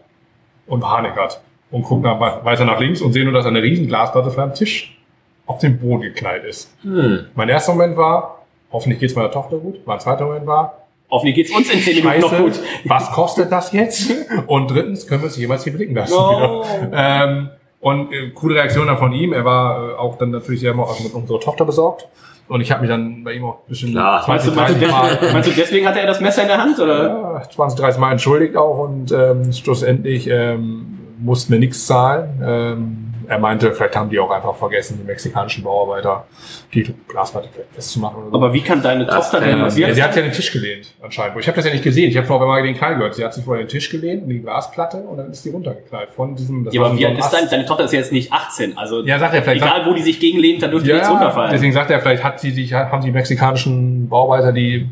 und 0.68 0.82
Panik 0.82 1.16
hat. 1.16 1.41
Und 1.70 1.84
gucke 1.84 2.01
nach, 2.03 2.20
weiter 2.45 2.64
nach 2.64 2.80
links 2.80 3.01
und 3.01 3.12
sehe 3.12 3.26
nur, 3.26 3.34
dass 3.34 3.45
eine 3.45 3.62
riesen 3.62 3.88
Glasplatte 3.88 4.32
von 4.32 4.43
einem 4.43 4.53
Tisch 4.53 4.97
auf 5.45 5.58
den 5.60 5.80
Boden 5.80 6.01
geknallt 6.01 6.45
ist. 6.45 6.74
Hm. 6.82 7.28
Mein 7.36 7.49
erster 7.49 7.74
Moment 7.74 7.97
war, 7.97 8.45
hoffentlich 8.72 8.99
geht's 8.99 9.16
meiner 9.16 9.32
Tochter 9.32 9.58
gut. 9.58 9.86
Mein 9.86 9.99
zweiter 9.99 10.26
Moment 10.26 10.47
war, 10.47 10.88
Hoffentlich 11.10 11.36
geht's 11.36 11.51
uns 11.51 11.70
in 11.70 11.80
10 11.80 12.03
Minuten 12.03 12.20
noch 12.20 12.38
gut. 12.38 12.60
was 12.84 13.12
kostet 13.12 13.51
das 13.51 13.72
jetzt? 13.72 14.12
Und 14.47 14.70
drittens, 14.70 15.08
können 15.08 15.22
wir 15.22 15.28
es 15.28 15.38
jemals 15.38 15.64
hier 15.64 15.74
blicken 15.74 15.95
lassen? 15.95 16.14
No. 16.14 16.66
Ähm, 16.91 17.49
und 17.80 18.12
äh, 18.12 18.32
coole 18.32 18.55
Reaktion 18.55 18.88
dann 18.88 18.97
von 18.97 19.14
ihm. 19.14 19.32
Er 19.32 19.45
war 19.45 19.91
äh, 19.91 19.95
auch 19.95 20.18
dann 20.18 20.32
natürlich 20.32 20.60
sehr 20.60 20.74
mit 20.74 21.14
unserer 21.14 21.39
Tochter 21.39 21.64
besorgt. 21.64 22.08
Und 22.48 22.62
ich 22.62 22.72
habe 22.72 22.82
mich 22.82 22.89
dann 22.89 23.24
bei 23.24 23.34
ihm 23.34 23.43
auch 23.43 23.56
ein 23.56 23.68
bisschen 23.68 23.91
Klar. 23.91 24.24
20, 24.24 24.56
Meinst 24.56 24.76
du, 24.76 24.80
30 24.80 24.91
meinst, 24.91 25.22
du 25.22 25.26
Mal, 25.26 25.34
meinst 25.34 25.50
du, 25.50 25.54
deswegen 25.54 25.88
hatte 25.88 26.00
er 26.00 26.08
das 26.08 26.22
Messer 26.22 26.43
in 26.43 26.48
der 26.48 26.58
Hand, 26.58 26.80
oder? 26.80 27.41
ja, 27.43 27.50
20, 27.50 27.80
30 27.80 28.00
Mal 28.00 28.12
entschuldigt 28.14 28.56
auch 28.56 28.80
und 28.80 29.12
ähm, 29.12 29.52
schlussendlich 29.52 30.28
ähm, 30.30 30.98
mussten 31.20 31.52
wir 31.52 31.60
nichts 31.60 31.86
zahlen. 31.86 32.41
Ähm, 32.43 33.07
er 33.28 33.39
meinte, 33.39 33.73
vielleicht 33.73 33.95
haben 33.95 34.09
die 34.09 34.19
auch 34.19 34.32
einfach 34.32 34.55
vergessen, 34.55 34.97
die 35.01 35.05
mexikanischen 35.05 35.63
Bauarbeiter 35.63 36.25
die 36.73 36.93
Glasplatte 37.07 37.49
festzumachen 37.73 38.21
oder 38.21 38.30
so. 38.32 38.36
Aber 38.38 38.53
wie 38.53 38.61
kann 38.61 38.82
deine 38.82 39.05
Das 39.05 39.30
Tochter 39.32 39.45
denn... 39.45 39.57
Wie 39.75 39.82
Ja, 39.82 39.88
hat 39.88 39.95
sie 39.95 40.03
hat 40.03 40.13
sich 40.13 40.23
an 40.23 40.30
den 40.30 40.36
Tisch 40.36 40.51
gelehnt, 40.51 40.93
anscheinend. 41.01 41.38
Ich 41.39 41.47
habe 41.47 41.55
das 41.55 41.65
ja 41.65 41.71
nicht 41.71 41.84
gesehen. 41.84 42.09
Ich 42.09 42.17
habe 42.17 42.28
nur 42.28 42.41
einmal 42.41 42.63
den 42.63 42.75
Knall 42.75 42.95
gehört. 42.95 43.15
Sie 43.15 43.25
hat 43.25 43.34
sich 43.34 43.43
vor 43.43 43.57
den 43.57 43.67
Tisch 43.67 43.89
gelehnt, 43.89 44.23
in 44.23 44.30
die 44.30 44.39
Glasplatte 44.39 44.97
und 44.97 45.17
dann 45.17 45.32
ist 45.32 45.43
die 45.43 45.49
runtergeknallt. 45.49 46.09
Von 46.09 46.36
diesem, 46.36 46.63
das 46.63 46.73
ja, 46.73 46.82
aber 46.82 46.91
so 46.91 46.97
wie 46.99 47.05
alt 47.05 47.17
ist 47.17 47.25
Ast. 47.34 47.51
deine, 47.51 47.65
Tochter 47.65 47.84
ist 47.84 47.93
jetzt 47.93 48.11
nicht 48.11 48.32
18, 48.32 48.78
also 48.78 49.03
Ja, 49.03 49.19
sagt 49.19 49.34
er 49.34 49.43
vielleicht. 49.43 49.61
egal 49.61 49.86
wo 49.86 49.93
die 49.93 50.03
sich 50.03 50.19
gegenlehnt, 50.19 50.63
da 50.63 50.67
dürfte 50.67 50.89
nichts 50.91 51.07
ja, 51.07 51.13
runterfallen. 51.13 51.51
deswegen 51.51 51.73
sagt 51.73 51.91
er, 51.91 51.99
vielleicht 51.99 52.23
hat 52.23 52.39
sie 52.39 52.51
sich, 52.51 52.73
haben 52.73 53.03
die 53.03 53.11
mexikanischen 53.11 54.07
Bauarbeiter, 54.07 54.53
die 54.53 54.88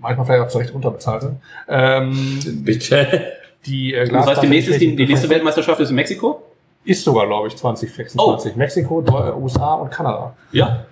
manchmal 0.00 0.26
vielleicht 0.26 0.42
auch 0.44 0.48
zu 0.48 0.58
Recht 0.58 0.74
unterbezahlt 0.74 1.22
sind, 1.22 1.36
ähm, 1.68 2.38
Bitte. 2.64 3.32
die 3.66 3.94
äh, 3.94 4.08
das 4.08 4.26
heißt, 4.26 4.42
die 4.42 4.48
nächste, 4.48 4.78
die, 4.78 4.96
die 4.96 5.06
nächste 5.06 5.28
Welt 5.28 5.38
Weltmeisterschaft 5.38 5.80
ist 5.80 5.90
in 5.90 5.96
Mexiko? 5.96 6.42
Ist 6.84 7.04
sogar, 7.04 7.26
glaube 7.26 7.48
ich, 7.48 7.56
2026. 7.56 8.56
Mexiko, 8.56 9.00
Deu- 9.00 9.28
äh, 9.30 9.32
USA 9.34 9.74
und 9.74 9.90
Kanada. 9.90 10.34
Ja. 10.52 10.84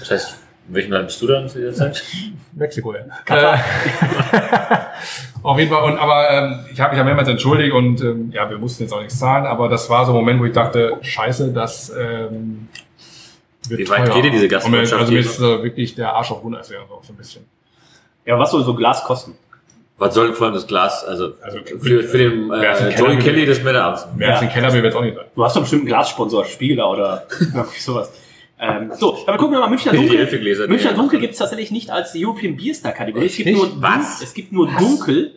Das 0.00 0.10
heißt, 0.10 0.36
in 0.68 0.74
welchem 0.74 0.92
Land 0.92 1.06
bist 1.08 1.20
du 1.22 1.26
dann 1.26 1.48
zu 1.48 1.58
dieser 1.58 1.74
Zeit? 1.74 2.02
Mexiko, 2.52 2.94
ja. 2.94 3.00
Äh, 3.26 3.58
auf 5.42 5.58
jeden 5.58 5.70
Fall. 5.72 5.84
Und, 5.92 5.98
aber 5.98 6.30
ähm, 6.30 6.64
ich 6.72 6.80
habe 6.80 6.90
mich 6.90 6.98
ja 6.98 7.04
mehrmals 7.04 7.28
entschuldigt 7.28 7.72
und 7.72 8.00
ähm, 8.00 8.30
ja, 8.32 8.48
wir 8.50 8.58
mussten 8.58 8.82
jetzt 8.82 8.92
auch 8.92 8.98
nichts 9.00 9.18
zahlen, 9.18 9.46
aber 9.46 9.68
das 9.68 9.88
war 9.88 10.04
so 10.04 10.12
ein 10.12 10.16
Moment, 10.16 10.40
wo 10.40 10.44
ich 10.44 10.52
dachte, 10.52 10.96
scheiße, 11.00 11.52
das 11.52 11.90
ähm, 11.96 12.68
wird 13.68 13.80
Wie 13.80 13.88
weit 13.88 14.06
teuer. 14.06 14.14
geht 14.14 14.24
denn 14.24 14.32
diese 14.32 14.44
Und 14.44 14.70
mir- 14.70 14.78
Gastfreundschaft 14.82 15.00
Also 15.00 15.12
mir 15.12 15.20
ist 15.20 15.38
äh, 15.38 15.62
wirklich 15.62 15.94
der 15.94 16.12
Arsch 16.14 16.30
auf 16.30 16.40
Grundeis 16.40 16.68
wäre 16.70 16.82
so 16.88 17.12
ein 17.12 17.16
bisschen. 17.16 17.44
Ja, 18.24 18.38
was 18.38 18.50
soll 18.50 18.64
so 18.64 18.74
Glas 18.74 19.04
kosten? 19.04 19.34
Was 19.98 20.14
soll 20.14 20.32
vor 20.32 20.46
allem 20.46 20.54
das 20.54 20.66
Glas, 20.66 21.04
also, 21.04 21.32
Also, 21.42 21.58
für, 21.80 22.02
für 22.04 22.18
den 22.18 22.50
äh, 22.52 22.90
Joey 22.96 23.16
Keller- 23.16 23.16
Kelly 23.16 23.46
das 23.46 23.62
Männer 23.62 23.82
abends. 23.82 24.06
Mehr 24.16 24.32
als 24.32 24.42
ein 24.42 24.48
Kellerbier 24.50 24.82
wird 24.82 24.92
es 24.94 24.98
auch 24.98 25.02
nicht 25.04 25.16
sein. 25.16 25.24
Du 25.34 25.44
hast 25.44 25.56
doch 25.56 25.60
bestimmt 25.62 25.80
einen 25.82 25.88
Glassponsor, 25.88 26.44
Spieler 26.44 26.88
oder 26.90 27.26
irgendwie 27.40 27.80
sowas. 27.80 28.12
Ähm, 28.60 28.90
so, 28.98 29.18
dann 29.26 29.36
gucken 29.38 29.54
wir 29.54 29.60
mal 29.60 29.68
Münchner 29.68 29.92
Dunkel. 29.92 30.68
Münchner 30.68 30.92
Dunkel 30.92 31.20
gibt 31.20 31.32
es 31.32 31.38
tatsächlich 31.38 31.70
nicht 31.70 31.90
als 31.90 32.12
European 32.16 32.56
Beer 32.56 32.74
Star 32.74 32.92
Kategorie. 32.92 33.26
Es 33.26 33.36
gibt 33.36 33.50
nur 33.50 33.70
Was? 33.82 34.22
Es 34.22 34.34
gibt 34.34 34.52
nur 34.52 34.68
Dunkel. 34.68 35.34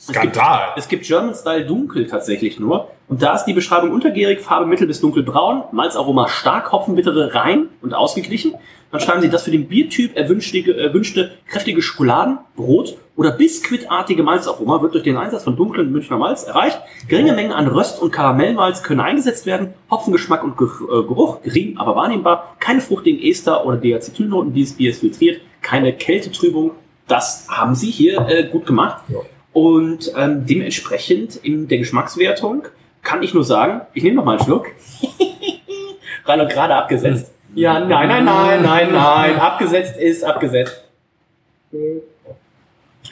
Es 0.00 0.06
gibt, 0.06 0.34
Skandal. 0.34 0.72
es 0.76 0.88
gibt 0.88 1.04
German 1.04 1.34
Style 1.34 1.66
Dunkel 1.66 2.06
tatsächlich 2.06 2.58
nur. 2.58 2.88
Und 3.08 3.20
da 3.20 3.34
ist 3.34 3.44
die 3.44 3.52
Beschreibung 3.52 3.90
untergärig, 3.90 4.40
Farbe 4.40 4.64
mittel 4.64 4.86
bis 4.86 5.00
dunkelbraun, 5.02 5.64
Malzaroma 5.72 6.26
stark, 6.28 6.72
Hopfenbittere 6.72 7.34
rein 7.34 7.66
und 7.82 7.92
ausgeglichen. 7.92 8.54
Dann 8.92 9.00
schreiben 9.02 9.20
sie 9.20 9.28
das 9.28 9.42
für 9.42 9.50
den 9.50 9.68
Biertyp 9.68 10.16
erwünschte, 10.16 10.74
erwünschte 10.74 11.32
kräftige 11.46 11.82
Schokoladen, 11.82 12.38
Brot 12.56 12.96
oder 13.14 13.30
biskuitartige 13.32 14.22
Malzaroma 14.22 14.80
wird 14.80 14.94
durch 14.94 15.04
den 15.04 15.18
Einsatz 15.18 15.44
von 15.44 15.54
dunklen 15.54 15.92
Münchner 15.92 16.16
Malz 16.16 16.44
erreicht. 16.44 16.80
Geringe 17.06 17.34
Mengen 17.34 17.52
an 17.52 17.66
Röst- 17.66 18.00
und 18.00 18.10
Karamellmalz 18.10 18.82
können 18.82 19.00
eingesetzt 19.00 19.44
werden. 19.44 19.74
Hopfengeschmack 19.90 20.42
und 20.42 20.56
Ge 20.56 20.66
äh, 20.66 21.02
Geruch 21.02 21.42
gering, 21.42 21.76
aber 21.76 21.94
wahrnehmbar. 21.94 22.56
Keine 22.58 22.80
fruchtigen 22.80 23.22
Ester 23.22 23.66
oder 23.66 23.76
Diacetylnoten. 23.76 24.54
Dieses 24.54 24.78
Bier 24.78 24.92
ist 24.92 25.00
filtriert. 25.00 25.42
Keine 25.60 25.92
Kältetrübung. 25.92 26.70
Das 27.06 27.46
haben 27.50 27.74
sie 27.74 27.90
hier 27.90 28.26
äh, 28.28 28.48
gut 28.48 28.64
gemacht. 28.64 29.02
Ja. 29.08 29.18
Und 29.52 30.12
ähm, 30.16 30.46
dementsprechend 30.46 31.36
in 31.36 31.68
der 31.68 31.78
Geschmackswertung 31.78 32.64
kann 33.02 33.22
ich 33.22 33.34
nur 33.34 33.44
sagen, 33.44 33.82
ich 33.94 34.02
nehme 34.02 34.16
noch 34.16 34.24
mal 34.24 34.36
einen 34.36 34.44
Schluck. 34.44 34.66
Rano 36.24 36.46
gerade 36.46 36.74
abgesetzt. 36.74 37.32
Ja, 37.54 37.80
nein, 37.80 38.08
nein, 38.08 38.24
nein, 38.24 38.62
nein, 38.62 38.92
nein. 38.92 39.40
Abgesetzt 39.40 39.96
ist 39.98 40.22
abgesetzt. 40.22 40.84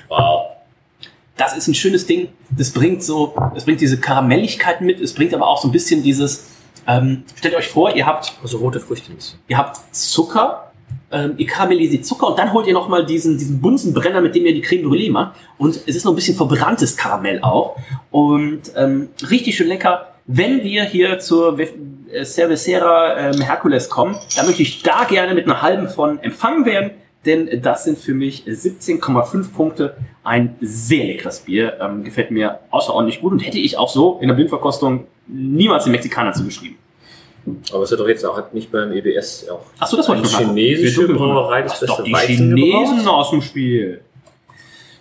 Wow. 0.08 0.50
Das 1.36 1.56
ist 1.56 1.68
ein 1.68 1.74
schönes 1.74 2.06
Ding. 2.06 2.28
Das 2.50 2.70
bringt 2.70 3.02
so, 3.02 3.34
es 3.54 3.64
bringt 3.64 3.80
diese 3.80 3.98
Karamelligkeit 3.98 4.80
mit. 4.80 5.00
Es 5.00 5.14
bringt 5.14 5.34
aber 5.34 5.46
auch 5.48 5.60
so 5.60 5.68
ein 5.68 5.72
bisschen 5.72 6.02
dieses. 6.02 6.50
Ähm, 6.86 7.24
stellt 7.36 7.54
euch 7.54 7.68
vor, 7.68 7.94
ihr 7.94 8.06
habt 8.06 8.32
Also 8.42 8.58
rote 8.58 8.80
Früchte 8.80 9.12
ihr 9.46 9.58
habt 9.58 9.94
Zucker, 9.94 10.67
ähm, 11.10 11.34
ihr 11.38 11.46
karamellisiert 11.46 12.04
Zucker 12.04 12.28
und 12.28 12.38
dann 12.38 12.52
holt 12.52 12.66
ihr 12.66 12.74
nochmal 12.74 13.06
diesen, 13.06 13.38
diesen 13.38 13.60
Bunsenbrenner, 13.60 14.20
mit 14.20 14.34
dem 14.34 14.44
ihr 14.44 14.54
die 14.54 14.60
Creme 14.60 14.84
Brûlée 14.84 15.10
macht. 15.10 15.36
Und 15.56 15.76
es 15.86 15.96
ist 15.96 16.04
noch 16.04 16.12
ein 16.12 16.16
bisschen 16.16 16.36
verbranntes 16.36 16.96
Karamell 16.96 17.40
auch. 17.40 17.76
Und 18.10 18.62
ähm, 18.76 19.08
richtig 19.30 19.56
schön 19.56 19.68
lecker. 19.68 20.12
Wenn 20.26 20.62
wir 20.62 20.84
hier 20.84 21.18
zur 21.18 21.58
äh, 21.58 22.24
Cervecera 22.24 23.30
ähm, 23.30 23.40
Hercules 23.40 23.88
kommen, 23.88 24.16
dann 24.36 24.46
möchte 24.46 24.62
ich 24.62 24.82
da 24.82 25.04
gerne 25.04 25.34
mit 25.34 25.46
einer 25.46 25.62
halben 25.62 25.88
von 25.88 26.18
empfangen 26.22 26.66
werden. 26.66 26.90
Denn 27.24 27.62
das 27.62 27.84
sind 27.84 27.98
für 27.98 28.14
mich 28.14 28.44
17,5 28.46 29.52
Punkte. 29.52 29.96
Ein 30.22 30.56
sehr 30.60 31.04
leckeres 31.04 31.40
Bier. 31.40 31.78
Ähm, 31.80 32.04
gefällt 32.04 32.30
mir 32.30 32.60
außerordentlich 32.70 33.20
gut 33.22 33.32
und 33.32 33.40
hätte 33.40 33.58
ich 33.58 33.78
auch 33.78 33.88
so 33.88 34.18
in 34.20 34.28
der 34.28 34.34
Blindverkostung 34.34 35.06
niemals 35.26 35.84
den 35.84 35.92
Mexikanern 35.92 36.34
zugeschrieben. 36.34 36.76
Aber 37.72 37.82
es 37.84 37.92
hat 37.92 37.98
doch 37.98 38.08
jetzt 38.08 38.24
auch 38.24 38.36
hat 38.36 38.52
nicht 38.54 38.70
beim 38.70 38.92
EBS 38.92 39.48
auch 39.48 39.62
Achso, 39.78 39.96
das 39.96 40.08
wollte 40.08 40.22
ich 40.26 40.36
chinesische 40.36 41.08
Brauerei 41.08 41.62
das 41.62 41.74
Ach, 41.82 41.86
doch, 41.86 41.96
beste 41.98 42.02
die 42.04 42.12
Weizen 42.12 42.56
Chinesen 42.56 42.98
gebraut. 42.98 43.14
aus 43.14 43.30
dem 43.30 43.42
Spiel. 43.42 44.00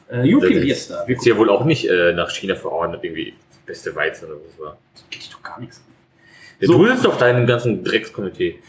Äh, 0.09 0.33
European 0.33 0.61
Beer 0.61 0.75
Star. 0.75 1.09
Ist 1.09 1.25
ja 1.25 1.37
wohl 1.37 1.49
auch 1.49 1.65
nicht 1.65 1.85
äh, 1.89 2.13
nach 2.13 2.29
China 2.29 2.55
verordnet, 2.55 3.01
irgendwie 3.03 3.33
das 3.49 3.57
beste 3.65 3.95
Weizen 3.95 4.25
oder 4.29 4.35
was 4.47 4.59
war. 4.65 4.77
geht 5.09 5.21
dich 5.23 5.29
doch 5.29 5.43
gar 5.43 5.59
nichts. 5.59 5.83
Ja, 6.59 6.67
So. 6.67 6.73
Du 6.73 6.83
willst 6.85 7.03
doch 7.05 7.17
deinen 7.17 7.45
ganzen 7.45 7.83
Dreckskomitee. 7.83 8.59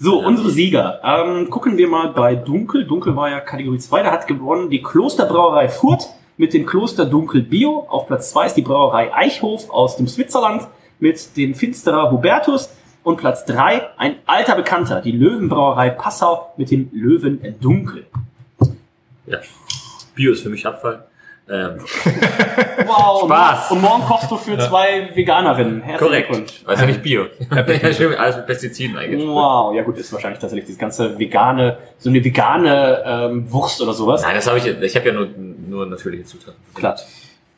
So, 0.00 0.18
unsere 0.20 0.50
Sieger. 0.50 1.00
Ähm, 1.04 1.50
gucken 1.50 1.76
wir 1.76 1.88
mal 1.88 2.08
bei 2.08 2.34
Dunkel. 2.36 2.86
Dunkel 2.86 3.16
war 3.16 3.30
ja 3.30 3.40
Kategorie 3.40 3.78
2. 3.78 4.02
Da 4.02 4.10
hat 4.12 4.26
gewonnen 4.28 4.70
die 4.70 4.82
Klosterbrauerei 4.82 5.68
Furt 5.68 6.06
mit 6.36 6.52
dem 6.54 6.66
Kloster 6.66 7.04
Dunkel 7.04 7.42
Bio. 7.42 7.86
Auf 7.88 8.06
Platz 8.06 8.30
2 8.30 8.46
ist 8.46 8.54
die 8.54 8.62
Brauerei 8.62 9.12
Eichhof 9.12 9.70
aus 9.70 9.96
dem 9.96 10.06
Switzerland 10.06 10.68
mit 11.00 11.36
dem 11.36 11.54
Finsterer 11.54 12.10
Hubertus. 12.12 12.70
Und 13.08 13.16
Platz 13.16 13.46
3, 13.46 13.88
ein 13.96 14.16
alter 14.26 14.54
Bekannter, 14.54 15.00
die 15.00 15.12
Löwenbrauerei 15.12 15.88
Passau 15.88 16.52
mit 16.58 16.70
dem 16.70 16.90
Löwen 16.92 17.40
Dunkel. 17.58 18.04
Ja. 19.24 19.38
Bio 20.14 20.32
ist 20.32 20.42
für 20.42 20.50
mich 20.50 20.66
Abfall. 20.66 21.06
Ähm, 21.48 21.78
Wow, 22.86 23.24
Spaß. 23.24 23.70
Und 23.70 23.80
morgen 23.80 24.02
kochst 24.04 24.30
du 24.30 24.36
für 24.36 24.58
zwei 24.58 25.08
Veganerinnen. 25.14 25.80
Herzlichen 25.80 26.06
korrekt. 26.06 26.28
Glückwunsch. 26.28 26.64
Ja 26.78 26.84
nicht 26.84 27.02
Bio. 27.02 27.28
ja, 27.50 27.92
schön, 27.94 28.14
alles 28.14 28.36
mit 28.36 28.46
Pestiziden 28.46 28.98
eingeschmissen. 28.98 29.34
Wow, 29.34 29.74
ja 29.74 29.84
gut, 29.84 29.96
ist 29.96 30.12
wahrscheinlich 30.12 30.40
tatsächlich 30.40 30.68
das 30.68 30.76
ganze 30.76 31.18
vegane, 31.18 31.78
so 31.96 32.10
eine 32.10 32.22
vegane 32.22 33.02
ähm, 33.06 33.50
Wurst 33.50 33.80
oder 33.80 33.94
sowas. 33.94 34.20
Nein, 34.20 34.34
das 34.34 34.46
habe 34.46 34.58
ich. 34.58 34.66
Ich 34.66 34.96
habe 34.96 35.08
ja 35.08 35.14
nur, 35.14 35.28
nur 35.66 35.86
natürliche 35.86 36.24
Zutaten. 36.24 36.60
Glatt. 36.74 37.06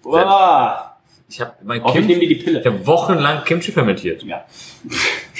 Wow. 0.04 0.90
Ich 1.28 1.40
habe 1.40 1.52
mein 1.64 1.82
die 1.82 1.92
Kimchi, 1.92 2.18
die 2.20 2.32
ich 2.34 2.44
Pille. 2.44 2.64
habe 2.64 2.86
wochenlang 2.86 3.42
Kimchi 3.42 3.72
fermentiert. 3.72 4.22
Ja. 4.22 4.44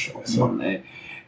Scheiße, 0.01 0.41
Mann, 0.41 0.61
ey. 0.61 0.83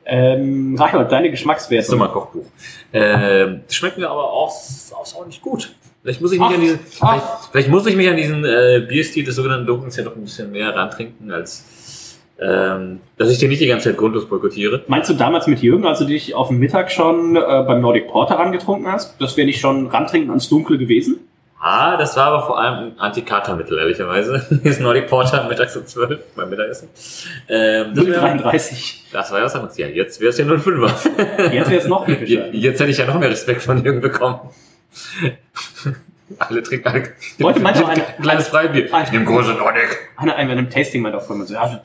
Ähm, 0.04 0.76
Reinhold, 0.78 1.12
deine 1.12 1.30
Geschmackswerte. 1.30 1.76
Das 1.76 1.86
ist 1.86 1.92
doch 1.92 1.98
mal 1.98 2.06
ein 2.06 2.12
Kochbuch. 2.12 2.46
Das 2.90 3.74
schmeckt 3.74 3.98
mir 3.98 4.08
aber 4.08 4.24
auch, 4.24 4.52
auch, 4.92 5.14
auch 5.14 5.26
nicht 5.26 5.40
gut. 5.40 5.72
Vielleicht 6.02 6.20
muss 6.20 6.32
ich 6.32 6.40
mich 6.40 6.48
Ach, 6.48 6.54
an 6.54 6.60
diesen, 6.60 6.80
vielleicht, 6.80 7.24
vielleicht 7.52 7.68
muss 7.68 7.86
ich 7.86 7.94
mich 7.94 8.08
an 8.08 8.16
diesen 8.16 8.44
äh, 8.44 8.84
Bierstil 8.88 9.24
des 9.24 9.36
sogenannten 9.36 9.66
Dunkels 9.66 9.96
ja 9.96 10.02
noch 10.02 10.16
ein 10.16 10.24
bisschen 10.24 10.50
mehr 10.50 10.74
rantrinken, 10.74 11.30
als 11.30 11.64
ähm, 12.40 13.00
dass 13.18 13.30
ich 13.30 13.38
den 13.38 13.50
nicht 13.50 13.62
die 13.62 13.66
ganze 13.66 13.90
Zeit 13.90 13.98
grundlos 13.98 14.28
boykottiere. 14.28 14.82
Meinst 14.88 15.08
du 15.10 15.14
damals 15.14 15.46
mit 15.46 15.60
Jürgen, 15.60 15.86
als 15.86 16.00
du 16.00 16.06
dich 16.06 16.34
auf 16.34 16.48
dem 16.48 16.58
Mittag 16.58 16.90
schon 16.90 17.36
äh, 17.36 17.40
beim 17.40 17.80
Nordic 17.80 18.08
Porter 18.08 18.34
rangetrunken 18.34 18.90
hast, 18.90 19.20
das 19.20 19.36
wäre 19.36 19.46
nicht 19.46 19.60
schon 19.60 19.86
rantrinken 19.86 20.30
ans 20.30 20.48
Dunkle 20.48 20.76
gewesen? 20.76 21.20
Ah, 21.64 21.96
das 21.96 22.16
war 22.16 22.26
aber 22.26 22.44
vor 22.44 22.58
allem 22.58 22.88
ein 22.88 22.98
Antikatermittel, 22.98 23.78
ehrlicherweise. 23.78 24.44
Dieses 24.64 24.80
Nordic 24.80 25.06
Porter 25.06 25.46
mittags 25.48 25.76
um 25.76 25.86
12 25.86 26.34
beim 26.34 26.50
Mittagessen. 26.50 26.88
Ähm, 27.48 27.94
das, 27.94 28.04
wär, 28.04 28.18
33. 28.18 29.04
das 29.12 29.30
war 29.30 29.38
ja 29.38 29.44
was 29.44 29.54
anderes. 29.54 29.78
Ja, 29.78 29.86
jetzt 29.86 30.20
wäre 30.20 30.30
es 30.30 30.38
ja 30.38 30.44
05er. 30.44 30.90
Jetzt 31.52 31.70
wäre 31.70 31.80
es 31.80 31.86
noch 31.86 32.08
epischer. 32.08 32.48
Jetzt 32.52 32.80
hätte 32.80 32.90
ich 32.90 32.98
ja 32.98 33.06
noch 33.06 33.16
mehr 33.16 33.30
Respekt 33.30 33.62
von 33.62 33.82
Jürgen 33.84 34.00
bekommen. 34.00 34.40
alle 36.38 36.62
trinken 36.64 36.88
alle. 36.88 37.12
Heute 37.40 37.60
meinte 37.60 37.86
ein 37.86 37.90
eine- 37.90 38.04
kleines 38.20 38.48
Freibier. 38.48 38.86
Ich 39.04 39.12
nehme 39.12 39.24
große 39.24 39.52
Nordic. 39.52 39.98
Einer, 40.16 40.34
einer 40.34 40.46
bei 40.48 40.58
einem 40.58 40.68
Tasting 40.68 41.00
meinte 41.02 41.18
auch 41.18 41.28
mir 41.28 41.46
so, 41.46 41.54
ja, 41.54 41.80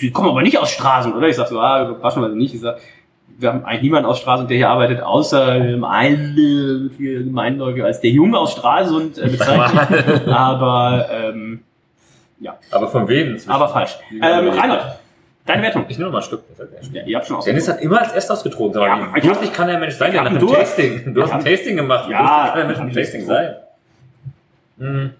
die 0.00 0.10
kommen 0.10 0.30
aber 0.30 0.40
nicht 0.40 0.56
aus 0.56 0.70
Straßen, 0.70 1.12
oder? 1.12 1.28
Ich 1.28 1.36
sag 1.36 1.48
so, 1.48 1.60
ah, 1.60 1.90
überraschenderweise 1.90 2.38
nicht. 2.38 2.54
Ich 2.54 2.60
sag, 2.62 2.78
wir 3.40 3.52
haben 3.52 3.64
eigentlich 3.64 3.82
niemanden 3.82 4.08
aus 4.08 4.18
Stralsund, 4.18 4.50
der 4.50 4.56
hier 4.56 4.68
arbeitet, 4.68 5.00
außer 5.00 5.56
ähm, 5.56 5.84
einen 5.84 6.90
äh, 6.98 7.22
Gemeindeläufer 7.22 7.84
als 7.84 8.00
der 8.00 8.10
Junge 8.10 8.36
aus 8.38 8.52
Stralsund 8.52 9.16
äh, 9.16 9.28
bezeichnet. 9.28 10.26
aber 10.28 11.06
ähm, 11.10 11.60
Aber 12.70 12.88
von 12.88 13.08
wem? 13.08 13.28
inzwischen? 13.32 13.50
aber 13.50 13.68
falsch. 13.68 13.96
Ähm, 14.12 14.48
Reinhold, 14.48 14.82
deine 15.46 15.62
Wertung. 15.62 15.84
Ich 15.88 15.98
nehme 15.98 16.10
noch 16.10 16.12
mal 16.14 16.18
ein 16.18 16.24
Stück. 16.24 16.42
Hat. 16.58 16.68
Ja, 16.92 17.02
ihr 17.04 17.16
habt 17.16 17.26
schon 17.28 17.40
Dennis 17.44 17.68
hat 17.68 17.80
immer 17.80 18.00
als 18.00 18.12
erst 18.12 18.30
ausgetrunken. 18.32 18.74
Sag 18.74 18.88
mal, 18.88 19.08
Ja, 19.16 19.22
wie 19.22 19.28
lustig 19.28 19.52
kann 19.52 19.68
der 19.68 19.78
Mensch 19.78 19.94
sein, 19.94 20.10
der 20.12 20.22
einem 20.22 20.38
Durst. 20.40 20.56
Tasting. 20.56 21.14
Du 21.14 21.22
hast 21.22 21.32
ein 21.32 21.44
Tasting 21.44 21.76
gemacht. 21.76 22.08
Wie 22.08 22.12
Ja, 22.12 22.48
kann 22.52 22.58
der 22.68 22.76
Mensch 22.76 22.90
ich 22.90 22.94
Tasting 23.02 23.24
sein? 23.24 23.54
Mhm. 24.78 25.10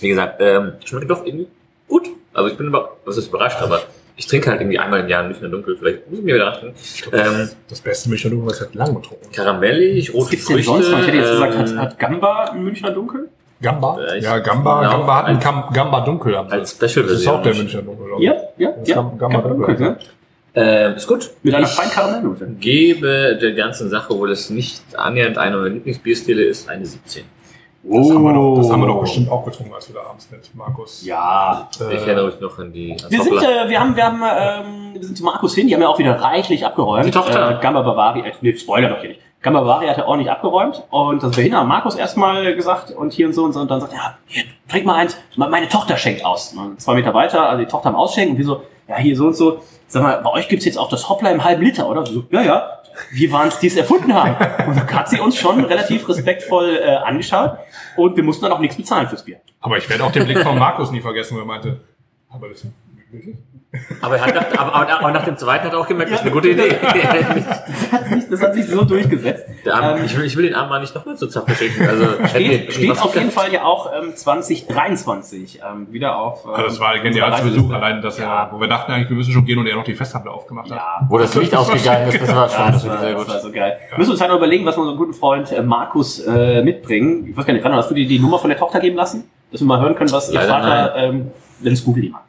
Wie 0.00 0.08
gesagt, 0.08 0.40
ähm, 0.40 0.72
schmeckt 0.84 1.10
doch 1.10 1.24
irgendwie 1.26 1.48
gut. 1.86 2.08
Also 2.32 2.50
ich 2.50 2.56
bin 2.56 2.68
über, 2.68 2.90
was 3.04 3.16
ist 3.16 3.28
überrascht, 3.28 3.60
aber 3.60 3.80
ich 4.18 4.26
trinke 4.26 4.50
halt 4.50 4.60
irgendwie 4.60 4.78
einmal 4.78 5.00
im 5.00 5.08
Jahr 5.08 5.22
mehr 5.26 5.48
dunkel. 5.48 5.76
Vielleicht 5.78 6.10
muss 6.10 6.18
ich 6.18 6.24
mir 6.24 6.34
wieder 6.34 6.48
achten. 6.48 6.74
Ähm, 7.12 7.48
Das 7.70 7.80
beste 7.80 8.08
Münchner 8.10 8.30
Dunkel, 8.30 8.48
was 8.48 8.54
ich 8.54 8.64
seit 8.66 8.74
langem 8.74 8.96
getrunken 9.00 9.32
karamellig, 9.32 10.12
rote 10.12 10.32
Was 10.36 10.44
Früchte. 10.44 10.62
sonst 10.64 10.90
noch? 10.90 11.00
Ich 11.00 11.06
hätte 11.06 11.16
jetzt 11.16 11.30
gesagt, 11.30 11.56
hat, 11.56 11.70
ähm, 11.70 11.78
hat 11.80 11.98
Gamba 11.98 12.44
ein 12.46 12.62
Münchner 12.64 12.90
Dunkel? 12.90 13.28
Gamba? 13.62 13.98
Äh, 14.04 14.20
ja, 14.20 14.38
Gamba. 14.38 14.80
genau, 14.82 14.90
Gamba 14.98 15.16
hat 15.16 15.24
einen 15.26 15.36
als- 15.36 15.44
Gam- 15.44 15.72
Gamba 15.72 16.00
Dunkel. 16.02 16.34
als 16.36 16.70
Special-Version. 16.72 17.06
Das 17.08 17.20
ist 17.20 17.28
auch 17.28 17.42
der 17.42 17.54
Münchner 17.54 17.82
Dunkel. 17.82 18.06
ich. 18.18 18.24
Ja, 18.24 18.34
ja, 18.58 18.70
Das 18.72 18.88
ja. 18.88 18.94
Gam- 18.96 19.18
Gamba 19.18 19.40
Dunkel. 19.40 19.78
ne? 19.78 19.98
Ähm, 20.54 20.94
ist 20.96 21.06
gut. 21.06 21.30
Mit 21.44 21.54
einer 21.54 21.66
Ich 21.66 21.72
feinen 21.72 21.90
Karamellnote. 21.92 22.46
gebe 22.58 23.38
der 23.40 23.52
ganzen 23.52 23.88
Sache, 23.90 24.12
obwohl 24.12 24.32
es 24.32 24.50
nicht 24.50 24.82
annähernd 24.96 25.38
eine 25.38 25.56
meiner 25.56 25.68
Lieblingsbierstile 25.70 26.42
ist, 26.42 26.68
eine 26.68 26.84
17. 26.84 27.24
Das, 27.82 28.10
haben 28.10 28.22
wir 28.24 28.32
doch, 28.32 28.56
das 28.56 28.70
haben 28.70 28.80
wir 28.82 28.86
doch 28.88 29.00
bestimmt 29.00 29.30
auch 29.30 29.44
getrunken, 29.44 29.72
als 29.72 29.88
wir 29.88 29.94
da 30.00 30.08
abends 30.08 30.28
mit 30.30 30.54
Markus. 30.54 31.04
Ja. 31.04 31.68
äh, 31.80 31.94
Ich 31.94 32.02
erinnere 32.02 32.26
mich 32.26 32.40
noch 32.40 32.58
an 32.58 32.72
die 32.72 32.96
Wir 33.08 33.22
sind, 33.22 33.36
äh, 33.36 33.68
wir 33.68 33.80
haben, 33.80 33.96
wir 33.96 34.04
haben, 34.04 34.22
ähm, 34.22 34.94
wir 34.94 35.04
sind 35.04 35.16
zu 35.16 35.24
Markus 35.24 35.54
hin, 35.54 35.68
die 35.68 35.74
haben 35.74 35.82
ja 35.82 35.88
auch 35.88 35.98
wieder 35.98 36.20
reichlich 36.20 36.66
abgeräumt. 36.66 37.06
Die 37.06 37.10
Tochter. 37.10 37.58
Äh, 37.58 37.62
Gamba 37.62 37.82
Bavaria, 37.82 38.24
äh, 38.24 38.32
nee, 38.40 38.56
Spoiler 38.56 38.88
doch 38.88 38.98
hier 39.00 39.10
nicht. 39.10 39.20
Gamba 39.40 39.60
Bavaria 39.60 39.90
hat 39.90 39.98
ja 39.98 40.06
ordentlich 40.06 40.30
abgeräumt 40.30 40.82
und 40.90 41.22
das 41.22 41.36
wir 41.36 41.44
hin 41.44 41.54
haben 41.56 41.68
Markus 41.68 41.94
erstmal 41.94 42.54
gesagt 42.56 42.90
und 42.90 43.12
hier 43.12 43.26
und 43.28 43.32
so 43.32 43.44
und 43.44 43.52
so 43.52 43.60
und 43.60 43.70
dann 43.70 43.80
sagt 43.80 43.92
er, 43.92 43.98
ja, 43.98 44.18
hier, 44.26 44.44
trink 44.68 44.86
mal 44.86 44.94
eins, 44.94 45.16
meine 45.36 45.68
Tochter 45.68 45.96
schenkt 45.96 46.24
aus. 46.24 46.52
Und 46.52 46.80
zwei 46.80 46.94
Meter 46.94 47.14
weiter, 47.14 47.48
also 47.48 47.64
die 47.64 47.70
Tochter 47.70 47.88
am 47.88 47.96
Ausschenken 47.96 48.32
und 48.32 48.38
wir 48.38 48.44
so, 48.44 48.62
ja, 48.86 48.96
hier 48.96 49.16
so 49.16 49.26
und 49.26 49.36
so. 49.36 49.62
Sag 49.86 50.02
mal, 50.02 50.20
bei 50.22 50.30
euch 50.30 50.48
gibt's 50.48 50.64
jetzt 50.64 50.78
auch 50.78 50.88
das 50.88 51.08
Hoppla 51.08 51.30
im 51.30 51.42
halben 51.42 51.62
Liter, 51.62 51.88
oder? 51.88 52.04
So, 52.04 52.24
ja, 52.30 52.42
ja. 52.42 52.70
Wir 53.12 53.30
waren 53.30 53.48
es, 53.48 53.58
die 53.58 53.68
es 53.68 53.76
erfunden 53.76 54.12
haben. 54.12 54.36
Und 54.68 54.92
hat 54.92 55.08
sie 55.08 55.20
uns 55.20 55.36
schon 55.36 55.64
relativ 55.64 56.08
respektvoll 56.08 56.80
äh, 56.82 56.96
angeschaut 56.96 57.58
und 57.96 58.16
wir 58.16 58.24
mussten 58.24 58.44
dann 58.44 58.52
auch 58.52 58.58
nichts 58.58 58.76
bezahlen 58.76 59.08
fürs 59.08 59.24
Bier. 59.24 59.40
Aber 59.60 59.78
ich 59.78 59.88
werde 59.88 60.04
auch 60.04 60.12
den 60.12 60.24
Blick 60.24 60.40
von 60.40 60.58
Markus 60.58 60.90
nie 60.90 61.00
vergessen, 61.00 61.36
wo 61.36 61.40
er 61.40 61.46
meinte, 61.46 61.80
aber 62.28 62.48
das 62.48 62.64
wirklich? 63.12 63.36
Aber, 64.00 64.16
er 64.16 64.24
hat 64.26 64.34
nach, 64.34 64.58
aber, 64.60 64.74
aber, 64.74 64.98
aber 65.00 65.10
nach 65.12 65.24
dem 65.26 65.36
zweiten 65.36 65.66
hat 65.66 65.72
er 65.74 65.78
auch 65.80 65.86
gemerkt, 65.86 66.10
das 66.10 66.20
ist 66.20 66.24
eine 66.26 66.34
gute 66.34 66.48
Idee. 66.50 66.74
Das 67.90 67.92
hat 67.92 68.08
sich, 68.08 68.28
das 68.30 68.42
hat 68.42 68.54
sich 68.54 68.66
so 68.66 68.84
durchgesetzt. 68.84 69.44
Der 69.64 69.74
Arm, 69.74 69.98
Ähm, 69.98 70.04
ich, 70.06 70.16
will, 70.16 70.24
ich 70.24 70.36
will 70.36 70.44
den 70.46 70.54
Arm 70.54 70.68
mal 70.70 70.80
nicht 70.80 70.94
nochmal 70.94 71.16
zur 71.16 71.28
Zapfe 71.28 71.54
schicken. 71.54 71.86
Also, 71.86 72.04
Steht, 72.28 72.72
steht 72.72 72.90
auf 73.02 73.14
jeden. 73.14 73.30
Fall 73.30 73.52
ja 73.52 73.64
auch 73.64 73.90
ähm, 73.94 74.14
2023 74.16 75.60
ähm, 75.70 75.86
wieder 75.92 76.16
auf. 76.18 76.44
Ähm, 76.44 76.50
Also 76.52 76.66
das 76.68 76.80
war 76.80 76.90
ein 76.90 77.02
geniales 77.02 77.40
unserer 77.40 77.54
Besuch, 77.62 77.72
allein, 77.74 78.00
dass 78.02 78.18
Ja. 78.18 78.44
er, 78.44 78.52
wo 78.52 78.60
wir 78.60 78.68
dachten 78.68 78.92
eigentlich, 78.92 79.10
wir 79.10 79.16
müssen 79.16 79.32
schon 79.32 79.44
gehen 79.44 79.58
und 79.58 79.66
er 79.66 79.76
noch 79.76 79.84
die 79.84 79.94
Festhandel 79.94 80.32
aufgemacht 80.32 80.70
hat. 80.70 80.76
Ja. 80.78 81.06
Wo 81.08 81.18
das 81.18 81.34
Licht 81.34 81.54
ausgegangen 81.54 82.08
ist, 82.08 82.20
das 82.22 82.34
war 82.34 82.48
schon 82.48 82.58
Ja, 82.64 82.70
das, 82.70 82.82
das 82.82 82.90
war, 82.90 82.98
sehr 83.00 83.12
das 83.14 83.24
gut. 83.24 83.34
war 83.34 83.40
so 83.40 83.52
geil. 83.52 83.78
Wir 83.90 83.98
müssen 83.98 84.10
uns 84.12 84.20
halt 84.20 84.30
noch 84.30 84.38
überlegen, 84.38 84.64
was 84.64 84.76
wir 84.76 84.80
unserem 84.80 84.98
guten 84.98 85.14
Freund 85.14 85.52
äh, 85.52 85.62
Markus 85.62 86.20
äh, 86.20 86.62
mitbringen. 86.62 87.28
Ich 87.30 87.36
weiß 87.36 87.44
gar 87.46 87.52
nicht, 87.52 87.64
Randall, 87.64 87.80
hast 87.82 87.90
du 87.90 87.94
dir 87.94 88.06
die 88.06 88.18
Nummer 88.18 88.38
von 88.38 88.48
der 88.50 88.58
Tochter 88.58 88.80
geben 88.80 88.96
lassen? 88.96 89.24
Dass 89.52 89.60
wir 89.60 89.66
mal 89.66 89.80
hören 89.80 89.94
können, 89.94 90.12
was 90.12 90.28
ihr 90.30 90.34
Leider 90.40 90.48
Vater, 90.52 90.96
ähm, 90.96 91.30
wenn 91.60 91.72
es 91.72 91.84
Google 91.84 92.10
mal. 92.10 92.20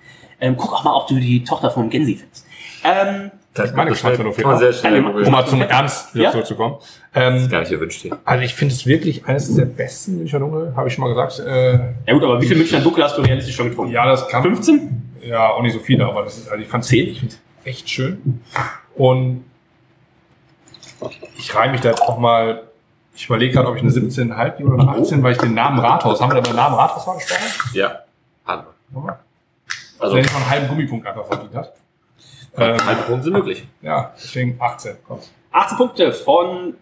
Ähm, 0.42 0.56
guck 0.58 0.74
auch 0.74 0.84
mal, 0.84 0.94
ob 0.96 1.08
du 1.08 1.16
die 1.16 1.44
Tochter 1.44 1.70
vom 1.72 1.90
Gensi 1.90 2.16
findest. 2.16 2.46
Ähm, 2.84 3.32
Das 3.54 3.70
ist 3.72 3.76
meine 3.76 3.90
Das 3.90 4.02
kann 4.02 4.12
Geschmacksrichtung 4.14 4.48
man 4.52 4.58
sehr 4.60 4.74
schnell 4.74 5.04
Um 5.26 5.32
mal 5.32 5.46
zum 5.46 5.62
Ernst 5.62 6.14
wieder 6.16 6.26
Ja? 6.26 6.32
zurückzukommen. 6.32 6.78
Ähm, 7.14 7.50
Gar 7.50 7.62
nicht 7.62 7.72
erwünscht 7.72 8.02
hier. 8.02 8.18
also 8.24 8.44
ich 8.44 8.54
finde 8.54 8.74
es 8.74 8.86
wirklich 8.86 9.26
eines 9.26 9.54
der 9.56 9.66
besten 9.66 10.18
Münchner 10.20 10.40
Dunkel, 10.40 10.74
habe 10.76 10.88
ich 10.88 10.94
schon 10.94 11.04
mal 11.04 11.10
gesagt. 11.10 11.40
Äh, 11.40 11.74
ja 12.08 12.14
gut, 12.14 12.24
aber 12.24 12.42
wie 12.42 12.48
viel 12.48 12.58
Münchner 12.58 12.80
Dunkel 12.80 13.04
hast 13.04 13.18
du 13.18 13.22
realistisch 13.22 13.56
schon 13.56 13.70
getrunken? 13.70 13.92
ja, 13.92 14.06
das 14.06 14.28
kann 14.30 14.44
15? 14.44 15.12
Ja, 15.24 15.50
auch 15.50 15.62
nicht 15.62 15.74
so 15.74 15.80
viele, 15.80 16.06
aber 16.06 16.24
das 16.24 16.38
ist, 16.38 16.50
also 16.50 16.62
ich 16.64 16.70
fand 16.70 16.84
es 16.86 16.94
echt 17.66 17.90
schön. 17.90 18.42
Und 18.96 19.44
ich 21.38 21.54
reihe 21.56 21.72
mich 21.72 21.82
da 21.82 21.90
jetzt 21.90 22.02
auch 22.02 22.18
mal, 22.18 22.64
ich 23.16 23.26
überlege 23.26 23.54
gerade, 23.54 23.68
ob 23.68 23.76
ich 23.76 23.82
eine 23.82 23.92
17,5 23.92 24.58
gebe 24.58 24.70
oder 24.72 24.84
eine 24.84 24.92
18, 25.02 25.22
weil 25.24 25.34
ich 25.34 25.38
den 25.38 25.54
Namen 25.54 25.80
Rathaus, 25.80 26.22
haben 26.22 26.30
wir 26.32 26.36
da 26.36 26.42
den 26.42 26.56
Namen 26.56 26.76
Rathaus 26.76 27.06
mal 27.08 27.16
gesprochen? 27.16 27.72
Ja. 27.74 28.04
Hallo. 28.46 28.64
Also, 28.94 29.10
Also, 30.00 30.16
nicht 30.16 30.32
mal 30.32 30.40
einen 30.40 30.50
halben 30.50 30.68
Gummipunkt 30.68 31.06
einfach 31.08 31.26
verdient 31.26 31.56
hat. 31.56 31.74
Ähm, 32.58 32.86
halbe 32.86 33.02
Punkte 33.04 33.24
sind 33.26 33.34
möglich. 33.34 33.64
ja, 33.82 34.14
deswegen 34.18 34.58
18. 34.60 34.96
Kommt. 35.08 35.30
18 35.52 35.78
Punkte 35.78 36.12
von 36.12 36.74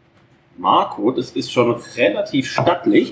Marco, 0.58 1.12
das 1.12 1.32
ist 1.32 1.52
schon 1.52 1.76
relativ 1.96 2.50
stattlich. 2.52 3.12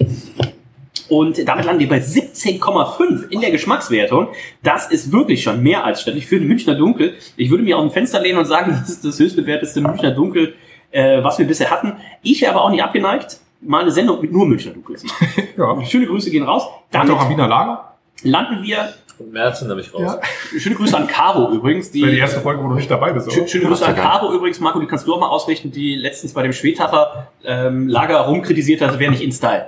Und 1.10 1.48
damit 1.48 1.66
landen 1.66 1.82
wir 1.82 1.90
bei 1.90 2.00
17,5 2.00 3.30
in 3.30 3.42
der 3.42 3.52
Geschmackswertung. 3.52 4.30
Das 4.64 4.88
ist 4.90 5.12
wirklich 5.12 5.44
schon 5.44 5.62
mehr 5.62 5.84
als 5.84 6.02
stattlich 6.02 6.26
für 6.26 6.40
den 6.40 6.48
Münchner 6.48 6.74
Dunkel. 6.76 7.14
Ich 7.38 7.50
würde 7.52 7.64
mir 7.64 7.78
auch 7.78 7.84
ein 7.84 7.92
Fenster 7.92 8.20
lehnen 8.20 8.40
und 8.40 8.46
sagen, 8.46 8.72
das 8.80 8.90
ist 8.90 9.06
das 9.06 9.20
höchstbewerteste 9.20 9.82
Münchner 9.82 10.12
Dunkel, 10.12 10.56
äh, 10.92 11.24
was 11.24 11.38
wir 11.38 11.46
bisher 11.46 11.70
hatten. 11.70 11.94
Ich 12.24 12.42
wäre 12.42 12.54
aber 12.54 12.64
auch 12.64 12.70
nicht 12.72 12.82
abgeneigt, 12.84 13.40
mal 13.62 13.82
eine 13.82 13.92
Sendung 13.92 14.20
mit 14.22 14.32
nur 14.32 14.48
Münchner 14.48 14.72
Dunkel 14.72 14.96
zu 14.98 15.06
machen. 15.08 15.28
Ja. 15.58 15.86
Schöne 15.86 16.06
Grüße 16.08 16.32
gehen 16.32 16.44
raus. 16.44 16.64
Hat 16.66 16.72
Damit 16.92 17.12
auch 17.14 17.22
am 17.22 17.30
Wiener 17.30 17.48
Lager. 17.48 17.94
landen 18.24 18.64
wir, 18.64 18.94
Und 19.18 19.32
Märzen 19.32 19.68
nämlich 19.68 19.94
raus. 19.94 20.18
Ja. 20.54 20.60
schöne 20.60 20.76
Grüße 20.76 20.96
an 20.98 21.08
Caro 21.08 21.52
übrigens, 21.54 21.92
die 21.92 22.02
die 22.02 22.18
erste 22.18 22.42
Folge, 22.42 22.64
wo 22.64 22.68
du 22.68 22.76
nicht 22.76 22.92
dabei 22.92 23.14
bist. 23.14 23.30
Schö- 23.30 23.40
Oder? 23.40 23.48
Schöne 23.48 23.66
Grüße 23.66 23.86
an 23.86 23.96
Caro 23.96 24.34
übrigens, 24.34 24.60
Marco, 24.60 24.80
die 24.80 24.88
kannst 24.88 25.08
du 25.08 25.14
auch 25.14 25.20
mal 25.20 25.30
ausrichten, 25.30 25.72
die 25.72 25.96
letztens 25.96 26.34
bei 26.34 26.44
dem 26.44 26.54
Schwetacher 26.54 27.30
ähm, 27.46 27.88
Lager 27.88 28.18
rumkritisiert 28.22 28.82
hat, 28.82 29.00
wäre 29.00 29.12
nicht 29.12 29.24
in 29.24 29.32
Style. 29.32 29.68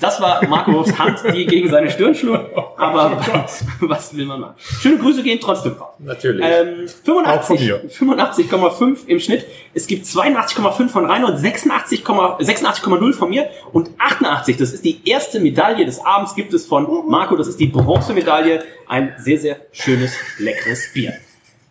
Das 0.00 0.20
war 0.20 0.46
Marcos 0.46 0.98
Hand, 0.98 1.20
die 1.34 1.46
gegen 1.46 1.68
seine 1.68 1.90
Stirn 1.90 2.14
schlug, 2.14 2.40
aber 2.76 3.18
was, 3.32 3.64
was 3.80 4.16
will 4.16 4.26
man 4.26 4.40
machen? 4.40 4.54
Schöne 4.58 4.98
Grüße 4.98 5.22
gehen 5.22 5.38
trotzdem 5.40 5.72
raus. 5.72 5.94
Natürlich. 5.98 6.44
Ähm, 6.44 6.86
Auch 7.24 7.42
von 7.42 7.58
85 7.58 8.50
mir. 8.50 8.60
85,5 8.60 9.06
im 9.06 9.20
Schnitt. 9.20 9.46
Es 9.72 9.86
gibt 9.86 10.06
82,5 10.06 10.88
von 10.88 11.06
Reinhold, 11.06 11.38
86,0 11.38 12.40
86,0 12.40 13.12
von 13.12 13.30
mir 13.30 13.48
und 13.72 13.90
88, 13.98 14.56
das 14.56 14.72
ist 14.72 14.84
die 14.84 15.00
erste 15.08 15.40
Medaille 15.40 15.84
des 15.84 16.04
Abends, 16.04 16.34
gibt 16.34 16.52
es 16.54 16.66
von 16.66 16.86
Marco, 17.08 17.36
das 17.36 17.48
ist 17.48 17.58
die 17.60 17.66
Bronzemedaille. 17.66 18.62
Ein 18.86 19.14
sehr, 19.18 19.38
sehr 19.38 19.56
schönes, 19.72 20.12
leckeres 20.38 20.92
Bier. 20.92 21.14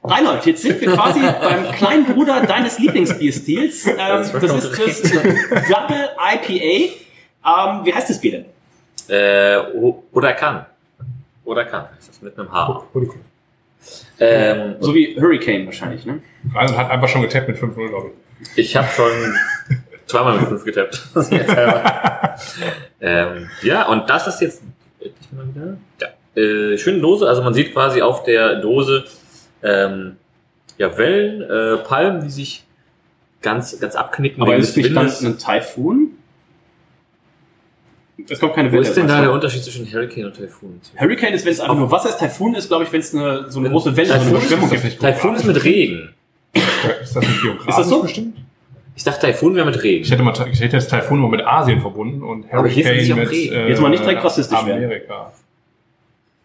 Reinhold, 0.04 0.46
jetzt 0.46 0.62
sind 0.64 0.82
wir 0.82 0.94
quasi 0.94 1.22
beim 1.42 1.72
kleinen 1.72 2.06
Bruder 2.06 2.42
deines 2.42 2.78
Lieblingsbierstils. 2.80 3.88
Ähm, 3.88 3.98
das 3.98 4.26
ist 4.34 4.80
das 4.80 5.02
Double 5.70 6.10
IPA. 6.20 6.94
Ähm, 7.46 7.86
wie 7.86 7.94
heißt 7.94 8.10
das 8.10 8.20
Bier 8.20 8.32
denn? 8.32 8.46
Äh, 9.10 9.58
oder 10.12 10.34
kann. 10.34 10.66
Oder 11.44 11.66
kann. 11.66 11.86
heißt 11.96 12.10
Das 12.10 12.22
mit 12.22 12.38
einem 12.38 12.52
H. 12.52 12.84
Ähm, 14.20 14.76
So 14.80 14.96
wie 14.96 15.20
Hurricane 15.20 15.66
wahrscheinlich, 15.66 16.06
ne? 16.06 16.22
Reinhold 16.54 16.78
hat 16.78 16.90
einfach 16.90 17.08
schon 17.10 17.22
getappt 17.22 17.50
mit 17.50 17.58
5-0, 17.58 17.90
glaube 17.90 18.12
ich. 18.56 18.58
ich 18.58 18.76
habe 18.76 18.88
schon 18.88 19.12
zweimal 20.06 20.40
mit 20.40 20.48
5 20.48 20.64
getappt. 20.64 21.02
Ähm, 23.02 23.50
ja, 23.62 23.88
und 23.88 24.10
das 24.10 24.28
ist 24.28 24.40
jetzt. 24.42 24.64
Ich 25.00 25.12
mal 25.34 25.46
wieder. 25.54 25.78
Ja. 26.02 26.42
Äh, 26.42 26.78
schöne 26.78 27.02
Dose. 27.02 27.28
Also 27.28 27.44
man 27.44 27.54
sieht 27.54 27.74
quasi 27.74 28.02
auf 28.02 28.24
der 28.24 28.62
Dose 28.62 29.04
ähm, 29.62 30.16
ja, 30.78 30.98
Wellen, 30.98 31.42
äh, 31.42 31.84
Palmen, 31.84 32.22
die 32.24 32.30
sich 32.30 32.66
ganz, 33.42 33.78
ganz 33.80 33.96
abknicken. 33.96 34.42
Aber 34.42 34.56
ist 34.56 34.78
nicht 34.78 34.96
dann 34.96 35.08
ein 35.08 35.38
Taifun? 35.38 36.18
Es 38.30 38.40
kommt 38.40 38.54
keine 38.56 38.70
Wo 38.70 38.74
Welle. 38.74 38.84
ist 38.88 38.96
denn 38.96 39.08
da 39.08 39.22
der 39.22 39.32
Unterschied 39.32 39.64
zwischen 39.64 39.86
Hurricane 39.92 40.26
und 40.26 40.36
Taifun? 40.38 40.80
Hurricane 40.98 41.34
ist, 41.34 41.46
wenn 41.46 41.54
es 41.54 41.60
einfach 41.60 41.76
nur 41.76 41.92
Wasser 41.92 42.10
ist. 42.10 42.20
Taifun 42.20 42.56
ist, 42.56 42.68
glaube 42.68 42.84
ich, 42.86 42.92
wenn 42.92 43.02
es 43.02 43.14
eine, 43.14 43.50
so 43.52 43.60
eine 43.60 43.70
große 43.70 43.96
Welle, 43.96 44.08
so 44.08 44.14
eine 44.14 44.30
Überschwemmung 44.30 44.72
ist 44.72 44.74
das 44.84 44.90
gibt. 44.92 45.02
Taifun 45.02 45.36
ist 45.36 45.44
mit 45.46 45.64
Regen. 45.64 46.14
Ist 46.54 47.16
das 47.16 47.28
nicht 47.28 47.42
geografisch 47.42 47.70
Ist 47.70 47.78
das 47.80 47.90
so? 47.90 48.02
bestimmt? 48.04 48.38
Ich 48.96 49.04
dachte, 49.04 49.22
Taifun 49.22 49.56
wäre 49.56 49.66
mit 49.66 49.82
Regen. 49.82 50.04
Ich 50.04 50.12
hätte, 50.12 50.22
mal, 50.24 50.34
ich 50.52 50.60
hätte 50.62 50.78
jetzt 50.78 50.90
Taifun 50.90 51.20
nur 51.20 51.30
mit 51.30 51.42
Asien 51.46 51.82
verbunden 51.82 52.22
und 52.24 52.46
Aber 52.54 52.68
hier 52.68 52.84
ist 52.86 52.90
es 52.90 53.10
Hurricane 53.10 53.18
nicht 53.18 53.32
mit 53.32 53.32
Regen. 53.32 53.68
Jetzt 53.70 53.82
mal 53.82 53.90
nicht 53.90 54.04
direkt 54.04 54.24
rassistisch 54.24 54.66
werden. 54.66 54.84
Amerika. 54.84 55.34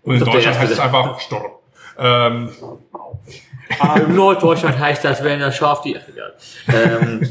Und 0.02 0.14
in 0.16 0.24
Deutschland 0.24 0.58
heißt 0.58 0.72
es 0.72 0.78
einfach 0.80 1.20
Sturm. 1.20 1.44
Ähm, 1.98 2.48
In 4.08 4.14
Norddeutschland 4.14 4.78
heißt 4.78 5.04
das, 5.04 5.22
wenn 5.22 5.40
er 5.42 5.52
scharf 5.52 5.82
die. 5.82 5.96
Ach, 5.98 6.08
egal. 6.08 6.34
Ähm, 7.02 7.28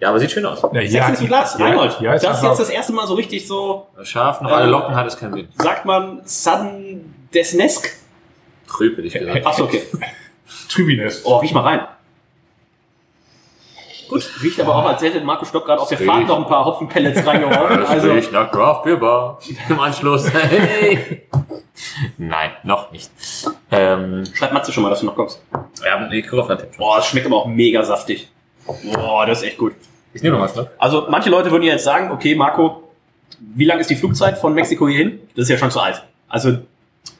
ja, 0.00 0.08
aber 0.10 0.20
sieht 0.20 0.30
schön 0.30 0.44
aus. 0.46 0.62
ja, 0.72 0.86
Setz 0.86 1.20
ins 1.20 1.28
Glas, 1.28 1.58
Reinhold. 1.58 2.00
ja, 2.00 2.14
ist 2.14 2.24
das 2.24 2.38
ist 2.38 2.44
jetzt 2.44 2.60
das 2.60 2.70
erste 2.70 2.92
Mal 2.92 3.06
so 3.06 3.14
richtig 3.14 3.46
so, 3.46 3.86
Scharf, 4.02 4.40
noch 4.40 4.50
Ähm, 4.50 4.56
alle 4.56 4.66
Locken 4.70 4.94
hat 4.94 5.06
es 5.06 5.16
keinen 5.16 5.34
Sinn. 5.34 5.48
sagt 5.54 5.84
man, 5.84 6.20
Sudden 6.24 7.28
Desnesk. 7.32 7.92
Trübe, 8.68 9.02
dich 9.02 9.12
gesagt. 9.14 9.46
Achso, 9.46 9.64
okay. 9.64 9.82
Tribines. 10.68 11.22
Oh, 11.24 11.36
riech 11.38 11.52
mal 11.52 11.60
rein. 11.62 11.80
Gut. 14.08 14.22
Riecht 14.42 14.60
aber 14.60 14.76
auch, 14.76 14.84
als 14.86 15.02
hätte 15.02 15.20
Marco 15.20 15.44
Stock 15.44 15.64
gerade 15.64 15.80
auf 15.82 15.88
der 15.88 15.98
Fahrt 15.98 16.28
noch 16.28 16.38
ein 16.38 16.46
paar 16.46 16.64
Hopfenpellets 16.64 17.26
reingeworfen. 17.26 17.80
Das 17.80 17.90
Also, 17.90 18.12
riecht 18.12 18.30
nach 18.32 18.50
Craft 18.52 18.82
Beer 18.84 18.96
Bar. 18.98 19.38
Im 19.68 19.80
Anschluss. 19.80 20.30
Hey. 20.32 21.22
Nein, 22.16 22.52
noch 22.62 22.92
nicht. 22.92 23.10
Ähm, 23.70 24.24
Schreib 24.32 24.52
Matze 24.52 24.72
schon 24.72 24.82
mal, 24.84 24.90
dass 24.90 25.00
du 25.00 25.06
noch 25.06 25.16
kommst. 25.16 25.42
ja, 25.84 26.08
ich 26.10 26.26
gucke 26.28 26.42
auf 26.42 26.48
den 26.48 26.58
Tipp. 26.58 26.76
Boah, 26.78 26.96
das 26.98 27.08
schmeckt 27.08 27.26
aber 27.26 27.36
auch 27.36 27.46
mega 27.46 27.82
saftig. 27.82 28.30
Boah, 28.66 29.26
das 29.26 29.38
ist 29.42 29.44
echt 29.48 29.58
gut. 29.58 29.72
Ich 30.14 30.22
nehme 30.22 30.36
noch 30.36 30.44
was, 30.44 30.56
ne? 30.56 30.68
Also 30.78 31.06
manche 31.10 31.28
Leute 31.30 31.50
würden 31.50 31.62
jetzt 31.64 31.84
sagen, 31.84 32.10
okay, 32.10 32.34
Marco, 32.34 32.82
wie 33.54 33.64
lang 33.64 33.78
ist 33.78 33.90
die 33.90 33.96
Flugzeit 33.96 34.38
von 34.38 34.54
Mexiko 34.54 34.88
hierhin? 34.88 35.20
Das 35.34 35.44
ist 35.44 35.48
ja 35.50 35.58
schon 35.58 35.70
zu 35.70 35.80
alt. 35.80 36.02
Also 36.28 36.58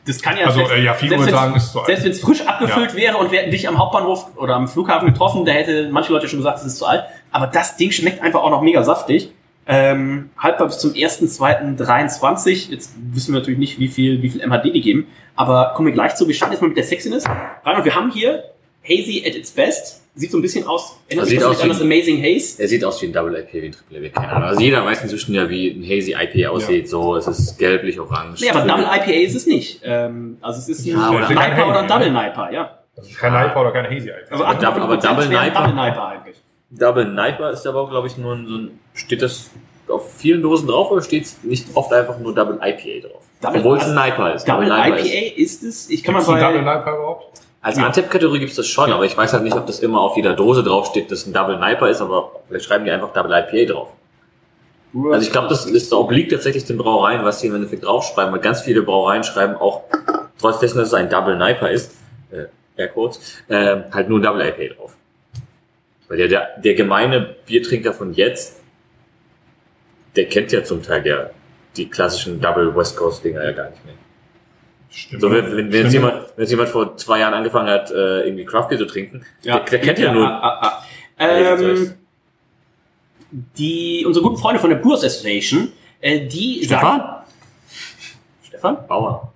das 0.06 0.22
kann 0.22 0.36
ja 0.36 0.46
Also, 0.46 0.58
selbst- 0.58 0.72
äh, 0.74 0.82
ja, 0.82 0.94
viele 0.94 1.10
selbst 1.10 1.26
würden 1.26 1.34
sagen, 1.36 1.56
ist 1.56 1.72
zu 1.72 1.78
alt. 1.80 1.86
Selbst 1.88 2.04
wenn 2.04 2.10
es 2.12 2.20
frisch 2.20 2.40
abgefüllt 2.46 2.94
wäre 2.94 3.16
und 3.18 3.30
wir 3.32 3.40
hätten 3.40 3.50
dich 3.50 3.68
am 3.68 3.78
Hauptbahnhof 3.78 4.36
oder 4.36 4.54
am 4.54 4.66
Flughafen 4.68 5.08
getroffen, 5.08 5.44
da 5.44 5.52
hätte 5.52 5.88
manche 5.90 6.12
Leute 6.12 6.28
schon 6.28 6.38
gesagt, 6.38 6.58
es 6.60 6.64
ist 6.66 6.76
zu 6.78 6.86
alt. 6.86 7.04
Aber 7.32 7.46
das 7.48 7.76
Ding 7.76 7.90
schmeckt 7.90 8.22
einfach 8.22 8.40
auch 8.42 8.50
noch 8.50 8.62
mega 8.62 8.82
saftig. 8.82 9.30
Ähm, 9.68 10.30
haltbar 10.38 10.68
bis 10.68 10.78
zum 10.78 10.92
1.2.23. 10.92 12.70
Jetzt 12.70 12.92
wissen 13.12 13.32
wir 13.34 13.40
natürlich 13.40 13.58
nicht, 13.58 13.78
wie 13.78 13.88
viel, 13.88 14.22
wie 14.22 14.30
viel 14.30 14.40
MHD 14.46 14.72
die 14.74 14.80
geben. 14.80 15.06
Aber 15.34 15.72
kommen 15.74 15.86
wir 15.86 15.92
gleich 15.92 16.14
zu. 16.14 16.26
Wir 16.26 16.34
starten 16.34 16.52
jetzt 16.52 16.62
mal 16.62 16.68
mit 16.68 16.76
der 16.76 16.84
Sexiness. 16.84 17.24
Rein 17.64 17.76
und 17.76 17.84
wir 17.84 17.94
haben 17.94 18.10
hier 18.10 18.44
Hazy 18.88 19.22
at 19.26 19.34
its 19.34 19.50
best. 19.50 20.02
Sieht 20.18 20.30
so 20.30 20.38
ein 20.38 20.42
bisschen 20.42 20.66
aus, 20.66 20.96
erinnert 21.08 21.26
Sieht 21.26 21.40
sich 21.40 21.46
das 21.46 21.56
aus 21.58 21.62
an 21.62 21.68
das 21.68 21.80
wie- 21.80 21.84
Amazing 21.84 22.22
Haze. 22.22 22.62
Er 22.62 22.68
sieht 22.68 22.82
aus 22.84 23.02
wie 23.02 23.06
ein 23.06 23.12
Double 23.12 23.34
IPA, 23.36 23.52
wie 23.52 23.66
ein 23.66 23.72
Triple 23.72 23.98
IPA, 24.06 24.20
keine 24.20 24.32
Ahnung. 24.32 24.48
Also 24.48 24.60
jeder 24.62 24.82
weiß 24.84 25.02
inzwischen 25.02 25.34
ja, 25.34 25.50
wie 25.50 25.68
ein 25.68 25.82
Hazy 25.82 26.14
IPA 26.14 26.48
aussieht. 26.52 26.88
So, 26.88 27.16
es 27.16 27.26
ist 27.26 27.58
gelblich, 27.58 28.00
orange. 28.00 28.40
Nee, 28.40 28.48
aber 28.50 28.60
Double 28.62 28.84
IPA 28.84 29.10
ist 29.12 29.34
es 29.34 29.46
nicht. 29.46 29.80
Ähm, 29.84 30.38
also 30.40 30.58
es 30.60 30.68
ist 30.70 30.86
ein 30.86 30.92
Ja, 30.92 31.10
oder- 31.10 31.28
Niper 31.28 31.68
oder 31.68 31.82
Double? 31.86 32.10
Niper, 32.10 32.50
ja. 32.50 32.78
Das 32.96 33.06
ist 33.06 33.18
kein 33.18 33.32
Niper 33.34 33.60
oder 33.60 33.72
keine 33.72 33.90
Hazy 33.94 34.10
Also 34.30 34.42
Aber 34.42 34.54
Double- 34.54 34.82
aber 34.84 34.94
58% 34.94 35.02
Double? 35.04 35.50
Double 35.52 35.74
Niper 35.84 36.06
eigentlich. 36.08 36.36
Double 36.70 37.04
Niper 37.04 37.50
ist 37.50 37.66
aber, 37.66 37.88
glaube 37.90 38.06
ich, 38.06 38.16
nur 38.16 38.34
ein, 38.36 38.46
so 38.46 38.54
ein, 38.56 38.78
steht 38.94 39.20
das 39.20 39.50
auf 39.88 40.14
vielen 40.16 40.40
Dosen 40.40 40.66
drauf 40.66 40.90
oder 40.90 41.02
steht 41.02 41.24
es 41.24 41.42
nicht 41.42 41.66
oft 41.74 41.92
einfach 41.92 42.18
nur 42.18 42.34
Double 42.34 42.56
IPA 42.62 43.06
drauf? 43.08 43.22
Double- 43.42 43.58
Obwohl 43.60 43.76
es 43.76 43.84
also 43.84 43.98
ein 43.98 44.08
Niper 44.08 44.34
ist. 44.34 44.48
Double 44.48 44.64
Niper 44.66 44.98
IPA 44.98 45.36
ist 45.36 45.62
es. 45.62 45.90
Ich 45.90 46.02
kann 46.02 46.14
mal 46.14 46.26
einen 46.26 46.40
Double 46.40 46.62
Niper 46.62 46.94
überhaupt? 46.96 47.40
Als 47.66 47.78
Antep-Kategorie 47.78 48.38
gibt 48.38 48.50
es 48.50 48.56
das 48.56 48.68
schon, 48.68 48.92
aber 48.92 49.06
ich 49.06 49.16
weiß 49.16 49.32
halt 49.32 49.42
nicht, 49.42 49.56
ob 49.56 49.66
das 49.66 49.80
immer 49.80 50.00
auf 50.00 50.16
jeder 50.16 50.34
Dose 50.34 50.62
draufsteht, 50.62 51.10
dass 51.10 51.26
ein 51.26 51.32
Double 51.32 51.58
Niper 51.58 51.90
ist, 51.90 52.00
aber 52.00 52.30
vielleicht 52.46 52.66
schreiben 52.66 52.84
die 52.84 52.92
einfach 52.92 53.12
Double 53.12 53.32
IPA 53.32 53.72
drauf. 53.72 53.88
Also 55.10 55.26
ich 55.26 55.32
glaube, 55.32 55.48
das 55.48 55.66
ist, 55.66 55.92
obliegt 55.92 56.30
tatsächlich 56.30 56.64
den 56.64 56.78
Brauereien, 56.78 57.24
was 57.24 57.40
sie 57.40 57.48
im 57.48 57.56
Endeffekt 57.56 57.84
draufschreiben, 57.84 58.32
weil 58.32 58.38
ganz 58.38 58.60
viele 58.60 58.82
Brauereien 58.82 59.24
schreiben 59.24 59.56
auch, 59.56 59.82
trotz 60.38 60.60
dessen, 60.60 60.78
dass 60.78 60.86
es 60.86 60.94
ein 60.94 61.10
Double 61.10 61.36
Niper 61.36 61.68
ist, 61.68 61.92
äh, 62.30 62.44
Airquotes, 62.80 63.42
äh, 63.48 63.78
halt 63.90 64.08
nur 64.08 64.20
Double 64.20 64.46
IPA 64.46 64.74
drauf. 64.74 64.94
Weil 66.06 66.18
der, 66.18 66.28
der, 66.28 66.48
der 66.58 66.74
gemeine 66.74 67.34
Biertrinker 67.46 67.92
von 67.92 68.12
jetzt, 68.12 68.60
der 70.14 70.26
kennt 70.26 70.52
ja 70.52 70.62
zum 70.62 70.84
Teil 70.84 71.02
der, 71.02 71.32
die 71.76 71.90
klassischen 71.90 72.40
Double 72.40 72.76
West 72.76 72.96
Coast 72.96 73.24
Dinger 73.24 73.42
ja 73.42 73.50
gar 73.50 73.70
nicht 73.70 73.84
mehr. 73.84 73.94
Stimmt. 74.96 75.20
So, 75.20 75.30
wenn, 75.30 75.54
wenn, 75.54 75.70
jetzt 75.70 75.92
jemand, 75.92 76.14
wenn 76.36 76.42
jetzt 76.42 76.50
jemand 76.50 76.70
vor 76.70 76.96
zwei 76.96 77.18
Jahren 77.18 77.34
angefangen 77.34 77.68
hat, 77.68 77.90
äh, 77.90 78.22
irgendwie 78.22 78.46
Craft 78.46 78.68
Beer 78.70 78.78
zu 78.78 78.86
trinken, 78.86 79.26
der, 79.44 79.60
der 79.60 79.80
kennt 79.80 79.98
ja, 79.98 80.10
nur. 80.10 80.26
ah, 80.26 80.58
ah. 80.62 80.82
Ja, 81.20 81.56
Ähm, 81.58 81.94
die, 83.30 84.04
unsere 84.06 84.24
guten 84.24 84.38
Freunde 84.38 84.58
von 84.58 84.70
der 84.70 84.76
Brewers 84.78 85.04
Association, 85.04 85.72
äh, 86.00 86.26
die 86.26 86.62
Stefan? 86.64 86.98
sagen... 86.98 87.12
Stefan? 88.48 88.86
Bauer. 88.88 89.32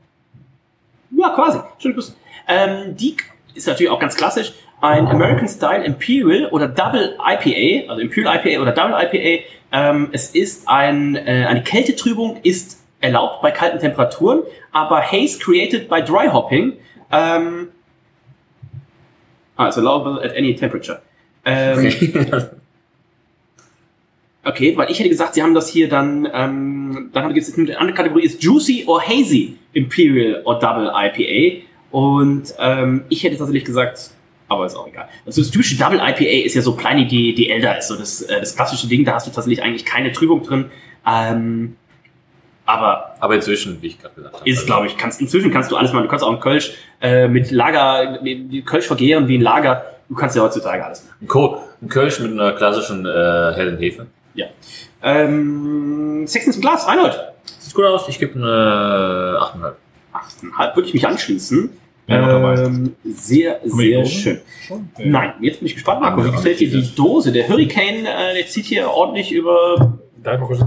Ja, 1.10 1.28
quasi. 1.30 1.58
Schöne 1.78 1.94
Grüße. 1.94 2.14
Ähm, 2.48 2.96
die 2.96 3.16
ist 3.54 3.66
natürlich 3.66 3.90
auch 3.90 4.00
ganz 4.00 4.16
klassisch. 4.16 4.52
Ein 4.80 5.08
American 5.08 5.46
Style 5.46 5.84
Imperial 5.84 6.46
oder 6.52 6.68
Double 6.68 7.18
IPA, 7.18 7.90
also 7.90 8.00
Imperial 8.00 8.40
IPA 8.42 8.62
oder 8.62 8.72
Double 8.72 8.96
IPA. 8.98 9.44
Ähm, 9.72 10.08
es 10.12 10.30
ist 10.30 10.66
ein, 10.68 11.16
äh, 11.16 11.44
eine 11.46 11.62
Kältetrübung, 11.62 12.38
ist 12.42 12.79
erlaubt 13.00 13.42
bei 13.42 13.50
kalten 13.50 13.78
Temperaturen, 13.78 14.42
aber 14.72 15.00
Haze 15.02 15.38
created 15.38 15.88
by 15.88 16.00
dry 16.02 16.28
hopping. 16.28 16.74
Ähm, 17.10 17.68
ah, 19.56 19.68
it's 19.68 19.78
allowable 19.78 20.22
at 20.22 20.36
any 20.36 20.54
temperature. 20.54 21.00
Ähm, 21.44 21.90
Okay, 24.42 24.74
weil 24.76 24.90
ich 24.90 24.98
hätte 24.98 25.10
gesagt, 25.10 25.34
sie 25.34 25.42
haben 25.42 25.54
das 25.54 25.68
hier 25.68 25.88
dann, 25.88 26.26
ähm, 26.32 27.10
dann 27.12 27.34
gibt 27.34 27.46
es 27.46 27.58
eine 27.58 27.78
andere 27.78 27.94
Kategorie, 27.94 28.24
ist 28.24 28.42
Juicy 28.42 28.84
or 28.86 29.02
Hazy 29.02 29.58
Imperial 29.74 30.42
or 30.44 30.58
Double 30.58 30.90
IPA. 30.94 31.66
Und 31.90 32.54
ähm, 32.58 33.04
ich 33.10 33.22
hätte 33.22 33.36
tatsächlich 33.36 33.66
gesagt, 33.66 34.12
aber 34.48 34.64
ist 34.64 34.76
auch 34.76 34.88
egal. 34.88 35.08
Also 35.26 35.42
das 35.42 35.50
typische 35.50 35.76
Double 35.76 35.98
IPA 35.98 36.46
ist 36.46 36.54
ja 36.54 36.62
so 36.62 36.74
klein, 36.74 37.06
die, 37.06 37.34
die 37.34 37.50
älter 37.50 37.76
ist. 37.78 37.88
So 37.88 37.96
das, 37.96 38.22
äh, 38.22 38.40
das 38.40 38.56
klassische 38.56 38.88
Ding, 38.88 39.04
da 39.04 39.14
hast 39.14 39.26
du 39.26 39.30
tatsächlich 39.30 39.62
eigentlich 39.62 39.84
keine 39.84 40.10
Trübung 40.10 40.42
drin. 40.42 40.70
Ähm, 41.06 41.76
aber 42.70 43.14
Aber 43.20 43.34
inzwischen, 43.34 43.80
wie 43.82 43.88
ich 43.88 43.98
gerade 44.00 44.14
gesagt 44.14 44.34
habe. 44.40 44.48
ist, 44.48 44.56
also- 44.58 44.66
glaube 44.66 44.86
ich, 44.86 44.96
kannst, 44.96 45.20
inzwischen 45.20 45.50
kannst 45.50 45.70
du 45.70 45.76
alles 45.76 45.92
machen. 45.92 46.04
Du 46.04 46.08
kannst 46.08 46.24
auch 46.24 46.30
einen 46.30 46.40
Kölsch 46.40 46.72
äh, 47.00 47.28
mit 47.28 47.50
Lager, 47.50 48.18
Kölsch 48.64 48.86
vergehren 48.86 49.28
wie 49.28 49.38
ein 49.38 49.42
Lager. 49.42 49.84
Du 50.08 50.14
kannst 50.14 50.34
ja 50.36 50.42
heutzutage 50.42 50.84
alles 50.84 51.04
machen. 51.04 51.16
Ein, 51.22 51.28
Ko 51.28 51.58
ein 51.82 51.88
Kölsch 51.88 52.18
mit 52.20 52.32
einer 52.32 52.52
klassischen 52.52 53.06
äh, 53.06 53.08
hellen 53.54 53.78
Hefe. 53.78 54.06
Ja. 54.34 54.46
Ähm, 55.02 56.26
Sechstens 56.26 56.56
im 56.56 56.62
Glas, 56.62 56.86
Reinhold. 56.86 57.18
Sieht 57.58 57.74
gut 57.74 57.84
aus, 57.84 58.08
ich 58.08 58.18
gebe 58.18 58.34
eine 58.34 59.38
8,5. 59.40 59.72
8,5 60.12 60.76
würde 60.76 60.88
ich 60.88 60.94
mich 60.94 61.06
anschließen. 61.06 61.70
Ähm, 62.08 62.96
sehr, 63.04 63.60
sehr 63.62 64.04
schön. 64.04 64.40
Schon? 64.66 64.88
Nein, 64.98 65.34
jetzt 65.40 65.60
bin 65.60 65.66
ich 65.66 65.74
gespannt, 65.74 66.00
Marco. 66.00 66.24
Wie 66.24 66.30
gefällt 66.32 66.58
dir 66.58 66.68
die 66.68 66.92
Dose? 66.94 67.30
Der 67.30 67.48
Hurricane, 67.48 68.04
äh, 68.04 68.34
der 68.34 68.46
zieht 68.48 68.64
hier 68.66 68.90
ordentlich 68.90 69.30
über. 69.30 69.96
Da 70.22 70.32
hat 70.32 70.40
man 70.40 70.48
kurz? 70.48 70.60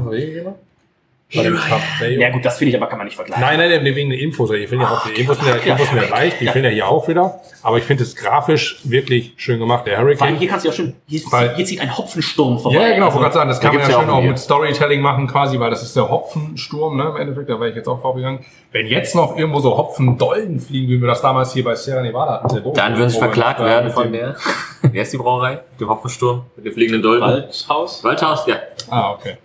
Bei 1.35 1.43
dem. 1.43 2.19
Ja 2.19 2.29
gut, 2.29 2.45
das 2.45 2.57
finde 2.57 2.71
ich 2.71 2.77
aber 2.77 2.87
kann 2.87 2.97
man 2.97 3.05
nicht 3.05 3.15
vergleichen. 3.15 3.43
Nein, 3.43 3.57
nein, 3.57 3.83
nein, 3.83 3.95
wegen 3.95 4.09
der 4.09 4.19
Infos. 4.19 4.51
Ich 4.51 4.69
finde 4.69 4.85
ja 4.85 4.91
auch, 4.91 5.07
die 5.07 5.21
Infos 5.21 5.37
sind 5.39 5.47
ja, 5.47 5.55
ja, 5.57 5.73
Infos 5.73 5.87
ja, 5.95 6.03
gleich, 6.03 6.37
die 6.39 6.45
ja. 6.45 6.51
fehlen 6.51 6.65
ja 6.65 6.71
hier 6.71 6.87
auch 6.87 7.07
wieder. 7.07 7.39
Aber 7.63 7.77
ich 7.77 7.83
finde 7.83 8.03
es 8.03 8.15
grafisch 8.15 8.79
wirklich 8.83 9.33
schön 9.37 9.59
gemacht. 9.59 9.85
Der 9.87 9.93
Vor 9.95 9.99
allem 10.01 10.17
Hurricane. 10.17 10.37
hier 10.37 10.47
kannst 10.49 10.65
du 10.65 10.69
ja 10.69 10.75
schön. 10.75 10.95
Hier, 11.07 11.21
Weil- 11.31 11.55
hier 11.55 11.65
zieht 11.65 11.79
ein 11.81 11.97
Hopfensturm 11.97 12.59
vorbei. 12.59 12.77
Ja, 12.77 12.93
genau, 12.93 13.05
Also, 13.07 13.15
wollte 13.19 13.23
gerade 13.23 13.33
sagen, 13.35 13.49
das 13.49 13.59
da 13.59 13.67
kann 13.67 13.75
man 13.77 13.89
ja 13.89 13.95
ja 13.95 14.01
schön 14.01 14.09
auch 14.09 14.21
mit 14.21 14.39
Storytelling 14.39 15.01
machen 15.01 15.27
quasi, 15.27 15.59
weil 15.59 15.69
das 15.69 15.81
ist 15.83 15.95
der 15.95 16.09
Hopfensturm, 16.09 16.97
ne, 16.97 17.09
im 17.09 17.15
Endeffekt, 17.17 17.49
da 17.49 17.59
wäre 17.59 17.69
ich 17.69 17.75
jetzt 17.75 17.87
auch 17.87 18.01
drauf 18.01 18.15
gegangen. 18.15 18.45
Wenn 18.71 18.87
jetzt 18.87 19.15
noch 19.15 19.37
irgendwo 19.37 19.59
so 19.59 19.77
Hopfendollen 19.77 20.59
fliegen, 20.59 20.89
wie 20.89 20.99
wir 20.99 21.07
das 21.07 21.21
damals 21.21 21.53
hier 21.53 21.63
bei 21.63 21.75
Sierra 21.75 22.01
Nevada 22.01 22.43
hatten. 22.43 22.73
Dann 22.73 22.97
würden 22.97 23.09
sie 23.09 23.19
verklagt 23.19 23.59
werden 23.59 23.91
von 23.91 24.11
der. 24.11 24.35
Wer 24.81 25.01
ist 25.01 25.13
die 25.13 25.17
Brauerei? 25.17 25.61
Dem 25.79 25.89
Hopfensturm? 25.89 26.43
Mit 26.55 26.65
dem 26.65 26.73
fliegenden 26.73 27.01
Dolden? 27.01 27.21
Waldhaus. 27.21 28.03
Waldhaus? 28.03 28.45
Ja. 28.47 28.55
Ah, 28.89 29.11
okay. 29.11 29.37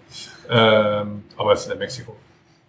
Ähm, 0.50 1.24
aber 1.36 1.52
es 1.52 1.66
ist 1.66 1.72
in 1.72 1.78
Mexiko. 1.78 2.14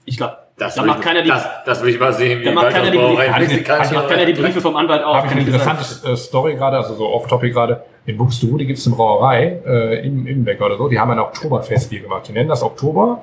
Ich 0.06 0.18
glaube, 0.18 0.38
Das 0.58 0.76
da 0.76 0.82
will 0.82 0.88
macht 0.90 1.00
ich- 1.00 1.06
keiner 1.06 1.22
die. 1.22 1.30
das, 1.30 1.46
das 1.66 1.84
will 1.84 1.90
ich 1.94 2.00
mal 2.00 2.12
sehen, 2.14 2.40
wie 2.42 2.46
Da 2.46 2.52
macht 2.52 2.72
keiner 2.72 2.90
die 2.92 2.98
Briefe. 2.98 3.32
Hat- 3.80 3.92
macht 3.94 4.10
keiner 4.10 4.26
die 4.26 4.34
Briefe 4.34 4.60
vom 4.62 4.76
Anwalt 4.76 5.04
auf. 5.04 5.16
Habe 5.18 5.28
ich 5.28 5.32
eine 5.34 5.44
dir 5.46 5.52
sagen. 5.60 5.72
interessante 5.78 6.12
äh, 6.12 6.18
Story 6.18 6.56
gerade, 6.56 6.78
also 6.78 6.96
so 6.96 7.08
off-topic 7.10 7.54
gerade. 7.54 7.84
In 8.06 8.18
Buxtehude 8.18 8.66
gibt 8.66 8.80
es 8.80 8.88
eine 8.88 8.96
Brauerei 8.96 9.60
äh, 9.66 10.06
im 10.06 10.26
Innenbecker 10.26 10.66
oder 10.66 10.78
so, 10.78 10.88
die 10.90 11.00
haben 11.00 11.12
ein 11.12 11.20
Oktoberfestbier 11.20 12.02
gemacht. 12.02 12.28
Die 12.28 12.32
nennen 12.32 12.50
das 12.50 12.64
Oktober, 12.64 13.22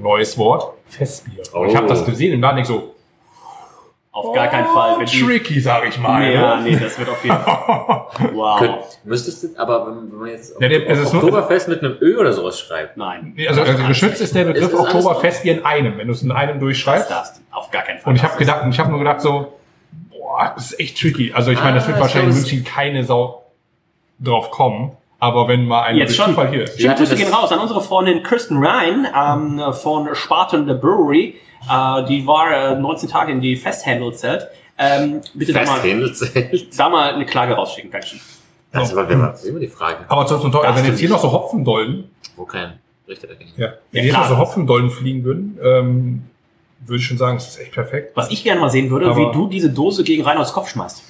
neues 0.00 0.38
Wort, 0.38 0.72
Festbier. 0.88 1.42
Und 1.52 1.68
ich 1.68 1.76
habe 1.76 1.86
Oh. 1.86 1.90
das 1.90 2.04
gesehen 2.04 2.32
im 2.32 2.40
Laden, 2.40 2.58
ich 2.58 2.66
so, 2.66 2.94
Auf 4.16 4.34
gar 4.34 4.48
keinen 4.48 4.66
Fall. 4.66 4.98
Wenn 4.98 5.06
die, 5.06 5.20
tricky, 5.22 5.60
sag 5.60 5.86
ich 5.86 5.98
mal. 5.98 6.26
ja, 6.32 6.56
ne? 6.56 6.62
nee, 6.70 6.76
das 6.76 6.98
wird 6.98 7.08
auf 7.10 7.22
jeden 7.22 7.36
Fall. 7.36 8.06
Wow. 8.34 8.58
Könnt, 8.58 8.74
müsstest 9.04 9.42
du, 9.42 9.48
aber 9.60 9.86
wenn, 9.88 10.10
wenn 10.10 10.18
man 10.18 10.28
jetzt 10.30 10.54
Ja, 10.58 10.68
der- 10.68 10.88
es 10.88 10.98
ist 11.00 11.12
nur- 11.12 11.22
Oktoberfest 11.24 11.68
mit 11.68 11.82
einem 11.84 11.96
Ö 12.00 12.18
oder 12.18 12.32
sowas 12.32 12.58
schreibt, 12.58 12.96
Nein. 12.96 13.34
Nee, 13.36 13.46
also, 13.46 13.60
also 13.62 13.84
geschützt 13.84 14.20
ist 14.22 14.34
der 14.34 14.44
Begriff 14.44 14.72
ist 14.72 14.74
alles- 14.74 14.94
Oktoberfestbier 14.94 15.58
in 15.58 15.64
einem, 15.66 15.98
wenn 15.98 16.06
du 16.06 16.14
es 16.14 16.22
in 16.22 16.32
einem 16.32 16.54
Das 16.54 16.60
durchschreibst. 16.60 17.10
darfst 17.10 17.36
du. 17.36 17.40
Auf 17.56 17.70
gar 17.70 17.82
keinen 17.82 17.98
Fall. 17.98 18.10
Und 18.10 18.16
ich 18.16 18.22
habe 18.22 18.32
Das 18.32 18.38
gedacht, 18.38 18.64
ich 18.70 18.78
habe 18.78 18.88
nur 18.90 18.98
gedacht 19.00 19.20
so, 19.20 19.52
boah, 20.10 20.52
das 20.54 20.72
ist 20.72 20.80
echt 20.80 20.98
tricky. 20.98 21.32
Also 21.34 21.50
ich 21.50 21.60
meine, 21.62 21.74
das 21.76 21.84
Ah, 21.84 21.88
wird 21.88 21.96
ich 21.98 22.02
wahrscheinlich 22.02 22.34
in 22.36 22.40
München 22.42 22.64
keine 22.64 23.04
Sau 23.04 23.44
drauf 24.18 24.50
kommen. 24.50 24.92
Aber 25.18 25.48
wenn 25.48 25.66
mal 25.66 25.82
ein 25.82 25.96
Jetzt 25.96 26.14
schon. 26.16 26.26
Zufall 26.26 26.48
hier 26.48 26.64
ist. 26.64 26.80
Schöne 26.80 26.94
Grüße 26.94 27.10
das- 27.14 27.18
gehen 27.22 27.32
raus 27.32 27.50
an 27.52 27.58
unsere 27.58 27.80
Freundin 27.82 28.22
Kirsten 28.22 28.58
Ryan 28.58 29.06
ähm, 29.14 29.72
von 29.72 30.14
Spartan 30.14 30.66
the 30.66 30.74
Brewery. 30.74 31.36
Äh, 31.70 32.04
die 32.08 32.26
war 32.26 32.72
äh, 32.72 32.76
19 32.78 33.08
Tage 33.08 33.32
in 33.32 33.40
die 33.40 33.56
Festhandel-Zelt. 33.56 34.46
Ähm, 34.78 35.20
bitte 35.34 35.52
da 35.54 35.64
mal, 35.64 35.80
da 36.76 36.88
mal 36.88 37.14
eine 37.14 37.24
Klage 37.26 37.54
rausschicken, 37.54 37.90
Dankeschön. 37.90 38.20
Das 38.72 38.90
ist 38.90 38.96
aber 38.96 39.08
immer, 39.10 39.28
das 39.28 39.42
ist 39.42 39.48
immer 39.48 39.60
die 39.60 39.68
Frage. 39.68 40.04
Aber 40.08 40.26
Teil, 40.26 40.38
Darfst 40.50 40.76
wenn 40.84 40.84
jetzt 40.90 41.00
hier 41.00 41.08
noch 41.08 41.20
so 41.20 41.32
Hopfendollen, 41.32 42.10
Wo 42.36 42.44
kein 42.44 42.78
Richter 43.08 43.28
dagegen. 43.28 43.50
ja, 43.56 43.68
wenn 43.90 43.98
Ja, 43.98 44.02
hier 44.02 44.10
klar. 44.12 44.22
noch 44.24 44.28
so 44.28 44.38
Hopfendollen 44.38 44.90
fliegen 44.90 45.24
würden, 45.24 45.58
ähm, 45.62 46.22
würde 46.80 46.98
ich 47.00 47.06
schon 47.06 47.16
sagen, 47.16 47.38
das 47.38 47.48
ist 47.48 47.58
echt 47.60 47.72
perfekt. 47.72 48.12
Was 48.16 48.30
ich 48.30 48.44
gerne 48.44 48.60
mal 48.60 48.68
sehen 48.68 48.90
würde, 48.90 49.06
Aber- 49.06 49.16
wie 49.16 49.32
du 49.32 49.46
diese 49.48 49.70
Dose 49.70 50.04
gegen 50.04 50.22
Reinholds 50.24 50.52
Kopf 50.52 50.68
schmeißt. 50.68 51.02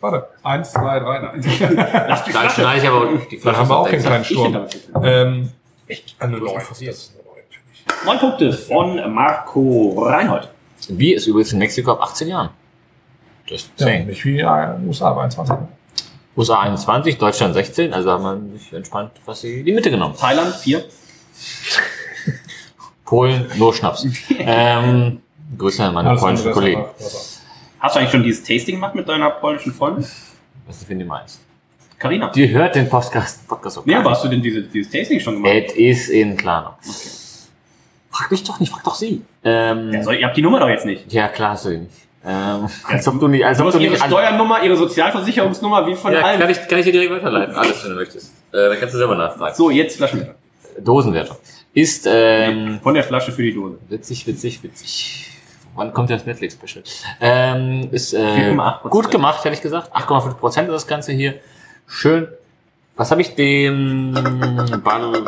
Warte, 0.00 0.26
eins, 0.42 0.72
zwei, 0.72 0.98
drei, 0.98 1.18
nein. 1.18 1.42
Lass 2.08 2.24
die 2.24 2.32
Dann 2.32 2.42
Flasche. 2.42 2.60
schneide 2.62 2.80
ich 2.82 2.88
aber 2.88 3.06
die 3.30 3.36
Dann 3.36 3.40
Flasche. 3.40 3.58
haben 3.58 3.68
wir 3.68 3.76
auch 3.78 3.88
keinen 3.90 4.02
kleinen 4.02 4.24
Sturm. 4.24 4.66
Ähm, 5.02 5.50
echt, 5.86 6.16
neun. 6.20 6.42
Das 6.56 6.80
ist 6.80 7.14
neun, 8.04 8.18
Punkte 8.18 8.52
von 8.52 9.12
Marco 9.12 10.04
Reinhold. 10.06 10.48
Bier 10.88 11.16
ist 11.16 11.26
übrigens 11.26 11.52
in 11.52 11.58
Mexiko 11.58 11.92
ab 11.92 12.00
18 12.02 12.28
Jahren. 12.28 12.50
Das 13.48 13.62
ist 13.62 13.70
Ja, 13.78 13.86
10. 13.86 14.06
nicht 14.06 14.24
wie 14.24 14.42
USA, 14.86 15.10
aber 15.10 15.22
21. 15.22 15.54
USA 16.36 16.60
21, 16.60 17.18
Deutschland 17.18 17.54
16, 17.54 17.92
also 17.92 18.10
haben 18.10 18.52
wir 18.52 18.58
sich 18.58 18.72
entspannt 18.72 19.12
was 19.26 19.42
sie 19.42 19.62
die 19.62 19.72
Mitte 19.72 19.90
genommen. 19.90 20.14
Thailand 20.18 20.54
4. 20.54 20.84
Polen, 23.04 23.46
nur 23.56 23.74
Schnaps. 23.74 24.06
ähm, 24.38 25.20
Grüße 25.58 25.84
an 25.84 25.92
meine 25.94 26.10
Alles 26.10 26.22
polnischen 26.22 26.48
ist 26.48 26.54
Kollegen. 26.54 26.84
Hast 27.78 27.96
du 27.96 28.00
eigentlich 28.00 28.10
schon 28.12 28.22
dieses 28.22 28.42
Tasting 28.42 28.76
gemacht 28.76 28.94
mit 28.94 29.06
deiner 29.08 29.30
polnischen 29.30 29.74
Freundin? 29.74 30.06
Was 30.66 30.80
du 30.80 30.86
finde, 30.86 31.04
meinst. 31.04 31.40
Carina? 31.98 32.30
Die 32.30 32.48
hört 32.48 32.74
den 32.74 32.88
Podcast, 32.88 33.46
Podcast 33.46 33.78
auch 33.78 33.86
Ja, 33.86 33.94
gar 33.94 34.00
aber 34.02 34.10
hast 34.12 34.24
du 34.24 34.28
denn 34.28 34.42
diese, 34.42 34.62
dieses 34.62 34.90
Tasting 34.90 35.20
schon 35.20 35.34
gemacht? 35.34 35.52
Es 35.52 35.74
ist 35.74 36.08
in 36.08 36.36
Klarna. 36.36 36.78
Frag 38.22 38.30
mich 38.30 38.44
doch 38.44 38.60
nicht, 38.60 38.72
frag 38.72 38.84
doch 38.84 38.94
sie. 38.94 39.22
Ähm, 39.44 39.92
Ja, 39.92 40.02
soll, 40.02 40.14
ihr 40.16 40.26
habt 40.26 40.36
die 40.36 40.42
Nummer 40.42 40.60
doch 40.60 40.68
jetzt 40.68 40.86
nicht. 40.86 41.12
ja, 41.12 41.28
klar, 41.28 41.58
du 41.62 41.70
die 41.70 41.76
nicht. 41.78 41.90
Ähm, 42.24 42.68
als 42.86 43.08
ob 43.08 43.18
du 43.18 43.26
nicht, 43.26 43.44
als 43.44 43.58
Du 43.58 43.64
ob 43.66 43.72
du 43.72 43.78
ihre 43.80 43.92
nicht 43.94 44.04
Steuernummer, 44.04 44.62
ihre 44.62 44.76
Sozialversicherungsnummer, 44.76 45.86
wie 45.88 45.96
von 45.96 46.12
Ja, 46.12 46.20
allen. 46.22 46.38
kann 46.40 46.50
ich, 46.50 46.68
kann 46.68 46.78
ich 46.78 46.84
dir 46.84 46.92
direkt 46.92 47.10
weiterleiten. 47.12 47.54
Alles, 47.56 47.82
wenn 47.82 47.90
du 47.90 47.96
möchtest. 47.96 48.32
Äh, 48.52 48.68
dann 48.68 48.78
kannst 48.78 48.94
du 48.94 48.98
selber 48.98 49.16
nachfragen. 49.16 49.54
So, 49.56 49.70
jetzt 49.70 49.96
Flaschenwärter. 49.96 50.34
Dosenwertung. 50.80 51.36
Ist, 51.74 52.06
ähm, 52.08 52.78
Von 52.82 52.94
der 52.94 53.02
Flasche 53.02 53.32
für 53.32 53.42
die 53.42 53.52
Dose. 53.52 53.76
witzig, 53.88 54.24
witzig, 54.26 54.62
witzig. 54.62 55.28
Wann 55.74 55.92
kommt 55.92 56.10
das 56.10 56.24
Netflix-Special? 56.26 56.84
Ähm, 57.20 57.88
ist, 57.90 58.12
äh, 58.14 58.18
4,8%. 58.52 58.88
gut 58.90 59.10
gemacht, 59.10 59.44
hätte 59.44 59.54
ich 59.56 59.62
gesagt. 59.62 59.90
8,5 59.92 60.34
Prozent 60.34 60.68
ist 60.68 60.74
das 60.74 60.86
Ganze 60.86 61.12
hier. 61.12 61.34
Schön. 61.88 62.28
Was 63.02 63.10
habe 63.10 63.20
ich 63.20 63.34
dem 63.34 64.14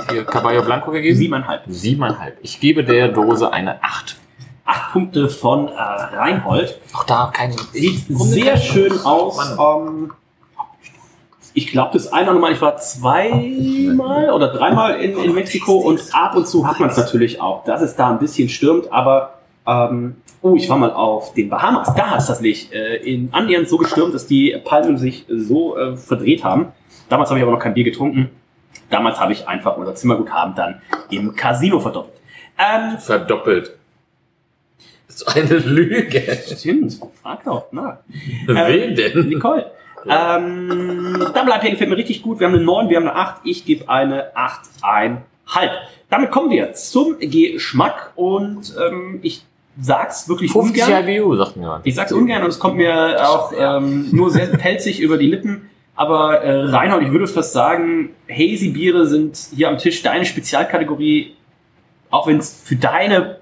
hier 0.09 0.23
Caballo 0.23 0.63
Blanco 0.63 0.93
gegeben? 0.93 1.17
Siebeneinhalb. 1.17 1.63
Siebeneinhalb. 1.67 2.39
Ich 2.41 2.61
gebe 2.61 2.85
der 2.85 3.09
Dose 3.09 3.53
eine 3.53 3.83
8. 3.83 4.17
Acht 4.65 4.93
Punkte 4.93 5.29
von 5.29 5.67
äh, 5.67 5.73
Reinhold. 5.73 6.79
Auch 6.93 7.03
da 7.03 7.33
keine. 7.35 7.57
Sieht 7.73 8.05
sehr 8.07 8.59
schön 8.59 8.93
aus. 9.05 9.59
Ähm, 9.59 10.13
ich 11.53 11.67
glaube, 11.67 11.95
das 11.95 12.13
eine 12.13 12.31
oder 12.31 12.39
Mal, 12.39 12.53
ich 12.53 12.61
war 12.61 12.77
zweimal 12.77 14.31
oder 14.31 14.53
dreimal 14.53 15.01
in, 15.01 15.19
in 15.19 15.35
Mexiko 15.35 15.79
und 15.79 16.01
ab 16.13 16.37
und 16.37 16.47
zu 16.47 16.69
hat 16.69 16.79
man 16.79 16.91
es 16.91 16.97
natürlich 16.97 17.41
auch, 17.41 17.65
dass 17.65 17.83
es 17.83 17.97
da 17.97 18.09
ein 18.09 18.21
bisschen 18.21 18.49
stürmt, 18.49 18.93
aber 18.93 19.41
ähm, 19.67 20.15
oh, 20.43 20.55
ich 20.55 20.69
war 20.69 20.79
mal 20.79 20.93
auf 20.93 21.35
den 21.35 21.49
Bahamas, 21.49 21.93
da 21.97 22.11
hat 22.11 22.21
es 22.21 22.29
tatsächlich 22.29 22.73
äh, 22.73 22.99
in 22.99 23.31
annähernd 23.33 23.69
so 23.69 23.79
gestürmt, 23.79 24.15
dass 24.15 24.29
die 24.29 24.57
Palmen 24.65 24.97
sich 24.97 25.27
so 25.29 25.77
äh, 25.77 25.97
verdreht 25.97 26.45
haben. 26.45 26.69
Damals 27.09 27.31
habe 27.31 27.39
ich 27.39 27.43
aber 27.43 27.53
noch 27.53 27.61
kein 27.61 27.75
Bier 27.75 27.85
getrunken. 27.85 28.31
Damals 28.91 29.19
habe 29.21 29.33
ich 29.33 29.47
einfach 29.49 29.77
unser 29.77 29.95
Zimmerguthaben 29.95 30.55
dann 30.55 30.83
im 31.11 31.35
Casino 31.35 31.81
verdoppelt. 31.81 32.15
Ähm, 32.59 32.99
Verdoppelt. 32.99 33.77
Das 35.07 35.23
ist 35.23 35.37
eine 35.37 35.59
Lüge. 35.59 36.39
stimmt, 36.57 36.99
frag 37.23 37.45
doch, 37.45 37.67
na. 37.73 38.01
Wen 38.47 38.95
denn? 38.95 39.29
Nicole. 39.29 39.71
Ähm, 40.07 41.15
Double 41.35 41.53
IPA 41.53 41.71
gefällt 41.71 41.91
mir 41.91 41.97
richtig 41.97 42.23
gut. 42.23 42.41
Wir 42.41 42.47
haben 42.47 42.55
eine 42.55 42.65
9, 42.65 42.89
wir 42.89 42.97
haben 42.99 43.09
eine 43.09 43.17
8. 43.17 43.41
Ich 43.45 43.65
gebe 43.65 43.89
eine 43.89 44.35
8,5. 44.37 45.19
Damit 46.11 46.31
kommen 46.31 46.51
wir 46.51 46.75
zum 46.75 47.17
Geschmack 47.19 48.13
und 48.17 48.75
ähm, 48.79 49.21
ich 49.23 49.45
sag's 49.81 50.29
wirklich 50.29 50.53
50 50.53 50.83
ungern. 50.83 51.09
IBU, 51.09 51.37
sagt 51.37 51.57
mir. 51.57 51.81
Ich 51.85 51.95
sag's 51.95 52.13
ungern 52.13 52.43
und 52.43 52.51
es 52.51 52.59
kommt 52.59 52.77
mir 52.77 53.27
auch 53.29 53.53
ähm, 53.57 54.09
nur 54.13 54.31
sehr 54.31 54.47
pelzig 54.47 55.01
über 55.01 55.17
die 55.17 55.27
Lippen. 55.27 55.71
Aber 55.97 56.43
äh, 56.43 56.63
Reinhold, 56.65 57.03
ich 57.05 57.13
würde 57.13 57.27
fast 57.27 57.53
sagen, 57.53 58.11
Hazy 58.29 58.71
Biere 58.71 59.07
sind 59.07 59.37
hier 59.55 59.69
am 59.69 59.79
Tisch 59.79 60.03
deine 60.03 60.25
Spezialkategorie, 60.25 61.35
auch 62.11 62.27
wenn 62.27 62.39
es 62.39 62.63
für 62.65 62.77
deine 62.77 63.37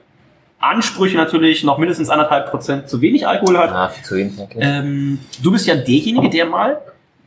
Ansprüche 0.61 1.17
natürlich 1.17 1.65
noch 1.65 1.79
mindestens 1.79 2.09
anderthalb 2.11 2.51
Prozent 2.51 2.89
zu 2.89 3.01
wenig 3.01 3.27
Alkohol 3.27 3.59
hat. 3.59 3.73
Ah, 3.73 3.89
viel 3.89 4.05
zu 4.05 4.17
wenig. 4.17 4.39
eigentlich. 4.39 4.65
Ähm, 4.65 5.19
du 5.43 5.51
bist 5.51 5.67
ja 5.67 5.75
derjenige, 5.75 6.29
der 6.31 6.47
mal 6.47 6.81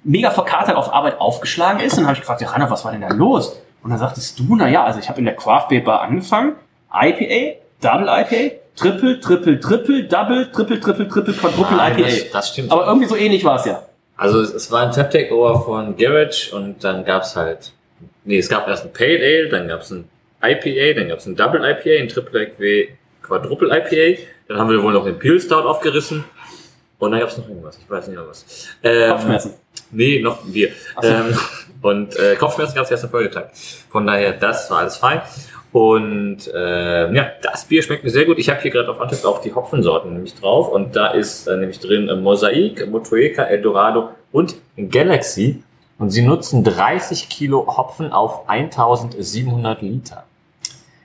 mega 0.04 0.30
verkatert 0.30 0.76
auf 0.76 0.94
Arbeit 0.94 1.20
aufgeschlagen 1.20 1.82
ist. 1.82 1.94
Und 1.94 2.00
dann 2.00 2.08
habe 2.08 2.14
ich 2.16 2.22
gefragt, 2.22 2.42
ja, 2.42 2.50
Rainer, 2.50 2.70
was 2.70 2.86
war 2.86 2.92
denn 2.92 3.02
da 3.02 3.10
los? 3.10 3.60
Und 3.84 3.90
dann 3.90 4.00
sagtest 4.00 4.40
du, 4.40 4.56
na 4.56 4.70
ja, 4.70 4.84
also 4.84 5.00
ich 5.00 5.10
habe 5.10 5.20
in 5.20 5.26
der 5.26 5.36
Craft 5.36 5.68
Beer 5.70 5.84
Bar 5.84 6.02
angefangen, 6.02 6.54
IPA, 6.94 7.58
Double 7.82 8.08
IPA, 8.08 8.56
Triple, 8.76 9.20
Triple, 9.20 9.60
Triple, 9.60 10.04
Double, 10.06 10.52
Triple, 10.52 10.80
Triple, 10.80 11.08
Triple, 11.08 11.34
Quadruple 11.34 11.78
IPA. 11.78 12.02
das, 12.02 12.32
das 12.32 12.50
stimmt. 12.50 12.72
Aber 12.72 12.86
irgendwie 12.88 13.08
so 13.08 13.16
ähnlich 13.16 13.44
war 13.44 13.58
es 13.60 13.66
ja. 13.66 13.82
Also 14.18 14.42
es, 14.42 14.54
es 14.54 14.72
war 14.72 14.84
ein 14.84 14.92
Tap 14.92 15.12
Takeover 15.12 15.62
von 15.62 15.98
Garage 15.98 16.56
und 16.56 16.84
dann 16.84 17.04
gab's 17.04 17.36
halt, 17.36 17.74
nee, 18.24 18.38
es 18.38 18.50
gab 18.50 18.68
erst 18.68 18.86
ein 18.86 18.94
Pale 18.94 19.20
Ale, 19.20 19.50
dann 19.50 19.68
gab's 19.68 19.92
ein 19.92 20.08
IPA, 20.42 21.00
dann 21.00 21.10
gab's 21.10 21.26
ein 21.26 21.36
Double 21.36 21.62
IPA, 21.64 22.02
ein 22.02 22.08
Triple 22.08 22.44
IPA, 22.44 22.94
Quadruple 23.24 23.68
IPA, 23.68 24.22
dann 24.48 24.58
haben 24.58 24.70
wir 24.70 24.82
wohl 24.82 24.94
noch 24.94 25.06
den 25.06 25.20
Peel 25.20 25.40
Stout 25.40 25.56
aufgerissen 25.56 26.24
und 27.00 27.12
dann 27.12 27.20
gab's 27.20 27.38
noch 27.38 27.48
irgendwas, 27.48 27.78
ich 27.78 27.90
weiß 27.90 28.08
nicht 28.08 28.18
mehr 28.18 28.28
was. 28.28 28.70
Ähm, 28.84 29.12
Kopfschmerzen. 29.12 29.54
Nee, 29.92 30.22
noch 30.22 30.44
ein 30.44 30.52
Bier. 30.52 30.72
so. 31.02 31.08
Ähm, 31.08 31.38
und 31.82 32.16
äh, 32.18 32.36
Kopfschmerzen 32.36 32.76
gab's 32.76 32.90
erst 32.92 33.04
am 33.04 33.10
Folgetag. 33.12 33.50
Von 33.90 34.08
daher, 34.08 34.34
das 34.34 34.72
war 34.72 34.80
alles 34.80 34.98
fein. 34.98 35.22
Und 35.76 36.50
ähm, 36.56 37.16
ja, 37.16 37.32
das 37.42 37.66
Bier 37.66 37.84
schmeckt 37.84 38.06
mir 38.06 38.10
sehr 38.10 38.24
gut. 38.24 38.40
Ich 38.40 38.50
habe 38.50 38.62
hier 38.62 38.72
gerade 38.72 38.90
auf 38.90 39.02
Antep 39.02 39.26
auch 39.26 39.42
die 39.42 39.54
Hopfensorten 39.54 40.14
nämlich 40.14 40.34
drauf. 40.34 40.70
Und 40.70 40.96
da 40.96 41.08
ist 41.08 41.48
äh, 41.48 41.58
nämlich 41.58 41.82
drin 41.82 42.08
äh, 42.08 42.16
Mosaik, 42.16 42.90
Motueka, 42.90 43.44
Eldorado 43.44 44.12
und 44.32 44.56
Galaxy. 44.78 45.62
Und 46.00 46.12
sie 46.12 46.22
nutzen 46.22 46.64
30 46.64 47.28
Kilo 47.28 47.68
Hopfen 47.68 48.14
auf 48.14 48.48
1700 48.48 49.82
Liter. 49.82 50.24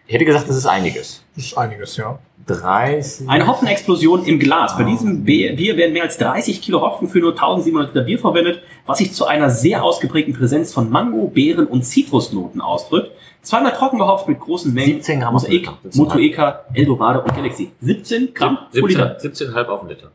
Ich 0.06 0.14
hätte 0.14 0.24
gesagt, 0.24 0.48
das 0.48 0.54
ist 0.54 0.66
einiges. 0.66 1.24
Das 1.34 1.46
ist 1.46 1.58
einiges, 1.58 1.96
ja. 1.96 2.20
30. 2.56 3.28
Eine 3.28 3.46
Hopfenexplosion 3.46 4.24
im 4.24 4.38
Glas. 4.38 4.76
Bei 4.76 4.84
diesem 4.84 5.24
Bier 5.24 5.76
werden 5.76 5.92
mehr 5.92 6.02
als 6.02 6.18
30 6.18 6.60
Kilo 6.60 6.80
Hopfen 6.80 7.08
für 7.08 7.18
nur 7.20 7.32
1700 7.32 7.94
Liter 7.94 8.04
Bier 8.04 8.18
verwendet, 8.18 8.62
was 8.86 8.98
sich 8.98 9.12
zu 9.12 9.26
einer 9.26 9.50
sehr 9.50 9.82
ausgeprägten 9.84 10.34
Präsenz 10.34 10.72
von 10.72 10.90
Mango, 10.90 11.28
Beeren 11.28 11.66
und 11.66 11.84
Zitrusnoten 11.84 12.60
ausdrückt. 12.60 13.10
Zweimal 13.42 13.72
trocken 13.72 13.98
gehopft 13.98 14.28
mit 14.28 14.40
großen 14.40 14.72
Mengen. 14.74 14.94
17 14.96 15.20
Gramm 15.20 15.32
Mosaik. 15.34 15.70
Motueka, 15.94 16.64
Eldorado 16.74 17.20
und 17.20 17.34
Galaxy. 17.34 17.70
17 17.80 18.34
Gramm 18.34 18.58
pro 18.72 18.86
17, 18.86 18.88
Liter. 18.88 19.18
17,5 19.20 19.66
auf 19.66 19.80
den 19.80 19.88
Liter. 19.88 20.10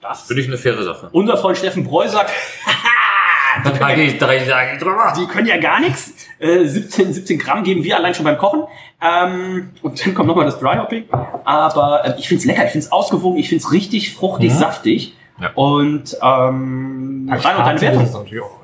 Das. 0.00 0.22
Finde 0.22 0.42
ich 0.42 0.48
eine 0.48 0.58
faire 0.58 0.82
Sache. 0.82 1.08
Unser 1.12 1.36
Freund 1.36 1.58
Steffen 1.58 1.84
Breu 1.84 2.08
sagt, 2.08 2.30
Da 3.64 3.70
trage 3.70 4.02
ich 4.02 4.18
drei 4.18 4.38
Tage 4.38 4.78
drüber. 4.78 5.12
die 5.18 5.26
können 5.26 5.46
ja 5.46 5.56
gar 5.58 5.80
nichts. 5.80 6.12
Äh, 6.38 6.66
17, 6.66 7.12
17 7.14 7.38
Gramm 7.38 7.64
geben 7.64 7.82
wir 7.84 7.96
allein 7.96 8.14
schon 8.14 8.24
beim 8.24 8.38
Kochen. 8.38 8.64
Ähm, 9.00 9.70
und 9.82 10.04
dann 10.06 10.14
kommt 10.14 10.28
nochmal 10.28 10.46
das 10.46 10.58
Dry 10.58 10.76
Hopping. 10.76 11.04
Aber 11.44 12.04
äh, 12.04 12.14
ich 12.18 12.28
find's 12.28 12.44
lecker, 12.44 12.64
ich 12.64 12.70
find's 12.72 12.90
ausgewogen, 12.90 13.38
ich 13.38 13.48
find's 13.48 13.70
richtig 13.72 14.14
fruchtig, 14.14 14.52
Mhm. 14.52 14.58
saftig. 14.58 15.14
Ja. 15.40 15.50
Und 15.54 16.16
ähm, 16.22 17.28
rein 17.30 17.56
und 17.56 17.66
deine 17.66 17.80
Wertung. 17.80 18.04
ist 18.04 18.14
natürlich 18.14 18.42
auch. 18.42 18.60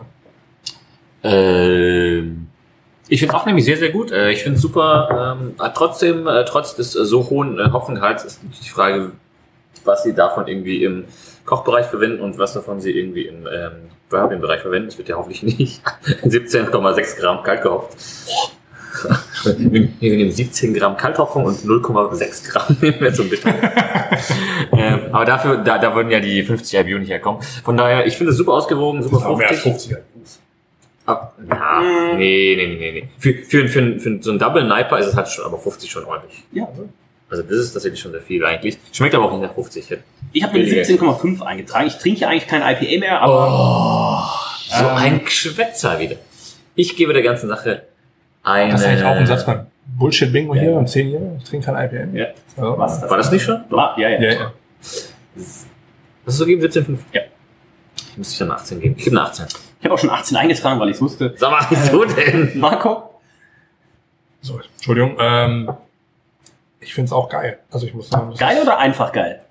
Ähm, 1.23 2.49
ich 3.09 3.21
finde 3.21 3.35
auch 3.35 3.45
nämlich 3.47 3.65
sehr, 3.65 3.77
sehr 3.77 3.91
gut. 3.91 4.11
Äh, 4.11 4.31
ich 4.31 4.43
finde 4.43 4.57
es 4.57 4.63
super. 4.63 5.37
Ähm, 5.39 5.55
äh, 5.63 5.71
trotzdem, 5.75 6.27
äh, 6.27 6.45
trotz 6.45 6.77
des 6.77 6.97
äh, 6.97 7.05
so 7.05 7.29
hohen 7.29 7.59
äh, 7.59 7.71
Hopfengehalts 7.71 8.25
ist 8.25 8.43
natürlich 8.43 8.65
die 8.67 8.71
Frage, 8.71 9.13
was 9.85 10.03
sie 10.03 10.15
davon 10.15 10.47
irgendwie 10.47 10.83
im 10.85 11.05
Kochbereich 11.45 11.87
verwenden 11.87 12.21
und 12.21 12.39
was 12.39 12.55
davon 12.55 12.81
sie 12.81 12.93
irgendwie 12.93 13.27
im 13.27 13.47
ähm, 13.47 13.73
Dry-Hopping-Bereich 14.11 14.63
verwenden. 14.63 14.89
Das 14.89 14.99
wird 14.99 15.09
ja 15.09 15.17
hoffentlich 15.17 15.43
nicht 15.59 15.83
17,6 16.25 17.21
Gramm 17.21 17.43
kalt 17.43 17.63
gehopft. 17.63 17.97
Wir 19.45 19.89
wir 19.99 20.17
nehmen 20.17 20.31
17 20.31 20.75
Gramm 20.75 20.97
Kalthopfung 20.97 21.45
und 21.45 21.59
0,6 21.61 22.51
Gramm 22.51 22.77
nehmen 22.83 23.01
wir 23.01 23.15
zum 23.15 23.29
Bitter. 23.29 23.55
ähm, 24.73 25.01
aber 25.13 25.25
dafür, 25.25 25.57
da, 25.59 25.79
da 25.79 25.95
würden 25.95 26.11
ja 26.11 26.21
die 26.21 26.43
50 26.43 26.79
IBU 26.81 26.99
nicht 26.99 27.11
herkommen. 27.11 27.43
Von 27.65 27.77
daher, 27.77 28.07
ich 28.07 28.17
finde 28.17 28.33
es 28.33 28.39
super 28.39 28.53
ausgewogen, 28.53 29.03
super 29.03 29.25
Aber 29.25 29.37
mehr 29.37 29.49
als 29.49 29.61
fruchtig. 29.61 29.97
50 30.13 30.37
Ah, 31.05 31.33
ja, 31.51 31.83
nee, 32.17 32.55
nee, 32.57 32.67
nee, 32.67 32.77
nee, 32.77 32.93
nee. 32.93 33.09
Für, 33.19 33.35
für, 33.35 33.69
für, 33.69 33.99
für 33.99 34.23
so 34.23 34.31
ein 34.31 34.39
Double 34.39 34.63
Niper 34.63 34.99
ist 35.01 35.07
es 35.07 35.17
halt 35.17 35.27
schon, 35.29 35.45
aber 35.45 35.59
50 35.59 35.91
schon 35.91 36.05
ordentlich. 36.05 36.45
Ja. 36.53 36.69
Also 37.29 37.43
das 37.43 37.57
ist 37.57 37.73
tatsächlich 37.73 37.99
schon 38.01 38.13
sehr 38.13 38.21
viel 38.21 38.45
eigentlich. 38.45 38.79
Schmeckt 38.93 39.15
aber 39.15 39.25
auch 39.25 39.33
nicht 39.33 39.41
nach 39.43 39.55
50. 39.55 39.99
Ich 40.33 40.43
habe 40.45 40.59
mir 40.59 40.65
Weniger. 40.67 40.83
17,5 40.83 41.41
eingetragen. 41.43 41.87
Ich 41.89 41.97
trinke 41.97 42.21
ja 42.21 42.29
eigentlich 42.29 42.47
kein 42.47 42.61
IPA 42.63 43.01
mehr, 43.01 43.21
aber 43.21 44.31
So 44.79 44.87
ein 44.87 45.25
Geschwätzer 45.25 45.99
wieder. 45.99 46.17
Ich 46.75 46.95
gebe 46.95 47.13
der 47.13 47.23
ganzen 47.23 47.49
Sache 47.49 47.83
eine... 48.43 48.73
Das 48.73 48.81
ist 48.81 48.87
eigentlich 48.87 49.05
auch 49.05 49.17
ein 49.17 49.27
Satz 49.27 49.47
beim 49.47 49.67
Bullshit-Bingo 49.99 50.55
hier 50.55 50.73
um 50.73 50.87
10 50.87 51.11
Jahre. 51.11 51.37
Ich 51.39 51.49
trinke 51.49 51.67
kein 51.67 51.85
IPA. 51.87 52.17
Ja. 52.17 52.27
Also, 52.57 52.79
was 52.79 53.01
das? 53.01 53.11
War 53.11 53.17
das 53.19 53.31
nicht 53.33 53.43
schon? 53.43 53.65
Ah, 53.73 53.95
ja, 53.97 54.09
ja. 54.09 54.21
Ja, 54.21 54.33
ja. 54.33 54.53
Was 55.35 56.35
ist 56.35 56.39
so 56.39 56.47
geben? 56.47 56.63
17,5? 56.63 56.99
Ja. 57.13 57.23
Ich 57.97 58.19
muss 58.19 58.29
dich 58.29 58.39
dann 58.39 58.51
18 58.51 58.81
geben. 58.81 58.95
Ich 58.99 59.05
gebe 59.05 59.17
eine 59.17 59.27
18. 59.27 59.47
Ich 59.81 59.85
habe 59.85 59.95
auch 59.95 59.99
schon 59.99 60.11
18 60.11 60.37
eingetragen, 60.37 60.79
weil 60.79 60.89
ich 60.91 60.97
es 60.97 61.03
wusste. 61.03 61.35
Sag 61.37 61.51
mal, 61.51 61.67
wieso 61.71 62.05
denn? 62.05 62.53
Marco? 62.61 63.21
So, 64.41 64.61
Entschuldigung. 64.77 65.17
Ähm, 65.21 65.71
ich 66.81 66.95
finde 66.95 67.07
es 67.07 67.13
auch 67.13 67.29
geil. 67.29 67.59
Also 67.71 67.87
ich 67.87 67.95
muss 67.95 68.09
sagen, 68.09 68.35
Geil 68.37 68.61
oder 68.61 68.79
einfach 68.79 69.13
geil? 69.13 69.43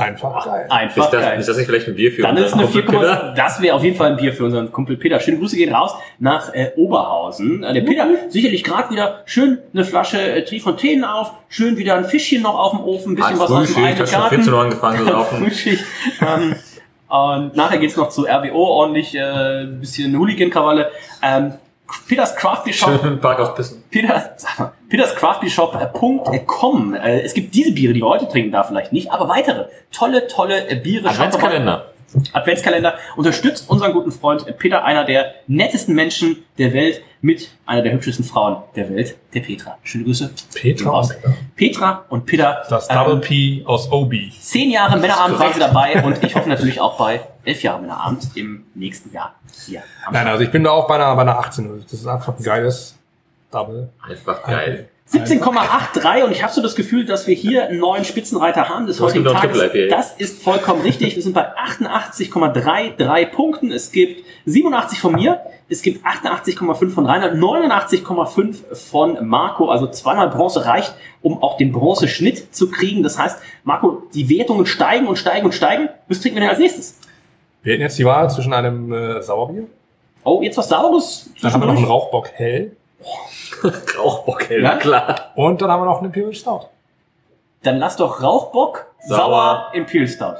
Einfach 0.00 0.44
geil. 0.44 0.66
Einfach 0.68 1.04
Ist 1.04 1.10
das, 1.12 1.22
geil. 1.22 1.40
ist 1.40 1.48
das 1.48 1.56
nicht 1.56 1.66
vielleicht 1.66 1.88
ein 1.88 1.94
Bier 1.94 2.12
für 2.12 2.22
Dann 2.22 2.36
ist 2.36 2.52
unseren 2.52 2.58
eine 2.60 2.68
Kumpel 2.68 3.00
4, 3.00 3.00
Peter? 3.00 3.34
das 3.36 3.60
wäre 3.62 3.74
auf 3.76 3.84
jeden 3.84 3.96
Fall 3.96 4.10
ein 4.10 4.16
Bier 4.16 4.32
für 4.32 4.44
unseren 4.44 4.70
Kumpel 4.72 4.96
Peter. 4.96 5.20
Schöne 5.20 5.38
Grüße 5.38 5.56
gehen 5.56 5.74
raus 5.74 5.94
nach 6.18 6.52
äh, 6.54 6.70
Oberhausen. 6.76 7.62
Äh, 7.62 7.74
der 7.74 7.80
Peter 7.82 8.06
sicherlich 8.28 8.64
gerade 8.64 8.90
wieder 8.90 9.22
schön 9.26 9.58
eine 9.72 9.84
Flasche 9.84 10.20
äh, 10.20 10.44
Trifontänen 10.44 11.04
auf, 11.04 11.32
schön 11.48 11.76
wieder 11.76 11.96
ein 11.96 12.04
Fischchen 12.04 12.42
noch 12.42 12.58
auf 12.58 12.70
dem 12.72 12.80
Ofen, 12.80 13.12
ein 13.12 13.16
bisschen 13.16 13.38
was 13.38 13.50
aus 13.50 13.74
dem 13.74 13.84
eigenen 13.84 14.10
Garten. 14.10 14.34
14 14.36 14.52
Uhr 14.52 14.60
angefangen 14.60 14.98
zu 14.98 15.04
laufen. 15.12 15.52
Ähm, 16.20 16.54
und 17.08 17.56
nachher 17.56 17.78
geht's 17.78 17.96
noch 17.96 18.10
zu 18.10 18.26
RWO, 18.26 18.54
ordentlich 18.64 19.14
äh, 19.14 19.62
ein 19.62 19.80
bisschen 19.80 20.16
Hooligan-Krawalle. 20.18 20.90
Ähm, 21.22 21.52
Peters 22.06 22.36
Craft 22.36 22.64
Beer 22.64 22.72
Shop. 22.72 23.02
Mal, 23.02 23.18
Peters 24.88 25.14
Craft 25.14 25.40
Beer 25.40 25.50
Shop.com. 25.50 26.94
Äh, 26.94 27.20
es 27.20 27.34
gibt 27.34 27.54
diese 27.54 27.72
Biere, 27.72 27.92
die 27.92 28.00
wir 28.00 28.08
heute 28.08 28.28
trinken, 28.28 28.52
da 28.52 28.62
vielleicht 28.62 28.92
nicht, 28.92 29.10
aber 29.10 29.28
weitere 29.28 29.66
tolle, 29.90 30.26
tolle 30.26 30.68
äh, 30.68 30.76
Biere. 30.76 31.08
Adventskalender. 31.08 31.92
Adventskalender. 32.32 32.94
Unterstützt 33.16 33.68
unseren 33.68 33.92
guten 33.92 34.12
Freund 34.12 34.58
Peter, 34.58 34.84
einer 34.84 35.04
der 35.04 35.34
nettesten 35.46 35.94
Menschen 35.94 36.44
der 36.58 36.72
Welt, 36.72 37.02
mit 37.20 37.50
einer 37.66 37.82
der 37.82 37.92
hübschesten 37.92 38.24
Frauen 38.24 38.62
der 38.76 38.88
Welt, 38.90 39.16
der 39.34 39.40
Petra. 39.40 39.78
Schöne 39.82 40.04
Grüße. 40.04 40.30
Petra 40.54 40.90
und 40.90 41.08
Peter. 41.08 41.34
Petra 41.56 42.04
und 42.08 42.26
Peter. 42.26 42.62
Das 42.68 42.88
ähm, 42.88 42.96
Double 42.96 43.20
P 43.20 43.62
aus 43.66 43.90
OB. 43.90 44.14
Zehn 44.40 44.70
Jahre 44.70 44.98
Männerabend 44.98 45.38
waren 45.38 45.52
sie 45.52 45.60
dabei 45.60 46.02
und 46.02 46.22
ich 46.22 46.34
hoffe 46.34 46.48
natürlich 46.48 46.80
auch 46.80 46.96
bei 46.96 47.20
elf 47.44 47.62
Jahre 47.62 47.80
Männerabend 47.80 48.36
im 48.36 48.66
nächsten 48.74 49.12
Jahr 49.12 49.34
hier. 49.66 49.82
am 50.06 50.12
Nein, 50.12 50.26
also 50.28 50.42
ich 50.42 50.50
bin 50.50 50.64
da 50.64 50.70
auch 50.70 50.86
bei 50.86 50.94
einer, 50.94 51.14
bei 51.14 51.22
einer 51.22 51.38
18. 51.38 51.82
Das 51.82 51.92
ist 51.92 52.06
einfach 52.06 52.36
ein 52.36 52.42
geiles 52.42 52.96
Double. 53.50 53.90
Einfach 54.02 54.42
geil. 54.44 54.88
17,83 55.12 56.24
und 56.24 56.32
ich 56.32 56.42
habe 56.42 56.52
so 56.52 56.60
das 56.60 56.74
Gefühl, 56.74 57.06
dass 57.06 57.26
wir 57.26 57.34
hier 57.34 57.66
einen 57.68 57.78
neuen 57.78 58.04
Spitzenreiter 58.04 58.68
haben 58.68 58.86
des 58.86 58.98
Das 58.98 59.06
heutigen 59.06 59.24
Tages. 59.24 59.58
Das 59.88 60.12
ist 60.16 60.42
vollkommen 60.42 60.82
richtig. 60.82 61.16
Wir 61.16 61.22
sind 61.22 61.32
bei 61.34 61.46
88,33 61.56 63.26
Punkten. 63.26 63.72
Es 63.72 63.90
gibt 63.90 64.24
87 64.46 64.98
von 65.00 65.14
mir, 65.14 65.40
es 65.68 65.82
gibt 65.82 66.04
88,5 66.06 66.90
von 66.90 67.06
Reinhard, 67.06 67.34
89,5 67.34 68.74
von 68.74 69.26
Marco. 69.26 69.70
Also 69.70 69.86
zweimal 69.86 70.28
Bronze 70.28 70.66
reicht, 70.66 70.94
um 71.22 71.42
auch 71.42 71.56
den 71.56 71.72
Bronzeschnitt 71.72 72.54
zu 72.54 72.70
kriegen. 72.70 73.02
Das 73.02 73.18
heißt, 73.18 73.38
Marco, 73.64 74.02
die 74.14 74.28
Wertungen 74.28 74.66
steigen 74.66 75.06
und 75.06 75.16
steigen 75.16 75.46
und 75.46 75.52
steigen. 75.52 75.88
Was 76.08 76.20
trinken 76.20 76.36
wir 76.36 76.40
denn 76.42 76.50
als 76.50 76.58
nächstes? 76.58 76.98
Wir 77.62 77.72
hätten 77.72 77.82
jetzt 77.82 77.98
die 77.98 78.04
Wahl 78.04 78.30
zwischen 78.30 78.52
einem 78.52 78.92
äh, 78.92 79.22
Sauerbier, 79.22 79.66
Oh, 80.24 80.42
jetzt 80.42 80.58
was 80.58 80.68
Saures? 80.68 81.30
dann 81.40 81.52
haben 81.52 81.62
wir 81.62 81.66
noch 81.66 81.76
einen? 81.76 81.84
Rauchbock 81.86 82.28
hell 82.34 82.72
Rauchbock, 83.98 84.48
hell, 84.48 84.62
Ja? 84.62 84.76
klar. 84.76 85.32
und 85.34 85.60
dann 85.62 85.70
haben 85.70 85.82
wir 85.82 85.86
noch 85.86 85.98
einen 85.98 86.06
Imperial 86.06 86.34
Stout. 86.34 86.68
Dann 87.62 87.78
lass 87.78 87.96
doch 87.96 88.22
Rauchbock, 88.22 88.86
Sauer, 89.06 89.18
Sauer. 89.18 89.70
Imperial 89.74 90.08
Stout. 90.08 90.34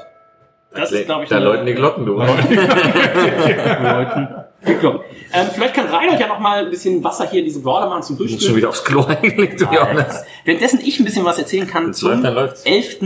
Das 0.75 0.91
ist, 0.91 1.05
glaube 1.05 1.23
ich, 1.23 1.29
Da 1.29 1.39
läuten 1.39 1.65
die 1.65 1.73
Glocken, 1.73 2.05
du. 2.05 2.13
Leuten. 2.13 2.57
Geklungen. 4.65 4.99
Ähm, 5.33 5.47
vielleicht 5.53 5.73
kann 5.73 5.87
Reinhold 5.87 6.19
ja 6.19 6.27
noch 6.27 6.39
mal 6.39 6.65
ein 6.65 6.69
bisschen 6.69 7.01
Wasser 7.03 7.27
hier 7.29 7.39
in 7.39 7.45
diese 7.45 7.61
Brawler 7.61 7.87
machen 7.87 8.03
zum 8.03 8.15
Ich 8.15 8.19
bin 8.19 8.27
schon 8.29 8.37
Frühstück. 8.39 8.55
wieder 8.57 8.69
aufs 8.69 8.83
Klo 8.83 9.03
be 9.03 9.69
honest. 9.71 10.25
Währenddessen 10.43 10.81
ich 10.83 10.99
ein 10.99 11.05
bisschen 11.05 11.23
was 11.25 11.39
erzählen 11.39 11.65
kann 11.65 11.87
Wenn's 11.87 11.99
zum 11.99 12.09
läuft, 12.11 12.23
dann 12.25 12.33
läuft's. 12.35 12.63
11. 12.65 12.97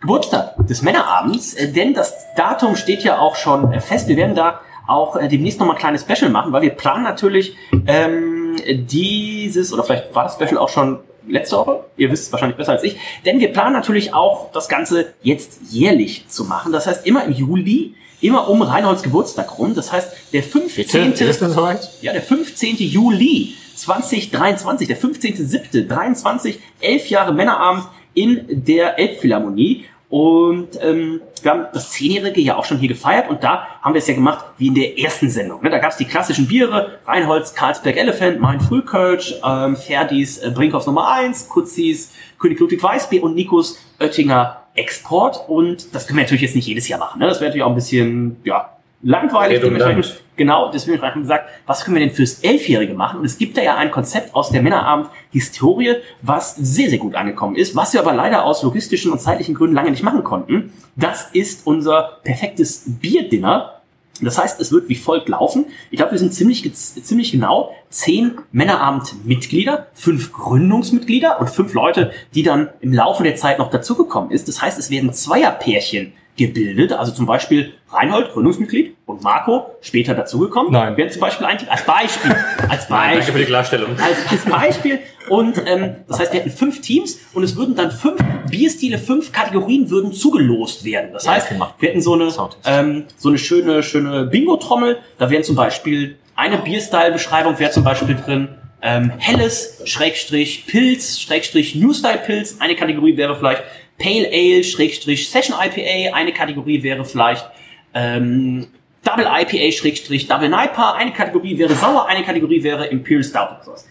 Geburtstag 0.00 0.54
des 0.66 0.82
Männerabends, 0.82 1.54
äh, 1.54 1.72
denn 1.72 1.94
das 1.94 2.14
Datum 2.36 2.74
steht 2.74 3.04
ja 3.04 3.18
auch 3.18 3.36
schon 3.36 3.72
äh, 3.72 3.80
fest. 3.80 4.08
Wir 4.08 4.16
werden 4.16 4.34
da 4.34 4.60
auch 4.88 5.14
äh, 5.16 5.28
demnächst 5.28 5.60
noch 5.60 5.66
mal 5.66 5.74
ein 5.74 5.78
kleines 5.78 6.02
Special 6.02 6.30
machen, 6.30 6.52
weil 6.52 6.62
wir 6.62 6.70
planen 6.70 7.04
natürlich 7.04 7.54
ähm, 7.86 8.39
dieses, 8.56 9.72
oder 9.72 9.84
vielleicht 9.84 10.14
war 10.14 10.24
das 10.24 10.34
Special 10.34 10.58
auch 10.58 10.68
schon 10.68 10.98
letzte 11.26 11.56
Woche, 11.56 11.84
ihr 11.96 12.10
wisst 12.10 12.26
es 12.26 12.32
wahrscheinlich 12.32 12.56
besser 12.56 12.72
als 12.72 12.82
ich, 12.82 12.96
denn 13.24 13.40
wir 13.40 13.52
planen 13.52 13.72
natürlich 13.72 14.14
auch 14.14 14.50
das 14.52 14.68
Ganze 14.68 15.12
jetzt 15.22 15.60
jährlich 15.70 16.26
zu 16.28 16.44
machen. 16.44 16.72
Das 16.72 16.86
heißt 16.86 17.06
immer 17.06 17.24
im 17.24 17.32
Juli, 17.32 17.94
immer 18.20 18.48
um 18.48 18.62
Reinholds 18.62 19.02
Geburtstag 19.02 19.58
rum. 19.58 19.74
Das 19.74 19.92
heißt, 19.92 20.12
der 20.32 20.42
15. 20.42 21.12
Ist 21.12 21.42
das 21.42 21.52
soweit? 21.52 21.90
Ja, 22.00 22.12
der 22.12 22.22
15. 22.22 22.76
Juli 22.76 23.54
2023, 23.76 24.88
der 24.88 24.98
15.07.23, 24.98 26.56
elf 26.80 27.08
Jahre 27.08 27.32
Männerabend 27.32 27.84
in 28.14 28.44
der 28.48 28.98
Elbphilharmonie. 28.98 29.86
Und 30.10 30.70
ähm, 30.82 31.20
wir 31.40 31.50
haben 31.52 31.66
das 31.72 31.92
Zehnjährige 31.92 32.40
ja 32.40 32.56
auch 32.56 32.64
schon 32.64 32.78
hier 32.78 32.88
gefeiert 32.88 33.30
und 33.30 33.44
da 33.44 33.68
haben 33.80 33.94
wir 33.94 34.00
es 34.00 34.08
ja 34.08 34.14
gemacht 34.14 34.44
wie 34.58 34.66
in 34.66 34.74
der 34.74 34.98
ersten 34.98 35.30
Sendung. 35.30 35.62
Ne? 35.62 35.70
Da 35.70 35.78
gab 35.78 35.92
es 35.92 35.98
die 35.98 36.04
klassischen 36.04 36.48
Biere, 36.48 36.98
Reinholz, 37.06 37.54
Karlsberg 37.54 37.96
Elephant, 37.96 38.40
Mein 38.40 38.60
Frühkölsch, 38.60 39.36
ähm, 39.44 39.76
Ferdis 39.76 40.38
äh, 40.38 40.50
Brinkhoffs 40.50 40.86
Nummer 40.86 41.12
1, 41.12 41.48
Kutzis, 41.48 42.12
König 42.40 42.58
Ludwig 42.58 42.82
Weißbier 42.82 43.22
und 43.22 43.36
Nikos 43.36 43.78
Oettinger 44.00 44.62
Export. 44.74 45.48
Und 45.48 45.94
das 45.94 46.08
können 46.08 46.18
wir 46.18 46.24
natürlich 46.24 46.42
jetzt 46.42 46.56
nicht 46.56 46.66
jedes 46.66 46.88
Jahr 46.88 46.98
machen. 46.98 47.20
Ne? 47.20 47.28
Das 47.28 47.40
wäre 47.40 47.50
natürlich 47.50 47.64
auch 47.64 47.70
ein 47.70 47.76
bisschen, 47.76 48.36
ja, 48.42 48.68
langweilig. 49.02 49.60
Dementsprechend 49.60 50.20
Genau, 50.40 50.70
deswegen 50.72 51.02
habe 51.02 51.18
ich 51.18 51.22
gesagt, 51.22 51.50
was 51.66 51.84
können 51.84 51.98
wir 51.98 52.06
denn 52.06 52.14
fürs 52.14 52.38
Elfjährige 52.38 52.94
machen? 52.94 53.18
Und 53.18 53.26
es 53.26 53.36
gibt 53.36 53.58
da 53.58 53.62
ja 53.62 53.76
ein 53.76 53.90
Konzept 53.90 54.34
aus 54.34 54.48
der 54.48 54.62
Männerabend-Historie, 54.62 55.96
was 56.22 56.56
sehr, 56.56 56.88
sehr 56.88 56.96
gut 56.96 57.14
angekommen 57.14 57.56
ist, 57.56 57.76
was 57.76 57.92
wir 57.92 58.00
aber 58.00 58.14
leider 58.14 58.46
aus 58.46 58.62
logistischen 58.62 59.12
und 59.12 59.20
zeitlichen 59.20 59.54
Gründen 59.54 59.74
lange 59.74 59.90
nicht 59.90 60.02
machen 60.02 60.24
konnten. 60.24 60.72
Das 60.96 61.28
ist 61.34 61.66
unser 61.66 62.20
perfektes 62.24 62.84
Bierdinner. 62.86 63.82
Das 64.22 64.38
heißt, 64.38 64.58
es 64.62 64.72
wird 64.72 64.88
wie 64.88 64.94
folgt 64.94 65.28
laufen. 65.28 65.66
Ich 65.90 65.98
glaube, 65.98 66.12
wir 66.12 66.18
sind 66.18 66.32
ziemlich, 66.32 66.72
ziemlich 66.74 67.32
genau 67.32 67.74
zehn 67.90 68.38
Männerabend-Mitglieder, 68.52 69.88
fünf 69.92 70.32
Gründungsmitglieder 70.32 71.38
und 71.38 71.50
fünf 71.50 71.74
Leute, 71.74 72.12
die 72.34 72.42
dann 72.42 72.70
im 72.80 72.94
Laufe 72.94 73.24
der 73.24 73.36
Zeit 73.36 73.58
noch 73.58 73.68
dazugekommen 73.68 74.30
ist. 74.30 74.48
Das 74.48 74.62
heißt, 74.62 74.78
es 74.78 74.88
werden 74.88 75.12
Zweierpärchen 75.12 76.14
gebildet. 76.40 76.92
Also 76.92 77.12
zum 77.12 77.26
Beispiel 77.26 77.72
Reinhold, 77.90 78.32
Gründungsmitglied, 78.32 78.96
und 79.10 79.22
Marco, 79.22 79.66
später 79.80 80.14
dazugekommen. 80.14 80.72
Nein. 80.72 80.96
Werden 80.96 81.10
zum 81.10 81.20
Beispiel 81.20 81.46
eigentlich 81.46 81.70
als 81.70 81.84
Beispiel. 81.84 82.34
Als 82.68 82.88
Danke 82.88 83.16
für 83.16 83.22
die 83.22 83.30
Beispiel. 83.30 83.44
Klarstellung. 83.46 83.90
Als, 83.90 84.30
als 84.30 84.44
Beispiel. 84.44 84.98
Und 85.28 85.62
ähm, 85.66 85.96
das 86.08 86.20
heißt, 86.20 86.32
wir 86.32 86.40
hätten 86.40 86.50
fünf 86.50 86.80
Teams 86.80 87.18
und 87.34 87.42
es 87.42 87.56
würden 87.56 87.74
dann 87.74 87.90
fünf 87.90 88.20
Bierstile, 88.50 88.98
fünf 88.98 89.32
Kategorien 89.32 89.90
würden 89.90 90.12
zugelost 90.12 90.84
werden. 90.84 91.10
Das 91.12 91.28
heißt, 91.28 91.50
wir 91.50 91.88
hätten 91.88 92.00
so 92.00 92.14
eine, 92.14 92.32
ähm, 92.64 93.04
so 93.16 93.28
eine 93.28 93.38
schöne, 93.38 93.82
schöne 93.82 94.24
Bingo-Trommel. 94.24 94.98
Da 95.18 95.30
wären 95.30 95.44
zum 95.44 95.56
Beispiel 95.56 96.16
eine 96.34 96.58
Bierstyle-Beschreibung 96.58 97.58
wäre 97.58 97.70
zum 97.70 97.84
Beispiel 97.84 98.16
drin. 98.16 98.48
Ähm, 98.82 99.12
Helles, 99.18 99.82
Schrägstrich, 99.84 100.66
Pilz, 100.66 101.20
Schrägstrich, 101.20 101.74
New 101.74 101.92
Style 101.92 102.20
Pilz. 102.24 102.56
Eine 102.60 102.76
Kategorie 102.76 103.16
wäre 103.16 103.36
vielleicht 103.36 103.62
Pale 104.00 104.28
Ale, 104.32 104.64
Schrägstrich, 104.64 105.30
Session 105.30 105.56
IPA. 105.60 106.16
Eine 106.16 106.32
Kategorie 106.32 106.82
wäre 106.82 107.04
vielleicht 107.04 107.48
ähm, 107.94 108.66
Double 109.04 109.26
IPA, 109.26 109.72
Schrägstrich, 109.72 110.26
Double 110.26 110.48
Niper. 110.48 110.94
Eine 110.94 111.12
Kategorie 111.12 111.58
wäre 111.58 111.74
Sauer, 111.74 112.06
eine 112.06 112.24
Kategorie 112.24 112.62
wäre 112.62 112.86
Imperial 112.86 113.24
Stout 113.24 113.38
oder 113.38 113.62
sowas. 113.64 113.86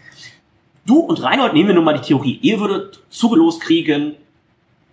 Du 0.85 0.99
und 0.99 1.21
Reinhold 1.21 1.53
nehmen 1.53 1.69
wir 1.69 1.75
nun 1.75 1.83
mal 1.83 1.93
die 1.93 2.07
Theorie. 2.07 2.39
Ihr 2.41 2.59
würdet 2.59 3.01
zugelost 3.09 3.61
kriegen, 3.61 4.15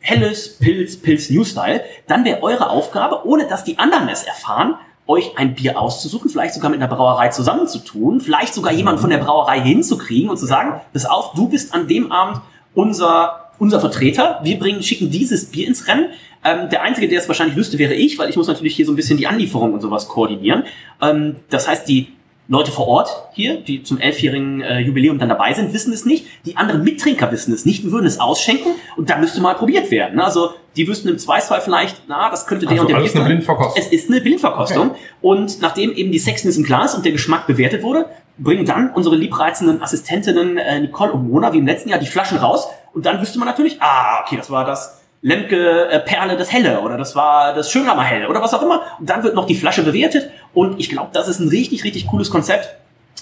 helles 0.00 0.58
Pilz, 0.58 0.96
Pilz 0.96 1.30
New 1.30 1.44
Style. 1.44 1.82
Dann 2.06 2.24
wäre 2.24 2.42
eure 2.42 2.70
Aufgabe, 2.70 3.26
ohne 3.26 3.46
dass 3.46 3.64
die 3.64 3.78
anderen 3.78 4.08
es 4.08 4.22
erfahren, 4.22 4.76
euch 5.06 5.38
ein 5.38 5.54
Bier 5.54 5.80
auszusuchen, 5.80 6.30
vielleicht 6.30 6.54
sogar 6.54 6.70
mit 6.70 6.80
einer 6.80 6.92
Brauerei 6.92 7.28
zusammenzutun, 7.28 8.20
vielleicht 8.20 8.54
sogar 8.54 8.72
jemanden 8.72 9.00
von 9.00 9.10
der 9.10 9.18
Brauerei 9.18 9.60
hinzukriegen 9.60 10.28
und 10.28 10.36
zu 10.36 10.46
sagen, 10.46 10.80
pass 10.92 11.06
auf, 11.06 11.32
du 11.34 11.48
bist 11.48 11.72
an 11.72 11.86
dem 11.86 12.10
Abend 12.10 12.40
unser, 12.74 13.45
unser 13.58 13.80
Vertreter. 13.80 14.40
Wir 14.42 14.58
bringen, 14.58 14.82
schicken 14.82 15.10
dieses 15.10 15.46
Bier 15.46 15.66
ins 15.66 15.88
Rennen. 15.88 16.06
Ähm, 16.44 16.68
der 16.70 16.82
Einzige, 16.82 17.08
der 17.08 17.20
es 17.20 17.28
wahrscheinlich 17.28 17.56
wüsste, 17.56 17.78
wäre 17.78 17.94
ich, 17.94 18.18
weil 18.18 18.30
ich 18.30 18.36
muss 18.36 18.46
natürlich 18.46 18.76
hier 18.76 18.86
so 18.86 18.92
ein 18.92 18.96
bisschen 18.96 19.18
die 19.18 19.26
Anlieferung 19.26 19.72
und 19.72 19.80
sowas 19.80 20.08
koordinieren. 20.08 20.64
Ähm, 21.02 21.36
das 21.50 21.68
heißt, 21.68 21.88
die 21.88 22.08
Leute 22.48 22.70
vor 22.70 22.86
Ort 22.86 23.10
hier, 23.32 23.56
die 23.56 23.82
zum 23.82 23.98
elfjährigen 23.98 24.60
äh, 24.60 24.78
Jubiläum 24.78 25.18
dann 25.18 25.28
dabei 25.28 25.52
sind, 25.52 25.72
wissen 25.72 25.92
es 25.92 26.04
nicht. 26.04 26.26
Die 26.44 26.56
anderen 26.56 26.84
Mittrinker 26.84 27.32
wissen 27.32 27.52
es 27.52 27.66
nicht. 27.66 27.82
Wir 27.82 27.90
würden 27.90 28.06
es 28.06 28.20
ausschenken 28.20 28.72
und 28.96 29.10
da 29.10 29.18
müsste 29.18 29.40
mal 29.40 29.54
probiert 29.54 29.90
werden. 29.90 30.20
Also 30.20 30.50
die 30.76 30.86
wüssten 30.86 31.08
im 31.08 31.18
Zweifel 31.18 31.60
vielleicht, 31.60 32.02
na, 32.06 32.30
das 32.30 32.46
könnte 32.46 32.66
der 32.66 32.72
Also 32.72 32.82
und 32.82 32.90
der 32.90 32.98
alles 32.98 33.12
Bier 33.12 33.22
eine. 33.22 33.30
Blindverkostung. 33.30 33.82
Es 33.82 33.90
ist 33.90 34.10
eine 34.10 34.20
Blindverkostung. 34.20 34.92
Und 35.20 35.60
nachdem 35.60 35.92
eben 35.92 36.12
die 36.12 36.20
Sexiness 36.20 36.56
im 36.56 36.62
Glas 36.62 36.94
und 36.94 37.04
der 37.04 37.12
Geschmack 37.12 37.48
bewertet 37.48 37.82
wurde, 37.82 38.06
bringen 38.38 38.64
dann 38.64 38.90
unsere 38.90 39.16
liebreizenden 39.16 39.82
Assistentinnen 39.82 40.58
äh, 40.58 40.80
Nicole 40.80 41.12
und 41.12 41.28
Mona 41.28 41.52
wie 41.52 41.58
im 41.58 41.66
letzten 41.66 41.88
Jahr 41.88 41.98
die 41.98 42.06
Flaschen 42.06 42.38
raus. 42.38 42.68
Und 42.96 43.04
dann 43.04 43.20
wüsste 43.20 43.38
man 43.38 43.46
natürlich, 43.46 43.76
ah, 43.80 44.22
okay, 44.22 44.36
das 44.36 44.50
war 44.50 44.64
das 44.64 45.02
Lemke 45.20 45.90
äh, 45.90 46.00
Perle 46.00 46.36
das 46.36 46.50
Helle 46.50 46.80
oder 46.80 46.96
das 46.96 47.14
war 47.14 47.54
das 47.54 47.70
Schönhammer 47.70 48.02
Helle 48.02 48.26
oder 48.28 48.40
was 48.40 48.54
auch 48.54 48.62
immer. 48.62 48.80
Und 48.98 49.10
dann 49.10 49.22
wird 49.22 49.34
noch 49.34 49.46
die 49.46 49.54
Flasche 49.54 49.82
bewertet. 49.82 50.30
Und 50.54 50.80
ich 50.80 50.88
glaube, 50.88 51.10
das 51.12 51.28
ist 51.28 51.38
ein 51.38 51.48
richtig, 51.48 51.84
richtig 51.84 52.06
cooles 52.06 52.30
Konzept 52.30 52.74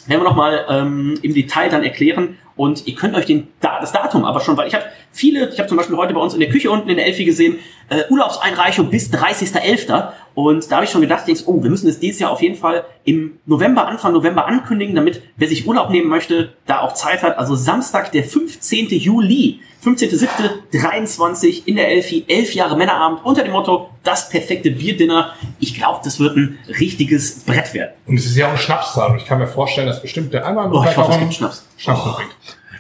werden 0.07 0.21
wir 0.21 0.29
nochmal 0.29 0.65
ähm, 0.69 1.19
im 1.23 1.35
Detail 1.35 1.71
dann 1.71 1.83
erklären. 1.83 2.39
Und 2.57 2.87
ihr 2.87 2.95
könnt 2.95 3.17
euch 3.17 3.27
den, 3.27 3.49
da, 3.61 3.81
das 3.81 3.93
Datum 3.93 4.25
aber 4.25 4.41
schon, 4.41 4.57
weil 4.57 4.69
ich 4.69 4.75
habe 4.75 4.85
viele, 5.11 5.49
ich 5.49 5.59
habe 5.59 5.69
zum 5.69 5.77
Beispiel 5.77 5.97
heute 5.97 6.15
bei 6.15 6.21
uns 6.21 6.35
in 6.35 6.41
der 6.41 6.51
Küche 6.51 6.71
unten 6.71 6.89
in 6.89 6.97
der 6.97 7.07
Elfi 7.07 7.25
gesehen, 7.25 7.59
äh, 7.89 8.03
Urlaubseinreichung 8.11 8.91
bis 8.91 9.13
30.11. 9.13 10.13
Und 10.35 10.71
da 10.71 10.77
habe 10.77 10.85
ich 10.85 10.91
schon 10.91 11.01
gedacht, 11.01 11.27
denkst, 11.27 11.43
oh, 11.47 11.63
wir 11.63 11.71
müssen 11.71 11.89
es 11.89 12.01
dieses 12.01 12.21
Jahr 12.21 12.31
auf 12.31 12.43
jeden 12.43 12.57
Fall 12.57 12.85
im 13.05 13.39
November, 13.47 13.87
Anfang 13.87 14.13
November 14.13 14.47
ankündigen, 14.47 14.95
damit 14.95 15.23
wer 15.37 15.49
sich 15.49 15.67
Urlaub 15.67 15.91
nehmen 15.91 16.09
möchte, 16.09 16.55
da 16.67 16.81
auch 16.81 16.95
Zeit 16.95 17.23
hat. 17.23 17.39
Also 17.39 17.55
Samstag, 17.55 18.11
der 18.13 18.25
15. 18.25 18.89
Juli, 18.89 19.61
15.07.23 19.85 21.67
in 21.67 21.77
der 21.77 21.89
Elfi, 21.89 22.25
elf 22.27 22.55
Jahre 22.55 22.77
Männerabend 22.77 23.25
unter 23.25 23.43
dem 23.43 23.53
Motto, 23.53 23.91
das 24.03 24.29
perfekte 24.29 24.71
Bierdinner. 24.71 25.35
Ich 25.61 25.75
glaube, 25.75 26.01
das 26.03 26.19
wird 26.19 26.37
ein 26.37 26.59
richtiges 26.81 27.41
Brett 27.45 27.75
werden. 27.75 27.93
Und 28.07 28.17
es 28.19 28.27
ist 28.27 28.37
ja 28.37 28.47
auch 28.47 28.51
eine 28.51 28.59
Schnapszahl. 28.59 29.11
Und 29.13 29.19
ich 29.19 29.27
kann 29.27 29.39
mir 29.39 29.47
vorstellen, 29.47 29.87
dass 29.87 30.03
bestimmt 30.03 30.33
der 30.33 30.47
einmal 30.47 30.73
Oh, 30.73 30.85
ich 30.89 30.97
hoffe, 30.97 31.13
es 31.13 31.19
gibt 31.19 31.35
Schnaps. 31.35 31.67
Schnaps 31.85 32.07
mitbringt. 32.07 32.35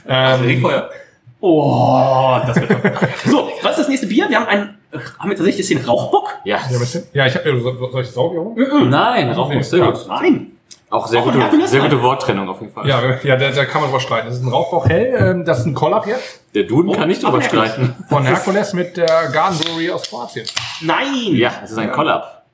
Ähm, 0.07 0.67
Oh, 1.47 2.41
das 2.47 2.57
wird 2.59 2.71
toll. 2.83 3.09
So, 3.27 3.51
was 3.61 3.73
ist 3.73 3.81
das 3.81 3.89
nächste 3.89 4.07
Bier? 4.07 4.31
Wir 4.31 4.39
haben 4.41 4.47
einen, 4.47 4.79
äh, 4.93 4.99
haben 5.19 5.29
wir 5.29 5.37
tatsächlich 5.37 5.69
den 5.69 5.85
Rauchbock? 5.85 6.31
Ja. 6.45 6.59
ja, 7.13 7.27
ich 7.27 7.35
habe 7.35 7.61
soll 7.61 7.91
soll 7.93 8.03
ich 8.03 8.11
Saubier? 8.11 8.87
Nein, 8.87 9.31
Rauchbock, 9.31 9.63
sehr 9.63 9.81
gut. 9.85 10.07
Nein. 10.09 10.53
Auch 10.89 11.07
sehr 11.07 11.21
Auch 11.21 11.25
gute, 11.25 11.41
Herkules 11.41 11.71
sehr 11.71 11.83
gute 11.83 12.01
Worttrennung 12.01 12.49
auf 12.49 12.61
jeden 12.61 12.73
Fall. 12.73 12.87
Ja, 12.89 13.01
ja 13.23 13.37
da, 13.37 13.51
da 13.51 13.65
kann 13.65 13.83
man 13.83 13.91
drüber 13.91 14.01
streiten. 14.01 14.29
Das 14.29 14.37
ist 14.37 14.43
ein 14.43 14.49
Rauchbock 14.49 14.89
hell, 14.89 15.15
ähm, 15.19 15.45
das 15.45 15.59
ist 15.59 15.67
ein 15.67 15.75
Collab 15.75 16.07
jetzt 16.07 16.41
Der 16.55 16.63
Duden 16.63 16.93
kann 16.93 17.09
nicht 17.09 17.23
drüber 17.23 17.41
Herkules. 17.41 17.73
streiten. 17.73 18.05
von 18.09 18.25
Hercules 18.25 18.73
mit 18.73 18.97
der 18.97 19.29
Garden 19.31 19.59
Brewery 19.59 19.91
aus 19.91 20.09
Kroatien. 20.09 20.47
Nein! 20.81 21.35
Ja, 21.35 21.51
es 21.63 21.73
ist 21.73 21.79
ein 21.79 21.91
Collab. 21.93 22.45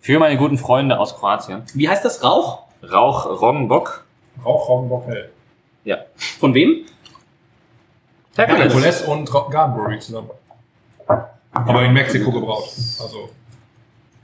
Für 0.00 0.18
meine 0.18 0.36
guten 0.36 0.58
Freunde 0.58 0.98
aus 0.98 1.16
Kroatien. 1.16 1.62
Wie 1.74 1.88
heißt 1.88 2.04
das? 2.04 2.22
Rauch? 2.22 2.58
Rauch 2.88 3.26
Roggenbock. 3.40 4.04
Rauchbock 4.44 5.06
hell. 5.06 5.30
Ja. 5.84 5.98
Von 6.38 6.54
wem? 6.54 6.84
Hercules 8.36 9.02
und 9.02 9.32
Ra- 9.34 9.48
Garden 9.50 9.74
Brewery 9.76 9.98
zusammen. 9.98 10.30
Aber 11.52 11.82
in 11.82 11.92
Mexiko 11.92 12.30
gebraut. 12.32 12.64
Also, 13.00 13.28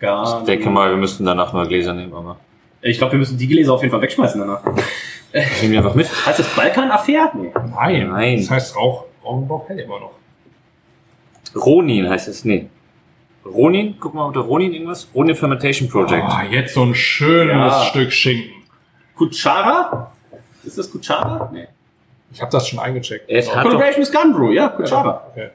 Ich 0.01 0.45
denke 0.47 0.71
mal, 0.71 0.91
wir 0.91 0.97
müssten 0.97 1.25
danach 1.25 1.53
mal 1.53 1.67
Gläser 1.67 1.93
nehmen, 1.93 2.15
aber 2.15 2.37
Ich 2.81 2.97
glaube, 2.99 3.13
wir 3.13 3.19
müssen 3.19 3.37
die 3.37 3.47
Gläser 3.47 3.75
auf 3.75 3.83
jeden 3.83 3.91
Fall 3.91 4.01
wegschmeißen 4.01 4.41
danach. 4.41 4.63
ich 5.33 5.63
nehme 5.63 5.73
die 5.73 5.79
einfach 5.79 5.95
mit. 5.95 6.07
Heißt 6.27 6.39
das 6.39 6.49
Balkan-Affair? 6.57 7.33
Nee. 7.35 7.53
nein. 7.75 8.09
Nein. 8.09 8.37
Das 8.39 8.51
heißt 8.51 8.77
Rauch, 8.77 9.05
Rauchbock 9.25 9.69
hell 9.69 9.79
immer 9.81 10.01
noch. 10.01 10.13
Ronin 11.55 12.09
heißt 12.09 12.29
es, 12.29 12.45
nee. 12.45 12.69
Ronin, 13.45 13.97
guck 13.99 14.15
mal 14.15 14.25
unter 14.25 14.41
Ronin 14.41 14.73
irgendwas. 14.73 15.09
Ronin 15.15 15.35
Fermentation 15.35 15.89
Project. 15.89 16.23
Oh, 16.27 16.41
jetzt 16.51 16.75
so 16.75 16.83
ein 16.83 16.95
schönes 16.95 17.73
Ja. 17.73 17.83
Stück 17.85 18.13
Schinken. 18.13 18.53
Kuchara? 19.17 20.13
Ist 20.69 20.79
das 20.79 20.91
Kuchara? 20.91 21.49
Nee. 21.53 21.67
Ich 22.33 22.41
habe 22.43 22.53
das 22.53 22.69
schon 22.69 22.79
eingecheckt. 22.79 23.31
Doch, 23.31 23.53
Collaboration 23.63 24.03
with 24.03 24.13
Gun 24.13 24.33
Brew, 24.35 24.53
ja, 24.53 24.69
Kuchara. 24.69 25.23
Okay. 25.33 25.49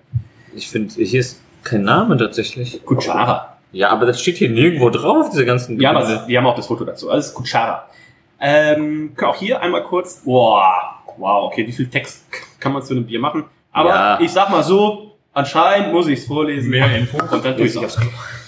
ich 0.55 0.67
finde, 0.69 0.93
hier 0.95 1.19
ist 1.19 1.39
kein 1.63 1.83
Name 1.83 2.17
tatsächlich. 2.17 2.83
Kuchara. 2.83 3.57
Ja, 3.71 3.89
aber 3.89 4.05
das 4.07 4.19
steht 4.21 4.37
hier 4.37 4.49
nirgendwo 4.49 4.89
drauf, 4.89 5.29
diese 5.31 5.45
ganzen 5.45 5.79
Ja, 5.79 5.91
aber 5.91 6.27
wir 6.27 6.37
haben 6.37 6.45
auch 6.47 6.55
das 6.55 6.67
Foto 6.67 6.83
dazu. 6.83 7.09
Alles 7.11 7.33
Kuchara. 7.33 7.87
Ähm, 8.39 9.15
auch 9.23 9.35
hier 9.35 9.61
einmal 9.61 9.83
kurz. 9.83 10.21
Boah, 10.25 10.73
wow, 11.17 11.45
okay, 11.45 11.65
wie 11.67 11.71
viel 11.71 11.87
Text 11.87 12.23
kann 12.59 12.73
man 12.73 12.81
zu 12.83 12.93
einem 12.93 13.05
Bier 13.05 13.19
machen? 13.19 13.45
Aber 13.71 13.89
Ja. 13.89 14.19
ich 14.19 14.31
sag 14.31 14.49
mal 14.49 14.63
so, 14.63 15.15
anscheinend 15.33 15.93
muss 15.93 16.07
ich 16.07 16.19
es 16.19 16.25
vorlesen. 16.25 16.69
Mehr 16.69 16.95
Info. 16.95 17.17
Und 17.17 17.45
dann 17.45 17.55
tue 17.55 17.65
ich 17.67 17.75
es 17.75 17.97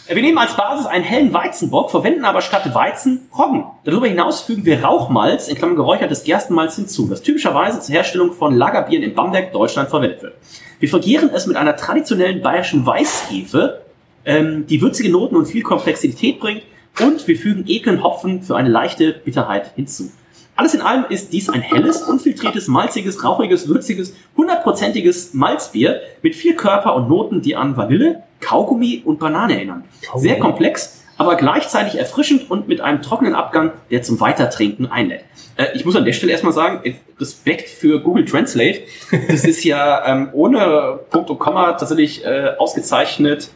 Wir 0.08 0.22
nehmen 0.22 0.38
als 0.38 0.56
Basis 0.56 0.86
einen 0.86 1.04
hellen 1.04 1.34
Weizenbock, 1.34 1.90
verwenden 1.90 2.26
aber 2.26 2.42
statt 2.42 2.76
Weizen 2.76 3.28
Roggen. 3.36 3.64
Darüber 3.86 4.06
hinaus 4.06 4.42
fügen 4.42 4.64
wir 4.64 4.84
Rauchmalz, 4.84 5.48
in 5.48 5.56
Klammern 5.56 5.76
geräuchertes 5.76 6.24
Gerstenmalz 6.24 6.76
hinzu, 6.76 7.08
das 7.08 7.24
typischerweise 7.24 7.80
zur 7.80 7.96
Herstellung 7.96 8.32
von 8.32 8.56
Lagerbieren 8.56 9.04
in 9.04 9.16
Bamberg, 9.16 9.52
Deutschland 9.52 9.90
verwendet 9.90 10.22
wird. 10.22 10.36
Wir 10.80 10.90
vergieren 10.90 11.32
es 11.34 11.48
mit 11.48 11.58
einer 11.58 11.76
traditionellen 11.76 12.44
bayerischen 12.44 12.86
Weißhefe, 12.86 13.82
ähm, 14.26 14.68
die 14.68 14.80
würzige 14.80 15.10
Noten 15.10 15.38
und 15.38 15.48
viel 15.48 15.64
Komplexität 15.64 16.40
bringt 16.40 16.62
und 17.02 17.28
wir 17.28 17.36
fügen 17.36 17.64
Ekeln 17.66 18.04
Hopfen 18.04 18.44
für 18.44 18.56
eine 18.56 18.70
leichte 18.70 19.12
Bitterheit 19.12 19.72
hinzu. 19.76 20.12
Alles 20.56 20.74
in 20.74 20.82
allem 20.82 21.06
ist 21.10 21.34
dies 21.34 21.50
ein 21.50 21.62
helles, 21.62 22.02
unfiltriertes, 22.02 22.68
malziges, 22.68 23.24
rauchiges, 23.24 23.68
würziges, 23.68 24.16
hundertprozentiges 24.38 25.34
Malzbier 25.34 26.02
mit 26.22 26.36
viel 26.36 26.56
Körper 26.56 26.96
und 26.96 27.10
Noten, 27.10 27.42
die 27.42 27.56
an 27.56 27.76
Vanille, 27.76 28.24
Kaugummi 28.40 29.02
und 29.04 29.20
Banane 29.20 29.56
erinnern. 29.56 29.84
Sehr 30.16 30.40
komplex, 30.40 31.04
aber 31.18 31.36
gleichzeitig 31.36 32.00
erfrischend 32.00 32.50
und 32.50 32.70
mit 32.70 32.80
einem 32.80 33.02
trockenen 33.02 33.36
Abgang, 33.36 33.74
der 33.92 34.02
zum 34.02 34.20
Weitertrinken 34.22 34.86
einlädt. 34.86 35.26
Äh, 35.58 35.68
ich 35.76 35.84
muss 35.84 35.96
an 35.96 36.06
der 36.06 36.14
Stelle 36.14 36.32
erstmal 36.32 36.54
sagen, 36.54 36.82
äh, 36.84 36.94
Respekt 37.20 37.70
für 37.70 38.02
Google 38.02 38.24
Translate. 38.24 38.82
Das 39.28 39.44
ist 39.44 39.64
ja 39.66 40.06
ähm, 40.06 40.30
ohne 40.32 41.00
Punkt 41.10 41.30
und 41.30 41.40
Komma 41.40 41.74
tatsächlich 41.74 42.26
äh, 42.26 42.52
ausgezeichnet 42.58 43.50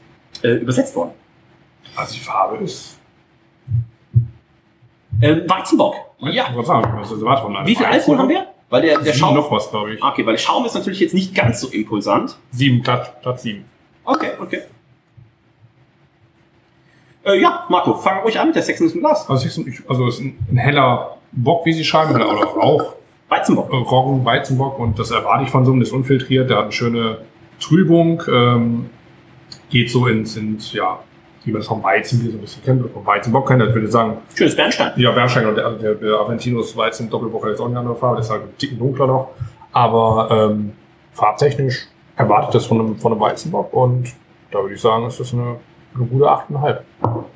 äh, 0.44 0.50
übersetzt 0.50 0.96
worden. 0.96 1.12
Also 1.96 2.14
die 2.14 2.20
Farbe 2.20 2.64
ist. 2.64 2.98
Ähm, 5.22 5.44
Weizenbock. 5.48 6.09
Ja. 6.22 6.48
Ich 6.50 6.56
wollte 6.56 6.68
sagen, 6.68 6.94
was 7.00 7.12
ist 7.12 7.22
das 7.22 7.40
von 7.40 7.56
einem 7.56 7.68
Wie 7.68 7.76
viel? 7.76 7.86
Alkohol 7.86 8.18
haben 8.18 8.30
wir? 8.30 8.46
Weil 8.70 8.82
der, 8.84 9.00
der 9.00 9.14
Schaum. 9.14 9.36
noch 9.36 9.52
was, 9.52 9.70
glaube 9.70 9.94
ich. 9.96 10.04
Okay, 10.04 10.26
weil 10.26 10.34
der 10.34 10.40
Schaum 10.40 10.66
ist 10.66 10.76
natürlich 10.76 11.00
jetzt 11.00 11.14
nicht 11.14 11.34
ganz 11.34 11.62
so 11.62 11.70
impulsant. 11.70 12.38
Sieben, 12.52 12.82
Platz, 12.84 13.10
Platz 13.22 13.42
sieben. 13.42 13.66
Okay, 14.04 14.32
okay. 14.40 14.62
Äh, 17.26 17.42
ja, 17.42 17.66
Marco, 17.70 17.96
fang 17.96 18.20
ruhig 18.22 18.40
an 18.40 18.48
mit 18.48 18.56
der 18.56 18.64
Sechsen 18.64 18.86
ist 18.86 18.94
im 18.96 19.02
Glas. 19.02 19.30
Also, 19.30 19.48
es 19.48 19.58
ist 19.58 19.66
ein, 19.66 19.84
also 19.88 20.08
ist 20.08 20.20
ein, 20.20 20.38
ein 20.52 20.58
heller 20.58 21.18
Bock, 21.32 21.66
wie 21.66 21.74
sie 21.74 21.84
schreiben, 21.84 22.16
oder 22.16 22.26
Rauch, 22.26 22.94
Weizenbock. 23.28 23.72
äh, 23.72 23.76
Roggen, 23.76 24.26
Weizenbock 24.26 24.80
und 24.80 24.98
das 25.00 25.12
erwarte 25.12 25.44
ich 25.44 25.50
von 25.50 25.66
so 25.66 25.72
einem, 25.72 25.82
ist 25.82 25.92
unfiltriert, 25.92 26.50
der 26.50 26.58
hat 26.58 26.64
eine 26.66 26.72
schöne 26.72 27.20
Trübung, 27.60 28.24
ähm, 28.32 28.90
geht 29.70 29.92
so 29.92 30.08
ins, 30.08 30.38
ins, 30.38 30.74
ja, 30.74 31.00
wie 31.50 31.54
man 31.54 31.62
das 31.62 31.68
vom 31.68 31.84
Weizenbier 31.84 32.32
so 32.32 32.38
ein 32.38 32.42
bisschen 32.42 32.64
kennt, 32.64 32.82
oder 32.82 32.94
vom 32.94 33.06
Weizenbock 33.06 33.48
kennt, 33.48 33.64
ich 33.64 33.74
würde 33.74 33.88
sagen, 33.88 34.18
Schönes 34.36 34.56
Bernstein. 34.56 34.92
ja, 34.96 35.12
Bernstein 35.12 35.48
und 35.48 35.56
der, 35.56 35.66
also 35.66 35.80
der, 35.80 35.96
der 35.96 36.14
Aventinus 36.20 36.78
Weizen 36.78 37.10
Doppelbock 37.10 37.48
jetzt 37.48 37.60
auch 37.60 37.66
eine 37.66 37.80
andere 37.80 37.96
Farbe, 37.96 38.18
der 38.18 38.24
ist 38.24 38.32
halt 38.32 38.44
ein 38.44 38.58
Ticken 38.58 38.78
dunkler 38.78 39.08
noch, 39.08 39.30
aber 39.72 40.52
ähm, 40.52 40.74
farbtechnisch 41.14 41.88
erwartet 42.16 42.56
das 42.56 42.66
von 42.66 42.80
einem, 42.80 42.98
von 42.98 43.14
einem 43.14 43.22
Weizenbock 43.22 43.74
und 43.74 44.14
da 44.52 44.60
würde 44.60 44.76
ich 44.76 44.82
sagen, 44.82 45.08
ist 45.08 45.20
das 45.20 45.34
eine, 45.34 45.58
eine 45.96 46.06
gute 46.06 46.26
8,5. 46.26 46.78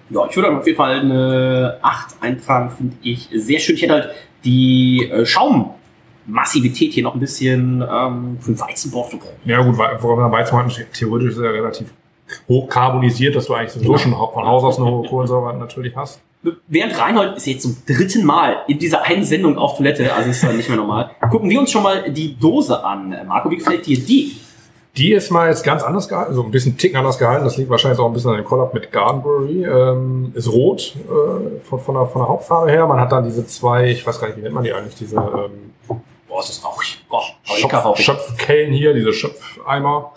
Ja, 0.10 0.26
ich 0.30 0.35
würde 0.35 0.56
auf 0.56 0.65
jeden 0.65 0.77
Fall 0.77 0.99
eine 0.99 1.80
8 1.81 2.15
eintragen, 2.22 2.69
finde 2.69 2.95
ich 3.02 3.30
sehr 3.34 3.60
schön. 3.60 3.76
Ich 3.76 3.81
hätte 3.81 3.94
halt 3.94 4.10
die 4.44 5.10
äh, 5.11 5.26
Schaummassivität 5.26 6.94
hier 6.94 7.03
noch 7.03 7.15
ein 7.15 7.19
bisschen 7.19 7.81
ähm, 7.81 8.38
für 8.40 8.52
den 8.52 8.60
Weizenbock. 8.60 9.11
So. 9.11 9.19
Ja 9.45 9.61
gut, 9.61 9.77
worauf 9.77 10.19
wir 10.19 10.31
Weizen 10.31 10.85
theoretisch 10.94 11.31
ist 11.31 11.40
er 11.40 11.53
relativ 11.53 11.94
hoch 12.47 12.68
carbonisiert, 12.69 13.35
dass 13.35 13.45
du 13.45 13.53
eigentlich 13.53 13.72
sowieso 13.72 13.97
schon 13.97 14.14
von 14.14 14.45
Haus 14.45 14.64
aus 14.64 14.77
eine 14.77 14.89
hohe 14.89 15.07
Kohlensäure 15.07 15.55
natürlich 15.57 15.95
hast. 15.95 16.22
Während 16.68 16.99
Reinhold 16.99 17.38
ist 17.38 17.47
jetzt 17.47 17.61
zum 17.61 17.77
dritten 17.88 18.26
Mal 18.26 18.64
in 18.68 18.77
dieser 18.77 19.03
einen 19.03 19.23
Sendung 19.23 19.57
auf 19.57 19.77
Toilette, 19.77 20.14
also 20.14 20.30
ist 20.30 20.43
dann 20.43 20.57
nicht 20.57 20.68
mehr 20.68 20.77
normal, 20.77 21.11
gucken 21.31 21.49
wir 21.49 21.60
uns 21.60 21.72
schon 21.72 21.84
mal 21.84 22.11
die 22.11 22.38
Dose 22.38 22.84
an. 22.84 23.15
Marco, 23.27 23.49
wie 23.49 23.57
gefällt 23.57 23.85
dir 23.85 23.97
die? 23.97 24.35
Die 24.97 25.14
ist 25.14 25.31
mal 25.31 25.49
jetzt 25.49 25.64
ganz 25.64 25.81
anders 25.81 26.07
gehalten, 26.07 26.35
so 26.35 26.43
ein 26.43 26.51
bisschen 26.51 26.77
Ticken 26.77 26.97
anders 26.97 27.18
gehalten. 27.18 27.45
Das 27.45 27.57
liegt 27.57 27.69
wahrscheinlich 27.69 27.99
auch 27.99 28.05
ein 28.07 28.14
bisschen 28.14 28.30
an 28.30 28.35
dem 28.38 28.45
Collab 28.45 28.76
mit 28.76 28.91
Gardenbury. 28.91 29.64
Ähm, 29.64 30.31
ist 30.35 30.51
rot 30.51 30.95
äh, 30.97 31.60
von, 31.61 31.80
von, 31.80 31.95
der, 31.95 32.05
von 32.05 32.22
der 32.22 32.30
Hauptfarbe 32.30 32.69
her. 32.69 32.85
Man 32.85 32.99
hat 32.99 33.11
dann 33.11 33.23
diese 33.23 33.47
zwei, 33.47 33.89
ich 33.89 34.05
weiß 34.05 34.19
gar 34.19 34.27
nicht, 34.27 34.38
wie 34.38 34.41
nennt 34.41 34.53
man 34.53 34.64
die 34.64 34.72
eigentlich, 34.72 34.95
diese 34.95 35.15
ähm, 35.15 35.73
Boah, 36.27 36.39
ist 36.39 36.49
das 36.49 36.65
rauchig. 36.65 37.05
Boah, 37.10 37.23
Schöpf. 37.43 37.99
Schöpfkellen 37.99 38.73
hier, 38.73 38.93
diese 38.93 39.14
Schöpfeimer 39.14 40.14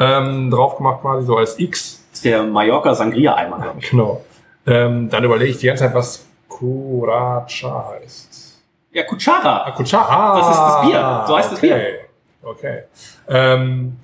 ähm, 0.00 0.50
drauf 0.50 0.76
gemacht 0.76 1.02
quasi 1.02 1.26
so 1.26 1.36
als 1.36 1.58
X. 1.58 2.02
Das 2.10 2.18
ist 2.18 2.24
der 2.24 2.42
Mallorca 2.42 2.94
Sangria-Eimer, 2.94 3.58
glaube 3.60 3.78
ich. 3.80 3.90
Genau. 3.90 4.24
Ähm, 4.66 5.08
dann 5.10 5.22
überlege 5.24 5.50
ich 5.52 5.58
die 5.58 5.66
ganze 5.66 5.84
Zeit, 5.84 5.94
was 5.94 6.26
Curacha 6.48 7.90
heißt. 7.92 8.58
Ja, 8.92 9.04
Kuchara. 9.04 9.64
Ah, 9.66 9.70
Kucha. 9.70 9.98
Ah, 10.00 10.38
Das 10.38 10.50
ist 10.50 10.58
das 10.58 10.80
Bier. 10.82 11.24
So 11.28 11.36
heißt 11.36 11.52
das 11.52 11.58
okay. 11.58 11.68
Bier. 11.68 11.98
Okay. 12.42 12.82
Ähm, 13.28 13.96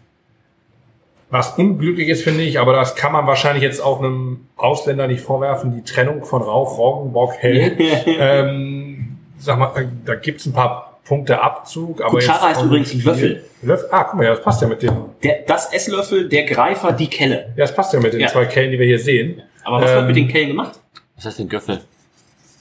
was 1.31 1.59
unglücklich 1.59 2.09
ist, 2.09 2.23
finde 2.23 2.43
ich, 2.43 2.61
aber 2.61 2.73
das 2.73 2.95
kann 2.95 3.13
man 3.13 3.27
wahrscheinlich 3.27 3.63
jetzt 3.65 3.81
auch 3.81 3.99
einem 3.99 4.47
Ausländer 4.57 5.09
nicht 5.09 5.23
vorwerfen, 5.23 5.75
die 5.75 5.83
Trennung 5.83 6.25
von 6.25 6.43
Rauch, 6.43 6.79
Roggen, 6.79 7.13
Bock, 7.13 7.33
Hell. 7.39 7.77
ähm, 8.07 9.19
sag 9.39 9.59
mal, 9.59 9.73
äh, 9.77 9.87
da 10.05 10.15
gibt's 10.15 10.47
ein 10.47 10.53
paar 10.53 10.96
Punkte 11.07 11.41
Abzug. 11.41 12.03
Aber 12.03 12.19
heißt 12.19 12.29
auch 12.59 12.65
übrigens 12.65 12.93
Löffel. 13.05 13.45
Löffel. 13.63 13.89
Ah, 13.93 14.05
guck 14.05 14.15
mal, 14.15 14.25
ja, 14.25 14.31
das 14.31 14.43
passt 14.43 14.61
ja 14.63 14.69
mit 14.69 14.83
den, 14.83 14.93
Der, 15.23 15.43
das 15.47 15.73
Esslöffel, 15.73 16.29
der 16.29 16.45
Greifer, 16.45 16.93
die 16.93 17.09
Kelle. 17.09 17.53
ja, 17.57 17.65
das 17.65 17.75
passt 17.75 17.93
ja 17.93 18.01
mit 18.01 18.13
den 18.13 18.21
Ja. 18.21 18.29
zwei 18.29 18.47
Kellen, 18.47 18.71
die 18.73 18.79
wir 18.79 18.87
hier 18.87 18.99
sehen. 18.99 19.43
Aber 19.65 19.77
was 19.81 19.89
wird 19.91 19.99
Ähm, 20.01 20.07
mit 20.09 20.17
den 20.17 20.29
Kellen 20.29 20.49
gemacht? 20.49 20.79
Was 21.17 21.27
heißt 21.27 21.39
denn 21.39 21.49
Göffel? 21.49 21.81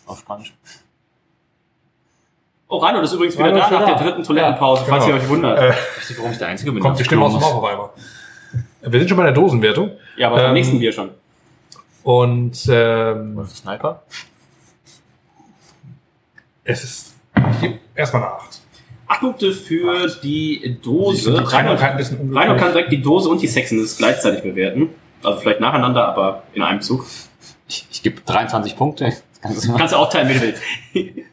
Auf 0.05 0.19
Spanisch. 0.19 0.53
Oh, 2.67 2.77
Reinhold 2.77 3.05
ist 3.05 3.13
übrigens 3.13 3.35
wieder 3.35 3.45
Reinhold 3.45 3.63
da 3.63 3.67
ist 3.67 3.71
nach 3.73 3.81
wieder 3.87 3.95
der 3.97 4.03
dritten 4.07 4.23
Toilettenpause, 4.23 4.81
Ja, 4.83 4.87
falls 4.89 5.05
ihr 5.07 5.13
genau. 5.13 5.23
euch 5.23 5.29
wundert. 5.29 5.59
Äh, 5.59 5.69
Ich 5.69 5.75
weiß 5.97 6.09
nicht, 6.09 6.19
warum 6.19 6.31
ich 6.31 6.37
der 6.37 6.47
Einzige 6.47 6.71
bin. 6.71 6.81
kommt 6.81 6.99
die 6.99 7.03
Stimme 7.03 7.25
aus 7.25 7.31
dem 7.33 7.41
Mauch 7.41 7.55
auf 7.55 7.63
einmal. 7.63 7.89
Wir 8.81 8.99
sind 8.99 9.07
schon 9.09 9.17
bei 9.17 9.23
der 9.23 9.31
Dosenwertung. 9.33 9.91
ja, 10.17 10.27
aber 10.27 10.37
beim 10.37 10.45
ähm, 10.47 10.53
nächsten 10.53 10.79
Bier 10.79 10.91
schon. 10.91 11.09
Und 12.03 12.67
ähm, 12.69 13.31
Was 13.37 13.47
ist 13.53 13.57
Sniper? 13.57 14.03
es 16.63 16.83
ist 16.83 17.14
ich 17.51 17.61
gebe 17.61 17.79
erstmal 17.95 18.23
eine 18.23 18.31
8. 18.33 18.61
Acht 19.07 19.19
Punkte 19.19 19.51
für 19.51 20.07
die 20.23 20.77
Dose. 20.81 21.29
Unglücklich. 21.29 21.53
Reinhold 21.53 22.59
kann 22.59 22.71
direkt 22.71 22.91
die 22.91 23.01
Dose 23.01 23.29
und 23.29 23.41
die 23.41 23.47
Sexen 23.47 23.87
gleichzeitig 23.97 24.41
bewerten. 24.41 24.89
Also 25.23 25.39
vielleicht 25.39 25.59
nacheinander, 25.59 26.07
aber 26.07 26.43
in 26.53 26.61
einem 26.61 26.81
Zug. 26.81 27.05
Ich, 27.67 27.87
ich 27.91 28.03
gebe 28.03 28.21
23 28.21 28.75
Punkte. 28.75 29.13
Das 29.41 29.67
kannst 29.67 29.93
du 29.93 29.97
aufteilen, 29.97 30.29
wie 30.29 30.33
du 30.33 30.41
willst. 30.41 30.61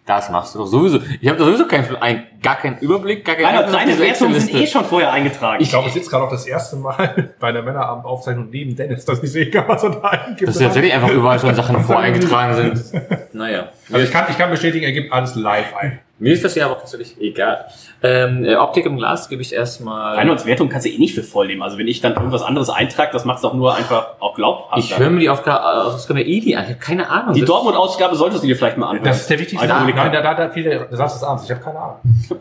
Das 0.05 0.30
machst 0.30 0.55
du 0.55 0.59
doch 0.59 0.66
sowieso. 0.66 1.01
Ich 1.20 1.28
habe 1.28 1.39
doch 1.39 1.47
sowieso 1.47 1.66
keinen, 1.66 1.97
ein, 1.97 2.24
gar 2.43 2.56
keinen 2.56 2.78
Überblick, 2.78 3.24
gar 3.24 3.36
auf 3.64 3.70
deine 3.70 3.98
Wertungen 3.98 4.40
sind 4.40 4.55
eh 4.55 4.66
schon 4.66 4.85
vorher 4.85 5.12
eingetragen. 5.12 5.62
Ich 5.62 5.70
glaube, 5.70 5.89
ich 5.89 5.94
sitze 5.94 6.10
gerade 6.10 6.24
auch 6.24 6.31
das 6.31 6.47
erste 6.47 6.77
Mal 6.77 7.35
bei 7.40 7.52
der 7.52 7.62
Männerabendaufzeichnung 7.62 8.51
neben 8.51 8.77
Dennis, 8.77 9.05
dass 9.05 9.23
ich 9.23 9.51
kann, 9.51 9.69
was 9.69 9.82
er 9.85 9.90
da 9.90 10.09
eingibt. 10.09 10.48
Dass 10.48 10.59
tatsächlich 10.59 10.93
einfach 10.93 11.10
überall 11.10 11.39
schon 11.39 11.55
Sachen 11.55 11.81
voreingetragen 11.85 12.74
sind. 12.74 13.02
Naja. 13.32 13.69
Also 13.90 14.05
ich 14.05 14.12
kann, 14.12 14.27
ich 14.28 14.36
kann 14.36 14.51
bestätigen, 14.51 14.85
er 14.85 14.93
gibt 14.93 15.12
alles 15.12 15.35
live 15.35 15.74
ein. 15.77 16.01
Mir 16.22 16.34
ist 16.34 16.44
das 16.44 16.54
ja 16.54 16.66
aber 16.66 16.78
tatsächlich 16.78 17.20
egal. 17.20 17.66
Ähm, 18.00 18.44
äh, 18.44 18.54
Optik 18.54 18.86
im 18.86 18.96
Glas 18.96 19.28
gebe 19.28 19.42
ich 19.42 19.52
erstmal. 19.52 20.14
Reinholds 20.14 20.46
Wertung 20.46 20.68
kannst 20.68 20.86
du 20.86 20.90
eh 20.90 20.96
nicht 20.96 21.16
für 21.16 21.24
voll 21.24 21.48
nehmen. 21.48 21.62
Also 21.62 21.78
wenn 21.78 21.88
ich 21.88 22.00
dann 22.00 22.14
irgendwas 22.14 22.42
anderes 22.42 22.70
eintrage, 22.70 23.10
das 23.12 23.24
macht's 23.24 23.42
doch 23.42 23.54
nur 23.54 23.74
einfach 23.74 24.20
auch 24.20 24.36
glaubhaft. 24.36 24.78
Ich 24.78 24.96
höre 24.96 25.10
mir 25.10 25.18
die 25.18 25.28
Ausgabe 25.28 26.22
EDI 26.22 26.54
an. 26.54 26.62
Ich 26.62 26.70
habe 26.70 26.78
keine 26.78 27.10
Ahnung. 27.10 27.34
die 27.34 27.44
Dortmund-Ausgabe 27.44 28.14
solltest 28.14 28.44
du 28.44 28.46
dir 28.46 28.54
vielleicht 28.54 28.76
mal 28.76 28.86
anhören. 28.90 29.04
Das 29.04 29.22
ist 29.22 29.30
der 29.30 29.40
wichtigste. 29.40 29.62
Alter, 29.62 29.74
Nein, 29.74 29.82
Hooligan. 29.82 30.12
da, 30.12 30.22
da, 30.22 30.34
da 30.34 30.50
viele, 30.50 30.86
du 30.88 30.96
sagst 30.96 31.16
es 31.16 31.24
abends, 31.24 31.42
ich 31.42 31.50
habe 31.50 31.60
keine 31.60 31.78
Ahnung. 31.80 31.98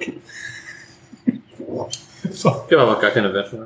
So. 2.29 2.49
Ich 2.67 2.77
habe 2.77 2.83
aber 2.83 2.99
gar 2.99 3.09
keine 3.09 3.33
Wertung. 3.33 3.61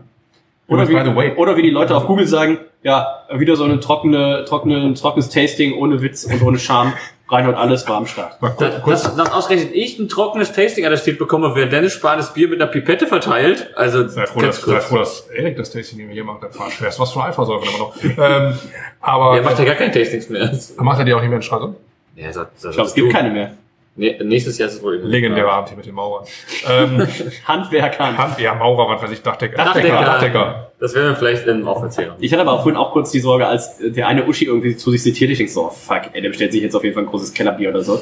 Oder 0.67 0.87
wie, 0.87 0.95
oder 1.35 1.57
wie 1.57 1.61
die 1.61 1.69
Leute 1.69 1.95
auf 1.95 2.07
Google 2.07 2.25
sagen, 2.25 2.59
ja, 2.83 3.23
wieder 3.33 3.55
so 3.57 3.65
eine 3.65 3.81
trockene, 3.81 4.45
trockene, 4.47 4.77
ein 4.77 4.95
trockenes 4.95 5.29
Tasting 5.29 5.73
ohne 5.77 6.01
Witz 6.01 6.23
und 6.23 6.41
ohne 6.41 6.57
Charme. 6.57 6.93
Reinhold 7.27 7.55
alles 7.57 7.87
war 7.89 7.97
am 7.97 8.05
Start. 8.05 8.39
Mal 8.41 8.49
kurz, 8.51 8.59
Das, 8.73 8.81
kurz, 8.83 9.03
das, 9.03 9.15
das 9.15 9.31
ausgerechnet 9.31 9.71
ich 9.73 9.97
ein 9.97 10.07
trockenes 10.07 10.51
Tasting 10.51 10.85
attestiert 10.85 11.17
bekomme, 11.17 11.55
während 11.55 11.73
Dennis 11.73 11.93
Spahn 11.93 12.17
das 12.19 12.33
Bier 12.33 12.47
mit 12.47 12.61
einer 12.61 12.69
Pipette 12.69 13.07
verteilt. 13.07 13.71
Also 13.75 14.07
sei 14.07 14.27
froh, 14.27 14.41
dass, 14.41 14.61
sei 14.61 14.79
froh, 14.79 14.97
dass 14.99 15.21
Erik 15.29 15.55
das 15.57 15.71
Tasting 15.71 16.07
hier 16.09 16.23
macht, 16.23 16.43
der 16.43 16.51
Fahrt 16.51 16.71
schwerst. 16.73 16.99
Was 16.99 17.11
für 17.11 17.23
ein 17.23 17.29
Eifersäure 17.29 17.63
immer 17.65 17.77
noch. 17.79 17.95
ähm, 18.03 18.59
aber 19.01 19.37
Er 19.37 19.41
macht 19.43 19.57
ja 19.57 19.65
gar 19.65 19.75
keine 19.75 19.91
Tastings 19.91 20.29
mehr. 20.29 20.51
macht 20.77 20.99
er 20.99 21.05
die 21.05 21.13
auch 21.15 21.19
nicht 21.21 21.29
mehr 21.29 21.37
in 21.37 21.41
Stralsund? 21.41 21.77
Ja, 22.15 22.31
so, 22.31 22.43
so, 22.55 22.69
Ich 22.69 22.75
glaube, 22.75 22.89
es 22.89 22.93
gibt 22.95 23.11
keine 23.11 23.31
mehr. 23.31 23.53
Nee, 23.97 24.19
nächstes 24.23 24.57
Jahr 24.57 24.67
ist 24.69 24.75
es 24.75 24.83
wohl 24.83 24.95
irgendwie- 24.95 25.11
Legendärer 25.11 25.51
Abend 25.53 25.69
hier 25.69 25.77
mit 25.77 25.85
den 25.85 25.95
Maurern. 25.95 26.25
ähm, 26.69 27.07
Handwerkern. 27.45 28.17
Hand, 28.17 28.39
ja, 28.39 28.53
Maurer, 28.53 28.93
was 28.93 29.01
weiß 29.03 29.11
ich, 29.11 29.21
Dachdecker. 29.23 29.55
Dachdecker. 29.55 30.01
Dachdecker. 30.01 30.64
Das 30.85 30.93
werden 30.93 31.07
wir 31.07 31.15
vielleicht 31.15 31.47
ähm, 31.47 31.67
auch 31.67 31.81
erzählen. 31.81 32.11
Ich 32.19 32.31
hatte 32.31 32.43
aber 32.43 32.61
vorhin 32.61 32.75
auch 32.75 32.91
kurz 32.91 33.09
die 33.09 33.19
Sorge, 33.19 33.47
als 33.47 33.79
der 33.79 34.07
eine 34.07 34.23
Uschi 34.27 34.45
irgendwie 34.45 34.77
zu 34.77 34.91
sich 34.91 35.01
zitiert, 35.01 35.31
ich 35.31 35.39
denke 35.39 35.51
so, 35.51 35.65
oh, 35.65 35.69
fuck, 35.69 36.11
ey, 36.13 36.21
der 36.21 36.29
bestellt 36.29 36.51
sich 36.51 36.61
jetzt 36.61 36.75
auf 36.75 36.83
jeden 36.83 36.93
Fall 36.93 37.05
ein 37.05 37.09
großes 37.09 37.33
Kellerbier 37.33 37.69
oder 37.69 37.81
so. 37.81 37.99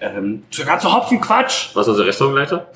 Ähm, 0.00 0.42
sogar 0.50 0.80
zu 0.80 0.92
Hopfen, 0.92 1.20
Quatsch! 1.20 1.68
Was 1.74 1.86
ist 1.86 1.92
unser 1.92 2.06
Restaurantleiter? 2.06 2.66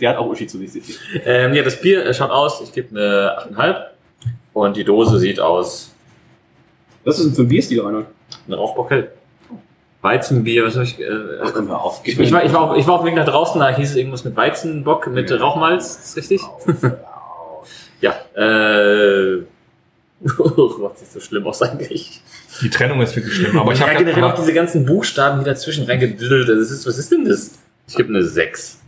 Der 0.00 0.08
hat 0.08 0.16
auch 0.16 0.24
Uschi 0.24 0.46
zu 0.46 0.56
sich 0.56 0.72
zitiert. 0.72 0.98
Ähm, 1.22 1.52
ja, 1.52 1.62
das 1.62 1.78
Bier 1.78 2.02
äh, 2.06 2.14
schaut 2.14 2.30
aus, 2.30 2.62
ich 2.62 2.72
gebe 2.72 2.98
eine 2.98 3.54
8,5 3.54 3.76
und 4.54 4.74
die 4.78 4.84
Dose 4.84 5.18
sieht 5.18 5.38
aus 5.38 5.92
Was 7.04 7.18
ist 7.18 7.26
denn 7.26 7.34
für 7.34 7.42
ein 7.42 7.48
Bierstil, 7.48 7.82
Reinhold? 7.82 8.06
ein 8.46 8.54
Rauchbockel. 8.54 9.10
Weizenbier, 10.00 10.64
was 10.64 10.76
habe 10.76 10.84
ich? 10.84 10.98
Äh, 10.98 11.10
Ach, 11.42 11.84
auf. 11.84 12.00
ich, 12.04 12.18
ich, 12.18 12.32
war, 12.32 12.42
ich, 12.42 12.54
war 12.54 12.70
auf, 12.70 12.78
ich 12.78 12.86
war 12.86 12.94
auf 12.94 13.00
dem 13.02 13.08
Weg 13.08 13.16
nach 13.16 13.26
draußen, 13.26 13.60
da 13.60 13.68
hieß 13.68 13.90
es 13.90 13.96
irgendwas 13.96 14.24
mit 14.24 14.34
Weizenbock, 14.34 15.08
mit 15.08 15.30
Rauchmalz, 15.30 15.90
ist 15.90 16.16
das 16.16 16.16
richtig? 16.16 16.40
Ja, 18.00 18.14
äh. 18.36 19.42
macht 20.20 21.00
nicht 21.00 21.12
so 21.12 21.20
schlimm 21.20 21.46
aus 21.46 21.62
eigentlich. 21.62 22.20
Die 22.60 22.70
Trennung 22.70 23.00
ist 23.02 23.14
wirklich 23.14 23.34
schlimm. 23.34 23.56
Aber 23.58 23.72
ich 23.72 23.78
ja, 23.78 23.86
habe 23.86 23.98
generell 23.98 24.24
auch 24.24 24.34
diese 24.34 24.52
ganzen 24.52 24.84
Buchstaben, 24.84 25.38
die 25.40 25.44
dazwischen 25.44 25.84
reingedüdelt. 25.84 26.48
Das 26.48 26.70
ist, 26.72 26.86
was 26.86 26.98
ist 26.98 27.12
denn 27.12 27.24
das? 27.24 27.52
Ich 27.86 27.94
gebe 27.94 28.08
eine 28.08 28.24
6. 28.24 28.78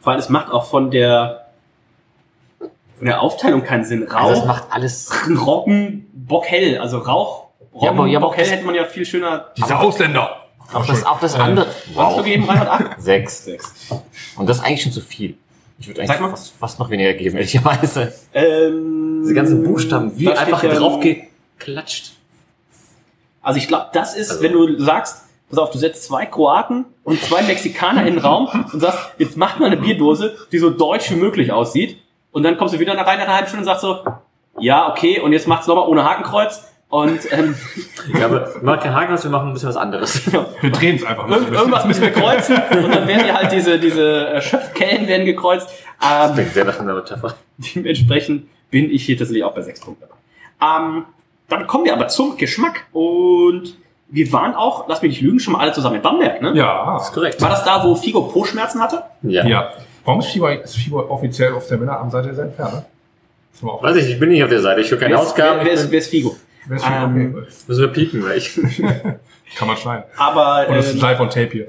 Vor 0.00 0.12
allem, 0.12 0.20
es 0.20 0.28
macht 0.28 0.52
auch 0.52 0.70
von 0.70 0.92
der, 0.92 1.48
von 2.60 3.06
der 3.06 3.20
Aufteilung 3.20 3.64
keinen 3.64 3.84
Sinn. 3.84 4.04
Rauch, 4.04 4.14
Also 4.20 4.34
das 4.36 4.46
macht 4.46 4.64
alles. 4.70 5.10
Roggen, 5.46 6.06
Bockhell, 6.12 6.78
also 6.78 6.98
Rauch, 6.98 7.48
Roggen, 7.74 7.84
Ja, 7.84 7.90
aber- 7.90 8.06
ja, 8.06 8.18
Bockhell 8.20 8.46
hätte 8.46 8.64
man 8.64 8.76
ja 8.76 8.84
viel 8.84 9.04
schöner. 9.04 9.48
diese 9.56 9.76
Ausländer. 9.76 10.44
Auch 10.72 10.86
das, 10.86 11.04
auch 11.04 11.18
das 11.18 11.34
Äh, 11.34 11.38
andere. 11.38 11.66
Was 11.94 12.06
hast 12.06 12.18
du 12.18 12.22
gegeben, 12.22 12.44
Reinhold? 12.44 12.68
Acht? 12.68 13.00
Sechs. 13.00 13.44
Sechs. 13.44 13.72
Und 14.36 14.48
das 14.48 14.58
ist 14.58 14.64
eigentlich 14.64 14.82
schon 14.82 14.92
zu 14.92 15.00
viel. 15.00 15.36
Ich 15.80 15.86
würde 15.86 16.00
eigentlich 16.02 16.16
fast, 16.16 16.54
fast 16.58 16.78
noch 16.80 16.90
weniger 16.90 17.14
geben, 17.14 17.36
ehrlicherweise. 17.36 18.12
Ähm, 18.34 19.20
Diese 19.22 19.34
ganzen 19.34 19.62
Buchstaben, 19.62 20.18
wie 20.18 20.28
einfach 20.28 20.62
ja- 20.62 20.74
draufgeklatscht. 20.74 22.12
Also 23.42 23.58
ich 23.58 23.68
glaube, 23.68 23.86
das 23.92 24.16
ist, 24.16 24.30
Also- 24.30 24.42
wenn 24.42 24.52
du 24.52 24.78
sagst, 24.82 25.22
pass 25.48 25.58
auf, 25.58 25.70
du 25.70 25.78
setzt 25.78 26.04
zwei 26.04 26.26
Kroaten 26.26 26.84
und 27.04 27.22
zwei 27.22 27.42
Mexikaner 27.42 28.06
in 28.06 28.14
den 28.14 28.18
Raum 28.18 28.48
und 28.72 28.80
sagst, 28.80 28.98
jetzt 29.18 29.36
macht 29.36 29.60
mal 29.60 29.66
eine 29.66 29.76
Bierdose, 29.76 30.36
die 30.52 30.58
so 30.58 30.70
deutsch 30.70 31.10
wie 31.10 31.16
möglich 31.16 31.52
aussieht. 31.52 31.98
Und 32.32 32.42
dann 32.42 32.58
kommst 32.58 32.74
du 32.74 32.78
wieder 32.78 32.94
nach 32.94 33.06
einer 33.06 33.26
halben 33.26 33.46
Stunde 33.46 33.60
und 33.62 33.66
sagst 33.66 33.82
so, 33.82 33.98
ja, 34.60 34.90
okay, 34.90 35.20
und 35.20 35.32
jetzt 35.32 35.46
macht's 35.46 35.66
nochmal 35.66 35.88
ohne 35.88 36.04
Hakenkreuz. 36.04 36.64
Und 36.90 37.20
ähm, 37.32 37.54
Ja, 38.18 38.24
aber 38.26 38.54
wir 38.54 38.62
machen 38.62 38.80
kein 38.80 38.94
Haken, 38.94 39.22
wir 39.22 39.30
machen 39.30 39.48
ein 39.48 39.52
bisschen 39.52 39.68
was 39.68 39.76
anderes. 39.76 40.22
Wir 40.62 40.70
drehen 40.72 40.96
es 40.96 41.04
einfach 41.04 41.28
irgend- 41.28 41.52
irgendwas 41.52 41.84
müssen 41.84 42.00
wir 42.02 42.10
kreuzen 42.12 42.56
und 42.82 42.94
dann 42.94 43.06
werden 43.06 43.24
die 43.26 43.32
halt 43.32 43.52
diese, 43.52 43.78
diese 43.78 44.28
äh, 44.28 44.40
Schöpfkellen 44.40 45.06
werden 45.06 45.26
gekreuzt. 45.26 45.68
Ähm, 46.02 46.32
Klingt 46.34 46.54
sehr 46.54 46.64
nach 46.64 46.80
einer 46.80 46.94
Metapher. 46.94 47.34
Dementsprechend 47.58 48.48
bin 48.70 48.90
ich 48.90 49.04
hier 49.04 49.18
tatsächlich 49.18 49.44
auch 49.44 49.54
bei 49.54 49.60
sechs 49.60 49.80
Punkten 49.80 50.04
dabei. 50.08 50.86
Ähm, 50.96 51.04
dann 51.50 51.66
kommen 51.66 51.84
wir 51.84 51.92
aber 51.92 52.08
zum 52.08 52.36
Geschmack 52.38 52.86
und 52.92 53.74
wir 54.08 54.32
waren 54.32 54.54
auch, 54.54 54.88
lass 54.88 55.02
mich 55.02 55.10
nicht 55.10 55.20
lügen, 55.20 55.40
schon 55.40 55.52
mal 55.52 55.60
alle 55.60 55.72
zusammen 55.72 55.96
in 55.96 56.02
Bamberg, 56.02 56.40
ne? 56.40 56.52
Ja. 56.54 56.94
Das 56.94 57.08
ist 57.08 57.14
korrekt. 57.14 57.42
War 57.42 57.50
das 57.50 57.64
da, 57.64 57.84
wo 57.84 57.94
Figo 57.96 58.22
Po-Schmerzen 58.22 58.80
hatte? 58.80 59.02
Ja. 59.22 59.44
Ja. 59.46 59.72
Warum 60.06 60.20
ist 60.20 60.28
Fieber, 60.28 60.62
ist 60.62 60.74
Fieber 60.76 61.10
offiziell 61.10 61.52
auf 61.52 61.66
der 61.68 61.76
Männerarmseite 61.76 62.32
der 62.32 62.44
Entferner? 62.46 62.86
Auch- 63.62 63.82
Weiß 63.82 63.96
ich, 63.96 64.08
ich 64.08 64.18
bin 64.18 64.30
nicht 64.30 64.42
auf 64.42 64.48
der 64.48 64.60
Seite. 64.62 64.80
Ich 64.80 64.90
höre 64.90 64.98
keine 64.98 65.12
wer, 65.14 65.20
ist, 65.22 65.26
Ausgaben. 65.28 65.58
wer, 65.58 65.66
wer, 65.66 65.72
ist, 65.74 65.90
wer 65.90 65.98
ist 65.98 66.08
Figo? 66.08 66.34
Ist 66.70 66.84
Fieber? 66.84 66.96
Ähm, 66.96 67.34
Okay. 67.36 67.46
Müssen 67.66 67.80
wir 67.80 67.88
piepen 67.88 68.20
gleich. 68.20 68.54
Kann 69.56 69.68
man 69.68 69.76
schneiden. 69.76 70.04
Aber 70.16 70.66
Und 70.68 70.76
das 70.76 70.86
ist 70.88 70.94
ähm, 70.94 71.00
live 71.00 71.20
on 71.20 71.30
tape 71.30 71.48
hier. 71.52 71.66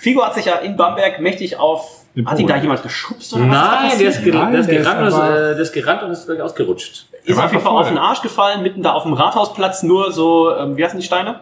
Figo 0.00 0.24
hat 0.24 0.34
sich 0.34 0.44
ja 0.44 0.56
in 0.56 0.76
Bamberg 0.76 1.20
mächtig 1.20 1.58
auf. 1.58 2.04
Hat 2.26 2.38
ihn 2.38 2.46
da 2.46 2.56
jemand 2.56 2.82
geschubst 2.82 3.32
oder 3.34 3.44
was? 3.44 3.50
Nein, 3.50 3.98
der 3.98 4.08
ist, 4.08 4.26
Nein, 4.26 4.50
der 4.52 4.60
ist 4.60 4.68
der 4.68 4.78
ist 4.80 4.84
gerannt 4.84 5.00
und 5.02 5.08
ist, 5.08 5.18
äh, 5.18 5.54
der 5.54 5.58
ist 5.60 5.72
gerannt 5.72 6.02
und 6.02 6.10
ist 6.10 6.26
gleich 6.26 6.40
ausgerutscht. 6.42 7.06
Ist 7.24 7.36
war 7.36 7.44
auf 7.44 7.52
jeden 7.52 7.60
einfach 7.60 7.72
Fall 7.72 7.80
auf 7.82 7.88
den 7.88 7.98
Arsch 7.98 8.22
gefallen, 8.22 8.62
mitten 8.62 8.82
da 8.82 8.92
auf 8.92 9.04
dem 9.04 9.12
Rathausplatz, 9.12 9.82
nur 9.82 10.12
so, 10.12 10.54
ähm, 10.56 10.76
wie 10.76 10.84
heißen 10.84 10.98
die 10.98 11.06
Steine? 11.06 11.40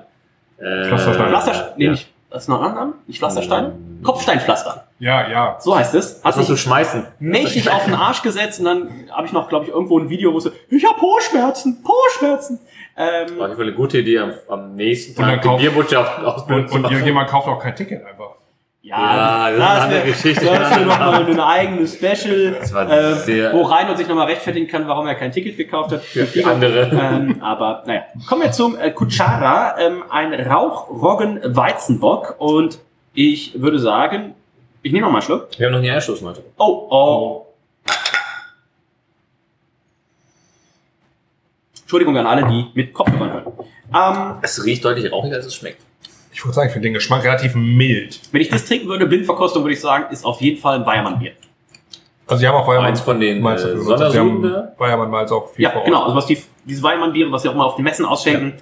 Äh, 0.59 0.89
Pflasterstein. 0.89 1.29
Pflaster, 1.29 1.75
nee, 1.77 1.85
ja. 1.87 1.91
nicht, 1.93 2.09
was 2.31 2.43
ist 2.43 2.49
noch 2.49 2.61
ein 2.61 2.69
anderer? 2.71 2.93
Nicht 3.07 3.19
Pflasterstein? 3.19 4.01
Kopfsteinpflaster. 4.03 4.85
Ja, 4.99 5.29
ja. 5.29 5.57
So 5.61 5.77
heißt 5.77 5.95
es. 5.95 6.17
Hat 6.17 6.27
Das 6.31 6.37
musst 6.37 6.49
du 6.51 6.55
sich 6.55 6.63
schmeißen. 6.63 7.07
mächtig 7.19 7.71
auf 7.71 7.85
den 7.85 7.95
Arsch 7.95 8.23
gesetzt 8.23 8.59
und 8.61 8.67
dann 8.67 8.89
habe 9.11 9.27
ich 9.27 9.33
noch, 9.33 9.49
glaube 9.49 9.67
ich, 9.67 9.71
irgendwo 9.71 9.99
ein 9.99 10.09
Video, 10.11 10.33
wo 10.33 10.41
so, 10.41 10.51
ich 10.71 10.85
habe 10.85 10.99
Po-Schmerzen, 10.99 11.83
Po-Schmerzen. 11.83 12.59
Ähm, 12.99 13.39
War 13.39 13.45
auf 13.45 13.49
jeden 13.49 13.57
Fall 13.57 13.67
eine 13.67 13.75
gute 13.75 13.99
Idee, 13.99 14.19
am, 14.21 14.33
am 14.49 14.75
nächsten 14.75 15.21
Und 15.21 15.29
dann 15.29 15.35
Tag 15.37 15.43
die 15.43 15.49
kauf- 15.49 15.61
Bierbotschaft 15.61 16.19
Und, 16.19 16.25
ausbilden 16.25 16.69
zu 16.69 16.75
und 16.77 16.85
irgendjemand 16.85 17.29
kauft 17.29 17.47
auch 17.49 17.59
kein 17.59 17.77
Ticket 17.77 18.05
einfach. 18.07 18.31
Ja, 18.81 19.51
das 19.51 19.57
ist 19.57 19.61
eine 19.63 19.71
andere 19.81 19.99
wär- 19.99 20.05
Geschichte. 20.13 20.45
Das 20.47 20.71
ist 20.71 20.81
nochmal 20.87 21.27
eine 21.27 21.47
eigene 21.47 21.87
Special, 21.89 22.57
Das 22.61 23.29
äh, 23.29 23.53
wo 23.53 23.63
Reinhold 23.63 23.99
sich 23.99 24.07
nochmal 24.07 24.27
rechtfertigen 24.29 24.69
kann, 24.69 24.87
warum 24.87 25.09
er 25.09 25.17
kein 25.17 25.33
Ticket 25.33 25.57
gekauft 25.57 25.91
hat. 25.91 26.03
Für 26.03 26.23
die 26.25 26.45
andere. 26.45 26.89
Ähm, 26.93 27.43
aber 27.43 27.83
naja, 27.85 28.03
kommen 28.29 28.43
wir 28.43 28.53
zum 28.53 28.79
äh, 28.79 28.93
Kuchara, 28.93 29.75
ähm, 29.81 30.05
ein 30.09 30.33
Rauchroggen-Weizenbock 30.33 32.37
und 32.39 32.79
ich 33.15 33.61
würde 33.61 33.79
sagen, 33.79 34.35
ich 34.83 34.93
nehme 34.93 35.07
noch 35.07 35.13
mal 35.13 35.19
einen 35.19 35.25
Schluck. 35.27 35.49
Wir 35.59 35.67
haben 35.67 35.73
noch 35.73 35.81
nie 35.81 35.91
eingestoßen 35.91 36.27
heute. 36.29 36.43
Oh, 36.59 36.87
oh. 36.91 37.46
Entschuldigung 41.87 42.19
an 42.19 42.27
alle, 42.27 42.45
die 42.49 42.67
mit 42.75 42.93
Kopfhörern 42.93 43.33
hören. 43.33 43.53
Ähm, 43.95 44.39
Es 44.43 44.65
riecht 44.65 44.85
deutlich 44.85 45.13
rauchiger, 45.13 45.37
als 45.37 45.47
es 45.47 45.55
schmeckt. 45.55 45.81
Ich 46.33 46.45
würde 46.45 46.53
sagen, 46.53 46.67
ich 46.67 46.73
finde 46.73 46.89
den 46.89 46.95
Geschmack 46.95 47.23
relativ 47.23 47.55
mild. 47.55 48.21
wenn 48.33 48.41
ich 48.41 48.49
das 48.49 48.65
trinken 48.65 48.89
würde, 48.89 49.07
Blindverkostung, 49.07 49.63
würde 49.63 49.75
ich 49.75 49.81
sagen, 49.81 50.13
ist 50.13 50.25
auf 50.25 50.41
jeden 50.41 50.61
Fall 50.61 50.81
ein 50.81 50.85
Weiermann-Bier. 50.85 51.31
Also 52.27 52.41
sie 52.41 52.49
haben 52.49 52.57
auch 52.57 52.67
Weiermann. 52.67 52.89
Eins 52.91 53.01
von 53.01 53.21
den, 53.21 53.41
Malz 53.41 53.63
äh, 53.63 53.69
da? 53.73 54.73
Weiermann 54.79 55.11
Malz 55.11 55.31
auch 55.31 55.49
viel 55.53 55.63
Ja, 55.63 55.71
vor 55.71 55.83
Ort. 55.83 55.87
genau. 55.87 56.03
Also 56.03 56.17
was 56.17 56.27
die, 56.27 56.43
diese 56.65 56.83
Weiermann-Biere, 56.83 57.31
was 57.31 57.43
sie 57.43 57.49
auch 57.49 57.55
mal 57.55 57.65
auf 57.65 57.77
den 57.77 57.85
Messen 57.85 58.05
ausschenken, 58.05 58.55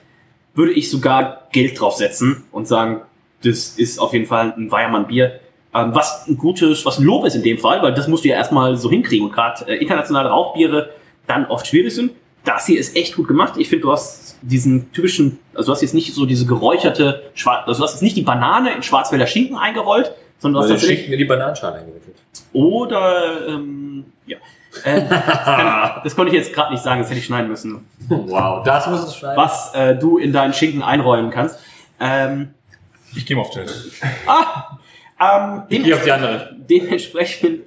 würde 0.53 0.73
ich 0.73 0.91
sogar 0.91 1.49
Geld 1.51 1.81
draufsetzen 1.81 2.45
und 2.53 2.69
sagen, 2.69 3.01
das 3.43 3.71
ist 3.79 3.99
auf 3.99 4.13
jeden 4.13 4.27
Fall 4.27 4.53
ein 4.55 4.71
Weiermann-Bier. 4.71 5.41
Ähm, 5.75 5.95
was 5.95 6.27
ein 6.29 6.37
gutes, 6.37 6.85
was 6.85 6.99
ein 6.99 7.05
Lob 7.05 7.25
ist 7.25 7.37
in 7.37 7.43
dem 7.43 7.57
Fall, 7.57 7.81
weil 7.83 7.95
das 7.95 8.07
musst 8.07 8.25
du 8.25 8.29
ja 8.29 8.37
erstmal 8.37 8.77
so 8.77 8.91
hinkriegen. 8.91 9.27
Und 9.27 9.33
gerade 9.33 9.67
äh, 9.67 9.77
internationale 9.77 10.29
Rauchbiere 10.29 10.91
dann 11.27 11.47
oft 11.47 11.67
schwierig 11.67 11.95
sind. 11.95 12.13
Das 12.45 12.67
hier 12.67 12.79
ist 12.79 12.95
echt 12.97 13.17
gut 13.17 13.27
gemacht. 13.29 13.55
Ich 13.57 13.69
finde, 13.69 13.83
du 13.83 13.93
hast 13.93 14.37
diesen 14.43 14.93
typischen, 14.93 15.39
also 15.55 15.67
du 15.69 15.73
hast 15.73 15.81
jetzt 15.83 15.95
nicht 15.95 16.15
so 16.15 16.27
diese 16.27 16.45
geräucherte, 16.47 17.23
also 17.45 17.81
du 17.81 17.85
hast 17.85 17.93
jetzt 17.95 18.03
nicht 18.03 18.17
die 18.17 18.23
Banane 18.23 18.73
in 18.75 18.83
Schwarzwälder 18.83 19.27
Schinken 19.27 19.57
eingerollt, 19.57 20.13
sondern 20.39 20.61
du 20.61 20.65
hast 20.65 20.71
Also 20.71 20.75
tatsächlich 20.75 20.99
schickt 20.99 21.11
mir 21.11 21.17
die 21.17 21.25
Bananenschale 21.25 21.77
eingewickelt. 21.77 22.17
oder 22.53 23.49
ähm, 23.49 24.05
ja. 24.27 24.37
Ähm, 24.85 25.07
das, 25.09 25.45
kann, 25.45 26.01
das 26.05 26.17
konnte 26.17 26.33
ich 26.33 26.39
jetzt 26.39 26.53
gerade 26.53 26.73
nicht 26.73 26.83
sagen, 26.83 27.01
das 27.01 27.09
hätte 27.09 27.21
ich 27.21 27.27
schneiden 27.27 27.49
müssen. 27.49 27.87
Wow, 28.09 28.63
das 28.65 28.87
muss 28.89 29.05
es 29.05 29.17
schneiden. 29.17 29.37
Was 29.37 29.73
äh, 29.75 29.97
du 29.97 30.19
in 30.19 30.33
deinen 30.33 30.53
Schinken 30.53 30.83
einrollen 30.83 31.31
kannst. 31.31 31.59
Ähm, 32.01 32.51
Ich 33.15 33.25
gehe 33.25 33.37
mal 33.37 33.43
auf 33.43 33.51
Tilt. 33.51 33.73
ah, 34.27 34.77
ähm, 35.21 35.63
Geh 35.69 35.95
auf 35.95 36.03
die 36.03 36.11
andere. 36.13 36.51
dementsprechend. 36.59 37.61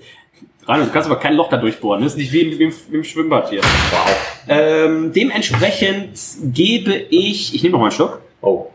Rein, 0.68 0.82
du 0.86 0.92
kannst 0.92 1.10
aber 1.10 1.20
kein 1.20 1.36
Loch 1.36 1.50
da 1.50 1.58
durchbohren. 1.58 2.02
Das 2.04 2.14
ist 2.14 2.18
nicht 2.18 2.32
wie 2.34 2.42
im, 2.42 2.60
wie 2.60 2.96
im, 2.96 3.04
Schwimmbad 3.04 3.50
hier. 3.50 3.62
Wow. 3.62 4.44
Ähm, 4.50 5.14
dementsprechend 5.14 6.20
gebe 6.54 6.94
ich. 6.94 7.56
Ich 7.56 7.64
nehme 7.64 7.74
noch 7.74 7.80
mal 7.80 7.86
einen 7.86 7.92
Schluck. 7.94 8.22
Oh. 8.42 8.68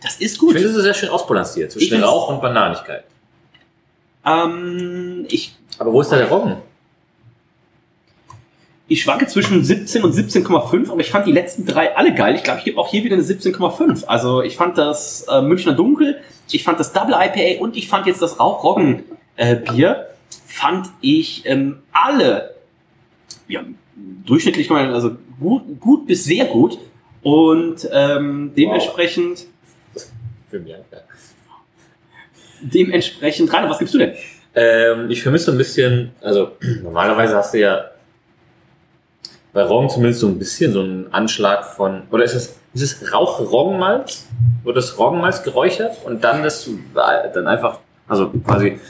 Das 0.00 0.16
ist 0.18 0.34
Ich 0.34 0.38
gut. 0.38 0.52
finde, 0.52 0.68
das 0.68 0.76
ist 0.76 0.82
sehr 0.82 0.94
schön 0.94 1.08
ausbalanciert 1.08 1.68
Ich 1.70 1.74
zwischen 1.74 1.90
find's- 1.94 2.06
Rauch 2.08 2.28
und 2.28 2.40
Bananigkeit. 2.42 3.04
Ähm, 4.24 5.26
ich 5.28 5.56
Aber 5.78 5.92
wo 5.92 6.00
ist 6.00 6.10
da 6.12 6.16
der 6.16 6.28
Roggen? 6.28 6.56
Ich 8.88 9.02
schwanke 9.02 9.26
zwischen 9.26 9.64
17 9.64 10.02
und 10.04 10.12
17,5, 10.14 10.90
aber 10.90 11.00
ich 11.00 11.10
fand 11.10 11.26
die 11.26 11.32
letzten 11.32 11.64
drei 11.64 11.96
alle 11.96 12.14
geil. 12.14 12.34
Ich 12.34 12.42
glaube, 12.42 12.58
ich 12.58 12.64
gebe 12.66 12.78
auch 12.78 12.88
hier 12.90 13.02
wieder 13.04 13.14
eine 13.16 13.24
17,5. 13.24 14.04
Also 14.04 14.42
ich 14.42 14.56
fand 14.56 14.76
das 14.76 15.26
äh, 15.30 15.40
Münchner 15.40 15.72
Dunkel, 15.72 16.20
ich 16.54 16.64
fand 16.64 16.80
das 16.80 16.92
Double 16.92 17.14
IPA 17.14 17.60
und 17.60 17.76
ich 17.76 17.88
fand 17.88 18.06
jetzt 18.06 18.22
das 18.22 18.38
Rauchroggen 18.38 19.04
äh, 19.36 19.56
fand 20.46 20.88
ich 21.00 21.42
ähm, 21.46 21.82
alle 21.92 22.54
ja, 23.48 23.62
durchschnittlich 24.24 24.70
also 24.70 25.16
gut, 25.40 25.80
gut 25.80 26.06
bis 26.06 26.24
sehr 26.24 26.46
gut 26.46 26.78
und 27.22 27.88
ähm, 27.92 28.52
dementsprechend 28.56 29.46
Für 30.50 30.58
mich, 30.58 30.70
ja. 30.70 30.78
dementsprechend 32.60 33.52
Rainer, 33.52 33.70
was 33.70 33.78
gibst 33.78 33.94
du 33.94 33.98
denn? 33.98 34.14
Ähm, 34.54 35.10
ich 35.10 35.22
vermisse 35.22 35.46
so 35.46 35.52
ein 35.52 35.58
bisschen, 35.58 36.12
also 36.20 36.52
normalerweise 36.82 37.36
hast 37.36 37.54
du 37.54 37.60
ja 37.60 37.84
bei 39.52 39.62
Roggen 39.62 39.90
zumindest 39.90 40.20
so 40.20 40.28
ein 40.28 40.38
bisschen 40.38 40.72
so 40.72 40.80
einen 40.80 41.12
Anschlag 41.12 41.64
von, 41.64 42.02
oder 42.10 42.24
ist 42.24 42.34
es, 42.34 42.56
ist 42.74 42.82
es 42.82 43.12
Rauch-Roggenmalz? 43.12 44.26
Wird 44.64 44.76
das 44.76 44.98
Roggenmalz 44.98 45.42
geräuchert 45.42 45.96
und 46.04 46.22
dann 46.22 46.42
das, 46.42 46.68
dann 47.34 47.46
einfach, 47.46 47.78
also 48.08 48.28
quasi 48.28 48.80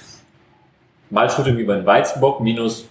Malzschüttung 1.10 1.56
über 1.56 1.76
den 1.76 1.86
Weizenbock 1.86 2.40
minus, 2.40 2.86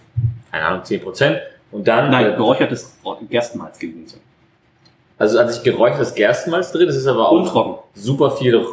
keine 0.50 0.64
Ahnung, 0.64 0.82
10% 0.82 1.38
und 1.70 1.88
dann, 1.88 2.10
Nein, 2.10 2.32
äh, 2.32 2.36
geräuchertes 2.36 2.96
Gerstenmalz 3.28 3.78
gewesen. 3.78 4.20
also 5.18 5.38
an 5.38 5.48
sich 5.48 5.62
geräuchertes 5.62 6.14
Gerstenmalz 6.14 6.72
drin, 6.72 6.86
das 6.86 6.96
ist 6.96 7.06
aber 7.06 7.28
auch 7.28 7.84
super 7.94 8.30
viel 8.32 8.64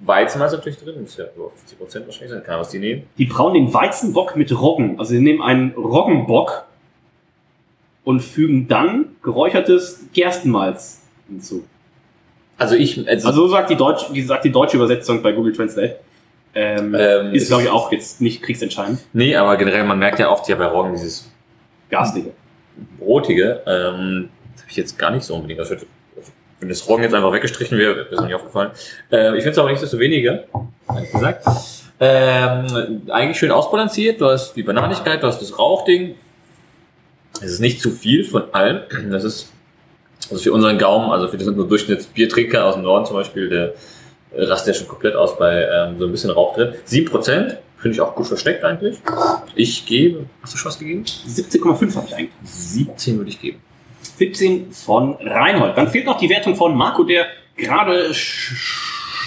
Weizenmalz 0.00 0.52
natürlich 0.52 0.78
drin, 0.78 0.94
das 1.00 1.10
ist 1.10 1.18
ja 1.18 1.26
über 1.36 1.46
50% 1.46 2.06
wahrscheinlich 2.06 2.30
sein, 2.30 2.42
kann 2.42 2.60
was 2.60 2.70
die 2.70 2.78
nehmen. 2.78 3.04
Die 3.18 3.26
brauen 3.26 3.54
den 3.54 3.72
Weizenbock 3.72 4.36
mit 4.36 4.58
Roggen. 4.58 4.98
Also 4.98 5.10
sie 5.10 5.20
nehmen 5.20 5.42
einen 5.42 5.72
Roggenbock 5.72 6.64
und 8.04 8.20
fügen 8.20 8.68
dann 8.68 9.16
geräuchertes 9.22 10.06
Gerstenmalz 10.12 10.97
hinzu. 11.28 11.64
Also 12.56 12.74
ich, 12.74 13.06
also, 13.08 13.28
Also 13.28 13.42
so 13.42 13.48
sagt 13.48 13.70
die 13.70 13.76
deutsche, 13.76 14.12
die 14.12 14.22
sagt 14.22 14.44
die 14.44 14.50
deutsche 14.52 14.76
Übersetzung 14.76 15.22
bei 15.22 15.32
Google 15.32 15.52
Translate. 15.52 15.96
Ähm, 16.54 16.94
Ähm, 16.98 17.34
ist, 17.34 17.48
glaube 17.48 17.62
ich, 17.64 17.68
auch 17.68 17.92
jetzt 17.92 18.20
nicht 18.20 18.42
kriegsentscheidend. 18.42 19.00
nee, 19.12 19.36
aber 19.36 19.56
generell, 19.56 19.84
man 19.84 19.98
merkt 19.98 20.18
ja 20.18 20.30
oft 20.30 20.48
ja 20.48 20.56
bei 20.56 20.66
Roggen 20.66 20.92
dieses 20.92 21.30
Garstige. 21.90 22.30
Brotige, 22.98 23.60
ähm, 23.66 24.30
das 24.54 24.62
habe 24.62 24.70
ich 24.70 24.76
jetzt 24.76 24.98
gar 24.98 25.10
nicht 25.10 25.24
so 25.24 25.34
unbedingt. 25.34 25.60
Also, 25.60 25.76
wenn 26.60 26.68
das 26.68 26.88
Roggen 26.88 27.04
jetzt 27.04 27.14
einfach 27.14 27.32
weggestrichen 27.32 27.78
wäre, 27.78 27.94
wäre 27.96 28.08
es 28.10 28.20
mir 28.20 28.26
nicht 28.26 28.34
aufgefallen. 28.34 28.70
Äh, 29.12 29.28
ich 29.36 29.42
finde 29.42 29.50
es 29.50 29.58
aber 29.58 29.70
nicht 29.70 29.82
desto 29.82 29.98
weniger, 29.98 30.44
ehrlich 30.88 31.12
gesagt. 31.12 31.44
Ähm, 32.00 33.02
eigentlich 33.08 33.38
schön 33.38 33.50
ausbalanciert. 33.50 34.20
Du 34.20 34.26
hast 34.26 34.54
die 34.54 34.62
Bananigkeit, 34.62 35.22
du 35.22 35.26
hast 35.26 35.40
das 35.40 35.56
Rauchding. 35.58 36.14
Es 37.40 37.52
ist 37.52 37.60
nicht 37.60 37.80
zu 37.80 37.90
viel 37.90 38.24
von 38.24 38.52
allem. 38.52 38.80
Das 39.10 39.22
ist 39.24 39.52
also 40.30 40.42
für 40.42 40.52
unseren 40.52 40.78
Gaumen, 40.78 41.10
also 41.10 41.28
für 41.28 41.36
den 41.36 41.54
nur 41.54 41.68
Durchschnittsbiertrinker 41.68 42.64
aus 42.64 42.74
dem 42.74 42.82
Norden 42.82 43.06
zum 43.06 43.16
Beispiel, 43.16 43.48
der 43.48 43.74
äh, 44.34 44.44
rastet 44.44 44.74
ja 44.74 44.80
schon 44.80 44.88
komplett 44.88 45.14
aus 45.14 45.38
bei 45.38 45.62
ähm, 45.62 45.98
so 45.98 46.06
ein 46.06 46.12
bisschen 46.12 46.30
Rauch 46.30 46.54
drin. 46.54 46.74
7% 46.86 47.56
finde 47.78 47.94
ich 47.94 48.00
auch 48.00 48.14
gut 48.14 48.26
versteckt 48.26 48.64
eigentlich. 48.64 48.98
Ich 49.54 49.86
gebe, 49.86 50.26
hast 50.42 50.54
du 50.54 50.58
schon 50.58 50.68
was 50.68 50.78
gegeben? 50.78 51.04
17,5 51.04 51.94
habe 51.96 52.06
ich 52.08 52.14
eigentlich. 52.14 52.30
17 52.44 53.18
würde 53.18 53.30
ich 53.30 53.40
geben. 53.40 53.60
17 54.18 54.72
von 54.72 55.14
Reinhold. 55.20 55.76
Dann 55.76 55.88
fehlt 55.88 56.06
noch 56.06 56.18
die 56.18 56.28
Wertung 56.28 56.56
von 56.56 56.76
Marco, 56.76 57.04
der 57.04 57.26
gerade 57.56 58.12
sch 58.12 58.78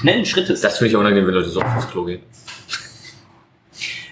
schnellen 0.01 0.25
Schrittes. 0.25 0.61
Das 0.61 0.77
finde 0.77 0.89
ich 0.89 0.95
auch 0.95 0.99
unangenehm, 1.01 1.27
wenn 1.27 1.35
Leute 1.35 1.49
so 1.49 1.61
aufs 1.61 1.89
Klo 1.89 2.05
gehen. 2.05 2.21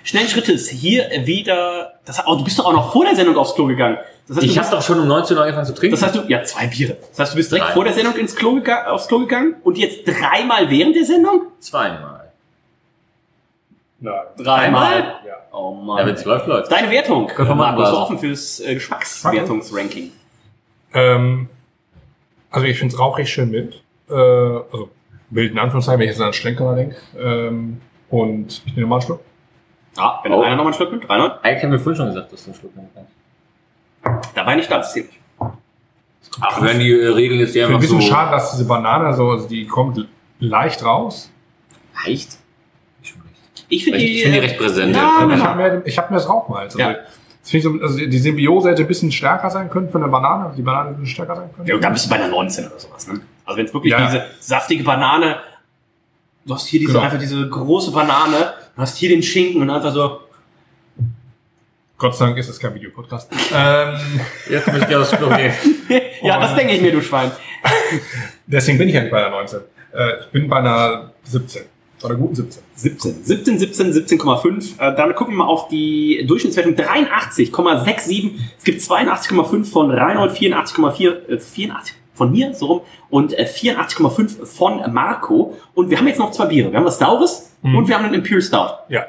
Schnellen 0.10 0.28
Schrittes 0.28 0.70
hier 0.70 1.10
wieder. 1.26 1.94
Das, 2.06 2.22
oh, 2.26 2.36
du 2.36 2.44
bist 2.44 2.58
doch 2.60 2.66
auch 2.66 2.74
noch 2.74 2.92
vor 2.92 3.06
der 3.06 3.16
Sendung 3.16 3.38
aufs 3.38 3.56
Klo 3.56 3.66
gegangen. 3.68 3.98
Das 4.28 4.38
heißt, 4.38 4.46
Ich 4.46 4.54
du 4.54 4.60
habe 4.60 4.70
bist, 4.70 4.74
doch 4.74 4.86
schon 4.86 5.00
um 5.00 5.08
19 5.08 5.36
Uhr 5.38 5.44
angefangen 5.44 5.66
zu 5.66 5.74
trinken. 5.74 5.96
das 5.96 6.04
heißt, 6.04 6.16
du, 6.16 6.22
ja, 6.28 6.44
zwei 6.44 6.68
Biere. 6.68 6.98
Das 7.12 7.20
heißt, 7.20 7.34
du 7.34 7.38
bist 7.38 7.52
direkt 7.52 7.68
Drei. 7.70 7.74
vor 7.74 7.84
der 7.84 7.94
Sendung 7.94 8.16
ins 8.16 8.36
Klo 8.36 8.60
aufs 8.88 9.08
Klo 9.08 9.20
gegangen 9.20 9.56
und 9.64 9.78
jetzt 9.78 10.06
dreimal 10.06 10.70
während 10.70 10.96
der 10.96 11.06
Sendung? 11.06 11.44
zweimal. 11.60 12.32
Nein. 14.02 14.14
Dreimal? 14.38 15.00
Ja. 15.28 15.34
Oh 15.52 15.76
Ja, 15.78 15.84
Mann. 15.84 16.06
wenn 16.08 16.16
es 16.16 16.24
läuft, 16.26 16.48
läuft. 16.48 16.72
Deine 16.72 16.90
Wertung, 16.92 17.28
Können 17.28 17.50
wir 17.50 17.56
mal 17.56 17.74
ist 17.74 17.80
was- 17.80 17.94
offen 17.94 18.20
fürs 18.20 18.60
äh, 18.62 18.76
Geschmackswertungsranking. 18.76 20.12
Ähm, 20.94 21.50
also 22.52 22.66
ich 22.66 22.78
finde 22.80 22.94
es 22.94 23.00
rauchig 23.00 23.30
schön 23.30 23.50
mild. 23.50 23.82
Äh, 24.10 24.14
also 24.14 24.90
mild 25.32 25.52
in 25.52 25.60
Anführungszeichen, 25.60 26.00
wenn 26.00 26.08
ich 26.08 26.16
jetzt 26.16 26.22
an 26.22 26.34
Strenkeler 26.34 26.76
denke. 26.76 26.96
Ähm, 27.20 27.82
und 28.10 28.62
ich 28.66 28.76
nehme 28.76 28.88
mal 28.88 28.96
einen 28.98 29.02
Schluck. 29.04 29.22
Ah, 30.00 30.20
wenn 30.24 30.32
Oh. 30.34 30.42
einer 30.42 30.56
noch 30.56 30.64
mal 30.64 30.70
einen 30.70 30.74
Schluck 30.76 30.92
nimmt, 30.92 31.10
Reinhold. 31.10 31.34
Eigentlich 31.44 31.64
haben 31.64 31.72
wir 31.72 31.80
vorhin 31.80 31.98
schon 31.98 32.08
gesagt, 32.08 32.32
dass 32.34 32.44
du 32.44 32.52
einen 32.52 32.60
Schluck 32.60 32.76
nehmen 32.76 32.90
kannst. 32.94 33.12
Da 34.36 34.46
war 34.46 34.52
ich 34.54 34.58
nicht 34.58 34.72
da, 34.72 34.78
das 34.78 34.94
zählt 34.94 35.08
nicht. 35.08 35.20
Ach, 36.42 36.62
wenn 36.62 36.80
die 36.80 36.92
äh, 36.92 37.08
Regeln 37.08 37.40
jetzt 37.40 37.50
Ich 37.56 37.62
finde 37.62 37.68
ein 37.68 37.76
einfach 37.76 37.82
bisschen 37.82 38.02
so... 38.02 38.08
schade, 38.08 38.32
dass 38.32 38.52
diese 38.52 38.66
Banane 38.66 39.14
so, 39.14 39.30
also 39.32 39.48
die 39.48 39.66
kommt 39.68 40.06
leicht 40.40 40.84
raus. 40.84 41.32
Leicht? 42.06 42.38
Ich. 43.02 43.14
Ich 43.70 43.84
finde 43.84 44.00
Ich, 44.00 44.06
die, 44.06 44.16
ich 44.18 44.24
finde 44.24 44.40
die 44.42 44.46
recht 44.46 44.58
präsent. 44.58 44.96
Ja, 44.96 45.20
ich 45.24 45.30
genau. 45.30 45.44
habe 45.46 45.82
ich 45.86 45.98
hab 45.98 46.10
mehr 46.12 46.20
das 46.20 46.30
Rauchmalz. 46.30 46.76
Also, 46.76 46.80
Ja. 46.80 46.94
das 47.42 47.50
find 47.50 47.64
ich 47.66 47.72
so, 47.72 47.72
also 47.82 47.98
die 47.98 48.18
Symbiose 48.18 48.70
hätte 48.70 48.82
ein 48.84 48.88
bisschen 48.88 49.12
stärker 49.12 49.50
sein 49.50 49.70
können 49.70 49.90
von 49.90 50.02
der 50.02 50.08
Banane. 50.10 50.46
Also 50.46 50.56
die 50.58 50.62
Banane 50.62 50.90
hätte 50.90 50.98
ein 51.00 51.02
bisschen 51.02 51.14
stärker 51.16 51.36
sein 51.36 51.50
können. 51.56 51.68
Ja, 51.68 51.78
da 51.78 51.90
bist 51.90 52.06
du 52.06 52.10
bei 52.10 52.16
einer 52.18 52.28
19 52.30 52.68
oder 52.68 52.80
sowas, 52.80 53.08
ne? 53.08 53.22
Also 53.46 53.58
wenn 53.58 53.66
es 53.66 53.74
wirklich 53.74 53.92
Ja. 53.92 54.06
diese 54.06 54.26
saftige 54.40 54.84
Banane, 54.84 55.38
du 56.46 56.54
hast 56.54 56.68
hier 56.68 56.80
diese, 56.80 56.94
Genau. 56.94 57.04
einfach 57.06 57.20
diese 57.20 57.48
große 57.50 57.92
Banane, 57.92 58.54
du 58.76 58.82
hast 58.82 58.98
hier 58.98 59.10
den 59.10 59.24
Schinken 59.24 59.62
und 59.62 59.70
einfach 59.70 59.94
so, 59.94 60.20
Gott 61.98 62.16
sei 62.16 62.28
Dank 62.28 62.38
ist 62.38 62.48
es 62.48 62.58
kein 62.60 62.74
Videopodcast. 62.74 63.30
ähm, 63.54 63.96
Jetzt 64.50 64.68
möchte 64.68 64.82
ich 64.82 64.88
gerne 64.88 65.04
aufs 65.04 65.12
Klo 65.12 65.30
gehen. 65.30 65.54
ja, 66.22 66.40
das 66.40 66.56
denke 66.56 66.74
ich 66.74 66.82
mir, 66.82 66.94
du 66.94 67.02
Schwein. 67.02 67.30
deswegen 68.48 68.78
bin 68.78 68.88
ich 68.88 68.96
ja 68.96 69.02
nicht 69.02 69.12
bei 69.12 69.18
einer 69.26 69.32
19. 69.36 69.60
Äh, 69.94 70.20
ich 70.22 70.28
bin 70.28 70.48
bei 70.48 70.58
einer 70.58 71.12
17. 71.24 71.64
Bei 72.02 72.08
einer 72.08 72.18
guten 72.18 72.36
17. 72.36 72.64
17, 72.76 73.24
17, 73.26 73.60
17, 73.60 73.94
17,5. 74.20 74.80
Äh, 74.80 74.96
dann 74.96 75.14
gucken 75.14 75.34
wir 75.34 75.40
mal 75.40 75.48
auf 75.48 75.68
die 75.68 76.24
Durchschnittswertung 76.26 76.74
83,67. 76.76 78.32
Es 78.58 78.64
gibt 78.64 78.80
82,5 78.82 79.66
von 79.70 79.92
Reinhold, 79.92 80.32
84,4, 80.32 81.28
äh, 81.28 81.38
84 81.38 81.96
von 82.20 82.32
mir, 82.32 82.54
so 82.54 82.66
rum, 82.68 82.82
und 83.10 83.34
äh, 83.38 83.44
84,5 83.46 84.46
von 84.46 84.94
Marco. 84.94 85.56
Und 85.74 85.90
wir 85.90 85.98
haben 85.98 86.08
jetzt 86.08 86.20
noch 86.20 86.32
zwei 86.32 86.46
Biere. 86.46 86.70
Wir 86.72 86.78
haben 86.78 86.86
das 86.86 87.00
Saures 87.00 87.46
Mhm. 87.62 87.76
und 87.78 87.88
wir 87.90 87.96
haben 87.98 88.06
den 88.06 88.14
Imperial 88.14 88.42
Stout. 88.42 88.70
Ja. 88.90 89.06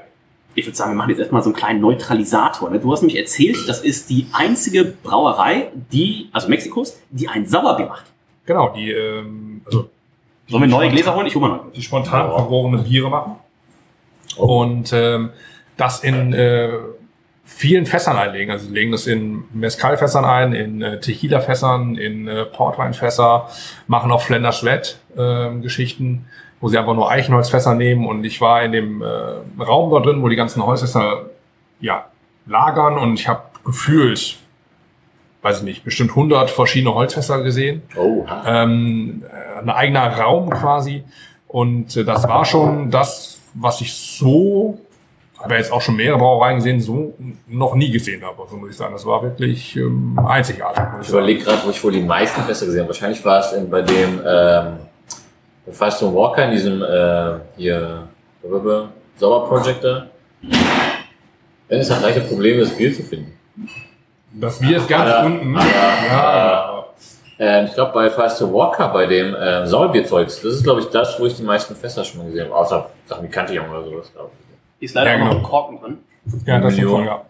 Ich 0.57 0.67
würde 0.67 0.77
sagen, 0.77 0.91
wir 0.93 0.97
machen 0.97 1.11
jetzt 1.11 1.21
erstmal 1.21 1.43
so 1.43 1.51
einen 1.51 1.57
kleinen 1.57 1.81
Neutralisator. 1.81 2.69
Ne? 2.71 2.81
Du 2.81 2.91
hast 2.93 3.03
mich 3.03 3.17
erzählt, 3.17 3.57
das 3.69 3.81
ist 3.83 4.11
die 4.11 4.27
einzige 4.33 4.85
Brauerei, 4.85 5.71
die, 5.93 6.29
also 6.33 6.49
Mexikos, 6.49 6.99
die 7.11 7.29
ein 7.29 7.47
Sauerbier 7.47 7.87
macht. 7.87 8.07
Genau, 8.47 8.71
die, 8.71 8.91
ähm, 8.91 9.61
also 9.67 9.89
Sollen 10.49 10.63
wir 10.65 10.69
neue 10.69 10.89
Gläser 10.91 11.15
holen? 11.15 11.27
Ich 11.29 11.37
hole 11.37 11.47
mal 11.49 11.57
neue. 11.59 11.71
die 11.77 11.83
spontan 11.83 12.27
Ja. 12.29 12.35
vergorene 12.37 12.79
Biere 12.83 13.09
machen. 13.09 13.37
Oh. 14.37 14.63
Und 14.63 14.93
ähm, 14.93 15.31
das 15.77 16.03
in 16.03 16.33
äh, 16.33 16.71
vielen 17.51 17.85
Fässern 17.85 18.17
einlegen. 18.17 18.51
Also 18.51 18.67
sie 18.67 18.73
legen 18.73 18.93
das 18.93 19.07
in 19.07 19.45
Mezcal-Fässern 19.53 20.25
ein, 20.25 20.53
in 20.55 20.81
äh, 20.81 21.01
Tequila-Fässern, 21.01 21.97
in 21.97 22.27
äh, 22.27 22.47
Portwein-Fässer, 22.47 23.49
machen 23.87 24.11
auch 24.13 24.23
Flender 24.23 24.53
Schwett 24.53 24.99
ähm, 25.17 25.63
wo 26.61 26.69
sie 26.69 26.79
einfach 26.79 26.95
nur 26.95 27.11
Eichenholzfässer 27.11 27.75
nehmen. 27.75 28.07
Und 28.07 28.25
ich 28.25 28.41
war 28.41 28.63
in 28.63 28.73
dem 28.73 29.03
äh, 29.03 29.63
Raum 29.63 29.91
da 29.91 30.01
drin, 30.01 30.23
wo 30.23 30.29
die 30.29 30.37
ganzen 30.37 30.65
Holzfässer 30.65 31.27
ja, 31.81 32.07
lagern 32.47 32.97
und 32.97 33.15
ich 33.15 33.29
habe 33.29 33.43
gefühlt, 33.65 34.39
weiß 35.43 35.59
ich 35.59 35.65
nicht, 35.65 35.85
bestimmt 35.85 36.11
100 36.11 36.51
verschiedene 36.51 36.95
Holzfässer 36.95 37.43
gesehen 37.43 37.83
Oh, 37.97 38.27
ähm, 38.47 39.23
äh, 39.29 39.59
ein 39.59 39.71
eigener 39.71 40.07
Raum 40.17 40.51
quasi. 40.51 41.05
Und 41.47 41.97
äh, 41.97 42.05
das 42.05 42.27
war 42.29 42.45
schon 42.45 42.91
das, 42.91 43.41
was 43.55 43.81
ich 43.81 43.93
so, 43.95 44.79
habe 45.43 45.55
jetzt 45.55 45.73
auch 45.73 45.81
schon 45.81 45.97
mehrere 45.97 46.19
Brauereien 46.19 46.57
gesehen, 46.57 46.81
so 46.81 47.15
noch 47.49 47.75
nie 47.75 47.91
gesehen 47.91 48.23
habe. 48.25 48.43
Also 48.43 48.57
muss 48.57 48.71
ich 48.71 48.77
sagen, 48.77 48.93
das 48.93 49.05
war 49.07 49.23
wirklich 49.23 49.75
ähm, 49.77 50.19
einzigartig. 50.27 50.83
Ich 51.01 51.07
ich 51.07 51.13
überlege 51.13 51.45
gerade, 51.45 51.59
wo 51.65 51.71
ich 51.71 51.83
wohl 51.83 51.93
die 51.93 52.03
meisten 52.03 52.43
Fässer 52.43 52.67
gesehen 52.67 52.81
habe. 52.83 52.89
Wahrscheinlich 52.91 53.25
war 53.25 53.41
es 53.41 53.53
in, 53.53 53.69
bei 53.71 53.83
dem 53.83 54.21
ähm, 54.27 54.77
Firestone 55.73 56.15
Walker 56.15 56.45
in 56.45 56.51
diesem 56.53 56.83
äh, 56.83 57.39
hier 57.57 58.09
Sauber 58.43 59.47
Projector. 59.49 60.07
Wenn 61.69 61.81
es 61.81 61.91
hat 61.91 62.03
leichte 62.03 62.23
Probleme, 62.23 62.61
das 62.61 62.71
Bier 62.77 62.93
zu 62.95 63.03
finden. 63.03 63.37
Das 64.33 64.59
Bier 64.59 64.77
ist 64.79 64.89
ganz 64.89 65.11
Ah, 65.11 65.25
unten. 65.27 65.57
ah, 65.57 65.63
ja, 66.09 66.85
Ähm, 67.39 67.65
ich 67.67 67.75
glaube 67.75 67.93
bei 67.93 68.11
Firestone 68.11 68.53
Walker, 68.53 68.89
bei 68.89 69.07
dem 69.07 69.35
ähm, 69.41 69.67
Sauerbierzeugs, 69.67 70.37
das 70.43 70.55
ist 70.55 70.63
glaube 70.65 70.81
ich 70.81 70.87
das, 70.89 71.19
wo 71.19 71.27
ich 71.27 71.37
die 71.37 71.43
meisten 71.43 71.75
Fässer 71.75 72.05
schon 72.05 72.19
mal 72.19 72.27
gesehen 72.27 72.47
habe. 72.47 72.55
Außer 72.57 72.91
Sachen 73.07 73.25
wie 73.25 73.29
Cantillon 73.29 73.69
oder 73.71 73.85
sowas, 73.85 74.11
glaube 74.13 74.31
ich. 74.39 74.50
Ist 74.81 74.95
leider 74.95 75.11
Ja, 75.11 75.17
auch 75.17 75.21
noch 75.21 75.29
genau. 75.31 75.39
ein 75.39 75.43
Korken 75.45 75.81
drin. 75.81 75.99
ja, 76.47 76.59
das 76.59 76.75
ist 76.75 76.83
voll, 76.85 77.05
ja. 77.05 77.23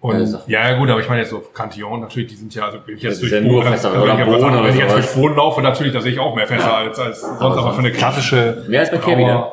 Und, 0.00 0.18
Ja, 0.18 0.26
Sachen. 0.26 0.50
ja, 0.50 0.72
gut, 0.78 0.90
aber 0.90 0.98
ich 1.00 1.08
meine 1.08 1.20
jetzt 1.20 1.30
so 1.30 1.38
Cantillon, 1.38 2.00
natürlich, 2.00 2.28
die 2.30 2.34
sind 2.34 2.52
ja, 2.56 2.64
also 2.64 2.78
wenn 2.84 2.96
ich 2.96 3.02
jetzt 3.04 3.22
Das 3.22 3.30
durch 3.30 3.32
ja 3.32 3.62
Fässer, 3.70 3.90
also 3.90 4.02
wenn 4.02 4.10
oder 4.10 4.12
ich 4.14 4.18
jetzt- 4.18 4.40
Bohnen 4.40 4.54
oder 4.56 4.64
wenn 4.64 4.74
ich 4.74 4.80
jetzt 4.80 4.94
durch 4.96 5.12
Boden 5.14 5.36
laufe, 5.36 5.62
natürlich, 5.62 5.92
da 5.92 6.00
sehe 6.00 6.10
ich 6.12 6.18
auch 6.18 6.34
mehr 6.34 6.46
Fässer 6.48 6.76
als, 6.76 6.98
als 6.98 7.20
sonst, 7.20 7.40
aber, 7.40 7.54
sonst- 7.62 7.74
für 7.76 7.78
eine 7.82 7.92
klassische 7.92 8.64
Mehr 8.66 8.80
als 8.80 8.90
bei 8.90 8.96
Kehr 8.96 9.16
wieder. 9.18 9.52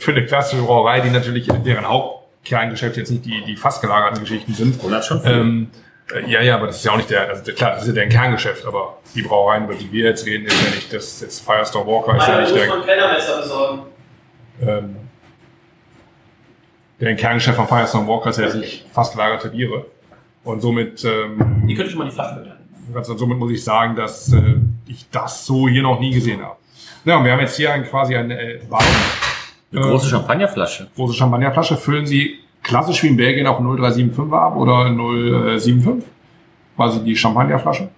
für 0.00 0.10
eine 0.10 0.26
klassische 0.26 0.62
Brauerei, 0.62 0.98
die 1.00 1.10
natürlich 1.10 1.46
deren 1.64 1.86
Hauptkerngeschäft 1.88 2.96
jetzt 2.96 3.10
nicht 3.12 3.24
die, 3.24 3.44
die 3.44 3.54
fassgelagerten 3.56 4.20
Geschichten 4.20 4.52
sind, 4.52 4.76
100 4.78 5.04
schon 5.04 5.20
viel. 5.20 5.30
ähm, 5.32 5.70
Äh, 6.12 6.28
Ja, 6.30 6.42
ja, 6.42 6.56
aber 6.56 6.66
das 6.66 6.76
ist 6.78 6.84
ja 6.84 6.90
auch 6.92 6.96
nicht 6.96 7.08
der, 7.08 7.28
also 7.28 7.52
klar, 7.52 7.70
das 7.74 7.82
ist 7.82 7.88
ja 7.88 7.94
deren 7.94 8.08
Kerngeschäft, 8.10 8.66
aber 8.66 8.98
die 9.14 9.22
Brauereien, 9.22 9.64
über 9.64 9.74
die 9.74 9.90
wir 9.92 10.06
jetzt 10.06 10.26
reden, 10.26 10.44
ist 10.46 10.60
ja 10.62 10.70
nicht 10.74 10.92
das, 10.92 11.20
das 11.20 11.38
Firestone 11.40 11.86
Walker, 11.86 12.16
ist 12.16 12.26
ja 12.28 12.40
nicht 12.40 12.54
der, 12.54 13.38
besorgen. 13.40 13.82
ähm, 14.60 14.96
der 17.00 17.16
Kerngeschäft 17.16 17.56
von 17.56 17.66
Firestone 17.66 18.06
Walker 18.06 18.30
ist 18.30 18.38
ja 18.38 18.54
nicht 18.54 18.86
fast 18.92 19.12
gelagerte 19.12 19.48
Biere. 19.48 19.86
Und 20.44 20.60
somit, 20.60 21.04
ähm, 21.04 21.64
Die 21.66 21.74
könnte 21.74 21.90
schon 21.90 21.98
mal 22.00 22.04
die 22.04 22.10
Flaschen 22.14 22.38
bewerten. 22.42 22.64
also 22.94 23.16
somit 23.16 23.38
muss 23.38 23.50
ich 23.50 23.64
sagen, 23.64 23.96
dass 23.96 24.32
äh, 24.32 24.56
ich 24.86 25.06
das 25.10 25.46
so 25.46 25.68
hier 25.68 25.82
noch 25.82 25.98
nie 26.00 26.12
gesehen 26.12 26.42
habe. 26.42 26.56
Ja, 27.04 27.16
und 27.18 27.24
wir 27.24 27.32
haben 27.32 27.40
jetzt 27.40 27.56
hier 27.56 27.72
ein, 27.72 27.84
quasi 27.84 28.14
eine 28.14 28.38
äh, 28.38 28.60
Wein. 28.68 28.82
Eine 29.72 29.80
große 29.80 30.08
Champagnerflasche. 30.08 30.88
große 30.94 31.14
Champagnerflasche. 31.14 31.76
Füllen 31.76 32.06
Sie 32.06 32.38
klassisch 32.62 33.02
wie 33.02 33.08
in 33.08 33.16
Belgien 33.16 33.46
auch 33.46 33.58
0375 33.58 34.32
ab 34.32 34.56
oder 34.56 34.84
075? 34.90 36.04
Quasi 36.76 37.02
die 37.04 37.16
Champagnerflasche. 37.16 37.88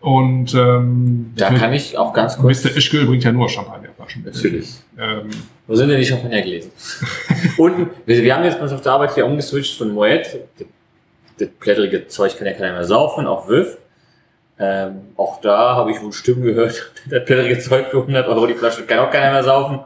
Und 0.00 0.54
ähm, 0.54 1.32
Da 1.36 1.50
kann 1.54 1.72
ich 1.72 1.96
auch 1.96 2.12
ganz 2.12 2.36
kurz. 2.36 2.62
Mr. 2.64 2.76
Ischgl 2.76 3.06
bringt 3.06 3.24
ja 3.24 3.32
nur 3.32 3.48
Champagnerflaschen. 3.48 4.22
Natürlich. 4.24 4.74
Ähm, 4.98 5.30
Wo 5.66 5.74
sind 5.74 5.88
denn 5.88 5.98
die 5.98 6.04
Champagnergläser? 6.04 6.70
Unten, 7.58 7.90
wir, 8.04 8.22
wir 8.22 8.34
haben 8.34 8.44
jetzt 8.44 8.58
bei 8.58 8.64
uns 8.64 8.72
auf 8.72 8.82
der 8.82 8.92
Arbeit 8.92 9.14
hier 9.14 9.24
umgeswitcht 9.24 9.78
von 9.78 9.92
Moet. 9.92 10.38
Das, 11.38 11.48
blätterige 11.58 12.06
Zeug 12.06 12.36
kann 12.36 12.46
ja 12.46 12.52
keiner 12.52 12.72
mehr 12.72 12.84
saufen, 12.84 13.26
auch 13.26 13.48
Wöf. 13.48 13.78
Ähm, 14.58 15.06
auch 15.16 15.40
da 15.40 15.74
habe 15.74 15.90
ich 15.90 16.00
wohl 16.00 16.12
Stimmen 16.12 16.42
gehört, 16.42 16.92
das 17.10 17.24
blätterige 17.24 17.58
Zeug 17.58 17.86
für 17.90 18.00
100 18.00 18.28
Euro 18.28 18.46
die 18.46 18.54
Flasche 18.54 18.84
kann 18.84 19.00
auch 19.00 19.10
keiner 19.10 19.32
mehr 19.32 19.42
saufen. 19.42 19.80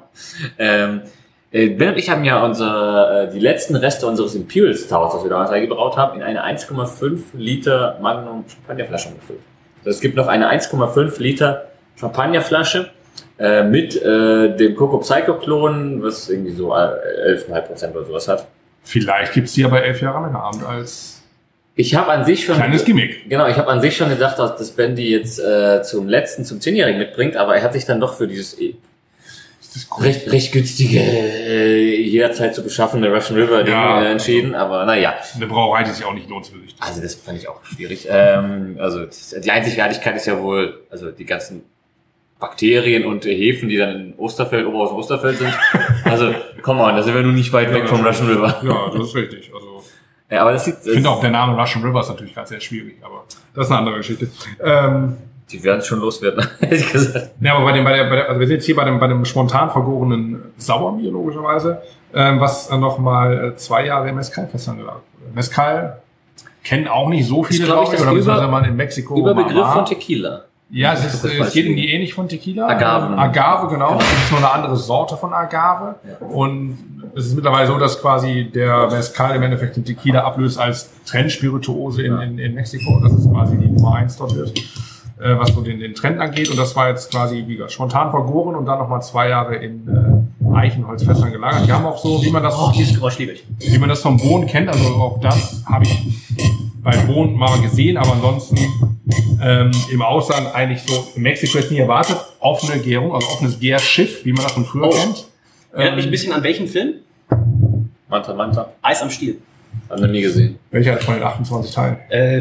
Ähm, 0.59 1.03
äh, 1.51 1.69
Ben 1.71 1.91
und 1.91 1.99
ich 1.99 2.11
haben 2.11 2.25
ja 2.25 2.45
unsere, 2.45 3.29
äh, 3.29 3.33
die 3.33 3.41
letzten 3.41 3.77
Reste 3.77 4.07
unseres 4.07 4.35
Imperial 4.35 4.75
Stouts, 4.75 5.15
das 5.15 5.23
wir 5.23 5.31
damals 5.31 5.51
eingebraut 5.51 5.97
haben, 5.97 6.21
in 6.21 6.23
eine 6.23 6.45
1,5 6.45 7.21
Liter 7.35 7.99
Magnum 8.03 8.45
Champagnerflasche 8.47 9.15
gefüllt. 9.15 9.41
Also 9.79 9.91
es 9.91 10.01
gibt 10.01 10.17
noch 10.17 10.27
eine 10.27 10.51
1,5 10.53 11.23
Liter 11.23 11.69
Champagnerflasche 11.97 12.91
äh, 13.39 13.63
mit 13.65 14.01
äh, 14.03 14.57
dem 14.57 14.75
Coco 14.77 14.99
Psycho 14.99 15.35
Klon, 15.39 16.03
was 16.03 16.29
irgendwie 16.29 16.53
so 16.53 16.73
äh, 16.75 17.35
11,5 17.37 17.61
Prozent 17.63 17.97
oder 17.97 18.05
sowas 18.07 18.29
hat. 18.29 18.47
vielleicht 18.83 19.33
gibt's 19.33 19.53
die 19.55 19.63
ja 19.63 19.69
bei 19.69 19.81
elf 19.81 20.01
Jahre 20.03 20.21
Männerabend 20.21 20.65
als 20.65 21.23
Ich 21.77 21.95
habe 21.95 22.11
an 22.11 22.25
sich 22.25 22.45
schon 22.45 22.57
kleines 22.57 22.85
Gimmick. 22.85 23.29
Genau, 23.29 23.47
ich 23.47 23.57
habe 23.57 23.69
an 23.69 23.81
sich 23.81 23.97
schon 23.97 24.09
gedacht, 24.09 24.39
dass 24.39 24.57
das 24.57 24.71
Ben 24.73 24.97
die 24.97 25.11
jetzt 25.11 25.39
äh, 25.39 25.83
zum 25.83 26.09
letzten, 26.09 26.45
zum 26.45 26.61
Zehnjährigen 26.61 26.99
mitbringt, 26.99 27.37
aber 27.37 27.55
er 27.57 27.63
hat 27.63 27.73
sich 27.73 27.85
dann 27.85 28.01
doch 28.01 28.15
für 28.17 28.27
dieses 28.27 28.57
cool? 28.59 28.75
recht, 30.05 30.31
recht 30.33 30.53
günstige, 30.53 30.99
äh, 31.01 32.01
jederzeit 32.03 32.55
zu 32.55 32.63
beschaffende 32.63 33.13
Russian 33.15 33.39
River 33.39 33.63
Ding 33.63 33.75
Ja. 33.75 34.03
äh, 34.03 34.11
entschieden. 34.13 34.55
Aber 34.55 34.85
naja, 34.87 35.15
Eine 35.37 35.47
Brauerei, 35.47 35.85
die 35.85 35.91
sich 35.91 36.05
auch 36.05 36.15
nicht 36.15 36.29
lohnt 36.29 36.47
zu 36.47 36.53
besichtigen. 36.53 36.83
also 36.83 37.01
das 37.01 37.15
fand 37.15 37.39
ich 37.39 37.49
auch 37.49 37.65
schwierig. 37.65 38.09
Ähm, 38.11 38.77
also 38.81 39.05
die 39.07 39.51
Einzigartigkeit 39.51 40.17
ist 40.17 40.27
ja 40.27 40.41
wohl, 40.41 40.81
also 40.91 41.11
die 41.11 41.25
ganzen 41.27 41.63
Bakterien 42.41 43.05
und 43.05 43.27
äh, 43.27 43.35
Hefen, 43.37 43.69
die 43.69 43.77
dann 43.77 43.91
in 43.97 44.15
Osterfeld, 44.17 44.67
Oberhausen 44.67 44.97
Osterfeld 44.97 45.39
sind. 45.39 45.53
Also, 46.05 46.33
komm 46.63 46.79
on, 46.81 46.95
da 46.95 47.03
sind 47.03 47.15
wir 47.15 47.23
nun 47.23 47.35
nicht 47.35 47.53
weit 47.53 47.73
weg 47.75 47.89
vom 47.89 48.05
Russian 48.05 48.29
River. 48.29 48.57
Ja, 48.63 48.91
das 48.97 49.09
ist 49.09 49.15
richtig. 49.17 49.51
Also 49.53 49.83
Ja, 50.31 50.43
aber 50.43 50.53
das 50.53 50.65
sieht, 50.65 50.77
ich 50.85 50.93
finde 50.93 51.11
auch 51.11 51.21
der 51.21 51.31
Name 51.31 51.61
Russian 51.61 51.83
River 51.85 52.01
ist 52.01 52.09
natürlich 52.11 52.35
ganz 52.35 52.51
sehr 52.51 52.61
schwierig, 52.61 52.97
aber 53.03 53.25
das 53.55 53.67
ist 53.67 53.71
eine 53.73 53.81
andere 53.81 53.97
Geschichte. 53.97 54.29
Ähm, 54.63 55.17
die 55.51 55.65
werden 55.65 55.79
es 55.79 55.87
schon 55.87 55.99
loswerden, 56.01 56.47
hätte 56.61 56.75
ich 56.77 56.93
gesagt. 56.93 57.31
Ja, 57.41 57.57
aber 57.57 57.65
bei 57.65 57.73
dem, 57.73 57.83
bei 57.85 57.97
der, 57.97 58.05
bei 58.05 58.17
der, 58.17 58.29
also 58.29 58.39
wir 58.39 58.47
sind 58.47 58.57
jetzt 58.57 58.67
hier 58.67 58.77
bei 58.77 58.85
dem, 58.85 59.01
bei 59.01 59.07
dem 59.09 59.25
spontan 59.25 59.71
vergorenen 59.71 60.53
Sauerbier 60.59 61.11
logischerweise, 61.11 61.81
ähm, 62.15 62.39
was 62.39 62.71
nochmal 62.71 63.55
zwei 63.57 63.87
Jahre 63.87 64.11
im 64.11 64.15
Mezcal 64.17 64.47
festgelagert 64.47 64.87
wurde. 64.87 65.35
Mezcal 65.35 66.03
kennen 66.63 66.87
auch 66.87 67.09
nicht 67.09 67.27
so 67.27 67.43
viele, 67.43 67.61
Ist, 67.63 67.67
glaub 67.67 67.83
ich, 67.85 67.89
oder 68.01 68.11
Über- 68.11 68.15
beziehungsweise 68.19 68.47
man 68.49 68.65
in 68.65 68.77
Mexiko. 68.77 69.19
Überbegriff 69.19 69.55
mal 69.55 69.61
war. 69.63 69.75
von 69.75 69.85
Tequila. 69.87 70.45
Ja, 70.71 70.93
es, 70.93 71.05
ist, 71.15 71.25
es 71.25 71.53
geht 71.55 71.65
in 71.67 71.77
die 71.77 71.89
ähnlich 71.91 72.13
von 72.13 72.29
Tequila. 72.29 72.67
Agaven. 72.69 73.15
Ähm, 73.15 73.19
Agave, 73.19 73.69
genau. 73.69 73.97
Es 73.99 74.25
ist 74.25 74.31
nur 74.31 74.39
eine 74.41 74.51
andere 74.53 74.77
Sorte 74.77 75.17
von 75.17 75.33
Agave. 75.33 75.95
Und 76.29 76.79
es 77.17 77.27
ist 77.27 77.35
mittlerweile 77.35 77.67
so, 77.67 77.79
dass 77.79 78.01
quasi 78.01 78.51
der 78.55 78.89
Mezcal 78.91 79.35
im 79.37 79.43
Endeffekt 79.43 79.77
den 79.77 79.85
Tequila 79.87 80.25
ablöst 80.25 80.59
als 80.59 80.91
Trendspirituose 81.07 82.03
in, 82.03 82.19
in, 82.21 82.39
in 82.39 82.55
Mexiko. 82.55 83.01
Das 83.03 83.13
ist 83.15 83.31
quasi 83.31 83.57
die 83.57 83.67
Nummer 83.69 83.95
eins 83.95 84.19
dort 84.19 84.35
wird, 84.37 84.59
äh, 85.21 85.39
was 85.39 85.49
so 85.55 85.63
den, 85.63 85.81
den 85.81 85.95
Trend 85.95 86.21
angeht. 86.21 86.51
Und 86.51 86.59
das 86.59 86.77
war 86.77 86.89
jetzt 86.91 87.11
quasi, 87.11 87.45
wie 87.47 87.55
gesagt, 87.55 87.73
spontan 87.73 88.11
vergoren 88.11 88.55
und 88.55 88.67
dann 88.67 88.79
nochmal 88.79 89.01
zwei 89.01 89.31
Jahre 89.31 89.57
in 89.57 89.89
äh, 89.89 90.55
Eichenholzfässern 90.55 91.33
gelagert. 91.33 91.67
Die 91.67 91.73
haben 91.73 91.87
auch 91.87 91.97
so, 91.99 92.23
wie 92.23 92.31
man 92.31 92.43
das 92.43 92.55
Oh, 92.59 92.73
dieses 92.77 92.95
Geräusch 92.95 93.19
liebe 93.19 93.33
ich. 93.33 93.45
wie 93.59 93.79
man 93.79 93.89
das 93.89 94.01
vom 94.01 94.19
Bohnen 94.19 94.47
kennt, 94.47 94.69
also 94.69 94.85
auch 94.97 95.19
das 95.21 95.63
habe 95.67 95.85
ich 95.85 95.99
bei 96.89 96.97
Bohnen 97.05 97.35
mal 97.35 97.61
gesehen, 97.61 97.99
aber 97.99 98.13
ansonsten 98.13 98.57
ähm, 99.43 99.71
im 99.93 100.01
Ausland 100.01 100.55
eigentlich 100.55 100.81
so 100.87 101.07
in 101.15 101.21
Mexiko 101.23 101.59
jetzt 101.59 101.71
nie 101.71 101.81
erwartet. 101.81 102.17
Offene 102.41 102.81
Gärung, 102.81 103.15
also 103.15 103.27
offenes 103.29 103.61
Gärschiff, 103.61 104.25
wie 104.25 104.33
man 104.33 104.45
das 104.45 104.53
von 104.53 104.65
früher 104.65 104.87
Oh. 104.87 104.91
kennt. 104.91 105.27
Erinnert 105.73 105.97
mich 105.97 106.05
ein 106.05 106.09
Ähm, 106.09 106.11
bisschen 106.11 106.33
an 106.33 106.43
welchen 106.43 106.67
Film? 106.67 106.95
Manta, 108.09 108.33
Manta. 108.33 108.71
Eis 108.81 109.03
am 109.03 109.11
Stiel. 109.11 109.37
Haben 109.91 110.01
wir 110.01 110.09
nie 110.09 110.23
gesehen. 110.23 110.59
welcher 110.71 110.97
von 110.97 111.13
den 111.15 111.23
28 111.25 111.75
Teilen? 111.75 111.99
Äh, 112.09 112.41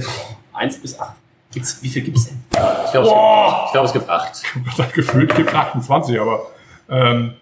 1 0.53 0.81
bis 0.81 0.97
8. 0.97 1.11
Gibt's, 1.51 1.79
wie 1.83 1.89
viel 1.89 2.03
gibt's 2.03 2.27
denn? 2.29 2.37
Ich 2.51 2.91
glaube, 2.93 3.05
es, 3.05 3.11
gibt- 3.11 3.65
ich 3.65 3.71
glaub, 3.73 3.85
es 3.85 3.93
gibt 3.93 4.09
acht. 4.09 4.43
Das 4.77 4.91
gefühlt 4.93 5.35
gibt 5.35 5.53
28, 5.53 6.17
aber 6.21 6.43
ähm, 6.89 7.33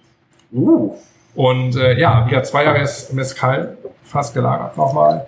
Uh. 0.51 0.95
und 1.35 1.75
äh, 1.75 1.99
ja, 1.99 2.25
wieder 2.27 2.43
zwei 2.43 2.63
Jahre 2.63 2.79
ist 2.79 3.13
Mezcal 3.13 3.77
fast 4.03 4.33
gelagert 4.33 4.75
nochmal. 4.75 5.25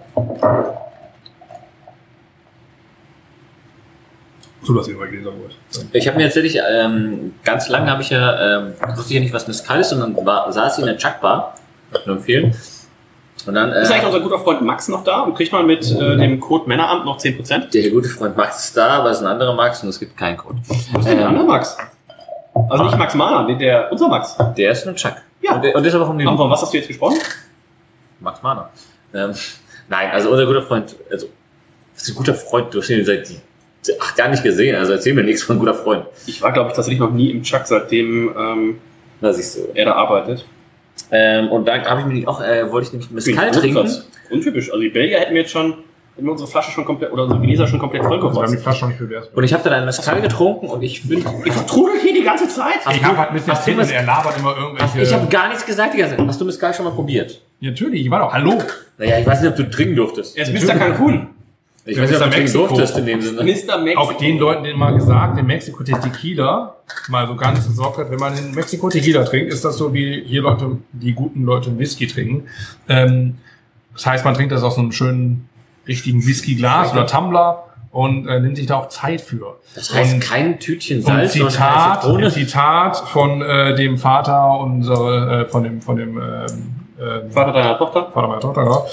So, 4.68 4.74
dass 4.74 4.90
ihr 4.90 4.98
mal 4.98 5.08
Gläser 5.08 5.32
holt. 5.32 5.56
Ich 5.94 6.06
habe 6.10 6.18
mir 6.18 6.26
tatsächlich, 6.26 6.60
ähm, 6.70 7.36
ganz 7.46 7.70
lange 7.70 7.90
habe 7.90 8.02
ich 8.02 8.10
ja, 8.10 8.58
ähm, 8.58 8.74
wusste 8.98 9.14
ich 9.14 9.16
ja 9.16 9.22
nicht, 9.22 9.34
was 9.34 9.48
Mezcal 9.48 9.80
ist, 9.80 9.94
und 9.94 10.02
dann 10.02 10.26
war, 10.26 10.52
saß 10.52 10.78
ich 10.78 10.82
in 10.82 10.88
der 10.88 10.98
Chuck 10.98 11.22
Bar, 11.22 11.56
kann 11.90 12.02
ich 12.02 12.08
nur 12.08 12.18
empfehlen. 12.18 12.54
Und 13.46 13.54
dann, 13.54 13.72
Ist 13.72 13.90
eigentlich 13.90 14.04
äh, 14.04 14.08
unser 14.08 14.20
guter 14.20 14.40
Freund 14.40 14.62
Max 14.64 14.90
noch 14.90 15.06
da 15.06 15.22
und 15.22 15.36
kriegt 15.36 15.54
man 15.54 15.66
mit 15.66 15.90
äh, 15.90 16.18
dem 16.18 16.42
Code 16.42 16.68
Männeramt 16.68 17.06
noch 17.06 17.18
10%? 17.18 17.72
der 17.72 17.90
gute 17.92 18.10
Freund 18.10 18.36
Max 18.36 18.66
ist 18.66 18.76
da, 18.76 18.90
aber 18.90 19.12
es 19.12 19.20
ist 19.20 19.24
ein 19.24 19.32
anderer 19.32 19.54
Max 19.54 19.82
und 19.84 19.88
es 19.88 20.00
gibt 20.00 20.18
keinen 20.18 20.36
Code. 20.36 20.58
Was 20.68 21.00
ist 21.00 21.08
denn 21.08 21.18
der 21.18 21.30
andere 21.30 21.46
Max? 21.46 21.78
Also 22.70 22.84
nicht 22.84 22.98
Max 22.98 23.16
Mahler, 23.16 23.48
nee, 23.48 23.56
der, 23.56 23.90
unser 23.90 24.10
Max. 24.10 24.36
Der 24.58 24.72
ist 24.72 24.86
eine 24.86 24.96
Chuck. 24.96 25.16
Ja. 25.42 25.56
Und 25.56 25.64
der, 25.64 25.76
und 25.78 25.82
der 25.82 25.90
ist 25.90 25.96
aber 25.96 26.08
von 26.08 26.18
dem 26.18 26.28
Aber 26.28 26.36
von 26.36 26.50
was 26.50 26.62
hast 26.62 26.74
du 26.74 26.78
jetzt 26.78 26.90
gesprochen? 26.90 27.20
Max 28.20 28.44
Mahner. 28.44 28.70
Ähm, 29.14 29.32
nein, 29.88 30.12
also 30.12 30.30
unser 30.30 30.46
guter 30.46 30.64
Freund, 30.64 30.94
also, 31.10 31.28
ist 31.96 32.10
ein 32.10 32.16
guter 32.16 32.34
Freund, 32.34 32.74
du 32.74 32.82
hast 32.82 32.90
ihn 32.90 33.06
seit 33.06 33.30
acht 34.00 34.18
Jahren 34.18 34.32
nicht 34.32 34.44
gesehen, 34.44 34.76
also 34.76 34.94
erzähl 34.94 35.14
mir 35.14 35.24
nichts 35.24 35.44
von 35.44 35.60
guter 35.60 35.74
Freund. 35.74 36.06
Ich 36.26 36.42
war, 36.42 36.52
glaube 36.52 36.70
ich, 36.70 36.76
tatsächlich 36.76 37.00
noch 37.00 37.12
nie 37.12 37.32
im 37.32 37.44
Chuck, 37.44 37.62
seitdem 37.66 38.30
ähm, 38.38 38.78
Da 39.22 39.32
siehst 39.34 39.58
du. 39.58 39.62
er 39.74 39.86
da 39.86 39.94
arbeitet. 39.94 40.46
Ähm, 41.12 41.50
und 41.50 41.66
dann 41.68 41.86
habe 41.86 42.02
ich 42.02 42.06
mir 42.08 42.28
auch, 42.28 42.42
äh, 42.42 42.70
wollte 42.72 42.88
ich 42.88 42.94
nämlich 42.94 43.12
Mezcal 43.12 43.52
Grundsatz. 43.52 43.62
trinken. 43.62 43.88
Untypisch. 44.30 44.70
Also 44.70 44.82
die 44.82 44.90
Belgier 44.90 45.20
hätten 45.20 45.34
wir 45.34 45.42
jetzt 45.42 45.52
schon, 45.52 45.72
hätten 46.16 46.26
wir 46.26 46.32
unsere 46.32 46.50
Flasche 46.50 46.72
schon 46.72 46.84
komplett, 46.84 47.14
oder 47.14 47.24
unsere 47.24 47.40
Gläser 47.40 47.66
schon 47.68 47.80
komplett 47.80 48.02
Also 48.04 48.10
wir 48.12 48.20
haben 48.20 48.30
die 48.32 48.36
vollgerotzt. 48.36 48.64
Flasche 48.64 48.82
noch 48.82 48.90
nicht 48.90 49.00
bewertet. 49.00 49.32
Und 49.34 49.44
ich 49.44 49.54
habe 49.54 49.64
dann 49.64 49.74
einen 49.74 49.86
Mezcal 49.86 50.22
getrunken 50.22 50.68
und 50.68 50.82
ich 50.84 51.02
finde, 51.02 51.26
Ich 51.46 51.54
vertrudel 51.54 52.00
hier 52.02 52.14
die 52.14 52.24
ganze 52.24 52.50
Zeit. 52.50 52.80
Ich 52.92 53.04
habe 53.06 53.18
halt 53.18 53.30
ein 53.30 53.36
bisschen 53.36 53.78
du 53.78 53.94
er 53.94 54.04
labert 54.04 54.38
immer 54.38 54.58
irgendwelche... 54.58 55.02
ich 55.02 55.14
habe 55.14 55.28
gar 55.28 55.48
nichts 55.48 55.66
gesagt 55.66 55.94
die 55.94 56.00
ganze 56.00 56.18
Zeit. 56.18 56.28
Hast 56.28 56.42
du 56.42 56.46
Mezcal 56.46 56.74
schon 56.74 56.86
mal 56.86 56.92
probiert? 56.92 57.40
Natürlich, 57.62 58.02
ich 58.02 58.12
war 58.12 58.20
doch, 58.20 58.34
hallo. 58.34 58.62
Naja, 58.98 59.20
ich 59.20 59.26
weiß 59.26 59.42
nicht, 59.42 59.50
ob 59.52 59.56
du 59.56 59.70
trinken 59.70 59.96
durftest. 59.96 60.36
Er 60.38 60.44
ist 60.44 60.54
Mr. 60.68 60.74
Cancun. 60.76 61.30
Ich 61.88 61.96
Ja, 61.96 62.04
weiß 62.04 62.10
nicht, 62.12 62.22
ob 62.22 62.28
Mr. 62.28 62.32
du 62.32 62.38
Mexiko. 62.40 62.68
durftest 62.68 62.98
in 62.98 63.06
dem 63.06 63.22
Sinne. 63.22 63.44
Mr. 63.44 63.78
Mexiko. 63.78 64.02
auch 64.02 64.14
den 64.14 64.38
Leuten 64.38 64.64
denen 64.66 64.78
mal 64.78 64.94
gesagt, 64.94 65.40
in 65.40 65.46
Mexiko 65.46 65.84
der 65.84 66.02
Tequila, 66.02 66.76
mal 67.08 67.28
so 67.28 67.36
ganz 67.36 67.66
besorgt 67.66 67.98
hat, 67.98 68.12
wenn 68.12 68.20
man 68.20 68.38
in 68.38 68.54
Mexiko 68.54 68.90
Tequila 68.90 69.24
trinkt, 69.24 69.54
ist 69.54 69.64
das 69.64 69.78
so 69.78 69.94
wie 69.94 70.24
hier 70.26 70.42
Leute, 70.42 70.78
die 70.92 71.14
guten 71.14 71.44
Leute 71.44 71.78
Whisky 71.80 72.06
trinken. 72.08 72.44
Ähm, 72.90 73.38
das 73.94 74.06
heißt, 74.06 74.26
man 74.26 74.34
trinkt 74.34 74.52
das 74.52 74.64
aus 74.64 74.78
einem 74.78 74.92
schönen, 74.92 75.48
richtigen 75.88 76.26
Whisky-Glas 76.26 76.92
oder 76.92 77.08
Tumbler 77.08 77.64
und 77.92 78.28
äh, 78.28 78.40
nimmt 78.42 78.58
sich 78.58 78.66
da 78.68 78.76
auch 78.76 78.90
Zeit 78.90 79.22
für. 79.22 79.56
Das 79.74 79.94
heißt 79.94 80.16
und, 80.16 80.20
kein 80.20 80.60
Tütchen 80.60 81.02
Salz, 81.02 81.34
eine 81.36 81.50
Zitat, 81.50 82.02
Zitrone. 82.02 82.30
Zitat 82.32 82.98
von 82.98 83.42
äh, 83.42 83.74
dem 83.76 83.98
Vater 83.98 84.60
unserer, 84.60 85.42
äh, 85.42 85.46
von 85.46 85.64
dem, 85.64 85.82
von 85.82 85.96
dem 85.96 86.18
ähm, 86.18 86.46
ähm, 87.00 87.32
Vater 87.32 87.54
deiner 87.54 87.78
Tochter. 87.78 88.12
Vater 88.14 88.28
meiner 88.28 88.42
Tochter, 88.42 88.64
genau, 88.64 88.86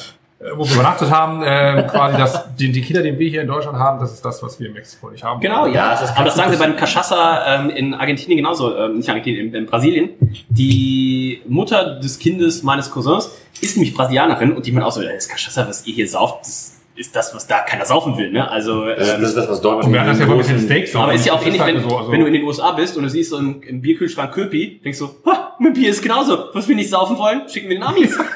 wo 0.56 0.64
wir 0.66 0.74
übernachtet 0.74 1.10
haben, 1.10 1.42
äh, 1.42 1.86
quasi 1.90 2.18
das, 2.18 2.54
den 2.56 2.72
Tequila, 2.72 3.00
den 3.02 3.18
wir 3.18 3.28
hier 3.30 3.40
in 3.42 3.46
Deutschland 3.48 3.78
haben, 3.78 3.98
das 3.98 4.12
ist 4.12 4.24
das, 4.24 4.42
was 4.42 4.60
wir 4.60 4.66
in 4.68 4.74
Mexiko 4.74 5.10
nicht 5.10 5.24
haben. 5.24 5.40
Genau, 5.40 5.66
ja. 5.66 5.90
Das 5.92 6.02
ist 6.02 6.10
Aber 6.16 6.24
das 6.26 6.34
sagen 6.34 6.50
sie 6.50 6.56
gut. 6.58 6.66
bei 6.66 6.70
dem 6.72 6.76
Cachaça 6.78 7.42
ähm, 7.64 7.70
in 7.70 7.94
Argentinien 7.94 8.36
genauso, 8.38 8.76
ähm, 8.76 8.96
nicht 8.98 9.08
Argentinien, 9.08 9.48
in, 9.48 9.54
in 9.54 9.66
Brasilien. 9.66 10.10
Die 10.50 11.40
Mutter 11.48 11.98
des 11.98 12.18
Kindes 12.18 12.62
meines 12.62 12.90
Cousins 12.90 13.30
ist 13.60 13.76
nämlich 13.76 13.94
Brasilianerin 13.94 14.52
und 14.52 14.66
die 14.66 14.72
meint 14.72 14.84
auch 14.86 14.92
so, 14.92 15.02
das 15.02 15.28
Cachaça, 15.30 15.66
was 15.68 15.86
ihr 15.86 15.94
hier 15.94 16.08
sauft, 16.08 16.40
das 16.42 16.72
ist 16.96 17.16
das, 17.16 17.34
was 17.34 17.46
da 17.48 17.60
keiner 17.60 17.84
saufen 17.86 18.16
will. 18.16 18.30
Ne? 18.30 18.48
Also, 18.48 18.84
Das 18.84 19.08
ist, 19.08 19.14
ähm, 19.14 19.20
das 19.22 19.28
ist 19.30 19.36
das, 19.36 19.48
was 19.48 19.60
Deutschland 19.60 19.92
wir 19.92 20.04
das 20.04 20.18
ja 20.20 20.26
mit 20.26 20.36
den 20.46 20.56
großen- 20.56 20.64
Steaks 20.66 20.94
aber 20.94 21.12
ist 21.14 21.26
ja 21.26 21.32
auch 21.32 21.44
ähnlich, 21.44 21.60
halt 21.60 21.74
wenn, 21.76 21.82
so, 21.88 21.96
also- 21.96 22.12
wenn 22.12 22.20
du 22.20 22.26
in 22.26 22.34
den 22.34 22.44
USA 22.44 22.70
bist 22.72 22.96
und 22.96 23.02
du 23.02 23.08
siehst 23.08 23.30
so 23.30 23.38
im, 23.38 23.62
im 23.62 23.80
Bierkühlschrank 23.80 24.32
Köpi, 24.32 24.80
denkst 24.84 24.98
du, 25.00 25.08
ha, 25.26 25.56
mit 25.58 25.74
Bier 25.74 25.90
ist 25.90 26.02
genauso. 26.02 26.50
Was 26.52 26.68
wir 26.68 26.76
nicht 26.76 26.90
saufen 26.90 27.18
wollen, 27.18 27.48
schicken 27.48 27.68
wir 27.68 27.76
den 27.76 27.82
Amis. 27.82 28.16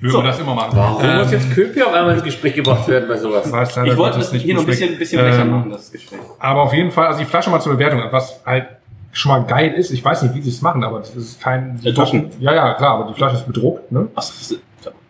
Würden 0.00 0.12
So. 0.12 0.18
wir 0.22 0.26
das 0.28 0.38
immer 0.40 0.54
machen. 0.54 0.70
Warum 0.74 1.04
Ähm, 1.04 1.18
muss 1.18 1.30
jetzt 1.30 1.50
Köpi 1.52 1.82
auf 1.82 1.92
einmal 1.92 2.14
ins 2.14 2.22
Gespräch 2.24 2.54
gebracht 2.54 2.88
werden 2.88 3.08
bei 3.08 3.16
sowas? 3.18 3.50
weiß 3.52 3.76
Ich 3.84 3.96
wollte 3.96 4.18
das 4.18 4.32
hier 4.32 4.54
noch 4.54 4.62
ein 4.62 4.66
bisschen, 4.66 4.96
bisschen 4.98 5.20
Becher 5.20 5.42
Ähm, 5.42 5.50
machen, 5.50 5.70
das 5.70 5.92
Gespräch. 5.92 6.18
Aber 6.38 6.62
auf 6.62 6.72
jeden 6.72 6.90
Fall, 6.90 7.08
also 7.08 7.18
die 7.20 7.26
Flasche 7.26 7.50
mal 7.50 7.60
zur 7.60 7.72
Bewertung, 7.74 8.02
was 8.10 8.40
halt 8.46 8.66
schon 9.12 9.32
mal 9.32 9.44
geil 9.44 9.72
ist, 9.74 9.90
ich 9.90 10.02
weiß 10.04 10.22
nicht, 10.22 10.34
wie 10.34 10.40
sie 10.40 10.50
es 10.50 10.62
machen, 10.62 10.82
aber 10.84 11.00
das 11.00 11.14
ist 11.16 11.40
kein... 11.42 11.78
Die 11.82 11.88
Äh. 11.88 11.92
Flaschen, 11.94 12.30
ja, 12.38 12.54
ja, 12.54 12.74
klar, 12.74 13.00
aber 13.00 13.08
die 13.10 13.14
Flasche 13.14 13.36
ist 13.36 13.46
bedruckt, 13.46 13.90
ne? 13.92 14.06
Ach, 14.14 14.22
das 14.22 14.50
ist- 14.52 14.60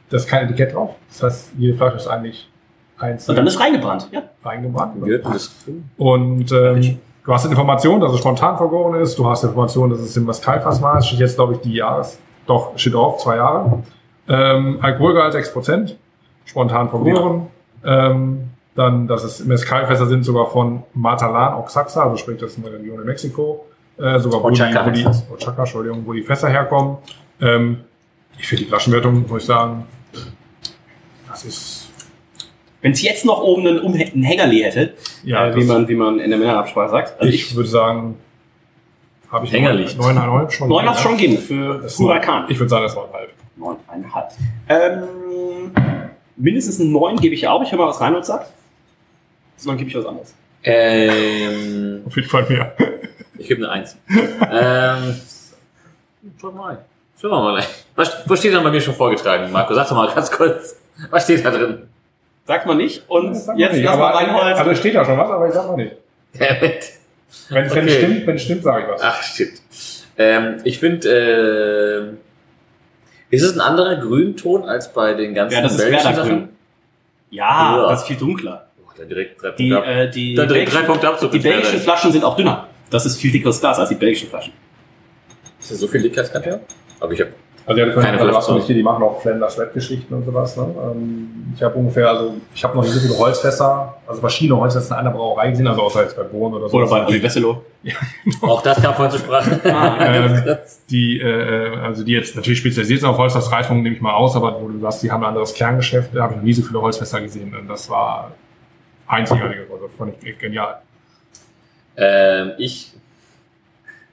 Da 0.09 0.17
ist 0.17 0.27
kein 0.27 0.47
Etikett 0.47 0.75
drauf. 0.75 0.97
Das 1.09 1.23
heißt, 1.23 1.51
jede 1.57 1.77
Flasche 1.77 1.97
ist 1.99 2.09
eigentlich 2.09 2.49
Und 2.99 3.05
einzeln 3.05 3.37
dann 3.37 3.47
ist 3.47 3.61
reingebrannt, 3.61 4.09
ja. 4.11 4.23
ist 5.35 5.53
Und 5.99 6.51
ähm, 6.51 6.99
du 7.25 7.33
hast 7.33 7.45
Informationen, 7.45 8.01
dass 8.01 8.13
es 8.13 8.19
spontan 8.19 8.57
vergoren 8.57 9.01
ist. 9.01 9.17
Du 9.17 9.29
hast 9.29 9.45
Informationen, 9.45 9.93
dass 9.93 10.01
es 10.01 10.17
im 10.17 10.25
Mescalfass 10.25 10.83
war. 10.83 10.99
Es 10.99 11.07
steht 11.07 11.21
jetzt, 11.21 11.37
glaube 11.37 11.55
ich, 11.55 11.61
die 11.61 11.75
Jahres... 11.75 12.19
Doch, 12.47 12.73
steht 12.77 12.95
drauf, 12.95 13.19
zwei 13.19 13.37
Jahre. 13.37 13.83
Ähm, 14.31 14.79
Alkoholgehalt 14.81 15.35
6%. 15.35 15.95
Spontan 16.47 16.89
vergoren. 16.89 17.49
Ähm, 17.85 18.41
dann, 18.75 19.07
dass 19.09 19.25
es 19.25 19.45
Mescalfässer 19.45 20.07
sind 20.07 20.25
sogar 20.25 20.49
von 20.51 20.85
Matalan, 20.95 21.55
Oaxaca, 21.55 22.05
also 22.05 22.17
sprich, 22.17 22.39
das 22.39 22.53
ist 22.53 22.65
eine 22.65 22.73
Region 22.75 23.01
in 23.01 23.07
Mexiko. 23.07 23.67
Äh, 23.99 24.19
sogar 24.21 24.43
wo 24.43 24.51
die, 24.51 24.61
wo 24.61 24.91
die. 24.91 25.05
Oaxaca, 25.33 25.63
Entschuldigung, 25.63 26.03
wo 26.07 26.13
die 26.13 26.23
Fässer 26.23 26.49
herkommen. 26.49 26.97
Ähm, 27.41 27.81
ich 28.39 28.47
finde 28.49 28.65
die 28.65 28.69
Flaschenwertung, 28.71 29.27
muss 29.29 29.43
ich 29.43 29.47
sagen, 29.47 29.85
das 31.29 31.45
ist, 31.45 31.89
Wenn 32.81 32.93
es 32.93 33.03
jetzt 33.03 33.25
noch 33.27 33.43
oben 33.43 33.67
einen, 33.67 33.81
Umhä- 33.81 34.13
einen 34.13 34.23
Hängerli 34.23 34.61
hätte, 34.61 34.95
ja, 35.25 35.49
äh, 35.49 35.55
wie, 35.57 35.65
man, 35.65 35.87
wie 35.89 35.95
man 35.95 36.19
in 36.21 36.31
der 36.31 36.39
Männerabsprache 36.39 36.91
sagt. 36.91 37.21
Also 37.21 37.33
ich, 37.33 37.55
würde 37.55 37.69
sagen, 37.69 38.17
habe 39.31 39.45
ich 39.47 39.53
Hängerlicht. 39.53 39.99
neuneinhalb 39.99 40.53
schon. 40.53 40.69
Neun 40.69 40.87
darf 40.87 40.97
es 40.97 41.03
schon 41.03 41.17
geben 41.17 41.37
für 41.39 41.83
Huracan. 41.99 42.47
Ich 42.49 42.59
würde 42.59 42.71
sagen, 42.71 42.85
das 42.85 42.97
war 42.97 43.05
neuneinhalb. 43.07 43.33
Neuneinhalb. 43.61 44.31
Ähm, 44.69 45.71
mindestens 46.37 46.79
ein 46.79 46.91
neun 46.93 47.17
gebe 47.17 47.35
ich 47.35 47.47
auch. 47.47 47.63
Ich 47.63 47.71
höre 47.71 47.79
mal, 47.79 47.89
was 47.89 48.01
Reinhold 48.01 48.25
sagt. 48.25 48.51
Sonst 49.57 49.79
gebe 49.79 49.91
ich 49.91 49.97
was 49.97 50.07
anderes. 50.07 50.35
Ähm, 50.65 52.03
Auf 52.07 52.17
jeden 52.17 52.29
Fall 52.29 52.45
mehr. 52.49 52.75
ich 53.39 53.47
gebe 53.49 53.63
eine 53.63 53.71
Eins. 53.73 53.97
ähm, 54.51 55.21
schau 56.41 56.51
mal. 56.53 56.85
Schauen 57.21 57.31
wir 57.31 57.41
mal. 57.53 57.63
Was, 57.97 58.17
was 58.27 58.39
steht 58.39 58.55
da 58.55 58.61
bei 58.61 58.71
mir 58.71 58.81
schon 58.81 58.95
vorgetragen, 58.95 59.53
Marco? 59.53 59.75
Sag 59.75 59.89
doch 59.89 59.97
mal 59.97 60.13
ganz 60.15 60.31
kurz. 60.31 60.77
Was 61.11 61.25
steht 61.25 61.45
da 61.45 61.51
drin? 61.51 61.83
Sagt 62.47 62.67
man 62.67 62.79
nicht. 62.79 63.09
Und 63.09 63.29
Das 63.31 63.45
sagt 63.45 63.59
man 63.59 63.59
jetzt 63.59 63.75
nicht, 63.77 63.85
erstmal 63.85 64.13
aber- 64.13 64.19
Reinhold. 64.19 64.57
Also 64.57 64.71
es 64.71 64.79
steht 64.79 64.95
ja 64.95 65.05
schon 65.05 65.19
was, 65.19 65.31
aber 65.31 65.47
ich 65.49 65.55
sag 65.55 65.67
mal 65.69 65.77
nicht. 65.77 65.97
Damit. 66.39 66.93
Wenn 67.51 67.65
es 67.67 67.73
Okay. 67.73 67.89
stimmt, 67.91 68.27
wenn 68.27 68.37
es 68.37 68.43
stimmt, 68.43 68.63
sage 68.63 68.85
ich 68.85 68.89
was. 68.93 69.03
Ach, 69.03 69.23
shit. 69.23 69.53
Ähm, 70.19 70.57
ich 70.65 70.79
finde, 70.79 72.15
äh, 72.15 72.17
ist 73.31 73.43
es 73.43 73.55
ein 73.55 73.61
anderer 73.61 73.97
Grünton 73.97 74.65
als 74.65 74.93
bei 74.93 75.15
den 75.15 75.35
ganzen 75.35 75.57
ja, 75.57 75.63
das 75.63 75.73
ist 75.73 75.79
belgischen 75.79 76.05
Werder 76.05 76.25
Sachen? 76.25 76.49
Ja, 77.31 77.77
Ja. 77.77 77.89
das 77.91 78.01
ist 78.03 78.07
viel 78.09 78.17
dunkler. 78.17 78.67
Oh, 78.85 78.91
dann 78.97 79.09
direkt 79.09 79.41
drei 79.43 79.51
Die, 79.53 79.71
Punkte 79.71 79.89
ab. 79.89 79.97
äh, 79.97 80.11
die, 80.11 80.35
Dann 80.35 80.49
direkt 80.49 80.69
drei 80.69 80.73
belgischen- 80.75 80.87
Punkte 80.87 81.09
Abzug 81.09 81.31
die 81.33 81.39
belgischen 81.39 81.79
Flaschen 81.81 82.13
sind 82.13 82.25
auch 82.25 82.37
dünner. 82.37 82.67
Das 82.91 83.07
ist 83.07 83.17
viel 83.19 83.31
dickeres 83.31 83.61
Glas 83.61 83.79
als 83.79 83.89
die 83.89 83.95
belgischen 83.95 84.29
Flaschen. 84.29 84.53
Ist 85.61 85.71
das 85.71 85.79
so 85.79 85.87
viel 85.87 86.03
dicker 86.03 86.21
als 86.23 86.33
Kaffee? 86.33 86.59
Aber 86.99 87.13
ich 87.13 87.21
habe 87.21 87.31
Also 87.67 87.81
ja, 87.81 87.91
Keine 87.93 88.19
Verletzung. 88.19 88.67
die 88.67 88.83
machen 88.83 89.03
auch 89.03 89.21
Flanders 89.21 89.59
Red-Geschichten 89.59 90.15
und 90.15 90.25
sowas. 90.25 90.57
Ne? 90.57 90.67
Ähm, 90.83 91.53
ich 91.55 91.63
habe 91.63 91.75
ungefähr, 91.77 92.09
also 92.09 92.35
ich 92.55 92.65
habe 92.65 92.77
noch 92.77 92.83
nicht 92.83 92.95
so 92.95 93.01
viele 93.01 93.19
Holzfässer, 93.19 93.97
also 94.07 94.21
verschiedene 94.21 94.59
Holzfässer 94.59 94.95
in 94.95 95.01
einer 95.01 95.11
Brauerei 95.11 95.51
gesehen, 95.51 95.67
also 95.67 95.83
außer 95.83 96.03
jetzt 96.03 96.17
bei 96.17 96.23
Bohren 96.23 96.55
oder 96.55 96.69
so. 96.69 96.77
Oder 96.77 96.87
bei 96.87 97.07
Oli 97.07 97.23
Wesselow. 97.23 97.63
auch 98.43 98.63
das 98.63 98.81
kam 98.83 98.95
vorhin 98.95 99.11
zur 99.11 99.21
Sprache. 99.21 99.61
ähm, 99.65 100.57
die, 100.91 101.21
äh, 101.21 101.77
also 101.77 102.05
die 102.05 102.13
jetzt 102.13 102.35
natürlich 102.37 102.59
spezialisiert 102.59 103.01
sind 103.01 103.09
auf 103.09 103.19
Holzfassreifung, 103.19 103.83
nehme 103.83 103.95
ich 103.95 104.01
mal 104.01 104.15
aus, 104.15 104.37
aber 104.37 104.61
wo 104.61 104.69
du 104.69 104.79
sagst, 104.81 105.03
die 105.03 105.11
haben 105.11 105.23
ein 105.23 105.29
anderes 105.29 105.55
Kerngeschäft, 105.55 106.15
da 106.15 106.23
habe 106.23 106.33
ich 106.35 106.37
noch 106.39 106.45
nie 106.45 106.53
so 106.53 106.63
viele 106.63 106.81
Holzfässer 106.81 107.21
gesehen 107.21 107.55
und 107.55 107.69
das 107.69 107.89
war 107.91 108.33
einzigartig, 109.07 109.59
also 109.71 109.89
fand 109.97 110.15
ich 110.21 110.29
echt 110.29 110.41
genial. 110.41 110.81
ähm, 111.97 112.53
ich, 112.59 112.93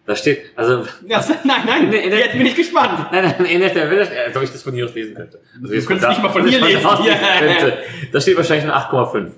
da 0.07 0.15
steht, 0.15 0.45
also, 0.55 0.85
Ja, 1.07 1.23
nein, 1.43 1.57
nein, 1.67 1.89
nee. 1.89 2.07
jetzt 2.09 2.31
bin 2.31 2.45
ich 2.47 2.55
gespannt. 2.55 3.11
nein, 3.11 3.35
nein, 3.37 3.45
in 3.45 3.59
der 3.61 3.75
Welt, 3.91 4.09
als 4.27 4.35
ob 4.35 4.41
ich 4.43 4.51
das 4.51 4.63
von 4.63 4.73
hier 4.73 4.85
aus 4.85 4.95
lesen 4.95 5.13
könnte. 5.13 5.39
Also 5.61 5.73
jetzt 5.75 5.85
könntest 5.85 6.05
da- 6.05 6.09
nicht 6.09 6.23
mal 6.23 6.29
von 6.29 6.41
das 6.43 6.51
hier 6.51 6.79
von 6.79 7.03
lesen. 7.05 7.15
Ja. 7.21 7.37
könnte. 7.39 7.77
Da 8.11 8.21
steht 8.21 8.37
wahrscheinlich 8.37 8.63
eine 8.63 8.73
8,5. 8.75 9.31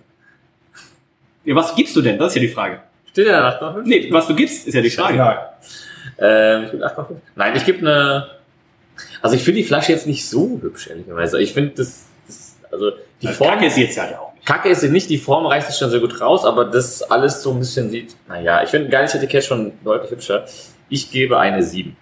Ja, 1.46 1.56
was 1.56 1.76
gibst 1.76 1.96
du 1.96 2.02
denn? 2.02 2.18
Das 2.18 2.28
ist 2.30 2.36
ja 2.36 2.42
die 2.42 2.48
Frage. 2.50 2.80
Steht 3.12 3.28
da 3.28 3.48
eine 3.60 3.60
8,5? 3.78 3.82
Nee, 3.86 4.08
was 4.12 4.28
du 4.28 4.36
gibst, 4.36 4.68
ist 4.68 4.74
ja 4.74 4.82
die 4.82 4.90
Frage. 4.90 5.18
Ja, 5.18 5.54
Ähm, 6.20 6.66
ich 6.66 6.72
gebe 6.72 6.86
8,5. 6.86 7.16
Nein, 7.36 7.54
ich 7.56 7.66
gebe 7.66 7.80
eine. 7.80 8.28
Also 9.22 9.36
ich 9.36 9.44
finde 9.44 9.62
die 9.62 9.66
Flasche 9.68 9.92
jetzt 9.92 10.06
nicht 10.08 10.28
so 10.30 10.60
hübsch, 10.62 10.88
ehrlicherweise. 10.88 11.42
Ich 11.42 11.54
finde 11.54 11.72
das, 11.76 12.06
das. 12.28 12.58
Also 12.72 12.92
die 13.22 13.28
Das 13.28 13.38
Form. 13.38 13.62
Ist 13.64 13.78
jetzt 13.78 14.00
halt 14.00 14.14
auch. 14.16 14.29
Kacke 14.46 14.70
ist 14.70 14.82
sie 14.82 14.90
nicht, 14.90 15.10
die 15.10 15.18
Form 15.18 15.46
reißt 15.46 15.68
sich 15.68 15.78
schon 15.78 15.90
sehr 15.90 16.00
gut 16.00 16.20
raus, 16.22 16.46
aber 16.46 16.66
das 16.66 17.02
alles 17.04 17.44
so 17.44 17.52
ein 17.52 17.60
bisschen 17.60 17.90
sieht. 17.90 18.16
Naja, 18.28 18.64
ich 18.64 18.70
finde 18.70 18.90
geiles 18.90 19.14
Etikett 19.14 19.44
schon 19.44 19.74
deutlich 19.84 20.12
hübscher. 20.12 20.46
Ich 20.90 21.12
gebe 21.12 21.38
eine 21.38 21.62
7. 21.62 21.96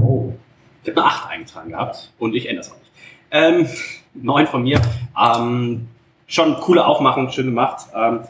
Oh. 0.00 0.32
Ich 0.82 0.90
habe 0.90 1.00
eine 1.00 1.10
8 1.10 1.30
eingetragen 1.30 1.70
gehabt 1.70 2.12
und 2.18 2.34
ich 2.34 2.48
ändere 2.48 2.66
es 2.66 2.72
auch 2.72 2.78
nicht. 2.78 2.90
Ähm, 3.30 3.68
9 4.14 4.46
von 4.46 4.62
mir. 4.62 4.80
Ähm, 5.20 5.88
schon 6.26 6.56
coole 6.60 6.84
Aufmachung, 6.84 7.30
schön 7.30 7.46
gemacht. 7.46 7.86
Ähm, 7.94 8.20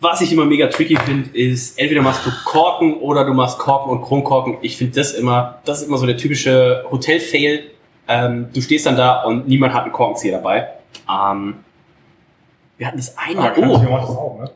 was 0.00 0.20
ich 0.20 0.32
immer 0.32 0.44
mega 0.44 0.66
tricky 0.66 0.96
finde, 0.96 1.30
ist, 1.30 1.78
entweder 1.78 2.02
machst 2.02 2.26
du 2.26 2.30
Korken 2.44 2.94
oder 2.98 3.24
du 3.24 3.32
machst 3.32 3.58
Korken 3.58 3.90
und 3.90 4.02
Kronkorken. 4.02 4.58
Ich 4.60 4.76
finde 4.76 4.94
das 4.96 5.12
immer, 5.12 5.60
das 5.64 5.80
ist 5.80 5.88
immer 5.88 5.96
so 5.96 6.06
der 6.06 6.16
typische 6.16 6.84
Hotel-Fail. 6.90 7.70
Ähm, 8.06 8.48
du 8.52 8.60
stehst 8.60 8.84
dann 8.84 8.96
da 8.96 9.22
und 9.22 9.48
niemand 9.48 9.72
hat 9.72 9.84
einen 9.84 9.92
Korkenzieher 9.92 10.32
dabei. 10.32 10.68
Ähm, 11.10 11.56
wir 12.84 12.88
hatten 12.88 12.98
das 12.98 13.16
einmal. 13.16 13.52
oh. 13.56 13.62
Oh, 13.62 13.96
das 13.96 14.10
auch, 14.10 14.38
ne? 14.40 14.50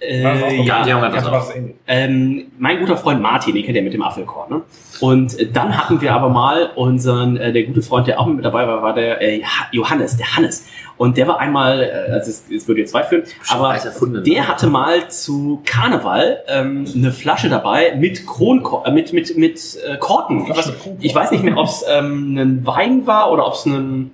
äh, 0.00 0.62
ja, 0.62 0.84
das 1.10 1.54
ähnlich. 1.54 1.74
ähm, 1.86 2.46
mein 2.58 2.78
guter 2.78 2.96
Freund 2.96 3.20
Martin, 3.20 3.54
den 3.54 3.64
kennt 3.64 3.76
ihr 3.76 3.82
mit 3.82 3.92
dem 3.92 4.02
Apfelkorn. 4.02 4.50
Ne? 4.50 4.62
Und 5.00 5.56
dann 5.56 5.76
hatten 5.76 6.00
wir 6.00 6.12
aber 6.12 6.28
mal 6.28 6.70
unseren, 6.76 7.36
äh, 7.36 7.52
der 7.52 7.64
gute 7.64 7.82
Freund, 7.82 8.06
der 8.06 8.20
auch 8.20 8.26
mit 8.26 8.44
dabei 8.44 8.66
war, 8.68 8.82
war 8.82 8.94
der 8.94 9.20
äh, 9.20 9.42
Johannes, 9.72 10.16
der 10.16 10.36
Hannes. 10.36 10.66
Und 10.96 11.16
der 11.16 11.26
war 11.26 11.40
einmal, 11.40 11.82
äh, 11.82 12.12
also 12.12 12.30
es, 12.30 12.44
es 12.54 12.68
würde 12.68 12.82
jetzt 12.82 12.94
weit 12.94 13.06
führen, 13.06 13.24
aber 13.48 13.74
erfunden, 13.74 14.16
ne? 14.16 14.22
der 14.22 14.46
hatte 14.46 14.68
mal 14.68 15.08
zu 15.08 15.60
Karneval 15.64 16.42
ähm, 16.46 16.84
eine 16.94 17.10
Flasche 17.10 17.48
dabei 17.48 17.96
mit 17.96 18.26
Kronkor 18.26 18.86
äh, 18.86 18.92
mit 18.92 19.12
mit 19.12 19.36
mit 19.36 19.58
äh, 19.84 19.96
Korken. 19.96 20.44
Mit 20.44 20.54
Kronkorken. 20.54 20.98
ich 21.00 21.12
weiß 21.14 21.32
nicht 21.32 21.42
mehr, 21.42 21.56
ob 21.56 21.66
es 21.66 21.84
ähm, 21.88 22.36
ein 22.38 22.66
Wein 22.66 23.06
war 23.08 23.32
oder 23.32 23.46
ob 23.46 23.54
es 23.54 23.66
ein 23.66 24.12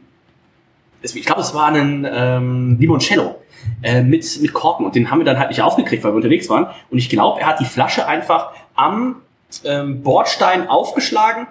ich 1.02 1.24
glaube, 1.24 1.40
es 1.40 1.54
war 1.54 1.68
ein 1.68 2.06
ähm, 2.10 2.76
Limoncello 2.78 3.36
äh, 3.82 4.02
mit, 4.02 4.40
mit 4.40 4.52
Korken 4.52 4.86
und 4.86 4.94
den 4.94 5.10
haben 5.10 5.18
wir 5.18 5.24
dann 5.24 5.38
halt 5.38 5.50
nicht 5.50 5.62
aufgekriegt, 5.62 6.04
weil 6.04 6.12
wir 6.12 6.16
unterwegs 6.16 6.48
waren. 6.48 6.66
Und 6.90 6.98
ich 6.98 7.08
glaube, 7.08 7.40
er 7.40 7.46
hat 7.48 7.60
die 7.60 7.64
Flasche 7.64 8.06
einfach 8.06 8.52
am 8.74 9.16
ähm, 9.64 10.02
Bordstein 10.02 10.68
aufgeschlagen. 10.68 11.46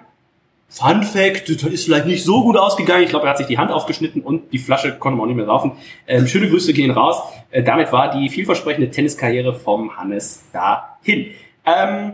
Fun 0.68 1.02
Fact, 1.02 1.48
das 1.48 1.64
ist 1.64 1.84
vielleicht 1.84 2.06
nicht 2.06 2.24
so 2.24 2.42
gut 2.42 2.56
ausgegangen. 2.56 3.02
Ich 3.02 3.10
glaube, 3.10 3.26
er 3.26 3.30
hat 3.30 3.38
sich 3.38 3.48
die 3.48 3.58
Hand 3.58 3.72
aufgeschnitten 3.72 4.22
und 4.22 4.52
die 4.52 4.58
Flasche 4.58 4.96
konnte 4.96 5.16
man 5.16 5.24
auch 5.24 5.26
nicht 5.26 5.36
mehr 5.36 5.46
saufen. 5.46 5.72
Ähm, 6.06 6.28
schöne 6.28 6.48
Grüße 6.48 6.72
gehen 6.72 6.92
raus. 6.92 7.20
Äh, 7.50 7.64
damit 7.64 7.90
war 7.90 8.12
die 8.12 8.28
vielversprechende 8.28 8.88
Tenniskarriere 8.88 9.52
vom 9.52 9.96
Hannes 9.96 10.44
dahin. 10.52 11.32
Ähm, 11.66 12.12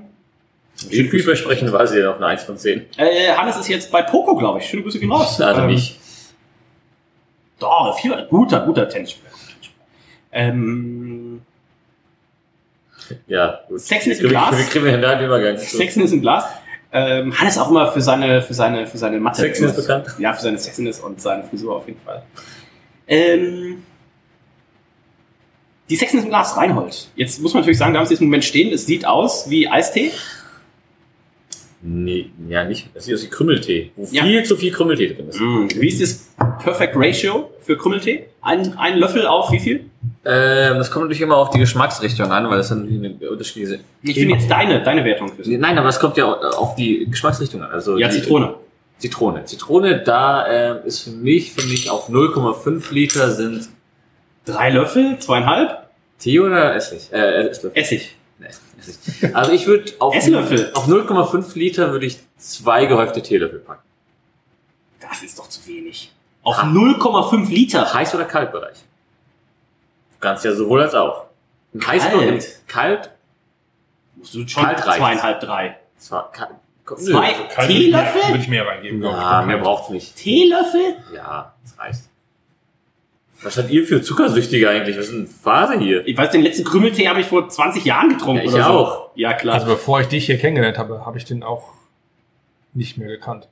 Wie 0.89 1.05
vielversprechend 1.05 1.71
war 1.71 1.87
sie 1.87 1.97
denn 1.97 2.07
auf 2.07 2.17
eine 2.17 2.27
1 2.27 2.45
von 2.45 2.57
10? 2.57 2.87
äh, 2.97 3.33
Hannes 3.37 3.59
ist 3.59 3.69
jetzt 3.69 3.93
bei 3.93 4.01
Poco, 4.01 4.35
glaube 4.37 4.61
ich. 4.61 4.67
Schöne 4.67 4.83
Grüße 4.83 4.99
gehen 5.01 5.13
raus. 5.13 5.39
Also 5.39 5.63
nicht. 5.63 6.01
Doch, 7.59 7.99
viel, 7.99 8.27
guter, 8.29 8.61
guter 8.61 8.89
Tennisspieler. 8.89 9.31
Ähm, 10.33 11.41
Ja, 13.27 13.61
gut. 13.69 13.81
Sexen 13.81 14.13
ist 14.13 14.21
im 14.21 14.29
Glas. 14.29 14.59
Wie 14.59 14.65
kriegen 14.65 14.85
wir 14.85 14.93
denn 14.93 15.03
da 15.03 15.15
den 15.15 15.27
Übergang? 15.27 15.57
zu? 15.57 15.77
Sexen 15.77 16.03
ist 16.03 16.13
im 16.13 16.21
Glas. 16.21 16.45
Ähm, 16.93 17.39
Hannes 17.39 17.59
auch 17.59 17.71
immer 17.71 17.91
für 17.93 18.01
seine, 18.01 18.43
für 18.43 18.55
seine, 18.55 18.87
für 18.87 18.99
seine 18.99 19.19
Mathe. 19.19 19.41
Sexen 19.41 19.67
ist 19.69 19.77
bekannt. 19.77 20.07
Ja, 20.19 20.33
für 20.33 20.43
seine 20.43 20.59
Sexiness 20.59 21.01
und 21.01 21.21
seine 21.21 21.45
Frisur 21.45 21.77
auf 21.77 21.87
jeden 21.87 22.01
Fall. 22.01 22.23
Ähm, 23.09 23.83
die 25.89 25.97
Sexen 25.97 26.19
ist 26.19 26.25
im 26.25 26.31
Glas 26.31 26.57
Reinhold. 26.57 27.09
Jetzt 27.17 27.41
muss 27.41 27.55
man 27.55 27.63
natürlich 27.63 27.79
sagen, 27.79 27.93
da 27.95 28.01
haben 28.01 28.07
sie 28.07 28.15
jetzt 28.15 28.21
im 28.21 28.27
Moment 28.29 28.45
stehen. 28.45 28.73
Es 28.73 28.87
sieht 28.87 29.07
aus 29.07 29.49
wie 29.49 29.69
Eistee. 29.69 30.11
Nee, 31.83 32.31
ja, 32.49 32.65
nicht. 32.65 32.89
Das 32.95 33.05
sieht 33.05 33.15
aus 33.15 33.25
wie 33.25 33.29
Krümmeltee. 33.29 33.91
Wo 33.97 34.07
Ja. 34.11 34.25
viel 34.25 34.43
zu 34.45 34.57
viel 34.57 34.73
Krümmeltee 34.73 35.15
drin 35.15 35.29
ist. 35.29 35.39
Wie 35.41 35.89
ist 35.89 36.01
das 36.03 36.35
Perfect 36.63 36.95
Ratio 36.97 37.51
für 37.61 37.77
Krümmeltee? 37.77 38.27
Ein, 38.43 38.77
ein 38.79 38.99
Löffel 38.99 39.27
auf 39.27 39.53
wie 39.53 39.61
viel? 39.61 39.85
Ähm, 40.25 40.79
das 40.79 40.91
kommt 40.91 41.05
natürlich 41.05 41.21
immer 41.23 41.37
auf 41.37 41.51
die 41.51 41.59
Geschmacksrichtung 41.59 42.31
an, 42.33 42.49
weil 42.49 42.59
das 42.59 42.71
dann 42.71 42.87
eine 42.89 43.31
unterschiedliche. 43.31 43.81
Ich 44.03 44.15
finde 44.15 44.35
jetzt 44.35 44.51
deine, 44.51 44.83
deine 44.83 45.05
Wertung. 45.05 45.33
Für 45.35 45.49
Nein, 45.49 45.79
aber 45.79 45.89
es 45.89 46.01
kommt 46.01 46.17
ja 46.17 46.27
auf 46.33 46.75
die 46.77 47.07
Geschmacksrichtung 47.11 47.63
an. 47.63 47.71
Also 47.71 47.99
ja, 47.99 48.09
die, 48.09 48.15
Zitrone. 48.15 48.55
Zitrone. 48.99 49.45
Zitrone, 49.45 50.03
da 50.03 50.47
äh, 50.47 50.87
ist 50.87 51.01
für 51.01 51.11
mich, 51.11 51.53
für 51.53 51.67
mich 51.69 51.91
auf 51.91 52.09
0,5 52.09 52.93
Liter 52.93 53.31
sind 53.31 53.69
Drei 54.47 54.71
Löffel, 54.71 55.19
zweieinhalb, 55.19 55.89
Tee 56.21 56.39
oder 56.39 56.75
Essig? 56.77 57.13
Äh, 57.13 57.49
Esslöffel. 57.49 57.79
Essig. 57.81 58.16
Also 59.33 59.53
ich 59.53 59.67
würde 59.67 59.93
auf, 59.99 60.15
auf 60.15 60.87
0,5 60.89 61.57
Liter 61.59 61.91
würde 61.93 62.07
ich 62.07 62.19
zwei 62.39 62.85
gehäufte 62.87 63.23
Teelöffel 63.23 63.59
packen. 63.61 63.83
Das 65.01 65.23
ist 65.23 65.39
doch 65.39 65.49
zu 65.49 65.67
wenig. 65.67 66.13
Auf 66.43 66.59
Ah. 66.59 66.65
0,5 66.67 67.49
Liter. 67.49 67.87
Heiß- 67.95 68.15
oder 68.15 68.25
Kaltbereich? 68.25 68.77
Du 70.13 70.19
kannst 70.21 70.45
ja 70.45 70.53
sowohl 70.55 70.83
als 70.83 70.95
auch. 70.95 71.27
Im 71.73 71.81
Heiß- 71.81 72.11
Kalt. 72.11 72.15
und 72.33 72.69
kalt, 72.69 73.11
Musst 74.17 74.35
du 74.35 74.47
schon 74.49 74.63
Kalt 74.65 74.81
zweieinhalb, 74.81 75.41
drei. 75.41 75.79
zwar 75.99 76.31
kalt. 76.33 76.51
Komm, 76.85 76.99
nö. 77.03 77.13
Zwei 77.13 77.33
Kalt 77.33 77.57
mehr- 77.57 77.67
Teelöffel? 77.79 78.23
Würde 78.29 78.39
ich 78.43 78.49
mehr 78.49 78.67
reingeben, 78.67 79.01
glaube 79.01 79.17
Ja, 79.19 79.43
mehr 79.43 79.59
braucht's 79.59 79.91
nicht. 79.91 80.15
Teelöffel? 80.17 80.97
Ja, 81.15 81.55
das 81.63 81.79
reicht. 81.79 82.01
Was 83.43 83.55
seid 83.55 83.71
ihr 83.71 83.85
für 83.87 84.01
Zuckersüchtige 84.03 84.69
eigentlich? 84.69 84.97
Was 84.97 85.07
ist 85.07 85.13
denn 85.15 85.27
Phase 85.29 85.79
hier? 85.79 86.07
Ich 86.07 86.17
weiß, 86.17 86.31
den 86.31 86.43
letzten 86.43 86.65
Krümeltee 86.65 87.09
habe 87.09 87.21
ich 87.21 87.27
vor 87.27 87.49
20 87.49 87.85
Jahren 87.85 88.09
getrunken 88.09 88.43
Ja, 88.43 88.49
ich 88.49 88.55
oder 88.55 88.65
so. 88.65 88.71
auch. 88.71 89.11
Ja, 89.15 89.35
klar. 89.35 89.55
Also 89.55 89.67
bevor 89.67 90.01
ich 90.01 90.09
dich 90.09 90.27
hier 90.27 90.39
kennengelernt 90.39 90.79
habe, 90.79 91.05
habe 91.05 91.19
ich 91.19 91.25
den 91.25 91.43
auch 91.43 91.65
nicht 92.75 92.97
mehr 92.99 93.09
gekannt. 93.09 93.49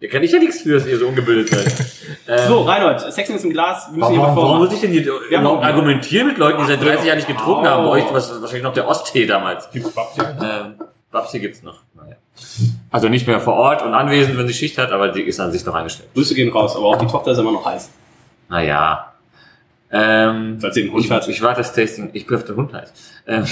Da 0.00 0.08
kann 0.08 0.22
ich 0.22 0.32
ja 0.32 0.38
nichts 0.40 0.62
für, 0.62 0.74
dass 0.74 0.86
ihr 0.86 0.98
so 0.98 1.06
ungebildet 1.06 1.48
seid. 1.48 1.74
Ähm, 2.28 2.38
so, 2.46 2.60
Reinhold, 2.62 3.00
Sexen 3.12 3.34
ist 3.34 3.44
im 3.44 3.50
Glas. 3.52 3.86
Wir 3.90 3.98
müssen 3.98 4.00
Warum, 4.02 4.14
hier 4.14 4.22
mal 4.22 4.36
warum 4.36 4.58
muss 4.58 4.72
ich 4.72 4.80
denn 4.80 4.92
hier 4.92 5.04
Wir 5.04 5.12
haben 5.38 5.44
überhaupt 5.44 5.62
noch- 5.62 5.68
argumentieren 5.68 6.28
mit 6.28 6.38
Leuten, 6.38 6.60
die 6.60 6.66
seit 6.66 6.80
30 6.80 7.06
Jahren 7.06 7.16
nicht 7.16 7.26
getrunken 7.26 7.66
Oh. 7.66 7.68
haben? 7.68 7.84
Bei 7.84 7.90
euch 7.90 8.04
war 8.04 8.14
es 8.16 8.30
wahrscheinlich 8.40 8.62
noch 8.62 8.72
der 8.74 8.86
Osttee 8.86 9.26
damals. 9.26 9.68
Gibt's 9.72 9.90
Babsi? 9.90 10.20
Ähm, 10.20 10.74
Babsi 11.10 11.40
gibt's 11.40 11.62
noch. 11.64 11.80
Naja. 11.94 12.14
Also 12.90 13.08
nicht 13.08 13.26
mehr 13.26 13.40
vor 13.40 13.54
Ort 13.54 13.82
und 13.82 13.92
anwesend, 13.94 14.38
wenn 14.38 14.46
sie 14.46 14.54
Schicht 14.54 14.78
hat, 14.78 14.92
aber 14.92 15.08
die 15.08 15.22
ist 15.22 15.40
an 15.40 15.50
sich 15.50 15.64
noch 15.64 15.74
angestellt. 15.74 16.10
Grüße 16.14 16.34
gehen 16.36 16.52
raus, 16.52 16.76
aber 16.76 16.84
auch 16.86 16.96
die 16.96 17.06
Tochter 17.06 17.32
ist 17.32 17.38
immer 17.38 17.52
noch 17.52 17.64
heiß. 17.66 17.90
Naja. 18.52 19.12
Ähm, 19.90 20.58
Falls 20.60 20.76
ihr 20.76 20.84
einen 20.84 20.92
Hund 20.92 21.04
ich, 21.06 21.10
hat. 21.10 21.26
ich 21.26 21.40
warte 21.42 21.58
das 21.62 21.72
Tasting. 21.72 22.10
Ich 22.12 22.26
bin 22.26 22.36
auf 22.36 22.44
den 22.44 22.56
Hund 22.56 22.72
heiß. 22.74 22.92
Ähm, 23.26 23.44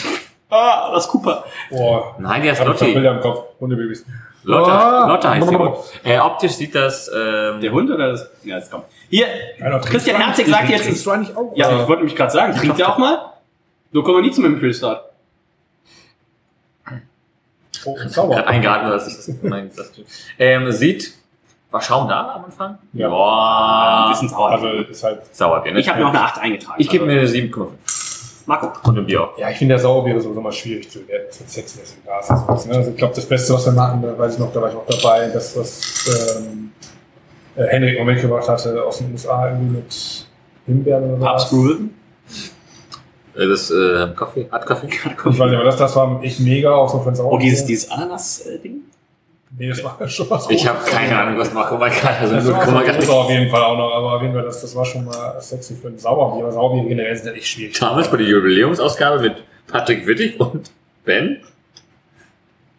Ah, 0.52 0.90
das 0.92 1.04
ist 1.04 1.10
Cooper. 1.12 1.44
Boah. 1.70 2.16
nein, 2.18 2.42
der 2.42 2.52
ist 2.52 2.58
Ich 2.58 2.66
habe 2.66 2.72
Lotti. 2.72 2.92
Bilder 2.92 3.12
im 3.12 3.20
Kopf. 3.20 3.44
Hundebabys. 3.60 4.04
Lotte, 4.42 4.72
Ah. 4.72 5.06
Lotte 5.06 5.30
heißt 5.30 5.50
die 5.50 5.56
Hund. 5.56 5.76
Äh, 6.02 6.18
optisch 6.18 6.52
sieht 6.52 6.74
das... 6.74 7.08
Ähm, 7.14 7.60
Der 7.60 7.70
Hund 7.72 7.88
oder 7.90 8.08
das? 8.10 8.28
Ja, 8.42 8.56
jetzt 8.56 8.70
kommt. 8.70 8.84
Hier, 9.08 9.26
Christian 9.84 10.20
Herzig 10.20 10.48
sagt 10.48 10.68
jetzt- 10.68 10.82
Trinkst 10.84 11.06
du 11.06 11.10
eigentlich 11.12 11.36
auch? 11.36 11.52
ja, 11.56 11.80
ich 11.82 11.88
wollte 11.88 12.02
mich 12.04 12.16
gerade 12.16 12.32
sagen, 12.32 12.54
trinkt 12.56 12.78
ihr 12.78 12.88
auch 12.88 12.98
mal? 12.98 13.32
So 13.92 14.02
kommen 14.02 14.16
wir 14.18 14.22
nie 14.22 14.32
zum 14.32 14.44
Impulsstart. 14.44 15.04
Oh, 17.84 17.94
gerade 17.94 18.08
sauber. 18.10 18.46
eingeatmet, 18.46 18.92
dass 18.92 19.06
ich 19.08 19.16
das 19.16 19.30
mein, 19.42 19.70
das, 19.74 19.92
ähm, 20.38 20.70
sieht... 20.72 21.14
War 21.70 21.80
Schaum 21.80 22.08
da 22.08 22.34
am 22.34 22.44
Anfang? 22.46 22.78
Ja. 22.92 23.06
Ein 23.06 23.10
Boah. 23.12 24.06
bisschen 24.10 24.28
sauer. 24.28 24.50
Also 24.50 24.66
ist 24.68 25.04
halt. 25.04 25.20
Sauerbier, 25.34 25.72
ne? 25.72 25.80
ich 25.80 25.88
habe 25.88 26.00
mir 26.00 26.06
auch 26.06 26.10
eine 26.10 26.22
8 26.22 26.38
eingetragen. 26.40 26.80
Ich 26.80 26.88
gebe 26.88 27.04
also, 27.04 27.34
mir 27.36 27.48
7,5. 27.48 27.68
Marco. 28.46 28.72
Und 28.88 28.98
ein 28.98 29.06
Bier. 29.06 29.28
Ja, 29.36 29.50
ich 29.50 29.58
finde 29.58 29.74
der 29.74 29.78
Sauerbier 29.78 30.20
sowieso 30.20 30.40
mal 30.40 30.50
schwierig 30.50 30.90
zu 30.90 31.06
werden. 31.06 31.24
Das 31.28 31.38
mit 31.38 31.50
Sexiness 31.50 31.94
im 31.94 32.02
Glas 32.02 32.30
und 32.30 32.38
sowas. 32.38 32.66
Ne? 32.66 32.74
Also 32.74 32.90
ich 32.90 32.96
glaube, 32.96 33.14
das 33.14 33.26
Beste, 33.26 33.54
was 33.54 33.66
wir 33.66 33.72
machen, 33.72 34.02
da 34.02 34.18
weiß 34.18 34.34
ich 34.34 34.38
noch, 34.40 34.52
da 34.52 34.60
war 34.62 34.70
ich 34.70 34.74
auch 34.76 34.86
dabei, 34.86 35.28
das, 35.28 35.56
was 35.56 36.36
ähm, 36.38 36.72
äh, 37.54 37.66
Henrik 37.66 37.98
mal 37.98 38.06
mitgebracht 38.12 38.48
hatte 38.48 38.82
aus 38.82 38.98
den 38.98 39.12
USA 39.12 39.50
irgendwie 39.50 39.76
mit 39.76 40.26
Himbeeren 40.66 41.14
oder 41.14 41.24
Papst 41.24 41.46
was. 41.46 41.52
Ruben. 41.52 41.94
Äh, 43.36 43.46
Das 43.46 43.70
äh, 43.70 44.08
Kaffee, 44.16 44.48
Art 44.50 44.66
Kaffee. 44.66 44.88
Ich 44.88 45.04
weiß 45.06 45.24
nicht, 45.26 45.40
aber 45.40 45.64
das, 45.64 45.76
das 45.76 45.94
war 45.94 46.20
echt 46.22 46.40
mega, 46.40 46.72
auch 46.74 46.88
so 46.88 46.98
für 46.98 47.10
den 47.10 47.14
Sauerbier. 47.14 47.36
Oh, 47.36 47.40
dieses, 47.40 47.64
dieses 47.64 47.90
Ananas-Ding? 47.90 48.80
Nee, 49.58 49.68
das 49.68 49.82
war 49.82 50.08
schon 50.08 50.30
was 50.30 50.48
Ich 50.48 50.66
habe 50.66 50.78
keine 50.88 51.18
Ahnung, 51.18 51.38
was 51.38 51.52
Marco 51.52 51.76
mal 51.76 51.90
kann. 51.90 52.14
Also 52.20 52.36
Das 52.36 52.46
war 52.48 52.60
kann 52.64 52.72
man 52.74 53.08
auf 53.08 53.30
jeden 53.30 53.50
Fall 53.50 53.62
auch 53.64 53.76
noch, 53.76 53.92
aber 53.92 54.14
auf 54.14 54.22
jeden 54.22 54.32
Fall, 54.32 54.44
das, 54.44 54.60
das 54.60 54.76
war 54.76 54.84
schon 54.84 55.04
mal 55.04 55.40
sexy 55.40 55.74
für 55.74 55.88
ein 55.88 55.98
Sauerbier. 55.98 56.44
Aber 56.44 56.52
Sauerbier 56.52 56.84
generell 56.88 57.16
sind 57.16 57.26
ja 57.26 57.32
echt 57.32 57.46
schwierig. 57.48 57.78
Damals 57.78 58.08
bei 58.08 58.16
der 58.18 58.26
Jubiläumsausgabe 58.26 59.20
mit 59.20 59.42
Patrick 59.66 60.06
Wittig 60.06 60.38
und 60.38 60.70
Ben. 61.04 61.40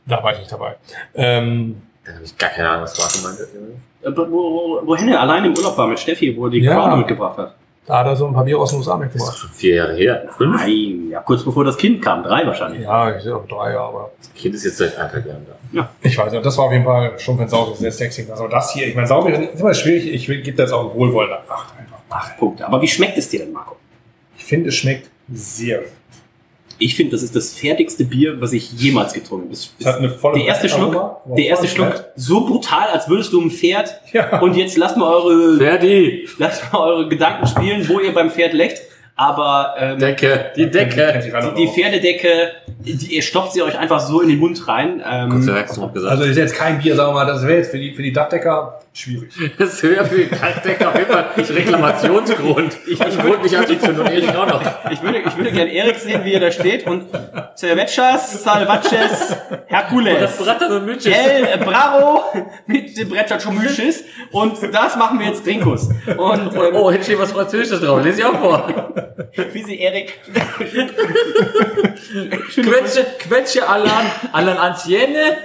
Da 0.05 0.23
war 0.23 0.31
ich 0.33 0.39
nicht 0.39 0.51
dabei. 0.51 0.75
Ähm, 1.13 1.81
Dann 2.05 2.15
habe 2.15 2.25
ich 2.25 2.37
gar 2.37 2.49
keine 2.49 2.69
Ahnung, 2.69 2.83
was 2.83 2.97
Marco 2.97 3.27
meinte. 3.27 3.43
Äh, 4.03 4.11
Wo, 4.31 4.31
wo, 4.31 4.87
wo 4.87 4.95
Henne 4.95 5.19
allein 5.19 5.45
im 5.45 5.55
Urlaub 5.55 5.77
war 5.77 5.87
mit 5.87 5.99
Steffi, 5.99 6.35
wo 6.37 6.45
er 6.45 6.51
die 6.51 6.59
Ja. 6.61 6.73
Crown 6.73 6.99
mitgebracht 6.99 7.37
hat. 7.37 7.55
Da 7.91 7.99
hat 7.99 8.07
er 8.07 8.15
so 8.15 8.25
ein 8.25 8.33
paar 8.33 8.45
Bier 8.45 8.57
aus 8.57 8.69
den 8.69 8.79
USA 8.79 8.97
Das 8.97 9.07
ist 9.07 9.13
mitgebracht. 9.15 9.49
vier 9.53 9.75
Jahre 9.75 9.95
her. 9.95 10.23
Fünf? 10.37 10.55
Nein, 10.61 11.09
ja, 11.09 11.19
kurz 11.19 11.43
bevor 11.43 11.65
das 11.65 11.75
Kind 11.77 12.01
kam, 12.01 12.23
drei 12.23 12.45
wahrscheinlich. 12.47 12.81
Ja, 12.83 13.15
ich 13.15 13.21
sehe 13.23 13.35
auch 13.35 13.45
drei, 13.47 13.77
aber 13.77 14.11
Das 14.17 14.33
Kind 14.33 14.55
ist 14.55 14.63
jetzt 14.63 14.77
seit 14.77 14.97
anderthalb 14.97 15.25
Jahren 15.27 15.45
da. 15.73 15.89
ich 16.01 16.17
weiß 16.17 16.31
nicht. 16.31 16.45
Das 16.45 16.57
war 16.57 16.65
auf 16.65 16.71
jeden 16.71 16.85
Fall 16.85 17.19
schon 17.19 17.35
für 17.35 17.43
ein 17.43 17.49
Sauerbier 17.49 17.75
sehr 17.75 17.91
sexy. 17.91 18.25
Also 18.31 18.47
das 18.47 18.71
hier, 18.73 18.87
ich 18.87 18.95
meine, 18.95 19.07
Sauerbier 19.07 19.51
ist 19.51 19.59
immer 19.59 19.73
schwierig. 19.73 20.07
Ich 20.13 20.25
gebe 20.43 20.53
das 20.53 20.71
auch 20.71 20.95
wohlwollend 20.95 21.33
acht 21.49 21.77
einfach. 21.77 21.97
Ach, 22.09 22.37
Punkte. 22.37 22.65
Aber 22.65 22.81
wie 22.81 22.87
schmeckt 22.87 23.17
es 23.17 23.27
dir 23.29 23.39
denn, 23.41 23.51
Marco? 23.51 23.75
Ich 24.37 24.45
finde, 24.45 24.69
es 24.69 24.75
schmeckt 24.75 25.09
sehr. 25.33 25.81
Ich 26.81 26.95
finde, 26.95 27.11
das 27.11 27.21
ist 27.23 27.35
das 27.35 27.53
fertigste 27.53 28.03
Bier, 28.05 28.41
was 28.41 28.53
ich 28.53 28.71
jemals 28.73 29.13
getrunken 29.13 29.45
habe. 29.45 29.53
Es- 29.53 29.71
Es 29.79 29.85
hat 29.85 29.97
eine 29.99 30.09
volle 30.09 30.39
Der 30.39 30.47
erste 30.47 30.67
Schluck, 30.67 30.95
Aroma, 30.95 31.21
der 31.37 31.45
erste 31.45 31.67
Schluck, 31.67 32.05
so 32.15 32.45
brutal, 32.45 32.89
als 32.89 33.07
würdest 33.07 33.31
du 33.33 33.39
ein 33.41 33.51
Pferd 33.51 33.93
Ja. 34.13 34.39
und 34.41 34.55
jetzt 34.55 34.77
lasst 34.77 34.97
mal 34.97 35.13
eure, 35.13 35.57
Ferdi! 35.57 36.27
lasst 36.39 36.73
mal 36.73 36.79
eure 36.81 37.07
Gedanken 37.09 37.45
spielen, 37.47 37.87
wo 37.87 37.99
ihr 37.99 38.13
beim 38.13 38.31
Pferd 38.31 38.53
leckt. 38.53 38.81
Aber 39.21 39.75
ähm, 39.77 39.99
Decke, 39.99 40.51
die 40.55 40.71
Decke. 40.71 41.21
die, 41.23 41.53
die. 41.55 41.67
Pferdedecke, 41.67 42.53
die, 42.79 43.15
ihr 43.15 43.21
stopft 43.21 43.53
sie 43.53 43.61
euch 43.61 43.77
einfach 43.77 43.99
so 43.99 44.19
in 44.21 44.29
den 44.29 44.39
Mund 44.39 44.67
rein. 44.67 44.99
Ähm. 45.07 45.29
Also 46.09 46.23
ist 46.23 46.37
jetzt 46.37 46.55
kein 46.55 46.79
Bier, 46.79 46.95
sagen 46.95 47.09
wir 47.09 47.13
mal, 47.13 47.25
das 47.27 47.43
wäre 47.43 47.59
jetzt 47.59 47.69
für 47.69 47.77
die, 47.77 47.93
für 47.93 48.01
die 48.01 48.11
Dachdecker 48.11 48.79
schwierig. 48.93 49.31
das 49.59 49.83
wäre 49.83 50.05
für 50.05 50.25
den 50.25 50.29
Decke 50.65 50.89
auf 50.89 50.97
jeden 50.97 51.11
Fall 51.11 51.25
Reklamationsgrund. 51.37 52.77
Ich, 52.87 52.99
ich 52.99 53.23
wollte 53.23 53.43
mich 53.43 53.53
Erik 53.53 54.35
auch 54.35 54.47
noch. 54.47 54.61
ich 54.91 55.03
würde, 55.03 55.19
ich 55.19 55.37
würde 55.37 55.51
gerne 55.51 55.71
Erik 55.71 55.97
sehen, 55.97 56.21
wie 56.23 56.33
er 56.33 56.39
da 56.39 56.51
steht 56.51 56.87
und 56.87 57.05
Cervechas, 57.55 58.43
Salvaces, 58.43 59.35
Hercules. 59.67 60.37
Bratter 60.37 60.77
und 60.77 60.85
Mütches. 60.85 61.13
El 61.15 61.59
Bravo 61.59 62.23
mit 62.65 62.97
dem 62.97 63.09
Brecciacciomyces 63.09 64.03
und 64.31 64.57
das 64.73 64.95
machen 64.95 65.19
wir 65.19 65.27
jetzt 65.27 65.43
Trinkus. 65.43 65.89
Und 66.17 66.55
ähm, 66.55 66.71
Oh, 66.73 66.91
hier 66.91 67.03
steht 67.03 67.19
was 67.19 67.31
Französisches 67.31 67.81
drauf. 67.81 68.03
Lese 68.03 68.21
ich 68.21 68.25
auch 68.25 68.39
vor. 68.39 69.10
wie 69.53 69.63
sie 69.63 69.79
Erik 69.79 70.19
Quetsche, 72.53 73.05
Quetsche 73.19 73.67
Alan, 73.67 74.05
Alan 74.31 74.57
Ancienne. 74.57 75.37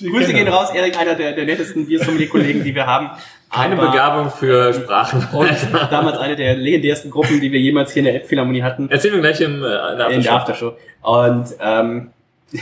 Grüße 0.00 0.32
gehen 0.32 0.46
raus, 0.48 0.70
Erik, 0.74 0.98
einer 0.98 1.14
der, 1.14 1.32
der 1.32 1.44
nettesten 1.44 1.86
Biersommelier-Kollegen, 1.86 2.62
die 2.62 2.74
wir 2.74 2.86
haben. 2.86 3.10
Keine 3.52 3.76
Aber- 3.78 3.90
Begabung 3.90 4.30
für 4.30 4.72
Sprachen. 4.72 5.26
Und 5.32 5.48
damals 5.90 6.18
eine 6.18 6.36
der 6.36 6.54
legendärsten 6.56 7.10
Gruppen, 7.10 7.40
die 7.40 7.50
wir 7.50 7.58
jemals 7.58 7.92
hier 7.92 8.00
in 8.00 8.04
der 8.04 8.14
Elbphilharmonie 8.14 8.62
hatten, 8.62 8.88
Erzählen 8.90 9.14
wir 9.14 9.20
gleich 9.22 9.40
im, 9.40 9.62
äh, 9.64 9.92
in 9.92 9.98
der 9.98 10.08
in 10.10 10.22
der 10.22 10.32
Aftershow. 10.34 10.76
Aftershow. 11.02 11.30
Und 11.30 11.56
ähm, 11.60 12.10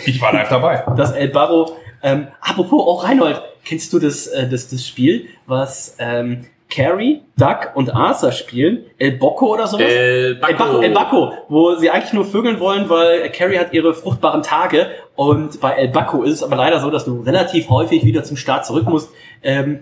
Ich 0.07 0.21
war 0.21 0.33
live 0.33 0.49
dabei. 0.49 0.85
das 0.97 1.13
El 1.13 1.29
Barro. 1.29 1.77
Ähm, 2.03 2.29
apropos, 2.41 2.87
auch 2.87 3.05
Reinhold, 3.05 3.43
kennst 3.65 3.93
du 3.93 3.99
das, 3.99 4.29
äh, 4.29 4.49
das, 4.49 4.69
das 4.69 4.87
Spiel, 4.87 5.27
was 5.47 5.97
ähm, 5.99 6.47
Carrie, 6.69 7.23
Duck 7.39 7.71
und 7.75 7.95
Arthur 7.95 8.33
spielen? 8.33 8.85
El 8.99 9.13
Bocco 9.13 9.55
oder 9.55 9.67
sowas? 9.67 9.87
El 9.87 10.25
El 10.25 10.35
Bacco, 10.37 10.57
Bacco. 10.57 10.83
El 10.83 10.91
Bacco, 10.93 11.33
wo 11.49 11.75
sie 11.77 11.91
eigentlich 11.91 12.13
nur 12.13 12.25
vögeln 12.25 12.59
wollen, 12.59 12.89
weil 12.89 13.31
Carrie 13.31 13.59
hat 13.59 13.73
ihre 13.73 13.95
fruchtbaren 13.95 14.43
Tage 14.43 14.89
und 15.15 15.61
bei 15.61 15.73
El 15.73 15.89
Bacco 15.89 16.23
ist 16.23 16.35
es 16.35 16.43
aber 16.43 16.57
leider 16.57 16.81
so, 16.81 16.91
dass 16.91 17.05
du 17.05 17.21
relativ 17.21 17.71
häufig 17.71 18.05
wieder 18.05 18.25
zum 18.25 18.37
Start 18.37 18.67
zurück 18.67 18.87
musst. 18.87 19.11
Ähm, 19.43 19.81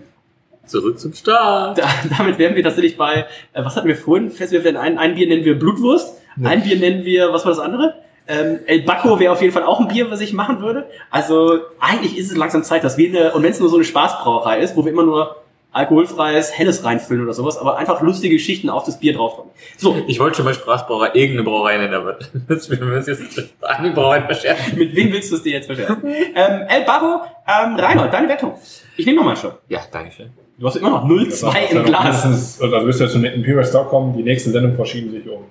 Zurück 0.65 0.99
zum 0.99 1.13
Start. 1.13 1.77
da, 1.77 1.87
damit 2.17 2.39
wären 2.39 2.55
wir 2.55 2.63
tatsächlich 2.63 2.97
bei, 2.97 3.25
äh, 3.53 3.63
was 3.63 3.75
hatten 3.75 3.87
wir 3.87 3.95
vorhin 3.95 4.29
festgestellt? 4.31 4.77
Ein, 4.77 4.97
ein 4.97 5.15
Bier 5.15 5.27
nennen 5.27 5.45
wir 5.45 5.57
Blutwurst, 5.57 6.21
ein 6.43 6.63
Bier 6.63 6.77
nennen 6.77 7.05
wir, 7.05 7.31
was 7.31 7.45
war 7.45 7.51
das 7.51 7.59
andere? 7.59 7.95
Ähm, 8.27 8.59
El 8.65 8.81
Bacco 8.81 9.19
wäre 9.19 9.31
auf 9.31 9.41
jeden 9.41 9.53
Fall 9.53 9.63
auch 9.63 9.79
ein 9.79 9.87
Bier, 9.87 10.09
was 10.09 10.19
ich 10.21 10.33
machen 10.33 10.59
würde. 10.59 10.87
Also 11.11 11.59
eigentlich 11.79 12.17
ist 12.17 12.31
es 12.31 12.37
langsam 12.37 12.63
Zeit, 12.63 12.83
dass 12.83 12.97
wir 12.97 13.09
eine, 13.09 13.33
und 13.33 13.43
wenn 13.43 13.51
es 13.51 13.59
nur 13.59 13.69
so 13.69 13.75
eine 13.75 13.85
Spaßbrauerei 13.85 14.59
ist, 14.59 14.75
wo 14.75 14.83
wir 14.83 14.91
immer 14.91 15.03
nur 15.03 15.35
alkoholfreies 15.75 16.57
Helles 16.57 16.83
reinfüllen 16.85 17.23
oder 17.23 17.33
sowas, 17.33 17.57
aber 17.57 17.77
einfach 17.77 18.01
lustige 18.01 18.35
Geschichten 18.35 18.69
auf 18.69 18.85
das 18.85 18.99
Bier 18.99 19.13
drauf 19.13 19.37
haben. 19.37 19.49
So, 19.77 19.95
Ich 20.07 20.19
wollte 20.19 20.37
schon 20.37 20.45
mal 20.45 20.53
Sprachbrauerei 20.53 21.09
irgendeine 21.13 21.43
Brauerei 21.43 21.77
nennen, 21.77 21.93
aber 21.93 22.17
wir 22.47 22.85
müssen 22.85 23.09
jetzt 23.09 23.51
an 23.61 23.83
die 23.83 23.89
Brauerei 23.89 24.21
verschärfen. 24.21 24.77
mit 24.79 24.95
wem 24.95 25.11
willst 25.11 25.31
du 25.31 25.35
es 25.35 25.43
dir 25.43 25.51
jetzt 25.53 25.65
verscherzen? 25.65 26.01
ähm, 26.05 26.61
El 26.69 26.85
Barro, 26.85 27.21
ähm, 27.47 27.75
Reinhold, 27.75 28.13
deine 28.13 28.29
Wertung. 28.29 28.53
Ich 28.95 29.05
nehme 29.05 29.17
nochmal 29.17 29.35
schon. 29.35 29.51
Ja, 29.67 29.81
danke 29.91 30.11
schön. 30.13 30.29
Du 30.57 30.65
hast 30.65 30.77
immer 30.77 30.91
noch 30.91 31.03
0,2 31.05 31.71
im 31.71 31.83
Glas. 31.83 32.03
Mindestens, 32.25 32.61
also 32.61 32.79
du 32.79 32.85
wirst 32.87 33.01
ja 33.01 33.07
zum 33.09 33.25
Imperial 33.25 33.65
Stock 33.65 33.89
kommen, 33.89 34.15
die 34.15 34.23
nächste 34.23 34.51
Sendung 34.51 34.75
verschieben 34.75 35.11
sich 35.11 35.27
um 35.27 35.43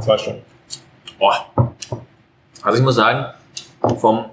zwei 0.00 0.18
Stunden. 0.18 0.42
Oh. 1.20 1.30
Also 2.62 2.78
ich 2.78 2.84
muss 2.84 2.96
sagen, 2.96 3.26
vom 4.00 4.24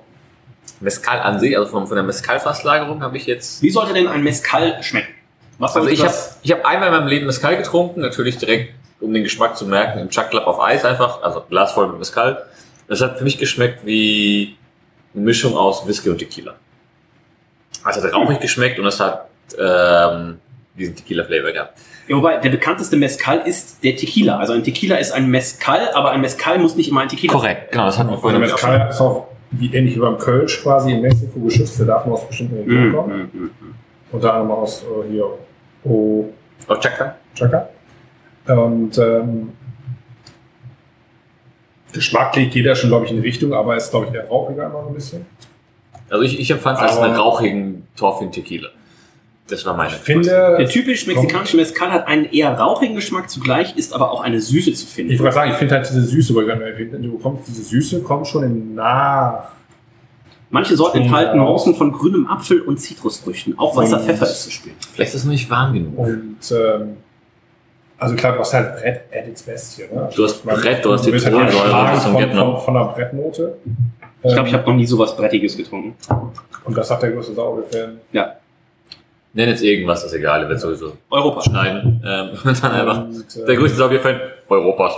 Mescal 0.83 1.19
an 1.21 1.39
sich, 1.39 1.57
also 1.57 1.69
vom, 1.71 1.87
von 1.87 1.95
der 1.95 2.03
Mescal-Fasslagerung 2.03 3.01
habe 3.01 3.17
ich 3.17 3.25
jetzt... 3.25 3.61
Wie 3.61 3.69
sollte 3.69 3.93
denn 3.93 4.07
ein 4.07 4.21
Mescal 4.23 4.81
schmecken? 4.83 5.13
Was 5.59 5.75
Also 5.75 5.87
ich 5.89 5.99
habe 5.99 6.09
das- 6.09 6.37
ich 6.43 6.51
hab 6.51 6.65
einmal 6.65 6.89
in 6.89 6.93
meinem 6.95 7.07
Leben 7.07 7.25
Mescal 7.25 7.57
getrunken, 7.57 8.01
natürlich 8.01 8.37
direkt, 8.37 8.73
um 8.99 9.13
den 9.13 9.23
Geschmack 9.23 9.55
zu 9.57 9.65
merken, 9.65 9.99
im 9.99 10.09
Chuck 10.09 10.29
Club 10.29 10.45
auf 10.45 10.61
Eis 10.61 10.83
einfach, 10.85 11.21
also 11.23 11.41
Glas 11.49 11.71
voll 11.71 11.87
mit 11.87 11.99
Mescal. 11.99 12.43
Das 12.87 13.01
hat 13.01 13.17
für 13.17 13.23
mich 13.23 13.37
geschmeckt 13.37 13.85
wie 13.85 14.57
eine 15.15 15.23
Mischung 15.23 15.55
aus 15.55 15.87
Whisky 15.87 16.09
und 16.09 16.17
Tequila. 16.17 16.53
Also 17.83 18.01
hat 18.03 18.13
rauchig 18.13 18.39
geschmeckt 18.39 18.79
und 18.79 18.85
es 18.87 18.99
hat 18.99 19.27
ähm, 19.59 20.39
diesen 20.77 20.95
Tequila-Flavor 20.95 21.51
gehabt. 21.51 21.77
Ja, 22.07 22.17
wobei, 22.17 22.37
der 22.37 22.49
bekannteste 22.49 22.95
Mezcal 22.97 23.39
ist 23.45 23.83
der 23.83 23.95
Tequila. 23.95 24.37
Also 24.37 24.53
ein 24.53 24.63
Tequila 24.63 24.97
ist 24.97 25.11
ein 25.13 25.27
Mezcal, 25.29 25.89
aber 25.93 26.11
ein 26.11 26.19
Mezcal 26.21 26.57
muss 26.59 26.75
nicht 26.75 26.89
immer 26.89 27.01
ein 27.01 27.07
Tequila 27.09 27.31
Korrekt, 27.33 27.71
genau, 27.71 27.85
das 27.85 27.97
hatten 27.97 28.09
wir 28.09 28.17
vorhin. 28.17 28.41
Mezcal 28.41 28.89
ist 28.89 28.99
auch 28.99 29.27
wie 29.59 29.73
ähnlich 29.75 29.95
wie 29.95 29.99
beim 29.99 30.17
Kölsch 30.17 30.61
quasi 30.61 30.91
in 30.91 31.01
Mexiko 31.01 31.39
geschützt. 31.39 31.79
Der 31.79 31.85
darf 31.87 32.05
nur 32.05 32.15
aus 32.15 32.27
bestimmten. 32.27 32.55
Regionen 32.57 32.89
Mhm, 32.89 32.93
kommen. 32.95 33.29
mhm, 33.33 33.41
mhm. 33.41 33.51
Unter 34.11 34.33
anderem 34.33 34.51
aus 34.51 34.83
äh, 34.83 35.11
hier 35.11 35.25
Oh, 35.85 36.25
Chaka. 36.79 37.15
Chaka. 37.35 37.69
Und 38.47 38.97
ähm, 38.97 39.49
geschmacklich 41.91 42.49
geht 42.51 42.65
er 42.65 42.75
schon, 42.75 42.89
glaube 42.89 43.05
ich, 43.05 43.11
in 43.11 43.17
die 43.17 43.23
Richtung, 43.27 43.53
aber 43.53 43.75
ist, 43.75 43.91
glaube 43.91 44.07
ich, 44.07 44.13
eher 44.13 44.27
rauchiger 44.27 44.65
immer 44.67 44.81
so 44.83 44.87
ein 44.89 44.93
bisschen. 44.93 45.25
Also 46.09 46.23
ich, 46.23 46.39
ich 46.39 46.51
empfand 46.51 46.77
es 46.77 46.83
als 46.83 46.97
einen 46.99 47.15
rauchigen 47.15 47.87
Torfin 47.95 48.31
Tequila. 48.31 48.69
Das 49.47 49.65
war 49.65 49.75
meine. 49.75 49.89
Ich 49.93 49.95
finde, 50.01 50.55
Der 50.57 50.69
typisch 50.69 51.05
mexikanische 51.05 51.57
Mezcal 51.57 51.91
hat 51.91 52.07
einen 52.07 52.25
eher 52.25 52.57
rauchigen 52.57 52.95
Geschmack, 52.95 53.29
zugleich 53.29 53.75
ist 53.75 53.93
aber 53.93 54.11
auch 54.11 54.21
eine 54.21 54.39
Süße 54.39 54.71
zu 54.73 54.85
ich 54.85 54.89
finden. 54.89 55.11
wollte 55.11 55.23
gerade 55.23 55.33
sagen, 55.35 55.51
ich 55.51 55.57
finde 55.57 55.75
halt 55.75 55.89
diese 55.89 56.01
Süße, 56.01 56.33
weil 56.33 56.45
du 57.01 57.11
bekommst, 57.17 57.47
diese 57.47 57.63
Süße 57.63 58.01
kommt 58.03 58.25
schon 58.27 58.43
im 58.43 58.75
Nach. 58.75 59.49
Manche 60.49 60.77
Sorten 60.77 60.99
enthalten 61.01 61.37
Nuancen 61.39 61.75
von 61.75 61.91
grünem 61.91 62.27
Apfel 62.27 62.61
und 62.61 62.77
Zitrusfrüchten. 62.79 63.57
Auch 63.57 63.75
weißer 63.75 63.99
Pfeffer 63.99 64.23
ist 64.25 64.43
zu 64.43 64.51
spüren. 64.51 64.75
Vielleicht 64.93 65.13
ist 65.13 65.21
es 65.21 65.25
noch 65.25 65.31
nicht 65.31 65.49
warm 65.49 65.73
genug. 65.73 65.97
Und 65.97 66.37
ähm, 66.51 66.97
also 67.97 68.15
klar, 68.15 68.33
du 68.33 68.39
hast 68.39 68.53
halt 68.53 68.75
Brett 68.75 69.01
at 69.11 69.27
its 69.27 69.41
best 69.43 69.75
hier. 69.75 69.87
Ne? 69.91 70.09
Du 70.15 70.23
hast 70.23 70.45
Man- 70.45 70.55
Brett, 70.55 70.85
du 70.85 70.93
hast 70.93 71.05
willst 71.11 71.25
halt 71.25 71.35
Zitronensäure, 71.35 71.99
zum 71.99 72.13
von, 72.13 72.29
No. 72.35 72.51
von, 72.57 72.61
von 72.65 72.73
der 72.75 72.85
Brettnote. 72.93 73.57
Ich 73.65 74.21
glaube, 74.21 74.39
Ähm, 74.41 74.45
ich 74.45 74.53
habe 74.53 74.69
noch 74.69 74.75
nie 74.77 74.85
sowas 74.85 75.15
Brettiges 75.17 75.57
getrunken. 75.57 75.95
Und 76.65 76.77
das 76.77 76.89
hat 76.91 77.01
der 77.01 77.11
größte 77.11 77.33
Sauerfan. 77.33 77.97
Ja. 78.13 78.35
Nenn 79.33 79.49
jetzt 79.49 79.63
irgendwas, 79.63 80.03
ist 80.03 80.13
egal, 80.13 80.47
wird 80.47 80.59
sowieso 80.59 80.93
Europa. 81.09 81.41
schneiden. 81.41 82.01
Ähm, 82.05 82.29
und 82.43 82.63
dann 82.63 82.71
einfach. 82.71 83.03
Und, 83.05 83.35
äh, 83.35 83.45
Der 83.45 83.55
größte 83.55 83.77
Sauerbier-Fan 83.77 84.19
Europas. 84.49 84.93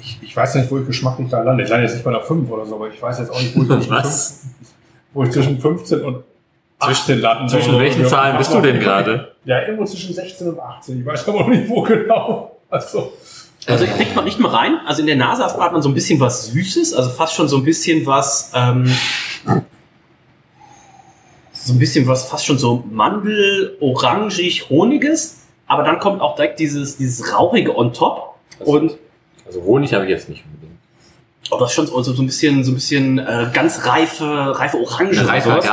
ich, 0.00 0.18
ich 0.22 0.36
weiß 0.36 0.54
nicht, 0.56 0.70
wo 0.70 0.78
ich 0.78 0.86
geschmacklich 0.86 1.28
da 1.30 1.42
lande. 1.42 1.64
Ich 1.64 1.70
lande 1.70 1.84
jetzt 1.86 1.94
nicht 1.94 2.04
bei 2.04 2.10
einer 2.10 2.20
5 2.20 2.50
oder 2.50 2.66
so, 2.66 2.74
aber 2.76 2.88
ich 2.88 3.00
weiß 3.00 3.18
jetzt 3.20 3.30
auch 3.30 3.40
nicht, 3.40 3.56
wo 3.56 3.62
ich 3.62 3.68
zwischen, 3.68 3.90
Was? 3.90 4.40
5, 4.42 4.52
wo 5.14 5.24
ich 5.24 5.30
zwischen 5.30 5.58
15 5.60 6.00
und 6.02 6.24
18 6.80 7.20
lande. 7.20 7.50
Zwischen 7.52 7.72
So, 7.72 7.80
welchen 7.80 8.02
ja, 8.02 8.08
Zahlen 8.08 8.38
bist 8.38 8.52
du 8.54 8.60
denn 8.60 8.78
gerade? 8.80 9.32
Ja, 9.44 9.62
irgendwo 9.62 9.84
zwischen 9.84 10.14
16 10.14 10.48
und 10.50 10.60
18. 10.60 11.00
Ich 11.00 11.06
weiß 11.06 11.26
aber 11.28 11.40
noch 11.40 11.48
nicht, 11.48 11.68
wo 11.68 11.82
genau. 11.82 12.56
Also, 12.70 13.14
Also 13.66 13.84
ich 13.84 13.90
kriegt 13.94 14.14
man 14.14 14.24
nicht 14.26 14.38
mal 14.38 14.50
rein. 14.54 14.78
Also 14.86 15.00
in 15.00 15.06
der 15.06 15.16
Nase 15.16 15.42
hat 15.44 15.72
man 15.72 15.80
so 15.82 15.88
ein 15.88 15.94
bisschen 15.94 16.20
was 16.20 16.48
Süßes, 16.48 16.92
also 16.94 17.08
fast 17.10 17.34
schon 17.34 17.48
so 17.48 17.56
ein 17.56 17.64
bisschen 17.64 18.04
was, 18.06 18.52
ähm, 18.54 18.88
so 21.68 21.74
ein 21.74 21.78
bisschen 21.78 22.06
was, 22.06 22.28
fast 22.28 22.44
schon 22.46 22.58
so 22.58 22.84
Mandel, 22.90 23.76
orangig, 23.80 24.68
honiges. 24.68 25.46
Aber 25.66 25.84
dann 25.84 25.98
kommt 25.98 26.20
auch 26.20 26.34
direkt 26.34 26.58
dieses, 26.58 26.96
dieses 26.96 27.32
rauchige 27.32 27.76
on 27.76 27.92
top. 27.92 28.34
Und 28.60 28.96
Also 29.46 29.62
Honig 29.62 29.92
habe 29.94 30.04
ich 30.04 30.10
jetzt 30.10 30.28
nicht 30.28 30.44
unbedingt. 30.44 30.78
oh, 31.50 31.58
das 31.58 31.70
ist 31.70 31.74
schon 31.76 31.86
so, 31.86 32.02
so 32.02 32.22
ein 32.22 32.26
bisschen, 32.26 32.64
so 32.64 32.72
ein 32.72 32.74
bisschen 32.74 33.18
äh, 33.18 33.50
ganz 33.52 33.86
reife, 33.86 34.58
reife 34.58 34.78
Orange. 34.78 35.18
Eine 35.20 35.28
reife 35.28 35.50
weiß 35.50 35.64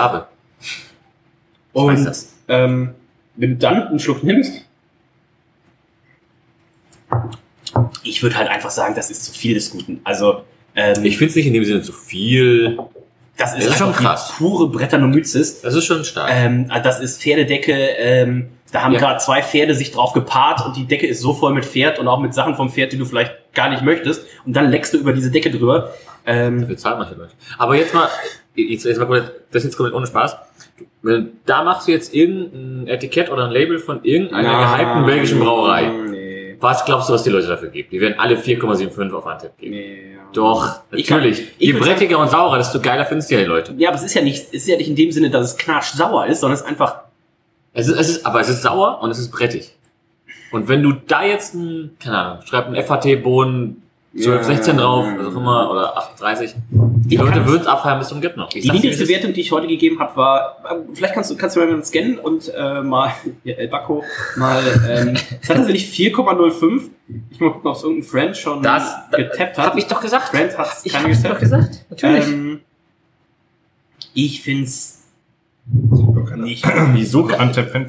Und 1.74 2.06
das. 2.06 2.34
ähm, 2.48 2.94
wenn 3.36 3.52
du 3.52 3.56
dann 3.58 3.88
einen 3.88 4.00
Schluck 4.00 4.24
nimmst, 4.24 4.62
ich 8.04 8.22
würde 8.24 8.38
halt 8.38 8.50
einfach 8.50 8.70
sagen, 8.70 8.96
das 8.96 9.10
ist 9.10 9.26
zu 9.26 9.32
viel 9.34 9.54
des 9.56 9.72
Guten. 9.72 10.00
Also 10.04 10.44
ähm, 10.76 11.04
Ich 11.04 11.18
finde 11.18 11.30
es 11.32 11.36
nicht 11.36 11.48
in 11.48 11.54
dem 11.54 11.66
Sinne 11.66 11.82
zu 11.82 11.92
viel. 11.94 12.78
Das 13.38 13.54
ist, 13.54 13.66
das 13.66 13.74
ist 13.74 13.78
schon 13.78 13.88
einfach 13.90 14.02
krass. 14.02 14.34
pure 14.38 14.70
Brettanomyces. 14.70 15.62
Das 15.62 15.74
ist 15.76 15.86
schon 15.86 16.04
stark. 16.06 16.30
Ähm, 16.34 16.68
also 16.70 16.84
das 16.84 17.00
ist 17.00 17.22
Pferdedecke. 17.22 17.74
Ähm, 17.74 18.50
da 18.72 18.82
haben 18.84 18.94
Ja. 18.94 19.00
gerade 19.00 19.20
zwei 19.20 19.42
Pferde 19.42 19.74
sich 19.76 19.92
drauf 19.92 20.14
gepaart 20.14 20.66
und 20.66 20.76
die 20.76 20.86
Decke 20.86 21.08
ist 21.08 21.22
so 21.22 21.34
voll 21.34 21.54
mit 21.54 21.66
Pferd 21.66 22.00
und 22.00 22.08
auch 22.08 22.20
mit 22.20 22.34
Sachen 22.34 22.56
vom 22.56 22.70
Pferd, 22.70 22.92
die 22.94 22.98
du 22.98 23.06
vielleicht 23.06 23.34
gar 23.54 23.70
nicht 23.70 23.84
möchtest. 23.84 24.26
Und 24.46 24.56
dann 24.56 24.70
leckst 24.70 24.94
du 24.94 24.98
über 24.98 25.14
diese 25.14 25.32
Decke 25.32 25.52
drüber. 25.52 25.92
Ähm, 26.26 26.62
Dafür 26.62 26.78
zahlen 26.78 27.00
manche 27.00 27.16
Leute. 27.16 27.32
Aber 27.58 27.76
jetzt 27.76 27.94
mal, 27.94 28.08
jetzt, 28.56 28.86
jetzt 28.86 28.98
mal 28.98 29.06
komplett, 29.06 29.32
das 29.52 29.64
ist 29.64 29.66
jetzt 29.66 29.78
komplett 29.78 29.96
ohne 29.96 30.08
Spaß. 30.08 30.36
Da 31.46 31.64
machst 31.64 31.88
du 31.88 31.92
jetzt 31.92 32.14
irgendein 32.14 32.88
Etikett 32.88 33.30
oder 33.30 33.46
ein 33.46 33.52
Label 33.52 33.78
von 33.80 34.04
irgendeiner 34.04 34.76
gehypten 34.78 35.06
belgischen 35.06 35.40
Brauerei. 35.40 35.88
Nee. 36.10 36.25
Was 36.66 36.84
glaubst 36.84 37.10
du, 37.10 37.14
was 37.14 37.24
die 37.24 37.30
Leute 37.30 37.48
dafür 37.48 37.70
geben? 37.70 37.90
Die 37.92 38.02
werden 38.02 38.20
alle 38.20 38.36
4,75 38.38 39.12
auf 39.14 39.28
Antep 39.28 39.58
geben. 39.58 39.72
Nee. 39.76 40.18
Doch, 40.34 40.80
Ich 40.92 41.06
kann- 41.08 41.18
natürlich. 41.20 41.42
ich 41.60 41.68
Je 41.68 41.74
brettiger 41.74 42.18
und 42.20 42.30
saurer, 42.30 42.58
desto 42.58 42.80
geiler 42.82 43.06
findest 43.06 43.30
du 43.30 43.36
ja 43.36 43.42
die 43.42 43.48
Leute. 43.48 43.74
Ja, 43.78 43.90
aber 43.90 43.98
es 43.98 44.04
ist 44.04 44.14
ja 44.16 44.22
nicht, 44.22 44.46
es 44.48 44.54
ist 44.54 44.68
ja 44.68 44.76
nicht 44.78 44.90
in 44.90 44.96
dem 44.96 45.12
Sinne, 45.12 45.30
dass 45.30 45.52
es 45.52 45.58
knatschsauer 45.58 46.26
ist, 46.28 46.40
sondern 46.42 46.56
es 46.56 46.62
ist 46.62 46.68
einfach 46.68 47.02
Es 47.74 47.88
ist, 47.88 47.98
es 48.00 48.10
ist, 48.10 48.26
aber 48.26 48.40
es 48.42 48.50
ist 48.50 48.62
sauer 48.64 49.00
und 49.02 49.12
es 49.12 49.20
ist 49.20 49.32
brettig. 49.32 49.76
Und 50.52 50.68
wenn 50.68 50.82
du 50.82 50.94
da 50.94 51.24
jetzt 51.24 51.54
ein, 51.54 51.96
keine 52.04 52.18
Ahnung, 52.18 52.42
schreib 52.46 52.68
ein 52.68 52.76
FHT-Bohnen 52.76 53.82
12, 54.18 54.44
16 54.46 54.78
drauf, 54.78 55.06
was 55.18 55.28
auch 55.28 55.36
immer, 55.38 55.70
oder 55.72 55.98
38, 55.98 56.56
die 56.70 57.16
Ich 57.16 57.20
Leute 57.22 57.46
würden 57.46 57.62
es 57.62 57.68
abfeiern 57.68 58.00
bis 58.00 58.08
zum 58.08 58.22
Get 58.22 58.38
noch. 58.38 58.48
Die 58.50 58.62
niedrigste 58.62 59.04
es 59.04 59.10
Wertung, 59.10 59.34
die 59.34 59.42
ich 59.42 59.52
heute 59.52 59.68
gegeben 59.68 60.00
habe, 60.00 60.16
war, 60.16 60.58
äh, 60.70 60.76
vielleicht 60.94 61.14
kannst 61.14 61.32
du, 61.32 61.36
kannst 61.36 61.56
du 61.58 61.60
mal 61.66 61.84
scannen 61.84 62.18
und 62.20 62.50
äh, 62.56 62.82
mal, 62.82 63.12
ja, 63.44 63.56
El 63.56 63.68
Baco, 63.68 64.04
mal, 64.38 64.62
ähm, 64.90 65.16
es 65.42 65.50
hat 65.50 65.58
tatsächlich 65.58 65.86
4,05. 66.16 66.90
Ich 67.30 67.40
mal 67.40 67.52
gucken, 67.52 67.70
ob 67.70 67.76
es 67.76 67.84
irgendein 67.84 68.08
Friend 68.10 68.38
schon 68.38 68.64
Das- 68.64 68.96
getappt 69.12 69.58
hat. 69.58 69.66
Hab 69.68 69.78
ich 69.78 69.86
doch 69.88 70.02
gesagt. 70.02 70.30
Friend 70.30 70.58
hat 70.58 70.70
Ich 70.84 70.94
keine 70.94 71.10
getappt. 71.10 71.36
doch 71.36 71.40
gesagt. 71.40 71.86
Natürlich. 71.90 72.28
Ähm, 72.28 72.62
ich 74.14 74.42
find's 74.42 75.04
nicht, 76.38 76.66
Wieso? 76.94 77.28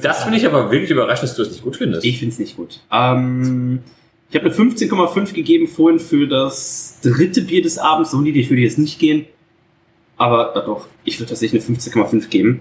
Das 0.03 0.23
finde 0.23 0.39
ich 0.39 0.47
aber 0.47 0.71
wirklich 0.71 0.91
überraschend, 0.91 1.29
dass 1.29 1.37
du 1.37 1.43
es 1.43 1.51
nicht 1.51 1.63
gut 1.63 1.77
findest. 1.77 2.05
ich 2.05 2.19
find's 2.19 2.39
nicht 2.39 2.57
gut. 2.57 2.81
Ähm, 2.91 3.81
ich 4.29 4.37
habe 4.37 4.47
eine 4.47 4.55
15,5 4.55 5.33
gegeben 5.33 5.69
vorhin 5.69 5.99
für 5.99 6.27
das 6.27 6.99
dritte 7.03 7.43
Bier 7.43 7.63
des 7.63 7.79
Abends. 7.79 8.11
So 8.11 8.21
niedrig 8.21 8.51
würde 8.51 8.63
ich 8.63 8.71
jetzt 8.71 8.79
nicht 8.79 8.99
gehen. 8.99 9.27
Aber 10.17 10.53
ja, 10.55 10.63
doch, 10.63 10.87
ich 11.05 11.19
würde 11.21 11.31
tatsächlich 11.31 11.69
eine 11.69 11.79
15,5 11.79 12.29
geben. 12.29 12.61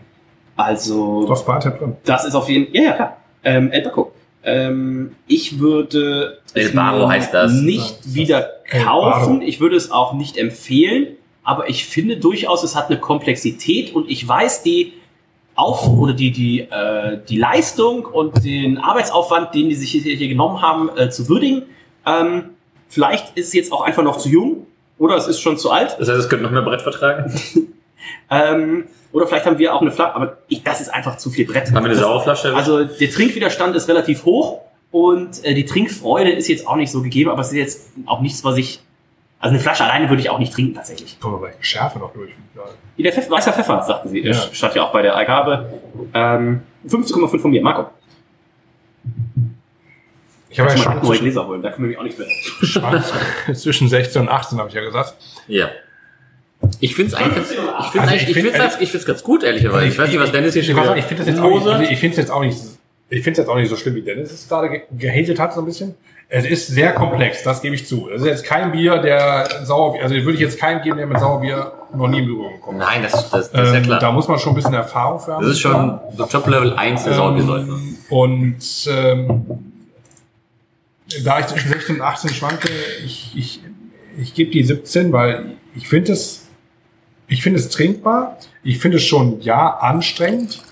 Also. 0.56 1.26
Das 1.28 1.48
war 1.48 1.60
drin. 1.60 1.96
Das 2.04 2.26
ist 2.26 2.36
auf 2.36 2.50
jeden 2.50 2.66
Fall, 2.66 2.76
ja, 2.76 2.84
ja, 2.84 2.92
klar. 2.94 3.18
Ähm, 3.44 3.72
El 3.72 3.82
Baco. 3.82 4.12
Ähm, 4.44 5.12
ich 5.28 5.60
würde 5.60 6.40
El 6.54 6.68
es 6.68 6.76
Baro 6.76 7.10
heißt 7.10 7.34
das. 7.34 7.54
nicht 7.54 8.06
Ja, 8.06 8.14
wieder 8.14 8.50
El 8.66 8.84
kaufen. 8.84 9.42
Ich 9.42 9.60
würde 9.60 9.76
es 9.76 9.92
auch 9.92 10.14
nicht 10.14 10.38
empfehlen. 10.38 11.08
Aber 11.44 11.70
ich 11.70 11.86
finde 11.86 12.18
durchaus, 12.18 12.64
es 12.64 12.76
hat 12.76 12.90
eine 12.90 13.00
Komplexität 13.00 13.94
und 13.94 14.10
ich 14.10 14.28
weiß 14.28 14.64
die 14.64 14.94
auf 15.56 15.88
oder 15.88 16.14
die 16.14 16.32
die 16.32 16.61
äh, 16.61 17.19
die 17.27 17.38
Leistung 17.38 18.06
und 18.06 18.44
den 18.44 18.77
Arbeitsaufwand, 18.77 19.56
den 19.56 19.69
die 19.69 19.76
sich 19.76 19.91
hier, 19.91 20.15
hier 20.15 20.27
genommen 20.27 20.61
haben, 20.61 20.90
äh, 20.98 21.10
zu 21.10 21.27
würdigen. 21.30 21.64
Ähm, 22.06 22.52
vielleicht 22.90 23.38
ist 23.38 23.48
es 23.48 23.53
jetzt 23.53 23.72
auch 23.72 23.82
einfach 23.82 24.03
noch 24.03 24.18
zu 24.18 24.30
jung 24.30 24.68
oder 24.98 25.15
es 25.15 25.27
ist 25.27 25.40
schon 25.40 25.57
zu 25.57 25.72
alt. 25.72 25.95
Das 25.99 26.10
heißt, 26.10 26.19
es 26.19 26.30
könnte 26.30 26.44
noch 26.44 26.52
mehr 26.52 26.61
Brett 26.61 26.82
vertragen. 26.82 27.34
Ähm, 28.30 28.86
oder 29.11 29.27
vielleicht 29.27 29.45
haben 29.45 29.57
wir 29.57 29.73
auch 29.73 29.82
eine 29.82 29.91
Flasche, 29.91 30.15
aber 30.15 30.38
ich, 30.48 30.64
das 30.64 30.82
ist 30.82 30.90
einfach 30.90 31.18
zu 31.18 31.30
viel 31.30 31.45
Brett. 31.45 31.68
Haben 31.68 31.86
wir 31.86 31.91
eine 31.91 31.95
saure 31.95 32.22
Flasche? 32.22 32.53
Also 32.53 32.84
der 32.84 33.10
Trinkwiderstand 33.10 33.76
ist 33.76 33.88
relativ 33.88 34.26
hoch 34.26 34.61
und 34.91 35.44
äh, 35.44 35.53
die 35.53 35.65
Trinkfreude 35.65 36.32
ist 36.32 36.48
jetzt 36.48 36.68
auch 36.68 36.76
nicht 36.76 36.91
so 36.91 37.02
gegeben, 37.02 37.30
aber 37.30 37.41
es 37.41 37.48
ist 37.48 37.57
jetzt 37.57 37.90
auch 38.06 38.22
nichts, 38.22 38.44
was 38.44 38.57
ich. 38.57 38.82
Also 39.45 39.53
eine 39.53 39.61
Flasche 39.61 39.84
alleine 39.84 40.09
würde 40.09 40.23
ich 40.23 40.30
auch 40.31 40.39
nicht 40.39 40.51
trinken 40.53 40.73
tatsächlich. 40.73 41.19
Kommen 41.19 41.35
wir 41.35 41.49
bei 41.49 41.53
Schärfe 41.59 41.99
noch 41.99 42.11
durch. 42.13 42.31
Ja. 42.55 42.63
Wie 42.95 43.03
der 43.03 43.13
Pfeffer, 43.13 43.30
weißer 43.30 43.53
Pfeffer, 43.53 43.84
sagten 43.84 44.09
sie. 44.09 44.22
Ja. 44.22 44.31
Ja. 44.31 44.41
Stand 44.51 44.73
ja 44.73 44.81
auch 44.84 44.91
bei 44.91 45.03
der 45.03 45.15
Eingabe. 45.15 45.72
Ähm, 46.15 46.63
15,5 46.88 47.39
von 47.39 47.51
mir, 47.51 47.61
Marco. 47.61 47.85
Ich 50.49 50.59
habe 50.59 50.72
ja 50.72 50.99
du 50.99 51.07
mal 51.07 51.17
Gläser 51.19 51.45
holen, 51.45 51.61
da 51.61 51.69
können 51.69 51.84
wir 51.84 51.89
mich 51.89 51.97
auch 51.99 52.03
nicht 52.03 52.17
mehr. 52.17 53.53
Zwischen 53.53 53.88
16 53.88 54.23
und 54.23 54.30
18, 54.30 54.57
habe 54.57 54.69
ich 54.69 54.73
ja 54.73 54.81
gesagt. 54.81 55.13
Ja. 55.47 55.69
Ich 56.80 56.95
finde 56.95 57.11
es 57.11 57.13
eigentlich, 57.13 57.35
ganz- 57.35 57.51
ich 57.51 57.59
Also 57.59 57.99
eigentlich, 57.99 58.23
ich 58.23 58.30
ich 58.30 58.34
find- 58.43 58.55
find's, 58.55 58.77
ich 58.80 58.89
find's 58.89 59.05
ganz 59.05 59.23
gut, 59.23 59.43
ehrlicherweise. 59.43 59.85
Ich 59.85 59.99
weiß 59.99 60.09
nicht, 60.09 60.19
was 60.19 60.31
Dennis 60.31 60.53
hier 60.53 60.63
ich, 60.63 60.67
schon 60.69 60.77
wieder 60.77 60.91
auch, 60.91 60.95
ich 60.95 61.05
finde 61.05 61.23
jetzt 61.23 61.39
auch 61.39 61.77
nicht, 61.77 61.91
ich 61.91 62.03
es 62.03 62.17
jetzt 62.17 62.31
auch 62.31 62.41
nicht, 62.41 62.57
ich 63.09 63.23
finde 63.23 63.31
es 63.34 63.38
jetzt 63.38 63.49
auch 63.49 63.55
nicht 63.57 63.69
so 63.69 63.76
schlimm, 63.76 63.93
wie 63.93 64.01
Dennis 64.01 64.31
es 64.31 64.49
gerade 64.49 64.69
ge 64.72 64.81
gehatet 64.97 65.39
hat, 65.39 65.53
so 65.53 65.59
ein 65.59 65.65
bisschen. 65.67 65.93
Es 66.27 66.45
ist 66.45 66.68
sehr 66.68 66.91
komplex, 66.93 67.43
das 67.43 67.61
gebe 67.61 67.76
ich 67.76 67.85
zu. 67.88 68.10
Es 68.10 68.22
ist 68.22 68.27
jetzt 68.27 68.43
kein 68.43 68.72
Bier, 68.72 68.97
der 68.97 69.47
Sauerbier, 69.64 70.02
also 70.03 70.15
würde 70.15 70.34
ich 70.34 70.39
jetzt 70.39 70.60
keinen 70.60 70.81
geben, 70.81 70.97
der 70.97 71.06
mit 71.06 71.19
Sauerbier 71.19 71.72
noch 71.93 72.07
nie 72.07 72.19
in 72.19 72.26
Berührung 72.26 72.53
gekommen 72.53 72.81
ist. 72.81 72.88
Nein, 72.88 73.03
das, 73.03 73.30
das, 73.30 73.52
das 73.52 73.68
ist 73.68 73.73
ja 73.73 73.77
Ähm, 73.77 73.84
klar. 73.84 73.99
Da 73.99 74.11
muss 74.11 74.27
man 74.27 74.39
schon 74.39 74.53
ein 74.53 74.56
bisschen 74.56 74.73
Erfahrung 74.73 75.19
für 75.19 75.34
haben. 75.34 75.43
Das 75.43 75.52
ist 75.52 75.60
schon 75.60 75.99
so 76.18 76.26
Top 76.26 76.47
Level 76.47 76.73
1 76.73 77.03
der 77.03 77.14
Ähm, 77.14 77.97
und 78.10 78.88
ähm, 78.88 79.45
da 81.23 81.39
ich 81.39 81.45
zwischen 81.47 81.69
16 81.69 81.95
und 81.97 82.02
18 82.02 82.34
schwanke, 82.34 82.69
ich, 83.06 83.31
ich, 83.35 83.61
ich 84.18 84.34
gebe 84.34 84.52
die 84.52 84.64
17, 84.64 85.14
weil 85.14 85.45
ich 85.76 85.88
finde 85.88 86.14
es, 86.14 86.47
ich 87.27 87.43
finde 87.43 87.60
es 87.60 87.69
trinkbar. 87.69 88.38
Ich 88.64 88.80
finde 88.80 88.97
es 88.97 89.03
schon, 89.03 89.41
ja, 89.41 89.77
anstrengend, 89.77 90.64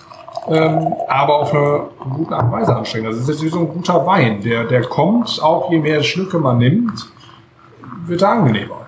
ähm, 0.48 0.94
aber 1.08 1.40
auf 1.40 1.54
eine 1.54 1.86
gute 2.00 2.36
Art 2.36 2.46
und 2.46 2.52
Weise 2.52 2.76
anstrengend. 2.76 3.12
Das 3.12 3.18
ist 3.18 3.30
jetzt 3.30 3.44
wie 3.44 3.50
so 3.50 3.60
ein 3.60 3.68
guter 3.68 4.06
Wein. 4.06 4.42
Der, 4.42 4.66
der 4.66 4.82
kommt, 4.82 5.40
auch 5.42 5.72
je 5.72 5.80
mehr 5.80 6.04
Schlücke 6.04 6.38
man 6.40 6.58
nimmt, 6.58 7.08
wird 8.06 8.22
er 8.22 8.30
angenehmer. 8.30 8.84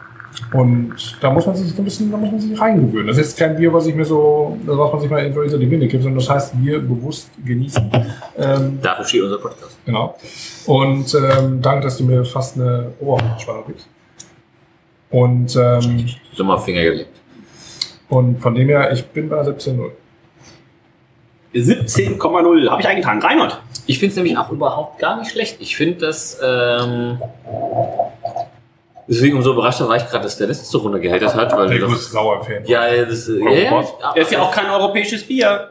Und 0.51 0.93
da 1.21 1.31
muss 1.31 1.45
man 1.45 1.55
sich 1.55 1.71
so 1.71 1.81
ein 1.81 1.85
bisschen, 1.85 2.11
da 2.11 2.17
muss 2.17 2.31
man 2.31 2.39
sich 2.39 2.59
reingewöhnen. 2.59 3.07
Das 3.07 3.17
ist 3.17 3.27
jetzt 3.27 3.39
kein 3.39 3.55
Bier, 3.55 3.73
was 3.73 3.87
ich 3.87 3.95
mir 3.95 4.05
so, 4.05 4.57
was 4.65 4.91
man 4.91 5.01
sich 5.01 5.09
mal 5.09 5.25
in 5.25 5.59
die 5.59 5.65
Binde 5.65 5.87
kippt, 5.87 6.03
sondern 6.03 6.19
das 6.19 6.29
heißt 6.29 6.61
Bier 6.61 6.79
bewusst 6.79 7.29
genießen. 7.43 7.89
Ähm, 8.37 8.79
Dafür 8.81 9.05
steht 9.05 9.21
unser 9.23 9.37
Podcast. 9.37 9.77
Genau. 9.85 10.15
Und 10.65 11.15
ähm, 11.15 11.61
danke, 11.61 11.83
dass 11.83 11.97
du 11.97 12.03
mir 12.03 12.23
fast 12.25 12.57
eine 12.57 12.91
Ohrspannung 12.99 13.63
gibst. 13.67 13.87
Und, 15.09 15.55
ähm, 15.55 16.05
Dummer 16.35 16.57
Finger 16.57 16.83
gelegt. 16.83 17.11
und 18.09 18.39
von 18.41 18.53
dem 18.55 18.67
her, 18.67 18.91
ich 18.91 19.05
bin 19.05 19.29
bei 19.29 19.41
17.0. 19.41 19.91
17,0. 21.61 22.69
Habe 22.69 22.81
ich 22.81 22.87
eingetragen. 22.87 23.21
Reinhold. 23.21 23.57
Ich 23.87 23.99
finde 23.99 24.11
es 24.11 24.15
nämlich 24.17 24.37
auch 24.37 24.49
überhaupt 24.51 24.99
gar 24.99 25.17
nicht 25.19 25.31
schlecht. 25.31 25.57
Ich 25.59 25.75
finde 25.77 26.05
das, 26.07 26.39
ähm, 26.43 27.19
deswegen 29.07 29.37
umso 29.37 29.53
überraschter 29.53 29.87
war 29.87 29.95
ich 29.97 30.07
gerade, 30.07 30.23
dass 30.23 30.37
der 30.37 30.47
letzte 30.47 30.65
so 30.65 30.79
runtergehältert 30.79 31.35
hat, 31.35 31.55
weil 31.55 31.71
Ich 31.73 31.79
das, 31.81 31.89
muss 31.89 32.11
sauer 32.11 32.37
empfehlen. 32.37 32.63
ja, 32.65 32.87
ja, 32.93 33.05
das, 33.05 33.27
ja, 33.27 33.49
ja, 33.51 33.83
Er 34.15 34.21
ist 34.21 34.31
ja 34.31 34.41
auch 34.41 34.51
kein 34.51 34.69
europäisches 34.69 35.23
Bier. 35.23 35.69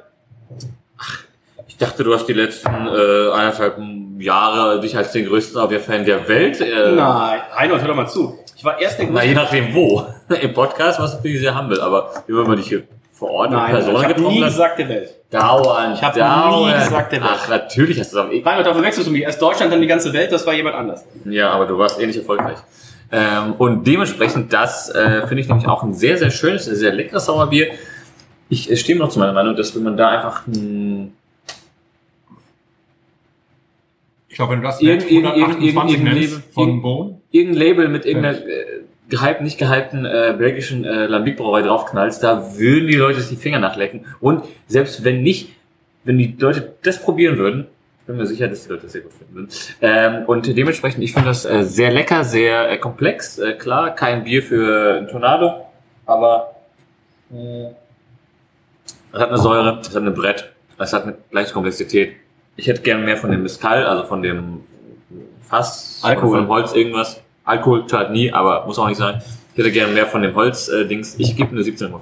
ich 1.67 1.77
dachte, 1.77 2.05
du 2.05 2.15
hast 2.15 2.27
die 2.27 2.33
letzten 2.35 2.69
äh, 2.69 3.31
eineinhalb 3.33 3.79
Jahre 4.19 4.81
dich 4.81 4.97
als 4.97 5.11
den 5.13 5.27
größten 5.27 5.61
Abier-Fan 5.61 6.05
der 6.05 6.29
Welt. 6.29 6.61
Äh, 6.61 6.93
Nein, 6.93 7.41
Reinhold, 7.53 7.81
hör 7.83 7.89
doch 7.89 7.97
mal 7.97 8.07
zu. 8.07 8.39
Ich 8.57 8.65
war 8.65 8.81
erst 8.81 8.99
der 9.01 9.09
Na, 9.11 9.25
je 9.25 9.35
größte. 9.35 9.57
nachdem 9.59 9.75
wo. 9.75 10.07
Im 10.41 10.55
Podcast 10.55 10.99
war 11.01 11.07
es 11.07 11.15
natürlich 11.15 11.41
sehr 11.41 11.59
humble, 11.59 11.81
aber 11.81 12.11
wie 12.29 12.33
man 12.33 12.57
dich 12.57 12.69
hier 12.69 12.85
vor 13.13 13.31
Ort 13.31 13.51
in 13.51 13.57
Nein, 13.57 13.71
Person 13.73 13.97
ich 13.97 14.03
habe 14.05 14.15
getroffen 14.15 14.35
nie 14.35 14.41
gesagt 14.45 14.79
der 14.79 14.89
Welt. 14.89 15.15
Dauernd, 15.41 15.97
Ich 15.97 16.03
hab 16.03 16.15
dauernd. 16.15 16.67
nie 16.79 16.85
gesagt, 16.85 17.13
der. 17.13 17.21
Ach, 17.23 17.49
natürlich 17.49 17.99
hast 18.01 18.13
du 18.13 18.19
es 18.19 18.25
auf 18.25 18.31
Reinhold, 18.47 18.67
da 18.67 18.73
verwechselst 18.75 19.09
du 19.09 19.13
mich. 19.13 19.23
Erst 19.23 19.41
Deutschland, 19.43 19.73
dann 19.73 19.81
die 19.81 19.87
ganze 19.87 20.13
Welt. 20.13 20.33
Das 20.33 20.47
war 20.47 20.55
jemand 20.55 20.77
anders. 20.77 21.05
Ja, 21.25 21.51
aber 21.51 21.67
du 21.67 21.77
warst 21.79 22.01
ähnlich 22.01 22.17
erfolgreich. 22.17 22.59
Ähm, 23.13 23.53
und 23.59 23.87
dementsprechend, 23.87 24.53
das 24.53 24.89
äh, 24.91 25.27
finde 25.27 25.43
ich 25.43 25.49
nämlich 25.49 25.69
auch 25.69 25.83
ein 25.83 25.95
sehr, 25.95 26.17
sehr 26.19 26.31
schönes, 26.31 26.65
sehr 26.65 26.93
leckeres 26.93 27.27
Sauerbier. 27.27 27.69
Ich 28.49 28.71
äh, 28.71 28.77
stehe 28.77 28.99
noch 28.99 29.09
zu 29.11 29.19
meiner 29.19 29.33
Meinung, 29.33 29.55
dass 29.57 29.75
wenn 29.77 29.83
man 29.85 29.97
da 29.97 30.09
einfach 30.09 30.43
Ich 34.29 34.37
glaube, 34.37 34.53
wenn 34.55 34.63
du 34.63 34.67
das 34.67 34.81
Irgend- 34.81 35.03
mit 35.05 35.13
irgend- 35.13 35.37
irgend- 35.37 35.63
128 35.63 35.95
irgend- 35.95 36.05
nennst 36.15 36.33
irgend- 36.33 36.55
von 36.55 36.83
Bone, 36.83 37.21
irgendein 37.31 37.59
Label 37.61 37.89
mit 37.89 38.05
irgendeiner 38.05 38.39
äh, 38.39 38.65
gehypten, 39.09 39.45
nicht 39.45 39.59
gehypten 39.59 40.05
äh, 40.05 40.35
belgischen 40.37 40.85
äh, 40.85 41.07
Lambic-Brauerei 41.07 41.63
draufknallst, 41.63 42.23
da 42.23 42.57
würden 42.59 42.89
die 42.89 42.97
Leute 42.97 43.21
sich 43.21 43.31
die 43.31 43.37
Finger 43.37 43.59
nachlecken. 43.59 44.07
Und 44.21 44.45
selbst 44.67 45.05
wenn 45.05 45.23
nicht, 45.23 45.51
wenn 46.05 46.19
die 46.19 46.35
Leute 46.39 46.75
das 46.83 47.03
probieren 47.03 47.39
würden, 47.39 47.67
bin 48.07 48.17
mir 48.17 48.27
sicher, 48.27 48.49
dass 48.49 48.65
die 48.65 48.71
Leute 48.71 48.83
das 48.83 48.93
sehr 48.93 49.01
gut 49.01 49.15
finden 49.15 49.35
würden. 49.35 49.49
Ähm, 49.81 50.25
und 50.27 50.47
dementsprechend, 50.57 51.03
ich 51.03 51.13
finde 51.13 51.29
das 51.29 51.45
äh, 51.45 51.65
sehr 51.65 51.91
lecker, 51.91 52.25
sehr 52.25 52.71
äh, 52.71 52.79
komplex. 52.79 53.39
Äh, 53.39 53.55
klar, 53.55 53.95
kein 53.95 54.25
Bier 54.25 54.43
für 54.43 54.99
ein 54.99 55.09
Tornado, 55.09 55.67
aber 56.05 56.55
mh, 57.31 57.71
es 59.13 59.21
hat 59.21 59.29
eine 59.29 59.39
Säure, 59.39 59.79
es 59.81 59.95
hat 59.95 60.03
ein 60.03 60.13
Brett, 60.13 60.53
es 60.79 60.93
hat 60.93 61.05
eine 61.05 61.15
leichte 61.31 61.55
Komplexität. 61.55 62.13
Ich 62.57 62.67
hätte 62.67 62.83
gerne 62.83 63.05
mehr 63.05 63.17
von 63.17 63.31
dem 63.31 63.43
Mescal, 63.43 63.87
also 63.87 64.05
von 64.05 64.23
dem 64.23 64.61
Fass, 65.43 66.01
Alkohol. 66.03 66.39
von 66.39 66.49
Holz 66.49 66.75
irgendwas. 66.75 67.21
Alkohol 67.45 67.85
schadet 67.89 68.13
nie, 68.13 68.33
aber 68.33 68.65
muss 68.67 68.79
auch 68.79 68.89
nicht 68.89 68.99
sein. 68.99 69.23
Ich 69.53 69.59
hätte 69.59 69.71
gerne 69.73 69.93
mehr 69.93 70.07
von 70.07 70.23
dem 70.23 70.35
Holz-Dings. 70.35 71.15
ich 71.19 71.37
gebe 71.37 71.51
eine 71.51 71.61
17,5. 71.61 72.01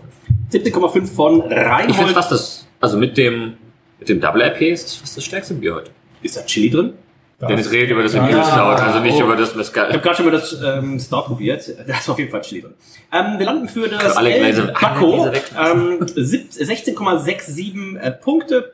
17,5 0.52 1.06
von 1.14 1.36
Ich 1.36 1.42
finde 1.42 1.56
Reinhold. 1.56 2.10
fast 2.12 2.30
das, 2.32 2.66
also 2.80 2.96
mit 2.96 3.16
dem, 3.16 3.54
mit 3.98 4.08
dem 4.08 4.20
Double 4.20 4.42
IP 4.42 4.60
ist 4.62 4.84
das 4.84 4.94
fast 4.96 5.16
das 5.16 5.24
stärkste 5.24 5.54
Bier 5.54 5.74
heute. 5.74 5.90
Ist 6.22 6.36
da 6.36 6.42
Chili 6.42 6.70
drin? 6.70 6.92
Dennis 7.40 7.72
redet 7.72 7.90
über 7.90 8.04
das 8.04 8.12
Ja. 8.14 8.20
Imperial 8.22 8.44
Stout, 8.44 8.82
also 8.84 9.00
nicht 9.00 9.16
Oh. 9.20 9.24
über 9.24 9.34
das 9.34 9.48
Ich 9.48 9.54
habe 9.54 9.58
Mescal. 9.58 9.98
gerade 10.00 10.14
schon 10.16 10.24
mal 10.26 10.30
das 10.30 10.56
ähm, 10.64 11.00
Star 11.00 11.24
probiert. 11.24 11.68
Da 11.88 11.94
ist 11.98 12.08
auf 12.08 12.16
jeden 12.18 12.30
Fall 12.30 12.40
Chili 12.42 12.60
drin. 12.62 12.74
Ähm, 13.12 13.38
wir 13.38 13.46
landen 13.46 13.68
für 13.68 13.88
das 13.88 14.16
alle 14.16 14.32
El 14.32 14.72
Baco. 14.80 15.28
Ähm, 15.58 16.06
sieb- 16.14 16.50
16,67 16.52 17.98
äh, 17.98 18.12
Punkte. 18.12 18.72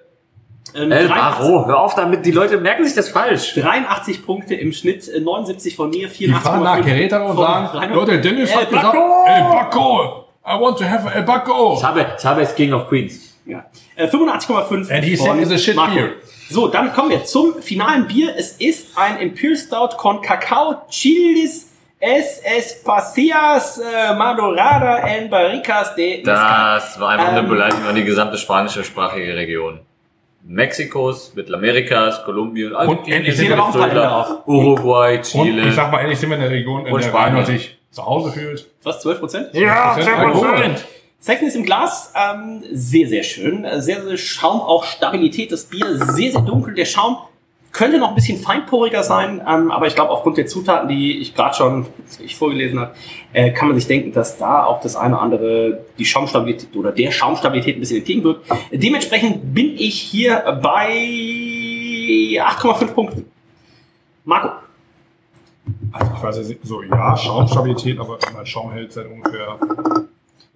Ähm, 0.74 0.92
El 0.92 1.08
83 1.08 1.14
Barro, 1.16 1.66
hör 1.66 1.80
auf 1.80 1.94
damit, 1.94 2.24
die 2.26 2.30
Leute 2.30 2.58
merken 2.58 2.84
sich 2.84 2.94
das 2.94 3.08
falsch. 3.08 3.54
83 3.54 4.24
Punkte 4.24 4.54
im 4.54 4.72
Schnitt, 4.72 5.08
äh, 5.08 5.20
79 5.20 5.74
von 5.76 5.90
mir, 5.90 6.08
die 6.08 6.28
fahren 6.28 6.62
nach 6.62 6.78
84,5 6.78 6.84
Querétaro 6.84 7.24
und 7.30 7.34
von 7.36 7.44
sagen, 7.44 7.66
Reinhold. 7.78 8.08
Leute, 8.08 8.20
Dennis 8.20 8.50
El 8.50 8.56
hat 8.56 8.68
gesagt, 8.70 8.92
Baco! 8.92 9.24
El 9.26 9.42
Baco, 9.42 10.24
I 10.46 10.60
want 10.60 10.78
to 10.78 10.84
have 10.84 11.10
El 11.14 11.22
Baco. 11.22 11.74
Ich 11.76 11.84
habe, 11.84 12.06
ich 12.18 12.24
habe 12.24 12.42
es 12.42 12.54
King 12.54 12.72
of 12.72 12.88
Queens. 12.88 13.38
Ja. 13.46 13.64
Äh, 13.96 14.06
85,5 14.08 14.90
And 14.94 15.04
he 15.04 15.16
said 15.16 15.26
von 15.28 15.40
it's 15.40 15.50
a 15.50 15.58
shit 15.58 15.74
Marco. 15.76 15.94
beer. 15.94 16.10
So, 16.50 16.68
dann 16.68 16.92
kommen 16.92 17.10
wir 17.10 17.24
zum 17.24 17.60
finalen 17.62 18.06
Bier. 18.06 18.34
Es 18.36 18.52
ist 18.52 18.96
ein 18.96 19.18
Imperial 19.18 19.56
Stout 19.56 19.96
con 19.96 20.20
Cacao 20.22 20.82
Chilis 20.90 21.66
Es 22.00 22.40
Espacias 22.44 23.78
äh, 23.78 24.14
Madorada 24.14 24.98
en 25.08 25.28
Barricas 25.28 25.94
de 25.96 26.18
Mezcal. 26.18 26.34
Das 26.76 27.00
war 27.00 27.10
einfach 27.10 27.28
eine 27.28 27.40
Ähm, 27.40 27.48
Beleidigung 27.48 27.86
an 27.86 27.94
die 27.96 28.04
gesamte 28.04 28.38
spanischsprachige 28.38 29.34
Region. 29.34 29.80
Mexikos, 30.48 31.34
Mittelamerikas, 31.34 32.24
Kolumbien, 32.24 32.72
Und 32.74 33.06
ein 33.06 33.56
paar 33.56 33.86
Länder 33.86 34.16
auf. 34.16 34.46
Uruguay, 34.46 35.16
Und 35.16 35.22
Chile. 35.24 35.68
ich 35.68 35.74
sag 35.74 35.92
mal 35.92 36.00
ehrlich, 36.00 36.18
sind 36.18 36.30
wir 36.30 36.36
in 36.36 36.42
der 36.42 36.50
Region, 36.50 36.86
in 36.86 36.92
Und 36.92 37.02
der 37.02 37.08
Spanien. 37.08 37.44
Sich 37.44 37.78
zu 37.90 38.04
Hause 38.04 38.32
fühlt. 38.32 38.66
Was, 38.82 39.00
12 39.00 39.20
Prozent? 39.20 39.48
Ja, 39.52 39.94
10%. 39.94 40.76
Sexton 41.20 41.48
ist 41.48 41.56
im 41.56 41.64
Glas 41.64 42.12
ähm, 42.16 42.62
sehr, 42.72 43.08
sehr 43.08 43.24
schön. 43.24 43.66
Sehr, 43.76 44.02
sehr 44.02 44.16
Schaum, 44.16 44.60
auch 44.60 44.84
Stabilität. 44.84 45.52
Das 45.52 45.64
Bier 45.64 45.96
sehr, 45.96 46.32
sehr 46.32 46.40
dunkel. 46.40 46.74
Der 46.74 46.84
Schaum 46.86 47.18
könnte 47.72 47.98
noch 47.98 48.10
ein 48.10 48.14
bisschen 48.14 48.38
feinporiger 48.38 49.02
sein, 49.02 49.40
ähm, 49.46 49.70
aber 49.70 49.86
ich 49.86 49.94
glaube, 49.94 50.10
aufgrund 50.10 50.36
der 50.36 50.46
Zutaten, 50.46 50.88
die 50.88 51.18
ich 51.18 51.34
gerade 51.34 51.54
schon 51.54 51.86
ich 52.24 52.36
vorgelesen 52.36 52.80
habe, 52.80 52.94
äh, 53.32 53.50
kann 53.52 53.68
man 53.68 53.76
sich 53.76 53.86
denken, 53.86 54.12
dass 54.12 54.38
da 54.38 54.64
auch 54.64 54.80
das 54.80 54.96
eine 54.96 55.14
oder 55.14 55.22
andere 55.22 55.84
die 55.98 56.04
Schaumstabilität 56.04 56.74
oder 56.76 56.92
der 56.92 57.10
Schaumstabilität 57.10 57.76
ein 57.76 57.80
bisschen 57.80 57.98
entgegenwirkt. 57.98 58.46
Dementsprechend 58.72 59.54
bin 59.54 59.74
ich 59.76 59.94
hier 59.94 60.58
bei 60.62 60.88
8,5 62.40 62.86
Punkten. 62.94 63.24
Marco. 64.24 64.50
Also 65.92 66.12
ich 66.16 66.22
weiß 66.22 66.48
nicht, 66.48 66.60
so 66.64 66.82
ja, 66.82 67.16
Schaumstabilität, 67.16 67.98
aber 67.98 68.18
mein 68.34 68.46
Schaum 68.46 68.72
hält 68.72 68.92
seit 68.92 69.06
ungefähr. 69.06 69.58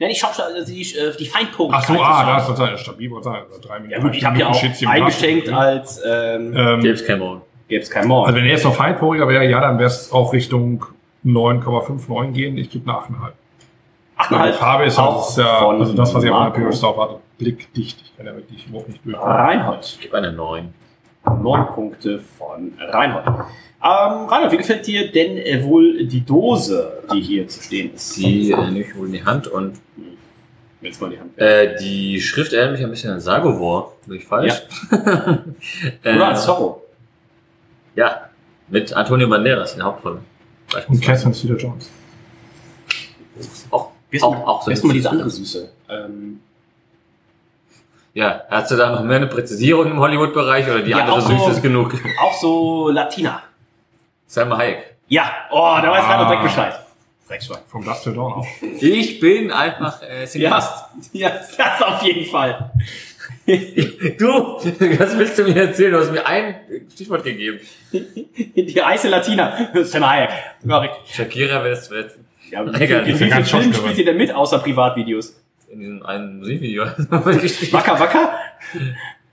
Ja, 0.03 0.09
die 0.09 0.17
Schaumstabilität, 0.17 0.75
die, 0.75 0.99
äh, 0.99 1.17
die 1.17 1.27
Feinporigkeit. 1.27 1.81
Ach 1.81 1.87
so, 1.87 2.03
ah, 2.03 2.27
da 2.27 2.39
ist 2.39 2.47
total 2.49 2.77
stabil, 2.77 3.09
wollte 3.09 3.25
sagen, 3.27 3.47
drei 3.63 3.75
Minuten. 3.79 3.93
Ja 3.93 3.99
gut, 4.01 4.17
ich 4.17 4.25
habe 4.25 4.37
ja 4.37 4.49
auch 4.49 4.89
eingeschenkt 4.89 5.49
als 5.49 6.01
ähm, 6.05 6.53
Ähm, 6.57 6.81
Gibt's 6.81 7.07
kein 7.07 7.21
Morgen. 7.21 7.43
gäbe 7.69 7.83
es 7.85 7.89
kein 7.89 8.09
Morgen. 8.09 8.27
also 8.27 8.37
wenn 8.37 8.45
er 8.45 8.51
jetzt 8.51 8.65
noch 8.65 8.75
feinporiger 8.75 9.29
wäre, 9.29 9.49
ja, 9.49 9.61
dann 9.61 9.79
wäre 9.79 9.87
es 9.87 10.11
auch 10.11 10.33
Richtung 10.33 10.85
9,59 11.25 12.33
gehen. 12.33 12.59
Ich 12.59 12.71
gebe 12.71 12.91
eine 12.91 12.99
8,5. 12.99 14.47
Die 14.49 14.53
Farbe 14.55 14.85
ist, 14.87 14.99
auch 14.99 15.19
das 15.19 15.31
ist 15.31 15.39
ja, 15.39 15.69
also 15.69 15.93
das, 15.93 16.13
was 16.13 16.25
ich 16.25 16.31
auf 16.31 16.37
der 16.37 16.47
Marco. 16.47 16.57
Imperial 16.57 16.73
Stout 16.73 17.01
hatte. 17.01 17.21
Blickdicht. 17.39 18.03
Ich 18.03 18.17
kann 18.17 18.27
ja 18.27 18.35
wirklich 18.35 18.67
überhaupt 18.67 18.89
nicht 18.89 19.07
durch. 19.07 19.17
Reinhold. 19.17 19.85
Ich 19.85 20.01
gebe 20.01 20.17
eine 20.17 20.33
9. 20.33 20.75
Neun 21.25 21.67
Punkte 21.69 22.19
von 22.19 22.73
Reinhold. 22.79 23.27
Ähm, 23.27 24.27
Reinhold, 24.29 24.53
wie 24.53 24.57
gefällt 24.59 24.87
dir 24.87 25.11
denn 25.11 25.37
äh, 25.37 25.63
wohl 25.65 26.05
die 26.07 26.21
Dose, 26.25 27.03
die 27.13 27.21
hier 27.21 27.49
zu 27.49 27.63
stehen 27.63 27.95
ist? 27.95 28.17
Die 28.17 28.51
äh, 28.51 28.57
nehme 28.57 28.81
ich 28.81 28.97
wohl 28.97 29.07
in 29.07 29.13
die 29.13 29.25
Hand 29.25 29.47
und 29.49 29.81
Jetzt 30.81 31.01
mal 31.01 31.11
die 31.11 31.19
Hand. 31.21 31.39
äh, 31.39 31.77
die 31.79 32.21
Schrift 32.21 32.53
erinnert 32.53 32.73
mich 32.73 32.85
ein 32.85 32.91
bisschen 32.91 33.13
an 33.13 33.21
Sagovor. 33.21 33.97
Bin 34.07 34.17
ich 34.17 34.25
falsch? 34.25 34.63
äh, 36.03 36.15
Oder 36.17 36.29
als 36.29 36.45
Zorro. 36.45 36.83
Ja, 37.95 38.29
mit 38.69 38.93
Antonio 38.93 39.29
Banderas 39.29 39.73
in 39.73 39.79
der 39.79 39.87
Hauptrolle. 39.87 40.23
Und 40.89 41.01
Catherine 41.01 41.35
Cedar 41.35 41.57
Jones. 41.57 41.91
Auch, 43.71 43.91
auch, 44.23 44.47
auch 44.47 44.63
so 44.63 44.71
wirst 44.71 44.83
eine 44.83 44.83
du 44.83 44.87
mal 44.89 44.93
diese 44.95 45.11
andere 45.11 45.31
Süße? 45.31 45.71
Ähm, 45.89 46.41
Ja, 48.15 48.43
hast 48.51 48.71
du 48.71 48.77
da 48.77 48.91
noch 48.91 49.03
mehr 49.03 49.17
eine 49.17 49.27
Präzisierung 49.27 49.91
im 49.91 49.99
Hollywood-Bereich 50.01 50.67
oder 50.69 50.81
die 50.83 50.91
Ja, 50.91 50.99
andere 50.99 51.17
auch 51.17 51.21
so- 51.21 51.49
ist 51.49 51.63
genug? 51.63 51.95
auch 52.21 52.35
so 52.35 52.89
Latina. 52.91 53.43
Salma 54.27 54.59
Hayek. 54.59 54.97
Ja, 55.09 55.31
oh, 55.51 55.79
da 55.83 55.91
weiß 55.91 56.05
Ah. 56.05 56.11
Reinhold 56.11 56.29
direkt 56.31 56.43
Bescheid. 56.45 56.75
Dreckschwein. 57.29 57.59
Vom 57.69 57.85
Dust 57.85 58.03
Till 58.03 58.15
Dawn 58.15 58.33
auch. 58.35 58.47
Ich 58.81 59.19
bin 59.21 59.51
einfach 59.51 60.03
äh, 60.03 60.21
Ja, 60.21 60.27
Cineast. 60.27 60.85
ja, 61.13 61.31
das 61.31 61.83
auf 61.83 62.03
jeden 62.03 62.31
Fall. 62.31 62.71
Du, 64.19 64.29
was 64.29 65.19
willst 65.19 65.37
du 65.39 65.43
mir 65.45 65.57
erzählen? 65.57 65.93
Du 65.93 65.99
hast 65.99 66.13
mir 66.13 66.25
ein 66.25 66.55
Stichwort 66.93 67.25
gegeben. 67.25 67.59
Die 67.93 68.81
heiße 68.83 69.09
Latina. 69.09 69.69
Sam 69.83 70.09
Hayek. 70.09 70.31
Ja, 70.65 70.79
richtig. 70.79 71.13
Shakira 71.15 71.65
wird 71.65 71.91
wird 71.91 72.13
Ja, 72.51 72.63
Egal, 72.65 73.03
in 73.07 73.15
ist 73.15 73.21
wie 73.21 73.25
ja 73.29 73.37
vielen 73.43 73.45
Filmen 73.45 73.75
spielt 73.75 73.99
ihr 73.99 74.05
denn 74.05 74.17
mit, 74.17 74.33
außer 74.33 74.59
Privatvideos? 74.61 75.35
In 75.73 75.81
diesem 75.81 76.07
einen 76.07 76.39
Musikvideo. 76.39 76.85
Wacker, 77.11 77.99
wacker? 77.99 78.35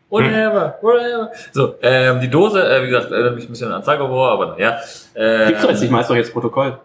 Whatever, 0.10 0.78
whatever. 0.82 1.32
So, 1.52 1.76
ähm, 1.82 2.20
die 2.22 2.30
Dose, 2.30 2.64
äh, 2.68 2.82
wie 2.84 2.90
gesagt, 2.90 3.12
erinnert 3.12 3.36
mich 3.36 3.46
ein 3.46 3.50
bisschen 3.52 3.72
an 3.72 3.84
Zagovor, 3.84 4.32
aber 4.32 4.48
naja. 4.48 4.80
Äh, 5.14 5.48
Gibt's 5.48 5.62
doch 5.62 5.70
jetzt 5.70 5.82
nicht, 5.82 5.92
meist 5.92 6.10
doch 6.10 6.16
jetzt 6.16 6.34
Protokoll. 6.34 6.80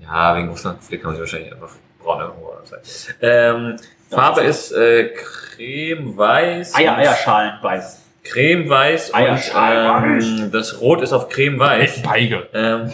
Ja, 0.00 0.36
wegen 0.36 0.48
Russland-Konflikt 0.48 1.02
kann 1.02 1.12
man 1.12 1.16
sich 1.16 1.32
wahrscheinlich 1.32 1.52
einfach 1.54 1.74
braune 2.02 2.24
Ohr 2.42 2.60
sein. 2.64 2.80
Ähm, 3.22 3.76
Farbe 4.10 4.40
ist 4.42 4.72
äh, 4.72 5.10
creme-weiß. 5.14 6.74
Eier, 6.74 6.92
und- 6.92 6.98
Eierschalen, 6.98 7.52
weiß. 7.62 8.00
Creme-weiß 8.24 9.10
und 9.10 9.16
Eierschalen. 9.16 10.20
ähm, 10.44 10.50
das 10.50 10.80
Rot 10.80 11.02
ist 11.02 11.12
auf 11.12 11.28
creme-weiß. 11.28 12.02
Peige. 12.02 12.48
Ähm, 12.52 12.92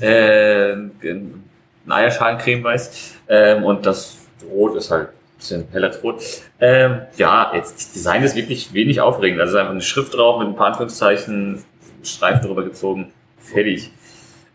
äh, 0.00 0.74
ein 1.86 1.92
Eierschaden 1.92 2.38
cremeweiß 2.38 3.18
ähm, 3.28 3.64
und 3.64 3.86
das 3.86 4.18
Rot 4.50 4.76
ist 4.76 4.90
halt 4.90 5.08
ein 5.08 5.38
bisschen 5.38 5.68
helleres 5.72 6.02
Rot. 6.02 6.22
Ähm, 6.60 7.02
ja, 7.16 7.52
jetzt 7.54 7.76
das 7.76 7.92
Design 7.92 8.22
ist 8.22 8.36
wirklich 8.36 8.72
wenig 8.72 9.00
aufregend. 9.00 9.40
Also 9.40 9.50
es 9.50 9.54
ist 9.54 9.60
einfach 9.60 9.72
eine 9.72 9.82
Schrift 9.82 10.14
drauf 10.14 10.38
mit 10.38 10.48
ein 10.48 10.56
paar 10.56 10.68
Anführungszeichen, 10.68 11.64
Streifen 12.02 12.46
drüber 12.46 12.64
gezogen, 12.64 13.12
fertig. 13.38 13.90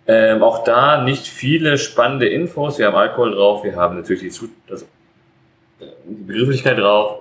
Ähm, 0.06 0.42
auch 0.42 0.64
da 0.64 1.04
nicht 1.04 1.28
viele 1.28 1.78
spannende 1.78 2.28
Infos. 2.28 2.80
Wir 2.80 2.88
haben 2.88 2.96
Alkohol 2.96 3.36
drauf, 3.36 3.64
wir 3.64 3.76
haben 3.76 3.98
natürlich 3.98 4.22
die 4.22 4.30
Zut 4.30 4.52
also, 4.70 4.86
äh, 5.80 5.86
die 6.06 6.24
Begrifflichkeit 6.24 6.78
drauf. 6.78 7.20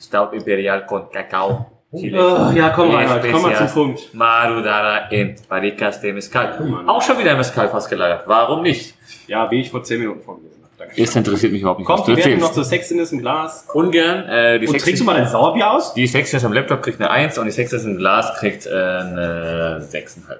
Stout 0.00 0.34
Imperial 0.34 0.84
con 0.86 1.10
Cacao. 1.10 1.70
Chile. 1.94 2.18
Oh, 2.18 2.52
ja, 2.54 2.70
komm 2.70 2.90
rein, 2.90 3.06
Especias, 3.06 3.32
komm 3.32 3.42
mal 3.42 3.56
zum 3.56 3.68
Punkt. 3.68 4.14
Madurada 4.14 5.08
en 5.10 5.36
Barricas 5.48 6.00
de 6.00 6.12
Mezcal. 6.12 6.84
Auch 6.86 7.00
schon 7.00 7.18
wieder 7.18 7.32
im 7.32 7.38
Mezcal 7.38 7.68
fast 7.68 7.88
gelagert. 7.88 8.24
Warum 8.26 8.62
nicht? 8.62 8.95
Ja, 9.26 9.50
wie 9.50 9.60
ich 9.60 9.70
vor 9.70 9.82
10 9.82 9.98
Minuten 10.00 10.20
vorgelesen 10.22 10.56
habe. 10.62 10.72
Danke. 10.78 11.02
Das 11.02 11.16
interessiert 11.16 11.52
mich 11.52 11.60
überhaupt 11.62 11.80
nicht. 11.80 11.86
Kommt 11.86 12.00
was 12.00 12.06
die 12.06 12.12
du 12.12 12.16
Wertung 12.18 12.32
erzählst. 12.32 12.48
noch 12.48 12.54
zur 12.54 12.64
Sexiness 12.64 13.12
im 13.12 13.18
Glas. 13.20 13.66
Ungern. 13.72 14.28
Äh, 14.28 14.58
die 14.60 14.66
Und 14.66 14.74
Sexy- 14.74 14.84
trinkst 14.84 15.00
du 15.00 15.04
mal 15.06 15.14
dein 15.16 15.26
Sauerbier 15.28 15.70
aus? 15.72 15.94
Die 15.94 16.06
Sexiness 16.06 16.44
am 16.44 16.52
Laptop 16.52 16.82
kriegt 16.82 17.00
eine 17.00 17.10
1 17.10 17.38
und 17.38 17.46
die 17.46 17.50
Sexiness 17.52 17.84
im 17.84 17.96
Glas 17.96 18.34
kriegt 18.38 18.66
äh, 18.66 18.70
eine 18.70 19.86
6,5. 19.90 20.36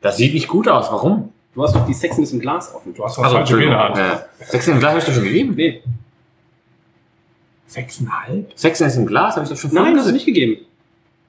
Das 0.00 0.16
sieht 0.16 0.34
nicht 0.34 0.46
gut 0.48 0.68
aus. 0.68 0.90
Warum? 0.92 1.32
Du 1.54 1.62
hast 1.64 1.74
doch 1.74 1.84
die 1.86 1.94
Sexiness 1.94 2.32
im 2.32 2.38
Glas 2.38 2.72
offen. 2.72 2.94
Du 2.94 3.04
hast 3.04 3.18
was 3.18 3.32
falsche 3.32 3.56
Bier 3.56 3.64
in 3.64 3.70
der 3.70 3.78
Hand. 3.82 3.96
Ja. 3.96 4.22
Sexiness 4.38 4.68
im 4.68 4.78
Glas 4.78 4.90
habe 4.90 4.98
ich 5.00 5.04
doch 5.06 5.14
schon 5.14 5.24
gegeben. 5.24 5.54
Nee. 5.56 5.82
Sechseinhalb? 7.66 8.52
Sexiness 8.58 8.96
im 8.96 9.06
Glas 9.06 9.34
habe 9.34 9.44
ich 9.44 9.50
doch 9.50 9.56
schon 9.58 9.70
Nein, 9.72 9.82
vorhin 9.82 9.98
hast 9.98 10.08
du 10.08 10.12
nicht 10.12 10.26
gegeben. 10.26 10.64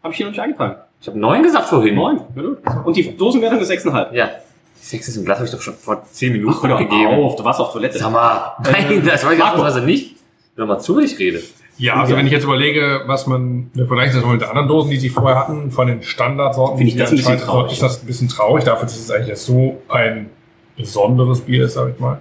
Habe 0.03 0.13
ich 0.13 0.17
hier 0.17 0.25
noch 0.27 0.31
nicht 0.31 0.39
eingetragen. 0.41 0.75
Ich 1.01 1.07
habe 1.07 1.19
9 1.19 1.43
gesagt 1.43 1.65
vorhin. 1.67 1.95
Neun. 1.95 2.21
Ja. 2.35 2.81
Und 2.81 2.95
die 2.95 3.15
Dosenwertung 3.17 3.59
ist 3.59 3.69
6,5. 3.71 4.13
Ja. 4.13 4.29
Die 4.81 4.85
Sexiness 4.85 5.17
im 5.17 5.25
Glas 5.25 5.37
habe 5.37 5.45
ich 5.45 5.51
doch 5.51 5.61
schon 5.61 5.75
vor 5.75 6.03
10 6.11 6.31
Minuten 6.33 6.67
doch 6.69 6.77
gegeben. 6.77 7.07
auf, 7.07 7.35
du 7.35 7.43
warst 7.43 7.59
auf 7.59 7.71
Toilette. 7.71 7.97
Sag 7.99 8.11
mal. 8.11 8.53
Nein, 8.63 9.03
das 9.05 9.25
war 9.25 9.33
ich 9.33 9.41
ausnahmsweise 9.41 9.81
nicht. 9.81 10.15
Hör 10.55 10.65
mal 10.65 10.79
zu, 10.79 10.97
wenn 10.97 11.05
ich 11.05 11.17
rede. 11.19 11.41
Ja, 11.77 12.01
also 12.01 12.17
wenn 12.17 12.25
ich 12.25 12.33
jetzt 12.33 12.43
überlege, 12.43 13.03
was 13.05 13.25
man, 13.25 13.71
wir 13.73 13.87
vergleichen 13.87 14.15
das 14.15 14.25
mal 14.25 14.33
mit 14.33 14.41
den 14.41 14.49
anderen 14.49 14.67
Dosen, 14.67 14.91
die 14.91 14.97
sie 14.97 15.09
vorher 15.09 15.39
hatten, 15.39 15.71
von 15.71 15.87
den 15.87 16.03
Standardsorten, 16.03 16.77
Finde 16.77 16.89
ich 16.89 16.95
die 16.95 16.99
das 16.99 17.11
ein 17.11 17.15
bisschen 17.15 17.39
traurig. 17.39 17.71
ist 17.71 17.81
das 17.81 18.03
ein 18.03 18.05
bisschen 18.05 18.27
traurig, 18.27 18.65
dafür, 18.65 18.83
dass 18.83 18.97
es 18.97 19.09
eigentlich 19.09 19.29
jetzt 19.29 19.45
so 19.45 19.81
ein 19.87 20.29
besonderes 20.75 21.39
Bier 21.39 21.63
ist, 21.65 21.75
sag 21.75 21.93
ich 21.93 21.99
mal. 21.99 22.19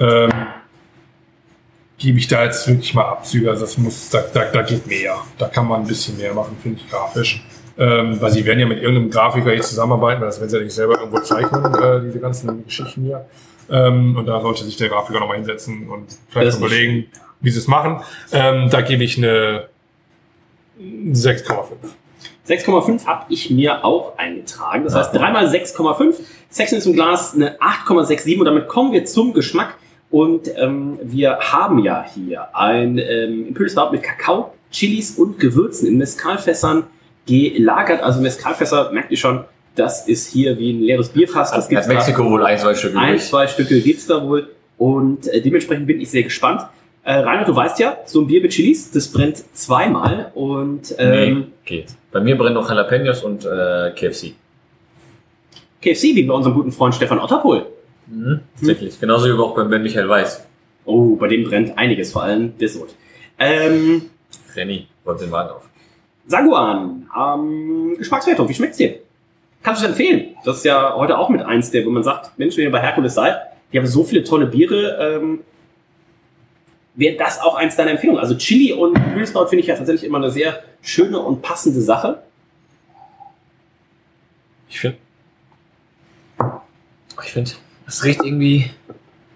Ähm, 0.00 0.30
gebe 1.98 2.18
ich 2.18 2.28
da 2.28 2.44
jetzt 2.44 2.66
wirklich 2.68 2.94
mal 2.94 3.04
Abzüge. 3.04 3.50
Also 3.50 3.62
das 3.62 3.78
muss, 3.78 4.08
da, 4.10 4.22
da, 4.32 4.44
da 4.46 4.62
geht 4.62 4.86
mehr. 4.86 5.16
Da 5.38 5.48
kann 5.48 5.66
man 5.66 5.82
ein 5.82 5.86
bisschen 5.86 6.16
mehr 6.16 6.34
machen, 6.34 6.56
finde 6.62 6.80
ich 6.80 6.90
grafisch. 6.90 7.44
Ähm, 7.78 8.20
weil 8.20 8.30
sie 8.30 8.44
werden 8.46 8.58
ja 8.58 8.66
mit 8.66 8.78
irgendeinem 8.82 9.10
Grafiker 9.10 9.52
jetzt 9.52 9.68
zusammenarbeiten, 9.68 10.20
weil 10.20 10.28
das 10.28 10.40
werden 10.40 10.50
sie 10.50 10.56
ja 10.56 10.62
nicht 10.62 10.74
selber 10.74 10.98
irgendwo 10.98 11.18
zeichnen, 11.20 11.74
äh, 11.74 12.00
diese 12.00 12.20
ganzen 12.20 12.64
Geschichten 12.64 13.02
hier. 13.02 13.26
Ähm, 13.70 14.16
und 14.16 14.26
da 14.26 14.40
sollte 14.40 14.64
sich 14.64 14.76
der 14.76 14.88
Grafiker 14.88 15.20
nochmal 15.20 15.36
hinsetzen 15.36 15.88
und 15.88 16.06
vielleicht 16.28 16.48
ist 16.48 16.58
überlegen, 16.58 17.06
wie 17.40 17.50
sie 17.50 17.58
es 17.58 17.68
machen. 17.68 18.00
Ähm, 18.32 18.70
da 18.70 18.80
gebe 18.80 19.04
ich 19.04 19.18
eine 19.18 19.68
6,5. 20.80 21.66
6,5 22.48 23.06
habe 23.06 23.24
ich 23.28 23.50
mir 23.50 23.84
auch 23.84 24.16
eingetragen. 24.18 24.84
Das 24.84 24.94
heißt, 24.94 25.14
dreimal 25.14 25.46
6,5. 25.46 26.14
Sexiness 26.50 26.86
im 26.86 26.92
Glas 26.92 27.34
eine 27.34 27.58
8,67 27.58 28.38
und 28.38 28.44
damit 28.44 28.68
kommen 28.68 28.92
wir 28.92 29.04
zum 29.04 29.32
Geschmack. 29.32 29.74
Und 30.10 30.48
ähm, 30.56 30.98
wir 31.02 31.38
haben 31.40 31.80
ja 31.80 32.04
hier 32.14 32.54
ein 32.56 32.98
ähm, 32.98 33.48
Imperial 33.48 33.70
Stout 33.70 33.90
mit 33.90 34.02
Kakao, 34.02 34.54
Chilis 34.70 35.18
und 35.18 35.40
Gewürzen 35.40 35.88
in 35.88 35.98
Mescalfässern 35.98 36.84
gelagert. 37.26 38.02
Also 38.02 38.20
Mescalfässer, 38.20 38.92
merkt 38.92 39.10
ihr 39.10 39.16
schon, 39.16 39.44
das 39.74 40.08
ist 40.08 40.32
hier 40.32 40.58
wie 40.58 40.72
ein 40.72 40.80
leeres 40.80 41.10
Bierfass. 41.10 41.50
Das 41.50 41.64
Hat 41.64 41.68
gibt's 41.68 41.86
da. 41.86 41.94
Mexiko 41.94 42.30
wohl 42.30 42.44
ein, 42.44 42.58
zwei 42.58 42.74
Stück 42.74 42.96
Ein, 42.96 43.18
zwei 43.18 43.46
Stücke 43.46 43.80
gibt's 43.80 44.06
da 44.06 44.22
wohl. 44.22 44.48
Und 44.78 45.26
äh, 45.28 45.40
dementsprechend 45.40 45.86
bin 45.86 46.00
ich 46.00 46.10
sehr 46.10 46.22
gespannt. 46.22 46.62
Äh, 47.02 47.14
Rainer, 47.18 47.44
du 47.44 47.54
weißt 47.54 47.78
ja, 47.78 47.98
so 48.04 48.22
ein 48.22 48.26
Bier 48.26 48.42
mit 48.42 48.52
Chilis, 48.52 48.90
das 48.90 49.08
brennt 49.08 49.44
zweimal. 49.54 50.32
Und 50.34 50.94
ähm, 50.98 51.38
nee, 51.38 51.46
geht. 51.64 51.88
Bei 52.10 52.20
mir 52.20 52.36
brennen 52.36 52.54
noch 52.54 52.68
Jalapenos 52.68 53.22
und 53.22 53.44
äh, 53.44 53.92
KFC. 53.94 54.32
KFC, 55.80 56.14
wie 56.14 56.22
bei 56.24 56.34
unserem 56.34 56.54
guten 56.54 56.72
Freund 56.72 56.94
Stefan 56.94 57.20
Otterpohl. 57.20 57.66
Mhm. 58.06 58.40
Tatsächlich. 58.56 58.98
Genauso 58.98 59.26
wie 59.26 59.38
auch 59.38 59.54
beim 59.54 59.70
Ben 59.70 59.82
Michael 59.82 60.08
Weiß. 60.08 60.46
Oh, 60.84 61.16
bei 61.16 61.28
dem 61.28 61.44
brennt 61.44 61.76
einiges, 61.76 62.12
vor 62.12 62.22
allem 62.22 62.56
der 62.58 62.68
Sod. 62.68 62.94
Ähm, 63.38 64.02
Renny, 64.54 64.86
räumt 65.04 65.20
den 65.20 65.30
Wagen 65.30 65.50
auf. 65.50 65.68
Saguan, 66.26 67.08
ähm, 67.16 67.94
Geschmackswertung, 67.98 68.48
wie 68.48 68.54
schmeckt's 68.54 68.76
dir? 68.78 68.98
Kannst 69.62 69.82
du 69.82 69.86
es 69.86 69.90
empfehlen? 69.90 70.36
Das 70.44 70.58
ist 70.58 70.64
ja 70.64 70.94
heute 70.94 71.18
auch 71.18 71.28
mit 71.28 71.42
eins 71.42 71.70
der, 71.70 71.84
wo 71.84 71.90
man 71.90 72.02
sagt, 72.02 72.38
Mensch, 72.38 72.56
wenn 72.56 72.64
ihr 72.64 72.70
bei 72.70 72.80
Herkules 72.80 73.14
seid, 73.14 73.36
die 73.72 73.78
haben 73.78 73.86
so 73.86 74.04
viele 74.04 74.22
tolle 74.24 74.46
Biere, 74.46 75.18
ähm, 75.20 75.40
wäre 76.94 77.16
das 77.16 77.40
auch 77.40 77.54
eins 77.54 77.76
deiner 77.76 77.92
Empfehlungen? 77.92 78.20
Also 78.20 78.36
Chili 78.36 78.72
und 78.72 78.94
Pilsnort 79.14 79.50
finde 79.50 79.60
ich 79.60 79.66
ja 79.66 79.76
tatsächlich 79.76 80.04
immer 80.04 80.18
eine 80.18 80.30
sehr 80.30 80.62
schöne 80.82 81.18
und 81.18 81.42
passende 81.42 81.80
Sache. 81.80 82.22
Ich 84.68 84.80
finde. 84.80 84.98
Ich 87.22 87.32
finde, 87.32 87.50
es 87.86 88.04
riecht 88.04 88.22
irgendwie. 88.24 88.70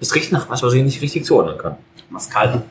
Es 0.00 0.14
riecht 0.14 0.32
nach 0.32 0.48
was, 0.48 0.62
was 0.62 0.72
ich 0.72 0.82
nicht 0.82 1.02
richtig 1.02 1.24
zuordnen 1.24 1.58
kann. 1.58 1.76
Mascal. 2.08 2.62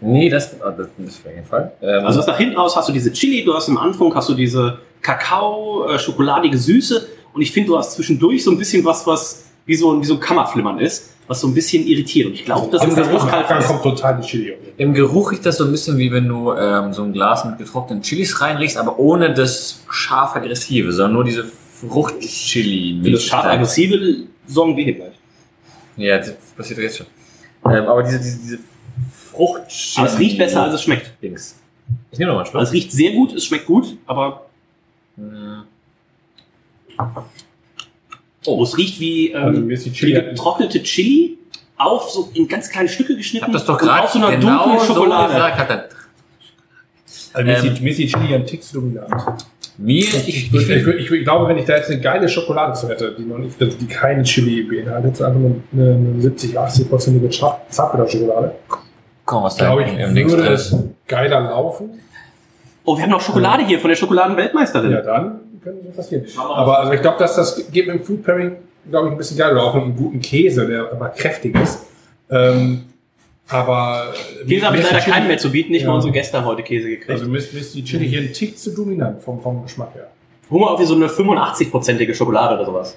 Nee, 0.00 0.28
das, 0.28 0.60
ah, 0.62 0.70
das 0.70 0.88
ist 1.06 1.20
auf 1.24 1.32
jeden 1.32 1.46
Fall. 1.46 1.72
Ähm, 1.82 2.04
Also 2.06 2.18
das 2.20 2.26
nach 2.26 2.38
hinten 2.38 2.56
aus 2.56 2.74
hast 2.76 2.88
du 2.88 2.92
diese 2.92 3.12
Chili, 3.12 3.44
du 3.44 3.54
hast 3.54 3.68
im 3.68 3.76
Anfang 3.78 4.14
hast 4.14 4.28
du 4.28 4.34
diese 4.34 4.78
Kakao, 5.02 5.86
äh, 5.88 5.98
schokoladige 5.98 6.56
Süße 6.56 7.06
und 7.34 7.42
ich 7.42 7.52
finde, 7.52 7.68
du 7.68 7.78
hast 7.78 7.92
zwischendurch 7.92 8.42
so 8.44 8.50
ein 8.50 8.58
bisschen 8.58 8.84
was, 8.84 9.06
was 9.06 9.44
wie 9.66 9.76
so 9.76 9.92
ein, 9.92 10.00
wie 10.00 10.06
so 10.06 10.14
ein 10.14 10.20
Kammerflimmern 10.20 10.78
ist, 10.80 11.10
was 11.28 11.40
so 11.40 11.46
ein 11.46 11.54
bisschen 11.54 11.86
irritiert. 11.86 12.26
Und 12.28 12.32
ich 12.32 12.44
glaube, 12.44 12.68
das 12.72 12.84
ist 12.84 12.96
das 12.98 13.06
Dann 13.08 13.14
Mascal. 13.14 13.62
kommt 13.62 13.82
total 13.82 14.20
die 14.20 14.26
Chili. 14.26 14.54
Im 14.78 14.94
Geruch 14.94 15.30
riecht 15.32 15.46
das 15.46 15.58
so 15.58 15.64
ein 15.64 15.70
bisschen 15.70 15.96
wie 15.98 16.10
wenn 16.10 16.26
du 16.26 16.52
ähm, 16.52 16.92
so 16.92 17.02
ein 17.02 17.12
Glas 17.12 17.44
mit 17.44 17.58
getrockneten 17.58 18.02
Chilis 18.02 18.40
reinriechst, 18.40 18.76
aber 18.76 18.98
ohne 18.98 19.32
das 19.32 19.84
scharf 19.90 20.34
aggressive, 20.34 20.90
sondern 20.92 21.12
nur 21.12 21.24
diese 21.24 21.44
Fruchtchili. 21.44 23.00
Für 23.04 23.10
das 23.12 23.22
scharf 23.22 23.44
aggressive 23.44 24.24
sorgen 24.46 24.76
wir 24.76 24.84
hier 24.84 24.94
gleich. 24.94 25.14
Ja, 25.96 26.18
das 26.18 26.32
passiert 26.56 26.78
doch 26.78 26.82
jetzt 26.84 26.96
schon. 26.98 27.06
Ähm, 27.66 27.86
aber 27.86 28.02
diese, 28.02 28.18
diese, 28.18 28.38
diese 28.38 28.58
Fruchtchili. 29.40 30.04
Aber 30.06 30.12
es 30.14 30.18
riecht 30.18 30.38
besser, 30.38 30.62
als 30.64 30.74
es 30.74 30.82
schmeckt. 30.82 31.10
Dings. 31.22 31.56
Ich 32.10 32.18
nehme 32.18 32.32
nochmal 32.32 32.46
einen 32.46 32.56
Also 32.56 32.68
es 32.68 32.72
riecht 32.74 32.92
sehr 32.92 33.12
gut, 33.12 33.32
es 33.34 33.44
schmeckt 33.46 33.66
gut, 33.66 33.96
aber 34.06 34.46
Hm. 35.16 35.62
oh, 38.46 38.62
es 38.62 38.76
riecht 38.76 39.00
wie, 39.00 39.34
Also 39.34 39.58
ähm, 39.60 39.70
ist 39.70 39.84
die 39.86 39.90
wie 39.90 39.94
Chili 39.94 40.12
getrocknete 40.12 40.82
Chili 40.82 41.38
auf 41.76 42.10
so 42.10 42.30
in 42.34 42.46
ganz 42.46 42.68
kleine 42.70 42.88
Stücke 42.88 43.16
geschnitten 43.16 43.46
hab 43.46 43.52
das 43.52 43.64
doch 43.64 43.78
gerade 43.78 44.04
auf 44.04 44.10
so 44.10 44.18
einer 44.18 44.36
genau 44.36 44.64
dunklen 44.66 44.86
Schokolade. 44.86 45.28
so 45.32 45.34
gesagt. 45.34 45.58
Hat 45.58 45.70
er, 45.70 45.88
Also 47.32 47.46
mir, 47.46 47.56
Ähm, 47.70 47.74
die, 47.74 47.82
mir 47.82 47.94
die 47.94 48.06
Chili 48.06 48.34
ein 48.34 48.46
Tick 48.46 48.62
zu 48.62 48.74
dominant. 48.80 49.10
mir, 49.78 49.98
Ich, 50.04 50.14
ich, 50.14 50.28
ich, 50.28 50.36
ich, 50.52 50.54
ich, 50.54 50.66
find- 50.84 51.00
ich, 51.00 51.10
ich 51.10 51.24
glaube, 51.24 51.48
wenn 51.48 51.56
ich 51.58 51.64
da 51.64 51.76
jetzt 51.76 51.90
eine 51.90 52.00
geile 52.00 52.28
Schokolade 52.28 52.74
zu 52.78 52.88
hätte, 52.88 53.14
die 53.18 53.22
noch 53.22 53.38
nicht, 53.38 53.56
die 53.60 53.86
keine 53.86 54.22
Chili 54.24 54.62
beinhaltet, 54.62 55.16
sondern 55.16 55.44
einfach 55.46 55.60
eine, 55.72 55.94
eine 56.12 56.20
70, 56.22 56.58
80-prozentige 56.58 57.30
Zappeter-Schokolade, 57.70 58.54
komm, 59.30 59.44
was 59.44 59.56
da 59.56 59.66
glaube 59.66 59.84
ich, 59.84 59.92
im, 59.92 60.16
im 60.16 60.30
würde 60.30 60.48
es 60.48 60.72
ist. 60.72 60.76
geiler 61.06 61.40
laufen. 61.40 62.00
Oh, 62.84 62.96
wir 62.96 63.04
haben 63.04 63.10
noch 63.10 63.20
Schokolade 63.20 63.64
hier 63.64 63.78
von 63.78 63.88
der 63.88 63.96
Schokoladenweltmeisterin. 63.96 64.90
Ja, 64.90 65.02
dann 65.02 65.40
könnte 65.62 65.84
so 65.86 65.92
passieren. 65.92 66.24
Aber 66.36 66.80
also 66.80 66.92
ich 66.92 67.00
glaube, 67.00 67.18
dass 67.18 67.36
das 67.36 67.70
geht 67.70 67.86
mit 67.86 67.96
dem 67.96 68.02
Food 68.04 68.24
Pairing, 68.24 68.56
glaube 68.90 69.06
ich, 69.08 69.12
ein 69.12 69.18
bisschen 69.18 69.38
geil. 69.38 69.52
Oder 69.52 69.62
auch 69.62 69.74
mit 69.74 69.84
einem 69.84 69.96
guten 69.96 70.20
Käse, 70.20 70.66
der 70.66 70.90
aber 70.90 71.10
kräftig 71.10 71.56
ist. 71.60 71.86
Ähm, 72.30 72.84
aber 73.48 74.12
Käse 74.48 74.66
habe 74.66 74.78
ich 74.78 74.90
leider 74.90 75.04
keinen 75.04 75.28
mehr 75.28 75.38
zu 75.38 75.50
bieten, 75.50 75.72
nicht 75.72 75.82
Ja. 75.82 75.88
mal 75.88 75.94
unsere 75.96 76.12
Gäste 76.12 76.38
haben 76.38 76.46
heute 76.46 76.62
Käse 76.62 76.88
gekriegt. 76.88 77.10
Also 77.10 77.26
mir 77.26 77.38
ist, 77.38 77.74
die 77.74 77.84
Chili 77.84 78.08
hier 78.08 78.20
ein 78.22 78.32
Tick 78.32 78.58
zu 78.58 78.74
dominant 78.74 79.22
vom, 79.22 79.40
vom 79.40 79.62
Geschmack 79.62 79.94
her. 79.94 80.08
Hol 80.50 80.60
mal 80.60 80.68
auf 80.68 80.80
wie 80.80 80.84
so 80.84 80.94
eine 80.94 81.06
85-prozentige 81.06 82.14
Schokolade 82.14 82.54
oder 82.56 82.64
sowas. 82.66 82.96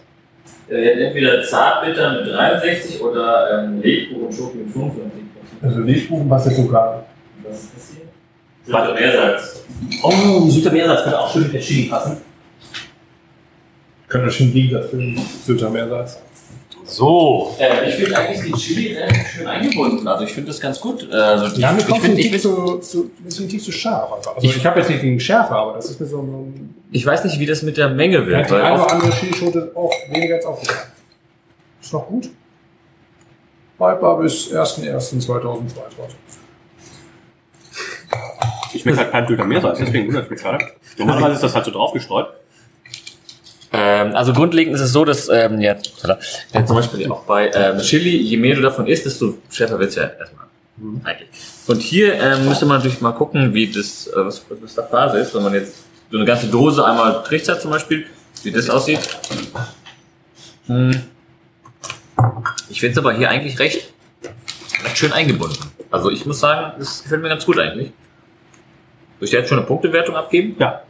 Äh, 0.70 1.06
entweder 1.06 1.44
Zartbitter 1.44 2.22
mit 2.22 2.32
63 2.32 3.02
oder 3.02 3.64
ähm, 3.66 3.82
Lebkuchen 3.82 4.24
und 4.24 4.34
Schoki 4.34 4.58
mit 4.58 4.72
55 4.72 5.24
Also 5.64 5.80
Lebkuchen, 5.80 6.30
was 6.30 6.46
jetzt 6.46 6.58
sogar. 6.58 7.04
Was 7.48 7.58
ist 7.58 7.70
das 7.76 7.84
hier? 7.96 8.74
Warte, 8.74 8.94
Meersalz. 8.94 9.64
Oh, 10.04 10.50
Südmeersatz 10.50 11.04
könnte 11.04 11.20
auch 11.20 11.32
schön 11.34 11.44
mit 11.44 11.54
der 11.54 11.62
Chili 11.62 11.90
passen. 11.90 12.18
Können 14.08 14.26
wir 14.26 14.32
schon 14.32 14.54
liegen, 14.54 14.74
das 14.76 14.90
für 14.90 14.98
den 14.98 15.20
Südmeersalz. 15.46 16.20
So. 16.86 17.56
Äh, 17.60 17.88
ich 17.90 17.96
finde 17.96 18.18
eigentlich 18.18 18.42
die 18.42 18.52
Chili 18.60 18.94
relativ 18.94 19.28
schön 19.28 19.48
eingebunden. 19.48 20.08
Also 20.08 20.26
ich 20.26 20.32
finde 20.34 20.48
das 20.50 20.60
ganz 20.60 20.80
gut. 20.80 21.10
Also 21.12 21.60
Ja, 21.60 21.72
mir 21.72 21.80
ich 21.80 21.88
kommt 21.88 22.04
ich, 22.20 22.30
find, 22.30 22.42
zu, 22.42 23.10
bisschen 23.24 23.48
tief 23.50 23.64
zu 23.64 23.72
scharf. 23.72 24.12
einfach. 24.14 24.36
Also 24.36 24.48
ich 24.48 24.66
habe 24.66 24.80
jetzt 24.80 24.90
nicht 24.90 25.02
gegen 25.02 25.20
Schärfe, 25.20 25.54
aber 25.56 25.74
das 25.76 25.90
ist 25.90 26.00
mir 26.02 26.06
so 26.08 26.22
ein. 26.22 26.76
ich 26.92 27.06
weiß 27.06 27.24
nicht, 27.24 27.40
wie 27.40 27.46
das 27.46 27.64
mit 27.64 27.78
der 27.78 27.90
Menge 27.90 28.18
Ja, 28.20 28.26
wird. 28.28 28.48
die 28.50 28.52
Weil 28.54 28.62
eine 28.62 28.84
oder 28.84 28.92
andere 28.92 29.12
Chilischote 29.12 29.72
auch 29.76 29.94
weniger 30.10 30.36
als 30.36 30.46
aufgegangen. 30.46 30.82
Ist 31.82 31.94
noch 31.94 32.06
gut. 32.08 32.30
Haltbar 33.80 34.20
bis 34.20 34.52
1.1.2022. 34.52 36.16
Ich 38.74 38.82
schmeckt 38.82 38.98
halt 38.98 39.12
kein 39.12 39.28
Südmeersatz, 39.28 39.80
deswegen 39.80 40.08
wundert 40.08 40.30
mich 40.30 40.42
gerade. 40.42 40.66
Normalerweise 40.98 41.36
ist 41.36 41.44
das 41.44 41.56
halt 41.56 41.66
so 41.66 41.72
draufgestreut. 41.72 42.28
ähm, 43.72 44.16
also 44.16 44.34
grundlegend 44.34 44.76
ist 44.76 44.82
es 44.82 44.92
so, 44.92 45.06
dass 45.06 45.30
ähm, 45.30 45.60
ja, 45.60 45.76
ja, 46.54 46.66
zum 46.66 46.76
Beispiel 46.76 47.12
auch 47.12 47.24
bei 47.24 47.52
ähm, 47.54 47.80
Chili, 47.80 48.18
je 48.18 48.38
mehr 48.38 48.56
du 48.56 48.62
davon 48.62 48.88
isst, 48.88 49.06
desto 49.06 49.36
schärfer 49.50 49.80
wird 49.80 49.90
es 49.90 49.96
ja 49.96 50.04
erstmal. 50.04 50.46
Eigentlich. 51.04 51.30
Und 51.68 51.82
hier 51.82 52.16
ähm, 52.16 52.48
müsste 52.48 52.66
man 52.66 52.78
natürlich 52.78 53.00
mal 53.00 53.12
gucken, 53.12 53.54
wie 53.54 53.72
das, 53.72 54.08
äh, 54.08 54.14
was, 54.16 54.44
was 54.50 54.76
da 54.76 54.84
Phase 54.84 55.20
ist, 55.20 55.36
wenn 55.36 55.44
man 55.44 55.54
jetzt 55.54 55.76
so 56.12 56.18
eine 56.18 56.26
ganze 56.26 56.48
Dose 56.48 56.86
einmal 56.86 57.24
trichtert 57.24 57.62
zum 57.62 57.72
Beispiel, 57.72 58.06
wie 58.44 58.52
das 58.52 58.70
aussieht. 58.70 59.00
Hm. 60.68 61.04
Ich 62.70 62.80
finde 62.80 62.94
es 62.94 62.98
aber 62.98 63.14
hier 63.14 63.30
eigentlich 63.30 63.60
recht, 63.60 63.94
recht 64.84 64.98
schön 64.98 65.12
eingebunden. 65.12 65.58
Also 65.92 66.10
ich 66.10 66.26
muss 66.26 66.40
sagen, 66.40 66.74
das 66.80 67.04
gefällt 67.04 67.22
mir 67.22 67.30
ganz 67.30 67.46
gut 67.46 67.60
eigentlich. 67.60 67.92
Soll 69.20 69.26
ich 69.26 69.32
dir 69.32 69.40
jetzt 69.40 69.50
schon 69.50 69.60
eine 69.60 69.68
Punktewertung 69.68 70.16
abgeben? 70.16 70.56
Ja. 70.60 70.82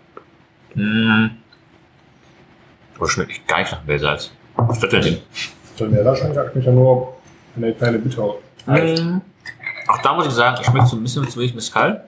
Mmh. 0.76 1.30
Aber 2.96 3.10
schmeckt 3.10 3.32
echt 3.32 3.48
gar 3.48 3.60
nicht 3.60 3.72
nach 3.72 3.84
Meersalz. 3.84 4.32
Was 4.56 4.78
ist 4.78 4.84
das 4.84 5.06
denn? 5.06 5.20
Der 5.92 6.04
da 6.04 6.16
schmeckt 6.16 6.38
eigentlich 6.38 6.66
ja 6.66 6.72
nur 6.72 7.18
eine 7.56 7.74
kleine 7.74 8.00
Bitter. 8.00 8.36
Mm. 8.66 9.22
Auch 9.88 10.02
da 10.02 10.14
muss 10.14 10.28
ich 10.28 10.32
sagen, 10.32 10.58
ich 10.62 10.68
schmecke 10.68 10.86
so 10.86 10.96
ein 10.96 11.04
bisschen 11.04 11.28
zu 11.28 11.40
wenig 11.40 11.54
Mescal. 11.54 12.08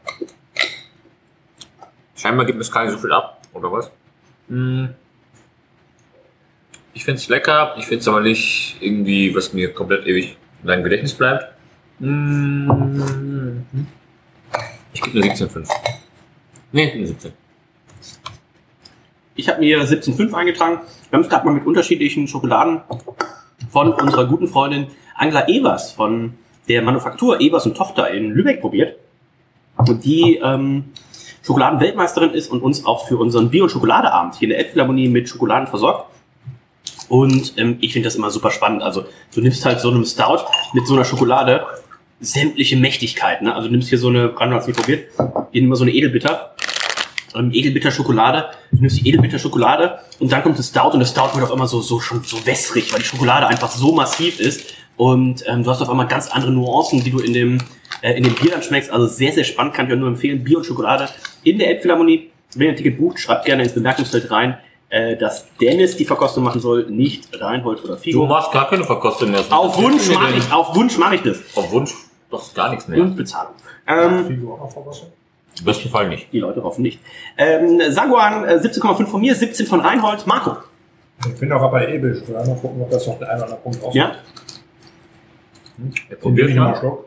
Scheinbar 2.15 2.45
gibt 2.45 2.57
Mescal 2.57 2.85
nicht 2.85 2.95
so 2.95 2.99
viel 2.99 3.11
ab, 3.11 3.41
oder 3.53 3.71
was? 3.71 3.91
Mm. 4.47 4.85
Ich 6.95 7.03
finde 7.03 7.19
es 7.19 7.27
lecker, 7.27 7.75
ich 7.77 7.85
finde 7.85 7.99
es 7.99 8.07
aber 8.07 8.21
nicht 8.21 8.77
irgendwie, 8.79 9.35
was 9.35 9.51
mir 9.51 9.73
komplett 9.73 10.07
ewig 10.07 10.37
in 10.61 10.67
deinem 10.67 10.83
Gedächtnis 10.83 11.13
bleibt. 11.13 11.53
Mm. 11.99 13.61
Ich 14.93 15.01
gebe 15.01 15.21
eine 15.21 15.33
17,5. 15.33 15.69
Nee, 16.71 16.93
eine 16.93 17.05
17. 17.05 17.33
Ich 19.35 19.49
habe 19.49 19.59
mir 19.59 19.83
17,5 19.83 20.33
eingetragen. 20.33 20.79
Wir 21.09 21.17
haben 21.17 21.23
es 21.23 21.29
gerade 21.29 21.45
mal 21.45 21.53
mit 21.53 21.65
unterschiedlichen 21.65 22.29
Schokoladen 22.29 22.79
von 23.69 23.91
unserer 23.91 24.25
guten 24.25 24.47
Freundin 24.47 24.87
Angela 25.15 25.49
Evers 25.49 25.91
von 25.91 26.35
der 26.69 26.81
Manufaktur 26.81 27.41
Evers 27.41 27.65
und 27.65 27.75
Tochter 27.75 28.09
in 28.09 28.31
Lübeck 28.31 28.61
probiert. 28.61 28.95
Und 29.75 30.05
die 30.05 30.37
ähm, 30.41 30.85
Schokoladenweltmeisterin 31.43 32.31
ist 32.31 32.49
und 32.49 32.61
uns 32.63 32.85
auch 32.85 33.05
für 33.05 33.17
unseren 33.17 33.49
Bier- 33.49 33.63
und 33.63 33.69
Schokoladeabend 33.69 34.35
hier 34.35 34.45
in 34.45 34.49
der 34.51 34.59
Elbphilharmonie 34.59 35.09
mit 35.09 35.27
Schokoladen 35.27 35.67
versorgt. 35.67 36.14
Und 37.09 37.53
ähm, 37.57 37.77
ich 37.81 37.93
finde 37.93 38.07
das 38.07 38.15
immer 38.15 38.31
super 38.31 38.51
spannend. 38.51 38.83
Also 38.83 39.05
du 39.33 39.41
nimmst 39.41 39.65
halt 39.65 39.79
so 39.79 39.89
einem 39.89 40.05
Stout 40.05 40.45
mit 40.73 40.87
so 40.87 40.95
einer 40.95 41.05
Schokolade 41.05 41.65
sämtliche 42.19 42.77
Mächtigkeiten. 42.77 43.45
Ne? 43.47 43.55
Also 43.55 43.67
du 43.67 43.73
nimmst 43.73 43.89
hier 43.89 43.99
so 43.99 44.07
eine, 44.07 44.29
Brandon 44.29 44.57
hat's 44.57 44.67
nicht 44.67 44.79
probiert, 44.79 45.09
hier 45.51 45.61
immer 45.61 45.75
so 45.75 45.83
eine 45.83 45.93
Edelbitter 45.93 46.55
ähm, 47.35 47.51
Edelbitter 47.53 47.91
Schokolade. 47.91 48.45
Du 48.71 48.81
nimmst 48.81 48.99
die 48.99 49.07
Edelbitter 49.07 49.39
Schokolade 49.39 49.99
und 50.19 50.31
dann 50.31 50.41
kommt 50.43 50.57
das 50.57 50.69
Stout 50.69 50.91
und 50.93 50.99
das 50.99 51.11
Stout 51.11 51.33
wird 51.33 51.43
auf 51.43 51.51
einmal 51.51 51.67
so, 51.67 51.81
so 51.81 51.99
schon 51.99 52.23
so 52.23 52.45
wässrig, 52.45 52.91
weil 52.93 52.99
die 52.99 53.05
Schokolade 53.05 53.47
einfach 53.47 53.69
so 53.71 53.93
massiv 53.93 54.39
ist. 54.39 54.73
Und 54.97 55.43
ähm, 55.47 55.63
du 55.63 55.69
hast 55.69 55.81
auf 55.81 55.89
einmal 55.89 56.07
ganz 56.07 56.29
andere 56.29 56.51
Nuancen, 56.51 57.03
die 57.03 57.11
du 57.11 57.19
in 57.19 57.33
dem, 57.33 57.57
äh, 58.01 58.13
in 58.13 58.23
dem 58.23 58.33
Bier 58.33 58.51
dann 58.51 58.63
schmeckst. 58.63 58.89
Also 58.89 59.07
sehr, 59.07 59.33
sehr 59.33 59.43
spannend, 59.43 59.73
kann 59.73 59.87
ich 59.87 59.93
euch 59.93 59.99
nur 59.99 60.07
empfehlen. 60.07 60.43
Bier 60.43 60.57
und 60.57 60.65
Schokolade 60.65 61.09
in 61.43 61.59
der 61.59 61.69
Elbphilharmonie. 61.69 62.31
Wenn 62.55 62.67
ihr 62.67 62.69
ein 62.69 62.77
Ticket 62.77 62.97
bucht, 62.97 63.19
schreibt 63.19 63.45
gerne 63.45 63.63
ins 63.63 63.73
Bemerkungsfeld 63.73 64.31
rein, 64.31 64.57
äh, 64.95 65.17
dass 65.17 65.45
Dennis 65.59 65.97
die 65.97 66.05
Verkostung 66.05 66.45
machen 66.45 66.61
soll, 66.61 66.85
nicht 66.89 67.27
Reinhold 67.41 67.83
oder 67.83 67.95
Du 67.95 67.99
Figo. 67.99 68.25
machst 68.25 68.53
gar 68.53 68.69
keine 68.69 68.85
Verkostung 68.85 69.29
mehr. 69.29 69.41
Auf 69.49 69.77
Wunsch 69.77 70.09
mache 70.09 70.33
ich, 70.37 70.53
auf 70.53 70.73
Wunsch 70.73 70.97
mache 70.97 71.15
ich 71.15 71.21
das. 71.21 71.39
Auf 71.53 71.69
Wunsch 71.71 71.93
doch 72.29 72.53
gar 72.53 72.69
nichts 72.69 72.87
mehr. 72.87 73.01
Und 73.01 73.15
Bezahlung. 73.17 73.55
Ähm, 73.87 74.25
Figo 74.25 74.53
auch 74.53 74.59
noch 74.61 74.71
vergessen. 74.71 75.07
Im 75.59 75.65
besten 75.65 75.89
Fall 75.89 76.07
nicht. 76.07 76.31
die 76.31 76.39
Leute 76.39 76.63
hoffen 76.63 76.81
nicht. 76.81 77.01
Ähm, 77.37 77.81
Saguan 77.89 78.45
äh, 78.45 78.53
17,5 78.55 79.05
von 79.07 79.19
mir, 79.19 79.35
17 79.35 79.65
von 79.67 79.81
Reinhold. 79.81 80.25
Marco. 80.27 80.55
Ich 81.27 81.39
bin 81.39 81.51
auch 81.51 81.69
bei 81.71 81.93
Ebel. 81.93 82.21
Ich 82.21 82.27
will 82.27 82.35
mal 82.35 82.55
gucken, 82.55 82.81
ob 82.81 82.89
das 82.89 83.05
noch 83.05 83.19
der 83.19 83.29
eine 83.31 83.37
oder 83.37 83.43
andere 83.45 83.59
Punkt 83.61 83.83
aussieht. 83.83 83.95
Ja? 84.01 84.15
Wir 85.77 86.17
Probier 86.17 86.45
probieren 86.45 86.49
ich 86.49 86.55
mal. 86.55 86.75
Schluck. 86.77 87.05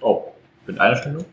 Oh, 0.00 0.22
mit 0.66 0.80
einer 0.80 0.96
Stimme? 0.96 1.24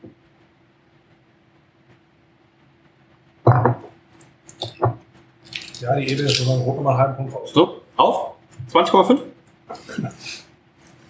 Ja, 5.82 5.96
die 5.96 6.08
Ebel 6.10 6.26
ist 6.26 6.38
sogar 6.38 6.58
mal 6.58 6.92
einen 6.92 6.98
halben 6.98 7.16
Punkt 7.16 7.36
raus. 7.36 7.52
So, 7.54 7.82
auf. 7.96 8.32
20,5. 8.72 9.20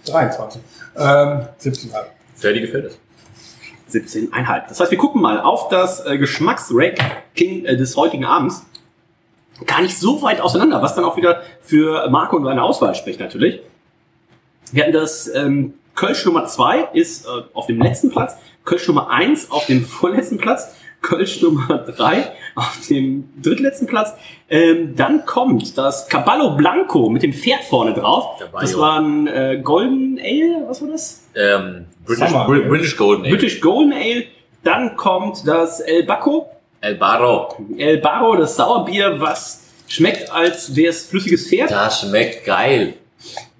23. 0.05 0.61
Ähm, 0.97 1.47
17 1.57 1.93
halb. 1.93 2.11
Ferdi 2.35 2.61
gefällt 2.61 2.85
es. 2.85 2.99
17,5. 3.93 4.67
Das 4.67 4.79
heißt, 4.79 4.91
wir 4.91 4.97
gucken 4.97 5.21
mal 5.21 5.39
auf 5.39 5.69
das 5.69 6.05
äh, 6.05 6.17
Geschmacksranking 6.17 7.65
äh, 7.65 7.77
des 7.77 7.95
heutigen 7.95 8.25
Abends. 8.25 8.65
Gar 9.65 9.81
nicht 9.81 9.97
so 9.97 10.21
weit 10.21 10.41
auseinander, 10.41 10.81
was 10.81 10.95
dann 10.95 11.03
auch 11.03 11.17
wieder 11.17 11.41
für 11.61 12.09
Marco 12.09 12.35
und 12.35 12.45
seine 12.45 12.61
Auswahl 12.61 12.93
spricht 12.95 13.19
natürlich. 13.19 13.61
Wir 14.71 14.83
hatten 14.83 14.93
das 14.93 15.27
ähm, 15.33 15.73
Kölsch 15.95 16.25
Nummer 16.25 16.45
2 16.45 16.89
ist 16.93 17.25
äh, 17.25 17.29
auf 17.53 17.65
dem 17.65 17.81
letzten 17.81 18.11
Platz, 18.11 18.35
Kölsch 18.65 18.87
Nummer 18.87 19.09
1 19.09 19.49
auf 19.49 19.65
dem 19.65 19.83
vorletzten 19.83 20.37
Platz, 20.37 20.75
Kölsch 21.01 21.41
Nummer 21.41 21.77
3 21.77 22.31
auf 22.55 22.79
dem 22.89 23.29
drittletzten 23.41 23.87
Platz. 23.87 24.13
Ähm, 24.49 24.95
dann 24.95 25.25
kommt 25.25 25.77
das 25.77 26.07
Caballo 26.09 26.55
Blanco 26.55 27.09
mit 27.09 27.23
dem 27.23 27.33
Pferd 27.33 27.63
vorne 27.63 27.93
drauf. 27.93 28.39
Caballo. 28.39 28.61
Das 28.61 28.77
war 28.77 28.99
ein 28.99 29.27
äh, 29.27 29.59
Golden 29.63 30.19
Ale, 30.19 30.67
was 30.67 30.81
war 30.81 30.89
das? 30.89 31.27
Ähm, 31.35 31.85
British, 32.05 32.29
Summer, 32.29 32.45
Br? 32.45 32.59
British 32.67 32.97
Golden 32.97 33.25
Ale. 33.25 33.35
British 33.35 33.61
Golden 33.61 33.93
Ale. 33.93 34.23
Dann 34.63 34.95
kommt 34.97 35.47
das 35.47 35.79
El 35.79 36.03
Baco, 36.03 36.49
El 36.81 36.95
Barro. 36.95 37.55
El 37.77 37.99
Barro, 37.99 38.35
das 38.35 38.55
Sauerbier, 38.55 39.19
was 39.19 39.63
schmeckt, 39.87 40.31
als 40.31 40.75
wäre 40.75 40.89
es 40.89 41.07
flüssiges 41.07 41.47
Pferd. 41.47 41.71
Das 41.71 42.01
schmeckt 42.01 42.45
geil. 42.45 42.95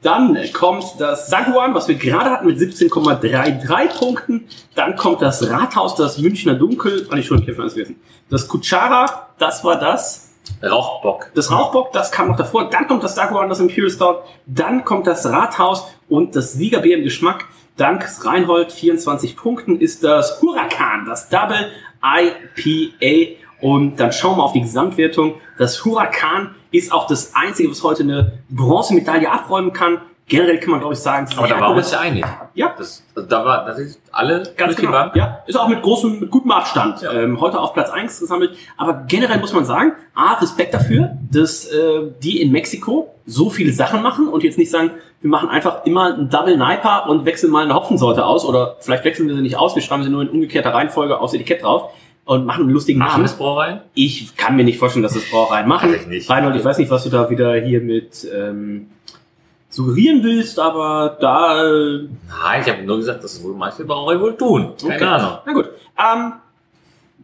Dann 0.07 0.39
kommt 0.53 0.85
das 0.99 1.27
Saguan, 1.27 1.73
was 1.73 1.89
wir 1.89 1.95
gerade 1.95 2.29
hatten 2.29 2.47
mit 2.47 2.57
17,33 2.57 3.99
Punkten. 3.99 4.47
Dann 4.73 4.95
kommt 4.95 5.21
das 5.21 5.49
Rathaus, 5.49 5.95
das 5.95 6.17
Münchner 6.17 6.53
Dunkel. 6.53 7.05
Ah, 7.09 7.15
nicht 7.15 7.27
schon, 7.27 7.43
ich 7.43 7.49
habe 7.49 7.63
eins 7.63 7.73
vergessen. 7.73 7.99
Das 8.29 8.47
Kuchara, 8.47 9.27
das 9.37 9.65
war 9.65 9.77
das. 9.77 10.31
Rauchbock. 10.63 11.31
Das 11.35 11.51
Rauchbock, 11.51 11.91
das 11.91 12.09
kam 12.09 12.29
noch 12.29 12.37
davor. 12.37 12.69
Dann 12.69 12.87
kommt 12.87 13.03
das 13.03 13.15
Saguan, 13.15 13.49
das 13.49 13.59
Imperial 13.59 13.89
Stout. 13.89 14.19
Dann 14.45 14.85
kommt 14.85 15.07
das 15.07 15.25
Rathaus 15.25 15.85
und 16.07 16.37
das 16.37 16.53
Siegerbier 16.53 16.99
im 16.99 17.03
Geschmack. 17.03 17.43
Dank 17.75 18.07
Reinhold 18.23 18.71
24 18.71 19.35
Punkten 19.35 19.77
ist 19.77 20.05
das 20.05 20.41
Huracan, 20.41 21.05
das 21.05 21.27
Double 21.27 21.69
IPA. 22.01 23.41
Und 23.59 23.99
dann 23.99 24.13
schauen 24.13 24.37
wir 24.37 24.43
auf 24.45 24.53
die 24.53 24.61
Gesamtwertung. 24.61 25.35
Das 25.57 25.83
Huracan 25.83 26.55
ist 26.71 26.91
auch 26.91 27.07
das 27.07 27.33
einzige, 27.35 27.69
was 27.69 27.83
heute 27.83 28.03
eine 28.03 28.39
Bronzemedaille 28.49 29.31
abräumen 29.31 29.73
kann. 29.73 30.01
Generell 30.29 30.59
kann 30.59 30.71
man, 30.71 30.79
glaube 30.81 30.93
ich, 30.93 30.99
sagen, 30.99 31.23
es 31.23 31.31
ist 31.31 31.37
Aber 31.37 31.47
da 31.47 31.59
waren 31.61 31.71
wir 31.71 31.77
uns 31.77 31.91
ja 31.91 31.99
einig. 32.01 32.25
Ja, 32.53 32.75
Das, 32.77 33.01
also 33.15 33.29
da 33.29 33.45
war, 33.45 33.65
das 33.65 33.79
ist 33.79 34.01
alle 34.11 34.43
Ganz 34.57 34.75
genau. 34.75 34.91
Bank. 34.91 35.15
Ja, 35.15 35.39
ist 35.47 35.55
auch 35.55 35.69
mit 35.69 35.81
großem, 35.81 36.19
mit 36.19 36.29
gutem 36.31 36.51
Abstand. 36.51 37.07
Ähm, 37.09 37.39
heute 37.39 37.57
auf 37.57 37.73
Platz 37.73 37.89
1 37.91 38.19
gesammelt. 38.19 38.57
Aber 38.75 39.05
generell 39.07 39.39
muss 39.39 39.53
man 39.53 39.63
sagen, 39.63 39.93
A, 40.15 40.33
Respekt 40.33 40.73
dafür, 40.73 41.11
dass 41.31 41.65
äh, 41.67 42.11
die 42.21 42.41
in 42.41 42.51
Mexiko 42.51 43.13
so 43.25 43.49
viele 43.49 43.71
Sachen 43.71 44.01
machen 44.01 44.27
und 44.27 44.43
jetzt 44.43 44.57
nicht 44.57 44.69
sagen, 44.69 44.91
wir 45.21 45.29
machen 45.29 45.47
einfach 45.47 45.85
immer 45.85 46.13
einen 46.13 46.29
Double 46.29 46.57
Niper 46.57 47.09
und 47.09 47.25
wechseln 47.25 47.51
mal 47.51 47.63
eine 47.63 47.73
Hopfensorte 47.73 48.25
aus 48.25 48.43
oder 48.43 48.75
vielleicht 48.81 49.05
wechseln 49.05 49.29
wir 49.29 49.35
sie 49.35 49.41
nicht 49.41 49.57
aus, 49.57 49.75
wir 49.75 49.81
schreiben 49.81 50.03
sie 50.03 50.09
nur 50.09 50.21
in 50.21 50.29
umgekehrter 50.29 50.73
Reihenfolge 50.73 51.19
aufs 51.19 51.33
Etikett 51.33 51.63
drauf 51.63 51.91
und 52.27 52.45
machen 52.45 52.63
einen 52.65 52.71
lustigen 52.71 52.99
Machen 52.99 53.11
Namen. 53.13 53.23
das 53.23 53.35
Brauereien? 53.37 53.79
Ich 53.95 54.35
kann 54.37 54.55
mir 54.55 54.63
nicht 54.63 54.77
vorstellen, 54.77 55.03
dass 55.03 55.13
das 55.13 55.23
Brauereien 55.29 55.67
machen. 55.67 55.91
Weiß 55.91 56.01
ich 56.01 56.07
nicht. 56.07 56.29
Reinhold, 56.29 56.55
ich 56.55 56.63
weiß 56.63 56.77
nicht, 56.77 56.91
was 56.91 57.03
du 57.03 57.09
da 57.09 57.29
wieder 57.29 57.55
hier 57.55 57.81
mit 57.81 58.27
ähm, 58.33 58.87
suggerieren 59.69 60.23
willst, 60.23 60.59
aber 60.59 61.17
da 61.19 61.63
äh, 61.65 61.99
Nein, 62.43 62.61
ich 62.63 62.69
habe 62.71 62.83
nur 62.83 62.97
gesagt, 62.97 63.23
dass 63.23 63.33
es 63.33 63.43
wohl 63.43 63.53
manche 63.55 63.83
Brauereien 63.85 64.21
wohl 64.21 64.35
tun. 64.37 64.73
Keine 64.79 64.95
Okay. 64.95 65.03
Ahnung. 65.05 65.37
Na 65.45 65.53
gut. 65.53 65.69
Ähm, 65.97 66.33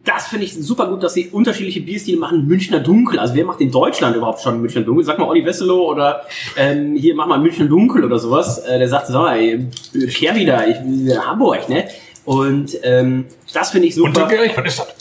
das 0.04 0.26
finde 0.26 0.44
ich 0.44 0.52
super 0.54 0.86
gut, 0.88 1.02
dass 1.02 1.14
sie 1.14 1.28
unterschiedliche 1.30 1.80
Bierstile 1.80 2.18
machen. 2.18 2.46
Münchner 2.46 2.80
Dunkel. 2.80 3.18
Also 3.18 3.34
wer 3.34 3.44
macht 3.46 3.60
in 3.62 3.70
Deutschland 3.70 4.14
überhaupt 4.14 4.40
schon 4.42 4.60
Münchner 4.60 4.82
Dunkel? 4.82 5.02
Sag 5.04 5.18
mal 5.18 5.26
Olli 5.26 5.44
Wesselow 5.44 5.90
oder 5.90 6.22
ähm, 6.58 6.94
hier 6.94 7.14
mach 7.14 7.26
mal 7.26 7.38
Münchner 7.38 7.64
Dunkel 7.66 8.04
oder 8.04 8.18
sowas. 8.18 8.58
Äh, 8.58 8.78
der 8.78 8.88
sagt, 8.88 9.06
so, 9.06 9.26
ey, 9.26 9.66
kehr 10.10 10.34
wieder, 10.34 10.66
ich 10.68 10.76
bin 10.78 11.06
in 11.08 11.26
Hamburg, 11.26 11.68
ne? 11.70 11.84
Und 12.26 12.76
ähm, 12.82 13.26
das 13.52 13.70
finde 13.70 13.88
ich 13.88 13.94
super. 13.94 14.08
Untergierig, 14.08 14.52
was 14.56 14.64
ist 14.66 14.78
das? 14.78 14.93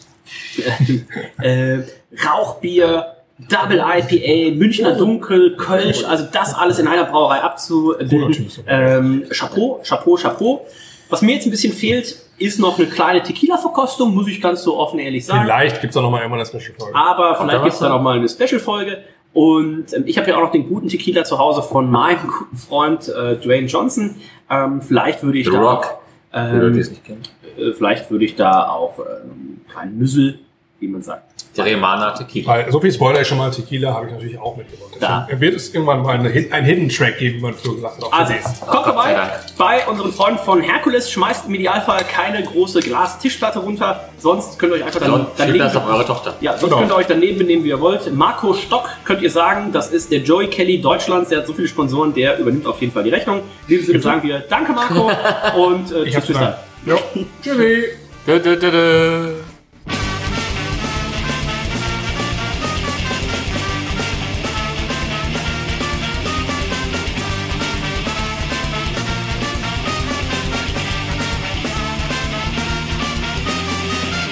äh, 1.41 1.79
Rauchbier, 2.25 3.15
Double 3.49 3.79
IPA, 3.79 4.55
Münchner 4.55 4.95
Dunkel, 4.95 5.55
Kölsch, 5.55 6.03
also 6.05 6.25
das 6.31 6.53
alles 6.53 6.79
in 6.79 6.87
einer 6.87 7.05
Brauerei 7.05 7.39
abzubilden. 7.41 8.49
Ähm, 8.67 9.25
Chapeau, 9.29 9.81
Chapeau, 9.83 10.15
Chapeau. 10.15 10.65
Was 11.09 11.21
mir 11.21 11.35
jetzt 11.35 11.45
ein 11.45 11.51
bisschen 11.51 11.73
fehlt, 11.73 12.15
ist 12.37 12.59
noch 12.59 12.77
eine 12.77 12.87
kleine 12.87 13.21
Tequila-Verkostung, 13.21 14.13
muss 14.13 14.27
ich 14.27 14.41
ganz 14.41 14.63
so 14.63 14.77
offen 14.77 14.99
ehrlich 14.99 15.25
sagen. 15.25 15.43
Vielleicht 15.45 15.81
gibt's 15.81 15.95
auch 15.97 16.01
noch 16.01 16.11
mal 16.11 16.19
irgendwann 16.21 16.39
eine 16.39 16.47
Special-Folge. 16.47 16.95
Aber 16.95 17.35
vielleicht 17.35 17.53
da 17.53 17.63
gibt's 17.63 17.79
da 17.79 17.89
noch 17.89 18.01
mal 18.01 18.17
eine 18.17 18.29
Special-Folge. 18.29 19.03
Und 19.33 19.93
ähm, 19.93 20.03
ich 20.05 20.17
habe 20.17 20.29
ja 20.29 20.37
auch 20.37 20.41
noch 20.41 20.51
den 20.51 20.67
guten 20.67 20.87
Tequila 20.87 21.23
zu 21.23 21.39
Hause 21.39 21.63
von 21.63 21.89
meinem 21.89 22.27
guten 22.27 22.57
Freund 22.57 23.07
äh, 23.09 23.35
Dwayne 23.37 23.67
Johnson. 23.67 24.15
Ähm, 24.49 24.81
vielleicht 24.81 25.23
würde 25.23 25.39
ich 25.39 25.45
The 25.47 25.53
da 25.53 25.59
Rock. 25.59 25.85
auch, 25.85 25.99
es 26.31 26.51
ähm, 26.51 26.71
nicht 26.73 27.03
kennen. 27.03 27.21
äh, 27.42 27.42
vielleicht 27.77 28.09
würde 28.11 28.25
ich 28.25 28.35
da 28.35 28.67
auch 28.69 28.99
ähm, 28.99 29.05
einen 29.05 29.65
kleinen 29.71 29.97
Nüssel, 29.99 30.39
wie 30.79 30.87
man 30.87 31.01
sagt. 31.01 31.23
Teremana 31.55 32.11
Tequila. 32.13 32.47
Weil, 32.47 32.71
so 32.71 32.79
viel 32.81 32.91
Spoiler 32.91 33.21
ich 33.21 33.27
schon 33.27 33.37
mal, 33.37 33.51
Tequila 33.51 33.93
habe 33.93 34.07
ich 34.07 34.11
natürlich 34.13 34.39
auch 34.39 34.57
mitgebracht. 34.57 34.89
Da. 34.99 35.27
Wird 35.37 35.53
es 35.55 35.71
irgendwann 35.71 36.01
mal 36.01 36.15
eine, 36.17 36.29
Hid- 36.29 36.51
einen 36.51 36.65
Hidden 36.65 36.89
Track 36.89 37.19
geben, 37.19 37.37
wie 37.37 37.41
man 37.43 37.53
früher 37.53 37.75
gesagt 37.75 37.97
hat. 37.97 38.03
Auf 38.05 38.11
Also, 38.11 38.33
kommt 38.65 38.85
vorbei 38.85 39.29
bei 39.55 39.85
unseren 39.85 40.11
Freunden 40.13 40.39
von 40.39 40.61
Herkules. 40.61 41.11
Schmeißt 41.11 41.47
im 41.47 41.53
Idealfall 41.53 42.03
keine 42.05 42.41
große 42.43 42.79
Glas-Tischplatte 42.79 43.59
runter. 43.59 43.99
Sonst 44.17 44.57
könnt 44.57 44.71
ihr 44.73 44.77
euch 44.77 44.83
einfach 44.85 44.99
dann, 44.99 45.11
Sonst 45.11 45.27
daneben, 45.37 45.59
das 45.59 45.75
auf 45.75 45.87
eure 45.87 46.05
Tochter. 46.07 46.33
ja, 46.41 46.53
sonst 46.53 46.63
Genau. 46.63 46.77
könnt 46.79 46.91
ihr 46.91 46.95
euch 46.95 47.05
daneben 47.07 47.37
benehmen, 47.37 47.63
wie 47.63 47.69
ihr 47.69 47.79
wollt. 47.79 48.11
Marco 48.15 48.55
Stock 48.55 48.89
könnt 49.05 49.21
ihr 49.21 49.29
sagen, 49.29 49.71
das 49.71 49.91
ist 49.91 50.11
der 50.11 50.21
Joey 50.21 50.47
Kelly 50.47 50.81
Deutschlands. 50.81 51.29
Der 51.29 51.37
hat 51.41 51.45
so 51.45 51.53
viele 51.53 51.67
Sponsoren, 51.67 52.15
der 52.15 52.39
übernimmt 52.39 52.65
auf 52.65 52.81
jeden 52.81 52.91
Fall 52.93 53.03
die 53.03 53.11
Rechnung. 53.11 53.41
In 53.67 53.67
diesem 53.67 53.85
Sinne 53.85 53.99
sagen 54.01 54.23
wir 54.27 54.39
Danke, 54.39 54.71
Marco. 54.71 55.11
und 55.55 55.91
äh, 55.91 56.09
tschüss 56.09 56.25
bis 56.25 56.35
dann. 56.39 56.55
Jo. 56.85 56.97
Tschüssi. 57.41 57.97
Dö, 58.27 58.39
dö, 58.43 58.55
dö, 58.61 58.69
dö. 58.71 59.43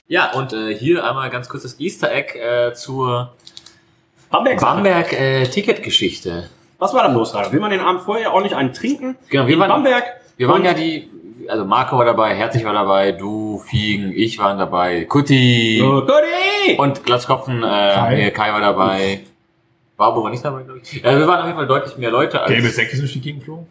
Ja, 0.07 0.31
und 0.33 0.51
äh, 0.51 0.75
hier 0.77 1.05
einmal 1.07 1.29
ganz 1.29 1.47
kurz 1.47 1.63
das 1.63 1.79
Easter 1.79 2.11
Egg 2.11 2.37
äh, 2.37 2.73
zur 2.73 3.31
Bamberg. 4.29 4.59
Bamberg 4.59 5.13
äh, 5.13 5.45
Ticketgeschichte. 5.45 6.49
Was 6.79 6.93
war 6.93 7.03
da 7.07 7.13
los? 7.13 7.33
Will 7.33 7.59
man 7.61 7.71
den 7.71 7.79
Abend 7.79 8.01
vorher 8.01 8.33
ordentlich 8.33 8.55
einen 8.55 8.73
trinken? 8.73 9.15
Genau, 9.29 9.47
wir 9.47 9.53
in 9.53 9.59
waren- 9.59 9.69
Bamberg. 9.69 10.03
Wir 10.35 10.47
waren 10.49 10.65
ja 10.65 10.73
die, 10.73 11.09
also 11.51 11.65
Marco 11.65 11.97
war 11.97 12.05
dabei, 12.05 12.33
Herzig 12.33 12.63
war 12.63 12.73
dabei, 12.73 13.11
du, 13.11 13.59
Fiegen, 13.59 14.13
ich 14.15 14.39
waren 14.39 14.57
dabei, 14.57 15.03
Kutti 15.03 15.83
Oh, 15.83 16.01
und 16.77 17.03
Glatzkopfen, 17.03 17.57
äh, 17.57 17.61
Kai. 17.61 17.91
Kai. 17.93 18.31
Kai 18.31 18.53
war 18.53 18.61
dabei. 18.61 19.19
Barbo 19.97 20.23
war 20.23 20.29
nicht 20.29 20.43
dabei, 20.43 20.63
glaube 20.63 20.79
ich. 20.81 21.03
Äh, 21.03 21.19
wir 21.19 21.27
waren 21.27 21.39
auf 21.39 21.45
jeden 21.45 21.57
Fall 21.57 21.67
deutlich 21.67 21.97
mehr 21.97 22.09
Leute 22.09 22.39
als... 22.39 22.49
Gelbe 22.49 22.69
Säcke 22.69 22.91
sind 22.91 23.01
durch 23.01 23.13
die 23.13 23.21
Gegend 23.21 23.41
geflogen. 23.41 23.67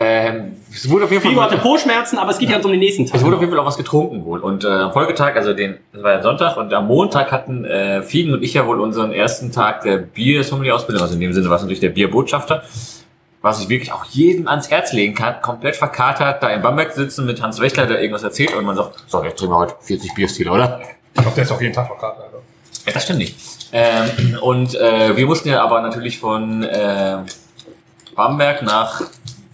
Ähm, 0.00 0.56
es 0.72 0.90
wurde 0.90 1.04
auf 1.04 1.12
jeden 1.12 1.22
Figo 1.22 1.40
hatte 1.40 1.56
Fall... 1.56 1.62
Po-Schmerzen, 1.62 2.18
aber 2.18 2.32
es 2.32 2.38
geht 2.38 2.48
ja 2.48 2.56
jetzt 2.56 2.64
um 2.64 2.72
den 2.72 2.80
nächsten 2.80 3.06
Tag. 3.06 3.14
Es 3.14 3.24
wurde 3.24 3.36
auf 3.36 3.40
jeden 3.40 3.52
Fall 3.52 3.60
auch 3.60 3.66
was 3.66 3.76
getrunken 3.76 4.24
wohl. 4.24 4.40
Und 4.40 4.64
äh, 4.64 4.68
am 4.68 4.92
Folgetag, 4.92 5.36
also 5.36 5.54
den, 5.54 5.76
das 5.92 6.02
war 6.02 6.14
ja 6.14 6.22
Sonntag, 6.22 6.56
und 6.56 6.74
am 6.74 6.88
Montag 6.88 7.30
hatten 7.30 7.64
äh, 7.64 8.02
Fiegen 8.02 8.34
und 8.34 8.42
ich 8.42 8.54
ja 8.54 8.66
wohl 8.66 8.80
unseren 8.80 9.12
ersten 9.12 9.52
Tag 9.52 9.82
der 9.82 9.98
Bier-Sommelier-Ausbildung, 9.98 11.00
also 11.00 11.14
in 11.14 11.20
dem 11.20 11.32
Sinne 11.32 11.48
war 11.48 11.56
es 11.56 11.62
natürlich 11.62 11.80
der 11.80 11.90
Bierbotschafter, 11.90 12.64
was 13.44 13.60
ich 13.60 13.68
wirklich 13.68 13.92
auch 13.92 14.06
jedem 14.06 14.48
ans 14.48 14.70
Herz 14.70 14.94
legen 14.94 15.14
kann, 15.14 15.42
komplett 15.42 15.76
verkatert, 15.76 16.42
da 16.42 16.48
in 16.48 16.62
Bamberg 16.62 16.92
sitzen 16.92 17.26
mit 17.26 17.42
Hans 17.42 17.60
Wächler, 17.60 17.84
der 17.84 18.00
irgendwas 18.00 18.22
erzählt 18.22 18.56
und 18.56 18.64
man 18.64 18.74
sagt, 18.74 19.04
so, 19.06 19.22
jetzt 19.22 19.38
trinken 19.38 19.54
wir 19.54 19.58
heute 19.58 19.74
40 19.82 20.14
Bierstile, 20.14 20.50
oder? 20.50 20.80
Ich 21.12 21.20
glaube, 21.20 21.34
der 21.34 21.44
ist 21.44 21.52
auch 21.52 21.60
jeden 21.60 21.74
Tag 21.74 21.86
verkartet. 21.86 22.24
Alter. 22.24 22.38
Ja, 22.86 22.92
das 22.94 23.02
stimmt 23.02 23.18
nicht. 23.18 23.36
Ähm, 23.70 24.38
und 24.40 24.74
äh, 24.76 25.14
wir 25.14 25.26
mussten 25.26 25.50
ja 25.50 25.62
aber 25.62 25.82
natürlich 25.82 26.18
von 26.18 26.62
äh, 26.62 27.18
Bamberg 28.16 28.62
nach, 28.62 29.02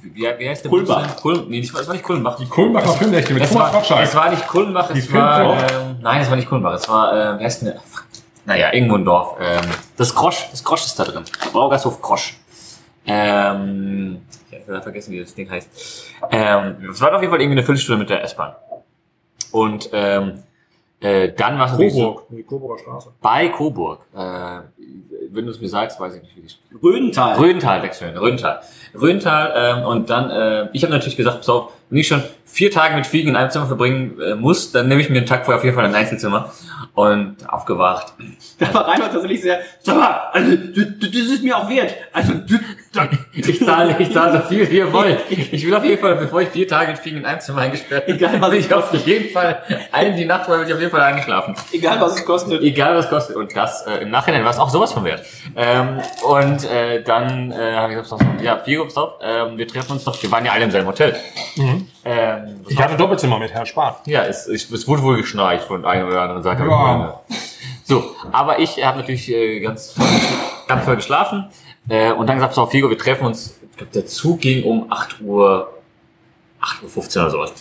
wie, 0.02 0.28
wie 0.38 0.48
heißt 0.48 0.64
der 0.64 0.70
Kulmbach. 0.70 1.16
Kulm, 1.16 1.46
nee, 1.48 1.60
das 1.60 1.74
war, 1.74 1.80
das 1.80 1.88
war 1.88 1.94
nicht 1.94 2.04
Kulmbach. 2.04 2.36
Die 2.36 2.46
Kulmbacher 2.46 2.92
Filmnächte 2.92 3.34
mit 3.34 3.42
Thomas 3.48 3.60
war, 3.60 3.72
Gottschalk. 3.72 4.04
es 4.04 4.14
war 4.14 4.30
nicht 4.30 4.46
Kulmbach, 4.46 4.90
es 4.90 5.12
war, 5.12 5.50
ähm, 5.50 5.96
nein, 6.00 6.20
es 6.20 6.30
war 6.30 6.36
nicht 6.36 6.48
Kulmbach, 6.48 6.74
es 6.74 6.88
war, 6.88 7.12
ähm, 7.12 7.36
wer 7.40 7.46
ist 7.48 7.58
denn, 7.58 7.72
der? 7.72 7.80
naja, 8.44 8.72
irgendwo 8.72 8.94
ein 8.94 9.04
Dorf, 9.04 9.34
ähm, 9.40 9.68
das 9.96 10.14
Grosch, 10.14 10.46
das 10.52 10.62
Grosch 10.62 10.86
ist 10.86 10.96
da 10.96 11.02
drin, 11.02 11.24
Braugasthof 11.52 12.00
Grosch. 12.00 12.36
Ähm, 13.10 14.20
ich 14.50 14.68
habe 14.68 14.82
vergessen, 14.82 15.12
wie 15.12 15.20
das 15.20 15.34
Ding 15.34 15.50
heißt. 15.50 16.06
Ähm, 16.30 16.76
es 16.90 17.00
war 17.00 17.14
auf 17.14 17.20
jeden 17.20 17.30
Fall 17.30 17.40
irgendwie 17.40 17.58
eine 17.58 17.64
Viertelstunde 17.64 17.98
mit 17.98 18.10
der 18.10 18.22
S-Bahn. 18.22 18.54
Und, 19.52 19.90
ähm, 19.92 20.42
äh, 21.00 21.32
dann 21.32 21.58
war 21.58 21.66
es 21.66 21.72
natürlich 21.72 21.94
so, 21.94 22.12
Coburg. 22.12 22.26
Die 22.30 22.42
Coburger 22.42 22.78
Straße. 22.78 23.12
bei 23.22 23.48
Coburg, 23.48 24.00
äh, 24.14 24.60
wenn 25.32 25.46
du 25.46 25.50
es 25.50 25.60
mir 25.60 25.68
sagst, 25.68 25.98
weiß 25.98 26.16
ich 26.16 26.22
nicht, 26.22 26.36
wie 26.36 26.42
die 26.42 26.76
Rödental. 26.82 27.38
Rödental 27.38 27.82
wechseln, 27.82 28.16
Rödental. 28.18 28.60
Rödental, 28.94 29.52
ähm, 29.56 29.84
und 29.86 30.10
dann, 30.10 30.30
äh, 30.30 30.68
ich 30.74 30.82
habe 30.82 30.92
natürlich 30.92 31.16
gesagt, 31.16 31.38
pass 31.38 31.48
auf, 31.48 31.72
wenn 31.88 31.98
ich 31.98 32.06
schon 32.06 32.22
vier 32.44 32.70
Tage 32.70 32.96
mit 32.96 33.06
Fliegen 33.06 33.30
in 33.30 33.36
einem 33.36 33.50
Zimmer 33.50 33.66
verbringen 33.66 34.20
äh, 34.20 34.34
muss, 34.34 34.72
dann 34.72 34.88
nehme 34.88 35.00
ich 35.00 35.08
mir 35.08 35.18
einen 35.18 35.26
Tag 35.26 35.46
vorher 35.46 35.58
auf 35.58 35.64
jeden 35.64 35.74
Fall 35.74 35.86
ein 35.86 35.94
Einzelzimmer. 35.94 36.52
Und 36.94 37.36
aufgewacht. 37.48 38.12
Da 38.58 38.74
war 38.74 38.86
Reinhold 38.88 39.12
tatsächlich 39.12 39.40
sehr, 39.40 39.60
sag 39.80 39.96
mal, 39.96 40.20
also, 40.32 40.56
du, 40.56 40.84
du, 40.84 41.06
das 41.06 41.14
ist 41.14 41.42
mir 41.42 41.56
auch 41.56 41.68
wert. 41.70 41.94
Also, 42.12 42.34
Ich 43.32 43.64
zahle, 43.64 43.94
ich 43.98 44.12
zahle 44.12 44.40
so 44.42 44.48
viel, 44.48 44.68
wie 44.70 44.78
ihr 44.78 44.92
wollt. 44.92 45.20
Ich 45.30 45.64
will 45.64 45.74
auf 45.74 45.84
jeden 45.84 46.00
Fall, 46.00 46.16
bevor 46.16 46.42
ich 46.42 46.48
vier 46.48 46.66
Tage 46.66 46.90
mit 46.90 46.98
Fliegen 46.98 47.18
in 47.18 47.24
einem 47.24 47.40
Zimmer 47.40 47.62
eingesperrt 47.62 48.06
bin, 48.06 48.16
Egal, 48.16 48.40
was 48.40 48.52
ich 48.54 48.72
auf 48.74 48.92
jeden 49.06 49.30
Fall, 49.30 49.62
allen 49.92 50.16
die 50.16 50.24
Nacht 50.24 50.46
vorher 50.46 50.58
bin 50.60 50.68
ich 50.68 50.74
auf 50.74 50.80
jeden 50.80 50.90
Fall 50.90 51.00
eingeschlafen. 51.02 51.54
egal 51.72 52.00
was 52.00 52.16
es 52.16 52.24
kostet. 52.24 52.60
Egal 52.62 52.96
was 52.96 53.08
kostet. 53.08 53.36
Und 53.36 53.54
das 53.54 53.86
äh, 53.86 53.98
im 54.02 54.10
Nachhinein 54.10 54.42
war 54.44 54.50
es 54.50 54.58
auch 54.58 54.68
sowas 54.70 54.92
von 54.92 55.04
wert. 55.04 55.24
Ähm, 55.56 56.00
und 56.28 56.64
äh, 56.64 57.02
dann 57.02 57.52
äh, 57.52 57.74
habe 57.76 57.92
ich 57.92 57.98
gesagt, 58.00 58.24
ja, 58.42 58.56
pass 58.56 58.96
auf, 58.96 59.14
ähm, 59.22 59.56
wir 59.56 59.68
treffen 59.68 59.92
uns 59.92 60.04
doch, 60.04 60.20
wir 60.20 60.30
waren 60.32 60.44
ja 60.44 60.52
alle 60.52 60.64
im 60.64 60.70
selben 60.70 60.88
Hotel. 60.88 61.14
Ähm, 62.04 62.60
Ich 62.68 62.78
hatte 62.80 62.92
ein 62.92 62.98
Doppelzimmer 62.98 63.38
mit 63.38 63.52
Herrn 63.52 63.66
Spahn. 63.66 63.94
ja, 64.06 64.24
es, 64.24 64.46
es, 64.46 64.70
es 64.70 64.88
wurde 64.88 65.02
wohl 65.02 65.16
geschnarcht 65.18 65.64
von 65.64 65.84
einer 65.84 66.06
oder 66.08 66.22
anderen 66.22 66.42
Seite. 66.42 66.64
Ja. 66.64 67.20
So, 67.84 68.16
aber 68.32 68.58
ich 68.58 68.84
habe 68.84 68.98
natürlich 68.98 69.28
äh, 69.30 69.60
ganz, 69.60 69.94
ganz 70.68 70.84
toll 70.84 70.96
geschlafen. 70.96 71.50
Äh, 71.89 72.12
und 72.12 72.27
dann 72.27 72.36
gesagt, 72.36 72.55
so, 72.55 72.66
Figo, 72.66 72.90
wir 72.90 72.98
treffen 72.98 73.27
uns. 73.27 73.59
Ich 73.70 73.77
glaube, 73.77 73.93
der 73.93 74.07
Zug 74.07 74.40
ging 74.40 74.65
um 74.65 74.90
8 74.93 75.20
Uhr, 75.23 75.73
8 76.61 76.82
Uhr 76.82 76.89
15 76.89 77.23
oder 77.23 77.31
sowas. 77.31 77.52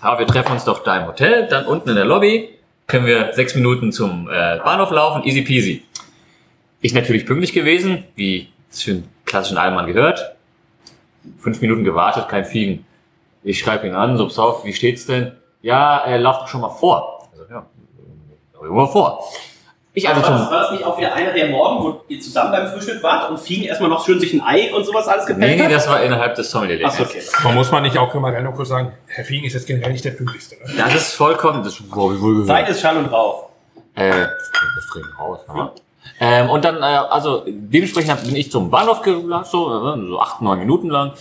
Aber 0.00 0.18
wir 0.18 0.26
treffen 0.26 0.52
uns 0.52 0.64
doch 0.64 0.82
da 0.82 0.98
im 0.98 1.06
Hotel, 1.06 1.46
dann 1.48 1.66
unten 1.66 1.90
in 1.90 1.94
der 1.94 2.04
Lobby. 2.04 2.50
Können 2.88 3.06
wir 3.06 3.32
sechs 3.32 3.54
Minuten 3.54 3.92
zum 3.92 4.28
äh, 4.28 4.58
Bahnhof 4.58 4.90
laufen, 4.90 5.22
easy 5.24 5.42
peasy. 5.42 5.84
Ich 6.80 6.92
natürlich 6.92 7.24
pünktlich 7.24 7.52
gewesen, 7.52 8.04
wie 8.16 8.48
es 8.70 8.82
für 8.82 8.90
einen 8.90 9.08
klassischen 9.24 9.56
Allmann 9.56 9.86
gehört. 9.86 10.34
Fünf 11.38 11.60
Minuten 11.60 11.84
gewartet, 11.84 12.28
kein 12.28 12.44
Fiegen. 12.44 12.84
Ich 13.44 13.60
schreibe 13.60 13.86
ihn 13.86 13.94
an, 13.94 14.16
so 14.16 14.26
pass 14.26 14.38
auf, 14.38 14.64
wie 14.64 14.72
steht's 14.72 15.06
denn? 15.06 15.32
Ja, 15.62 16.04
äh, 16.04 16.18
lauf 16.18 16.40
doch 16.40 16.48
schon 16.48 16.60
mal 16.60 16.70
vor. 16.70 17.28
Also, 17.30 17.44
ja, 17.48 17.66
lauf 18.54 18.70
mal 18.70 18.86
vor. 18.88 19.24
Ich 19.94 20.08
also 20.08 20.22
war, 20.22 20.30
das, 20.30 20.50
war 20.50 20.60
das 20.62 20.70
nicht 20.70 20.84
auch 20.84 20.96
wieder 20.96 21.12
einer 21.12 21.32
der 21.32 21.48
Morgen, 21.48 21.84
wo 21.84 22.00
ihr 22.08 22.18
zusammen 22.18 22.50
beim 22.50 22.66
Frühstück 22.66 23.02
wart 23.02 23.28
und 23.30 23.38
Fiegen 23.38 23.64
erstmal 23.64 23.90
noch 23.90 24.04
schön 24.04 24.18
sich 24.18 24.32
ein 24.32 24.40
Ei 24.40 24.74
und 24.74 24.84
sowas 24.84 25.06
alles 25.06 25.26
nee, 25.26 25.34
gepennt 25.34 25.56
nee, 25.58 25.64
hat? 25.64 25.72
das 25.72 25.86
war 25.86 26.02
innerhalb 26.02 26.34
des 26.34 26.50
sommelier 26.50 26.86
Achso, 26.86 27.02
okay. 27.02 27.20
Man 27.44 27.54
muss 27.54 27.70
man 27.70 27.82
nicht 27.82 27.98
auch 27.98 28.10
generell 28.10 28.42
noch 28.42 28.54
kurz 28.54 28.70
sagen, 28.70 28.92
Herr 29.06 29.24
Fiegen 29.24 29.46
ist 29.46 29.52
jetzt 29.52 29.66
generell 29.66 29.92
nicht 29.92 30.04
der 30.04 30.12
pünktlichste. 30.12 30.54
Ne? 30.54 30.76
Das 30.78 30.94
ist 30.94 31.12
vollkommen, 31.12 31.62
das 31.62 31.74
habe 31.78 32.14
ich 32.14 32.20
wohl 32.22 32.32
gehört. 32.32 32.46
Zeit 32.46 32.68
ist 32.70 32.80
Schall 32.80 32.96
und 32.96 33.12
Rauch. 33.12 33.50
Äh, 33.94 34.10
das 34.10 34.86
trinken 34.90 35.12
raus, 35.18 35.40
ja. 35.46 35.72
Ähm, 36.20 36.50
und 36.50 36.64
dann, 36.64 36.76
äh, 36.76 36.86
also 36.86 37.44
dementsprechend 37.46 38.24
bin 38.24 38.36
ich 38.36 38.50
zum 38.50 38.70
Bahnhof 38.70 39.02
gelaufen, 39.02 39.44
so, 39.50 39.94
äh, 39.94 40.06
so 40.08 40.20
acht, 40.20 40.40
neun 40.40 40.58
Minuten 40.58 40.88
lang. 40.88 41.12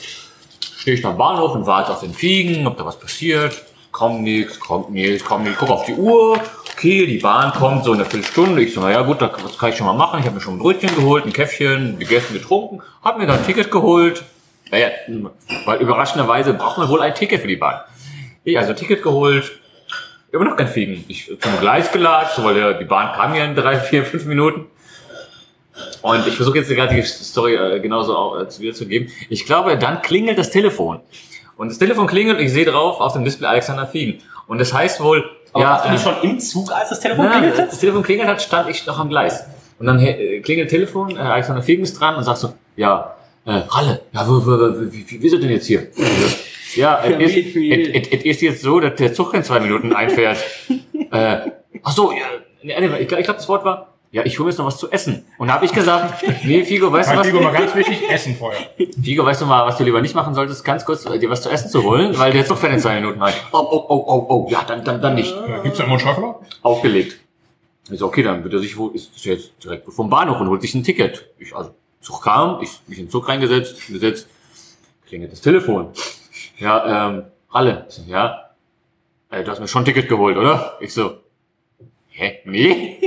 Stehe 0.77 0.95
ich 0.95 1.05
am 1.05 1.17
Bahnhof 1.17 1.55
und 1.55 1.65
warte 1.65 1.91
auf 1.91 1.99
den 1.99 2.13
Fiegen, 2.13 2.65
ob 2.67 2.77
da 2.77 2.85
was 2.85 2.97
passiert. 2.97 3.61
Kommt 3.91 4.21
nichts, 4.21 4.59
kommt 4.59 4.91
nichts, 4.91 5.23
kommt 5.23 5.43
nichts. 5.43 5.59
Guck 5.59 5.69
auf 5.69 5.85
die 5.85 5.93
Uhr. 5.93 6.39
Okay, 6.73 7.05
die 7.05 7.17
Bahn 7.17 7.51
kommt 7.51 7.83
so 7.83 7.93
in 7.93 7.99
einer 7.99 8.09
Viertelstunde. 8.09 8.61
Ich 8.61 8.73
so, 8.73 8.81
na 8.81 8.91
ja 8.91 9.01
gut, 9.01 9.21
das 9.21 9.57
kann 9.57 9.69
ich 9.69 9.77
schon 9.77 9.85
mal 9.85 9.93
machen. 9.93 10.19
Ich 10.19 10.25
habe 10.25 10.35
mir 10.35 10.41
schon 10.41 10.55
ein 10.55 10.59
Brötchen 10.59 10.95
geholt, 10.95 11.25
ein 11.25 11.33
Käffchen, 11.33 11.99
gegessen, 11.99 12.33
getrunken. 12.33 12.81
Hab 13.03 13.17
mir 13.17 13.27
dann 13.27 13.39
ein 13.39 13.45
Ticket 13.45 13.69
geholt. 13.69 14.23
Naja, 14.71 14.87
weil 15.65 15.81
überraschenderweise 15.81 16.53
braucht 16.53 16.77
man 16.77 16.87
wohl 16.87 17.01
ein 17.01 17.13
Ticket 17.13 17.41
für 17.41 17.47
die 17.47 17.57
Bahn. 17.57 17.81
Ich 18.43 18.57
also 18.57 18.71
ein 18.71 18.77
Ticket 18.77 19.03
geholt, 19.03 19.51
immer 20.31 20.45
noch 20.45 20.55
kein 20.55 20.69
Fliegen. 20.69 21.03
Ich 21.07 21.25
zum 21.39 21.59
Gleis 21.59 21.91
gelatscht, 21.91 22.41
weil 22.41 22.79
die 22.79 22.85
Bahn 22.85 23.13
kam 23.13 23.35
ja 23.35 23.43
in 23.43 23.53
drei, 23.53 23.77
vier, 23.77 24.05
fünf 24.05 24.25
Minuten. 24.25 24.67
Und 26.01 26.25
ich 26.27 26.35
versuche 26.35 26.57
jetzt 26.59 26.69
die 26.69 27.01
Story 27.03 27.55
äh, 27.55 27.79
genauso 27.79 28.15
auch, 28.15 28.39
äh, 28.39 28.59
wiederzugeben. 28.59 29.11
Ich 29.29 29.45
glaube, 29.45 29.77
dann 29.77 30.01
klingelt 30.01 30.37
das 30.37 30.49
Telefon. 30.49 31.01
Und 31.61 31.69
das 31.69 31.77
Telefon 31.77 32.07
klingelt 32.07 32.39
und 32.39 32.43
ich 32.43 32.51
sehe 32.51 32.65
drauf 32.65 32.99
auf 32.99 33.13
dem 33.13 33.23
Display 33.23 33.45
Alexander 33.47 33.85
Fiegen. 33.85 34.19
Und 34.47 34.57
das 34.59 34.73
heißt 34.73 34.99
wohl, 34.99 35.29
Aber 35.53 35.63
ja, 35.63 35.69
warst 35.69 35.85
du 35.85 35.91
nicht 35.91 36.01
äh, 36.01 36.03
schon 36.03 36.23
im 36.31 36.39
Zug, 36.39 36.71
als 36.71 36.89
das 36.89 36.99
Telefon 36.99 37.25
Nein, 37.25 37.37
klingelte? 37.37 37.67
das 37.69 37.79
Telefon 37.79 38.01
klingelt 38.01 38.27
hat, 38.27 38.41
stand 38.41 38.67
ich 38.71 38.83
noch 38.87 38.97
am 38.97 39.09
Gleis. 39.09 39.43
Und 39.77 39.85
dann 39.85 39.99
äh, 39.99 40.39
klingelt 40.39 40.71
Telefon, 40.71 41.15
äh, 41.15 41.19
Alexander 41.19 41.61
Fegen 41.61 41.83
ist 41.83 41.93
dran 41.99 42.15
und 42.15 42.23
sagt 42.23 42.39
so, 42.39 42.51
ja, 42.75 43.15
äh, 43.45 43.51
Ralle, 43.51 44.01
ja, 44.11 44.27
wo, 44.27 44.43
wo, 44.43 44.51
wo, 44.57 44.91
wie, 44.91 45.05
wie, 45.07 45.21
wie 45.21 45.27
ist 45.27 45.33
er 45.33 45.39
denn 45.39 45.51
jetzt 45.51 45.67
hier? 45.67 45.87
ja, 46.75 46.99
es 47.19 47.35
ist, 47.35 47.55
es- 47.55 48.23
ist 48.25 48.41
jetzt 48.41 48.61
so, 48.63 48.79
dass 48.79 48.95
der 48.95 49.13
Zug 49.13 49.35
in 49.35 49.43
zwei 49.43 49.59
Minuten 49.59 49.93
einfährt. 49.93 50.37
äh, 51.11 51.37
ach 51.83 51.91
so, 51.91 52.11
ja, 52.11 52.25
ich 52.99 53.07
glaube, 53.07 53.23
das 53.23 53.47
Wort 53.47 53.63
war, 53.65 53.93
ja, 54.11 54.25
ich 54.25 54.37
hole 54.37 54.45
mir 54.45 54.51
jetzt 54.51 54.57
noch 54.57 54.65
was 54.65 54.77
zu 54.77 54.91
essen. 54.91 55.25
Und 55.37 55.47
da 55.47 55.53
habe 55.53 55.65
ich 55.65 55.71
gesagt, 55.71 56.23
nee, 56.43 56.63
Figo, 56.65 56.91
weißt 56.91 57.13
du 57.13 57.17
was? 57.17 57.27
Figo 57.27 57.39
mal 57.39 57.53
ganz 57.53 57.73
wichtig, 57.75 58.09
Essen 58.09 58.35
vorher. 58.35 58.59
Figo, 59.01 59.23
weißt 59.25 59.41
du 59.41 59.45
mal, 59.45 59.65
was 59.65 59.77
du 59.77 59.85
lieber 59.85 60.01
nicht 60.01 60.15
machen 60.15 60.33
solltest, 60.33 60.65
ganz 60.65 60.83
kurz 60.85 61.05
äh, 61.05 61.17
dir 61.17 61.29
was 61.29 61.41
zu 61.41 61.49
essen 61.49 61.69
zu 61.69 61.83
holen, 61.83 62.17
weil 62.17 62.33
der 62.33 62.45
Zug 62.45 62.57
fährt 62.57 62.73
in 62.73 62.79
zwei 62.79 62.95
Minuten 62.95 63.21
ein. 63.21 63.33
Oh, 63.53 63.57
oh, 63.59 63.85
oh, 63.87 64.03
oh, 64.07 64.25
oh, 64.29 64.47
ja, 64.51 64.63
dann, 64.63 64.83
dann, 64.83 65.01
dann 65.01 65.15
nicht 65.15 65.33
Äh, 65.33 65.61
Gibt's 65.63 65.77
da 65.77 65.85
immer 65.85 65.93
einen 65.93 66.01
Schäuferler? 66.01 66.39
aufgelegt. 66.61 67.19
Ich 67.89 67.99
so, 67.99 68.07
okay, 68.07 68.21
dann 68.23 68.43
wird 68.43 68.53
er 68.53 68.59
sich 68.59 68.77
wohl, 68.77 68.93
ist 68.93 69.15
ist 69.15 69.25
jetzt 69.25 69.51
direkt 69.63 69.91
vom 69.91 70.09
Bahnhof 70.09 70.39
und 70.39 70.49
holt 70.49 70.61
sich 70.61 70.73
ein 70.75 70.83
Ticket. 70.83 71.29
Ich, 71.39 71.55
also, 71.55 71.71
Zug 72.01 72.23
kam, 72.23 72.61
ich 72.61 72.69
mich 72.87 72.99
in 72.99 73.05
den 73.05 73.11
Zug 73.11 73.27
reingesetzt, 73.29 73.87
gesetzt, 73.87 74.27
klingelt 75.07 75.31
das 75.31 75.41
Telefon. 75.41 75.89
Ja, 76.57 77.07
ähm, 77.09 77.23
Halle. 77.53 77.85
Ich 77.89 77.95
so, 77.95 78.01
ja, 78.07 78.51
äh, 79.29 79.43
du 79.43 79.51
hast 79.51 79.59
mir 79.59 79.67
schon 79.67 79.83
ein 79.83 79.85
Ticket 79.85 80.09
geholt, 80.09 80.37
oder? 80.37 80.77
Ich 80.79 80.93
so, 80.93 81.15
hä, 82.09 82.39
nee? 82.45 82.97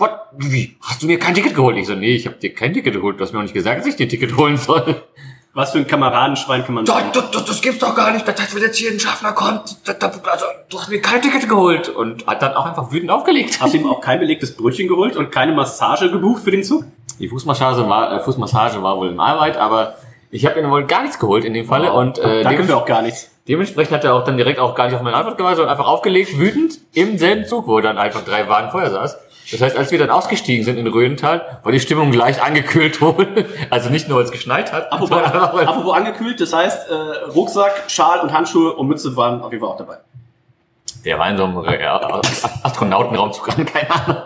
What? 0.00 0.10
Wie? 0.38 0.76
Hast 0.80 1.02
du 1.02 1.06
mir 1.06 1.18
kein 1.18 1.34
Ticket 1.34 1.54
geholt? 1.54 1.76
Ich 1.76 1.86
so, 1.86 1.94
nee, 1.94 2.14
ich 2.14 2.26
habe 2.26 2.36
dir 2.36 2.54
kein 2.54 2.72
Ticket 2.72 2.94
geholt. 2.94 3.18
Du 3.20 3.22
hast 3.24 3.32
mir 3.32 3.38
auch 3.38 3.42
nicht 3.42 3.52
gesagt, 3.54 3.80
dass 3.80 3.86
ich 3.86 3.96
dir 3.96 4.06
ein 4.06 4.08
Ticket 4.08 4.36
holen 4.36 4.56
soll. 4.56 5.02
Was 5.52 5.72
für 5.72 5.78
ein 5.78 5.86
Kameradenschwein 5.86 6.64
kann 6.64 6.74
man 6.76 6.84
Das, 6.86 6.94
sein? 6.96 7.10
das, 7.12 7.30
das, 7.32 7.44
das 7.44 7.60
gibt's 7.60 7.80
doch 7.80 7.94
gar 7.94 8.12
nicht. 8.12 8.26
Das 8.26 8.40
heißt, 8.40 8.54
wenn 8.54 8.62
jetzt 8.62 8.78
hier 8.78 8.92
ein 8.92 8.98
Schaffner 9.00 9.32
kommt, 9.32 9.76
da, 9.86 9.92
da, 9.92 10.06
also, 10.06 10.44
du 10.70 10.80
hast 10.80 10.88
mir 10.88 11.00
kein 11.02 11.20
Ticket 11.20 11.48
geholt. 11.48 11.88
Und 11.90 12.26
hat 12.26 12.40
dann 12.40 12.54
auch 12.54 12.64
einfach 12.66 12.90
wütend 12.92 13.10
aufgelegt. 13.10 13.60
Hast 13.60 13.74
du 13.74 13.78
ihm 13.78 13.86
auch 13.90 14.00
kein 14.00 14.20
belegtes 14.20 14.56
Brötchen 14.56 14.88
geholt 14.88 15.16
und 15.16 15.30
keine 15.30 15.52
Massage 15.52 16.10
gebucht 16.10 16.44
für 16.44 16.50
den 16.50 16.64
Zug? 16.64 16.84
Die 17.18 17.28
Fußmassage 17.28 17.86
war, 17.88 18.12
äh, 18.16 18.20
Fußmassage 18.20 18.82
war 18.82 18.96
wohl 18.96 19.10
in 19.10 19.20
Arbeit, 19.20 19.58
aber 19.58 19.96
ich 20.30 20.46
habe 20.46 20.58
ihnen 20.60 20.70
wohl 20.70 20.84
gar 20.86 21.02
nichts 21.02 21.18
geholt 21.18 21.44
in 21.44 21.52
dem 21.52 21.66
Falle 21.66 21.92
und 21.92 22.18
äh, 22.18 22.42
Danke 22.44 22.64
für 22.64 22.76
auch 22.76 22.86
gar 22.86 23.02
nichts. 23.02 23.30
Dementsprechend 23.48 23.92
hat 23.96 24.04
er 24.04 24.14
auch 24.14 24.24
dann 24.24 24.36
direkt 24.36 24.60
auch 24.60 24.74
gar 24.76 24.86
nicht 24.86 24.94
auf 24.94 25.02
meine 25.02 25.16
Antwort 25.16 25.36
gewartet, 25.36 25.56
sondern 25.58 25.76
einfach 25.76 25.90
aufgelegt, 25.90 26.38
wütend, 26.38 26.78
im 26.94 27.18
selben 27.18 27.44
Zug, 27.44 27.66
wo 27.66 27.76
er 27.78 27.82
dann 27.82 27.98
einfach 27.98 28.24
drei 28.24 28.48
Wagen 28.48 28.70
vorher 28.70 28.90
saß. 28.90 29.18
Das 29.52 29.60
heißt, 29.60 29.76
als 29.76 29.90
wir 29.90 29.98
dann 29.98 30.10
ausgestiegen 30.10 30.64
sind 30.64 30.78
in 30.78 30.86
Röhental, 30.86 31.58
war 31.62 31.72
die 31.72 31.80
Stimmung 31.80 32.10
gleich 32.10 32.42
angekühlt 32.42 33.00
wurde. 33.00 33.46
Also 33.70 33.88
nicht 33.90 34.08
nur, 34.08 34.18
weil 34.18 34.24
es 34.24 34.32
geschneit 34.32 34.72
hat, 34.72 34.92
Apropos, 34.92 35.92
angekühlt, 35.94 36.40
das 36.40 36.52
heißt, 36.52 36.90
äh, 36.90 36.94
Rucksack, 37.30 37.84
Schal 37.88 38.20
und 38.20 38.32
Handschuhe 38.32 38.72
und 38.74 38.88
Mütze 38.88 39.16
waren 39.16 39.42
auf 39.42 39.52
jeden 39.52 39.62
Fall 39.64 39.72
auch 39.72 39.78
dabei. 39.78 39.98
der 41.04 41.18
war 41.18 41.30
in 41.30 41.36
so 41.36 41.44
einem 41.44 41.64
äh, 41.64 41.84
Astronautenraumzug 42.62 43.48
an, 43.58 43.64
keine 43.64 43.90
Ahnung. 43.90 44.22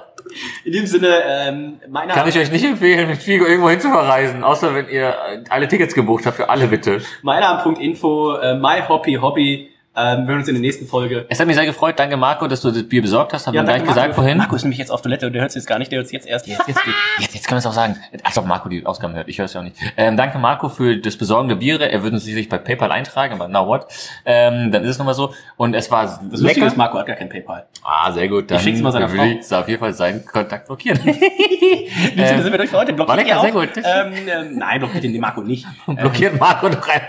In 0.65 0.73
dem 0.73 0.87
Sinne, 0.87 1.23
ähm, 1.27 1.75
meiner, 1.89 2.15
Kann 2.15 2.27
ich 2.29 2.37
euch 2.39 2.51
nicht 2.51 2.65
empfehlen, 2.65 3.09
mit 3.09 3.23
Figo 3.23 3.45
irgendwo 3.45 3.71
hin 3.71 3.81
zu 3.81 3.89
verreisen, 3.91 4.43
außer 4.43 4.75
wenn 4.75 4.89
ihr 4.89 5.09
äh, 5.11 5.45
alle 5.51 5.69
Tickets 5.69 5.95
gebucht 5.95 6.27
habt, 6.27 6.37
für 6.37 6.49
alle 6.49 6.67
bitte. 6.67 7.03
meiner.info, 7.23 8.37
äh, 8.37 8.55
my 8.57 8.83
hobby, 8.89 9.15
hobby, 9.15 9.71
ähm, 9.97 10.23
wir 10.23 10.29
hören 10.29 10.39
uns 10.41 10.49
in 10.49 10.55
der 10.55 10.61
nächsten 10.63 10.87
Folge. 10.87 11.27
Es 11.29 11.39
hat 11.41 11.47
mich 11.47 11.57
sehr 11.57 11.67
gefreut, 11.67 11.99
danke 11.99 12.17
Marco, 12.17 12.47
dass 12.49 12.61
du 12.61 12.71
das 12.71 12.83
Bier 12.89 13.03
besorgt 13.03 13.33
hast, 13.33 13.47
haben 13.47 13.55
wir 13.55 13.63
gleich 13.63 13.77
danke, 13.77 13.89
gesagt 13.89 14.09
Marco. 14.09 14.21
vorhin. 14.23 14.39
Marco 14.39 14.57
ist 14.57 14.63
nämlich 14.65 14.79
jetzt 14.79 14.91
auf 14.91 15.03
Toilette 15.03 15.27
und 15.27 15.33
der 15.33 15.43
hört 15.43 15.51
es 15.51 15.55
jetzt 15.55 15.67
gar 15.67 15.79
nicht, 15.79 15.93
der 15.93 15.99
hört 15.99 16.07
es 16.07 16.13
jetzt 16.13 16.27
erst. 16.27 16.47
Jetzt, 16.47 16.67
jetzt, 16.67 16.81
jetzt, 17.21 17.35
jetzt 17.35 17.47
können 17.49 17.57
wir 17.57 17.59
es 17.61 17.67
auch 17.67 17.73
sagen. 17.73 17.97
Als 18.23 18.37
ob 18.39 18.47
Marco 18.47 18.69
die 18.69 18.85
Ausgaben 18.85 19.15
hört. 19.15 19.29
Ich 19.29 19.39
höre 19.39 19.45
es 19.45 19.53
ja 19.53 19.61
auch 19.61 19.65
nicht. 19.65 19.77
Ähm, 19.97 20.17
danke 20.17 20.39
Marco 20.39 20.69
für 20.69 20.97
das 20.97 21.17
Besorgen 21.17 21.49
der 21.49 21.57
Biere. 21.57 21.91
Er 21.91 22.03
würde 22.03 22.15
uns 22.17 22.25
sicherlich 22.25 22.49
bei 22.49 22.59
PayPal 22.59 22.91
eintragen, 22.93 23.35
aber 23.35 23.49
now 23.49 23.67
what? 23.67 23.87
Ähm, 24.25 24.73
dann 24.73 24.83
ist 24.85 24.91
es 24.91 24.99
nochmal 24.99 25.15
so. 25.15 25.33
Und 25.57 25.75
es 25.75 25.91
war 25.91 26.05
Das 26.05 26.21
Lustige 26.23 26.47
lecker. 26.55 26.67
ist, 26.67 26.77
Marco 26.77 26.99
hat 26.99 27.07
gar 27.07 27.17
kein 27.17 27.29
PayPal. 27.29 27.67
Ah, 27.83 28.11
sehr 28.13 28.29
gut. 28.29 28.51
Dann 28.51 28.61
schick's 28.61 28.81
mal 28.81 28.91
seiner 28.93 29.09
Frau. 29.09 29.23
ich 29.25 29.53
auf 29.55 29.69
jeden 29.69 29.81
Fall 29.81 29.93
seinen 29.93 30.25
Kontakt 30.25 30.67
blockieren. 30.67 30.99
Sinne 31.01 32.43
sind 32.43 32.51
wir 32.53 32.59
durch 32.59 32.71
für 32.71 32.79
heute. 32.79 32.97
war 32.99 33.07
Blockiert 33.07 33.27
lecker, 33.29 33.37
ihr 33.37 33.41
sehr 33.43 33.53
gut. 33.53 33.69
Ähm, 33.77 34.13
ähm, 34.29 34.59
nein, 34.59 34.79
blockiert 34.81 35.05
den 35.05 35.17
Marco 35.21 35.41
nicht. 35.43 35.67
Blockiert 35.87 36.39
Marco 36.41 36.69
noch 36.69 36.89
rein. 36.89 37.03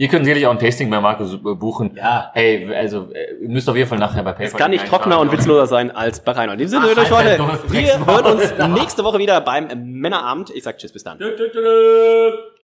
Ihr 0.00 0.06
könnt 0.06 0.24
sicherlich 0.24 0.46
auch 0.46 0.52
ein 0.52 0.60
Tasting 0.60 0.88
bei 0.90 1.00
Marco 1.00 1.24
äh, 1.24 1.54
buchen. 1.56 1.96
Ja. 1.96 2.30
Hey, 2.32 2.72
also 2.72 3.10
äh, 3.12 3.42
ihr 3.42 3.48
müsst 3.48 3.68
auf 3.68 3.76
jeden 3.76 3.88
Fall 3.88 3.98
nachher 3.98 4.22
bei 4.22 4.30
PayPal. 4.30 4.46
Es 4.46 4.54
kann 4.54 4.70
nicht 4.70 4.86
trockener 4.86 5.18
und 5.18 5.32
witzloser 5.32 5.66
sein 5.66 5.90
als 5.90 6.20
bei 6.20 6.32
Rainer. 6.32 6.52
In 6.52 6.60
dem 6.60 6.68
Sinne, 6.68 6.86
euch 6.86 7.10
heute. 7.10 7.38
Wir 7.68 8.06
hören 8.06 8.24
uns 8.36 8.78
nächste 8.80 9.02
Woche 9.02 9.18
wieder 9.18 9.40
beim 9.40 9.68
Männerabend. 9.74 10.50
Ich 10.50 10.62
sag 10.62 10.78
Tschüss, 10.78 10.92
bis 10.92 11.02
dann. 11.02 11.18